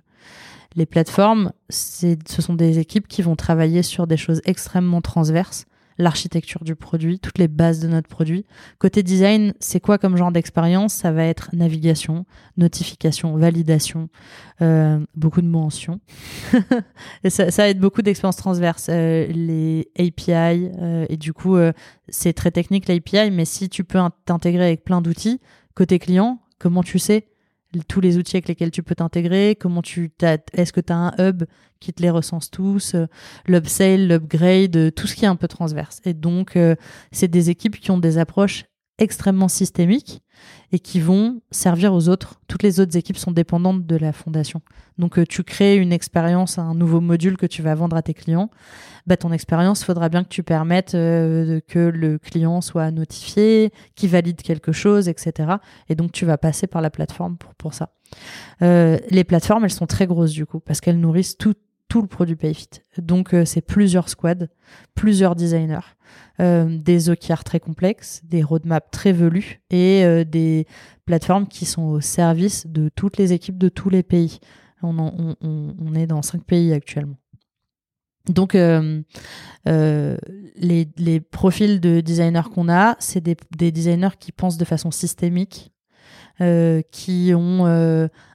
Les 0.76 0.84
plateformes, 0.84 1.52
ce 1.70 2.16
sont 2.26 2.54
des 2.54 2.78
équipes 2.78 3.08
qui 3.08 3.22
vont 3.22 3.36
travailler 3.36 3.82
sur 3.82 4.06
des 4.06 4.18
choses 4.18 4.42
extrêmement 4.44 5.00
transverses, 5.00 5.64
l'architecture 5.98 6.64
du 6.64 6.76
produit, 6.76 7.18
toutes 7.18 7.38
les 7.38 7.48
bases 7.48 7.80
de 7.80 7.88
notre 7.88 8.08
produit. 8.08 8.46
Côté 8.78 9.02
design, 9.02 9.52
c'est 9.60 9.80
quoi 9.80 9.98
comme 9.98 10.16
genre 10.16 10.32
d'expérience? 10.32 10.94
Ça 10.94 11.12
va 11.12 11.24
être 11.24 11.50
navigation, 11.52 12.24
notification, 12.56 13.36
validation, 13.36 14.08
euh, 14.62 14.98
beaucoup 15.14 15.42
de 15.42 15.48
mentions. 15.48 16.00
et 17.24 17.30
ça, 17.30 17.46
va 17.46 17.68
être 17.68 17.80
beaucoup 17.80 18.02
d'expériences 18.02 18.36
transverses. 18.36 18.86
Euh, 18.90 19.26
les 19.26 19.88
API, 19.98 20.70
euh, 20.80 21.06
et 21.08 21.16
du 21.16 21.32
coup, 21.32 21.56
c'est 22.08 22.32
très 22.32 22.50
technique 22.50 22.88
l'API, 22.88 23.30
mais 23.30 23.44
si 23.44 23.68
tu 23.68 23.84
peux 23.84 23.98
in- 23.98 24.12
t'intégrer 24.24 24.64
avec 24.64 24.84
plein 24.84 25.00
d'outils, 25.00 25.40
côté 25.74 25.98
client, 25.98 26.40
comment 26.58 26.82
tu 26.82 26.98
sais? 26.98 27.26
Tous 27.86 28.00
les 28.00 28.16
outils 28.16 28.36
avec 28.36 28.48
lesquels 28.48 28.70
tu 28.70 28.82
peux 28.82 28.94
t'intégrer, 28.94 29.56
comment 29.58 29.82
tu 29.82 30.10
est-ce 30.52 30.72
que 30.72 30.80
tu 30.80 30.92
as 30.92 30.96
un 30.96 31.12
hub 31.18 31.44
qui 31.80 31.92
te 31.92 32.02
les 32.02 32.10
recense 32.10 32.50
tous, 32.50 32.94
euh, 32.94 33.06
l'upsell, 33.46 34.08
l'upgrade, 34.08 34.76
euh, 34.76 34.90
tout 34.90 35.06
ce 35.06 35.14
qui 35.14 35.24
est 35.24 35.28
un 35.28 35.36
peu 35.36 35.48
transverse. 35.48 36.00
Et 36.04 36.14
donc, 36.14 36.56
euh, 36.56 36.74
c'est 37.12 37.28
des 37.28 37.50
équipes 37.50 37.78
qui 37.78 37.90
ont 37.90 37.98
des 37.98 38.18
approches 38.18 38.64
extrêmement 38.98 39.48
systémiques 39.48 40.22
et 40.72 40.80
qui 40.80 40.98
vont 40.98 41.40
servir 41.52 41.94
aux 41.94 42.08
autres. 42.08 42.40
Toutes 42.48 42.64
les 42.64 42.80
autres 42.80 42.96
équipes 42.96 43.16
sont 43.16 43.30
dépendantes 43.30 43.86
de 43.86 43.96
la 43.96 44.12
fondation. 44.12 44.60
Donc, 44.98 45.24
tu 45.28 45.44
crées 45.44 45.76
une 45.76 45.92
expérience, 45.92 46.58
un 46.58 46.74
nouveau 46.74 47.00
module 47.00 47.36
que 47.36 47.46
tu 47.46 47.62
vas 47.62 47.76
vendre 47.76 47.96
à 47.96 48.02
tes 48.02 48.14
clients. 48.14 48.50
Bah, 49.08 49.16
ton 49.16 49.32
expérience, 49.32 49.84
faudra 49.84 50.10
bien 50.10 50.22
que 50.22 50.28
tu 50.28 50.42
permettes 50.42 50.94
euh, 50.94 51.60
que 51.66 51.78
le 51.78 52.18
client 52.18 52.60
soit 52.60 52.90
notifié, 52.90 53.72
qu'il 53.94 54.10
valide 54.10 54.42
quelque 54.42 54.70
chose, 54.70 55.08
etc. 55.08 55.52
Et 55.88 55.94
donc, 55.94 56.12
tu 56.12 56.26
vas 56.26 56.36
passer 56.36 56.66
par 56.66 56.82
la 56.82 56.90
plateforme 56.90 57.38
pour, 57.56 57.72
ça. 57.72 57.88
Euh, 58.60 58.98
les 59.08 59.24
plateformes, 59.24 59.64
elles 59.64 59.70
sont 59.70 59.86
très 59.86 60.06
grosses 60.06 60.32
du 60.32 60.44
coup, 60.44 60.60
parce 60.60 60.82
qu'elles 60.82 61.00
nourrissent 61.00 61.38
tout, 61.38 61.54
le 61.94 62.06
produit 62.06 62.36
Payfit. 62.36 62.68
Donc 62.98 63.34
c'est 63.46 63.62
plusieurs 63.62 64.10
squads, 64.10 64.48
plusieurs 64.94 65.34
designers, 65.34 65.96
des 66.38 67.08
OKR 67.08 67.44
très 67.44 67.60
complexes, 67.60 68.20
des 68.24 68.42
roadmaps 68.42 68.90
très 68.90 69.12
velus 69.12 69.62
et 69.70 70.24
des 70.26 70.66
plateformes 71.06 71.46
qui 71.46 71.64
sont 71.64 71.84
au 71.84 72.02
service 72.02 72.66
de 72.66 72.90
toutes 72.94 73.16
les 73.16 73.32
équipes 73.32 73.56
de 73.56 73.70
tous 73.70 73.88
les 73.88 74.02
pays. 74.02 74.38
On 74.82 75.94
est 75.94 76.06
dans 76.06 76.20
cinq 76.20 76.44
pays 76.44 76.74
actuellement. 76.74 77.16
Donc, 78.26 78.54
euh, 78.54 79.02
euh, 79.66 80.16
les, 80.56 80.88
les, 80.96 81.20
profils 81.20 81.80
de 81.80 82.00
designers 82.00 82.48
qu'on 82.54 82.68
a, 82.68 82.96
c'est 82.98 83.20
des, 83.20 83.36
des, 83.56 83.72
designers 83.72 84.16
qui 84.18 84.32
pensent 84.32 84.58
de 84.58 84.64
façon 84.64 84.90
systémique, 84.90 85.72
euh, 86.40 86.82
qui 86.92 87.32
ont 87.34 87.66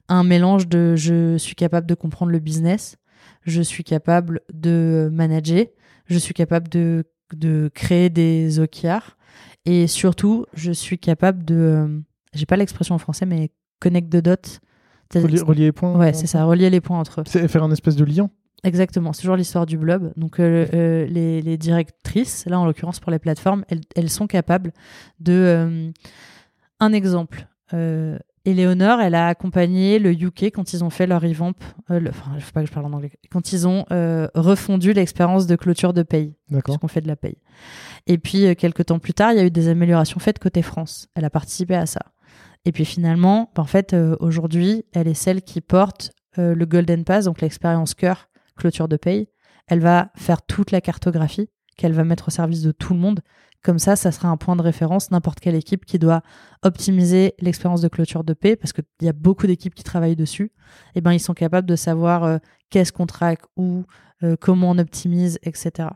un 0.08 0.24
mélange 0.24 0.68
de 0.68 0.96
je 0.96 1.36
suis 1.38 1.54
capable 1.54 1.86
de 1.86 1.94
comprendre 1.94 2.32
le 2.32 2.40
business, 2.40 2.96
je 3.42 3.62
suis 3.62 3.84
capable 3.84 4.40
de 4.52 5.08
manager, 5.12 5.66
je 6.06 6.18
suis 6.18 6.34
capable 6.34 6.68
de, 6.68 7.04
de 7.34 7.70
créer 7.72 8.10
des 8.10 8.58
OKR, 8.58 9.16
et 9.64 9.86
surtout, 9.86 10.44
je 10.54 10.72
suis 10.72 10.98
capable 10.98 11.44
de, 11.44 12.02
j'ai 12.34 12.46
pas 12.46 12.56
l'expression 12.56 12.94
en 12.94 12.98
français, 12.98 13.26
mais 13.26 13.50
connect 13.80 14.10
the 14.10 14.22
dots. 14.22 14.58
Relier, 15.14 15.40
relier 15.40 15.64
les 15.66 15.72
points. 15.72 15.96
Ouais, 15.96 16.12
c'est 16.12 16.26
ça, 16.26 16.44
relier 16.44 16.70
les 16.70 16.80
points 16.80 16.98
entre 16.98 17.20
eux. 17.20 17.24
C'est 17.26 17.46
faire 17.46 17.62
un 17.62 17.70
espèce 17.70 17.94
de 17.94 18.04
lien. 18.04 18.30
Exactement, 18.64 19.12
c'est 19.12 19.20
toujours 19.20 19.36
l'histoire 19.36 19.66
du 19.66 19.76
blob. 19.76 20.12
Donc 20.16 20.40
euh, 20.40 20.66
euh, 20.72 21.06
les, 21.06 21.42
les, 21.42 21.58
directrices, 21.58 22.46
là 22.46 22.58
en 22.58 22.64
l'occurrence 22.64 22.98
pour 22.98 23.12
les 23.12 23.18
plateformes, 23.18 23.64
elles, 23.68 23.82
elles 23.94 24.10
sont 24.10 24.26
capables 24.26 24.72
de... 25.20 25.32
Euh, 25.32 25.90
un 26.80 26.92
exemple, 26.92 27.46
Eleonore, 28.44 29.00
elle 29.00 29.14
a 29.14 29.28
accompagné 29.28 29.98
le 29.98 30.10
UK 30.10 30.44
quand 30.44 30.72
ils 30.72 30.82
ont 30.82 30.90
fait 30.90 31.06
leur 31.06 31.22
revamp, 31.22 31.54
le, 31.88 32.10
enfin 32.10 32.32
il 32.34 32.40
faut 32.40 32.52
pas 32.52 32.62
que 32.62 32.66
je 32.66 32.72
parle 32.72 32.86
en 32.86 32.92
anglais, 32.92 33.12
quand 33.30 33.52
ils 33.52 33.66
ont 33.66 33.84
refondu 34.34 34.92
l'expérience 34.92 35.46
de 35.46 35.56
clôture 35.56 35.92
de 35.92 36.02
paye, 36.02 36.34
qu'on 36.64 36.88
fait 36.88 37.00
de 37.00 37.08
la 37.08 37.16
paye. 37.16 37.36
Et 38.06 38.18
puis 38.18 38.54
quelques 38.56 38.86
temps 38.86 38.98
plus 38.98 39.14
tard, 39.14 39.32
il 39.32 39.38
y 39.38 39.40
a 39.40 39.46
eu 39.46 39.50
des 39.50 39.68
améliorations 39.68 40.18
faites 40.20 40.38
côté 40.38 40.62
France. 40.62 41.08
Elle 41.14 41.24
a 41.24 41.30
participé 41.30 41.74
à 41.74 41.86
ça. 41.86 42.00
Et 42.64 42.72
puis 42.72 42.84
finalement, 42.84 43.50
en 43.56 43.64
fait, 43.64 43.94
aujourd'hui, 44.20 44.84
elle 44.92 45.08
est 45.08 45.14
celle 45.14 45.42
qui 45.42 45.60
porte 45.60 46.12
le 46.36 46.64
Golden 46.64 47.04
Pass, 47.04 47.26
donc 47.26 47.40
l'expérience 47.40 47.94
cœur 47.94 48.28
clôture 48.56 48.88
de 48.88 48.96
paye, 48.96 49.28
elle 49.66 49.80
va 49.80 50.10
faire 50.16 50.42
toute 50.42 50.70
la 50.70 50.80
cartographie 50.80 51.48
qu'elle 51.76 51.92
va 51.92 52.04
mettre 52.04 52.28
au 52.28 52.30
service 52.30 52.62
de 52.62 52.72
tout 52.72 52.94
le 52.94 53.00
monde. 53.00 53.20
Comme 53.62 53.78
ça, 53.78 53.96
ça 53.96 54.12
sera 54.12 54.28
un 54.28 54.36
point 54.36 54.56
de 54.56 54.62
référence, 54.62 55.10
n'importe 55.10 55.40
quelle 55.40 55.54
équipe 55.54 55.86
qui 55.86 55.98
doit 55.98 56.20
optimiser 56.62 57.34
l'expérience 57.40 57.80
de 57.80 57.88
clôture 57.88 58.22
de 58.22 58.34
paie, 58.34 58.56
parce 58.56 58.74
qu'il 58.74 58.84
y 59.00 59.08
a 59.08 59.14
beaucoup 59.14 59.46
d'équipes 59.46 59.74
qui 59.74 59.82
travaillent 59.82 60.16
dessus, 60.16 60.52
et 60.94 60.96
eh 60.96 61.00
ben, 61.00 61.12
ils 61.12 61.20
sont 61.20 61.32
capables 61.32 61.66
de 61.66 61.74
savoir 61.74 62.24
euh, 62.24 62.36
qu'est-ce 62.68 62.92
qu'on 62.92 63.06
traque, 63.06 63.40
où, 63.56 63.84
euh, 64.22 64.36
comment 64.38 64.70
on 64.70 64.78
optimise, 64.78 65.38
etc. 65.42 65.88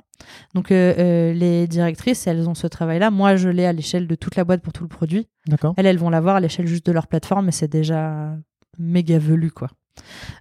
Donc, 0.54 0.72
euh, 0.72 1.34
les 1.34 1.68
directrices, 1.68 2.26
elles 2.26 2.48
ont 2.48 2.54
ce 2.54 2.66
travail-là. 2.66 3.10
Moi, 3.10 3.36
je 3.36 3.50
l'ai 3.50 3.66
à 3.66 3.74
l'échelle 3.74 4.06
de 4.06 4.14
toute 4.14 4.36
la 4.36 4.44
boîte 4.44 4.62
pour 4.62 4.72
tout 4.72 4.82
le 4.82 4.88
produit. 4.88 5.28
Elles, 5.76 5.86
elles 5.86 5.98
vont 5.98 6.10
l'avoir 6.10 6.36
à 6.36 6.40
l'échelle 6.40 6.66
juste 6.66 6.86
de 6.86 6.92
leur 6.92 7.06
plateforme, 7.06 7.48
et 7.48 7.52
c'est 7.52 7.68
déjà 7.68 8.34
méga 8.78 9.18
velu, 9.18 9.50
quoi. 9.50 9.68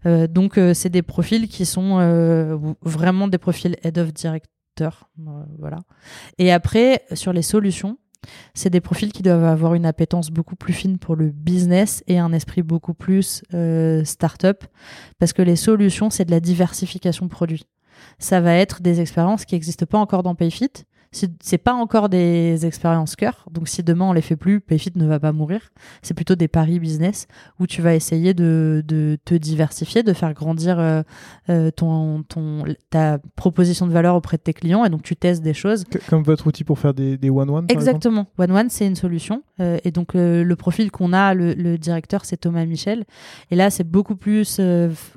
Euh, 0.05 0.27
donc, 0.27 0.57
euh, 0.57 0.73
c'est 0.73 0.89
des 0.89 1.01
profils 1.01 1.47
qui 1.47 1.65
sont 1.65 1.99
euh, 1.99 2.57
vraiment 2.81 3.27
des 3.27 3.37
profils 3.37 3.75
head 3.83 3.97
of 3.97 4.13
director. 4.13 5.09
voilà. 5.57 5.77
Et 6.37 6.51
après, 6.51 7.03
sur 7.13 7.33
les 7.33 7.41
solutions, 7.41 7.97
c'est 8.53 8.69
des 8.69 8.81
profils 8.81 9.11
qui 9.11 9.23
doivent 9.23 9.45
avoir 9.45 9.73
une 9.73 9.85
appétence 9.85 10.29
beaucoup 10.29 10.55
plus 10.55 10.73
fine 10.73 10.97
pour 10.97 11.15
le 11.15 11.29
business 11.29 12.03
et 12.07 12.19
un 12.19 12.33
esprit 12.33 12.61
beaucoup 12.61 12.93
plus 12.93 13.43
start-up. 14.03 14.63
Parce 15.19 15.33
que 15.33 15.41
les 15.41 15.55
solutions, 15.55 16.09
c'est 16.09 16.25
de 16.25 16.31
la 16.31 16.39
diversification 16.39 17.27
produit. 17.27 17.65
Ça 18.19 18.41
va 18.41 18.53
être 18.53 18.81
des 18.81 19.01
expériences 19.01 19.45
qui 19.45 19.55
n'existent 19.55 19.85
pas 19.85 19.97
encore 19.97 20.23
dans 20.23 20.35
PayFit, 20.35 20.71
c'est 21.11 21.57
pas 21.57 21.73
encore 21.73 22.09
des 22.09 22.65
expériences 22.65 23.15
cœur. 23.15 23.45
Donc 23.51 23.67
si 23.67 23.83
demain 23.83 24.05
on 24.05 24.13
les 24.13 24.21
fait 24.21 24.35
plus, 24.35 24.59
Payfit 24.59 24.91
ne 24.95 25.05
va 25.05 25.19
pas 25.19 25.31
mourir. 25.31 25.61
C'est 26.01 26.13
plutôt 26.13 26.35
des 26.35 26.47
paris 26.47 26.79
business 26.79 27.27
où 27.59 27.67
tu 27.67 27.81
vas 27.81 27.95
essayer 27.95 28.33
de, 28.33 28.83
de 28.85 29.17
te 29.25 29.33
diversifier, 29.33 30.03
de 30.03 30.13
faire 30.13 30.33
grandir 30.33 30.79
euh, 30.79 31.01
euh, 31.49 31.71
ton, 31.71 32.23
ton, 32.23 32.63
ta 32.89 33.19
proposition 33.35 33.87
de 33.87 33.91
valeur 33.91 34.15
auprès 34.15 34.37
de 34.37 34.43
tes 34.43 34.53
clients 34.53 34.85
et 34.85 34.89
donc 34.89 35.03
tu 35.03 35.15
testes 35.15 35.41
des 35.41 35.53
choses. 35.53 35.85
Comme 36.09 36.23
votre 36.23 36.47
outil 36.47 36.63
pour 36.63 36.79
faire 36.79 36.93
des, 36.93 37.17
des 37.17 37.29
one-one 37.29 37.65
Exactement. 37.69 38.27
One-one, 38.37 38.69
c'est 38.69 38.87
une 38.87 38.95
solution. 38.95 39.43
Euh, 39.59 39.77
et 39.83 39.91
donc 39.91 40.13
le 40.13 40.55
profil 40.55 40.91
qu'on 40.91 41.13
a, 41.13 41.33
le, 41.33 41.53
le 41.53 41.77
directeur, 41.77 42.25
c'est 42.25 42.37
Thomas 42.37 42.65
Michel. 42.65 43.05
Et 43.51 43.55
là, 43.55 43.69
c'est 43.69 43.83
beaucoup 43.83 44.15
plus 44.15 44.59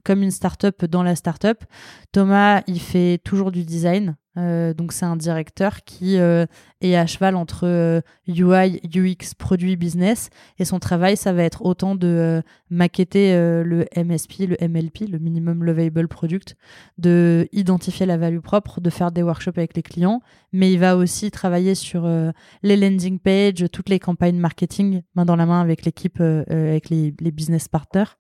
comme 0.04 0.22
une 0.22 0.30
start-up 0.30 0.84
dans 0.84 1.02
la 1.02 1.16
start-up. 1.16 1.64
Thomas, 2.12 2.62
il 2.66 2.80
fait 2.80 3.18
toujours 3.24 3.50
du 3.50 3.64
design. 3.64 4.16
Euh, 4.36 4.74
donc 4.74 4.92
c'est 4.92 5.04
un 5.04 5.16
directeur 5.16 5.82
qui 5.82 6.16
euh, 6.16 6.46
est 6.80 6.94
à 6.94 7.04
cheval 7.06 7.34
entre 7.34 8.02
UI, 8.28 8.42
euh, 8.42 8.68
UX, 8.94 9.34
produit, 9.36 9.76
business. 9.76 10.30
Et 10.58 10.64
son 10.64 10.78
travail, 10.78 11.16
ça 11.16 11.32
va 11.32 11.42
être 11.42 11.64
autant 11.64 11.94
de 11.94 12.42
maqueter 12.70 13.34
le 13.64 13.86
MSP, 13.96 14.46
le 14.46 14.56
MLP, 14.60 15.08
le 15.10 15.18
Minimum 15.18 15.64
Lovable 15.64 16.08
Product, 16.08 16.56
de 16.98 17.48
identifier 17.52 18.06
la 18.06 18.16
value 18.16 18.40
propre, 18.40 18.80
de 18.80 18.90
faire 18.90 19.10
des 19.10 19.22
workshops 19.22 19.58
avec 19.58 19.76
les 19.76 19.82
clients. 19.82 20.20
Mais 20.52 20.72
il 20.72 20.78
va 20.78 20.96
aussi 20.96 21.30
travailler 21.30 21.74
sur 21.74 22.08
les 22.62 22.76
landing 22.76 23.18
pages, 23.18 23.64
toutes 23.72 23.88
les 23.88 23.98
campagnes 23.98 24.38
marketing, 24.38 25.02
main 25.14 25.24
dans 25.24 25.36
la 25.36 25.46
main 25.46 25.60
avec 25.60 25.84
l'équipe, 25.84 26.20
avec 26.20 26.88
les, 26.90 27.14
les, 27.20 27.30
business 27.30 27.68
partners. 27.68 28.16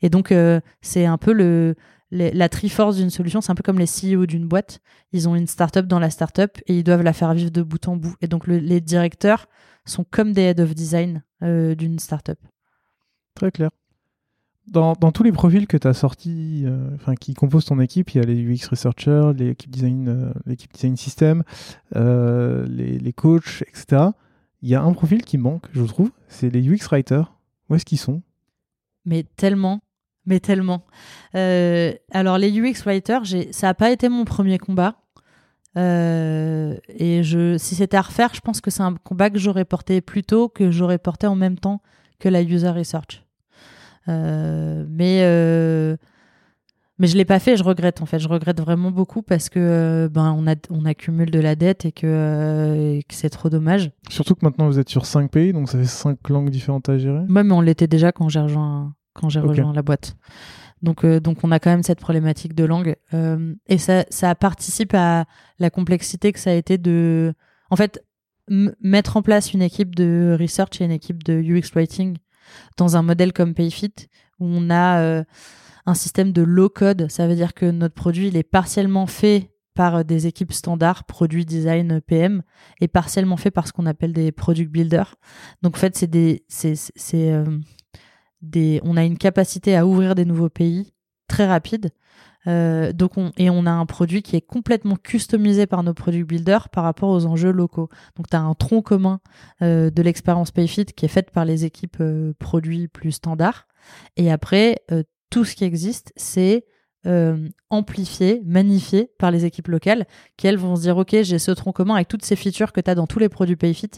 Et 0.00 0.08
donc 0.08 0.34
c'est 0.80 1.06
un 1.06 1.18
peu 1.18 1.32
le 1.32 1.76
la 2.12 2.48
triforce 2.50 2.96
d'une 2.96 3.10
solution, 3.10 3.40
c'est 3.40 3.50
un 3.50 3.54
peu 3.54 3.62
comme 3.62 3.78
les 3.78 3.86
CEO 3.86 4.26
d'une 4.26 4.46
boîte. 4.46 4.80
Ils 5.12 5.28
ont 5.28 5.34
une 5.34 5.46
startup 5.46 5.86
dans 5.86 5.98
la 5.98 6.10
startup 6.10 6.58
et 6.66 6.78
ils 6.78 6.84
doivent 6.84 7.02
la 7.02 7.14
faire 7.14 7.32
vivre 7.32 7.50
de 7.50 7.62
bout 7.62 7.88
en 7.88 7.96
bout. 7.96 8.14
Et 8.20 8.28
donc 8.28 8.46
les 8.46 8.80
directeurs 8.82 9.48
sont 9.86 10.04
comme 10.04 10.32
des 10.32 10.42
head 10.42 10.60
of 10.60 10.74
design 10.74 11.22
euh, 11.42 11.74
d'une 11.74 11.98
startup. 11.98 12.38
Très 13.34 13.50
clair. 13.50 13.70
Dans, 14.68 14.94
tous 14.94 15.24
les 15.24 15.32
profils 15.32 15.66
que 15.66 15.76
tu 15.76 15.88
as 15.88 15.94
sortis, 15.94 16.62
euh, 16.66 17.14
qui 17.20 17.34
composent 17.34 17.64
ton 17.64 17.80
équipe, 17.80 18.14
il 18.14 18.18
y 18.18 18.20
a 18.20 18.24
les 18.24 18.40
UX 18.40 18.68
researchers, 18.70 19.32
l'équipe 19.36 19.70
design, 19.70 20.08
euh, 20.08 20.32
l'équipe 20.46 20.72
design 20.72 20.96
system, 20.96 21.42
les, 21.94 22.98
les 22.98 23.12
coachs, 23.12 23.62
etc. 23.62 24.10
Il 24.60 24.68
y 24.68 24.76
a 24.76 24.82
un 24.82 24.92
profil 24.92 25.24
qui 25.24 25.36
manque, 25.36 25.66
je 25.72 25.82
trouve, 25.82 26.12
c'est 26.28 26.48
les 26.48 26.62
UX 26.62 26.86
writers. 26.90 27.32
Où 27.68 27.74
est-ce 27.74 27.84
qu'ils 27.84 27.98
sont? 27.98 28.22
Mais 29.04 29.24
tellement 29.36 29.80
mais 30.26 30.40
tellement. 30.40 30.84
Euh, 31.34 31.92
alors 32.10 32.38
les 32.38 32.50
UX 32.50 32.84
writers, 32.84 33.22
ça 33.50 33.68
n'a 33.68 33.74
pas 33.74 33.90
été 33.90 34.08
mon 34.08 34.24
premier 34.24 34.58
combat. 34.58 34.96
Euh, 35.78 36.76
et 36.88 37.22
je, 37.22 37.56
si 37.56 37.74
c'était 37.74 37.96
à 37.96 38.02
refaire, 38.02 38.34
je 38.34 38.40
pense 38.40 38.60
que 38.60 38.70
c'est 38.70 38.82
un 38.82 38.94
combat 38.94 39.30
que 39.30 39.38
j'aurais 39.38 39.64
porté 39.64 40.00
plus 40.00 40.22
tôt, 40.22 40.48
que 40.48 40.70
j'aurais 40.70 40.98
porté 40.98 41.26
en 41.26 41.34
même 41.34 41.58
temps 41.58 41.80
que 42.18 42.28
la 42.28 42.42
user 42.42 42.68
research. 42.68 43.24
Euh, 44.08 44.84
mais 44.88 45.98
mais 46.98 47.08
je 47.08 47.16
l'ai 47.16 47.24
pas 47.24 47.40
fait, 47.40 47.56
je 47.56 47.64
regrette 47.64 48.00
en 48.00 48.06
fait. 48.06 48.20
Je 48.20 48.28
regrette 48.28 48.60
vraiment 48.60 48.92
beaucoup 48.92 49.22
parce 49.22 49.48
que 49.48 50.08
ben 50.12 50.36
on, 50.38 50.46
a, 50.46 50.54
on 50.70 50.84
accumule 50.84 51.32
de 51.32 51.40
la 51.40 51.56
dette 51.56 51.84
et 51.84 51.90
que, 51.90 53.00
que 53.00 53.14
c'est 53.14 53.30
trop 53.30 53.48
dommage. 53.48 53.90
Surtout 54.08 54.36
que 54.36 54.44
maintenant 54.44 54.66
vous 54.66 54.78
êtes 54.78 54.90
sur 54.90 55.06
5 55.06 55.28
pays, 55.28 55.52
donc 55.52 55.68
ça 55.68 55.78
fait 55.78 55.84
5 55.86 56.28
langues 56.28 56.50
différentes 56.50 56.88
à 56.88 56.98
gérer. 56.98 57.22
Ouais, 57.28 57.42
mais 57.42 57.52
on 57.52 57.60
l'était 57.60 57.88
déjà 57.88 58.12
quand 58.12 58.28
j'ai 58.28 58.38
rejoint 58.38 58.94
quand 59.14 59.28
j'ai 59.28 59.40
rejoint 59.40 59.72
la 59.72 59.82
boîte. 59.82 60.16
Donc, 60.82 61.04
euh, 61.04 61.20
donc 61.20 61.38
on 61.44 61.52
a 61.52 61.58
quand 61.58 61.70
même 61.70 61.82
cette 61.82 62.00
problématique 62.00 62.54
de 62.54 62.64
langue 62.64 62.96
euh, 63.14 63.54
et 63.68 63.78
ça, 63.78 64.04
ça 64.10 64.34
participe 64.34 64.94
à 64.94 65.26
la 65.58 65.70
complexité 65.70 66.32
que 66.32 66.40
ça 66.40 66.50
a 66.50 66.54
été 66.54 66.76
de, 66.76 67.34
en 67.70 67.76
fait, 67.76 68.04
mettre 68.48 69.16
en 69.16 69.22
place 69.22 69.54
une 69.54 69.62
équipe 69.62 69.94
de 69.94 70.36
research 70.38 70.80
et 70.80 70.84
une 70.84 70.90
équipe 70.90 71.22
de 71.22 71.40
UX 71.40 71.72
writing 71.74 72.18
dans 72.76 72.96
un 72.96 73.02
modèle 73.02 73.32
comme 73.32 73.54
Payfit 73.54 73.94
où 74.40 74.46
on 74.46 74.70
a 74.70 75.00
euh, 75.00 75.24
un 75.86 75.94
système 75.94 76.32
de 76.32 76.42
low 76.42 76.68
code. 76.68 77.08
Ça 77.10 77.28
veut 77.28 77.36
dire 77.36 77.54
que 77.54 77.70
notre 77.70 77.94
produit 77.94 78.28
il 78.28 78.36
est 78.36 78.42
partiellement 78.42 79.06
fait 79.06 79.50
par 79.74 80.04
des 80.04 80.26
équipes 80.26 80.52
standards, 80.52 81.04
produits 81.04 81.46
design 81.46 82.00
PM, 82.02 82.42
et 82.80 82.88
partiellement 82.88 83.38
fait 83.38 83.50
par 83.50 83.66
ce 83.66 83.72
qu'on 83.72 83.86
appelle 83.86 84.12
des 84.12 84.30
product 84.30 84.70
builders. 84.70 85.14
Donc 85.62 85.76
en 85.76 85.78
fait, 85.78 85.96
c'est 85.96 86.08
des, 86.08 86.44
c'est, 86.48 86.74
on 88.82 88.96
a 88.96 89.04
une 89.04 89.18
capacité 89.18 89.76
à 89.76 89.86
ouvrir 89.86 90.14
des 90.14 90.24
nouveaux 90.24 90.50
pays 90.50 90.92
très 91.28 91.46
rapide. 91.46 91.90
Euh, 92.48 92.92
donc 92.92 93.12
et 93.36 93.50
on 93.50 93.66
a 93.66 93.70
un 93.70 93.86
produit 93.86 94.22
qui 94.22 94.36
est 94.36 94.40
complètement 94.40 94.96
customisé 94.96 95.66
par 95.66 95.82
nos 95.82 95.94
produits 95.94 96.24
builders 96.24 96.68
par 96.70 96.84
rapport 96.84 97.10
aux 97.10 97.26
enjeux 97.26 97.52
locaux. 97.52 97.88
Donc 98.16 98.28
tu 98.28 98.36
as 98.36 98.40
un 98.40 98.54
tronc 98.54 98.82
commun 98.82 99.20
euh, 99.62 99.90
de 99.90 100.02
l'expérience 100.02 100.50
PayFit 100.50 100.86
qui 100.86 101.04
est 101.04 101.08
faite 101.08 101.30
par 101.30 101.44
les 101.44 101.64
équipes 101.64 101.98
euh, 102.00 102.32
produits 102.38 102.88
plus 102.88 103.12
standards. 103.12 103.66
Et 104.16 104.30
après, 104.30 104.76
tout 105.28 105.44
ce 105.44 105.56
qui 105.56 105.64
existe, 105.64 106.12
c'est 106.14 106.64
amplifié, 107.68 108.42
magnifié 108.44 109.10
par 109.18 109.32
les 109.32 109.44
équipes 109.44 109.66
locales 109.66 110.06
qui 110.36 110.46
elles 110.46 110.56
vont 110.56 110.76
se 110.76 110.82
dire 110.82 110.96
ok 110.96 111.16
j'ai 111.22 111.40
ce 111.40 111.50
tronc 111.50 111.72
commun 111.72 111.96
avec 111.96 112.06
toutes 112.06 112.24
ces 112.24 112.36
features 112.36 112.72
que 112.72 112.80
tu 112.80 112.88
as 112.88 112.94
dans 112.94 113.08
tous 113.08 113.18
les 113.18 113.28
produits 113.28 113.56
PayFit 113.56 113.90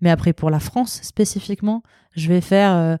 mais 0.00 0.08
après 0.08 0.32
pour 0.32 0.48
la 0.48 0.58
France 0.58 1.00
spécifiquement 1.02 1.82
je 2.12 2.28
vais 2.28 2.40
faire 2.40 2.98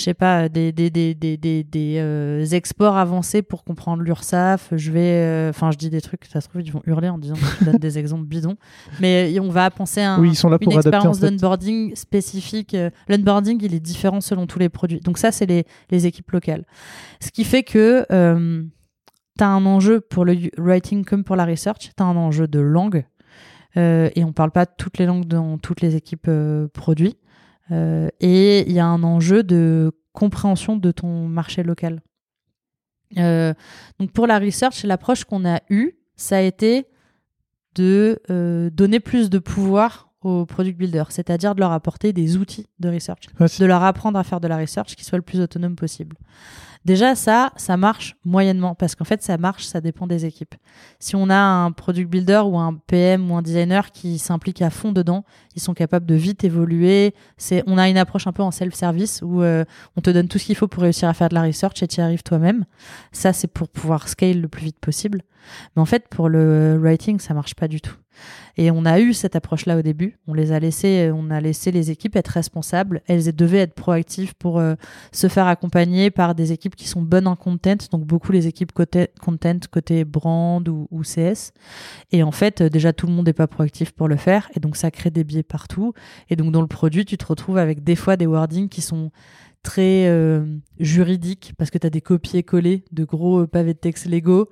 je 0.00 0.04
sais 0.04 0.14
pas, 0.14 0.48
des, 0.48 0.72
des, 0.72 0.90
des, 0.90 1.14
des, 1.14 1.36
des, 1.36 1.62
des, 1.62 1.96
euh, 1.98 2.44
exports 2.46 2.96
avancés 2.96 3.42
pour 3.42 3.62
comprendre 3.64 4.02
l'URSAF. 4.02 4.70
Je 4.72 4.90
vais, 4.90 5.22
euh, 5.22 5.50
enfin, 5.50 5.70
je 5.70 5.76
dis 5.76 5.90
des 5.90 6.00
trucs, 6.00 6.24
ça 6.24 6.40
se 6.40 6.48
trouve, 6.48 6.62
ils 6.62 6.72
vont 6.72 6.82
hurler 6.86 7.08
en 7.08 7.18
disant 7.18 7.34
que 7.34 7.40
je 7.60 7.64
donne 7.66 7.76
des 7.76 7.98
exemples 7.98 8.24
bidons. 8.24 8.56
Mais 9.00 9.38
on 9.40 9.50
va 9.50 9.70
penser 9.70 10.00
un, 10.00 10.18
Oui, 10.18 10.30
ils 10.30 10.36
sont 10.36 10.48
là 10.48 10.58
pour 10.58 10.72
une 10.72 10.78
adapter. 10.78 10.96
En 10.96 11.12
expérience 11.12 11.20
fait. 11.20 11.30
d'onboarding 11.30 11.94
spécifique. 11.94 12.74
Euh, 12.74 12.90
L'onboarding, 13.08 13.58
il 13.62 13.74
est 13.74 13.80
différent 13.80 14.20
selon 14.20 14.46
tous 14.46 14.58
les 14.58 14.68
produits. 14.68 15.00
Donc 15.00 15.18
ça, 15.18 15.30
c'est 15.30 15.46
les, 15.46 15.64
les 15.90 16.06
équipes 16.06 16.30
locales. 16.30 16.64
Ce 17.20 17.30
qui 17.30 17.44
fait 17.44 17.62
que 17.62 18.06
euh, 18.10 18.62
tu 19.38 19.44
as 19.44 19.48
un 19.48 19.66
enjeu 19.66 20.00
pour 20.00 20.24
le 20.24 20.34
writing 20.58 21.04
comme 21.04 21.24
pour 21.24 21.36
la 21.36 21.44
research, 21.44 21.90
tu 21.96 22.02
as 22.02 22.06
un 22.06 22.16
enjeu 22.16 22.48
de 22.48 22.60
langue. 22.60 23.04
Euh, 23.76 24.10
et 24.16 24.24
on 24.24 24.32
parle 24.32 24.50
pas 24.50 24.66
toutes 24.66 24.98
les 24.98 25.06
langues 25.06 25.26
dans 25.26 25.58
toutes 25.58 25.80
les 25.80 25.94
équipes 25.96 26.26
euh, 26.28 26.66
produits. 26.72 27.16
Euh, 27.70 28.08
et 28.20 28.60
il 28.68 28.72
y 28.72 28.80
a 28.80 28.86
un 28.86 29.02
enjeu 29.02 29.42
de 29.42 29.92
compréhension 30.12 30.76
de 30.76 30.90
ton 30.90 31.28
marché 31.28 31.62
local. 31.62 32.02
Euh, 33.16 33.54
donc 33.98 34.12
pour 34.12 34.26
la 34.26 34.38
research, 34.38 34.84
l'approche 34.84 35.24
qu'on 35.24 35.44
a 35.44 35.60
eue, 35.70 35.92
ça 36.16 36.38
a 36.38 36.40
été 36.40 36.86
de 37.74 38.20
euh, 38.30 38.70
donner 38.70 39.00
plus 39.00 39.30
de 39.30 39.38
pouvoir 39.38 40.12
aux 40.22 40.44
product 40.44 40.78
builders, 40.78 41.12
c'est-à-dire 41.12 41.54
de 41.54 41.60
leur 41.60 41.72
apporter 41.72 42.12
des 42.12 42.36
outils 42.36 42.66
de 42.78 42.90
research, 42.90 43.20
de 43.38 43.64
leur 43.64 43.82
apprendre 43.82 44.18
à 44.18 44.24
faire 44.24 44.40
de 44.40 44.48
la 44.48 44.58
research 44.58 44.94
qui 44.94 45.04
soit 45.04 45.16
le 45.16 45.22
plus 45.22 45.40
autonome 45.40 45.76
possible. 45.76 46.16
Déjà, 46.86 47.14
ça, 47.14 47.52
ça 47.56 47.76
marche 47.76 48.16
moyennement 48.24 48.74
parce 48.74 48.94
qu'en 48.94 49.04
fait, 49.04 49.22
ça 49.22 49.36
marche, 49.36 49.66
ça 49.66 49.82
dépend 49.82 50.06
des 50.06 50.24
équipes. 50.24 50.54
Si 50.98 51.14
on 51.14 51.28
a 51.28 51.36
un 51.36 51.72
product 51.72 52.10
builder 52.10 52.42
ou 52.46 52.58
un 52.58 52.74
PM 52.86 53.30
ou 53.30 53.36
un 53.36 53.42
designer 53.42 53.90
qui 53.92 54.18
s'implique 54.18 54.62
à 54.62 54.70
fond 54.70 54.90
dedans, 54.90 55.24
ils 55.54 55.60
sont 55.60 55.74
capables 55.74 56.06
de 56.06 56.14
vite 56.14 56.42
évoluer. 56.42 57.14
C'est, 57.36 57.62
on 57.66 57.76
a 57.76 57.88
une 57.90 57.98
approche 57.98 58.26
un 58.26 58.32
peu 58.32 58.42
en 58.42 58.50
self-service 58.50 59.20
où 59.22 59.42
euh, 59.42 59.64
on 59.96 60.00
te 60.00 60.08
donne 60.08 60.28
tout 60.28 60.38
ce 60.38 60.46
qu'il 60.46 60.56
faut 60.56 60.68
pour 60.68 60.82
réussir 60.82 61.08
à 61.08 61.12
faire 61.12 61.28
de 61.28 61.34
la 61.34 61.42
research 61.42 61.82
et 61.82 61.86
tu 61.86 61.98
y 61.98 62.00
arrives 62.00 62.22
toi-même. 62.22 62.64
Ça, 63.12 63.34
c'est 63.34 63.48
pour 63.48 63.68
pouvoir 63.68 64.08
scale 64.08 64.40
le 64.40 64.48
plus 64.48 64.64
vite 64.64 64.78
possible. 64.80 65.22
Mais 65.76 65.82
en 65.82 65.86
fait, 65.86 66.08
pour 66.08 66.30
le 66.30 66.78
writing, 66.80 67.18
ça 67.18 67.34
marche 67.34 67.54
pas 67.54 67.68
du 67.68 67.80
tout. 67.80 67.96
Et 68.56 68.70
on 68.70 68.84
a 68.84 69.00
eu 69.00 69.14
cette 69.14 69.36
approche-là 69.36 69.78
au 69.78 69.82
début. 69.82 70.18
On 70.26 70.34
les 70.34 70.52
a 70.52 70.58
laissés, 70.58 71.10
on 71.14 71.30
a 71.30 71.40
laissé 71.40 71.70
les 71.70 71.90
équipes 71.90 72.16
être 72.16 72.28
responsables. 72.28 73.02
Elles 73.06 73.34
devaient 73.34 73.58
être 73.58 73.74
proactives 73.74 74.34
pour 74.34 74.58
euh, 74.58 74.74
se 75.12 75.28
faire 75.28 75.46
accompagner 75.46 76.10
par 76.10 76.34
des 76.34 76.52
équipes 76.52 76.76
qui 76.76 76.88
sont 76.88 77.02
bonnes 77.02 77.26
en 77.26 77.36
content. 77.36 77.76
Donc 77.90 78.04
beaucoup 78.04 78.32
les 78.32 78.46
équipes 78.46 78.72
côté 78.72 79.08
content, 79.20 79.58
côté 79.70 80.04
brand 80.04 80.68
ou, 80.68 81.02
CS. 81.02 81.52
Et 82.12 82.22
en 82.22 82.32
fait, 82.32 82.60
euh, 82.60 82.68
déjà 82.68 82.92
tout 82.92 83.06
le 83.06 83.12
monde 83.12 83.26
n'est 83.26 83.32
pas 83.32 83.46
proactif 83.46 83.92
pour 83.92 84.08
le 84.08 84.16
faire. 84.16 84.50
Et 84.54 84.60
donc 84.60 84.76
ça 84.76 84.90
crée 84.90 85.10
des 85.10 85.24
biais 85.24 85.42
partout. 85.42 85.94
Et 86.28 86.36
donc 86.36 86.52
dans 86.52 86.62
le 86.62 86.66
produit, 86.66 87.04
tu 87.04 87.16
te 87.16 87.26
retrouves 87.26 87.58
avec 87.58 87.82
des 87.84 87.96
fois 87.96 88.16
des 88.16 88.26
wordings 88.26 88.68
qui 88.68 88.82
sont 88.82 89.10
très 89.62 90.06
euh, 90.06 90.44
juridiques 90.78 91.52
parce 91.58 91.70
que 91.70 91.78
tu 91.78 91.86
as 91.86 91.90
des 91.90 92.00
copier-coller 92.00 92.84
de 92.92 93.04
gros 93.04 93.40
euh, 93.40 93.46
pavés 93.46 93.74
de 93.74 93.78
texte 93.78 94.06
Lego. 94.06 94.48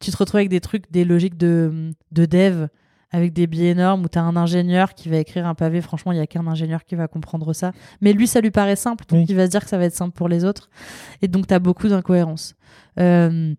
Tu 0.00 0.10
te 0.10 0.16
retrouves 0.16 0.38
avec 0.38 0.48
des 0.48 0.60
trucs, 0.60 0.90
des 0.90 1.04
logiques 1.04 1.36
de 1.36 1.92
dev 2.10 2.68
avec 3.12 3.32
des 3.32 3.46
biais 3.46 3.70
énormes 3.70 4.04
où 4.04 4.08
tu 4.08 4.18
as 4.18 4.22
un 4.22 4.36
ingénieur 4.36 4.94
qui 4.94 5.08
va 5.08 5.18
écrire 5.18 5.46
un 5.46 5.54
pavé. 5.54 5.80
Franchement, 5.82 6.12
il 6.12 6.16
n'y 6.16 6.22
a 6.22 6.26
qu'un 6.26 6.46
ingénieur 6.46 6.84
qui 6.84 6.94
va 6.94 7.08
comprendre 7.08 7.52
ça. 7.52 7.72
Mais 8.00 8.12
lui, 8.12 8.26
ça 8.26 8.40
lui 8.40 8.50
paraît 8.50 8.76
simple, 8.76 9.04
donc 9.06 9.20
Oui. 9.20 9.26
il 9.28 9.36
va 9.36 9.46
se 9.46 9.50
dire 9.50 9.62
que 9.62 9.68
ça 9.68 9.78
va 9.78 9.84
être 9.84 9.94
simple 9.94 10.14
pour 10.14 10.28
les 10.28 10.44
autres. 10.44 10.70
Et 11.20 11.28
donc, 11.28 11.46
tu 11.46 11.54
as 11.54 11.58
beaucoup 11.58 11.88
d'incohérences. 11.88 12.54
Euh, 12.98 13.54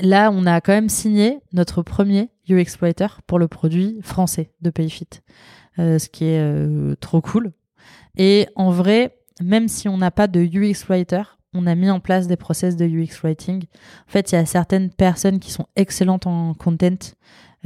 là, 0.00 0.30
on 0.30 0.44
a 0.46 0.60
quand 0.60 0.72
même 0.72 0.90
signé 0.90 1.40
notre 1.52 1.82
premier 1.82 2.28
UX 2.48 2.76
Writer 2.80 3.08
pour 3.26 3.38
le 3.38 3.48
produit 3.48 3.98
français 4.02 4.52
de 4.60 4.70
Payfit, 4.70 5.08
euh, 5.78 5.98
ce 5.98 6.08
qui 6.08 6.24
est 6.26 6.40
euh, 6.40 6.94
trop 6.96 7.22
cool. 7.22 7.52
Et 8.16 8.46
en 8.54 8.70
vrai, 8.70 9.16
même 9.42 9.68
si 9.68 9.88
on 9.88 9.96
n'a 9.96 10.10
pas 10.10 10.26
de 10.26 10.40
UX 10.40 10.84
Writer, 10.88 11.22
on 11.54 11.66
a 11.66 11.74
mis 11.74 11.88
en 11.88 12.00
place 12.00 12.26
des 12.26 12.36
process 12.36 12.76
de 12.76 12.84
UX 12.84 13.20
Writing. 13.22 13.64
En 14.08 14.10
fait, 14.10 14.32
il 14.32 14.34
y 14.34 14.38
a 14.38 14.44
certaines 14.44 14.90
personnes 14.90 15.38
qui 15.38 15.50
sont 15.52 15.66
excellentes 15.76 16.26
en 16.26 16.52
content 16.52 17.14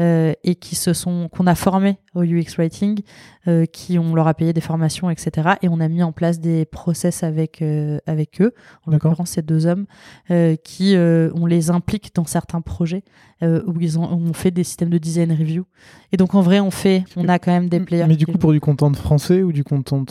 euh, 0.00 0.32
et 0.44 0.54
qui 0.54 0.74
se 0.74 0.92
sont 0.92 1.28
qu'on 1.28 1.46
a 1.46 1.54
formé 1.54 1.98
au 2.14 2.22
UX 2.22 2.56
writing, 2.56 3.00
euh, 3.46 3.66
qui 3.66 3.98
on 3.98 4.14
leur 4.14 4.28
a 4.28 4.34
payé 4.34 4.52
des 4.52 4.60
formations, 4.60 5.10
etc. 5.10 5.50
Et 5.62 5.68
on 5.68 5.80
a 5.80 5.88
mis 5.88 6.02
en 6.02 6.12
place 6.12 6.40
des 6.40 6.64
process 6.66 7.22
avec 7.22 7.62
euh, 7.62 7.98
avec 8.06 8.40
eux. 8.40 8.52
En 8.86 8.90
l'occurrence, 8.90 9.30
ces 9.30 9.42
deux 9.42 9.66
hommes 9.66 9.86
euh, 10.30 10.56
qui 10.56 10.96
on 10.96 11.46
les 11.46 11.70
implique 11.70 12.14
dans 12.14 12.24
certains 12.24 12.60
projets 12.60 13.02
où 13.42 13.80
ils 13.80 13.98
ont 13.98 14.10
on 14.10 14.32
fait 14.32 14.50
des 14.50 14.64
systèmes 14.64 14.90
de 14.90 14.98
design 14.98 15.32
review. 15.32 15.64
Et 16.12 16.16
donc 16.16 16.34
en 16.34 16.40
vrai, 16.40 16.60
on 16.60 16.70
fait, 16.70 17.04
on 17.16 17.28
a 17.28 17.38
quand 17.38 17.52
même 17.52 17.68
des 17.68 17.80
players. 17.80 18.06
Mais 18.06 18.16
du 18.16 18.26
coup, 18.26 18.38
pour 18.38 18.52
du 18.52 18.60
content 18.60 18.92
français 18.94 19.42
ou 19.42 19.52
du 19.52 19.64
content 19.64 20.04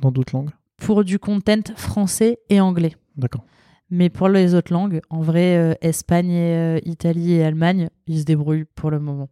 dans 0.00 0.10
d'autres 0.10 0.34
langues? 0.34 0.50
Pour 0.76 1.04
du 1.04 1.18
content 1.18 1.74
français 1.76 2.38
et 2.48 2.60
anglais. 2.60 2.96
D'accord. 3.16 3.44
Mais 3.90 4.08
pour 4.08 4.28
les 4.28 4.54
autres 4.54 4.72
langues, 4.72 5.00
en 5.10 5.20
vrai, 5.20 5.56
euh, 5.56 5.74
Espagne, 5.80 6.32
euh, 6.32 6.80
Italie 6.84 7.32
et 7.34 7.44
Allemagne, 7.44 7.88
ils 8.06 8.20
se 8.20 8.24
débrouillent 8.24 8.66
pour 8.74 8.90
le 8.90 9.00
moment. 9.00 9.28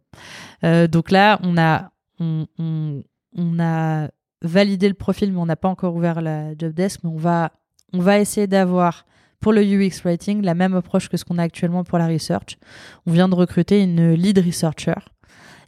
Euh, 0.63 0.87
donc 0.87 1.11
là, 1.11 1.39
on 1.43 1.57
a, 1.57 1.91
on 2.19 3.59
a 3.59 4.09
validé 4.41 4.89
le 4.89 4.95
profil, 4.95 5.31
mais 5.31 5.39
on 5.39 5.45
n'a 5.45 5.55
pas 5.55 5.69
encore 5.69 5.95
ouvert 5.95 6.21
la 6.21 6.57
job 6.57 6.73
desk. 6.73 7.01
Mais 7.03 7.09
on 7.09 7.17
va, 7.17 7.51
on 7.93 7.99
va 7.99 8.19
essayer 8.19 8.47
d'avoir 8.47 9.05
pour 9.39 9.53
le 9.53 9.61
UX 9.61 10.01
writing 10.03 10.43
la 10.43 10.53
même 10.53 10.75
approche 10.75 11.07
que 11.07 11.15
ce 11.15 11.23
qu'on 11.23 11.37
a 11.37 11.43
actuellement 11.43 11.85
pour 11.85 11.97
la 11.97 12.07
research. 12.07 12.57
On 13.05 13.11
vient 13.11 13.29
de 13.29 13.35
recruter 13.35 13.81
une 13.81 14.13
lead 14.13 14.39
researcher. 14.39 14.95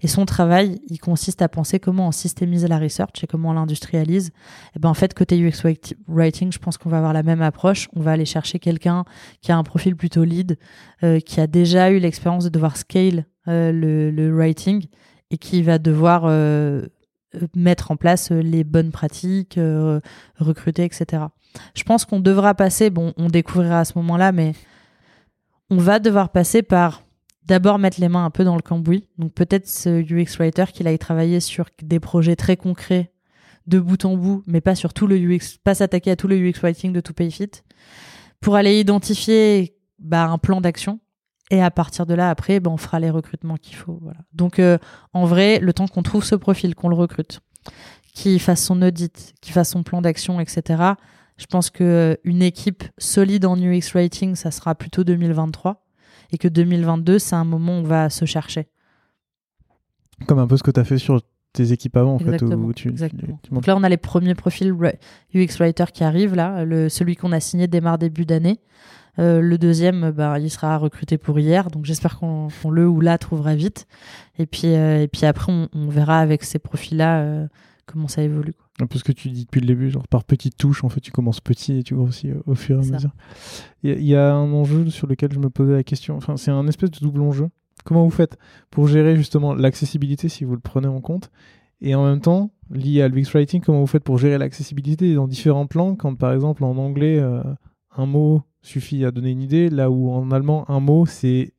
Et 0.02 0.08
son 0.08 0.26
travail, 0.26 0.82
il 0.88 1.00
consiste 1.00 1.42
à 1.42 1.50
penser 1.50 1.80
comment 1.80 2.08
on 2.08 2.12
systémise 2.12 2.66
la 2.66 2.80
research 2.80 3.24
et 3.24 3.28
comment 3.28 3.50
on 3.50 3.54
l'industrialise. 3.54 4.32
Et 4.76 4.80
ben 4.80 4.90
en 4.90 4.94
fait, 4.94 5.14
côté 5.14 5.40
UX 5.40 5.64
writi- 5.64 5.96
writing, 6.08 6.52
je 6.52 6.60
pense 6.60 6.78
qu'on 6.78 6.90
va 6.90 6.98
avoir 6.98 7.14
la 7.14 7.24
même 7.24 7.42
approche. 7.42 7.88
On 7.96 8.02
va 8.02 8.12
aller 8.12 8.26
chercher 8.26 8.60
quelqu'un 8.60 9.06
qui 9.42 9.52
a 9.52 9.58
un 9.58 9.64
profil 9.64 9.96
plutôt 9.96 10.24
lead, 10.24 10.58
euh, 11.04 11.20
qui 11.20 11.40
a 11.40 11.48
déjà 11.48 11.92
eu 11.92 12.00
l'expérience 12.00 12.44
de 12.44 12.50
devoir 12.50 12.78
scale 12.78 13.26
euh, 13.48 13.72
le, 13.72 14.36
writing 14.36 14.86
et 15.30 15.38
qui 15.38 15.62
va 15.62 15.78
devoir 15.78 16.24
euh, 16.26 16.88
mettre 17.56 17.92
en 17.92 17.96
place 17.96 18.32
les 18.32 18.64
bonnes 18.64 18.92
pratiques, 18.92 19.58
recruter, 20.38 20.84
etc. 20.84 21.24
Je 21.76 21.84
pense 21.84 22.06
qu'on 22.06 22.20
devra 22.20 22.56
passer, 22.56 22.90
bon, 22.90 23.14
on 23.18 23.28
découvrira 23.28 23.80
à 23.80 23.86
ce 23.86 23.94
moment-là, 23.98 24.32
mais 24.32 24.54
on 25.70 25.78
va 25.78 26.00
devoir 26.00 26.30
passer 26.30 26.64
par 26.64 27.04
d'abord 27.52 27.80
mettre 27.80 28.00
les 28.00 28.08
mains 28.08 28.24
un 28.24 28.30
peu 28.30 28.46
dans 28.46 28.56
le 28.56 28.62
cambouis. 28.62 29.10
Donc 29.18 29.34
peut-être 29.34 29.68
ce 29.68 29.90
UX 30.02 30.38
writer 30.40 30.64
qu'il 30.74 30.88
aille 30.88 30.98
travailler 30.98 31.42
sur 31.42 31.66
des 31.84 32.00
projets 32.00 32.38
très 32.38 32.56
concrets 32.56 33.12
de 33.68 33.78
bout 33.78 34.06
en 34.06 34.16
bout, 34.16 34.42
mais 34.48 34.62
pas 34.62 34.74
sur 34.74 34.94
tout 34.94 35.06
le 35.06 35.18
UX, 35.18 35.58
pas 35.62 35.76
s'attaquer 35.76 36.12
à 36.12 36.16
tout 36.16 36.30
le 36.30 36.38
UX 36.38 36.62
writing 36.62 36.94
de 36.94 37.02
tout 37.02 37.14
Payfit, 37.14 37.52
pour 38.40 38.56
aller 38.56 38.80
identifier 38.80 39.76
bah, 40.00 40.28
un 40.28 40.38
plan 40.38 40.62
d'action. 40.62 41.02
Et 41.50 41.62
à 41.62 41.70
partir 41.70 42.06
de 42.06 42.14
là, 42.14 42.30
après, 42.30 42.62
bah, 42.62 42.72
on 42.72 42.78
fera 42.78 43.02
les 43.02 43.10
recrutements 43.10 43.58
qu'il 43.58 43.76
faut. 43.76 44.02
Donc, 44.32 44.58
euh, 44.58 44.78
en 45.12 45.26
vrai, 45.26 45.60
le 45.60 45.74
temps 45.74 45.90
qu'on 45.90 46.04
trouve 46.04 46.24
ce 46.24 46.36
profil, 46.36 46.74
qu'on 46.74 46.88
le 46.88 46.96
recrute, 46.96 47.42
qu'il 48.14 48.40
fasse 48.40 48.64
son 48.64 48.82
audit, 48.82 49.34
qu'il 49.42 49.52
fasse 49.52 49.72
son 49.72 49.84
plan 49.84 50.02
d'action, 50.02 50.40
etc., 50.40 50.94
je 51.36 51.48
pense 51.48 51.70
que 51.70 51.84
euh, 51.84 52.16
une 52.24 52.44
équipe 52.44 52.86
solide 52.98 53.46
en 53.46 53.58
UX 53.58 53.92
writing, 53.94 54.36
ça 54.36 54.52
sera 54.52 54.74
plutôt 54.74 55.04
2023. 55.04 55.84
Et 56.32 56.38
que 56.38 56.48
2022, 56.48 57.20
c'est 57.20 57.36
un 57.36 57.44
moment 57.46 57.74
où 57.74 57.82
on 57.82 57.84
va 57.84 58.10
se 58.10 58.26
chercher. 58.26 58.68
Comme 60.28 60.40
un 60.40 60.48
peu 60.48 60.58
ce 60.58 60.64
que 60.64 60.72
tu 60.72 60.80
as 60.80 60.84
fait 60.84 60.98
sur 60.98 61.22
tes 61.54 61.72
équipes 61.74 61.98
avant, 61.98 62.14
en 62.16 62.20
fait. 62.20 62.26
Exactement, 62.26 62.66
Où 62.68 62.74
tu, 62.74 62.90
exactement. 62.90 63.40
tu- 63.44 63.50
tu 63.50 63.54
Donc 63.54 63.66
là, 63.68 63.76
on 63.76 63.84
a 63.84 63.90
les 63.90 63.98
premiers 63.98 64.36
profils 64.36 64.72
UX 65.34 65.48
Writer 65.60 65.86
qui 65.94 66.04
arrivent. 66.04 66.36
Là, 66.36 66.64
le, 66.64 66.88
celui 66.90 67.16
qu'on 67.16 67.32
a 67.32 67.40
signé 67.40 67.68
démarre 67.68 67.98
début 67.98 68.26
d'année. 68.26 68.60
Euh, 69.20 69.42
le 69.42 69.58
deuxième, 69.58 70.12
bah, 70.12 70.40
il 70.40 70.50
sera 70.50 70.78
recruté 70.78 71.18
pour 71.18 71.38
hier. 71.40 71.70
Donc 71.70 71.84
j'espère 71.86 72.18
qu'on 72.18 72.48
le 72.70 72.88
ou 72.88 73.02
la 73.02 73.18
trouvera 73.18 73.56
vite. 73.56 73.86
Et 74.40 74.46
puis, 74.46 74.68
euh, 74.68 75.02
et 75.04 75.08
puis 75.10 75.26
après, 75.26 75.52
on, 75.52 75.68
on 75.74 75.90
verra 75.90 76.20
avec 76.20 76.44
ces 76.46 76.60
profils-là 76.60 77.20
euh, 77.22 77.48
comment 77.86 78.08
ça 78.08 78.22
évolue. 78.24 78.54
quoi. 78.54 78.66
Un 78.82 78.88
peu 78.88 78.98
ce 78.98 79.04
que 79.04 79.12
tu 79.12 79.30
dis 79.30 79.46
depuis 79.46 79.62
le 79.62 79.68
début, 79.68 79.90
genre 79.92 80.08
par 80.08 80.24
petites 80.24 80.58
touches, 80.58 80.84
en 80.84 80.90
fait, 80.90 81.00
tu 81.02 81.12
commences 81.12 81.40
petit 81.40 81.78
et 81.78 81.84
tu 81.84 81.96
grossis 81.96 82.32
euh, 82.32 82.42
au 82.48 82.56
fur 82.56 82.78
et 82.78 82.80
à 82.80 82.84
mesure. 82.96 83.12
Il 83.84 83.90
y, 83.92 83.94
a- 83.94 83.96
il 83.98 84.06
y 84.06 84.16
a 84.16 84.34
un 84.34 84.52
enjeu 84.54 84.90
sur 84.90 85.06
lequel 85.08 85.32
je 85.32 85.40
me 85.40 85.50
posais 85.50 85.74
la 85.74 85.84
question, 85.84 86.16
enfin, 86.18 86.36
c'est 86.38 86.52
un 86.52 86.68
espèce 86.68 86.90
de 86.92 87.00
double 87.00 87.22
enjeu. 87.22 87.50
Comment 87.86 88.04
vous 88.04 88.10
faites 88.12 88.38
pour 88.72 88.88
gérer 88.88 89.16
justement 89.16 89.54
l'accessibilité 89.54 90.30
si 90.30 90.44
vous 90.46 90.54
le 90.54 90.60
prenez 90.60 90.88
en 90.88 91.00
compte 91.02 91.32
et 91.84 91.96
en 91.96 92.06
même 92.06 92.22
temps, 92.22 92.52
lié 92.70 93.02
à 93.02 93.08
l'UX 93.08 93.26
Writing, 93.34 93.62
comment 93.62 93.80
vous 93.82 93.88
faites 93.88 94.04
pour 94.04 94.18
gérer 94.20 94.38
l'accessibilité 94.38 95.14
dans 95.16 95.28
différentes 95.28 95.74
langues 95.74 95.98
quand 95.98 96.14
par 96.16 96.32
exemple 96.34 96.64
en 96.64 96.78
anglais, 96.78 97.18
euh, 97.20 97.42
un 97.98 98.06
mot 98.06 98.44
suffit 98.62 99.04
à 99.06 99.12
donner 99.12 99.32
une 99.32 99.42
idée, 99.42 99.70
là 99.70 99.90
où 99.90 100.12
en 100.12 100.30
allemand, 100.32 100.70
un 100.70 100.80
mot 100.80 101.06
c'est 101.08 101.54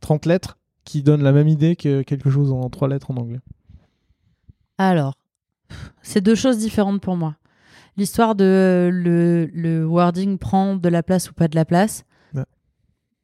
30 0.00 0.24
lettres 0.26 0.58
qui 0.84 1.02
donnent 1.02 1.22
la 1.22 1.32
même 1.32 1.48
idée 1.48 1.76
que 1.76 2.00
quelque 2.02 2.30
chose 2.30 2.50
en 2.52 2.68
3 2.70 2.88
lettres 2.88 3.10
en 3.10 3.16
anglais. 3.18 3.40
Alors, 4.78 5.14
c'est 6.02 6.20
deux 6.20 6.34
choses 6.34 6.58
différentes 6.58 7.00
pour 7.00 7.16
moi. 7.16 7.36
L'histoire 7.96 8.34
de 8.34 8.90
le, 8.92 9.50
le 9.52 9.84
wording 9.84 10.38
prend 10.38 10.76
de 10.76 10.88
la 10.88 11.02
place 11.02 11.30
ou 11.30 11.34
pas 11.34 11.48
de 11.48 11.56
la 11.56 11.64
place. 11.64 12.04
Ouais. 12.34 12.44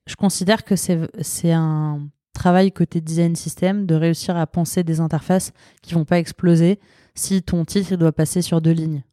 Je 0.06 0.16
considère 0.16 0.64
que 0.64 0.74
c'est 0.76 1.52
un 1.52 2.08
travail 2.32 2.72
côté 2.72 3.00
design 3.00 3.36
system 3.36 3.86
de 3.86 3.94
réussir 3.94 4.36
à 4.36 4.46
penser 4.46 4.82
des 4.82 5.00
interfaces 5.00 5.52
qui 5.82 5.94
vont 5.94 6.04
pas 6.04 6.18
exploser 6.18 6.80
si 7.14 7.42
ton 7.42 7.64
titre 7.64 7.94
doit 7.94 8.12
passer 8.12 8.42
sur 8.42 8.60
deux 8.60 8.72
lignes. 8.72 9.04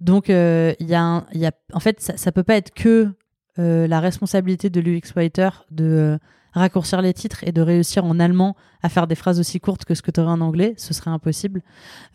Donc, 0.00 0.28
il 0.28 0.34
y, 0.80 0.94
a 0.94 1.26
y 1.34 1.46
a, 1.46 1.52
en 1.72 1.80
fait, 1.80 2.00
ça, 2.00 2.16
ça 2.16 2.32
peut 2.32 2.42
pas 2.42 2.56
être 2.56 2.72
que 2.72 3.12
la 3.56 4.00
responsabilité 4.00 4.70
de 4.70 4.80
l'UX 4.80 5.12
Writer 5.14 5.50
de 5.70 6.18
raccourcir 6.54 7.02
les 7.02 7.12
titres 7.12 7.44
et 7.44 7.52
de 7.52 7.60
réussir 7.60 8.04
en 8.04 8.18
allemand 8.20 8.56
à 8.82 8.88
faire 8.88 9.06
des 9.06 9.14
phrases 9.14 9.40
aussi 9.40 9.60
courtes 9.60 9.84
que 9.84 9.94
ce 9.94 10.02
que 10.02 10.10
tu 10.10 10.20
aurais 10.20 10.32
en 10.32 10.40
anglais, 10.40 10.74
ce 10.76 10.94
serait 10.94 11.10
impossible. 11.10 11.62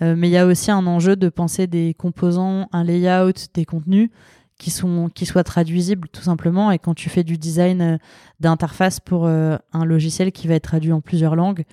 Euh, 0.01 0.15
mais 0.17 0.29
il 0.29 0.31
y 0.31 0.37
a 0.37 0.45
aussi 0.45 0.71
un 0.71 0.85
enjeu 0.87 1.15
de 1.15 1.29
penser 1.29 1.67
des 1.67 1.93
composants, 1.93 2.67
un 2.71 2.83
layout, 2.83 3.33
des 3.53 3.65
contenus 3.65 4.09
qui 4.57 4.71
sont 4.71 5.09
qui 5.13 5.25
soient 5.25 5.43
traduisibles 5.43 6.07
tout 6.09 6.21
simplement. 6.21 6.71
Et 6.71 6.79
quand 6.79 6.93
tu 6.93 7.09
fais 7.09 7.23
du 7.23 7.37
design 7.37 7.81
euh, 7.81 7.97
d'interface 8.39 8.99
pour 8.99 9.25
euh, 9.25 9.57
un 9.73 9.85
logiciel 9.85 10.31
qui 10.31 10.47
va 10.47 10.55
être 10.55 10.63
traduit 10.63 10.91
en 10.91 11.01
plusieurs 11.01 11.35
langues, 11.35 11.63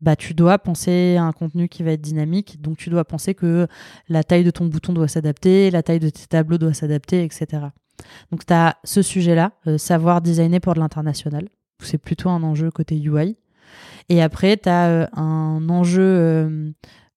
bah 0.00 0.16
tu 0.16 0.34
dois 0.34 0.58
penser 0.58 1.16
à 1.16 1.24
un 1.24 1.32
contenu 1.32 1.68
qui 1.68 1.82
va 1.82 1.92
être 1.92 2.02
dynamique. 2.02 2.60
Donc 2.60 2.76
tu 2.76 2.90
dois 2.90 3.04
penser 3.04 3.34
que 3.34 3.66
la 4.08 4.22
taille 4.22 4.44
de 4.44 4.50
ton 4.50 4.66
bouton 4.66 4.92
doit 4.92 5.08
s'adapter, 5.08 5.70
la 5.70 5.82
taille 5.82 6.00
de 6.00 6.10
tes 6.10 6.26
tableaux 6.26 6.58
doit 6.58 6.74
s'adapter, 6.74 7.24
etc. 7.24 7.46
Donc 8.30 8.44
tu 8.44 8.52
as 8.52 8.76
ce 8.84 9.02
sujet-là, 9.02 9.52
savoir 9.78 10.20
designer 10.20 10.60
pour 10.60 10.74
de 10.74 10.80
l'international 10.80 11.48
c'est 11.86 11.98
plutôt 11.98 12.30
un 12.30 12.42
enjeu 12.42 12.70
côté 12.70 12.96
UI. 12.96 13.36
Et 14.08 14.22
après, 14.22 14.56
tu 14.56 14.68
as 14.68 14.88
euh, 14.88 15.06
un 15.14 15.68
enjeu 15.68 16.02
euh, 16.02 16.70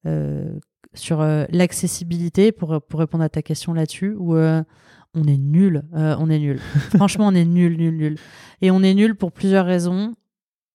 euh, 0.06 0.60
sur 0.94 1.22
l'accessibilité, 1.50 2.52
pour, 2.52 2.82
pour 2.82 3.00
répondre 3.00 3.24
à 3.24 3.30
ta 3.30 3.42
question 3.42 3.74
là-dessus, 3.74 4.16
où 4.18 4.36
on 4.36 5.24
est 5.28 5.38
nul. 5.38 5.84
on 5.94 6.30
est 6.30 6.40
nul. 6.40 6.60
Franchement, 6.96 7.28
on 7.28 7.36
est 7.36 7.46
nul, 7.46 7.78
nul, 7.78 7.96
nul. 7.96 8.16
Et 8.62 8.72
on 8.72 8.82
est 8.82 8.96
nul 8.96 9.14
pour 9.14 9.32
plusieurs 9.32 9.66
raisons. 9.66 10.16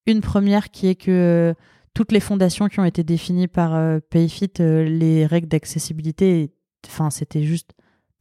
Une 0.06 0.20
première 0.20 0.70
qui 0.70 0.86
est 0.86 0.94
que 0.94 1.54
toutes 1.92 2.12
les 2.12 2.20
fondations 2.20 2.68
qui 2.68 2.78
ont 2.78 2.84
été 2.84 3.02
définies 3.02 3.48
par 3.48 4.00
Payfit, 4.10 4.52
les 4.58 5.26
règles 5.26 5.48
d'accessibilité, 5.48 6.52
enfin, 6.86 7.10
c'était 7.10 7.42
juste 7.42 7.72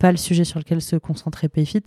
pas 0.02 0.12
le 0.12 0.18
sujet 0.18 0.44
sur 0.44 0.58
lequel 0.58 0.82
se 0.82 0.96
concentrait 0.96 1.48
Payfit. 1.48 1.84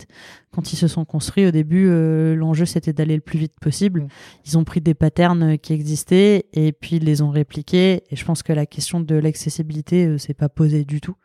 Quand 0.53 0.71
ils 0.71 0.77
se 0.77 0.87
sont 0.87 1.03
construits, 1.03 1.45
au 1.45 1.51
début, 1.51 1.87
euh, 1.89 2.33
l'enjeu 2.33 2.65
c'était 2.65 2.93
d'aller 2.93 3.15
le 3.15 3.21
plus 3.21 3.37
vite 3.37 3.59
possible. 3.59 4.03
Mm. 4.03 4.07
Ils 4.45 4.57
ont 4.57 4.63
pris 4.63 4.79
des 4.79 4.93
patterns 4.93 5.57
qui 5.57 5.73
existaient 5.73 6.45
et 6.53 6.71
puis 6.71 6.95
ils 6.95 7.03
les 7.03 7.21
ont 7.21 7.29
répliqués. 7.29 8.03
Et 8.09 8.15
je 8.15 8.23
pense 8.23 8.41
que 8.41 8.53
la 8.53 8.65
question 8.65 9.01
de 9.01 9.15
l'accessibilité 9.15 10.05
euh, 10.05 10.17
s'est 10.17 10.33
pas 10.33 10.47
posée 10.47 10.85
du 10.85 11.01
tout. 11.01 11.15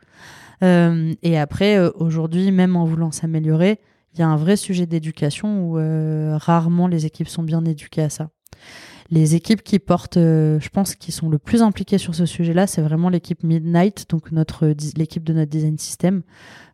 Euh, 0.65 1.15
et 1.23 1.39
après, 1.39 1.79
aujourd'hui, 1.95 2.51
même 2.51 2.75
en 2.75 2.85
voulant 2.85 3.13
s'améliorer, 3.13 3.79
il 4.15 4.19
y 4.19 4.23
a 4.23 4.29
un 4.29 4.37
vrai 4.37 4.57
sujet 4.57 4.87
d'éducation 4.87 5.63
où 5.65 5.75
rarement 6.37 6.89
les 6.89 7.07
équipes 7.07 7.29
sont 7.29 7.45
bien 7.45 7.65
éduquées 7.65 8.03
à 8.03 8.11
ça 8.11 8.31
les 9.13 9.35
équipes 9.35 9.63
qui 9.63 9.81
portent, 9.81 10.19
je 10.19 10.69
pense, 10.69 10.95
qui 10.95 11.11
sont 11.11 11.29
le 11.29 11.39
plus 11.39 11.63
impliquées 11.63 11.99
sur 11.99 12.15
ce 12.15 12.27
sujet-là, 12.27 12.69
c'est 12.69 12.81
vraiment 12.81 13.09
l'équipe 13.09 13.43
Midnight, 13.43 14.07
donc 14.09 14.31
notre 14.31 14.73
l'équipe 14.97 15.25
de 15.25 15.33
notre 15.33 15.51
design 15.51 15.79
system. 15.79 16.23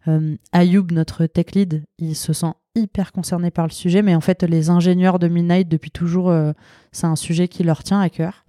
Euh, 0.09 0.37
Ayoub, 0.53 0.87
notre 0.93 1.27
tech 1.27 1.55
lead, 1.55 1.85
il 1.99 2.15
se 2.15 2.33
sent 2.33 2.53
hyper 2.75 3.13
concerné 3.13 3.51
par 3.51 3.67
le 3.67 3.73
sujet, 3.73 4.03
mais 4.03 4.15
en 4.15 4.21
fait, 4.21 4.43
les 4.43 4.71
ingénieurs 4.71 5.19
de 5.19 5.29
Midnight, 5.29 5.69
depuis 5.69 5.91
toujours, 5.91 6.31
euh, 6.31 6.53
c'est 6.93 7.07
un 7.07 7.17
sujet 7.17 7.49
qui 7.49 7.65
leur 7.65 7.83
tient 7.83 8.01
à 8.01 8.09
cœur. 8.11 8.45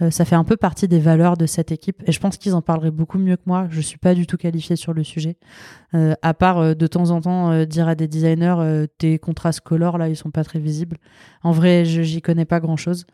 Euh, 0.00 0.10
ça 0.10 0.24
fait 0.24 0.36
un 0.36 0.44
peu 0.44 0.56
partie 0.56 0.86
des 0.86 0.98
valeurs 0.98 1.36
de 1.36 1.46
cette 1.46 1.72
équipe, 1.72 2.02
et 2.06 2.12
je 2.12 2.20
pense 2.20 2.36
qu'ils 2.36 2.54
en 2.54 2.62
parleraient 2.62 2.90
beaucoup 2.90 3.18
mieux 3.18 3.36
que 3.36 3.42
moi. 3.46 3.66
Je 3.70 3.80
suis 3.80 3.98
pas 3.98 4.14
du 4.14 4.26
tout 4.26 4.36
qualifiée 4.36 4.76
sur 4.76 4.92
le 4.92 5.04
sujet, 5.04 5.36
à 5.92 6.34
part 6.34 6.76
de 6.76 6.86
temps 6.86 7.10
en 7.10 7.20
temps 7.20 7.64
dire 7.64 7.88
à 7.88 7.94
des 7.94 8.08
designers, 8.08 8.86
tes 8.98 9.18
contrastes 9.18 9.60
color 9.60 9.98
là, 9.98 10.08
ils 10.08 10.16
sont 10.16 10.30
pas 10.30 10.44
très 10.44 10.60
visibles. 10.60 10.98
En 11.42 11.52
vrai, 11.52 11.84
j'y 11.84 12.22
connais 12.22 12.44
pas 12.44 12.60
grand 12.60 12.76
chose. 12.76 13.06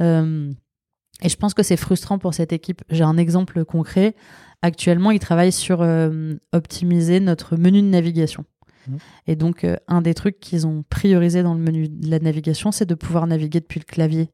et 0.00 1.28
je 1.28 1.36
pense 1.36 1.54
que 1.54 1.64
c'est 1.64 1.76
frustrant 1.76 2.18
pour 2.18 2.34
cette 2.34 2.52
équipe. 2.52 2.82
J'ai 2.90 3.04
un 3.04 3.16
exemple 3.16 3.64
concret. 3.64 4.14
Actuellement, 4.62 5.12
ils 5.12 5.20
travaillent 5.20 5.52
sur 5.52 5.82
euh, 5.82 6.34
optimiser 6.52 7.20
notre 7.20 7.56
menu 7.56 7.80
de 7.80 7.86
navigation. 7.86 8.44
Mmh. 8.88 8.96
Et 9.28 9.36
donc, 9.36 9.62
euh, 9.62 9.76
un 9.86 10.02
des 10.02 10.14
trucs 10.14 10.40
qu'ils 10.40 10.66
ont 10.66 10.84
priorisé 10.88 11.44
dans 11.44 11.54
le 11.54 11.60
menu 11.60 11.88
de 11.88 12.10
la 12.10 12.18
navigation, 12.18 12.72
c'est 12.72 12.86
de 12.86 12.94
pouvoir 12.94 13.26
naviguer 13.26 13.60
depuis 13.60 13.78
le 13.80 13.84
clavier 13.84 14.30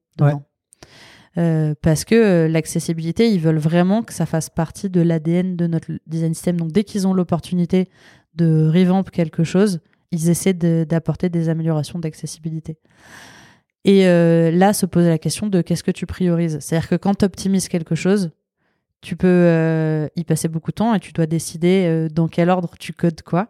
euh, 1.37 1.75
parce 1.83 2.05
que 2.05 2.47
l'accessibilité, 2.47 3.29
ils 3.29 3.41
veulent 3.41 3.59
vraiment 3.59 4.05
que 4.05 4.13
ça 4.15 4.25
fasse 4.25 4.51
partie 4.51 4.89
de 4.89 5.01
l'ADN 5.01 5.57
de 5.57 5.67
notre 5.67 5.91
design 6.07 6.33
system. 6.33 6.57
Donc, 6.57 6.71
dès 6.71 6.85
qu'ils 6.85 7.09
ont 7.09 7.13
l'opportunité 7.13 7.89
de 8.37 8.71
revamp 8.73 9.03
quelque 9.03 9.43
chose, 9.43 9.81
ils 10.13 10.31
essaient 10.31 10.55
d'apporter 10.55 11.29
des 11.29 11.49
améliorations 11.49 11.99
d'accessibilité. 11.99 12.79
Et 13.85 14.05
là, 14.05 14.73
se 14.73 14.87
poser 14.87 15.09
la 15.09 15.19
question 15.19 15.49
de 15.49 15.61
qu'est-ce 15.61 15.83
que 15.83 15.91
tu 15.91 16.07
priorises? 16.07 16.59
C'est-à-dire 16.61 16.89
que 16.89 16.95
quand 16.95 17.17
tu 17.17 17.25
optimises 17.25 17.67
quelque 17.67 17.97
chose, 17.97 18.31
tu 19.05 19.17
peux 19.17 19.29
euh, 19.29 20.09
y 20.17 20.25
passer 20.25 20.49
beaucoup 20.49 20.71
de 20.71 20.77
temps 20.77 20.95
et 20.95 20.99
tu 20.99 21.13
dois 21.13 21.27
décider 21.27 21.85
euh, 21.87 22.09
dans 22.09 22.27
quel 22.27 22.49
ordre 22.49 22.75
tu 22.79 22.95
codes 22.95 23.21
quoi. 23.23 23.49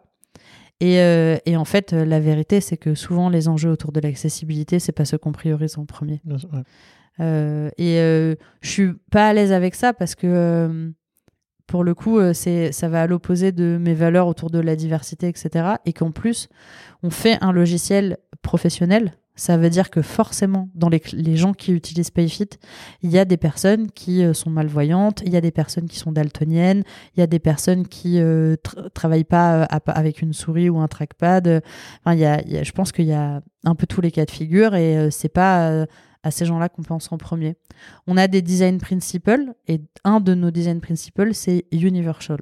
Et, 0.81 0.99
euh, 0.99 1.37
et 1.45 1.55
en 1.55 1.63
fait, 1.63 1.93
la 1.93 2.19
vérité, 2.19 2.59
c'est 2.59 2.75
que 2.75 2.95
souvent, 2.95 3.29
les 3.29 3.47
enjeux 3.47 3.71
autour 3.71 3.93
de 3.93 4.01
l'accessibilité, 4.01 4.79
c'est 4.79 4.91
pas 4.91 5.05
ce 5.05 5.15
qu'on 5.15 5.31
priorise 5.31 5.77
en 5.77 5.85
premier. 5.85 6.21
et 7.17 7.95
je 8.61 8.69
suis 8.69 8.91
pas 9.09 9.29
à 9.29 9.33
l'aise 9.33 9.53
avec 9.53 9.73
ça 9.73 9.93
parce 9.93 10.15
que 10.15 10.91
pour 11.65 11.85
le 11.85 11.95
coup, 11.95 12.19
c'est 12.33 12.73
ça 12.73 12.89
va 12.89 13.03
à 13.03 13.07
l'opposé 13.07 13.53
de 13.53 13.77
mes 13.79 13.93
valeurs 13.93 14.27
autour 14.27 14.49
de 14.49 14.59
la 14.59 14.75
diversité, 14.75 15.29
etc. 15.29 15.75
Et 15.85 15.93
qu'en 15.93 16.11
plus, 16.11 16.49
on 17.03 17.09
fait 17.09 17.37
un 17.39 17.53
logiciel 17.53 18.17
professionnel 18.41 19.13
ça 19.35 19.57
veut 19.57 19.69
dire 19.69 19.89
que 19.89 20.01
forcément, 20.01 20.69
dans 20.75 20.89
les, 20.89 21.01
gens 21.35 21.53
qui 21.53 21.73
utilisent 21.73 22.09
PayFit, 22.09 22.49
il 23.01 23.11
y 23.11 23.19
a 23.19 23.25
des 23.25 23.35
personnes 23.35 23.91
qui 23.91 24.23
euh, 24.23 24.33
sont 24.33 24.49
malvoyantes, 24.49 25.21
il 25.25 25.33
y 25.33 25.37
a 25.37 25.41
des 25.41 25.51
personnes 25.51 25.87
qui 25.87 25.97
sont 25.97 26.13
daltoniennes, 26.13 26.83
il 27.15 27.19
y 27.19 27.23
a 27.23 27.27
des 27.27 27.39
personnes 27.39 27.85
qui 27.85 28.19
euh, 28.19 28.55
travaillent 28.93 29.25
pas 29.25 29.63
euh, 29.63 29.79
avec 29.87 30.21
une 30.21 30.31
souris 30.31 30.69
ou 30.69 30.79
un 30.79 30.87
trackpad. 30.87 31.61
Enfin, 32.05 32.15
y 32.15 32.25
a, 32.25 32.63
je 32.63 32.71
pense 32.71 32.93
qu'il 32.93 33.05
y 33.05 33.13
a 33.13 33.41
un 33.65 33.75
peu 33.75 33.85
tous 33.87 33.99
les 33.99 34.11
cas 34.11 34.25
de 34.25 34.31
figure 34.31 34.73
et 34.75 35.09
c'est 35.11 35.29
pas 35.29 35.85
à 36.23 36.31
ces 36.31 36.45
gens-là 36.45 36.69
qu'on 36.69 36.83
pense 36.83 37.11
en 37.11 37.17
premier. 37.17 37.55
On 38.07 38.15
a 38.15 38.27
des 38.27 38.41
design 38.41 38.77
principles 38.77 39.53
et 39.67 39.81
un 40.05 40.21
de 40.21 40.33
nos 40.33 40.51
design 40.51 40.79
principles, 40.79 41.33
c'est 41.33 41.65
universal. 41.71 42.39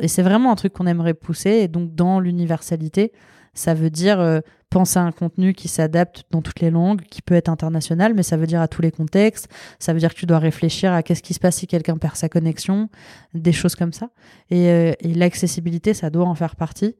et 0.00 0.08
c'est 0.08 0.22
vraiment 0.22 0.50
un 0.50 0.56
truc 0.56 0.72
qu'on 0.72 0.86
aimerait 0.86 1.14
pousser. 1.14 1.50
Et 1.50 1.68
donc, 1.68 1.94
dans 1.94 2.20
l'universalité, 2.20 3.12
ça 3.56 3.74
veut 3.74 3.90
dire 3.90 4.20
euh, 4.20 4.40
penser 4.70 4.98
à 4.98 5.02
un 5.02 5.10
contenu 5.10 5.54
qui 5.54 5.66
s'adapte 5.66 6.24
dans 6.30 6.42
toutes 6.42 6.60
les 6.60 6.70
langues, 6.70 7.00
qui 7.10 7.22
peut 7.22 7.34
être 7.34 7.48
international, 7.48 8.14
mais 8.14 8.22
ça 8.22 8.36
veut 8.36 8.46
dire 8.46 8.60
à 8.60 8.68
tous 8.68 8.82
les 8.82 8.92
contextes. 8.92 9.48
Ça 9.78 9.92
veut 9.92 9.98
dire 9.98 10.14
que 10.14 10.18
tu 10.18 10.26
dois 10.26 10.38
réfléchir 10.38 10.92
à 10.92 11.02
qu'est-ce 11.02 11.22
qui 11.22 11.34
se 11.34 11.40
passe 11.40 11.56
si 11.56 11.66
quelqu'un 11.66 11.96
perd 11.96 12.14
sa 12.14 12.28
connexion, 12.28 12.88
des 13.34 13.52
choses 13.52 13.74
comme 13.74 13.92
ça. 13.92 14.10
Et, 14.50 14.68
euh, 14.68 14.92
l'accessibilité, 15.02 15.94
ça 15.94 16.10
doit 16.10 16.26
en 16.26 16.34
faire 16.34 16.54
partie. 16.54 16.94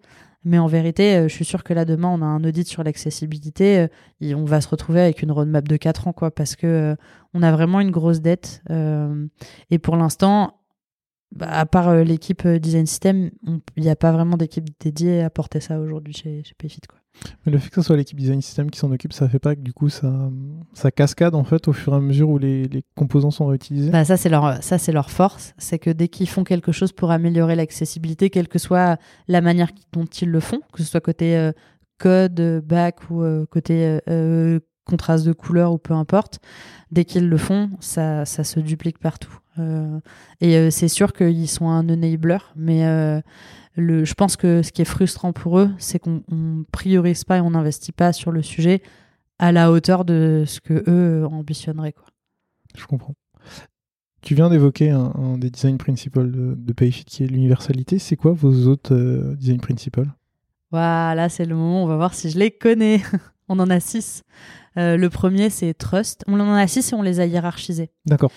Mais 0.45 0.59
en 0.59 0.67
vérité, 0.67 1.17
euh, 1.17 1.29
je 1.29 1.35
suis 1.35 1.45
sûre 1.45 1.63
que 1.63 1.75
là, 1.75 1.85
demain, 1.85 2.09
on 2.09 2.23
a 2.23 2.25
un 2.25 2.43
audit 2.43 2.67
sur 2.67 2.83
l'accessibilité 2.83 3.89
et 4.21 4.35
on 4.35 4.45
va 4.45 4.61
se 4.61 4.69
retrouver 4.69 5.01
avec 5.01 5.23
une 5.23 5.33
roadmap 5.33 5.69
de 5.69 5.77
4 5.77 6.09
ans, 6.09 6.13
quoi, 6.13 6.31
parce 6.31 6.57
que 6.57 6.97
on 7.35 7.43
a 7.43 7.53
vraiment 7.53 7.81
une 7.81 7.91
grosse 7.91 8.21
dette. 8.21 8.63
et 9.71 9.79
pour 9.79 9.97
l'instant, 9.97 10.55
bah, 11.33 11.49
à 11.51 11.67
part 11.67 11.89
euh, 11.89 12.05
l'équipe 12.05 12.45
euh, 12.47 12.59
Design 12.59 12.87
System, 12.87 13.31
il 13.77 13.83
n'y 13.83 13.91
a 13.91 13.97
pas 13.97 14.13
vraiment 14.13 14.37
d'équipe 14.37 14.69
dédiée 14.81 15.23
à 15.23 15.31
porter 15.31 15.61
ça 15.61 15.81
aujourd'hui 15.81 16.15
chez, 16.15 16.43
chez 16.45 16.55
Payfit. 16.57 16.81
Quoi. 16.89 16.99
Mais 17.45 17.53
le 17.53 17.59
fait 17.59 17.69
que 17.69 17.77
ce 17.77 17.83
soit 17.83 17.97
l'équipe 17.97 18.19
Design 18.19 18.41
System 18.41 18.71
qui 18.71 18.79
s'en 18.79 18.91
occupe, 18.93 19.13
ça 19.13 19.29
fait 19.29 19.39
pas 19.39 19.57
que 19.57 19.61
du 19.61 19.73
coup 19.73 19.89
ça, 19.89 20.31
ça 20.73 20.91
cascade 20.91 21.35
en 21.35 21.45
fait 21.45 21.67
au 21.69 21.73
fur 21.73 21.93
et 21.95 21.97
à 21.97 22.01
mesure 22.01 22.29
où 22.29 22.39
les, 22.39 22.69
les 22.69 22.85
composants 22.95 23.31
sont 23.31 23.47
réutilisés 23.47 23.91
bah, 23.91 24.05
Ça, 24.05 24.17
c'est 24.17 24.29
leur, 24.29 24.63
ça, 24.63 24.79
c'est 24.79 24.93
leur 24.93 25.11
force. 25.11 25.55
C'est 25.59 25.79
que 25.79 25.91
dès 25.91 26.09
qu'ils 26.09 26.29
font 26.29 26.45
quelque 26.45 26.73
chose 26.73 26.93
pour 26.93 27.11
améliorer 27.11 27.57
l'accessibilité, 27.57 28.31
quelle 28.31 28.49
que 28.49 28.59
soit 28.59 28.99
la 29.29 29.41
manière 29.41 29.71
dont 29.93 30.05
ils 30.05 30.31
le 30.31 30.41
font, 30.41 30.61
que 30.73 30.83
ce 30.83 30.89
soit 30.89 31.01
côté 31.01 31.37
euh, 31.37 31.53
code, 31.99 32.63
back 32.65 33.11
ou 33.11 33.25
côté 33.51 33.99
contraste 34.85 35.27
de 35.27 35.33
couleur 35.33 35.73
ou 35.73 35.79
peu 35.79 35.95
importe, 35.95 36.39
dès 36.91 37.05
qu'ils 37.05 37.29
le 37.29 37.37
font, 37.37 37.71
ça, 37.81 38.25
ça 38.25 38.45
se 38.45 38.61
duplique 38.61 38.99
partout. 38.99 39.41
Euh, 39.59 40.01
et 40.41 40.57
euh, 40.57 40.71
c'est 40.71 40.89
sûr 40.89 41.13
qu'ils 41.13 41.49
sont 41.49 41.69
un 41.69 41.89
enabler, 41.89 42.39
mais 42.57 42.87
euh, 42.87 43.21
le, 43.77 44.05
je 44.05 44.15
pense 44.15 44.37
que 44.37 44.63
ce 44.63 44.73
qui 44.73 44.83
est 44.83 44.87
frustrant 44.87 45.33
pour 45.33 45.59
eux, 45.59 45.71
c'est 45.79 45.99
qu'on 45.99 46.23
priorise 46.73 47.25
pas 47.25 47.39
et 47.39 47.41
on 47.41 47.51
n'investit 47.51 47.93
pas 47.93 48.13
sur 48.13 48.33
le 48.33 48.43
sujet 48.43 48.83
à 49.39 49.53
la 49.53 49.71
hauteur 49.71 50.05
de 50.05 50.45
ce 50.47 50.61
que 50.61 50.85
eux 50.89 51.27
ambitionneraient. 51.27 51.93
Quoi. 51.93 52.07
Je 52.75 52.87
comprends. 52.87 53.15
Tu 54.23 54.35
viens 54.35 54.51
d'évoquer 54.51 54.91
un, 54.91 55.39
des 55.39 55.51
design 55.51 55.79
principles 55.79 56.31
de, 56.31 56.55
de 56.57 56.73
Payfit 56.73 57.05
qui 57.05 57.23
est 57.23 57.27
l'universalité. 57.27 57.99
C'est 57.99 58.17
quoi 58.17 58.33
vos 58.33 58.67
autres 58.67 59.35
design 59.37 59.61
principles? 59.61 60.07
Voilà, 60.73 61.29
c'est 61.29 61.45
le 61.45 61.55
moment. 61.55 61.85
On 61.85 61.87
va 61.87 61.97
voir 61.97 62.13
si 62.13 62.31
je 62.31 62.39
les 62.39 62.51
connais. 62.51 63.03
on 63.49 63.59
en 63.61 63.71
a 63.71 63.79
six. 63.79 64.25
le 64.75 65.07
premier, 65.09 65.49
c'est 65.49 65.75
Trust. 65.75 66.25
On 66.27 66.41
en 66.41 66.53
a 66.55 66.67
six 66.67 66.93
et 66.93 66.97
on 66.97 67.03
les 67.03 67.21
a 67.21 67.27
hiérarchisés. 67.27 67.91
D'accord. 68.05 68.33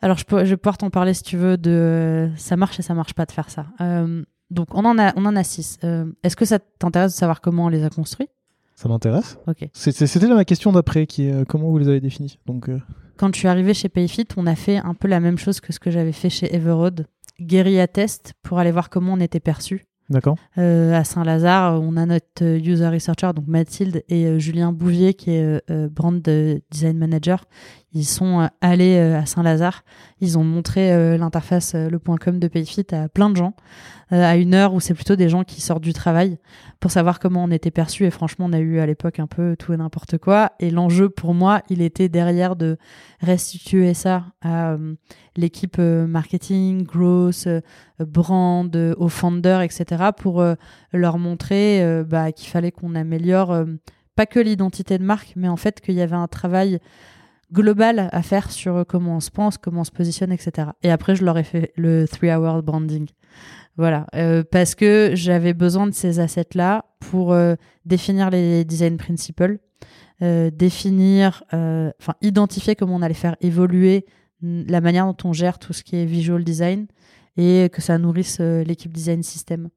Alors, 0.00 0.16
je, 0.16 0.24
peux, 0.24 0.44
je 0.44 0.50
vais 0.50 0.56
pouvoir 0.56 0.78
t'en 0.78 0.90
parler 0.90 1.14
si 1.14 1.22
tu 1.22 1.36
veux 1.36 1.56
de 1.56 2.30
ça 2.36 2.56
marche 2.56 2.78
et 2.78 2.82
ça 2.82 2.94
marche 2.94 3.14
pas 3.14 3.26
de 3.26 3.32
faire 3.32 3.50
ça. 3.50 3.66
Euh, 3.80 4.22
donc, 4.50 4.74
on 4.74 4.84
en 4.84 4.98
a, 4.98 5.12
on 5.16 5.26
en 5.26 5.34
a 5.34 5.42
six. 5.42 5.78
Euh, 5.84 6.06
est-ce 6.22 6.36
que 6.36 6.44
ça 6.44 6.58
t'intéresse 6.58 7.12
de 7.12 7.18
savoir 7.18 7.40
comment 7.40 7.64
on 7.64 7.68
les 7.68 7.84
a 7.84 7.90
construits? 7.90 8.28
Ça 8.76 8.88
m'intéresse. 8.88 9.38
Ok. 9.48 9.68
C'était 9.72 10.28
ma 10.28 10.44
question 10.44 10.70
d'après, 10.70 11.06
qui 11.06 11.26
est 11.26 11.32
euh, 11.32 11.44
comment 11.44 11.68
vous 11.68 11.78
les 11.78 11.88
avez 11.88 12.00
définis. 12.00 12.38
Donc, 12.46 12.70
Quand 13.16 13.34
je 13.34 13.38
suis 13.40 13.48
arrivé 13.48 13.74
chez 13.74 13.88
Payfit, 13.88 14.28
on 14.36 14.46
a 14.46 14.54
fait 14.54 14.76
un 14.76 14.94
peu 14.94 15.08
la 15.08 15.18
même 15.18 15.36
chose 15.36 15.60
que 15.60 15.72
ce 15.72 15.80
que 15.80 15.90
j'avais 15.90 16.12
fait 16.12 16.30
chez 16.30 16.54
Everode. 16.54 17.06
Guérilla 17.40 17.88
test 17.88 18.34
pour 18.42 18.58
aller 18.58 18.70
voir 18.70 18.90
comment 18.90 19.14
on 19.14 19.20
était 19.20 19.40
perçu. 19.40 19.84
D'accord. 20.10 20.36
À 20.56 21.04
Saint-Lazare, 21.04 21.82
on 21.82 21.96
a 21.96 22.06
notre 22.06 22.42
user 22.42 22.88
researcher, 22.88 23.32
donc 23.34 23.46
Mathilde 23.46 24.02
et 24.08 24.40
Julien 24.40 24.72
Bouvier, 24.72 25.12
qui 25.12 25.32
est 25.32 25.62
brand 25.90 26.22
design 26.70 26.96
manager. 26.96 27.44
Ils 27.94 28.04
sont 28.04 28.48
allés 28.60 28.98
à 28.98 29.24
Saint-Lazare. 29.24 29.82
Ils 30.20 30.38
ont 30.38 30.44
montré 30.44 31.16
l'interface 31.16 31.74
le 31.74 31.98
point 31.98 32.16
.com 32.16 32.38
de 32.38 32.48
Payfit 32.48 32.86
à 32.92 33.08
plein 33.08 33.30
de 33.30 33.36
gens, 33.36 33.54
à 34.10 34.36
une 34.36 34.52
heure 34.54 34.74
où 34.74 34.80
c'est 34.80 34.94
plutôt 34.94 35.16
des 35.16 35.28
gens 35.30 35.42
qui 35.42 35.62
sortent 35.62 35.82
du 35.82 35.94
travail 35.94 36.38
pour 36.80 36.90
savoir 36.90 37.18
comment 37.18 37.44
on 37.44 37.50
était 37.50 37.70
perçu. 37.70 38.04
Et 38.04 38.10
franchement, 38.10 38.46
on 38.46 38.52
a 38.52 38.58
eu 38.58 38.78
à 38.78 38.86
l'époque 38.86 39.18
un 39.20 39.26
peu 39.26 39.56
tout 39.56 39.72
et 39.72 39.76
n'importe 39.78 40.18
quoi. 40.18 40.52
Et 40.60 40.70
l'enjeu 40.70 41.08
pour 41.08 41.32
moi, 41.32 41.62
il 41.70 41.80
était 41.80 42.10
derrière 42.10 42.56
de 42.56 42.76
restituer 43.20 43.94
ça 43.94 44.26
à 44.42 44.76
l'équipe 45.36 45.78
marketing, 45.78 46.84
growth, 46.84 47.48
brand, 48.00 48.94
aux 48.98 49.08
founders, 49.08 49.62
etc. 49.62 50.10
pour 50.14 50.44
leur 50.92 51.18
montrer 51.18 52.02
bah, 52.04 52.32
qu'il 52.32 52.48
fallait 52.50 52.72
qu'on 52.72 52.94
améliore 52.94 53.64
pas 54.14 54.26
que 54.26 54.40
l'identité 54.40 54.98
de 54.98 55.04
marque, 55.04 55.32
mais 55.36 55.48
en 55.48 55.56
fait 55.56 55.80
qu'il 55.80 55.94
y 55.94 56.00
avait 56.00 56.16
un 56.16 56.26
travail 56.26 56.80
global 57.52 58.08
à 58.12 58.22
faire 58.22 58.50
sur 58.50 58.84
comment 58.86 59.16
on 59.16 59.20
se 59.20 59.30
pense, 59.30 59.58
comment 59.58 59.80
on 59.80 59.84
se 59.84 59.90
positionne, 59.90 60.32
etc. 60.32 60.68
Et 60.82 60.90
après, 60.90 61.16
je 61.16 61.24
leur 61.24 61.38
ai 61.38 61.44
fait 61.44 61.72
le 61.76 62.06
three 62.06 62.30
hour 62.30 62.62
branding. 62.62 63.08
Voilà, 63.78 64.08
euh, 64.16 64.42
parce 64.42 64.74
que 64.74 65.12
j'avais 65.14 65.54
besoin 65.54 65.86
de 65.86 65.94
ces 65.94 66.18
assets-là 66.18 66.84
pour 66.98 67.32
euh, 67.32 67.54
définir 67.84 68.28
les 68.28 68.64
design 68.64 68.96
principles, 68.96 69.60
euh, 70.20 70.50
définir, 70.50 71.44
enfin 71.52 72.14
identifier 72.20 72.74
comment 72.74 72.96
on 72.96 73.02
allait 73.02 73.14
faire 73.14 73.36
évoluer 73.40 74.04
la 74.42 74.80
manière 74.80 75.06
dont 75.06 75.16
on 75.22 75.32
gère 75.32 75.60
tout 75.60 75.72
ce 75.72 75.84
qui 75.84 75.94
est 75.94 76.06
visual 76.06 76.42
design 76.42 76.88
et 77.36 77.70
que 77.72 77.80
ça 77.80 77.98
nourrisse 77.98 78.40
l'équipe 78.40 78.92
design 78.92 79.22
system. 79.22 79.68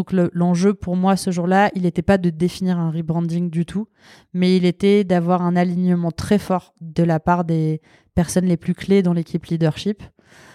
Donc 0.00 0.14
l'enjeu 0.32 0.72
pour 0.72 0.96
moi 0.96 1.14
ce 1.14 1.30
jour-là, 1.30 1.70
il 1.74 1.82
n'était 1.82 2.00
pas 2.00 2.16
de 2.16 2.30
définir 2.30 2.78
un 2.78 2.90
rebranding 2.90 3.50
du 3.50 3.66
tout, 3.66 3.86
mais 4.32 4.56
il 4.56 4.64
était 4.64 5.04
d'avoir 5.04 5.42
un 5.42 5.56
alignement 5.56 6.10
très 6.10 6.38
fort 6.38 6.72
de 6.80 7.02
la 7.02 7.20
part 7.20 7.44
des 7.44 7.82
personnes 8.14 8.46
les 8.46 8.56
plus 8.56 8.72
clés 8.72 9.02
dans 9.02 9.12
l'équipe 9.12 9.44
leadership 9.44 10.02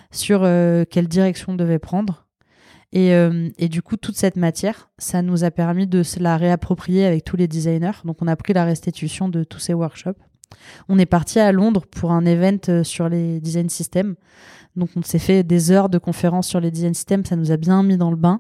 sur 0.10 0.42
euh, 0.42 0.84
quelle 0.90 1.08
direction 1.08 1.52
on 1.52 1.56
devait 1.56 1.78
prendre. 1.78 2.26
Et, 2.92 3.14
euh, 3.14 3.50
et, 3.60 3.70
du 3.70 3.84
coup, 3.84 3.98
toute 3.98 4.18
cette 4.18 4.36
matière, 4.36 4.90
ça 4.98 5.22
nous 5.22 5.44
a 5.44 5.52
permis 5.52 5.86
de 5.86 6.02
se 6.02 6.20
la 6.20 6.38
réapproprier 6.38 7.06
avec 7.06 7.24
tous 7.24 7.38
les 7.38 7.48
designers. 7.48 8.02
Donc 8.04 8.24
on 8.24 8.28
a 8.28 8.36
pris 8.36 8.54
la 8.54 8.66
restitution 8.66 9.30
de 9.30 9.44
tous 9.44 9.60
ces 9.60 9.76
workshops. 9.76 10.18
On 10.90 10.98
est 10.98 11.06
parti 11.06 11.40
à 11.40 11.52
Londres 11.52 11.86
pour 11.86 12.14
un 12.14 12.26
event 12.26 12.58
euh, 12.70 12.84
sur 12.84 13.10
les 13.10 13.40
design 13.42 13.70
systems. 13.70 14.16
Donc 14.76 14.90
on 14.96 15.04
s'est 15.04 15.20
fait 15.20 15.44
des 15.44 15.72
heures 15.72 15.90
de 15.90 16.00
conférences 16.00 16.48
sur 16.48 16.60
les 16.60 16.72
design 16.72 16.96
systems, 16.96 17.26
ça 17.26 17.36
nous 17.36 17.52
a 17.52 17.58
bien 17.58 17.84
mis 17.84 17.98
dans 17.98 18.10
le 18.10 18.18
bain. 18.18 18.40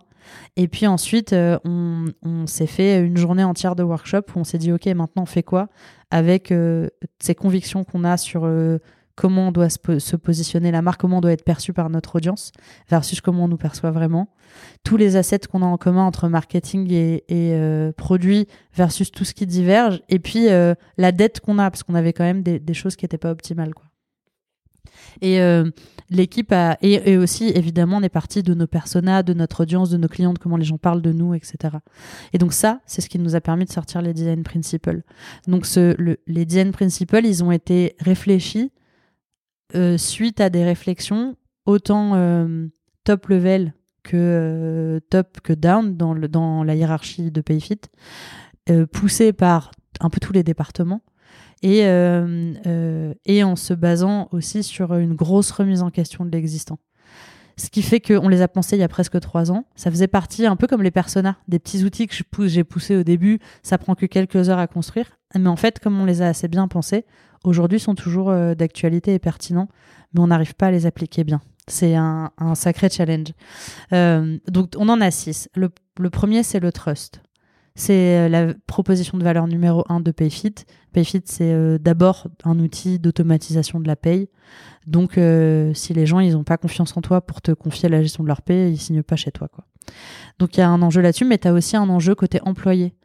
Et 0.55 0.67
puis 0.67 0.87
ensuite, 0.87 1.33
euh, 1.33 1.57
on, 1.65 2.47
s'est 2.47 2.67
fait 2.67 3.01
une 3.01 3.17
journée 3.17 3.43
entière 3.43 3.75
de 3.75 3.83
workshop 3.83 4.23
où 4.35 4.39
on 4.39 4.43
s'est 4.43 4.57
dit, 4.57 4.71
OK, 4.71 4.85
maintenant 4.87 5.23
on 5.23 5.27
fait 5.27 5.43
quoi 5.43 5.67
avec 6.11 6.51
euh, 6.51 6.87
ces 7.19 7.35
convictions 7.35 7.83
qu'on 7.83 8.03
a 8.03 8.15
sur 8.17 8.45
euh, 8.45 8.77
comment 9.15 9.47
on 9.47 9.51
doit 9.51 9.69
se, 9.69 10.15
positionner 10.15 10.71
la 10.71 10.81
marque, 10.81 11.01
comment 11.01 11.17
on 11.17 11.21
doit 11.21 11.31
être 11.31 11.43
perçu 11.43 11.73
par 11.73 11.89
notre 11.89 12.15
audience 12.15 12.51
versus 12.89 13.21
comment 13.21 13.45
on 13.45 13.47
nous 13.47 13.57
perçoit 13.57 13.91
vraiment. 13.91 14.29
Tous 14.83 14.97
les 14.97 15.15
assets 15.15 15.39
qu'on 15.51 15.61
a 15.61 15.65
en 15.65 15.77
commun 15.77 16.03
entre 16.03 16.27
marketing 16.27 16.91
et, 16.91 17.23
et 17.27 17.91
produit 17.93 18.47
versus 18.73 19.11
tout 19.11 19.25
ce 19.25 19.33
qui 19.33 19.45
diverge. 19.45 20.01
Et 20.09 20.19
puis 20.19 20.47
la 20.97 21.11
dette 21.11 21.39
qu'on 21.39 21.59
a, 21.59 21.71
parce 21.71 21.83
qu'on 21.83 21.95
avait 21.95 22.13
quand 22.13 22.25
même 22.25 22.43
des, 22.43 22.73
choses 22.73 22.95
qui 22.95 23.05
n'étaient 23.05 23.17
pas 23.17 23.31
optimales. 23.31 23.73
Et 25.21 25.41
euh, 25.41 25.69
l'équipe 26.09 26.53
et, 26.81 27.17
aussi 27.17 27.49
évidemment 27.49 27.97
on 27.97 28.03
est 28.03 28.09
parti 28.09 28.43
de 28.43 28.53
nos 28.53 28.67
personas, 28.67 29.23
de 29.23 29.33
notre 29.33 29.61
audience, 29.63 29.89
de 29.89 29.97
nos 29.97 30.07
clients, 30.07 30.33
de 30.33 30.39
comment 30.39 30.57
les 30.57 30.65
gens 30.65 30.77
parlent 30.77 31.01
de 31.01 31.11
nous, 31.11 31.33
etc. 31.33 31.77
Et 32.33 32.37
donc 32.37 32.53
ça, 32.53 32.81
c'est 32.85 33.01
ce 33.01 33.09
qui 33.09 33.19
nous 33.19 33.35
a 33.35 33.41
permis 33.41 33.65
de 33.65 33.71
sortir 33.71 34.01
les 34.01 34.13
design 34.13 34.43
principles. 34.43 35.01
Donc 35.47 35.65
les 36.27 36.45
design 36.45 36.71
principles, 36.71 37.25
ils 37.25 37.43
ont 37.43 37.51
été 37.51 37.95
réfléchis 37.99 38.71
euh, 39.75 39.97
suite 39.97 40.41
à 40.41 40.49
des 40.49 40.63
réflexions 40.63 41.35
autant 41.65 42.13
euh, 42.15 42.67
top 43.03 43.27
level 43.27 43.73
que 44.03 45.01
top 45.09 45.41
que 45.41 45.53
down 45.53 45.97
dans, 45.97 46.13
dans 46.13 46.63
la 46.63 46.75
hiérarchie 46.75 47.31
de 47.31 47.41
Payfit, 47.41 47.81
poussés 48.91 49.33
par 49.33 49.71
un 49.99 50.09
peu 50.09 50.19
tous 50.19 50.33
les 50.33 50.43
départements 50.43 51.01
et, 51.65 51.83
euh, 51.87 52.53
euh, 52.67 53.13
et 53.25 53.43
en 53.43 53.55
se 53.55 53.73
basant 53.73 54.29
aussi 54.31 54.61
sur 54.61 54.93
une 54.93 55.15
grosse 55.15 55.49
remise 55.49 55.81
en 55.81 55.89
question 55.89 56.23
de 56.23 56.29
l'existant. 56.29 56.77
Ce 57.57 57.71
qui 57.71 57.81
fait 57.81 57.99
qu'on 57.99 58.29
les 58.29 58.43
a 58.43 58.47
pensés 58.47 58.75
il 58.75 58.81
y 58.81 58.83
a 58.83 58.87
presque 58.87 59.19
trois 59.19 59.51
ans. 59.51 59.65
Ça 59.75 59.89
faisait 59.89 60.07
partie, 60.07 60.45
un 60.45 60.57
peu 60.57 60.67
comme 60.67 60.83
les 60.83 60.91
personas, 60.91 61.37
des 61.47 61.57
petits 61.57 61.83
outils 61.83 62.05
que 62.05 62.13
j'ai 62.47 62.63
poussés 62.63 62.95
au 62.97 63.03
début. 63.03 63.39
Ça 63.63 63.79
prend 63.79 63.95
que 63.95 64.05
quelques 64.05 64.49
heures 64.49 64.59
à 64.59 64.67
construire. 64.67 65.17
Mais 65.33 65.47
en 65.47 65.55
fait, 65.55 65.79
comme 65.79 65.99
on 65.99 66.05
les 66.05 66.21
a 66.21 66.27
assez 66.27 66.47
bien 66.47 66.67
pensés, 66.67 67.03
aujourd'hui 67.43 67.79
sont 67.79 67.95
toujours 67.95 68.29
euh, 68.29 68.53
d'actualité 68.53 69.15
et 69.15 69.19
pertinents, 69.19 69.69
mais 70.13 70.19
on 70.19 70.27
n'arrive 70.27 70.53
pas 70.53 70.67
à 70.67 70.71
les 70.71 70.85
appliquer 70.85 71.23
bien. 71.23 71.41
C'est 71.67 71.95
un, 71.95 72.29
sacré 72.53 72.89
challenge. 72.89 73.29
Donc, 73.91 74.73
on 74.77 74.87
en 74.87 75.01
a 75.01 75.09
six. 75.09 75.49
Le 75.55 76.09
premier, 76.11 76.43
c'est 76.43 76.59
le 76.59 76.71
trust. 76.71 77.21
C'est 77.75 78.29
la 78.29 78.53
proposition 78.67 79.17
de 79.17 79.23
valeur 79.23 79.47
numéro 79.47 79.83
un 79.89 79.99
de 79.99 80.11
Payfit. 80.11 80.55
Payfit, 80.93 81.23
c'est 81.25 81.51
euh, 81.51 81.77
d'abord 81.77 82.27
un 82.45 82.57
outil 82.59 82.99
d'automatisation 82.99 83.81
de 83.81 83.87
la 83.87 83.97
paye. 83.97 84.29
Donc, 84.87 85.17
euh, 85.17 85.73
si 85.73 85.93
les 85.93 86.05
gens 86.05 86.21
ils 86.21 86.33
n'ont 86.33 86.45
pas 86.45 86.57
confiance 86.57 86.95
en 86.95 87.01
toi 87.01 87.19
pour 87.19 87.41
te 87.41 87.51
confier 87.51 87.89
la 87.89 88.01
gestion 88.01 88.23
de 88.23 88.29
leur 88.29 88.41
paye, 88.41 88.71
ils 88.71 88.77
signent 88.77 89.03
pas 89.03 89.17
chez 89.17 89.31
toi. 89.31 89.49
Quoi. 89.49 89.65
Donc, 90.39 90.55
il 90.55 90.61
y 90.61 90.63
a 90.63 90.69
un 90.69 90.81
enjeu 90.81 91.01
là-dessus, 91.01 91.25
mais 91.25 91.37
tu 91.37 91.49
as 91.49 91.53
aussi 91.53 91.75
un 91.75 91.89
enjeu 91.89 92.15
côté 92.15 92.39
employé. 92.43 92.95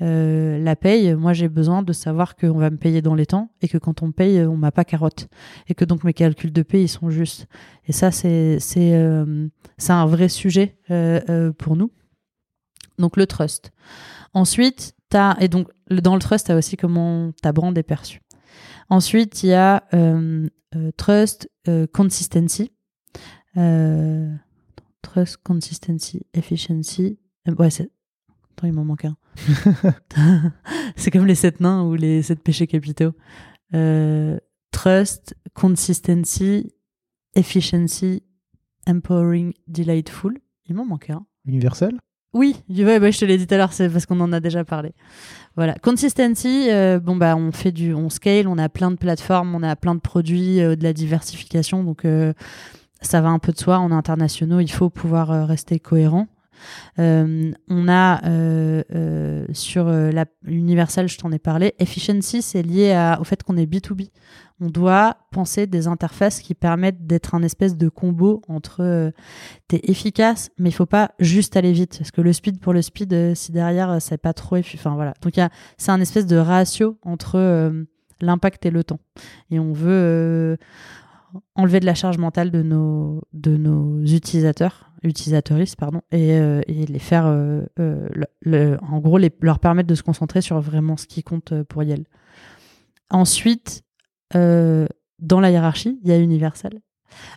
Euh, 0.00 0.58
la 0.62 0.76
paye, 0.76 1.12
moi 1.14 1.34
j'ai 1.34 1.48
besoin 1.48 1.82
de 1.82 1.92
savoir 1.92 2.34
qu'on 2.34 2.56
va 2.56 2.70
me 2.70 2.78
payer 2.78 3.02
dans 3.02 3.14
les 3.14 3.26
temps 3.26 3.50
et 3.60 3.68
que 3.68 3.76
quand 3.76 4.02
on 4.02 4.06
me 4.06 4.12
paye, 4.12 4.40
on 4.46 4.56
m'a 4.56 4.70
pas 4.70 4.84
carotte 4.84 5.28
et 5.68 5.74
que 5.74 5.84
donc 5.84 6.04
mes 6.04 6.14
calculs 6.14 6.54
de 6.54 6.62
paye 6.62 6.84
ils 6.84 6.88
sont 6.88 7.10
justes. 7.10 7.46
Et 7.86 7.92
ça 7.92 8.10
c'est 8.10 8.58
c'est 8.60 8.98
c'est 9.76 9.92
un 9.92 10.06
vrai 10.06 10.30
sujet 10.30 10.78
pour 11.58 11.76
nous. 11.76 11.90
Donc 13.00 13.16
le 13.16 13.26
trust. 13.26 13.72
Ensuite, 14.34 14.94
as, 15.12 15.36
et 15.40 15.48
donc 15.48 15.68
dans 15.90 16.14
le 16.14 16.20
trust, 16.20 16.46
tu 16.46 16.52
as 16.52 16.56
aussi 16.56 16.76
comment 16.76 17.32
ta 17.42 17.52
brand 17.52 17.76
est 17.76 17.82
perçue. 17.82 18.20
Ensuite, 18.88 19.42
il 19.42 19.50
y 19.50 19.54
a 19.54 19.84
euh, 19.94 20.48
euh, 20.74 20.90
trust, 20.96 21.50
euh, 21.68 21.86
consistency. 21.86 22.72
trust, 23.54 25.36
consistency, 25.42 26.26
efficiency. 26.34 27.18
ouais, 27.46 27.70
c'est. 27.70 27.90
Attends, 28.52 28.66
il 28.66 28.72
m'en 28.72 28.84
manque 28.84 29.06
un. 29.06 29.16
c'est 30.96 31.10
comme 31.10 31.26
les 31.26 31.34
sept 31.34 31.60
nains 31.60 31.84
ou 31.84 31.94
les 31.94 32.22
sept 32.22 32.42
péchés 32.42 32.66
capitaux. 32.66 33.12
trust, 34.70 35.34
consistency, 35.54 36.74
efficiency, 37.34 38.22
empowering, 38.86 39.52
delightful. 39.66 40.38
Il 40.66 40.74
m'en 40.74 40.84
manque 40.84 41.10
un. 41.10 41.26
Universel? 41.46 41.98
Oui, 42.32 42.56
je 42.68 43.18
te 43.18 43.24
l'ai 43.24 43.38
dit 43.38 43.46
tout 43.46 43.54
à 43.54 43.58
l'heure, 43.58 43.72
c'est 43.72 43.88
parce 43.88 44.06
qu'on 44.06 44.20
en 44.20 44.32
a 44.32 44.40
déjà 44.40 44.64
parlé. 44.64 44.92
Voilà, 45.56 45.74
consistency, 45.74 46.68
euh, 46.70 47.00
bon 47.00 47.16
bah 47.16 47.34
on 47.36 47.50
fait 47.50 47.72
du, 47.72 47.92
on 47.92 48.08
scale, 48.08 48.46
on 48.46 48.56
a 48.56 48.68
plein 48.68 48.90
de 48.92 48.96
plateformes, 48.96 49.54
on 49.54 49.62
a 49.64 49.74
plein 49.74 49.96
de 49.96 50.00
produits, 50.00 50.60
euh, 50.60 50.76
de 50.76 50.84
la 50.84 50.92
diversification, 50.92 51.82
donc 51.82 52.04
euh, 52.04 52.32
ça 53.02 53.20
va 53.20 53.30
un 53.30 53.40
peu 53.40 53.50
de 53.50 53.58
soi. 53.58 53.78
Est 53.78 53.92
internationaux, 53.92 54.60
il 54.60 54.70
faut 54.70 54.90
pouvoir 54.90 55.48
rester 55.48 55.80
cohérent. 55.80 56.28
On 56.98 57.88
a 57.88 58.20
sur 59.52 59.84
la 59.86 60.24
Universal, 60.46 61.08
je 61.08 61.18
t'en 61.18 61.32
ai 61.32 61.38
parlé, 61.38 61.74
efficiency, 61.78 62.42
c'est 62.42 62.62
lié 62.62 63.14
au 63.20 63.24
fait 63.24 63.42
qu'on 63.42 63.56
est 63.56 63.66
B2B 63.66 64.08
on 64.60 64.68
doit 64.68 65.16
penser 65.30 65.66
des 65.66 65.86
interfaces 65.86 66.40
qui 66.40 66.54
permettent 66.54 67.06
d'être 67.06 67.34
un 67.34 67.42
espèce 67.42 67.76
de 67.76 67.88
combo 67.88 68.42
entre 68.48 68.82
euh, 68.82 69.10
t'es 69.68 69.80
efficace 69.84 70.50
mais 70.58 70.68
il 70.68 70.72
faut 70.72 70.86
pas 70.86 71.12
juste 71.18 71.56
aller 71.56 71.72
vite 71.72 71.96
parce 71.98 72.10
que 72.10 72.20
le 72.20 72.32
speed 72.32 72.60
pour 72.60 72.72
le 72.72 72.82
speed 72.82 73.12
euh, 73.12 73.34
si 73.34 73.52
derrière 73.52 73.90
euh, 73.90 73.98
c'est 74.00 74.18
pas 74.18 74.34
trop 74.34 74.58
enfin 74.58 74.94
voilà. 74.94 75.14
Donc 75.22 75.34
c'est 75.78 75.90
un 75.90 76.00
espèce 76.00 76.26
de 76.26 76.36
ratio 76.36 76.98
entre 77.02 77.36
euh, 77.36 77.84
l'impact 78.20 78.66
et 78.66 78.70
le 78.70 78.84
temps. 78.84 79.00
Et 79.50 79.58
on 79.58 79.72
veut 79.72 80.58
enlever 81.54 81.80
de 81.80 81.86
la 81.86 81.94
charge 81.94 82.18
mentale 82.18 82.50
de 82.50 82.62
nos 82.62 83.22
de 83.32 83.56
nos 83.56 84.00
utilisateurs 84.00 84.89
utilisateuristes 85.02 85.76
pardon 85.76 86.02
et, 86.12 86.30
et 86.30 86.86
les 86.86 86.98
faire 86.98 87.24
en 87.26 88.98
gros 88.98 89.18
leur 89.40 89.58
permettre 89.58 89.88
de 89.88 89.94
se 89.94 90.02
concentrer 90.02 90.40
sur 90.40 90.60
vraiment 90.60 90.96
ce 90.96 91.06
qui 91.06 91.22
compte 91.22 91.62
pour 91.64 91.82
Yel 91.82 92.04
ensuite 93.10 93.82
euh, 94.34 94.86
dans 95.18 95.40
la 95.40 95.50
hiérarchie, 95.50 95.98
il 96.02 96.08
y 96.08 96.12
a 96.12 96.18
Universal. 96.18 96.80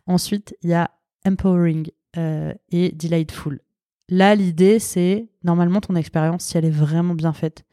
Ensuite, 0.05 0.55
il 0.61 0.69
y 0.69 0.73
a 0.73 0.91
Empowering 1.27 1.89
euh, 2.17 2.53
et 2.71 2.91
Delightful. 2.91 3.59
Là, 4.09 4.35
l'idée, 4.35 4.79
c'est 4.79 5.27
normalement 5.43 5.81
ton 5.81 5.95
expérience, 5.95 6.43
si 6.43 6.57
elle 6.57 6.65
est 6.65 6.69
vraiment 6.69 7.15
bien 7.15 7.33
faite 7.33 7.63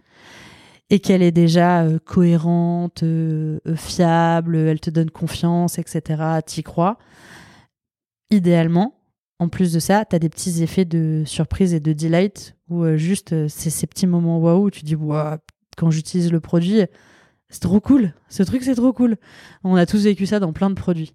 et 0.93 0.99
qu'elle 0.99 1.23
est 1.23 1.31
déjà 1.31 1.85
euh, 1.85 1.99
cohérente, 2.05 3.05
fiable, 3.77 4.57
elle 4.57 4.81
te 4.81 4.91
donne 4.91 5.11
confiance, 5.11 5.79
etc., 5.79 6.41
t'y 6.45 6.65
crois. 6.65 6.99
Idéalement, 8.31 9.00
en 9.41 9.49
plus 9.49 9.73
de 9.73 9.81
ça, 9.81 10.05
tu 10.05 10.15
as 10.15 10.19
des 10.19 10.29
petits 10.29 10.63
effets 10.63 10.85
de 10.85 11.23
surprise 11.25 11.73
et 11.73 11.81
de 11.81 11.95
delight 11.95 12.55
où 12.69 12.85
euh, 12.85 12.99
juste 12.99 13.33
euh, 13.33 13.47
c'est 13.49 13.71
ces 13.71 13.87
petits 13.87 14.07
moments 14.07 14.39
waouh 14.39 14.67
où 14.67 14.71
tu 14.71 14.85
dis 14.85 14.95
waouh, 14.95 15.39
quand 15.79 15.91
j'utilise 15.91 16.31
le 16.31 16.41
produit, 16.41 16.83
c'est 17.49 17.61
trop 17.61 17.81
cool. 17.81 18.13
Ce 18.29 18.43
truc, 18.43 18.63
c'est 18.63 18.75
trop 18.75 18.93
cool. 18.93 19.17
On 19.65 19.77
a 19.77 19.87
tous 19.87 20.05
vécu 20.05 20.27
ça 20.27 20.41
dans 20.41 20.53
plein 20.53 20.69
de 20.69 20.75
produits. 20.75 21.15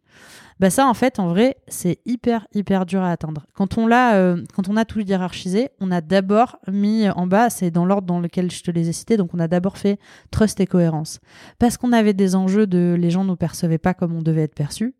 Bah 0.59 0.71
ça, 0.71 0.87
en 0.87 0.95
fait, 0.95 1.19
en 1.19 1.27
vrai, 1.27 1.57
c'est 1.67 1.99
hyper, 2.05 2.47
hyper 2.51 2.87
dur 2.87 3.03
à 3.03 3.11
atteindre. 3.11 3.45
Quand 3.53 3.77
on, 3.77 3.85
l'a, 3.85 4.15
euh, 4.15 4.43
quand 4.55 4.69
on 4.69 4.75
a 4.75 4.85
tout 4.85 5.01
hiérarchisé, 5.01 5.69
on 5.79 5.91
a 5.91 6.01
d'abord 6.01 6.57
mis 6.67 7.07
en 7.09 7.27
bas, 7.27 7.51
c'est 7.51 7.69
dans 7.69 7.85
l'ordre 7.85 8.07
dans 8.07 8.19
lequel 8.19 8.49
je 8.49 8.63
te 8.63 8.71
les 8.71 8.89
ai 8.89 8.93
cités, 8.93 9.17
donc 9.17 9.35
on 9.35 9.39
a 9.39 9.47
d'abord 9.47 9.77
fait 9.77 9.99
trust 10.31 10.59
et 10.59 10.65
cohérence. 10.65 11.19
Parce 11.59 11.77
qu'on 11.77 11.93
avait 11.93 12.13
des 12.13 12.33
enjeux 12.35 12.65
de 12.65 12.95
les 12.97 13.11
gens 13.11 13.23
ne 13.23 13.29
nous 13.29 13.35
percevaient 13.35 13.77
pas 13.77 13.93
comme 13.93 14.15
on 14.15 14.23
devait 14.23 14.43
être 14.43 14.55
perçu 14.55 14.95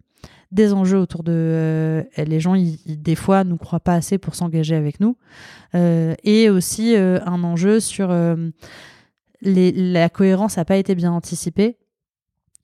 des 0.52 0.74
enjeux 0.74 0.98
autour 1.00 1.24
de 1.24 1.32
euh, 1.34 2.04
les 2.18 2.40
gens 2.40 2.56
des 2.86 3.16
fois 3.16 3.44
nous 3.44 3.58
croient 3.58 3.80
pas 3.80 3.94
assez 3.94 4.18
pour 4.18 4.36
s'engager 4.36 4.76
avec 4.76 5.00
nous. 5.00 5.18
Euh, 5.74 6.16
et 6.24 6.50
aussi 6.50 6.96
euh, 6.96 7.20
un 7.26 7.44
enjeu 7.44 7.80
sur 7.80 8.10
la 9.42 10.10
cohérence 10.10 10.58
n'a 10.58 10.66
pas 10.66 10.78
été 10.78 10.96
bien 10.96 11.12
anticipée. 11.12 11.78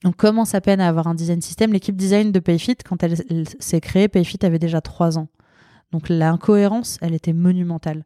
On 0.03 0.11
commence 0.11 0.55
à 0.55 0.61
peine 0.61 0.81
à 0.81 0.87
avoir 0.87 1.07
un 1.07 1.13
design 1.13 1.41
système? 1.41 1.73
L'équipe 1.73 1.95
design 1.95 2.31
de 2.31 2.39
Payfit 2.39 2.77
quand 2.77 3.03
elle, 3.03 3.15
elle 3.29 3.47
s'est 3.59 3.81
créée 3.81 4.07
Payfit 4.07 4.39
avait 4.41 4.57
déjà 4.57 4.81
trois 4.81 5.19
ans 5.19 5.27
donc 5.91 6.07
l'incohérence, 6.09 6.97
elle 7.01 7.13
était 7.13 7.33
monumentale. 7.33 8.05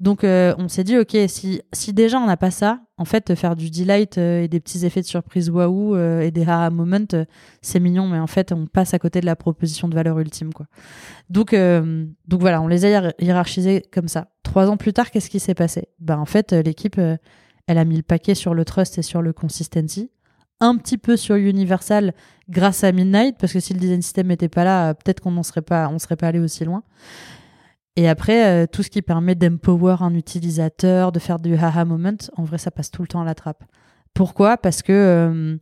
Donc 0.00 0.24
euh, 0.24 0.54
on 0.58 0.68
s'est 0.68 0.84
dit, 0.84 0.96
ok, 0.98 1.16
si, 1.28 1.60
si 1.72 1.92
déjà 1.92 2.18
on 2.18 2.26
n'a 2.26 2.36
pas 2.36 2.50
ça, 2.50 2.80
en 2.98 3.04
fait, 3.04 3.34
faire 3.34 3.56
du 3.56 3.70
delight 3.70 4.18
euh, 4.18 4.42
et 4.42 4.48
des 4.48 4.60
petits 4.60 4.84
effets 4.86 5.00
de 5.02 5.06
surprise 5.06 5.50
waouh 5.50 5.96
euh, 5.96 6.20
et 6.20 6.30
des 6.30 6.48
haha 6.48 6.70
moments, 6.70 7.26
c'est 7.60 7.80
mignon, 7.80 8.06
mais 8.06 8.18
en 8.18 8.26
fait, 8.26 8.52
on 8.52 8.66
passe 8.66 8.94
à 8.94 8.98
côté 8.98 9.20
de 9.20 9.26
la 9.26 9.36
proposition 9.36 9.88
de 9.88 9.94
valeur 9.94 10.18
ultime. 10.18 10.52
quoi. 10.52 10.66
Donc, 11.28 11.54
donc 11.54 12.40
voilà, 12.40 12.62
on 12.62 12.68
les 12.68 12.84
a 12.84 13.12
hiérarchisés 13.18 13.82
comme 13.92 14.08
ça. 14.08 14.28
Trois 14.42 14.70
ans 14.70 14.76
plus 14.76 14.92
tard, 14.92 15.10
qu'est-ce 15.10 15.30
qui 15.30 15.40
s'est 15.40 15.54
passé? 15.54 15.88
Ben, 15.98 16.18
En 16.18 16.26
fait, 16.26 16.52
l'équipe, 16.52 16.98
elle 16.98 17.78
a 17.78 17.84
mis 17.84 17.96
le 17.96 18.02
paquet 18.02 18.34
sur 18.34 18.54
le 18.54 18.64
trust 18.64 18.98
et 18.98 19.02
sur 19.02 19.22
le 19.22 19.32
consistency 19.32 20.10
un 20.60 20.76
petit 20.76 20.98
peu 20.98 21.16
sur 21.16 21.36
Universal 21.36 22.14
grâce 22.48 22.84
à 22.84 22.92
Midnight, 22.92 23.36
parce 23.38 23.52
que 23.52 23.60
si 23.60 23.74
le 23.74 23.80
design 23.80 24.02
system 24.02 24.28
n'était 24.28 24.48
pas 24.48 24.64
là, 24.64 24.94
peut-être 24.94 25.20
qu'on 25.20 25.32
n'en 25.32 25.42
serait 25.42 25.62
pas, 25.62 25.88
on 25.88 25.98
serait 25.98 26.16
pas 26.16 26.28
allé 26.28 26.38
aussi 26.38 26.64
loin. 26.64 26.82
Et 27.96 28.08
après, 28.08 28.46
euh, 28.46 28.66
tout 28.70 28.82
ce 28.82 28.90
qui 28.90 29.02
permet 29.02 29.34
d'empower 29.34 29.96
un 30.00 30.14
utilisateur, 30.14 31.12
de 31.12 31.18
faire 31.18 31.38
du 31.38 31.56
haha 31.56 31.84
moment, 31.84 32.16
en 32.36 32.44
vrai, 32.44 32.58
ça 32.58 32.70
passe 32.70 32.90
tout 32.90 33.02
le 33.02 33.08
temps 33.08 33.22
à 33.22 33.24
la 33.24 33.34
trappe. 33.34 33.64
Pourquoi? 34.12 34.58
Parce 34.58 34.82
que 34.82 34.92
euh, 34.92 35.56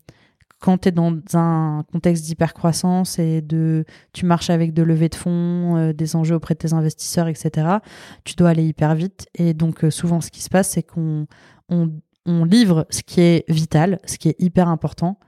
quand 0.59 0.79
tu 0.79 0.89
es 0.89 0.93
dans 0.93 1.17
un 1.35 1.85
contexte 1.93 2.25
d'hypercroissance 2.25 3.19
et 3.21 3.41
de 3.41 3.85
tu 4.13 4.27
marches 4.27 4.51
avec 4.51 4.75
de 4.75 4.83
levées 4.83 5.09
de 5.09 5.15
fonds, 5.15 5.77
euh, 5.77 5.93
des 5.93 6.17
enjeux 6.17 6.35
auprès 6.35 6.55
de 6.55 6.59
tes 6.59 6.73
investisseurs, 6.73 7.29
etc., 7.29 7.79
tu 8.25 8.35
dois 8.35 8.51
aller 8.51 8.65
hyper 8.65 8.97
vite. 8.97 9.29
Et 9.37 9.55
donc, 9.55 9.85
souvent, 9.91 10.21
ce 10.21 10.31
qui 10.31 10.43
se 10.43 10.51
passe, 10.51 10.71
c'est 10.71 10.83
qu'on 10.83 11.27
on, 11.69 11.91
on 12.27 12.45
livre 12.45 12.87
ce 12.91 13.03
qui 13.03 13.21
est 13.21 13.45
vital, 13.49 13.99
ce 14.05 14.19
qui 14.19 14.29
est 14.29 14.37
hyper 14.39 14.69
important, 14.69 15.19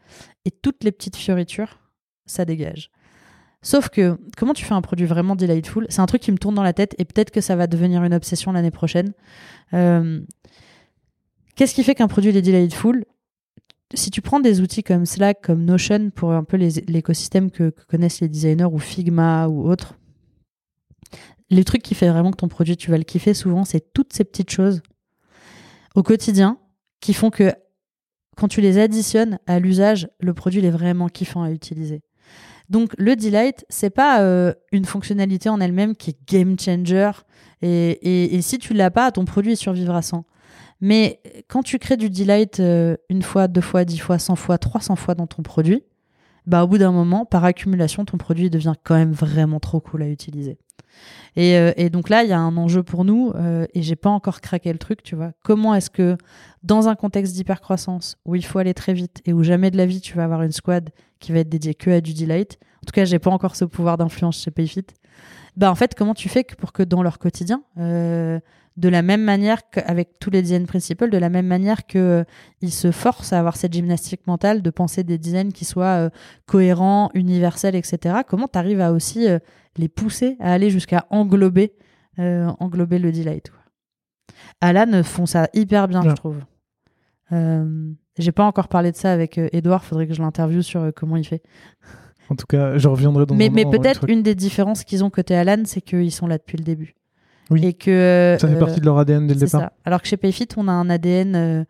et 0.44 0.50
toutes 0.50 0.84
les 0.84 0.92
petites 0.92 1.16
fioritures, 1.16 1.78
ça 2.26 2.44
dégage. 2.44 2.90
Sauf 3.62 3.88
que, 3.88 4.18
comment 4.36 4.54
tu 4.54 4.64
fais 4.64 4.74
un 4.74 4.82
produit 4.82 5.06
vraiment 5.06 5.34
delightful? 5.34 5.86
C'est 5.88 6.00
un 6.00 6.06
truc 6.06 6.22
qui 6.22 6.30
me 6.30 6.38
tourne 6.38 6.54
dans 6.54 6.62
la 6.62 6.72
tête, 6.72 6.94
et 6.98 7.04
peut-être 7.04 7.30
que 7.30 7.40
ça 7.40 7.56
va 7.56 7.66
devenir 7.66 8.04
une 8.04 8.14
obsession 8.14 8.52
l'année 8.52 8.70
prochaine. 8.70 9.12
Euh, 9.74 10.20
qu'est-ce 11.56 11.74
qui 11.74 11.82
fait 11.82 11.94
qu'un 11.94 12.08
produit 12.08 12.36
est 12.36 12.42
delightful? 12.42 13.04
Si 13.94 14.10
tu 14.10 14.20
prends 14.20 14.40
des 14.40 14.60
outils 14.60 14.82
comme 14.82 15.06
Slack, 15.06 15.42
comme 15.42 15.64
Notion, 15.64 16.10
pour 16.10 16.32
un 16.32 16.44
peu 16.44 16.56
l'écosystème 16.56 17.50
que, 17.50 17.70
que 17.70 17.84
connaissent 17.86 18.20
les 18.20 18.28
designers, 18.28 18.64
ou 18.64 18.78
Figma, 18.78 19.48
ou 19.48 19.68
autres, 19.68 19.94
les 21.50 21.64
trucs 21.64 21.82
qui 21.82 21.94
fait 21.94 22.08
vraiment 22.08 22.30
que 22.30 22.36
ton 22.36 22.48
produit, 22.48 22.76
tu 22.76 22.90
vas 22.90 22.98
le 22.98 23.04
kiffer 23.04 23.34
souvent, 23.34 23.64
c'est 23.64 23.92
toutes 23.92 24.12
ces 24.12 24.24
petites 24.24 24.50
choses 24.50 24.82
au 25.94 26.02
quotidien 26.02 26.58
qui 27.00 27.14
font 27.14 27.30
que 27.30 27.52
quand 28.36 28.48
tu 28.48 28.60
les 28.60 28.78
additionnes 28.78 29.38
à 29.46 29.58
l'usage, 29.58 30.08
le 30.20 30.34
produit 30.34 30.64
est 30.64 30.70
vraiment 30.70 31.08
kiffant 31.08 31.42
à 31.42 31.50
utiliser. 31.50 32.02
Donc 32.68 32.92
le 32.98 33.16
delight, 33.16 33.64
c'est 33.68 33.90
pas 33.90 34.22
euh, 34.22 34.52
une 34.72 34.84
fonctionnalité 34.84 35.48
en 35.48 35.60
elle-même 35.60 35.94
qui 35.94 36.10
est 36.10 36.18
game 36.28 36.58
changer 36.58 37.12
et, 37.62 38.36
et, 38.36 38.42
si 38.42 38.58
tu 38.58 38.74
l'as 38.74 38.90
pas, 38.90 39.10
ton 39.10 39.24
produit 39.24 39.56
survivra 39.56 40.02
sans. 40.02 40.24
Mais 40.80 41.20
quand 41.48 41.62
tu 41.62 41.78
crées 41.78 41.96
du 41.96 42.10
delight 42.10 42.60
euh, 42.60 42.96
une 43.08 43.22
fois, 43.22 43.48
deux 43.48 43.62
fois, 43.62 43.84
dix 43.84 43.98
fois, 43.98 44.18
cent 44.18 44.36
fois, 44.36 44.58
trois 44.58 44.82
cents 44.82 44.96
fois 44.96 45.14
dans 45.14 45.26
ton 45.26 45.42
produit, 45.42 45.82
bah 46.46 46.64
au 46.64 46.66
bout 46.66 46.78
d'un 46.78 46.92
moment, 46.92 47.24
par 47.24 47.44
accumulation, 47.44 48.04
ton 48.04 48.18
produit 48.18 48.50
devient 48.50 48.74
quand 48.84 48.94
même 48.94 49.12
vraiment 49.12 49.58
trop 49.58 49.80
cool 49.80 50.02
à 50.02 50.08
utiliser. 50.08 50.58
Et, 51.36 51.58
euh, 51.58 51.72
et 51.76 51.90
donc 51.90 52.08
là, 52.08 52.22
il 52.22 52.30
y 52.30 52.32
a 52.32 52.38
un 52.38 52.56
enjeu 52.56 52.82
pour 52.82 53.04
nous 53.04 53.32
euh, 53.34 53.66
et 53.74 53.82
j'ai 53.82 53.96
pas 53.96 54.10
encore 54.10 54.40
craqué 54.40 54.72
le 54.72 54.78
truc, 54.78 55.02
tu 55.02 55.14
vois. 55.14 55.32
Comment 55.42 55.74
est-ce 55.74 55.90
que 55.90 56.16
dans 56.62 56.88
un 56.88 56.94
contexte 56.94 57.34
d'hypercroissance 57.34 58.16
où 58.24 58.34
il 58.34 58.44
faut 58.44 58.58
aller 58.58 58.74
très 58.74 58.94
vite 58.94 59.20
et 59.26 59.32
où 59.32 59.42
jamais 59.42 59.70
de 59.70 59.76
la 59.76 59.86
vie 59.86 60.00
tu 60.00 60.16
vas 60.16 60.24
avoir 60.24 60.42
une 60.42 60.52
squad 60.52 60.90
qui 61.20 61.32
va 61.32 61.40
être 61.40 61.48
dédiée 61.48 61.74
que 61.74 61.90
à 61.90 62.00
du 62.00 62.14
delight, 62.14 62.58
en 62.82 62.86
tout 62.86 62.92
cas, 62.92 63.04
j'ai 63.04 63.18
pas 63.18 63.30
encore 63.30 63.56
ce 63.56 63.64
pouvoir 63.64 63.96
d'influence 63.98 64.42
chez 64.42 64.50
Payfit. 64.50 64.86
Bah 65.56 65.70
en 65.70 65.74
fait, 65.74 65.94
comment 65.94 66.14
tu 66.14 66.28
fais 66.28 66.44
pour 66.44 66.72
que 66.72 66.82
dans 66.82 67.02
leur 67.02 67.18
quotidien, 67.18 67.62
euh, 67.78 68.38
de 68.76 68.88
la 68.88 69.02
même 69.02 69.22
manière 69.22 69.68
qu'avec 69.70 70.18
tous 70.18 70.30
les 70.30 70.42
design 70.42 70.66
principles, 70.66 71.08
de 71.08 71.16
la 71.16 71.30
même 71.30 71.46
manière 71.46 71.86
que 71.86 72.24
euh, 72.62 72.68
se 72.68 72.90
forcent 72.90 73.32
à 73.32 73.38
avoir 73.38 73.56
cette 73.56 73.72
gymnastique 73.72 74.26
mentale 74.26 74.62
de 74.62 74.70
penser 74.70 75.02
des 75.02 75.18
designs 75.18 75.50
qui 75.50 75.64
soient 75.64 76.06
euh, 76.06 76.10
cohérents, 76.46 77.10
universels, 77.14 77.74
etc. 77.74 78.16
Comment 78.26 78.48
tu 78.48 78.58
arrives 78.58 78.80
à 78.80 78.92
aussi 78.92 79.28
euh, 79.28 79.38
les 79.76 79.88
pousser 79.88 80.36
à 80.40 80.52
aller 80.52 80.70
jusqu'à 80.70 81.06
englober, 81.10 81.74
englober 82.18 82.98
le 82.98 83.12
delight. 83.12 83.52
Alan 84.62 85.02
font 85.02 85.26
ça 85.26 85.50
hyper 85.52 85.86
bien, 85.86 86.00
je 86.02 86.14
trouve. 86.14 86.38
J'ai 88.18 88.32
pas 88.32 88.44
encore 88.44 88.68
parlé 88.68 88.90
de 88.90 88.96
ça 88.96 89.12
avec 89.12 89.36
Edouard, 89.36 89.84
faudrait 89.84 90.06
que 90.06 90.14
je 90.14 90.22
l'interviewe 90.22 90.62
sur 90.62 90.92
comment 90.96 91.18
il 91.18 91.26
fait. 91.26 91.42
En 92.30 92.36
tout 92.36 92.46
cas, 92.46 92.78
je 92.78 92.88
reviendrai 92.88 93.26
dans 93.26 93.34
Mais, 93.34 93.50
mais 93.50 93.66
peut-être 93.66 94.08
une 94.08 94.22
des 94.22 94.34
différences 94.34 94.82
qu'ils 94.82 95.04
ont 95.04 95.10
côté 95.10 95.34
Alan, 95.34 95.62
c'est 95.66 95.82
qu'ils 95.82 96.10
sont 96.10 96.26
là 96.26 96.38
depuis 96.38 96.56
le 96.56 96.64
début. 96.64 96.95
Oui. 97.50 97.64
Et 97.64 97.74
que, 97.74 98.36
ça 98.40 98.48
fait 98.48 98.58
partie 98.58 98.80
de 98.80 98.84
leur 98.84 98.98
ADN 98.98 99.26
dès 99.26 99.34
le 99.34 99.40
départ. 99.40 99.60
Ça. 99.60 99.72
Alors 99.84 100.02
que 100.02 100.08
chez 100.08 100.16
Payfit, 100.16 100.48
on 100.56 100.68
a 100.68 100.72
un 100.72 100.90
ADN 100.90 101.36
euh, 101.36 101.64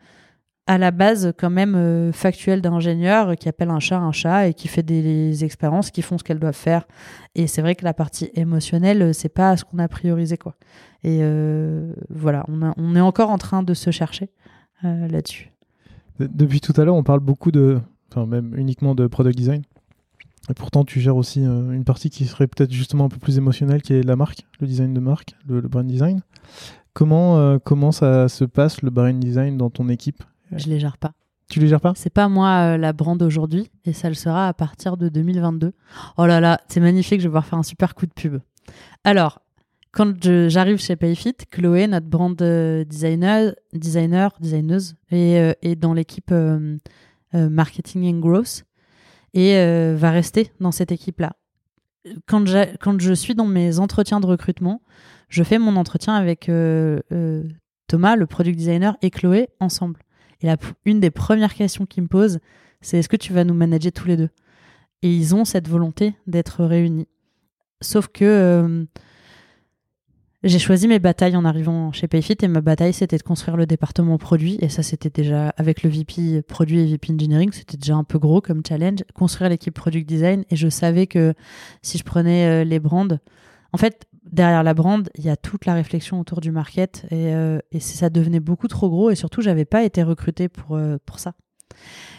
à 0.67 0.79
la 0.79 0.91
base 0.91 1.33
quand 1.39 1.51
même 1.51 1.75
euh, 1.75 2.13
factuel 2.13 2.63
d'ingénieur 2.63 3.37
qui 3.37 3.49
appelle 3.49 3.71
un 3.71 3.79
chat 3.79 3.99
un 3.99 4.13
chat 4.13 4.49
et 4.49 4.55
qui 4.55 4.69
fait 4.69 4.83
des, 4.83 5.45
expériences 5.45 5.91
qui 5.91 6.03
font 6.03 6.19
ce 6.19 6.25
qu'elles 6.25 6.39
doivent 6.39 6.55
faire. 6.55 6.87
Et 7.35 7.47
c'est 7.47 7.61
vrai 7.61 7.75
que 7.75 7.85
la 7.85 7.95
partie 7.95 8.31
émotionnelle, 8.35 9.03
euh, 9.03 9.13
c'est 9.13 9.29
pas 9.29 9.57
ce 9.57 9.65
qu'on 9.65 9.79
a 9.79 9.89
priorisé 9.89 10.37
quoi. 10.39 10.55
Et 11.05 11.21
voilà, 12.11 12.45
on, 12.49 12.63
a, 12.63 12.75
on, 12.77 12.97
est 12.97 13.01
encore 13.01 13.31
en 13.31 13.39
train 13.39 13.63
de 13.63 13.75
se 13.75 13.93
chercher 13.93 14.29
là-dessus. 14.83 15.53
Depuis 16.19 16.61
tout 16.61 16.73
à 16.81 16.85
l'heure, 16.85 16.97
on 16.97 17.05
parle 17.05 17.21
beaucoup 17.21 17.53
de, 17.53 17.79
enfin 18.11 18.27
même 18.27 18.53
uniquement 18.57 18.97
de 18.97 19.07
product 19.07 19.39
design. 19.39 19.63
Et 20.49 20.55
pourtant, 20.55 20.84
tu 20.84 21.00
gères 21.00 21.16
aussi 21.16 21.44
euh, 21.44 21.73
une 21.73 21.84
partie 21.84 22.10
qui 22.10 22.25
serait 22.25 22.47
peut-être 22.47 22.73
justement 22.73 23.07
un 23.07 23.08
peu 23.08 23.18
plus 23.18 23.39
émotionnelle, 23.39 23.83
qui 23.83 23.94
est 23.94 24.02
la 24.02 24.16
marque, 24.16 24.47
le 24.60 24.66
design 24.66 24.94
de 24.94 25.00
marque, 25.00 25.34
le, 25.47 25.60
brand 25.62 25.86
design. 25.86 26.20
Comment, 26.92 27.39
euh, 27.39 27.58
comment 27.62 27.92
ça 27.92 28.28
se 28.28 28.44
passe 28.44 28.83
le 28.83 28.91
brand 28.91 29.18
design 29.18 29.57
dans 29.57 29.70
ton 29.70 29.89
équipe? 29.89 30.23
Je 30.52 30.66
les 30.66 30.78
gère 30.78 30.99
pas. 30.99 31.12
Tu 31.49 31.60
les 31.60 31.68
gères 31.68 31.81
pas? 31.81 31.92
C'est 31.97 32.10
pas 32.10 32.28
moi 32.28 32.75
euh, 32.75 32.76
la 32.76 32.92
brand 32.92 33.20
aujourd'hui 33.23 33.70
et 33.84 33.92
ça 33.92 34.08
le 34.08 34.15
sera 34.15 34.49
à 34.49 34.55
partir 34.55 34.97
de 34.97 35.08
2022. 35.08 35.73
Oh 36.16 36.26
là 36.26 36.41
là, 36.41 36.60
c'est 36.68 36.81
magnifique, 36.81 37.20
je 37.20 37.25
vais 37.25 37.31
pouvoir 37.31 37.47
faire 37.47 37.58
un 37.58 37.65
super 37.65 37.94
coup 37.94 38.07
de 38.07 38.12
pub. 38.12 38.41
Alors, 39.05 39.41
quand 39.92 40.12
j'arrive 40.49 40.78
chez 40.78 40.97
Payfit, 40.97 41.36
Chloé, 41.50 41.86
notre 41.86 42.07
brand 42.07 42.36
designer, 42.36 43.55
designer, 43.73 44.31
designeuse, 44.41 44.97
est, 45.10 45.57
est 45.62 45.76
dans 45.76 45.94
l'équipe 45.94 46.34
marketing 47.33 48.15
and 48.15 48.18
growth 48.18 48.66
et 49.36 49.56
euh, 49.56 49.94
va 49.97 50.10
rester 50.10 50.50
dans 50.60 50.73
cette 50.73 50.90
équipe-là. 50.90 51.36
Quand, 52.26 52.44
quand 52.81 53.00
je 53.00 53.12
suis 53.12 53.34
dans 53.34 53.47
mes 53.47 53.78
entretiens 53.78 54.18
de 54.18 54.26
recrutement, 54.26 54.81
je 55.28 55.42
fais 55.42 55.58
mon 55.58 55.76
entretien 55.76 56.15
avec 56.15 56.48
euh, 56.48 57.00
euh, 57.12 57.44
Thomas, 57.86 58.16
le 58.16 58.26
product 58.26 58.56
designer, 58.56 58.97
et 59.02 59.10
Chloé 59.10 59.50
ensemble. 59.60 60.00
Et 60.40 60.47
la, 60.47 60.56
une 60.86 61.00
des 61.00 61.10
premières 61.10 61.55
questions 61.55 61.84
qu'ils 61.84 62.05
me 62.05 62.08
posent, 62.08 62.39
c'est 62.81 62.98
est-ce 62.98 63.08
que 63.08 63.16
tu 63.16 63.32
vas 63.32 63.44
nous 63.44 63.55
manager 63.55 63.92
tous 63.92 64.08
les 64.08 64.16
deux? 64.16 64.31
Et 65.02 65.15
ils 65.15 65.34
ont 65.34 65.44
cette 65.44 65.68
volonté 65.68 66.15
d'être 66.26 66.65
réunis. 66.65 67.08
Sauf 67.82 68.08
que 68.08 68.86
j'ai 70.47 70.58
choisi 70.58 70.86
mes 70.86 70.99
batailles 70.99 71.36
en 71.36 71.44
arrivant 71.44 71.92
chez 71.92 72.08
Payfit 72.08 72.36
et 72.41 72.49
ma 72.49 72.60
bataille 72.60 72.92
c'était 72.92 73.18
de 73.18 73.23
construire 73.23 73.57
le 73.57 73.66
département 73.66 74.16
produit. 74.18 74.58
Et 74.60 74.68
ça 74.68 74.83
c'était 74.83 75.10
déjà 75.10 75.49
avec 75.57 75.83
le 75.83 75.91
VP 75.91 76.42
produit 76.42 76.81
et 76.81 76.86
VP 76.86 77.12
engineering 77.12 77.50
c'était 77.52 77.76
déjà 77.76 77.97
un 77.97 78.05
peu 78.05 78.18
gros 78.18 78.41
comme 78.41 78.62
challenge. 78.66 79.00
Construire 79.15 79.50
l'équipe 79.50 79.75
product 79.75 80.08
design. 80.08 80.44
Et 80.50 80.57
je 80.57 80.68
savais 80.68 81.07
que 81.07 81.34
si 81.83 81.99
je 81.99 82.05
prenais 82.05 82.47
euh, 82.47 82.65
les 82.65 82.78
brands 82.78 83.08
en 83.73 83.76
fait 83.76 84.07
derrière 84.31 84.62
la 84.62 84.75
brand 84.75 85.08
il 85.16 85.25
y 85.25 85.31
a 85.31 85.36
toute 85.36 85.66
la 85.66 85.75
réflexion 85.75 86.20
autour 86.20 86.41
du 86.41 86.50
market. 86.50 87.07
Et, 87.10 87.34
euh, 87.34 87.58
et 87.73 87.81
ça 87.81 88.10
devenait 88.10 88.41
beaucoup 88.41 88.68
trop 88.68 88.89
gros. 88.89 89.10
Et 89.10 89.16
surtout 89.16 89.42
j'avais 89.42 89.65
pas 89.65 89.83
été 89.84 90.02
recruté 90.02 90.49
pour 90.49 90.76
euh, 90.76 90.97
pour 91.05 91.18
ça. 91.18 91.33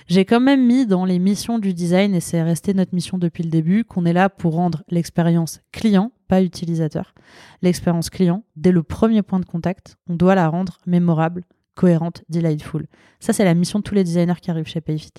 J'ai 0.07 0.23
quand 0.23 0.39
même 0.39 0.65
mis 0.65 0.85
dans 0.85 1.03
les 1.03 1.19
missions 1.19 1.59
du 1.59 1.73
design, 1.73 2.15
et 2.15 2.21
c'est 2.21 2.41
resté 2.41 2.73
notre 2.73 2.95
mission 2.95 3.17
depuis 3.17 3.43
le 3.43 3.49
début, 3.49 3.83
qu'on 3.83 4.05
est 4.05 4.13
là 4.13 4.29
pour 4.29 4.53
rendre 4.53 4.83
l'expérience 4.89 5.61
client 5.73 6.11
pas 6.27 6.41
utilisateur. 6.41 7.13
L'expérience 7.61 8.09
client, 8.09 8.43
dès 8.55 8.71
le 8.71 8.83
premier 8.83 9.21
point 9.21 9.39
de 9.39 9.45
contact, 9.45 9.97
on 10.07 10.15
doit 10.15 10.35
la 10.35 10.47
rendre 10.49 10.79
mémorable, 10.85 11.43
cohérente, 11.75 12.23
delightful. 12.29 12.87
Ça, 13.19 13.33
c'est 13.33 13.45
la 13.45 13.53
mission 13.53 13.79
de 13.79 13.83
tous 13.83 13.95
les 13.95 14.03
designers 14.03 14.39
qui 14.41 14.51
arrivent 14.51 14.67
chez 14.67 14.81
Payfit. 14.81 15.13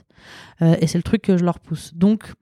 Euh, 0.62 0.76
et 0.80 0.86
c'est 0.86 0.98
le 0.98 1.02
truc 1.02 1.22
que 1.22 1.36
je 1.36 1.44
leur 1.44 1.60
pousse. 1.60 1.94
Donc, 1.94 2.32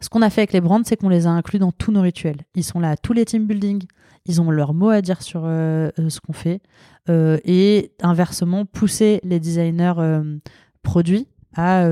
ce 0.00 0.08
qu'on 0.08 0.22
a 0.22 0.30
fait 0.30 0.42
avec 0.42 0.52
les 0.52 0.60
brands, 0.60 0.82
c'est 0.84 0.96
qu'on 0.96 1.08
les 1.08 1.26
a 1.26 1.30
inclus 1.30 1.58
dans 1.58 1.72
tous 1.72 1.92
nos 1.92 2.02
rituels. 2.02 2.38
Ils 2.54 2.64
sont 2.64 2.80
là 2.80 2.90
à 2.90 2.96
tous 2.96 3.12
les 3.12 3.24
team 3.24 3.46
building, 3.46 3.84
ils 4.26 4.40
ont 4.40 4.50
leur 4.50 4.74
mot 4.74 4.88
à 4.88 5.02
dire 5.02 5.22
sur 5.22 5.42
euh, 5.44 5.90
euh, 5.98 6.08
ce 6.08 6.20
qu'on 6.20 6.32
fait. 6.32 6.60
et 7.08 7.92
inversement, 8.02 8.64
pousser 8.64 9.20
les 9.24 9.38
designers 9.40 9.94
produits 10.82 11.28
à 11.54 11.86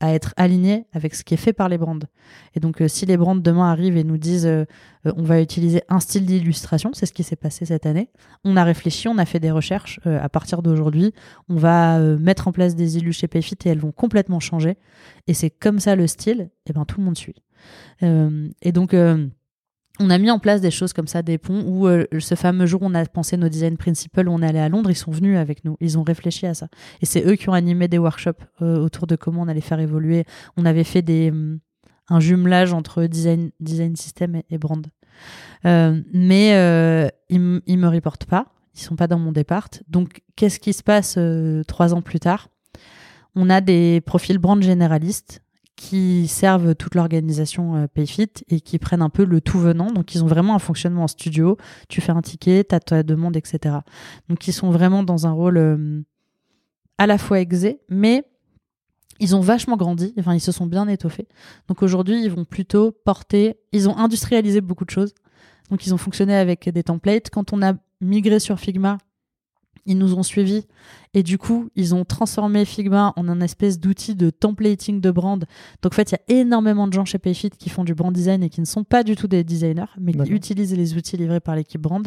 à 0.00 0.12
être 0.12 0.34
aligné 0.36 0.86
avec 0.92 1.14
ce 1.14 1.24
qui 1.24 1.34
est 1.34 1.38
fait 1.38 1.52
par 1.52 1.68
les 1.68 1.78
brands. 1.78 1.98
Et 2.54 2.60
donc, 2.60 2.82
euh, 2.82 2.88
si 2.88 3.06
les 3.06 3.16
brands 3.16 3.36
demain 3.36 3.70
arrivent 3.70 3.96
et 3.96 4.04
nous 4.04 4.18
disent 4.18 4.46
euh, 4.46 4.64
euh, 5.06 5.12
on 5.16 5.22
va 5.22 5.40
utiliser 5.40 5.82
un 5.88 6.00
style 6.00 6.26
d'illustration, 6.26 6.90
c'est 6.92 7.06
ce 7.06 7.12
qui 7.12 7.22
s'est 7.22 7.36
passé 7.36 7.64
cette 7.64 7.86
année, 7.86 8.10
on 8.44 8.56
a 8.56 8.64
réfléchi, 8.64 9.08
on 9.08 9.16
a 9.16 9.24
fait 9.24 9.40
des 9.40 9.50
recherches. 9.50 10.00
à 10.04 10.28
partir 10.28 10.62
d'aujourd'hui, 10.62 11.12
on 11.48 11.56
va 11.56 11.98
mettre 11.98 12.48
en 12.48 12.52
place 12.52 12.74
des 12.74 12.98
illus 12.98 13.12
chez 13.12 13.28
Payfit 13.28 13.56
et 13.64 13.68
elles 13.70 13.78
vont 13.78 13.92
complètement 13.92 14.40
changer. 14.40 14.76
Et 15.26 15.34
c'est 15.34 15.50
comme 15.50 15.80
ça 15.80 15.96
le 15.96 16.06
style, 16.06 16.50
et 16.66 16.72
ben 16.72 16.84
tout 16.84 17.00
le 17.00 17.04
monde 17.04 17.16
suit. 17.16 17.42
et 18.02 18.72
donc, 18.72 18.94
on 19.98 20.10
a 20.10 20.18
mis 20.18 20.30
en 20.30 20.38
place 20.38 20.60
des 20.60 20.70
choses 20.70 20.92
comme 20.92 21.06
ça, 21.06 21.22
des 21.22 21.38
ponts, 21.38 21.62
où 21.66 21.86
euh, 21.86 22.04
ce 22.18 22.34
fameux 22.34 22.66
jour 22.66 22.80
on 22.82 22.94
a 22.94 23.04
pensé 23.06 23.36
nos 23.36 23.48
design 23.48 23.76
principles, 23.76 24.28
on 24.28 24.42
est 24.42 24.46
allé 24.46 24.58
à 24.58 24.68
Londres, 24.68 24.90
ils 24.90 24.96
sont 24.96 25.10
venus 25.10 25.38
avec 25.38 25.64
nous, 25.64 25.76
ils 25.80 25.98
ont 25.98 26.02
réfléchi 26.02 26.46
à 26.46 26.54
ça. 26.54 26.68
Et 27.00 27.06
c'est 27.06 27.24
eux 27.26 27.36
qui 27.36 27.48
ont 27.48 27.54
animé 27.54 27.88
des 27.88 27.98
workshops 27.98 28.42
euh, 28.62 28.78
autour 28.78 29.06
de 29.06 29.16
comment 29.16 29.42
on 29.42 29.48
allait 29.48 29.60
faire 29.60 29.80
évoluer. 29.80 30.24
On 30.56 30.66
avait 30.66 30.84
fait 30.84 31.02
des, 31.02 31.30
hum, 31.30 31.60
un 32.08 32.20
jumelage 32.20 32.72
entre 32.72 33.04
design, 33.04 33.50
design 33.60 33.96
system 33.96 34.42
et, 34.50 34.58
brand. 34.58 34.86
Euh, 35.64 36.02
mais 36.12 36.50
ils, 37.30 37.40
ne 37.40 37.76
me 37.76 37.88
reportent 37.88 38.26
pas, 38.26 38.46
ils 38.74 38.80
sont 38.80 38.96
pas 38.96 39.06
dans 39.06 39.18
mon 39.18 39.32
départ. 39.32 39.68
Donc, 39.88 40.20
qu'est-ce 40.36 40.60
qui 40.60 40.72
se 40.72 40.82
passe 40.82 41.18
trois 41.66 41.94
ans 41.94 42.02
plus 42.02 42.20
tard? 42.20 42.48
On 43.34 43.50
a 43.50 43.60
des 43.60 44.00
profils 44.02 44.38
brand 44.38 44.62
généralistes 44.62 45.42
qui 45.76 46.26
servent 46.26 46.74
toute 46.74 46.94
l'organisation 46.94 47.76
euh, 47.76 47.86
Payfit 47.86 48.30
et 48.48 48.60
qui 48.60 48.78
prennent 48.78 49.02
un 49.02 49.10
peu 49.10 49.24
le 49.24 49.40
tout 49.42 49.58
venant. 49.58 49.92
Donc, 49.92 50.14
ils 50.14 50.24
ont 50.24 50.26
vraiment 50.26 50.54
un 50.54 50.58
fonctionnement 50.58 51.04
en 51.04 51.08
studio. 51.08 51.58
Tu 51.88 52.00
fais 52.00 52.12
un 52.12 52.22
ticket, 52.22 52.64
tu 52.64 52.74
as 52.74 52.80
ta 52.80 53.02
demande, 53.02 53.36
etc. 53.36 53.76
Donc, 54.28 54.48
ils 54.48 54.52
sont 54.52 54.70
vraiment 54.70 55.02
dans 55.02 55.26
un 55.26 55.32
rôle 55.32 55.58
euh, 55.58 56.02
à 56.96 57.06
la 57.06 57.18
fois 57.18 57.40
exé, 57.40 57.80
mais 57.90 58.24
ils 59.20 59.36
ont 59.36 59.40
vachement 59.40 59.76
grandi. 59.76 60.14
Enfin, 60.18 60.34
ils 60.34 60.40
se 60.40 60.52
sont 60.52 60.66
bien 60.66 60.88
étoffés. 60.88 61.28
Donc, 61.68 61.82
aujourd'hui, 61.82 62.24
ils 62.24 62.30
vont 62.30 62.46
plutôt 62.46 62.90
porter. 62.90 63.56
Ils 63.72 63.88
ont 63.88 63.96
industrialisé 63.96 64.62
beaucoup 64.62 64.86
de 64.86 64.90
choses. 64.90 65.14
Donc, 65.70 65.86
ils 65.86 65.92
ont 65.92 65.98
fonctionné 65.98 66.34
avec 66.34 66.68
des 66.70 66.82
templates. 66.82 67.28
Quand 67.30 67.52
on 67.52 67.62
a 67.62 67.74
migré 68.00 68.40
sur 68.40 68.58
Figma, 68.58 68.96
ils 69.86 69.98
nous 69.98 70.14
ont 70.14 70.22
suivis 70.22 70.66
et 71.14 71.22
du 71.22 71.38
coup, 71.38 71.70
ils 71.76 71.94
ont 71.94 72.04
transformé 72.04 72.64
Figma 72.64 73.14
en 73.16 73.28
un 73.28 73.40
espèce 73.40 73.80
d'outil 73.80 74.14
de 74.14 74.30
templating 74.30 75.00
de 75.00 75.10
brand. 75.10 75.44
Donc 75.82 75.94
en 75.94 75.96
fait, 75.96 76.12
il 76.12 76.14
y 76.14 76.34
a 76.34 76.40
énormément 76.40 76.86
de 76.86 76.92
gens 76.92 77.06
chez 77.06 77.18
Payfit 77.18 77.50
qui 77.50 77.70
font 77.70 77.84
du 77.84 77.94
brand 77.94 78.12
design 78.12 78.42
et 78.42 78.50
qui 78.50 78.60
ne 78.60 78.66
sont 78.66 78.84
pas 78.84 79.02
du 79.02 79.16
tout 79.16 79.26
des 79.26 79.42
designers, 79.42 79.86
mais 79.98 80.12
qui 80.12 80.30
utilisent 80.30 80.76
les 80.76 80.94
outils 80.94 81.16
livrés 81.16 81.40
par 81.40 81.56
l'équipe 81.56 81.80
brand. 81.80 82.06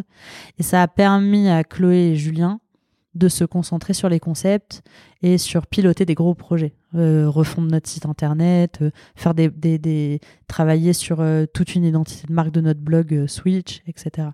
Et 0.59 0.63
ça 0.63 0.83
a 0.83 0.87
permis 0.87 1.49
à 1.49 1.63
Chloé 1.63 2.11
et 2.11 2.15
Julien 2.15 2.59
de 3.15 3.27
se 3.27 3.43
concentrer 3.43 3.93
sur 3.93 4.09
les 4.09 4.19
concepts 4.19 4.83
et 5.21 5.37
sur 5.37 5.65
piloter 5.65 6.05
des 6.05 6.13
gros 6.13 6.35
projets, 6.35 6.73
euh, 6.95 7.27
refondre 7.27 7.69
notre 7.71 7.89
site 7.89 8.05
internet, 8.05 8.79
euh, 8.81 8.91
faire 9.15 9.33
des, 9.33 9.49
des, 9.49 10.19
travailler 10.47 10.93
sur 10.93 11.19
euh, 11.19 11.45
toute 11.51 11.73
une 11.73 11.83
identité 11.83 12.27
de 12.27 12.33
marque 12.33 12.51
de 12.51 12.61
notre 12.61 12.79
blog 12.79 13.25
Switch, 13.27 13.81
etc. 13.87 14.29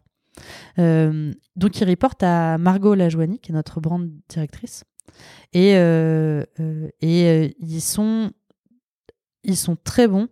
Euh, 0.79 1.33
donc, 1.55 1.79
il 1.79 1.89
reporte 1.89 2.23
à 2.23 2.57
Margot 2.57 2.95
Lajoigny, 2.95 3.39
qui 3.39 3.51
est 3.51 3.55
notre 3.55 3.79
brand 3.79 4.09
directrice. 4.29 4.83
Et, 5.53 5.75
euh, 5.75 6.43
euh, 6.59 6.89
ils, 7.01 7.81
sont, 7.81 8.31
très 9.83 10.07
bons 10.07 10.27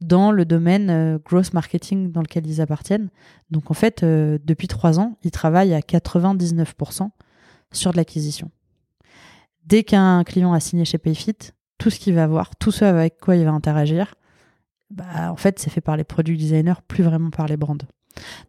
dans 0.00 0.30
le 0.30 0.44
domaine 0.44 1.18
growth 1.24 1.52
marketing 1.52 2.12
dans 2.12 2.22
lequel 2.22 2.46
ils 2.46 2.60
appartiennent. 2.60 3.10
Donc, 3.50 3.70
en 3.70 3.74
fait, 3.74 4.04
depuis 4.04 4.68
trois 4.68 4.98
ans, 4.98 5.18
ils 5.22 5.30
travaillent 5.30 5.74
à 5.74 5.80
99% 5.80 7.10
sur 7.72 7.92
de 7.92 7.96
l'acquisition. 7.96 8.50
Dès 9.64 9.82
qu'un 9.82 10.22
client 10.24 10.52
a 10.52 10.60
signé 10.60 10.84
chez 10.84 10.98
Payfit, 10.98 11.36
tout 11.78 11.90
ce 11.90 11.98
qu'il 11.98 12.14
va 12.14 12.26
voir, 12.26 12.56
tout 12.56 12.70
ce 12.70 12.84
avec 12.84 13.18
quoi 13.18 13.36
il 13.36 13.44
va 13.44 13.50
interagir, 13.50 14.14
bah, 14.90 15.32
en 15.32 15.36
fait, 15.36 15.58
c'est 15.58 15.70
fait 15.70 15.80
par 15.80 15.96
les 15.96 16.04
produits 16.04 16.36
designers, 16.36 16.80
plus 16.86 17.02
vraiment 17.02 17.30
par 17.30 17.46
les 17.46 17.56
brands. 17.56 17.76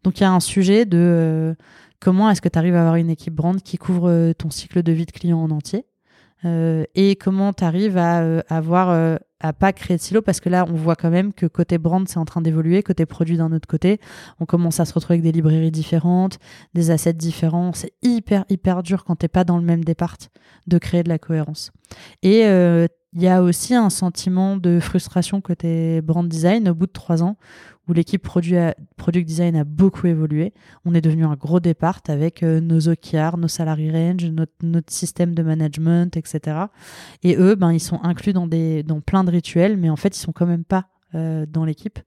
Donc 0.03 0.19
il 0.19 0.23
y 0.23 0.25
a 0.25 0.31
un 0.31 0.39
sujet 0.39 0.85
de 0.85 0.97
euh, 0.97 1.55
comment 1.99 2.29
est-ce 2.29 2.41
que 2.41 2.49
tu 2.49 2.57
arrives 2.57 2.75
à 2.75 2.81
avoir 2.81 2.95
une 2.95 3.09
équipe 3.09 3.33
brand 3.33 3.61
qui 3.61 3.77
couvre 3.77 4.09
euh, 4.09 4.33
ton 4.33 4.49
cycle 4.49 4.83
de 4.83 4.91
vie 4.91 5.05
de 5.05 5.11
client 5.11 5.39
en 5.39 5.51
entier 5.51 5.85
euh, 6.45 6.83
et 6.93 7.15
comment 7.15 7.51
tu 7.51 7.63
arrives 7.63 7.97
à 7.97 8.19
avoir 8.47 9.17
pas 9.59 9.73
créer 9.73 9.97
de 9.97 10.01
silo? 10.01 10.21
Parce 10.21 10.39
que 10.39 10.49
là 10.49 10.65
on 10.69 10.75
voit 10.75 10.95
quand 10.95 11.09
même 11.09 11.33
que 11.33 11.47
côté 11.47 11.79
brand 11.79 12.07
c'est 12.07 12.19
en 12.19 12.25
train 12.25 12.41
d'évoluer 12.41 12.83
côté 12.83 13.07
produit 13.07 13.37
d'un 13.37 13.51
autre 13.51 13.67
côté. 13.67 13.99
On 14.39 14.45
commence 14.45 14.79
à 14.79 14.85
se 14.85 14.93
retrouver 14.93 15.15
avec 15.15 15.23
des 15.23 15.31
librairies 15.31 15.71
différentes 15.71 16.37
des 16.75 16.91
assets 16.91 17.13
différents. 17.13 17.73
C'est 17.73 17.93
hyper 18.03 18.45
hyper 18.49 18.83
dur 18.83 19.03
quand 19.03 19.15
t'es 19.15 19.27
pas 19.27 19.43
dans 19.43 19.57
le 19.57 19.63
même 19.63 19.83
départ 19.83 20.15
de 20.67 20.77
créer 20.77 21.01
de 21.01 21.09
la 21.09 21.17
cohérence 21.17 21.71
il 23.17 23.23
y 23.23 23.27
a 23.27 23.41
aussi 23.41 23.73
un 23.73 23.89
sentiment 23.89 24.57
de 24.57 24.79
frustration 24.79 25.41
côté 25.41 26.01
brand 26.01 26.29
design 26.29 26.69
au 26.69 26.75
bout 26.75 26.85
de 26.85 26.91
trois 26.91 27.23
ans 27.23 27.35
où 27.87 27.93
l'équipe 27.93 28.21
produit, 28.21 28.57
product 28.95 29.27
design 29.27 29.55
a 29.55 29.63
beaucoup 29.63 30.05
évolué. 30.05 30.53
On 30.85 30.93
est 30.93 31.01
devenu 31.01 31.25
un 31.25 31.33
gros 31.33 31.59
départ 31.59 32.01
avec 32.09 32.43
euh, 32.43 32.59
nos 32.59 32.89
OKR, 32.89 33.37
nos 33.37 33.47
salary 33.47 33.89
range, 33.89 34.25
notre, 34.61 34.93
système 34.93 35.33
de 35.33 35.41
management, 35.41 36.15
etc. 36.15 36.57
Et 37.23 37.35
eux, 37.37 37.55
ben, 37.55 37.71
ils 37.71 37.79
sont 37.79 37.99
inclus 38.03 38.33
dans, 38.33 38.45
des, 38.45 38.83
dans 38.83 39.01
plein 39.01 39.23
de 39.23 39.31
rituels, 39.31 39.77
mais 39.77 39.89
en 39.89 39.95
fait, 39.95 40.15
ils 40.15 40.19
sont 40.19 40.31
quand 40.31 40.45
même 40.45 40.63
pas 40.63 40.85
euh, 41.15 41.47
dans 41.47 41.65
l'équipe. 41.65 41.97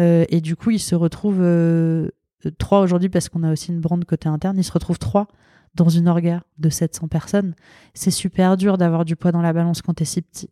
Euh, 0.00 0.24
et 0.28 0.40
du 0.40 0.56
coup, 0.56 0.72
ils 0.72 0.80
se 0.80 0.96
retrouvent 0.96 2.10
trois 2.58 2.80
aujourd'hui 2.80 3.10
parce 3.10 3.28
qu'on 3.28 3.44
a 3.44 3.52
aussi 3.52 3.70
une 3.70 3.80
brand 3.80 4.04
côté 4.04 4.28
interne. 4.28 4.58
Ils 4.58 4.64
se 4.64 4.72
retrouvent 4.72 4.98
trois 4.98 5.28
dans 5.74 5.88
une 5.88 6.08
orga 6.08 6.42
de 6.58 6.68
700 6.68 7.08
personnes. 7.08 7.54
C'est 7.94 8.10
super 8.10 8.56
dur 8.56 8.78
d'avoir 8.78 9.04
du 9.04 9.16
poids 9.16 9.32
dans 9.32 9.42
la 9.42 9.52
balance 9.52 9.82
quand 9.82 9.94
tu 9.94 10.02
es 10.02 10.06
si 10.06 10.22
petit. 10.22 10.50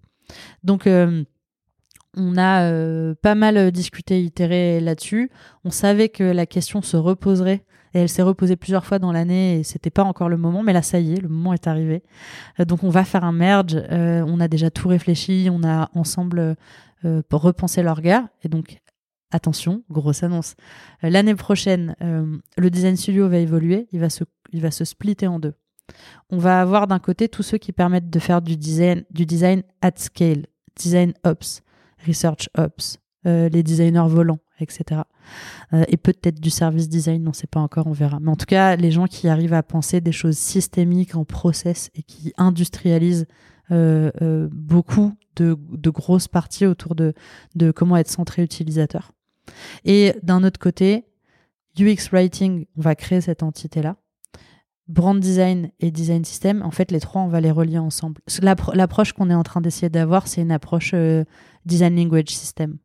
Donc, 0.64 0.86
on 2.16 2.36
a 2.36 2.62
euh, 2.62 3.14
pas 3.20 3.34
mal 3.34 3.56
euh, 3.56 3.70
discuté, 3.70 4.22
itéré 4.22 4.80
là-dessus. 4.80 5.30
On 5.64 5.70
savait 5.70 6.08
que 6.08 6.24
la 6.24 6.46
question 6.46 6.82
se 6.82 6.96
reposerait 6.96 7.62
et 7.94 8.00
elle 8.00 8.08
s'est 8.08 8.22
reposée 8.22 8.56
plusieurs 8.56 8.84
fois 8.84 8.98
dans 8.98 9.12
l'année 9.12 9.60
et 9.60 9.62
c'était 9.62 9.90
pas 9.90 10.02
encore 10.02 10.28
le 10.28 10.36
moment, 10.36 10.62
mais 10.62 10.72
là 10.72 10.82
ça 10.82 10.98
y 10.98 11.12
est, 11.12 11.20
le 11.20 11.28
moment 11.28 11.52
est 11.52 11.66
arrivé. 11.66 12.02
Euh, 12.58 12.64
donc 12.64 12.84
on 12.84 12.90
va 12.90 13.04
faire 13.04 13.24
un 13.24 13.32
merge. 13.32 13.76
on 13.90 14.40
a 14.40 14.48
déjà 14.48 14.70
tout 14.70 14.88
réfléchi, 14.88 15.48
on 15.52 15.62
a 15.62 15.90
ensemble 15.94 16.56
repensé 17.30 17.82
l'orga 17.82 18.28
et 18.42 18.48
donc 18.48 18.80
attention, 19.30 19.82
grosse 19.90 20.22
annonce. 20.22 20.55
L'année 21.02 21.34
prochaine, 21.34 21.96
le 22.00 22.70
design 22.70 22.96
studio 22.96 23.28
va 23.28 23.38
évoluer, 23.38 23.88
il 23.92 24.00
va 24.00 24.10
se, 24.10 24.24
il 24.52 24.60
va 24.60 24.70
se 24.70 24.84
splitter 24.84 25.26
en 25.26 25.38
deux. 25.38 25.55
On 26.30 26.38
va 26.38 26.60
avoir 26.60 26.86
d'un 26.86 26.98
côté 26.98 27.28
tous 27.28 27.42
ceux 27.42 27.58
qui 27.58 27.72
permettent 27.72 28.10
de 28.10 28.18
faire 28.18 28.42
du 28.42 28.56
design, 28.56 29.05
du 29.10 29.26
design 29.26 29.62
at 29.82 29.92
scale, 29.96 30.46
design 30.76 31.12
ops 31.24 31.62
research 32.06 32.48
ops, 32.56 32.98
euh, 33.26 33.48
les 33.48 33.62
designers 33.62 34.08
volants, 34.08 34.38
etc. 34.60 35.02
Euh, 35.72 35.84
et 35.88 35.96
peut-être 35.96 36.40
du 36.40 36.50
service 36.50 36.88
design, 36.88 37.26
on 37.26 37.30
ne 37.30 37.34
sait 37.34 37.46
pas 37.46 37.60
encore, 37.60 37.86
on 37.86 37.92
verra. 37.92 38.18
Mais 38.20 38.30
en 38.30 38.36
tout 38.36 38.46
cas, 38.46 38.76
les 38.76 38.90
gens 38.90 39.06
qui 39.06 39.28
arrivent 39.28 39.55
à 39.55 39.62
penser 39.62 40.00
des 40.00 40.12
choses 40.12 40.38
systémiques 40.38 41.14
en 41.14 41.24
process 41.24 41.90
et 41.94 42.02
qui 42.02 42.32
industrialisent 42.36 43.26
euh, 43.72 44.48
beaucoup 44.52 45.14
de, 45.36 45.56
grosses 45.90 46.28
parties 46.28 46.66
autour 46.66 46.94
de, 46.94 47.14
de 47.56 47.70
comment 47.70 47.96
être 47.96 48.10
centré 48.10 48.42
utilisateur. 48.42 49.12
Et 49.84 50.15
d'un 50.23 50.44
autre 50.44 50.58
côté, 50.58 51.05
UX 51.78 52.10
Writing, 52.12 52.66
on 52.76 52.81
va 52.81 52.94
créer 52.94 53.20
cette 53.20 53.42
entité-là 53.42 53.97
brand 54.89 55.18
design 55.18 55.70
et 55.81 55.91
design 55.91 56.25
system, 56.25 56.62
en 56.62 56.70
fait, 56.70 56.91
les 56.91 57.00
trois, 57.00 57.23
on 57.23 57.28
va 57.28 57.41
les 57.41 57.50
relier 57.50 57.78
ensemble. 57.78 58.20
L'approche 58.41 59.12
qu'on 59.12 59.31
est 59.31 59.34
en 59.34 59.42
train 59.42 59.60
d'essayer 59.60 59.89
d'avoir, 59.89 60.28
c'est 60.28 60.42
une 60.42 60.52
approche 60.52 60.92
euh, 60.94 61.25
design 61.65 61.97
language 61.97 62.28
system. 62.28 62.78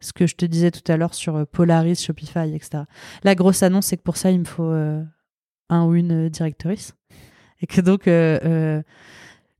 Ce 0.00 0.12
que 0.12 0.26
je 0.28 0.36
te 0.36 0.46
disais 0.46 0.70
tout 0.70 0.90
à 0.90 0.96
l'heure 0.96 1.14
sur 1.14 1.36
euh, 1.36 1.44
Polaris, 1.44 1.96
Shopify, 1.96 2.54
etc. 2.54 2.84
La 3.24 3.34
grosse 3.34 3.62
annonce, 3.62 3.86
c'est 3.86 3.96
que 3.96 4.02
pour 4.02 4.16
ça, 4.16 4.30
il 4.30 4.40
me 4.40 4.44
faut 4.44 4.70
euh, 4.70 5.02
un 5.68 5.84
ou 5.84 5.94
une 5.94 6.28
directrice. 6.28 6.94
Et 7.60 7.66
que 7.66 7.80
donc, 7.80 8.04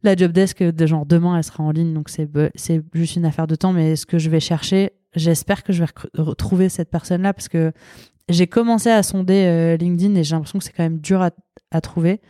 la 0.02 0.14
job 0.14 0.32
desk 0.32 0.62
de 0.62 0.86
genre 0.86 1.06
demain, 1.06 1.36
elle 1.36 1.44
sera 1.44 1.64
en 1.64 1.70
ligne. 1.70 1.92
Donc, 1.94 2.08
c'est 2.08 2.82
juste 2.92 3.16
une 3.16 3.24
affaire 3.24 3.46
de 3.46 3.54
temps. 3.54 3.72
Mais 3.72 3.96
ce 3.96 4.06
que 4.06 4.18
je 4.18 4.30
vais 4.30 4.40
chercher, 4.40 4.92
j'espère 5.14 5.62
que 5.64 5.72
je 5.72 5.84
vais 5.84 5.90
retrouver 6.16 6.68
cette 6.68 6.90
personne-là 6.90 7.32
parce 7.32 7.48
que 7.48 7.72
j'ai 8.28 8.46
commencé 8.46 8.90
à 8.90 9.02
sonder 9.02 9.76
LinkedIn 9.80 10.14
et 10.14 10.24
j'ai 10.24 10.34
l'impression 10.34 10.58
que 10.58 10.64
c'est 10.64 10.72
quand 10.72 10.82
même 10.82 11.00
dur 11.00 11.22
à, 11.22 11.80
trouver, 11.80 12.20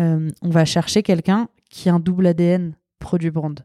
euh, 0.00 0.30
on 0.42 0.50
va 0.50 0.64
chercher 0.64 1.02
quelqu'un 1.02 1.48
qui 1.70 1.88
a 1.88 1.94
un 1.94 2.00
double 2.00 2.26
ADN 2.26 2.74
produit 2.98 3.30
brand 3.30 3.58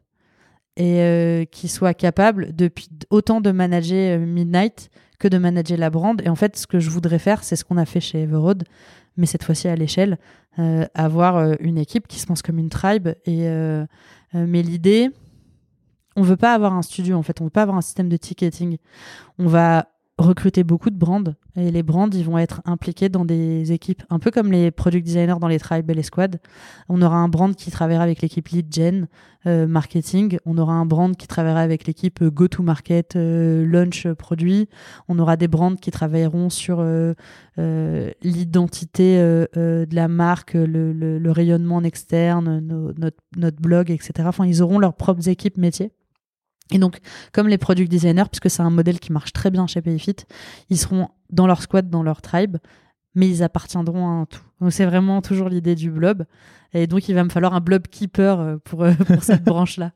et 0.76 1.00
euh, 1.00 1.44
qui 1.44 1.68
soit 1.68 1.94
capable 1.94 2.54
depuis 2.54 2.88
autant 3.10 3.40
de 3.40 3.50
manager 3.50 4.18
euh, 4.18 4.24
Midnight 4.24 4.90
que 5.18 5.26
de 5.28 5.36
manager 5.36 5.76
la 5.76 5.90
brand. 5.90 6.20
Et 6.22 6.28
en 6.28 6.36
fait, 6.36 6.56
ce 6.56 6.66
que 6.66 6.78
je 6.78 6.90
voudrais 6.90 7.18
faire, 7.18 7.42
c'est 7.42 7.56
ce 7.56 7.64
qu'on 7.64 7.76
a 7.76 7.84
fait 7.84 8.00
chez 8.00 8.22
Everroad, 8.22 8.64
mais 9.18 9.26
cette 9.26 9.44
fois-ci 9.44 9.68
à 9.68 9.76
l'échelle, 9.76 10.18
euh, 10.58 10.86
avoir 10.94 11.36
euh, 11.36 11.54
une 11.60 11.76
équipe 11.76 12.08
qui 12.08 12.18
se 12.18 12.26
pense 12.26 12.40
comme 12.40 12.58
une 12.58 12.70
tribe. 12.70 13.08
Et, 13.26 13.48
euh, 13.48 13.84
mais 14.32 14.62
l'idée, 14.62 15.10
on 16.16 16.22
veut 16.22 16.36
pas 16.36 16.54
avoir 16.54 16.72
un 16.72 16.82
studio, 16.82 17.16
en 17.16 17.22
fait, 17.22 17.40
on 17.40 17.44
veut 17.44 17.50
pas 17.50 17.62
avoir 17.62 17.76
un 17.76 17.82
système 17.82 18.08
de 18.08 18.16
ticketing. 18.16 18.78
On 19.38 19.46
va 19.46 19.88
recruter 20.18 20.64
beaucoup 20.64 20.90
de 20.90 20.96
brands 20.96 21.22
et 21.56 21.70
les 21.70 21.82
brands 21.82 22.10
ils 22.10 22.24
vont 22.24 22.38
être 22.38 22.60
impliqués 22.64 23.08
dans 23.08 23.24
des 23.24 23.72
équipes 23.72 24.02
un 24.10 24.18
peu 24.18 24.30
comme 24.30 24.50
les 24.50 24.70
product 24.70 25.04
designers 25.04 25.36
dans 25.40 25.48
les 25.48 25.58
tribes 25.58 25.88
et 25.90 25.94
les 25.94 26.02
squads. 26.02 26.38
On 26.88 27.00
aura 27.02 27.16
un 27.16 27.28
brand 27.28 27.54
qui 27.54 27.70
travaillera 27.70 28.02
avec 28.02 28.20
l'équipe 28.20 28.48
lead 28.48 28.72
gen 28.72 29.06
euh, 29.46 29.68
marketing. 29.68 30.38
On 30.44 30.58
aura 30.58 30.72
un 30.72 30.86
brand 30.86 31.16
qui 31.16 31.28
travaillera 31.28 31.60
avec 31.60 31.86
l'équipe 31.86 32.20
euh, 32.22 32.30
go 32.30 32.48
to 32.48 32.62
market 32.62 33.14
euh, 33.14 33.64
launch 33.64 34.08
produit. 34.08 34.68
On 35.06 35.18
aura 35.20 35.36
des 35.36 35.46
brands 35.46 35.76
qui 35.76 35.92
travailleront 35.92 36.50
sur 36.50 36.84
l'identité 37.56 39.18
de 39.18 39.94
la 39.94 40.08
marque 40.08 40.54
le, 40.54 40.92
le, 40.92 41.30
rayonnement 41.30 41.76
en 41.76 41.84
externe 41.84 42.60
notre, 42.60 43.16
notre 43.36 43.60
blog 43.60 43.90
etc 43.90 44.12
enfin 44.28 44.46
ils 44.46 44.62
auront 44.62 44.78
leurs 44.78 44.94
propres 44.94 45.28
équipes 45.28 45.58
métiers 45.58 45.92
et 46.72 46.78
donc, 46.78 46.98
comme 47.32 47.48
les 47.48 47.58
product 47.58 47.90
designers, 47.90 48.24
puisque 48.30 48.50
c'est 48.50 48.62
un 48.62 48.70
modèle 48.70 49.00
qui 49.00 49.12
marche 49.12 49.32
très 49.32 49.50
bien 49.50 49.66
chez 49.66 49.80
Payfit, 49.80 50.16
ils 50.70 50.78
seront 50.78 51.08
dans 51.30 51.46
leur 51.46 51.62
squad, 51.62 51.88
dans 51.88 52.02
leur 52.02 52.20
tribe, 52.20 52.58
mais 53.14 53.28
ils 53.28 53.42
appartiendront 53.42 54.06
à 54.06 54.10
un 54.10 54.26
tout. 54.26 54.42
Donc, 54.60 54.72
c'est 54.72 54.86
vraiment 54.86 55.22
toujours 55.22 55.48
l'idée 55.48 55.74
du 55.74 55.90
blob. 55.90 56.24
Et 56.74 56.86
donc, 56.86 57.08
il 57.08 57.14
va 57.14 57.24
me 57.24 57.30
falloir 57.30 57.54
un 57.54 57.60
blob 57.60 57.86
keeper 57.88 58.40
euh, 58.40 58.56
pour, 58.62 58.82
euh, 58.82 58.92
pour 58.92 59.22
cette 59.22 59.44
branche-là. 59.44 59.92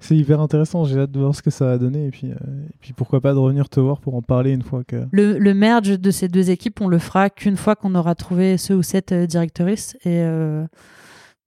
C'est 0.00 0.16
hyper 0.16 0.40
intéressant, 0.40 0.84
j'ai 0.84 0.98
hâte 0.98 1.12
de 1.12 1.20
voir 1.20 1.34
ce 1.34 1.40
que 1.40 1.50
ça 1.50 1.66
va 1.66 1.78
donner 1.78 2.06
et 2.06 2.10
puis, 2.10 2.30
euh, 2.30 2.34
et 2.68 2.76
puis 2.80 2.92
pourquoi 2.92 3.20
pas 3.22 3.32
de 3.32 3.38
revenir 3.38 3.70
te 3.70 3.80
voir 3.80 4.00
pour 4.00 4.16
en 4.16 4.22
parler 4.22 4.50
une 4.50 4.62
fois 4.62 4.84
que... 4.84 5.06
Le, 5.12 5.38
le 5.38 5.54
merge 5.54 5.98
de 5.98 6.10
ces 6.10 6.28
deux 6.28 6.50
équipes, 6.50 6.80
on 6.82 6.88
le 6.88 6.98
fera 6.98 7.30
qu'une 7.30 7.56
fois 7.56 7.74
qu'on 7.74 7.94
aura 7.94 8.14
trouvé 8.14 8.58
ce 8.58 8.74
ou 8.74 8.82
cette 8.82 9.14
directrice 9.14 9.96
et 10.04 10.22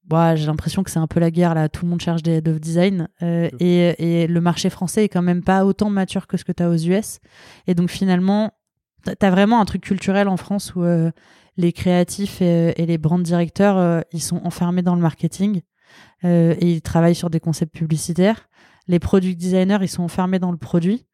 bah, 0.08 0.38
j'ai 0.38 0.46
l'impression 0.46 0.84
que 0.84 0.92
c'est 0.92 1.00
un 1.00 1.08
peu 1.08 1.20
la 1.20 1.32
guerre 1.32 1.54
là. 1.54 1.68
Tout 1.68 1.84
le 1.86 1.92
monde 1.92 2.02
cherche 2.02 2.24
des 2.24 2.38
head 2.38 2.48
of 2.48 2.60
design 2.60 3.10
euh, 3.22 3.50
et, 3.60 4.22
et, 4.22 4.28
le 4.28 4.42
marché 4.42 4.70
français 4.70 5.04
est 5.04 5.10
quand 5.10 5.22
même 5.22 5.44
pas 5.44 5.66
autant 5.66 5.90
mature 5.90 6.28
que 6.28 6.38
ce 6.38 6.46
que 6.46 6.54
tu 6.54 6.64
as 6.64 6.70
aux 6.70 6.78
US. 6.78 7.20
Et 7.68 7.76
donc 7.76 7.90
finalement, 7.90 8.52
tu 9.06 9.26
as 9.26 9.32
vraiment 9.32 9.60
un 9.60 9.66
truc 9.66 9.82
culturel 9.82 10.30
en 10.30 10.38
France 10.38 10.76
où 10.76 10.84
euh, 10.84 11.12
les 11.58 11.74
créatifs 11.74 12.42
et, 12.42 12.74
les 12.78 12.98
brand 12.98 13.22
directeurs, 13.22 13.78
euh, 13.78 14.02
ils 14.14 14.22
sont 14.22 14.42
enfermés 14.46 14.82
dans 14.82 14.96
le 14.96 15.02
marketing 15.02 15.62
et 16.24 16.58
ils 16.62 16.82
travaillent 16.82 17.16
sur 17.16 17.30
des 17.30 17.40
concepts 17.40 17.74
publicitaires. 17.74 18.50
Les 18.88 19.00
product 19.00 19.38
designers, 19.38 19.78
ils 19.82 19.88
sont 19.88 20.04
enfermés 20.04 20.40
dans 20.40 20.52
le 20.52 20.58
produit. 20.58 21.07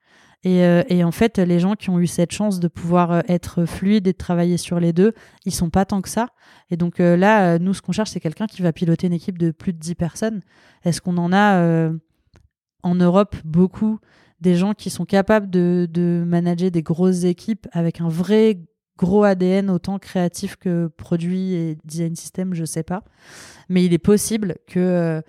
Et, 0.43 0.65
euh, 0.65 0.83
et, 0.89 1.03
en 1.03 1.11
fait, 1.11 1.39
les 1.39 1.59
gens 1.59 1.75
qui 1.75 1.89
ont 1.89 1.99
eu 1.99 2.07
cette 2.07 2.31
chance 2.31 2.59
de 2.59 2.67
pouvoir 2.67 3.11
euh, 3.11 3.21
être 3.29 3.65
fluides 3.65 4.07
et 4.07 4.11
de 4.11 4.17
travailler 4.17 4.57
sur 4.57 4.79
les 4.79 4.91
deux, 4.91 5.13
ils 5.45 5.53
sont 5.53 5.69
pas 5.69 5.85
tant 5.85 6.01
que 6.01 6.09
ça. 6.09 6.27
Et 6.69 6.75
donc 6.75 6.99
euh, 6.99 7.15
là, 7.15 7.57
nous, 7.59 7.73
ce 7.73 7.81
qu'on 7.81 7.93
cherche, 7.93 8.09
c'est 8.09 8.19
quelqu'un 8.19 8.47
qui 8.47 8.61
va 8.61 8.73
piloter 8.73 9.07
une 9.07 9.13
équipe 9.13 9.37
de 9.37 9.51
plus 9.51 9.71
de 9.71 9.79
10 9.79 9.95
personnes. 9.95 10.41
Est-ce 10.83 11.01
qu'on 11.01 11.17
en 11.17 11.31
a 11.31 11.89
en 12.83 12.95
Europe 12.95 13.35
beaucoup 13.45 13.99
des 14.41 14.55
gens 14.55 14.73
qui 14.73 14.89
sont 14.89 15.05
capables 15.05 15.49
de, 15.49 15.87
de, 15.89 16.25
manager 16.27 16.69
des 16.69 16.83
grosses 16.83 17.23
équipes 17.23 17.67
avec 17.71 18.01
un 18.01 18.09
vrai 18.09 18.59
gros 18.97 19.23
ADN 19.23 19.69
autant 19.69 19.99
créatif 19.99 20.57
que 20.57 20.87
produit 20.87 21.53
et 21.53 21.77
design 21.85 22.15
system, 22.17 22.53
je 22.53 22.65
sais 22.65 22.83
pas. 22.83 23.03
Mais 23.69 23.85
il 23.85 23.93
est 23.93 23.99
possible 23.99 24.55
que 24.67 25.23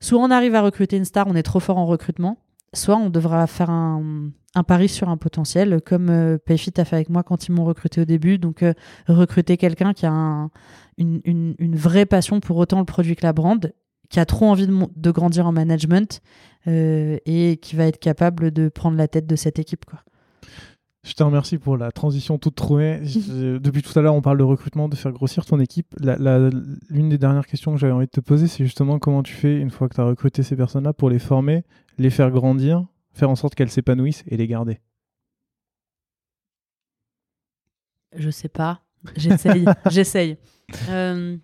soit 0.00 0.18
on 0.18 0.30
arrive 0.30 0.54
à 0.54 0.60
recruter 0.60 0.98
une 0.98 1.06
star, 1.06 1.26
on 1.28 1.34
est 1.34 1.42
trop 1.42 1.60
fort 1.60 1.78
en 1.78 1.86
recrutement, 1.86 2.36
soit 2.74 2.96
on 2.96 3.10
devra 3.10 3.46
faire 3.46 3.70
un, 3.70 4.30
pari 4.66 4.88
sur 4.88 5.08
un 5.08 5.16
potentiel, 5.16 5.80
comme 5.84 6.10
euh, 6.10 6.38
a 6.48 6.84
fait 6.84 6.96
avec 6.96 7.08
moi 7.08 7.22
quand 7.22 7.48
ils 7.48 7.52
m'ont 7.52 7.64
recruté 7.64 8.00
au 8.00 8.04
début. 8.04 8.38
Donc, 8.38 8.62
euh, 8.62 8.72
recruter 9.08 9.56
quelqu'un 9.56 9.92
qui 9.92 10.06
a 10.06 10.48
une, 10.98 11.20
une, 11.24 11.76
vraie 11.76 12.06
passion 12.06 12.40
pour 12.40 12.56
autant 12.56 12.78
le 12.78 12.84
produit 12.84 13.16
que 13.16 13.24
la 13.24 13.32
brand, 13.32 13.72
qui 14.08 14.20
a 14.20 14.26
trop 14.26 14.46
envie 14.46 14.66
de, 14.66 14.74
de 14.94 15.10
grandir 15.10 15.46
en 15.46 15.52
management 15.52 16.20
euh, 16.68 17.18
et 17.24 17.56
qui 17.56 17.76
va 17.76 17.86
être 17.86 17.98
capable 17.98 18.50
de 18.50 18.68
prendre 18.68 18.96
la 18.96 19.08
tête 19.08 19.26
de 19.26 19.36
cette 19.36 19.58
équipe. 19.58 19.84
Quoi. 19.84 20.00
Je 21.04 21.14
te 21.14 21.22
remercie 21.22 21.58
pour 21.58 21.76
la 21.76 21.90
transition 21.90 22.38
toute 22.38 22.54
trouvée. 22.54 23.00
Depuis 23.58 23.82
tout 23.82 23.98
à 23.98 24.02
l'heure, 24.02 24.14
on 24.14 24.22
parle 24.22 24.38
de 24.38 24.44
recrutement, 24.44 24.88
de 24.88 24.94
faire 24.94 25.10
grossir 25.10 25.44
ton 25.44 25.58
équipe. 25.58 25.86
L'une 25.98 27.08
des 27.08 27.18
dernières 27.18 27.46
questions 27.46 27.72
que 27.72 27.78
j'avais 27.78 27.92
envie 27.92 28.06
de 28.06 28.10
te 28.10 28.20
poser, 28.20 28.46
c'est 28.46 28.64
justement 28.64 28.98
comment 29.00 29.22
tu 29.22 29.34
fais, 29.34 29.58
une 29.58 29.70
fois 29.70 29.88
que 29.88 29.94
tu 29.94 30.00
as 30.00 30.04
recruté 30.04 30.42
ces 30.44 30.54
personnes-là, 30.54 30.92
pour 30.92 31.10
les 31.10 31.18
former, 31.18 31.64
les 31.98 32.10
faire 32.10 32.30
grandir, 32.30 32.86
faire 33.12 33.30
en 33.30 33.34
sorte 33.34 33.56
qu'elles 33.56 33.70
s'épanouissent 33.70 34.22
et 34.28 34.36
les 34.36 34.46
garder 34.46 34.80
Je 38.14 38.30
sais 38.30 38.48
pas. 38.48 38.82
J'essaye. 39.16 39.64
J'essaye. 39.90 40.38
Euh, 40.88 41.36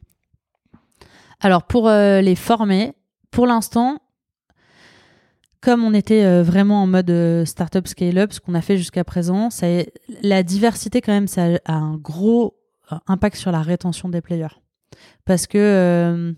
alors, 1.41 1.65
pour 1.65 1.89
euh, 1.89 2.21
les 2.21 2.37
former, 2.37 2.95
pour 3.31 3.47
l'instant, 3.47 3.99
comme 5.61 5.85
on 5.85 5.95
était 5.95 6.25
euh, 6.25 6.43
vraiment 6.43 6.83
en 6.83 6.87
mode 6.87 7.45
startup 7.45 7.87
scale-up, 7.89 8.33
ce 8.33 8.41
qu'on 8.41 8.55
a 8.55 8.61
fait 8.61 8.77
jusqu'à 8.77 9.05
présent, 9.05 9.49
la 10.23 10.43
diversité, 10.43 11.01
quand 11.01 11.13
même, 11.13 11.29
ça 11.29 11.59
a 11.65 11.75
un 11.75 11.97
gros 11.97 12.59
impact 13.07 13.37
sur 13.37 13.53
la 13.53 13.63
rétention 13.63 14.09
des 14.09 14.21
players. 14.21 14.57
Parce 15.25 15.47
que 15.47 16.35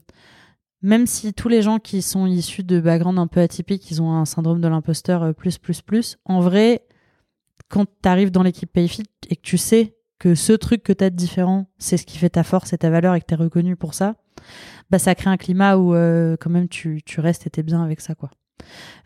même 0.82 1.06
si 1.06 1.34
tous 1.34 1.48
les 1.48 1.62
gens 1.62 1.78
qui 1.78 2.02
sont 2.02 2.26
issus 2.26 2.62
de 2.62 2.80
backgrounds 2.80 3.20
un 3.20 3.26
peu 3.26 3.40
atypiques, 3.40 3.90
ils 3.90 4.00
ont 4.00 4.12
un 4.12 4.24
syndrome 4.24 4.60
de 4.60 4.68
l'imposteur 4.68 5.22
euh, 5.22 5.32
plus, 5.32 5.58
plus, 5.58 5.82
plus, 5.82 6.18
en 6.24 6.40
vrai, 6.40 6.86
quand 7.68 7.84
tu 7.84 8.08
arrives 8.08 8.30
dans 8.30 8.42
l'équipe 8.42 8.72
Payfit 8.72 9.04
et 9.28 9.36
que 9.36 9.42
tu 9.42 9.58
sais 9.58 9.96
que 10.18 10.34
ce 10.34 10.52
truc 10.52 10.82
que 10.82 10.92
tu 10.92 11.04
as 11.04 11.10
de 11.10 11.16
différent, 11.16 11.70
c'est 11.78 11.96
ce 11.96 12.06
qui 12.06 12.18
fait 12.18 12.30
ta 12.30 12.42
force 12.42 12.72
et 12.72 12.78
ta 12.78 12.90
valeur 12.90 13.14
et 13.14 13.20
que 13.20 13.26
tu 13.26 13.34
es 13.34 13.36
reconnu 13.36 13.76
pour 13.76 13.94
ça, 13.94 14.16
bah 14.90 14.98
ça 14.98 15.14
crée 15.14 15.30
un 15.30 15.36
climat 15.36 15.76
où 15.76 15.94
euh, 15.94 16.36
quand 16.38 16.50
même 16.50 16.68
tu, 16.68 17.02
tu 17.04 17.20
restes 17.20 17.46
et 17.46 17.50
tu 17.50 17.60
es 17.60 17.62
bien 17.62 17.82
avec 17.82 18.00
ça. 18.00 18.14
quoi. 18.14 18.30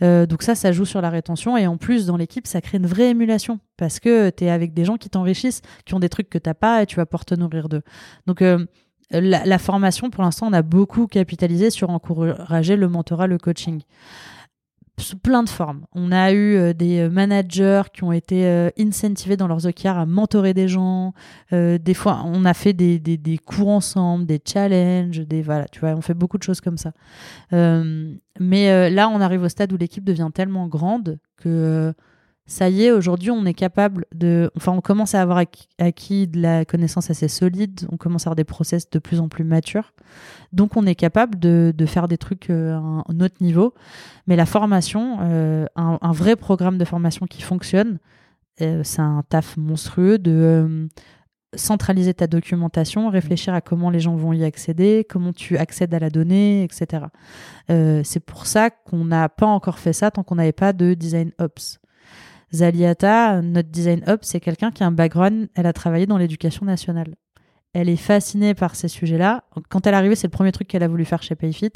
Euh, 0.03 0.27
donc 0.27 0.43
ça, 0.43 0.55
ça 0.55 0.73
joue 0.73 0.85
sur 0.85 1.01
la 1.01 1.11
rétention 1.11 1.57
et 1.57 1.67
en 1.67 1.77
plus 1.77 2.07
dans 2.07 2.17
l'équipe, 2.17 2.47
ça 2.47 2.61
crée 2.61 2.79
une 2.79 2.87
vraie 2.87 3.11
émulation 3.11 3.61
parce 3.77 4.01
que 4.01 4.31
tu 4.31 4.45
es 4.45 4.51
avec 4.51 4.75
des 4.75 4.85
gens 4.85 4.97
qui 4.97 5.11
t'enrichissent, 5.11 5.63
qui 5.85 5.95
ont 5.95 6.01
des 6.01 6.09
trucs 6.09 6.31
que 6.31 6.39
t'as 6.39 6.55
pas 6.55 6.83
et 6.83 6.87
tu 6.87 6.97
vas 6.97 7.07
pouvoir 7.07 7.25
te 7.25 7.35
nourrir 7.35 7.69
d'eux. 7.69 7.83
Donc 8.27 8.43
la, 9.11 9.59
formation, 9.59 10.11
pour 10.11 10.23
l'instant, 10.23 10.49
on 10.49 10.53
a 10.53 10.63
beaucoup 10.63 11.07
capitalisé 11.07 11.71
sur 11.71 11.91
encourager 11.91 12.77
le 12.77 12.89
mentorat, 12.89 13.27
le 13.27 13.39
coaching. 13.39 13.83
Sous 14.97 15.19
plein 15.19 15.43
de 15.43 15.49
formes. 15.49 15.87
On 15.93 16.13
a 16.13 16.31
eu 16.31 16.55
euh, 16.55 16.73
des 16.73 17.01
euh, 17.01 17.11
managers 17.11 17.83
qui 17.93 18.05
ont 18.05 18.13
été 18.13 18.47
euh, 18.47 18.71
incentivés 18.79 19.37
dans 19.37 19.49
leurs 19.49 19.67
OKR 19.67 19.99
à 19.99 20.07
mentorer 20.07 20.55
des 20.55 20.69
gens. 20.69 21.13
des 21.51 21.95
fois, 21.95 22.23
on 22.25 22.45
a 22.45 22.55
fait 22.55 22.73
des, 22.73 23.01
des, 23.01 23.17
des, 23.17 23.39
cours 23.39 23.69
ensemble, 23.69 24.27
des 24.27 24.41
challenges, 24.45 25.21
des 25.21 25.43
voilà, 25.43 25.67
tu 25.67 25.81
vois, 25.81 25.91
on 25.91 26.01
fait 26.01 26.15
beaucoup 26.15 26.39
de 26.39 26.45
choses 26.45 26.61
comme 26.61 26.79
ça. 26.79 26.93
mais 27.53 28.91
là, 28.91 29.09
on 29.09 29.21
arrive 29.21 29.43
au 29.43 29.49
stade 29.49 29.73
où 29.73 29.77
l'équipe 29.77 30.05
devient 30.05 30.31
tellement 30.33 30.69
grande 30.69 31.19
que 31.37 31.93
ça 32.47 32.69
y 32.69 32.85
est, 32.85 32.91
aujourd'hui, 32.91 33.31
on 33.31 33.47
est 33.47 33.55
capable 33.55 34.05
de. 34.15 34.51
Enfin, 34.55 34.73
on 34.73 34.83
commence 34.83 35.15
à 35.15 35.23
avoir 35.23 35.43
acquis 35.79 36.27
de 36.27 36.41
la 36.41 36.67
connaissance 36.67 37.09
assez 37.09 37.29
solide, 37.29 37.87
on 37.91 37.97
commence 37.97 38.27
à 38.27 38.29
avoir 38.29 38.37
des 38.37 38.45
process 38.45 38.91
de 38.91 38.99
plus 38.99 39.21
en 39.21 39.29
plus 39.29 39.45
matures. 39.45 39.95
Donc, 40.53 40.77
on 40.77 40.85
est 40.85 40.95
capable 40.95 41.39
de, 41.39 41.73
faire 41.87 42.07
des 42.07 42.19
trucs 42.19 42.51
euh, 42.51 42.75
à 42.75 43.05
un 43.09 43.21
autre 43.21 43.37
niveau. 43.41 43.73
Mais 44.27 44.37
la 44.37 44.45
formation, 44.45 45.19
euh, 45.23 45.65
un, 45.75 45.99
un, 46.03 46.13
vrai 46.13 46.37
programme 46.37 46.77
de 46.77 46.85
formation 46.85 47.27
qui 47.27 47.41
fonctionne, 47.41 47.99
euh, 48.61 48.83
c'est 48.85 49.01
un 49.01 49.23
taf 49.27 49.57
monstrueux 49.57 50.19
de 50.19 50.89
centraliser 51.55 52.13
ta 52.13 52.27
documentation, 52.27 53.09
réfléchir 53.09 53.55
à 53.55 53.63
comment 53.63 53.89
les 53.89 54.01
gens 54.01 54.17
vont 54.17 54.35
y 54.35 54.45
accéder, 54.45 55.07
comment 55.09 55.33
tu 55.33 55.57
accèdes 55.57 55.95
à 55.95 55.99
la 55.99 56.11
donnée, 56.11 56.65
etc. 56.65 57.05
c'est 57.69 58.21
pour 58.21 58.47
ça 58.47 58.71
qu'on 58.71 59.05
n'a 59.05 59.29
pas 59.29 59.47
encore 59.47 59.79
fait 59.79 59.93
ça 59.93 60.11
tant 60.11 60.25
qu'on 60.25 60.35
n'avait 60.35 60.51
pas 60.51 60.73
de 60.73 60.95
design 60.95 61.31
ops. 61.39 61.79
Zaliata, 62.55 63.43
notre 63.43 63.69
design 63.69 64.05
up, 64.09 64.21
c'est 64.23 64.41
quelqu'un 64.41 64.71
qui 64.71 64.83
a 64.83 64.87
un 64.87 64.93
background, 64.93 65.49
elle 65.55 65.67
a 65.67 65.73
travaillé 65.73 66.07
dans 66.07 66.19
l'éducation 66.19 66.65
nationale. 66.65 67.15
Elle 67.73 67.89
est 67.89 67.97
fascinée 67.97 68.55
par 68.55 68.77
ces 68.77 68.89
sujets-là. 68.89 69.45
Quand 69.69 69.87
elle 69.87 69.95
est 69.95 69.97
arrivée, 69.97 70.15
c'est 70.15 70.29
le 70.29 70.33
premier 70.33 70.53
truc 70.53 70.69
qu'elle 70.69 70.85
a 70.85 70.89
voulu 70.89 71.05
faire 71.05 71.23
chez 71.23 71.35
Payfit. 71.35 71.73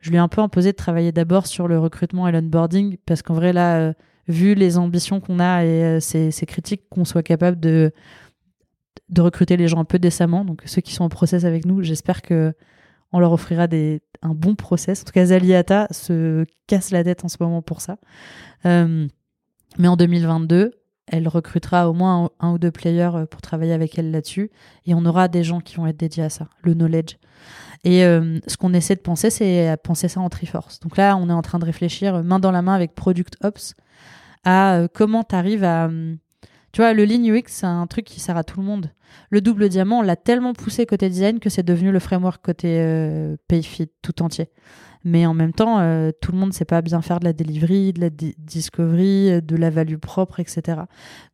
Je 0.00 0.10
lui 0.10 0.16
ai 0.16 0.20
un 0.20 0.28
peu 0.28 0.42
imposé 0.42 0.72
de 0.72 0.76
travailler 0.76 1.12
d'abord 1.12 1.46
sur 1.46 1.68
le 1.68 1.78
recrutement 1.78 2.28
et 2.28 2.32
l'onboarding, 2.32 2.98
parce 3.06 3.22
qu'en 3.22 3.34
vrai, 3.34 3.52
là, 3.52 3.78
euh, 3.78 3.92
vu 4.28 4.54
les 4.54 4.76
ambitions 4.76 5.20
qu'on 5.20 5.38
a 5.38 5.64
et 5.64 5.84
euh, 5.84 6.00
ces, 6.00 6.30
critiques, 6.46 6.88
qu'on 6.90 7.06
soit 7.06 7.22
capable 7.22 7.58
de, 7.58 7.92
de 9.08 9.22
recruter 9.22 9.56
les 9.56 9.68
gens 9.68 9.78
un 9.78 9.84
peu 9.84 9.98
décemment. 9.98 10.44
Donc, 10.44 10.62
ceux 10.66 10.82
qui 10.82 10.92
sont 10.92 11.04
en 11.04 11.08
process 11.08 11.44
avec 11.44 11.64
nous, 11.64 11.82
j'espère 11.82 12.20
que 12.20 12.52
on 13.12 13.20
leur 13.20 13.32
offrira 13.32 13.66
des, 13.66 14.02
un 14.22 14.34
bon 14.34 14.54
process. 14.54 15.02
En 15.02 15.04
tout 15.04 15.12
cas, 15.12 15.26
Zaliata 15.26 15.86
se 15.90 16.44
casse 16.66 16.90
la 16.90 17.04
tête 17.04 17.24
en 17.24 17.28
ce 17.28 17.36
moment 17.40 17.62
pour 17.62 17.80
ça. 17.80 17.98
Euh, 18.66 19.06
mais 19.78 19.88
en 19.88 19.96
2022, 19.96 20.72
elle 21.06 21.28
recrutera 21.28 21.88
au 21.88 21.92
moins 21.92 22.30
un, 22.40 22.52
ou 22.52 22.58
deux 22.58 22.70
players 22.70 23.10
euh, 23.14 23.26
pour 23.26 23.40
travailler 23.40 23.72
avec 23.72 23.98
elle 23.98 24.10
là-dessus. 24.10 24.50
Et 24.86 24.94
on 24.94 25.04
aura 25.04 25.28
des 25.28 25.42
gens 25.44 25.60
qui 25.60 25.76
vont 25.76 25.86
être 25.86 25.96
dédiés 25.96 26.22
à 26.22 26.30
ça, 26.30 26.48
le 26.62 26.74
knowledge. 26.74 27.16
Et 27.84 28.04
euh, 28.04 28.38
ce 28.46 28.56
qu'on 28.56 28.72
essaie 28.72 28.94
de 28.94 29.00
penser, 29.00 29.30
c'est 29.30 29.76
penser 29.82 30.08
ça 30.08 30.20
en 30.20 30.28
Triforce. 30.28 30.78
Donc 30.80 30.96
là, 30.96 31.16
on 31.16 31.28
est 31.28 31.32
en 31.32 31.42
train 31.42 31.58
de 31.58 31.64
réfléchir 31.64 32.22
main 32.22 32.38
dans 32.38 32.52
la 32.52 32.62
main 32.62 32.74
avec 32.74 32.94
Product 32.94 33.36
Ops 33.42 33.74
à 34.44 34.76
euh, 34.76 34.88
comment 34.92 35.24
tu 35.24 35.34
arrives 35.34 35.64
à. 35.64 35.90
Tu 36.72 36.80
vois, 36.80 36.94
le 36.94 37.04
Lean 37.04 37.22
UX, 37.22 37.44
c'est 37.48 37.66
un 37.66 37.86
truc 37.86 38.06
qui 38.06 38.18
sert 38.18 38.36
à 38.36 38.44
tout 38.44 38.58
le 38.58 38.64
monde. 38.64 38.90
Le 39.28 39.42
double 39.42 39.68
diamant, 39.68 39.98
on 39.98 40.02
l'a 40.02 40.16
tellement 40.16 40.54
poussé 40.54 40.86
côté 40.86 41.10
design 41.10 41.38
que 41.38 41.50
c'est 41.50 41.62
devenu 41.62 41.92
le 41.92 41.98
framework 41.98 42.42
côté 42.42 42.78
euh, 42.80 43.36
Payfit 43.46 43.90
tout 44.00 44.22
entier. 44.22 44.48
Mais 45.04 45.26
en 45.26 45.34
même 45.34 45.52
temps, 45.52 45.80
euh, 45.80 46.10
tout 46.20 46.32
le 46.32 46.38
monde 46.38 46.50
ne 46.50 46.54
sait 46.54 46.64
pas 46.64 46.80
bien 46.82 47.02
faire 47.02 47.18
de 47.18 47.24
la 47.24 47.32
delivery, 47.32 47.92
de 47.92 48.00
la 48.00 48.10
discovery, 48.10 49.42
de 49.42 49.56
la 49.56 49.70
value 49.70 49.96
propre, 49.96 50.40
etc. 50.40 50.82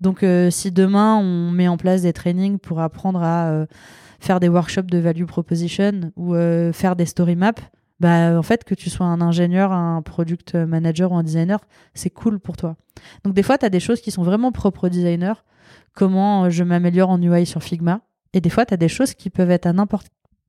Donc, 0.00 0.22
euh, 0.22 0.50
si 0.50 0.72
demain 0.72 1.16
on 1.16 1.50
met 1.50 1.68
en 1.68 1.76
place 1.76 2.02
des 2.02 2.12
trainings 2.12 2.58
pour 2.58 2.80
apprendre 2.80 3.22
à 3.22 3.50
euh, 3.50 3.66
faire 4.20 4.40
des 4.40 4.48
workshops 4.48 4.86
de 4.90 4.98
value 4.98 5.24
proposition 5.24 6.12
ou 6.16 6.34
faire 6.72 6.96
des 6.96 7.06
story 7.06 7.36
maps, 7.36 7.52
bah 8.00 8.36
en 8.36 8.42
fait 8.42 8.64
que 8.64 8.74
tu 8.74 8.90
sois 8.90 9.06
un 9.06 9.20
ingénieur, 9.20 9.72
un 9.72 10.02
product 10.02 10.54
manager 10.54 11.12
ou 11.12 11.16
un 11.16 11.22
designer, 11.22 11.60
c'est 11.94 12.10
cool 12.10 12.40
pour 12.40 12.56
toi. 12.56 12.76
Donc 13.24 13.34
des 13.34 13.42
fois 13.42 13.58
tu 13.58 13.66
as 13.66 13.70
des 13.70 13.80
choses 13.80 14.00
qui 14.00 14.10
sont 14.10 14.24
vraiment 14.24 14.50
propres 14.50 14.86
au 14.86 14.88
designer, 14.88 15.44
comment 15.94 16.50
je 16.50 16.64
m'améliore 16.64 17.10
en 17.10 17.22
UI 17.22 17.46
sur 17.46 17.62
Figma 17.62 18.00
et 18.32 18.40
des 18.40 18.50
fois 18.50 18.66
tu 18.66 18.74
as 18.74 18.76
des 18.76 18.88
choses 18.88 19.14
qui 19.14 19.30
peuvent 19.30 19.52
être 19.52 19.66
à 19.66 19.72
n'importe 19.72 20.08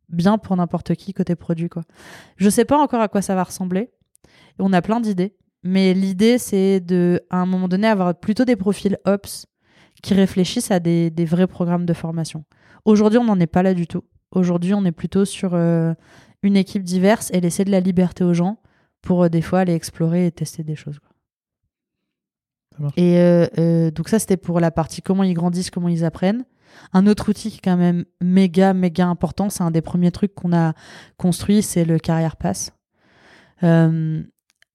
bien 0.09 0.37
pour 0.37 0.55
n'importe 0.55 0.95
qui 0.95 1.13
côté 1.13 1.35
produit 1.35 1.69
quoi. 1.69 1.83
Je 2.37 2.49
sais 2.49 2.65
pas 2.65 2.77
encore 2.77 3.01
à 3.01 3.07
quoi 3.07 3.21
ça 3.21 3.35
va 3.35 3.43
ressembler. 3.43 3.91
On 4.59 4.73
a 4.73 4.81
plein 4.81 4.99
d'idées, 4.99 5.35
mais 5.63 5.93
l'idée 5.93 6.37
c'est 6.37 6.79
de 6.79 7.21
à 7.29 7.37
un 7.37 7.45
moment 7.45 7.67
donné 7.67 7.87
avoir 7.87 8.13
plutôt 8.15 8.45
des 8.45 8.55
profils 8.55 8.97
ops 9.05 9.45
qui 10.01 10.13
réfléchissent 10.13 10.71
à 10.71 10.79
des, 10.79 11.09
des 11.09 11.25
vrais 11.25 11.47
programmes 11.47 11.85
de 11.85 11.93
formation. 11.93 12.45
Aujourd'hui, 12.85 13.19
on 13.19 13.25
n'en 13.25 13.39
est 13.39 13.47
pas 13.47 13.63
là 13.63 13.73
du 13.73 13.87
tout. 13.87 14.03
Aujourd'hui, 14.31 14.73
on 14.73 14.85
est 14.85 14.91
plutôt 14.91 15.25
sur 15.25 15.53
euh, 15.53 15.93
une 16.43 16.55
équipe 16.55 16.83
diverse 16.83 17.29
et 17.33 17.41
laisser 17.41 17.65
de 17.65 17.71
la 17.71 17.79
liberté 17.79 18.23
aux 18.23 18.33
gens 18.33 18.59
pour 19.01 19.23
euh, 19.23 19.29
des 19.29 19.41
fois 19.41 19.59
aller 19.59 19.73
explorer 19.73 20.27
et 20.27 20.31
tester 20.31 20.63
des 20.63 20.75
choses. 20.75 20.99
Et 22.95 23.17
euh, 23.19 23.91
donc 23.91 24.07
ça, 24.07 24.19
c'était 24.19 24.37
pour 24.37 24.61
la 24.61 24.71
partie 24.71 25.01
comment 25.01 25.23
ils 25.23 25.33
grandissent, 25.33 25.69
comment 25.69 25.89
ils 25.89 26.05
apprennent. 26.05 26.45
Un 26.93 27.07
autre 27.07 27.29
outil 27.29 27.51
qui 27.51 27.57
est 27.57 27.61
quand 27.63 27.77
même 27.77 28.05
méga, 28.21 28.73
méga 28.73 29.07
important, 29.07 29.49
c'est 29.49 29.63
un 29.63 29.71
des 29.71 29.81
premiers 29.81 30.11
trucs 30.11 30.33
qu'on 30.33 30.53
a 30.53 30.73
construit, 31.17 31.61
c'est 31.61 31.85
le 31.85 31.99
Carrière 31.99 32.35
Pass. 32.35 32.71
Euh, 33.63 34.23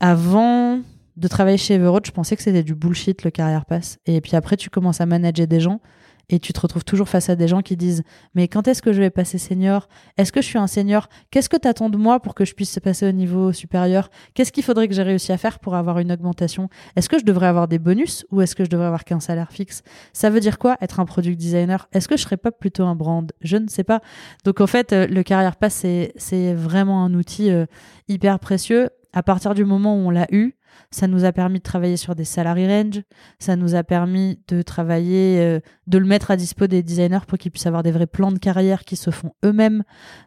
avant 0.00 0.80
de 1.16 1.28
travailler 1.28 1.56
chez 1.56 1.74
Everoad, 1.74 2.04
je 2.06 2.10
pensais 2.10 2.36
que 2.36 2.42
c'était 2.42 2.62
du 2.62 2.74
bullshit 2.74 3.24
le 3.24 3.30
Carrière 3.30 3.66
Pass. 3.66 3.98
Et 4.06 4.20
puis 4.20 4.36
après, 4.36 4.56
tu 4.56 4.70
commences 4.70 5.00
à 5.00 5.06
manager 5.06 5.46
des 5.46 5.60
gens 5.60 5.80
et 6.28 6.38
tu 6.38 6.52
te 6.52 6.60
retrouves 6.60 6.84
toujours 6.84 7.08
face 7.08 7.28
à 7.28 7.36
des 7.36 7.48
gens 7.48 7.62
qui 7.62 7.76
disent 7.76 8.02
mais 8.34 8.48
quand 8.48 8.68
est-ce 8.68 8.82
que 8.82 8.92
je 8.92 9.00
vais 9.00 9.10
passer 9.10 9.38
senior? 9.38 9.88
Est-ce 10.16 10.32
que 10.32 10.40
je 10.40 10.46
suis 10.46 10.58
un 10.58 10.66
senior? 10.66 11.08
Qu'est-ce 11.30 11.48
que 11.48 11.56
tu 11.56 11.68
attends 11.68 11.90
de 11.90 11.96
moi 11.96 12.20
pour 12.20 12.34
que 12.34 12.44
je 12.44 12.54
puisse 12.54 12.78
passer 12.80 13.08
au 13.08 13.12
niveau 13.12 13.52
supérieur? 13.52 14.10
Qu'est-ce 14.34 14.52
qu'il 14.52 14.64
faudrait 14.64 14.88
que 14.88 14.94
j'ai 14.94 15.02
réussi 15.02 15.32
à 15.32 15.38
faire 15.38 15.58
pour 15.58 15.74
avoir 15.74 15.98
une 15.98 16.12
augmentation? 16.12 16.68
Est-ce 16.96 17.08
que 17.08 17.18
je 17.18 17.24
devrais 17.24 17.46
avoir 17.46 17.68
des 17.68 17.78
bonus 17.78 18.26
ou 18.30 18.40
est-ce 18.40 18.54
que 18.54 18.64
je 18.64 18.70
devrais 18.70 18.86
avoir 18.86 19.04
qu'un 19.04 19.20
salaire 19.20 19.52
fixe? 19.52 19.82
Ça 20.12 20.30
veut 20.30 20.40
dire 20.40 20.58
quoi 20.58 20.76
être 20.80 21.00
un 21.00 21.04
product 21.04 21.38
designer? 21.38 21.88
Est-ce 21.92 22.08
que 22.08 22.16
je 22.16 22.22
serais 22.22 22.36
pas 22.36 22.52
plutôt 22.52 22.84
un 22.84 22.94
brand? 22.94 23.30
Je 23.40 23.56
ne 23.56 23.68
sais 23.68 23.84
pas. 23.84 24.00
Donc 24.44 24.60
en 24.60 24.66
fait, 24.66 24.92
euh, 24.92 25.06
le 25.06 25.22
carrière 25.22 25.56
pass 25.56 25.84
c'est 26.16 26.54
vraiment 26.54 27.04
un 27.04 27.14
outil 27.14 27.50
euh, 27.50 27.66
hyper 28.08 28.38
précieux. 28.38 28.88
À 29.12 29.22
partir 29.22 29.54
du 29.54 29.64
moment 29.64 29.94
où 29.96 30.06
on 30.06 30.10
l'a 30.10 30.26
eu, 30.32 30.56
ça 30.90 31.08
nous 31.08 31.24
a 31.24 31.32
permis 31.32 31.58
de 31.58 31.64
travailler 31.64 31.96
sur 31.96 32.14
des 32.14 32.24
salary 32.24 32.66
range, 32.66 33.02
ça 33.38 33.56
nous 33.56 33.74
a 33.74 33.82
permis 33.82 34.40
de 34.48 34.62
travailler, 34.62 35.40
euh, 35.40 35.60
de 35.86 35.98
le 35.98 36.06
mettre 36.06 36.30
à 36.30 36.36
dispo 36.36 36.66
des 36.66 36.82
designers 36.82 37.26
pour 37.26 37.38
qu'ils 37.38 37.50
puissent 37.50 37.66
avoir 37.66 37.82
des 37.82 37.92
vrais 37.92 38.06
plans 38.06 38.32
de 38.32 38.38
carrière 38.38 38.84
qui 38.84 38.96
se 38.96 39.10
font 39.10 39.32
eux-mêmes. 39.44 39.82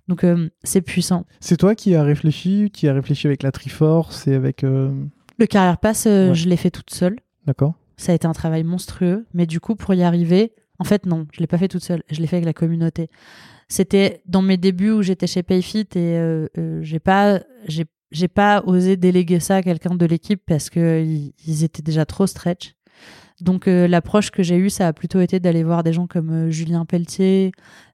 Donc 0.07 0.23
euh, 0.23 0.49
c'est 0.63 0.81
puissant. 0.81 1.25
C'est 1.39 1.57
toi 1.57 1.75
qui 1.75 1.95
as 1.95 2.03
réfléchi, 2.03 2.69
qui 2.71 2.87
a 2.87 2.93
réfléchi 2.93 3.27
avec 3.27 3.43
la 3.43 3.51
Triforce 3.51 4.27
et 4.27 4.35
avec... 4.35 4.63
Euh, 4.63 4.91
le 5.39 5.45
Carrière 5.45 5.77
Pass, 5.77 6.05
je 6.05 6.49
l'ai 6.49 6.57
fait 6.57 6.71
toute 6.71 6.89
seule. 6.89 7.17
D'accord. 7.45 7.75
Ça 7.95 8.11
a 8.11 8.15
été 8.15 8.27
un 8.27 8.33
travail 8.33 8.63
monstrueux, 8.63 9.25
mais 9.33 9.45
du 9.45 9.59
coup 9.59 9.75
pour 9.75 9.93
y 9.93 10.03
arriver, 10.03 10.53
en 10.79 10.83
fait 10.83 11.05
non, 11.05 11.27
je 11.31 11.39
l'ai 11.39 11.47
pas 11.47 11.57
fait 11.57 11.67
toute 11.67 11.83
seule, 11.83 12.03
je 12.09 12.19
l'ai 12.19 12.27
fait 12.27 12.37
avec 12.37 12.45
la 12.45 12.53
communauté. 12.53 13.09
C'était 13.69 14.21
dans 14.25 14.41
mes 14.41 14.57
débuts 14.57 14.91
où 14.91 15.01
j'étais 15.01 15.27
chez 15.27 15.43
Payfit 15.43 15.87
et 15.95 16.47
j'ai 16.81 16.99
pas 16.99 17.41
j'ai 17.67 17.85
j'ai 18.11 18.27
pas 18.27 18.63
osé 18.65 18.97
déléguer 18.97 19.39
ça 19.39 19.57
à 19.57 19.61
quelqu'un 19.61 19.95
de 19.95 20.05
l'équipe 20.05 20.41
parce 20.45 20.69
que 20.69 21.03
ils 21.03 21.63
étaient 21.63 21.81
déjà 21.81 22.05
trop 22.05 22.27
stretch. 22.27 22.77
Donc 23.39 23.67
euh, 23.67 23.87
l'approche 23.87 24.31
que 24.31 24.41
j'ai 24.41 24.55
eue, 24.57 24.69
ça 24.69 24.87
a 24.87 24.93
plutôt 24.93 25.21
été 25.21 25.39
d'aller 25.39 25.63
voir 25.63 25.83
des 25.83 25.93
gens 25.93 26.07
comme 26.07 26.31
euh, 26.31 26.49
Julien 26.49 26.85
Pelletier, 26.85 27.51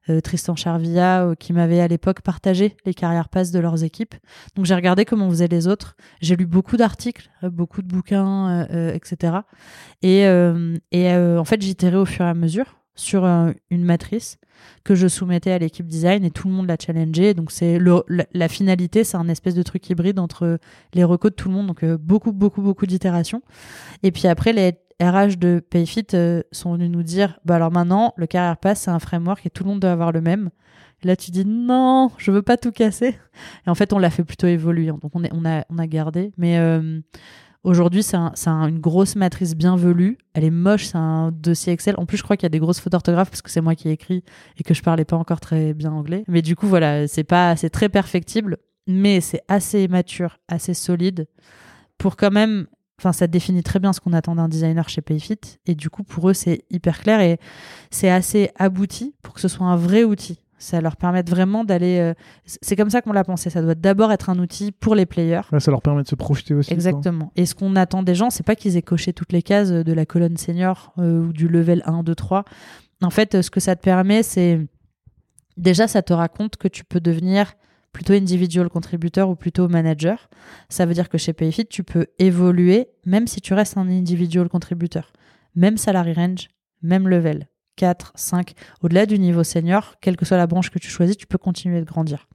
euh, 0.08 0.20
Tristan 0.20 0.56
Charvilla, 0.56 1.34
qui 1.38 1.52
m'avaient 1.52 1.80
à 1.80 1.88
l'époque 1.88 2.22
partagé 2.22 2.76
les 2.86 2.94
carrières 2.94 3.28
passes 3.28 3.50
de 3.50 3.58
leurs 3.58 3.84
équipes. 3.84 4.14
Donc 4.56 4.64
j'ai 4.64 4.74
regardé 4.74 5.04
comment 5.04 5.28
faisaient 5.28 5.48
les 5.48 5.66
autres. 5.66 5.96
J'ai 6.22 6.36
lu 6.36 6.46
beaucoup 6.46 6.78
d'articles, 6.78 7.30
beaucoup 7.42 7.82
de 7.82 7.88
bouquins, 7.88 8.66
etc. 8.94 9.38
Et, 10.02 10.22
et 10.92 11.14
en 11.14 11.44
fait, 11.44 11.60
j'itérais 11.60 11.96
au 11.96 12.04
fur 12.04 12.24
et 12.24 12.28
à 12.28 12.34
mesure 12.34 12.76
sur 12.94 13.24
une 13.24 13.84
matrice 13.84 14.38
que 14.84 14.94
je 14.94 15.08
soumettais 15.08 15.52
à 15.52 15.58
l'équipe 15.58 15.86
design 15.86 16.24
et 16.24 16.30
tout 16.30 16.48
le 16.48 16.54
monde 16.54 16.68
l'a 16.68 16.76
challengé. 16.78 17.34
Donc 17.34 17.50
c'est 17.50 17.78
la, 17.78 18.48
finalité, 18.48 19.04
c'est 19.04 19.16
un 19.16 19.28
espèce 19.28 19.54
de 19.54 19.62
truc 19.62 19.88
hybride 19.90 20.18
entre 20.18 20.58
les 20.94 21.04
recos 21.04 21.30
de 21.30 21.36
tout 21.36 21.48
le 21.48 21.54
monde. 21.54 21.66
Donc 21.66 21.82
euh, 21.82 21.96
beaucoup, 21.98 22.32
beaucoup, 22.32 22.62
beaucoup 22.62 22.86
d'itérations. 22.86 23.42
Et 24.02 24.12
puis 24.12 24.28
après, 24.28 24.52
les 24.52 24.72
RH 25.02 25.38
de 25.38 25.60
Payfit 25.60 26.06
euh, 26.14 26.42
sont 26.52 26.74
venus 26.74 26.90
nous 26.90 27.02
dire, 27.02 27.40
bah 27.44 27.56
alors 27.56 27.72
maintenant, 27.72 28.14
le 28.16 28.26
Career 28.26 28.56
Pass, 28.56 28.82
c'est 28.82 28.90
un 28.90 28.98
framework 28.98 29.44
et 29.46 29.50
tout 29.50 29.64
le 29.64 29.70
monde 29.70 29.80
doit 29.80 29.92
avoir 29.92 30.12
le 30.12 30.20
même. 30.20 30.50
là, 31.02 31.16
tu 31.16 31.30
dis 31.30 31.44
non, 31.44 32.10
je 32.18 32.30
veux 32.30 32.42
pas 32.42 32.56
tout 32.56 32.72
casser. 32.72 33.18
Et 33.66 33.70
en 33.70 33.74
fait, 33.74 33.92
on 33.92 33.98
l'a 33.98 34.10
fait 34.10 34.24
plutôt 34.24 34.46
évoluer. 34.46 34.86
Donc 34.86 35.10
on, 35.14 35.24
est, 35.24 35.32
on, 35.32 35.44
a, 35.44 35.64
on 35.68 35.78
a 35.78 35.86
gardé. 35.86 36.32
Mais 36.36 36.58
euh, 36.58 37.00
Aujourd'hui, 37.64 38.02
c'est 38.02 38.16
une 38.46 38.78
grosse 38.78 39.16
matrice 39.16 39.56
bien 39.56 39.74
velue. 39.74 40.18
Elle 40.34 40.44
est 40.44 40.50
moche, 40.50 40.84
c'est 40.84 40.98
un 40.98 41.32
dossier 41.32 41.72
Excel. 41.72 41.94
En 41.96 42.04
plus, 42.04 42.18
je 42.18 42.22
crois 42.22 42.36
qu'il 42.36 42.44
y 42.44 42.46
a 42.46 42.50
des 42.50 42.58
grosses 42.58 42.78
fautes 42.78 42.92
d'orthographe 42.92 43.30
parce 43.30 43.40
que 43.40 43.50
c'est 43.50 43.62
moi 43.62 43.74
qui 43.74 43.88
ai 43.88 43.92
écrit 43.92 44.22
et 44.58 44.62
que 44.62 44.74
je 44.74 44.82
parlais 44.82 45.06
pas 45.06 45.16
encore 45.16 45.40
très 45.40 45.72
bien 45.72 45.90
anglais. 45.90 46.24
Mais 46.28 46.42
du 46.42 46.56
coup, 46.56 46.66
voilà, 46.66 47.08
c'est 47.08 47.24
pas, 47.24 47.56
c'est 47.56 47.70
très 47.70 47.88
perfectible, 47.88 48.58
mais 48.86 49.22
c'est 49.22 49.40
assez 49.48 49.88
mature, 49.88 50.36
assez 50.46 50.74
solide 50.74 51.26
pour 51.96 52.16
quand 52.16 52.30
même. 52.30 52.66
Enfin, 53.00 53.12
ça 53.14 53.26
définit 53.26 53.62
très 53.62 53.80
bien 53.80 53.94
ce 53.94 54.00
qu'on 54.00 54.12
attend 54.12 54.34
d'un 54.34 54.48
designer 54.48 54.90
chez 54.90 55.00
Payfit. 55.00 55.40
Et 55.64 55.74
du 55.74 55.88
coup, 55.88 56.04
pour 56.04 56.28
eux, 56.28 56.34
c'est 56.34 56.64
hyper 56.70 57.00
clair 57.00 57.20
et 57.20 57.40
c'est 57.90 58.10
assez 58.10 58.50
abouti 58.56 59.14
pour 59.22 59.32
que 59.32 59.40
ce 59.40 59.48
soit 59.48 59.66
un 59.66 59.76
vrai 59.76 60.04
outil. 60.04 60.43
Ça 60.64 60.80
leur 60.80 60.96
permet 60.96 61.22
vraiment 61.22 61.62
d'aller. 61.62 61.98
Euh, 61.98 62.14
c'est 62.46 62.74
comme 62.74 62.88
ça 62.88 63.02
qu'on 63.02 63.12
l'a 63.12 63.22
pensé. 63.22 63.50
Ça 63.50 63.60
doit 63.60 63.74
d'abord 63.74 64.12
être 64.12 64.30
un 64.30 64.38
outil 64.38 64.72
pour 64.72 64.94
les 64.94 65.04
players. 65.04 65.42
ça 65.58 65.70
leur 65.70 65.82
permet 65.82 66.02
de 66.02 66.08
se 66.08 66.14
projeter 66.14 66.54
aussi. 66.54 66.72
Exactement. 66.72 67.32
Et 67.36 67.44
ce 67.44 67.54
qu'on 67.54 67.76
attend 67.76 68.02
des 68.02 68.14
gens, 68.14 68.30
c'est 68.30 68.46
pas 68.46 68.56
qu'ils 68.56 68.78
aient 68.78 68.82
coché 68.82 69.12
toutes 69.12 69.32
les 69.32 69.42
cases 69.42 69.68
de 69.70 69.92
la 69.92 70.06
colonne 70.06 70.38
senior 70.38 70.94
euh, 70.98 71.26
ou 71.26 71.32
du 71.34 71.48
level 71.48 71.82
1, 71.84 72.02
2, 72.02 72.14
3. 72.14 72.44
En 73.02 73.10
fait, 73.10 73.42
ce 73.42 73.50
que 73.50 73.60
ça 73.60 73.76
te 73.76 73.82
permet, 73.82 74.22
c'est. 74.22 74.58
Déjà, 75.58 75.86
ça 75.86 76.00
te 76.00 76.14
raconte 76.14 76.56
que 76.56 76.66
tu 76.66 76.82
peux 76.82 76.98
devenir 76.98 77.52
plutôt 77.92 78.14
individual 78.14 78.70
contributeur 78.70 79.28
ou 79.28 79.36
plutôt 79.36 79.68
manager. 79.68 80.30
Ça 80.70 80.86
veut 80.86 80.94
dire 80.94 81.10
que 81.10 81.18
chez 81.18 81.34
Payfit, 81.34 81.66
tu 81.66 81.84
peux 81.84 82.06
évoluer 82.18 82.88
même 83.04 83.26
si 83.26 83.42
tu 83.42 83.52
restes 83.52 83.76
un 83.76 83.86
individual 83.88 84.48
contributeur. 84.48 85.12
Même 85.54 85.76
salary 85.76 86.14
range, 86.14 86.48
même 86.82 87.06
level. 87.06 87.48
4, 87.76 88.12
5, 88.14 88.52
au-delà 88.82 89.06
du 89.06 89.18
niveau 89.18 89.44
senior, 89.44 89.94
quelle 90.00 90.16
que 90.16 90.24
soit 90.24 90.36
la 90.36 90.46
branche 90.46 90.70
que 90.70 90.78
tu 90.78 90.88
choisis, 90.88 91.16
tu 91.16 91.26
peux 91.26 91.38
continuer 91.38 91.80
de 91.80 91.84
grandir. 91.84 92.28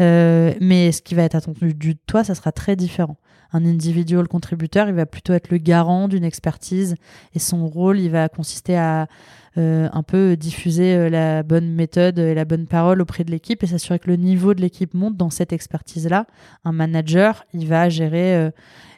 Euh, 0.00 0.54
mais 0.60 0.92
ce 0.92 1.02
qui 1.02 1.14
va 1.14 1.22
être 1.22 1.34
attendu 1.34 1.74
de 1.74 1.96
toi, 2.06 2.24
ça 2.24 2.34
sera 2.34 2.52
très 2.52 2.76
différent. 2.76 3.16
Un 3.52 3.64
individual 3.64 4.28
contributeur, 4.28 4.88
il 4.88 4.94
va 4.94 5.06
plutôt 5.06 5.32
être 5.32 5.50
le 5.50 5.58
garant 5.58 6.08
d'une 6.08 6.24
expertise 6.24 6.96
et 7.34 7.38
son 7.38 7.66
rôle, 7.66 8.00
il 8.00 8.10
va 8.10 8.28
consister 8.28 8.76
à 8.76 9.06
euh, 9.58 9.88
un 9.92 10.02
peu 10.02 10.36
diffuser 10.36 10.94
euh, 10.94 11.10
la 11.10 11.42
bonne 11.42 11.68
méthode 11.68 12.18
et 12.18 12.34
la 12.34 12.46
bonne 12.46 12.66
parole 12.66 13.02
auprès 13.02 13.22
de 13.22 13.30
l'équipe 13.30 13.62
et 13.62 13.66
s'assurer 13.66 13.98
que 13.98 14.08
le 14.08 14.16
niveau 14.16 14.54
de 14.54 14.62
l'équipe 14.62 14.94
monte 14.94 15.16
dans 15.16 15.28
cette 15.28 15.52
expertise-là. 15.52 16.26
Un 16.64 16.72
manager, 16.72 17.44
il 17.52 17.66
va 17.66 17.90
gérer 17.90 18.50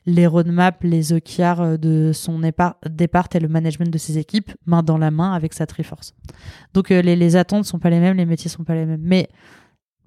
les 0.06 0.26
roadmaps, 0.26 0.78
les 0.82 1.12
OKR 1.12 1.60
euh, 1.60 1.76
de 1.76 2.12
son 2.12 2.38
départ 2.38 3.28
et 3.34 3.40
le 3.40 3.48
management 3.48 3.90
de 3.90 3.98
ses 3.98 4.18
équipes, 4.18 4.52
main 4.66 4.82
dans 4.82 4.98
la 4.98 5.10
main 5.10 5.32
avec 5.32 5.52
sa 5.54 5.66
Triforce. 5.66 6.14
Donc 6.74 6.90
euh, 6.90 7.00
les, 7.02 7.16
les 7.16 7.36
attentes 7.36 7.64
sont 7.64 7.78
pas 7.78 7.90
les 7.90 8.00
mêmes, 8.00 8.16
les 8.16 8.26
métiers 8.26 8.50
sont 8.50 8.64
pas 8.64 8.74
les 8.74 8.86
mêmes. 8.86 9.02
Mais 9.02 9.28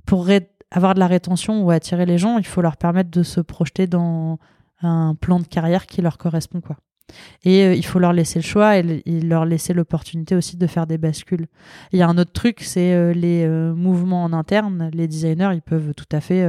pour 0.06 0.26
avoir 0.72 0.94
de 0.94 1.00
la 1.00 1.08
rétention 1.08 1.64
ou 1.64 1.72
attirer 1.72 2.06
les 2.06 2.18
gens, 2.18 2.38
il 2.38 2.46
faut 2.46 2.62
leur 2.62 2.78
permettre 2.78 3.12
de 3.12 3.24
se 3.24 3.40
projeter 3.40 3.88
dans 3.88 4.40
un 4.82 5.16
plan 5.16 5.40
de 5.40 5.48
carrière 5.48 5.86
qui 5.86 6.02
leur 6.02 6.18
correspond, 6.18 6.62
quoi. 6.62 6.78
Et 7.44 7.64
euh, 7.64 7.74
il 7.74 7.86
faut 7.86 8.00
leur 8.00 8.14
laisser 8.14 8.40
le 8.40 8.44
choix 8.44 8.78
et, 8.78 9.02
leur 9.06 9.46
laisser 9.46 9.74
l'opportunité 9.74 10.36
aussi 10.36 10.58
de 10.58 10.68
faire 10.68 10.88
des 10.88 10.98
bascules. 10.98 11.48
Il 11.94 12.00
y 12.00 12.02
a 12.02 12.08
un 12.08 12.18
autre 12.18 12.34
truc, 12.34 12.62
c'est 12.62 12.94
euh, 12.94 13.14
les 13.14 13.46
euh, 13.46 13.74
mouvements 13.74 14.24
en 14.24 14.34
interne. 14.34 14.90
Les 14.94 15.08
designers, 15.08 15.52
ils 15.54 15.62
peuvent 15.62 15.94
tout 15.94 16.06
à 16.12 16.20
fait. 16.20 16.46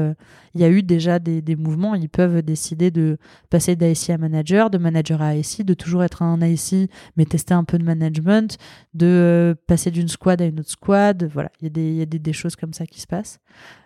il 0.54 0.60
y 0.60 0.64
a 0.64 0.68
eu 0.68 0.82
déjà 0.82 1.18
des, 1.18 1.56
mouvements. 1.56 1.94
Ils 1.94 2.08
peuvent 2.08 2.42
décider 2.42 2.90
de 2.90 3.18
passer 3.50 3.76
d'IC 3.76 4.10
à 4.10 4.18
manager, 4.18 4.70
de 4.70 4.78
manager 4.78 5.22
à 5.22 5.36
IC, 5.36 5.64
de 5.64 5.74
toujours 5.74 6.02
être 6.02 6.22
un 6.22 6.40
IC 6.40 6.90
mais 7.16 7.24
tester 7.24 7.54
un 7.54 7.64
peu 7.64 7.78
de 7.78 7.84
management, 7.84 8.58
de 8.94 9.56
passer 9.66 9.90
d'une 9.90 10.08
squad 10.08 10.42
à 10.42 10.46
une 10.46 10.60
autre 10.60 10.70
squad. 10.70 11.28
Voilà, 11.32 11.50
il 11.60 11.64
y 11.64 11.66
a 11.66 11.70
des, 11.70 11.88
il 11.90 11.96
y 11.96 12.02
a 12.02 12.06
des, 12.06 12.18
des 12.18 12.32
choses 12.32 12.56
comme 12.56 12.72
ça 12.72 12.86
qui 12.86 13.00
se 13.00 13.06
passent. 13.06 13.38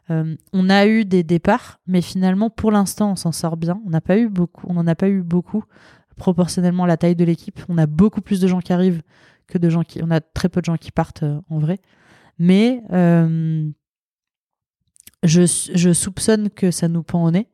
on 0.09 0.71
a 0.71 0.87
eu 0.87 1.05
des 1.05 1.23
départs, 1.23 1.81
mais 1.87 2.01
finalement, 2.01 2.51
pour 2.51 2.71
l'instant, 2.71 3.13
on 3.13 3.17
s'en 3.17 3.33
sort 3.33 3.57
bien. 3.57 3.81
On 3.87 3.91
n'a 3.91 4.01
pas 4.01 4.19
eu 4.19 4.29
beaucoup. 4.29 4.67
On 4.69 4.75
n'en 4.75 4.87
a 4.87 4.95
pas 4.95 5.09
eu 5.09 5.23
beaucoup 5.23 5.65
proportionnellement 6.23 6.85
à 6.85 6.87
la 6.87 6.97
taille 6.97 7.17
de 7.17 7.25
l'équipe. 7.25 7.61
On 7.69 7.79
a 7.79 7.87
beaucoup 7.87 8.21
plus 8.21 8.41
de 8.41 8.47
gens 8.47 8.61
qui 8.61 8.73
arrivent 8.73 9.03
que 9.49 9.59
de 9.59 9.69
gens 9.69 9.83
qui. 9.83 10.03
On 10.03 10.11
a 10.11 10.21
très 10.21 10.49
peu 10.49 10.61
de 10.61 10.67
gens 10.67 10.77
qui 10.77 10.93
partent 10.93 11.25
en 11.51 11.59
vrai. 11.59 11.81
Mais 12.39 12.83
je, 15.25 15.43
je 15.75 15.93
soupçonne 15.93 16.49
que 16.51 16.71
ça 16.71 16.89
nous 16.89 17.03
pend 17.03 17.25
au 17.25 17.31
nez 17.31 17.49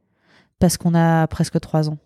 parce 0.58 0.76
qu'on 0.76 0.94
a 0.94 1.26
presque 1.28 1.58
trois 1.60 1.88
ans 1.88 1.98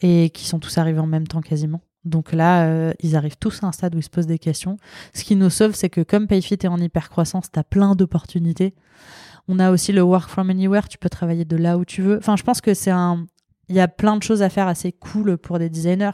et 0.00 0.30
qui 0.30 0.44
sont 0.44 0.58
tous 0.58 0.78
arrivés 0.78 1.00
en 1.00 1.06
même 1.06 1.26
temps 1.26 1.40
quasiment. 1.40 1.80
Donc 2.04 2.32
là, 2.32 2.64
euh, 2.64 2.92
ils 3.00 3.14
arrivent 3.16 3.36
tous 3.36 3.62
à 3.62 3.66
un 3.66 3.72
stade 3.72 3.94
où 3.94 3.98
ils 3.98 4.02
se 4.02 4.10
posent 4.10 4.26
des 4.26 4.38
questions. 4.38 4.78
Ce 5.14 5.22
qui 5.22 5.36
nous 5.36 5.50
sauve, 5.50 5.74
c'est 5.74 5.90
que 5.90 6.00
comme 6.00 6.26
PayFit 6.26 6.54
est 6.54 6.68
en 6.68 6.78
hyper-croissance, 6.78 7.52
tu 7.52 7.58
as 7.58 7.64
plein 7.64 7.94
d'opportunités. 7.94 8.74
On 9.48 9.58
a 9.58 9.70
aussi 9.70 9.92
le 9.92 10.02
work 10.02 10.28
from 10.30 10.48
anywhere, 10.48 10.88
tu 10.88 10.96
peux 10.96 11.10
travailler 11.10 11.44
de 11.44 11.56
là 11.56 11.76
où 11.76 11.84
tu 11.84 12.02
veux. 12.02 12.16
Enfin, 12.18 12.36
je 12.36 12.42
pense 12.42 12.60
que 12.60 12.72
c'est 12.72 12.90
un... 12.90 13.26
Il 13.70 13.76
y 13.76 13.80
a 13.80 13.86
plein 13.86 14.16
de 14.16 14.22
choses 14.22 14.42
à 14.42 14.48
faire 14.48 14.66
assez 14.66 14.90
cool 14.90 15.38
pour 15.38 15.60
des 15.60 15.70
designers, 15.70 16.10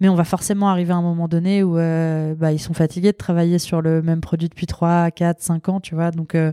mais 0.00 0.08
on 0.08 0.16
va 0.16 0.24
forcément 0.24 0.68
arriver 0.68 0.92
à 0.92 0.96
un 0.96 1.02
moment 1.02 1.28
donné 1.28 1.62
où 1.62 1.78
euh, 1.78 2.34
bah, 2.34 2.50
ils 2.50 2.58
sont 2.58 2.74
fatigués 2.74 3.12
de 3.12 3.16
travailler 3.16 3.60
sur 3.60 3.80
le 3.80 4.02
même 4.02 4.20
produit 4.20 4.48
depuis 4.48 4.66
3, 4.66 5.12
4, 5.12 5.40
5 5.40 5.68
ans, 5.68 5.80
tu 5.80 5.94
vois. 5.94 6.10
Donc, 6.10 6.34
euh, 6.34 6.50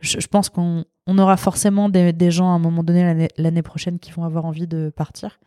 je, 0.00 0.26
pense 0.26 0.48
qu'on 0.48 0.84
on 1.06 1.16
aura 1.16 1.36
forcément 1.36 1.88
des, 1.88 2.30
gens 2.32 2.50
à 2.50 2.54
un 2.54 2.58
moment 2.58 2.82
donné 2.82 3.28
l'année 3.38 3.62
prochaine 3.62 4.00
qui 4.00 4.10
vont 4.10 4.24
avoir 4.24 4.46
envie 4.46 4.66
de 4.66 4.90
partir. 4.90 5.38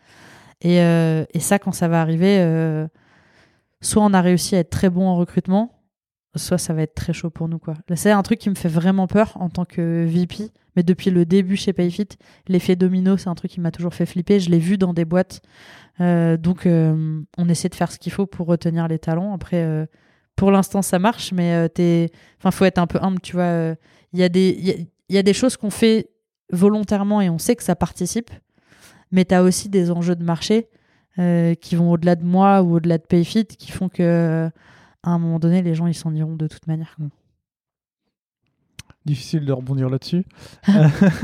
Et, 0.62 0.80
euh, 0.80 1.26
et 1.34 1.42
ça, 1.42 1.60
quand 1.60 1.74
ça 1.74 1.90
va 1.90 2.00
arriver, 2.00 2.38
soit 3.82 4.02
on 4.02 4.14
a 4.14 4.22
réussi 4.22 4.56
à 4.56 4.60
être 4.60 4.70
très 4.70 4.90
bon 4.90 5.10
en 5.10 5.18
recrutement, 5.18 5.77
soit 6.38 6.58
ça 6.58 6.74
va 6.74 6.84
être 6.84 6.96
très 6.96 7.14
chaud 7.14 7.30
pour 7.30 7.48
nous. 7.48 7.60
quoi. 7.60 7.74
C'est 7.96 8.12
un 8.12 8.24
truc 8.24 8.40
qui 8.40 8.50
me 8.50 8.56
fait 8.56 8.70
vraiment 8.70 9.08
peur 9.08 9.34
en 9.40 9.50
tant 9.50 9.66
que 9.66 10.06
VP. 10.06 10.52
Mais 10.76 10.84
depuis 10.84 11.10
le 11.10 11.26
début 11.26 11.56
chez 11.56 11.74
Payfit, 11.74 12.08
l'effet 12.48 12.76
domino, 12.76 13.18
c'est 13.18 13.30
un 13.30 13.36
truc 13.36 13.52
qui 13.52 13.60
m'a 13.60 13.72
toujours 13.72 13.96
fait 13.96 14.06
flipper. 14.06 14.40
Je 14.40 14.52
l'ai 14.52 14.60
vu 14.60 14.78
dans 14.78 14.94
des 14.94 15.06
boîtes. 15.06 15.42
Euh, 16.02 16.38
donc, 16.38 16.66
euh, 16.66 17.22
on 17.38 17.50
essaie 17.50 17.70
de 17.70 17.76
faire 17.76 17.92
ce 17.92 17.98
qu'il 17.98 18.12
faut 18.12 18.28
pour 18.28 18.46
retenir 18.46 18.88
les 18.88 19.00
talents. 19.00 19.34
Après, 19.34 19.64
euh, 19.64 19.88
pour 20.36 20.52
l'instant, 20.52 20.84
ça 20.84 21.00
marche, 21.00 21.34
mais 21.34 21.68
t'es... 21.70 22.12
Enfin, 22.38 22.52
faut 22.52 22.66
être 22.66 22.78
un 22.78 22.86
peu 22.86 23.00
humble, 23.02 23.20
tu 23.22 23.34
vois. 23.34 23.76
Il 24.14 24.20
y, 24.20 24.24
a 24.24 24.30
des... 24.30 24.88
il 25.10 25.16
y 25.16 25.18
a 25.18 25.24
des 25.24 25.34
choses 25.34 25.58
qu'on 25.58 25.72
fait 25.72 26.12
volontairement 26.54 27.22
et 27.22 27.30
on 27.30 27.40
sait 27.40 27.56
que 27.56 27.64
ça 27.64 27.76
participe 27.76 28.32
mais 29.12 29.26
tu 29.26 29.34
as 29.34 29.44
aussi 29.44 29.70
des 29.70 29.92
enjeux 29.92 30.16
de 30.16 30.24
marché 30.24 30.70
qui 31.62 31.76
vont 31.76 31.92
au-delà 31.92 32.16
de 32.16 32.24
moi 32.24 32.62
ou 32.62 32.76
au-delà 32.76 32.98
de 32.98 33.04
Payfit 33.04 33.46
qui 33.46 33.72
font 33.72 33.90
que 33.90 34.50
à 35.04 35.12
un 35.12 35.20
moment 35.20 35.40
donné, 35.40 35.62
les 35.62 35.76
gens 35.76 35.88
ils 35.88 35.94
s'en 35.94 36.14
iront 36.14 36.36
de 36.36 36.48
toute 36.48 36.68
manière. 36.68 36.96
Difficile 39.06 39.46
de 39.46 39.54
rebondir 39.54 39.90
là-dessus. 39.90 40.26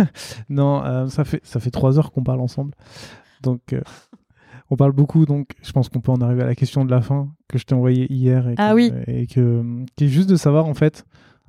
non, 0.49 0.83
euh, 0.83 1.07
ça 1.07 1.25
fait 1.25 1.41
ça 1.43 1.59
fait 1.59 1.71
trois 1.71 1.97
heures 1.97 2.11
qu'on 2.11 2.23
parle 2.23 2.41
ensemble, 2.41 2.73
donc 3.41 3.73
euh, 3.73 3.81
on 4.69 4.75
parle 4.75 4.93
beaucoup. 4.93 5.25
Donc 5.25 5.49
je 5.61 5.71
pense 5.71 5.89
qu'on 5.89 5.99
peut 5.99 6.11
en 6.11 6.21
arriver 6.21 6.43
à 6.43 6.47
la 6.47 6.55
question 6.55 6.85
de 6.85 6.91
la 6.91 7.01
fin 7.01 7.29
que 7.49 7.57
je 7.57 7.65
t'ai 7.65 7.75
envoyée 7.75 8.11
hier 8.11 8.47
et, 8.47 8.55
ah 8.57 8.73
oui. 8.73 8.91
et 9.07 9.27
que 9.27 9.63
qui 9.95 10.05
est 10.05 10.09
juste 10.09 10.29
de 10.29 10.35
savoir 10.35 10.65
en 10.65 10.73
fait 10.73 11.05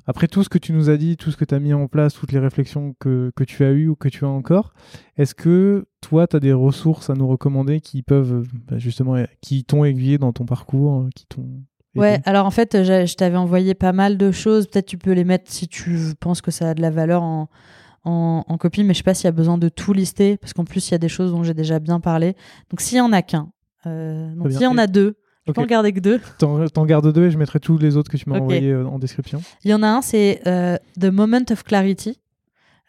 après 0.06 0.28
tout 0.28 0.42
ce 0.42 0.48
que 0.48 0.58
tu 0.58 0.72
nous 0.72 0.90
as 0.90 0.96
dit, 0.96 1.16
tout 1.16 1.30
ce 1.30 1.36
que 1.36 1.44
tu 1.44 1.54
as 1.54 1.60
mis 1.60 1.72
en 1.72 1.88
place, 1.88 2.14
toutes 2.14 2.32
les 2.32 2.38
réflexions 2.38 2.94
que, 2.98 3.32
que 3.34 3.44
tu 3.44 3.64
as 3.64 3.70
eues 3.70 3.88
ou 3.88 3.96
que 3.96 4.08
tu 4.08 4.24
as 4.24 4.28
encore, 4.28 4.74
est-ce 5.16 5.34
que 5.34 5.86
toi, 6.00 6.26
tu 6.26 6.36
as 6.36 6.40
des 6.40 6.52
ressources 6.52 7.08
à 7.10 7.14
nous 7.14 7.26
recommander 7.26 7.80
qui 7.80 8.02
peuvent, 8.02 8.46
bah, 8.68 8.78
justement, 8.78 9.16
qui 9.40 9.64
t'ont 9.64 9.84
aiguillé 9.84 10.18
dans 10.18 10.32
ton 10.32 10.44
parcours, 10.44 11.02
euh, 11.02 11.08
qui 11.14 11.26
t'ont 11.26 11.62
Ouais, 11.96 12.20
alors 12.24 12.46
en 12.46 12.50
fait, 12.50 12.82
je 12.82 13.14
t'avais 13.14 13.36
envoyé 13.36 13.74
pas 13.74 13.92
mal 13.92 14.16
de 14.16 14.32
choses. 14.32 14.66
Peut-être 14.66 14.86
tu 14.86 14.98
peux 14.98 15.12
les 15.12 15.24
mettre 15.24 15.50
si 15.50 15.68
tu 15.68 15.96
penses 16.18 16.40
que 16.40 16.50
ça 16.50 16.70
a 16.70 16.74
de 16.74 16.82
la 16.82 16.90
valeur 16.90 17.22
en, 17.22 17.48
en, 18.04 18.58
copie, 18.58 18.84
mais 18.84 18.94
je 18.94 18.98
sais 18.98 19.04
pas 19.04 19.14
s'il 19.14 19.24
y 19.24 19.28
a 19.28 19.32
besoin 19.32 19.58
de 19.58 19.68
tout 19.68 19.92
lister, 19.92 20.36
parce 20.36 20.52
qu'en 20.52 20.64
plus, 20.64 20.88
il 20.88 20.92
y 20.92 20.94
a 20.94 20.98
des 20.98 21.08
choses 21.08 21.32
dont 21.32 21.42
j'ai 21.42 21.54
déjà 21.54 21.78
bien 21.78 22.00
parlé. 22.00 22.36
Donc 22.70 22.80
s'il 22.80 22.98
y 22.98 23.00
en 23.00 23.12
a 23.12 23.22
qu'un, 23.22 23.50
euh, 23.86 24.34
donc 24.34 24.52
s'il 24.52 24.62
y 24.62 24.66
en 24.66 24.78
a 24.78 24.86
deux, 24.86 25.16
je 25.46 25.50
okay. 25.50 25.60
peux 25.60 25.62
en 25.62 25.66
garder 25.66 25.92
que 25.92 26.00
deux. 26.00 26.20
T'en 26.38 26.86
gardes 26.86 27.12
deux 27.12 27.26
et 27.26 27.30
je 27.30 27.38
mettrai 27.38 27.60
tous 27.60 27.78
les 27.78 27.96
autres 27.96 28.10
que 28.10 28.16
tu 28.16 28.28
m'as 28.28 28.38
envoyés 28.38 28.70
euh, 28.70 28.86
en 28.86 28.98
description. 28.98 29.42
Il 29.64 29.70
y 29.70 29.74
en 29.74 29.82
a 29.82 29.88
un, 29.88 30.02
c'est 30.02 30.40
euh, 30.46 30.76
The 31.00 31.06
Moment 31.06 31.46
of 31.50 31.64
Clarity. 31.64 32.20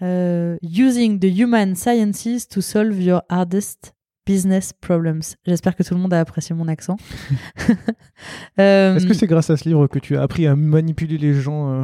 Using 0.02 1.20
the 1.20 1.32
human 1.32 1.76
sciences 1.76 2.48
to 2.48 2.62
solve 2.62 3.02
your 3.02 3.22
hardest 3.30 3.95
business 4.26 4.74
problems. 4.74 5.22
J'espère 5.46 5.76
que 5.76 5.84
tout 5.84 5.94
le 5.94 6.00
monde 6.00 6.14
a 6.14 6.20
apprécié 6.20 6.56
mon 6.56 6.68
accent. 6.68 6.98
euh... 8.60 8.96
Est-ce 8.96 9.06
que 9.06 9.14
c'est 9.14 9.28
grâce 9.28 9.50
à 9.50 9.58
ce 9.58 9.68
livre 9.68 9.88
que 9.88 10.00
tu 10.00 10.18
as 10.18 10.22
appris 10.22 10.48
à 10.48 10.56
manipuler 10.56 11.18
les 11.18 11.34
gens 11.34 11.72
euh, 11.72 11.84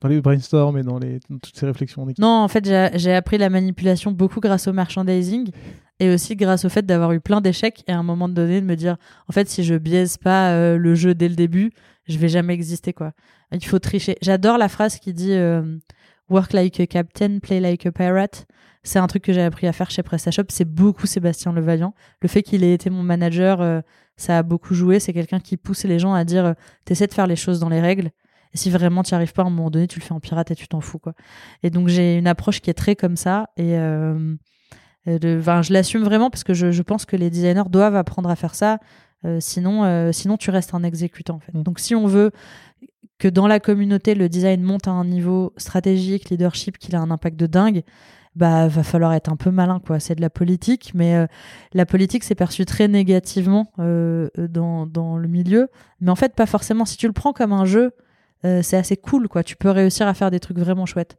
dans 0.00 0.08
les 0.08 0.20
brainstorms 0.20 0.78
et 0.78 0.82
dans, 0.82 0.98
les, 0.98 1.20
dans 1.30 1.38
toutes 1.38 1.56
ces 1.56 1.66
réflexions 1.66 2.02
en 2.02 2.08
équipe? 2.08 2.22
Non, 2.22 2.42
en 2.42 2.48
fait, 2.48 2.64
j'ai 2.64 3.14
appris 3.14 3.38
la 3.38 3.50
manipulation 3.50 4.12
beaucoup 4.12 4.40
grâce 4.40 4.66
au 4.66 4.72
merchandising 4.72 5.50
et 5.98 6.12
aussi 6.12 6.36
grâce 6.36 6.64
au 6.64 6.68
fait 6.68 6.84
d'avoir 6.84 7.12
eu 7.12 7.20
plein 7.20 7.40
d'échecs 7.40 7.82
et 7.86 7.92
à 7.92 7.98
un 7.98 8.02
moment 8.02 8.28
donné 8.28 8.60
de 8.60 8.66
me 8.66 8.74
dire 8.74 8.96
en 9.28 9.32
fait 9.32 9.48
si 9.48 9.64
je 9.64 9.76
biaise 9.76 10.18
pas 10.18 10.50
euh, 10.50 10.76
le 10.76 10.94
jeu 10.94 11.14
dès 11.14 11.26
le 11.26 11.34
début 11.34 11.72
je 12.06 12.18
vais 12.18 12.28
jamais 12.28 12.52
exister 12.52 12.92
quoi 12.92 13.12
il 13.50 13.64
faut 13.64 13.78
tricher 13.78 14.18
j'adore 14.20 14.58
la 14.58 14.68
phrase 14.68 14.98
qui 14.98 15.14
dit 15.14 15.34
work 16.28 16.52
like 16.52 16.78
a 16.80 16.86
captain 16.86 17.38
play 17.38 17.60
like 17.60 17.86
a 17.86 17.92
pirate 17.92 18.46
c'est 18.86 18.98
un 18.98 19.06
truc 19.06 19.22
que 19.22 19.32
j'ai 19.32 19.42
appris 19.42 19.66
à 19.66 19.72
faire 19.72 19.90
chez 19.90 20.02
PrestaShop. 20.02 20.44
C'est 20.48 20.64
beaucoup 20.64 21.06
Sébastien 21.06 21.52
Levaillant 21.52 21.94
le 22.20 22.28
fait 22.28 22.42
qu'il 22.42 22.64
ait 22.64 22.72
été 22.72 22.90
mon 22.90 23.02
manager 23.02 23.60
euh, 23.60 23.80
ça 24.16 24.38
a 24.38 24.42
beaucoup 24.42 24.74
joué. 24.74 25.00
C'est 25.00 25.12
quelqu'un 25.12 25.40
qui 25.40 25.56
pousse 25.56 25.84
les 25.84 25.98
gens 25.98 26.14
à 26.14 26.24
dire 26.24 26.54
t'essaies 26.84 27.06
de 27.06 27.14
faire 27.14 27.26
les 27.26 27.36
choses 27.36 27.60
dans 27.60 27.68
les 27.68 27.80
règles. 27.80 28.10
Et 28.54 28.56
si 28.56 28.70
vraiment 28.70 29.02
tu 29.02 29.12
n'y 29.12 29.16
arrives 29.16 29.32
pas 29.32 29.42
à 29.42 29.46
un 29.46 29.50
moment 29.50 29.70
donné 29.70 29.86
tu 29.86 29.98
le 29.98 30.04
fais 30.04 30.12
en 30.12 30.20
pirate 30.20 30.50
et 30.50 30.54
tu 30.54 30.68
t'en 30.68 30.80
fous 30.80 30.98
quoi. 30.98 31.14
Et 31.62 31.70
donc 31.70 31.88
j'ai 31.88 32.16
une 32.16 32.26
approche 32.26 32.60
qui 32.60 32.70
est 32.70 32.74
très 32.74 32.96
comme 32.96 33.16
ça. 33.16 33.50
Et 33.56 33.76
euh, 35.08 35.62
je 35.62 35.72
l'assume 35.72 36.02
vraiment 36.02 36.30
parce 36.30 36.44
que 36.44 36.54
je, 36.54 36.82
pense 36.82 37.04
que 37.04 37.16
les 37.16 37.30
designers 37.30 37.68
doivent 37.70 37.96
apprendre 37.96 38.30
à 38.30 38.36
faire 38.36 38.54
ça. 38.54 38.78
Euh, 39.24 39.38
sinon, 39.40 39.84
euh, 39.84 40.10
tu 40.38 40.50
restes 40.50 40.74
un 40.74 40.82
exécutant. 40.82 41.40
Donc, 41.54 41.78
si 41.80 41.94
on 41.94 42.06
veut 42.06 42.32
que 43.18 43.28
dans 43.28 43.46
la 43.46 43.60
communauté, 43.60 44.14
le 44.14 44.28
design 44.28 44.62
monte 44.62 44.88
à 44.88 44.90
un 44.90 45.04
niveau 45.04 45.52
stratégique, 45.56 46.28
leadership, 46.30 46.78
qu'il 46.78 46.94
a 46.96 47.00
un 47.00 47.10
impact 47.10 47.36
de 47.36 47.46
dingue, 47.46 47.82
bah, 48.36 48.68
va 48.68 48.82
falloir 48.82 49.12
être 49.14 49.30
un 49.30 49.36
peu 49.36 49.50
malin, 49.50 49.80
quoi. 49.80 49.98
C'est 49.98 50.14
de 50.14 50.20
la 50.20 50.30
politique, 50.30 50.92
mais 50.94 51.26
la 51.72 51.86
politique, 51.86 52.22
c'est 52.22 52.34
perçu 52.34 52.64
très 52.64 52.88
négativement 52.88 53.72
dans, 53.78 54.86
dans 54.86 55.16
le 55.16 55.28
milieu. 55.28 55.68
Mais 56.00 56.10
en 56.10 56.16
fait, 56.16 56.34
pas 56.34 56.46
forcément. 56.46 56.84
Si 56.84 56.96
tu 56.96 57.06
le 57.06 57.12
prends 57.12 57.32
comme 57.32 57.52
un 57.52 57.64
jeu, 57.64 57.92
c'est 58.42 58.76
assez 58.76 58.96
cool, 58.96 59.28
quoi. 59.28 59.42
Tu 59.42 59.56
peux 59.56 59.70
réussir 59.70 60.06
à 60.06 60.14
faire 60.14 60.30
des 60.30 60.40
trucs 60.40 60.58
vraiment 60.58 60.86
chouettes. 60.86 61.18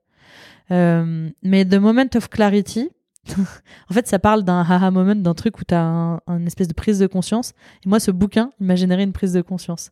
mais 0.70 1.66
The 1.66 1.76
Moment 1.76 2.10
of 2.16 2.30
Clarity, 2.30 2.90
en 3.90 3.94
fait, 3.94 4.08
ça 4.08 4.20
parle 4.20 4.44
d'un 4.44 4.62
haha 4.62 4.92
moment, 4.92 5.16
d'un 5.16 5.34
truc 5.34 5.60
où 5.60 5.64
tu 5.64 5.74
as 5.74 6.20
un, 6.26 6.46
espèce 6.46 6.68
de 6.68 6.74
prise 6.74 7.00
de 7.00 7.08
conscience. 7.08 7.54
Et 7.86 7.90
moi, 7.90 8.00
ce 8.00 8.12
bouquin, 8.12 8.52
il 8.60 8.68
m'a 8.68 8.76
généré 8.76 9.04
une 9.04 9.14
prise 9.14 9.34
de 9.34 9.42
conscience. 9.42 9.92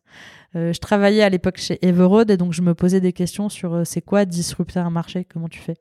Euh, 0.54 0.72
je 0.72 0.80
travaillais 0.80 1.22
à 1.22 1.28
l'époque 1.28 1.58
chez 1.58 1.84
Everode 1.86 2.30
et 2.30 2.36
donc 2.36 2.52
je 2.52 2.62
me 2.62 2.74
posais 2.74 3.00
des 3.00 3.12
questions 3.12 3.48
sur 3.48 3.74
euh, 3.74 3.84
c'est 3.84 4.00
quoi 4.00 4.24
disrupter 4.24 4.80
un 4.80 4.90
marché, 4.90 5.26
comment 5.30 5.48
tu 5.48 5.60
fais? 5.60 5.76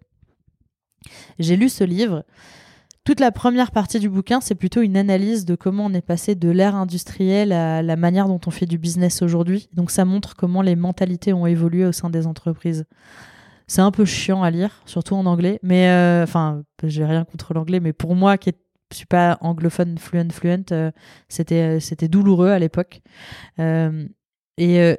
J'ai 1.40 1.56
lu 1.56 1.70
ce 1.70 1.84
livre. 1.84 2.24
Toute 3.06 3.20
la 3.20 3.32
première 3.32 3.70
partie 3.70 4.00
du 4.00 4.10
bouquin, 4.10 4.42
c'est 4.42 4.56
plutôt 4.56 4.82
une 4.82 4.98
analyse 4.98 5.46
de 5.46 5.54
comment 5.54 5.86
on 5.86 5.94
est 5.94 6.02
passé 6.02 6.34
de 6.34 6.50
l'ère 6.50 6.76
industrielle 6.76 7.52
à 7.52 7.84
la 7.84 7.96
manière 7.96 8.28
dont 8.28 8.42
on 8.48 8.50
fait 8.50 8.66
du 8.66 8.80
business 8.80 9.22
aujourd'hui. 9.22 9.70
Donc 9.74 9.92
ça 9.92 10.06
montre 10.06 10.36
comment 10.36 10.64
les 10.64 10.76
mentalités 10.76 11.32
ont 11.32 11.46
évolué 11.46 11.86
au 11.86 11.92
sein 11.92 12.10
des 12.10 12.26
entreprises. 12.26 12.86
C'est 13.68 13.82
un 13.82 13.92
peu 13.92 14.06
chiant 14.06 14.42
à 14.42 14.50
lire, 14.50 14.82
surtout 14.88 15.14
en 15.14 15.28
anglais. 15.28 15.60
Mais 15.62 15.90
euh, 15.90 16.24
enfin, 16.24 16.64
j'ai 16.84 17.06
rien 17.06 17.26
contre 17.26 17.54
l'anglais, 17.54 17.80
mais 17.80 17.94
pour 17.94 18.16
moi 18.16 18.40
qui 18.40 18.50
ne 18.50 18.96
suis 18.96 19.06
pas 19.06 19.38
anglophone 19.40 20.00
fluent 20.00 20.32
fluent, 20.32 20.66
euh, 20.72 20.92
c'était 21.30 21.78
euh, 21.78 21.80
c'était 21.80 22.08
douloureux 22.08 22.50
à 22.50 22.58
l'époque. 22.58 23.02
et 24.58 24.96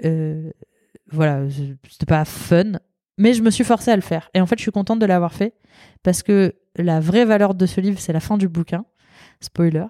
voilà, 1.12 1.42
c'était 1.88 2.06
pas 2.06 2.24
fun, 2.24 2.72
mais 3.18 3.34
je 3.34 3.42
me 3.42 3.50
suis 3.50 3.64
forcée 3.64 3.90
à 3.90 3.96
le 3.96 4.02
faire. 4.02 4.30
Et 4.34 4.40
en 4.40 4.46
fait, 4.46 4.56
je 4.58 4.62
suis 4.62 4.72
contente 4.72 4.98
de 4.98 5.06
l'avoir 5.06 5.32
fait 5.32 5.54
parce 6.02 6.22
que 6.22 6.54
la 6.76 7.00
vraie 7.00 7.24
valeur 7.24 7.54
de 7.54 7.66
ce 7.66 7.80
livre, 7.80 7.98
c'est 7.98 8.12
la 8.12 8.20
fin 8.20 8.36
du 8.36 8.48
bouquin. 8.48 8.84
Spoiler, 9.40 9.86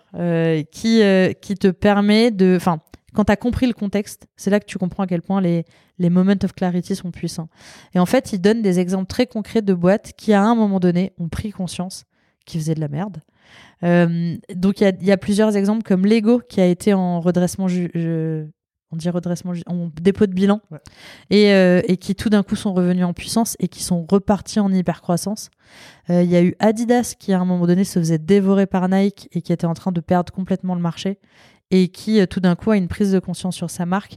qui 0.72 1.02
qui 1.40 1.55
te 1.55 1.68
permet 1.68 2.30
de, 2.30 2.55
enfin, 2.56 2.80
quand 3.16 3.24
tu 3.24 3.32
as 3.32 3.36
compris 3.36 3.66
le 3.66 3.72
contexte, 3.72 4.28
c'est 4.36 4.50
là 4.50 4.60
que 4.60 4.66
tu 4.66 4.78
comprends 4.78 5.05
à 5.05 5.06
quel 5.06 5.22
point 5.22 5.40
les, 5.40 5.64
les 5.98 6.10
moments 6.10 6.34
of 6.44 6.52
clarity 6.52 6.94
sont 6.94 7.10
puissants. 7.10 7.48
Et 7.94 7.98
en 7.98 8.06
fait, 8.06 8.32
il 8.32 8.40
donne 8.40 8.62
des 8.62 8.78
exemples 8.78 9.06
très 9.06 9.26
concrets 9.26 9.62
de 9.62 9.74
boîtes 9.74 10.12
qui, 10.16 10.32
à 10.32 10.42
un 10.42 10.55
moment 10.55 10.78
donné, 10.78 11.12
ont 11.18 11.28
pris 11.28 11.50
conscience 11.50 12.05
qu'ils 12.44 12.60
faisaient 12.60 12.74
de 12.74 12.80
la 12.80 12.88
merde. 12.88 13.22
Euh, 13.82 14.36
donc, 14.55 14.80
il 14.80 14.84
y 14.84 14.86
a, 14.86 14.92
y 15.00 15.10
a, 15.10 15.16
plusieurs 15.16 15.56
exemples 15.56 15.82
comme 15.82 16.05
Lego 16.06 16.40
qui 16.46 16.60
a 16.60 16.66
été 16.66 16.94
en 16.94 17.20
redressement, 17.20 17.66
on 18.92 18.97
dit 18.97 19.10
redressement, 19.10 19.52
en 19.66 19.90
dépôt 20.00 20.26
de 20.26 20.32
bilan, 20.32 20.60
ouais. 20.70 20.78
et, 21.31 21.52
euh, 21.52 21.82
et, 21.89 21.97
qui 21.97 22.15
tout 22.15 22.31
d'un 22.31 22.42
coup 22.42 22.56
sont 22.56 22.73
revenus 22.73 23.05
en 23.05 23.12
puissance 23.12 23.56
et 23.58 23.68
qui 23.68 23.82
sont 23.82 24.06
repartis 24.08 24.60
en 24.60 24.73
hyper-croissance. 24.73 25.50
Euh, 26.10 26.23
il 26.23 26.31
y 26.31 26.36
a 26.36 26.42
eu 26.42 26.55
Adidas 26.60 27.15
qui, 27.18 27.32
à 27.32 27.40
un 27.40 27.44
moment 27.44 27.66
donné, 27.66 27.84
se 27.84 27.98
faisait 27.98 28.18
dévorer 28.18 28.66
par 28.66 28.89
Nike 28.89 29.28
et 29.32 29.42
qui 29.42 29.52
était 29.52 29.66
en 29.66 29.74
train 29.74 29.92
de 29.92 30.00
perdre 30.00 30.32
complètement 30.32 30.74
le 30.74 30.81
marché 30.81 31.18
et 31.70 31.89
qui 31.89 32.20
euh, 32.20 32.26
tout 32.26 32.40
d'un 32.40 32.55
coup 32.55 32.70
a 32.70 32.76
une 32.76 32.89
prise 32.89 33.12
de 33.12 33.18
conscience 33.18 33.56
sur 33.56 33.70
sa 33.70 33.86
marque. 33.86 34.16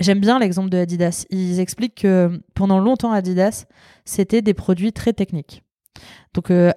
J'aime 0.00 0.20
bien 0.20 0.38
l'exemple 0.38 0.70
de 0.70 0.78
Adidas. 0.78 1.26
Ils 1.30 1.60
expliquent 1.60 2.02
que 2.02 2.40
pendant 2.54 2.78
longtemps 2.78 3.12
Adidas, 3.12 3.66
c'était 4.04 4.42
des 4.42 4.54
produits 4.54 4.92
très 4.92 5.12
techniques. 5.12 5.62
Donc 6.34 6.50
euh, 6.50 6.70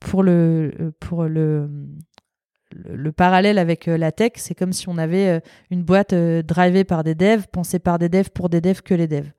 pour 0.00 0.22
le 0.24 0.92
pour 0.98 1.24
le 1.24 1.70
le, 2.72 2.96
le 2.96 3.12
parallèle 3.12 3.58
avec 3.58 3.88
euh, 3.88 3.96
la 3.96 4.12
tech, 4.12 4.32
c'est 4.36 4.54
comme 4.54 4.72
si 4.72 4.88
on 4.88 4.98
avait 4.98 5.28
euh, 5.28 5.40
une 5.70 5.82
boîte 5.82 6.12
euh, 6.12 6.42
drivée 6.42 6.84
par 6.84 7.04
des 7.04 7.14
devs, 7.14 7.46
pensée 7.50 7.78
par 7.78 7.98
des 7.98 8.08
devs 8.08 8.30
pour 8.30 8.48
des 8.48 8.60
devs 8.60 8.82
que 8.82 8.94
les 8.94 9.06
devs. 9.06 9.30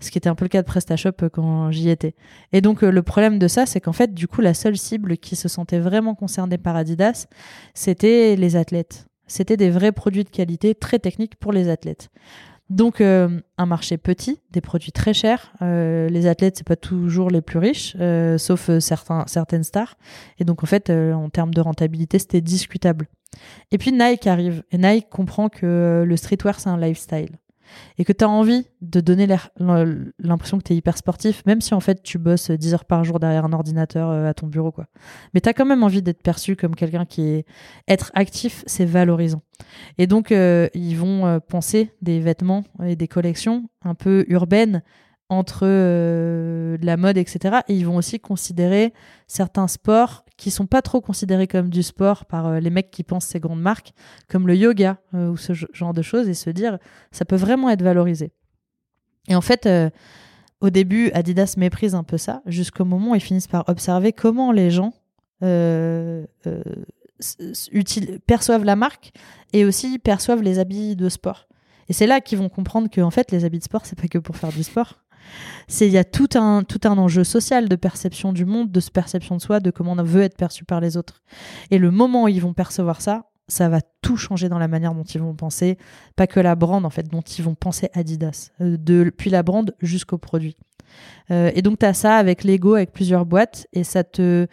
Ce 0.00 0.10
qui 0.10 0.18
était 0.18 0.28
un 0.28 0.34
peu 0.34 0.44
le 0.44 0.48
cas 0.48 0.62
de 0.62 0.66
PrestaShop 0.66 1.28
quand 1.32 1.70
j'y 1.70 1.90
étais. 1.90 2.14
Et 2.52 2.60
donc 2.60 2.82
le 2.82 3.02
problème 3.02 3.38
de 3.38 3.48
ça, 3.48 3.66
c'est 3.66 3.80
qu'en 3.80 3.92
fait, 3.92 4.14
du 4.14 4.26
coup, 4.26 4.40
la 4.40 4.54
seule 4.54 4.78
cible 4.78 5.18
qui 5.18 5.36
se 5.36 5.48
sentait 5.48 5.78
vraiment 5.78 6.14
concernée 6.14 6.58
par 6.58 6.74
Adidas, 6.74 7.26
c'était 7.74 8.34
les 8.36 8.56
athlètes. 8.56 9.06
C'était 9.26 9.58
des 9.58 9.68
vrais 9.68 9.92
produits 9.92 10.24
de 10.24 10.30
qualité 10.30 10.74
très 10.74 10.98
techniques 10.98 11.36
pour 11.36 11.52
les 11.52 11.68
athlètes. 11.68 12.08
Donc 12.70 13.00
euh, 13.00 13.40
un 13.56 13.66
marché 13.66 13.96
petit, 13.96 14.40
des 14.50 14.60
produits 14.60 14.92
très 14.92 15.14
chers. 15.14 15.52
Euh, 15.62 16.08
les 16.08 16.26
athlètes, 16.26 16.56
c'est 16.58 16.66
pas 16.66 16.76
toujours 16.76 17.30
les 17.30 17.40
plus 17.40 17.58
riches, 17.58 17.96
euh, 17.98 18.36
sauf 18.36 18.68
euh, 18.68 18.78
certains, 18.78 19.24
certaines 19.26 19.64
stars. 19.64 19.96
Et 20.38 20.44
donc 20.44 20.62
en 20.62 20.66
fait, 20.66 20.90
euh, 20.90 21.14
en 21.14 21.30
termes 21.30 21.54
de 21.54 21.60
rentabilité, 21.60 22.18
c'était 22.18 22.42
discutable. 22.42 23.06
Et 23.70 23.78
puis 23.78 23.92
Nike 23.92 24.26
arrive. 24.26 24.62
Et 24.70 24.78
Nike 24.78 25.08
comprend 25.08 25.48
que 25.48 25.64
euh, 25.64 26.04
le 26.04 26.16
streetwear, 26.16 26.60
c'est 26.60 26.68
un 26.68 26.78
lifestyle. 26.78 27.30
Et 27.98 28.04
que 28.04 28.12
tu 28.12 28.24
as 28.24 28.28
envie 28.28 28.66
de 28.80 29.00
donner 29.00 29.26
l'impression 30.18 30.58
que 30.58 30.62
tu 30.62 30.72
es 30.72 30.76
hyper 30.76 30.96
sportif, 30.96 31.44
même 31.46 31.60
si 31.60 31.74
en 31.74 31.80
fait 31.80 32.02
tu 32.02 32.18
bosses 32.18 32.50
10 32.50 32.74
heures 32.74 32.84
par 32.84 33.04
jour 33.04 33.18
derrière 33.18 33.44
un 33.44 33.52
ordinateur 33.52 34.10
euh, 34.10 34.28
à 34.28 34.34
ton 34.34 34.46
bureau. 34.46 34.72
quoi. 34.72 34.86
Mais 35.34 35.40
tu 35.40 35.48
as 35.48 35.54
quand 35.54 35.66
même 35.66 35.82
envie 35.82 36.02
d'être 36.02 36.22
perçu 36.22 36.56
comme 36.56 36.74
quelqu'un 36.74 37.04
qui 37.04 37.22
est... 37.22 37.46
Être 37.86 38.10
actif, 38.14 38.62
c'est 38.66 38.84
valorisant. 38.84 39.42
Et 39.98 40.06
donc, 40.06 40.32
euh, 40.32 40.68
ils 40.74 40.94
vont 40.94 41.26
euh, 41.26 41.38
penser 41.40 41.90
des 42.02 42.20
vêtements 42.20 42.64
et 42.84 42.96
des 42.96 43.08
collections 43.08 43.68
un 43.82 43.94
peu 43.94 44.24
urbaines 44.28 44.82
entre 45.30 45.66
la 45.66 46.96
mode, 46.96 47.18
etc. 47.18 47.58
Et 47.68 47.74
ils 47.74 47.84
vont 47.84 47.96
aussi 47.96 48.18
considérer 48.18 48.94
certains 49.26 49.68
sports 49.68 50.24
qui 50.38 50.50
sont 50.50 50.66
pas 50.66 50.80
trop 50.80 51.02
considérés 51.02 51.46
comme 51.46 51.68
du 51.68 51.82
sport 51.82 52.24
par 52.24 52.46
euh, 52.46 52.60
les 52.60 52.70
mecs 52.70 52.90
qui 52.90 53.02
pensent 53.02 53.26
ces 53.26 53.40
grandes 53.40 53.60
marques, 53.60 53.92
comme 54.28 54.46
le 54.46 54.56
yoga 54.56 54.96
euh, 55.12 55.28
ou 55.28 55.36
ce 55.36 55.52
ge- 55.52 55.66
genre 55.74 55.92
de 55.92 56.00
choses, 56.00 56.28
et 56.28 56.34
se 56.34 56.48
dire 56.48 56.78
ça 57.12 57.26
peut 57.26 57.36
vraiment 57.36 57.68
être 57.68 57.82
valorisé. 57.82 58.32
Et 59.28 59.34
en 59.34 59.42
fait, 59.42 59.66
euh, 59.66 59.90
au 60.62 60.70
début, 60.70 61.10
Adidas 61.10 61.54
méprise 61.58 61.94
un 61.94 62.04
peu 62.04 62.16
ça, 62.16 62.40
jusqu'au 62.46 62.86
moment 62.86 63.10
où 63.10 63.14
ils 63.14 63.20
finissent 63.20 63.46
par 63.46 63.68
observer 63.68 64.12
comment 64.14 64.50
les 64.52 64.70
gens 64.70 64.94
perçoivent 68.26 68.64
la 68.64 68.76
marque 68.76 69.12
et 69.52 69.64
aussi 69.64 69.98
perçoivent 69.98 70.42
les 70.42 70.58
habits 70.58 70.96
de 70.96 71.08
sport. 71.08 71.46
Et 71.88 71.92
c'est 71.92 72.06
là 72.06 72.20
qu'ils 72.20 72.38
vont 72.38 72.48
comprendre 72.48 72.88
que 72.90 73.00
en 73.00 73.10
fait 73.10 73.30
les 73.30 73.44
habits 73.44 73.58
de 73.60 73.64
sport 73.64 73.86
c'est 73.86 73.98
pas 73.98 74.08
que 74.08 74.18
pour 74.18 74.36
faire 74.36 74.52
du 74.52 74.62
sport. 74.62 74.98
C'est 75.66 75.86
il 75.86 75.92
y 75.92 75.98
a 75.98 76.04
tout 76.04 76.28
un 76.34 76.62
tout 76.62 76.80
un 76.84 76.96
enjeu 76.98 77.24
social 77.24 77.68
de 77.68 77.76
perception 77.76 78.32
du 78.32 78.44
monde, 78.44 78.70
de 78.70 78.80
perception 78.92 79.36
de 79.36 79.40
soi, 79.40 79.60
de 79.60 79.70
comment 79.70 79.92
on 79.92 80.02
veut 80.02 80.22
être 80.22 80.36
perçu 80.36 80.64
par 80.64 80.80
les 80.80 80.96
autres. 80.96 81.22
Et 81.70 81.78
le 81.78 81.90
moment 81.90 82.24
où 82.24 82.28
ils 82.28 82.40
vont 82.40 82.54
percevoir 82.54 83.00
ça, 83.00 83.24
ça 83.48 83.68
va 83.68 83.80
tout 84.02 84.16
changer 84.16 84.48
dans 84.48 84.58
la 84.58 84.68
manière 84.68 84.94
dont 84.94 85.04
ils 85.04 85.20
vont 85.20 85.34
penser, 85.34 85.78
pas 86.16 86.26
que 86.26 86.38
la 86.40 86.54
brand 86.54 86.84
en 86.84 86.90
fait, 86.90 87.08
dont 87.08 87.22
ils 87.22 87.42
vont 87.42 87.54
penser 87.54 87.88
Adidas, 87.94 88.50
euh, 88.60 88.76
depuis 88.78 89.30
la 89.30 89.42
brand 89.42 89.74
jusqu'au 89.80 90.18
produit. 90.18 90.56
Euh, 91.30 91.50
et 91.54 91.62
donc 91.62 91.78
tu 91.78 91.86
as 91.86 91.94
ça 91.94 92.16
avec 92.16 92.44
Lego, 92.44 92.74
avec 92.74 92.92
plusieurs 92.92 93.26
boîtes, 93.26 93.66
et 93.72 93.84
ça 93.84 94.04
te 94.04 94.46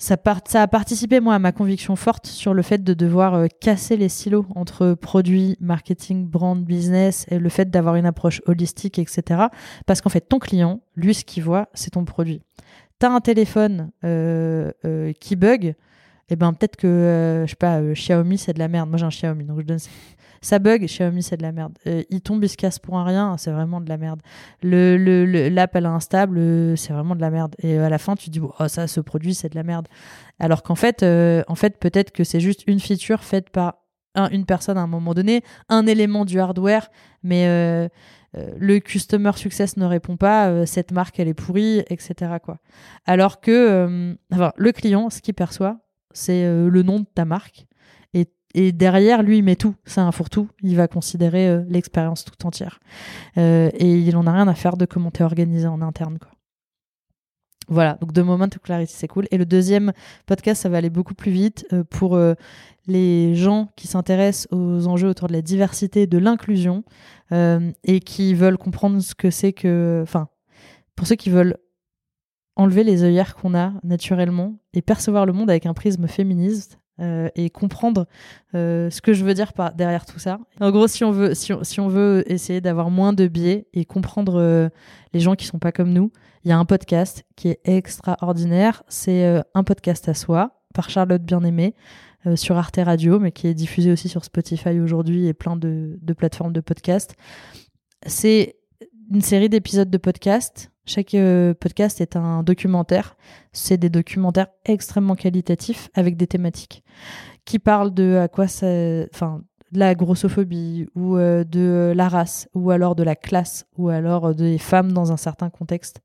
ça, 0.00 0.16
a 0.54 0.66
participé, 0.66 1.20
moi, 1.20 1.34
à 1.34 1.38
ma 1.38 1.52
conviction 1.52 1.94
forte 1.94 2.26
sur 2.26 2.54
le 2.54 2.62
fait 2.62 2.82
de 2.82 2.94
devoir 2.94 3.34
euh, 3.34 3.46
casser 3.60 3.98
les 3.98 4.08
silos 4.08 4.46
entre 4.54 4.94
produits, 4.94 5.58
marketing, 5.60 6.26
brand, 6.26 6.64
business, 6.64 7.26
et 7.30 7.38
le 7.38 7.48
fait 7.50 7.70
d'avoir 7.70 7.96
une 7.96 8.06
approche 8.06 8.40
holistique, 8.46 8.98
etc. 8.98 9.42
Parce 9.84 10.00
qu'en 10.00 10.08
fait, 10.08 10.22
ton 10.22 10.38
client, 10.38 10.80
lui, 10.96 11.12
ce 11.12 11.26
qu'il 11.26 11.42
voit, 11.42 11.68
c'est 11.74 11.90
ton 11.90 12.06
produit. 12.06 12.40
T'as 12.98 13.10
un 13.10 13.20
téléphone 13.20 13.90
euh, 14.04 14.72
euh, 14.86 15.12
qui 15.20 15.36
bug, 15.36 15.74
et 16.30 16.36
ben 16.36 16.54
peut-être 16.54 16.76
que, 16.76 17.44
je 17.44 17.50
sais 17.50 17.56
pas, 17.56 17.82
Xiaomi, 17.82 18.38
c'est 18.38 18.54
de 18.54 18.58
la 18.58 18.68
merde. 18.68 18.88
Moi, 18.88 18.96
j'ai 18.96 19.04
un 19.04 19.10
Xiaomi, 19.10 19.44
donc 19.44 19.60
je 19.60 19.66
donne 19.66 19.78
ça. 20.40 20.58
Bug, 20.58 20.84
Xiaomi, 20.84 21.22
c'est 21.22 21.36
de 21.36 21.42
la 21.42 21.52
merde. 21.52 21.76
Euh, 21.86 22.02
il 22.10 22.20
tombe, 22.20 22.42
il 22.44 22.48
se 22.48 22.56
casse 22.56 22.78
pour 22.78 22.98
un 22.98 23.04
rien, 23.04 23.36
c'est 23.38 23.50
vraiment 23.50 23.80
de 23.80 23.88
la 23.88 23.96
merde. 23.96 24.20
Le, 24.62 25.48
l'app, 25.48 25.74
elle 25.76 25.84
est 25.84 25.88
instable, 25.88 26.38
euh, 26.38 26.76
c'est 26.76 26.92
vraiment 26.92 27.14
de 27.16 27.20
la 27.20 27.30
merde. 27.30 27.54
Et 27.62 27.78
à 27.78 27.88
la 27.88 27.98
fin, 27.98 28.14
tu 28.16 28.30
dis, 28.30 28.40
oh, 28.40 28.68
ça, 28.68 28.86
ce 28.86 29.00
produit, 29.00 29.34
c'est 29.34 29.48
de 29.50 29.54
la 29.54 29.62
merde. 29.62 29.88
Alors 30.38 30.62
qu'en 30.62 30.74
fait, 30.74 31.02
euh, 31.02 31.42
peut-être 31.80 32.10
que 32.12 32.24
c'est 32.24 32.40
juste 32.40 32.64
une 32.66 32.80
feature 32.80 33.22
faite 33.24 33.50
par 33.50 33.76
un- 34.14 34.28
une 34.30 34.44
personne 34.44 34.76
à 34.76 34.80
un 34.80 34.86
moment 34.86 35.14
donné, 35.14 35.42
un 35.68 35.86
élément 35.86 36.24
du 36.24 36.40
hardware, 36.40 36.88
mais 37.22 37.46
euh, 37.46 37.88
le 38.58 38.78
customer 38.78 39.32
success 39.36 39.76
ne 39.76 39.84
répond 39.84 40.16
pas, 40.16 40.64
cette 40.66 40.92
marque, 40.92 41.18
elle 41.20 41.28
est 41.28 41.34
pourrie, 41.34 41.80
etc. 41.90 42.32
Alors 43.06 43.40
que 43.40 44.16
le 44.30 44.72
client, 44.72 45.10
ce 45.10 45.20
qu'il 45.20 45.34
perçoit, 45.34 45.78
c'est 46.12 46.44
le 46.44 46.82
nom 46.82 47.00
de 47.00 47.06
ta 47.14 47.24
marque. 47.24 47.66
Et, 48.54 48.72
derrière, 48.72 49.22
lui, 49.22 49.38
il 49.38 49.44
met 49.44 49.56
tout. 49.56 49.74
C'est 49.84 50.00
un 50.00 50.12
fourre-tout. 50.12 50.48
Il 50.62 50.76
va 50.76 50.88
considérer 50.88 51.48
euh, 51.48 51.62
l'expérience 51.68 52.24
tout 52.24 52.46
entière. 52.46 52.80
Euh, 53.38 53.70
et 53.74 53.98
il 53.98 54.16
en 54.16 54.26
a 54.26 54.32
rien 54.32 54.48
à 54.48 54.54
faire 54.54 54.76
de 54.76 54.86
comment 54.86 55.10
t'es 55.10 55.24
organisé 55.24 55.66
en 55.66 55.80
interne. 55.82 56.18
Quoi. 56.18 56.30
Voilà, 57.68 57.94
donc 58.00 58.12
The 58.12 58.18
Moment 58.18 58.46
of 58.46 58.58
Clarity, 58.62 58.92
c'est 58.92 59.06
cool. 59.06 59.28
Et 59.30 59.38
le 59.38 59.46
deuxième 59.46 59.92
podcast, 60.26 60.62
ça 60.62 60.68
va 60.68 60.78
aller 60.78 60.90
beaucoup 60.90 61.14
plus 61.14 61.30
vite 61.30 61.66
euh, 61.72 61.84
pour 61.84 62.18
les 62.86 63.36
gens 63.36 63.68
qui 63.76 63.86
s'intéressent 63.86 64.48
aux 64.50 64.88
enjeux 64.88 65.08
autour 65.08 65.28
de 65.28 65.32
la 65.32 65.42
diversité, 65.42 66.08
de 66.08 66.18
l'inclusion, 66.18 66.82
et 67.30 68.00
qui 68.00 68.34
veulent 68.34 68.58
comprendre 68.58 68.98
ce 69.00 69.14
que 69.14 69.30
c'est 69.30 69.52
que... 69.52 70.00
Enfin, 70.02 70.28
pour 70.96 71.06
ceux 71.06 71.14
qui 71.14 71.30
veulent 71.30 71.56
enlever 72.56 72.82
les 72.82 73.04
œillères 73.04 73.36
qu'on 73.36 73.54
a 73.54 73.74
naturellement 73.84 74.58
et 74.74 74.82
percevoir 74.82 75.24
le 75.24 75.32
monde 75.32 75.50
avec 75.50 75.66
un 75.66 75.74
prisme 75.74 76.08
féministe 76.08 76.79
euh, 77.00 77.28
et 77.34 77.48
comprendre 77.48 78.06
euh, 78.54 78.90
ce 78.90 79.00
que 79.00 79.14
je 79.14 79.24
veux 79.24 79.32
dire 79.32 79.52
par 79.54 79.74
derrière 79.74 80.04
tout 80.04 80.18
ça. 80.18 80.38
En 80.60 80.70
gros, 80.70 80.86
si 80.86 81.02
on 81.04 81.10
veut, 81.12 82.30
essayer 82.30 82.60
d'avoir 82.60 82.90
moins 82.90 83.12
de 83.12 83.26
biais 83.26 83.66
et 83.72 83.84
comprendre 83.84 84.38
euh, 84.38 84.68
les 85.14 85.20
gens 85.20 85.34
qui 85.34 85.46
sont 85.46 85.58
pas 85.58 85.72
comme 85.72 85.92
nous, 85.92 86.12
il 86.44 86.50
y 86.50 86.52
a 86.52 86.58
un 86.58 86.64
podcast 86.64 87.24
qui 87.36 87.48
est 87.48 87.60
extraordinaire. 87.64 88.82
C'est 88.88 89.42
un 89.54 89.64
podcast 89.64 90.08
à 90.08 90.14
soi 90.14 90.62
par 90.74 90.88
Charlotte 90.88 91.22
Bien-Aimée 91.22 91.74
sur 92.34 92.56
Arte 92.56 92.80
Radio, 92.82 93.18
mais 93.18 93.32
qui 93.32 93.46
est 93.46 93.54
diffusé 93.54 93.92
aussi 93.92 94.08
sur 94.08 94.24
Spotify 94.24 94.80
aujourd'hui 94.80 95.26
et 95.26 95.34
plein 95.34 95.56
de, 95.56 95.98
de 96.00 96.12
plateformes 96.14 96.52
de 96.52 96.60
podcast. 96.60 97.14
C'est 98.06 98.56
une 99.10 99.20
série 99.20 99.48
d'épisodes 99.48 99.90
de 99.90 99.98
podcast. 99.98 100.70
Chaque 100.92 101.14
euh, 101.14 101.54
podcast 101.54 102.00
est 102.00 102.16
un 102.16 102.42
documentaire. 102.42 103.16
C'est 103.52 103.76
des 103.76 103.90
documentaires 103.90 104.48
extrêmement 104.64 105.14
qualitatifs 105.14 105.88
avec 105.94 106.16
des 106.16 106.26
thématiques 106.26 106.82
qui 107.44 107.60
parlent 107.60 107.94
de 107.94 108.16
à 108.16 108.26
quoi 108.26 108.46
enfin, 108.46 109.40
la 109.70 109.94
grossophobie 109.94 110.88
ou 110.96 111.16
euh, 111.16 111.44
de 111.44 111.92
la 111.94 112.08
race 112.08 112.48
ou 112.54 112.72
alors 112.72 112.96
de 112.96 113.04
la 113.04 113.14
classe 113.14 113.66
ou 113.78 113.88
alors 113.88 114.34
des 114.34 114.58
femmes 114.58 114.90
dans 114.90 115.12
un 115.12 115.16
certain 115.16 115.48
contexte. 115.48 116.00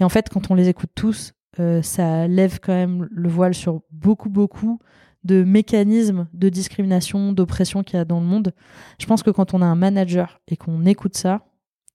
Et 0.00 0.02
en 0.02 0.08
fait, 0.08 0.28
quand 0.28 0.50
on 0.50 0.56
les 0.56 0.68
écoute 0.68 0.90
tous, 0.96 1.32
euh, 1.60 1.80
ça 1.80 2.26
lève 2.26 2.58
quand 2.60 2.74
même 2.74 3.06
le 3.08 3.28
voile 3.28 3.54
sur 3.54 3.82
beaucoup, 3.92 4.28
beaucoup 4.28 4.80
de 5.22 5.44
mécanismes 5.44 6.26
de 6.32 6.48
discrimination, 6.48 7.32
d'oppression 7.32 7.84
qu'il 7.84 7.96
y 7.96 8.00
a 8.00 8.04
dans 8.04 8.18
le 8.18 8.26
monde. 8.26 8.52
Je 8.98 9.06
pense 9.06 9.22
que 9.22 9.30
quand 9.30 9.54
on 9.54 9.62
a 9.62 9.66
un 9.66 9.76
manager 9.76 10.40
et 10.48 10.56
qu'on 10.56 10.84
écoute 10.84 11.16
ça, 11.16 11.42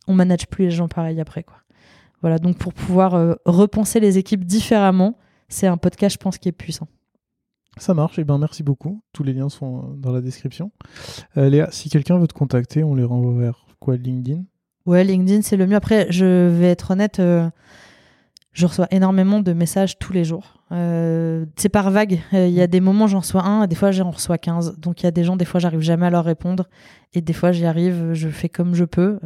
on 0.07 0.13
manage 0.13 0.47
plus 0.47 0.63
les 0.63 0.71
gens 0.71 0.87
pareil 0.87 1.19
après 1.19 1.43
quoi. 1.43 1.57
Voilà, 2.21 2.37
donc 2.37 2.57
pour 2.57 2.73
pouvoir 2.73 3.15
euh, 3.15 3.33
repenser 3.45 3.99
les 3.99 4.17
équipes 4.17 4.45
différemment, 4.45 5.17
c'est 5.49 5.67
un 5.67 5.77
podcast, 5.77 6.13
je 6.13 6.23
pense, 6.23 6.37
qui 6.37 6.49
est 6.49 6.53
puissant. 6.53 6.87
Ça 7.77 7.93
marche, 7.93 8.19
et 8.19 8.23
ben 8.23 8.37
merci 8.37 8.63
beaucoup. 8.63 9.01
Tous 9.13 9.23
les 9.23 9.33
liens 9.33 9.49
sont 9.49 9.77
euh, 9.77 9.81
dans 9.95 10.11
la 10.11 10.21
description. 10.21 10.71
Euh, 11.37 11.49
Léa, 11.49 11.69
si 11.71 11.89
quelqu'un 11.89 12.17
veut 12.19 12.27
te 12.27 12.33
contacter, 12.33 12.83
on 12.83 12.95
les 12.95 13.03
renvoie 13.03 13.33
vers 13.33 13.65
quoi 13.79 13.95
LinkedIn? 13.95 14.43
Ouais, 14.85 15.03
LinkedIn, 15.03 15.41
c'est 15.41 15.55
le 15.57 15.67
mieux. 15.67 15.75
Après, 15.75 16.07
je 16.09 16.47
vais 16.47 16.67
être 16.67 16.91
honnête, 16.91 17.19
euh, 17.19 17.49
je 18.51 18.65
reçois 18.65 18.87
énormément 18.91 19.39
de 19.39 19.53
messages 19.53 19.97
tous 19.99 20.11
les 20.11 20.25
jours. 20.25 20.61
Euh, 20.73 21.45
c'est 21.55 21.69
par 21.69 21.91
vague. 21.91 22.19
Il 22.33 22.49
y 22.49 22.61
a 22.61 22.67
des 22.67 22.81
moments, 22.81 23.07
j'en 23.07 23.19
reçois 23.19 23.43
un, 23.43 23.63
et 23.63 23.67
des 23.67 23.75
fois, 23.75 23.91
j'en 23.91 24.11
reçois 24.11 24.37
15. 24.37 24.77
Donc, 24.79 25.01
il 25.01 25.05
y 25.05 25.07
a 25.07 25.11
des 25.11 25.23
gens, 25.23 25.37
des 25.37 25.45
fois, 25.45 25.59
j'arrive 25.61 25.81
jamais 25.81 26.07
à 26.07 26.09
leur 26.09 26.25
répondre. 26.25 26.67
Et 27.13 27.21
des 27.21 27.33
fois, 27.33 27.53
j'y 27.53 27.65
arrive, 27.65 28.13
je 28.13 28.27
fais 28.27 28.49
comme 28.49 28.75
je 28.75 28.83
peux. 28.83 29.19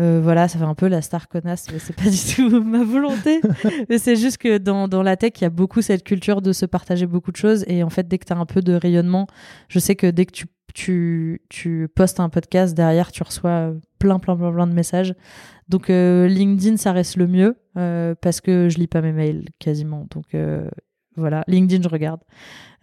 Euh, 0.00 0.20
voilà, 0.22 0.48
ça 0.48 0.58
fait 0.58 0.64
un 0.64 0.74
peu 0.74 0.88
la 0.88 1.02
star 1.02 1.28
connasse, 1.28 1.66
mais 1.72 1.78
c'est 1.78 1.94
pas 1.94 2.10
du 2.10 2.34
tout 2.34 2.60
ma 2.64 2.82
volonté. 2.82 3.40
mais 3.88 3.98
c'est 3.98 4.16
juste 4.16 4.38
que 4.38 4.58
dans, 4.58 4.88
dans 4.88 5.02
la 5.02 5.16
tech, 5.16 5.32
il 5.36 5.42
y 5.42 5.44
a 5.44 5.50
beaucoup 5.50 5.82
cette 5.82 6.02
culture 6.02 6.42
de 6.42 6.52
se 6.52 6.66
partager 6.66 7.06
beaucoup 7.06 7.30
de 7.30 7.36
choses. 7.36 7.64
Et 7.68 7.82
en 7.82 7.90
fait, 7.90 8.08
dès 8.08 8.18
que 8.18 8.24
tu 8.24 8.32
as 8.32 8.36
un 8.36 8.46
peu 8.46 8.60
de 8.60 8.74
rayonnement, 8.74 9.26
je 9.68 9.78
sais 9.78 9.94
que 9.94 10.08
dès 10.10 10.26
que 10.26 10.32
tu, 10.32 10.46
tu, 10.74 11.42
tu 11.48 11.88
postes 11.94 12.18
un 12.18 12.28
podcast, 12.28 12.74
derrière, 12.74 13.12
tu 13.12 13.22
reçois 13.22 13.72
plein, 13.98 14.18
plein, 14.18 14.36
plein, 14.36 14.52
plein 14.52 14.66
de 14.66 14.74
messages. 14.74 15.14
Donc, 15.68 15.88
euh, 15.88 16.26
LinkedIn, 16.26 16.76
ça 16.76 16.92
reste 16.92 17.16
le 17.16 17.26
mieux 17.26 17.56
euh, 17.78 18.14
parce 18.20 18.40
que 18.40 18.68
je 18.68 18.78
lis 18.78 18.86
pas 18.86 19.00
mes 19.00 19.12
mails 19.12 19.46
quasiment. 19.58 20.06
Donc, 20.10 20.34
euh, 20.34 20.68
voilà, 21.16 21.44
LinkedIn, 21.46 21.82
je 21.82 21.88
regarde. 21.88 22.20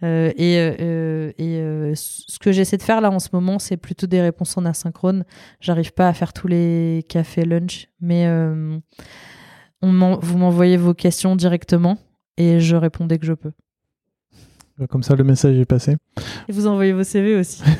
Euh, 0.02 0.32
et 0.36 0.56
euh, 0.58 1.30
et 1.38 1.58
euh, 1.58 1.92
ce 1.94 2.38
que 2.40 2.50
j'essaie 2.50 2.76
de 2.76 2.82
faire 2.82 3.00
là 3.00 3.10
en 3.10 3.20
ce 3.20 3.28
moment, 3.32 3.58
c'est 3.58 3.76
plutôt 3.76 4.06
des 4.06 4.20
réponses 4.20 4.56
en 4.56 4.64
asynchrone. 4.64 5.24
J'arrive 5.60 5.92
pas 5.92 6.08
à 6.08 6.12
faire 6.12 6.32
tous 6.32 6.48
les 6.48 7.04
cafés 7.08 7.44
lunch, 7.44 7.88
mais 8.00 8.26
on 9.80 10.18
vous 10.20 10.38
m'envoyez 10.38 10.76
vos 10.76 10.94
questions 10.94 11.36
directement 11.36 11.98
et 12.36 12.60
je 12.60 12.76
réponds 12.76 13.06
dès 13.06 13.18
que 13.18 13.26
je 13.26 13.34
peux. 13.34 13.52
Comme 14.88 15.04
ça, 15.04 15.14
le 15.14 15.22
message 15.22 15.56
est 15.56 15.64
passé. 15.64 15.96
Et 16.48 16.52
vous 16.52 16.66
envoyez 16.66 16.92
vos 16.92 17.04
CV 17.04 17.36
aussi. 17.36 17.62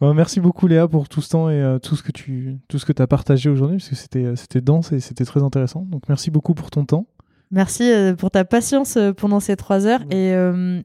merci 0.00 0.40
beaucoup 0.40 0.66
Léa 0.66 0.86
pour 0.86 1.08
tout 1.08 1.20
ce 1.20 1.30
temps 1.30 1.50
et 1.50 1.78
tout 1.82 1.96
ce 1.96 2.02
que 2.02 2.12
tu 2.12 2.58
tout 2.68 2.78
ce 2.78 2.84
que 2.84 3.02
as 3.02 3.06
partagé 3.06 3.48
aujourd'hui 3.48 3.78
parce 3.78 3.88
que 3.88 3.94
c'était 3.94 4.36
c'était 4.36 4.60
dense 4.60 4.92
et 4.92 5.00
c'était 5.00 5.24
très 5.26 5.42
intéressant. 5.42 5.82
Donc 5.82 6.04
merci 6.08 6.30
beaucoup 6.30 6.54
pour 6.54 6.70
ton 6.70 6.86
temps. 6.86 7.06
Merci 7.54 7.88
euh, 7.88 8.16
pour 8.16 8.32
ta 8.32 8.44
patience 8.44 8.98
pendant 9.16 9.38
ces 9.38 9.54
trois 9.54 9.86
heures 9.86 10.02
et, 10.10 10.32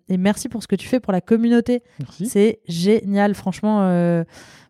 et, 0.07 0.17
merci 0.17 0.49
pour 0.49 0.61
ce 0.61 0.67
que 0.67 0.75
tu 0.75 0.87
fais 0.87 0.99
pour 0.99 1.11
la 1.11 1.19
communauté. 1.19 1.81
C'est 2.23 2.59
génial, 2.67 3.33
franchement. 3.33 3.79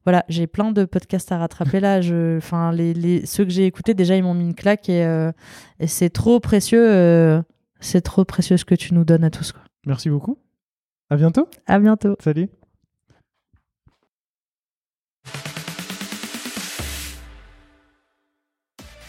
voilà, 0.06 0.24
j'ai 0.30 0.48
plein 0.48 0.72
de 0.72 0.86
podcasts 0.86 1.32
à 1.34 1.38
rattraper 1.38 1.82
là. 1.82 2.00
Enfin, 2.38 2.72
les, 2.72 2.94
les, 2.94 3.26
ceux 3.26 3.44
que 3.44 3.52
j'ai 3.52 3.66
écoutés 3.66 3.94
déjà, 3.94 4.16
ils 4.16 4.24
m'ont 4.24 4.34
mis 4.34 4.46
une 4.46 4.56
claque 4.56 4.88
et, 4.88 5.02
et 5.82 5.88
c'est 5.88 6.10
trop 6.10 6.40
précieux. 6.40 7.44
c'est 7.82 8.02
trop 8.02 8.24
précieux 8.24 8.56
ce 8.56 8.64
que 8.64 8.76
tu 8.76 8.94
nous 8.94 9.04
donnes 9.04 9.26
à 9.26 9.30
tous. 9.30 9.52
Quoi. 9.52 9.62
Merci 9.86 10.10
beaucoup. 10.10 10.38
À 11.10 11.18
bientôt. 11.18 11.50
À 11.68 11.80
bientôt. 11.80 12.16
Salut. 12.20 12.48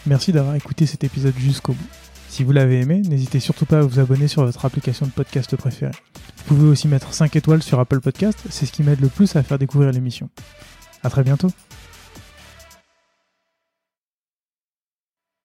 Merci 0.05 0.33
d'avoir 0.33 0.55
écouté 0.55 0.85
cet 0.85 1.05
épisode 1.05 1.35
jusqu'au 1.37 1.73
bout. 1.73 2.10
Si 2.31 2.45
vous 2.45 2.53
l'avez 2.53 2.79
aimé, 2.79 3.01
n'hésitez 3.01 3.41
surtout 3.41 3.65
pas 3.65 3.79
à 3.79 3.81
vous 3.81 3.99
abonner 3.99 4.29
sur 4.29 4.45
votre 4.45 4.63
application 4.63 5.05
de 5.05 5.11
podcast 5.11 5.53
préférée. 5.57 5.91
Vous 6.47 6.55
pouvez 6.55 6.69
aussi 6.69 6.87
mettre 6.87 7.13
5 7.13 7.35
étoiles 7.35 7.61
sur 7.61 7.77
Apple 7.77 7.99
Podcast, 7.99 8.39
c'est 8.49 8.65
ce 8.65 8.71
qui 8.71 8.83
m'aide 8.83 9.01
le 9.01 9.09
plus 9.09 9.35
à 9.35 9.43
faire 9.43 9.59
découvrir 9.59 9.91
l'émission. 9.91 10.29
A 11.03 11.09
très 11.09 11.25
bientôt 11.25 11.49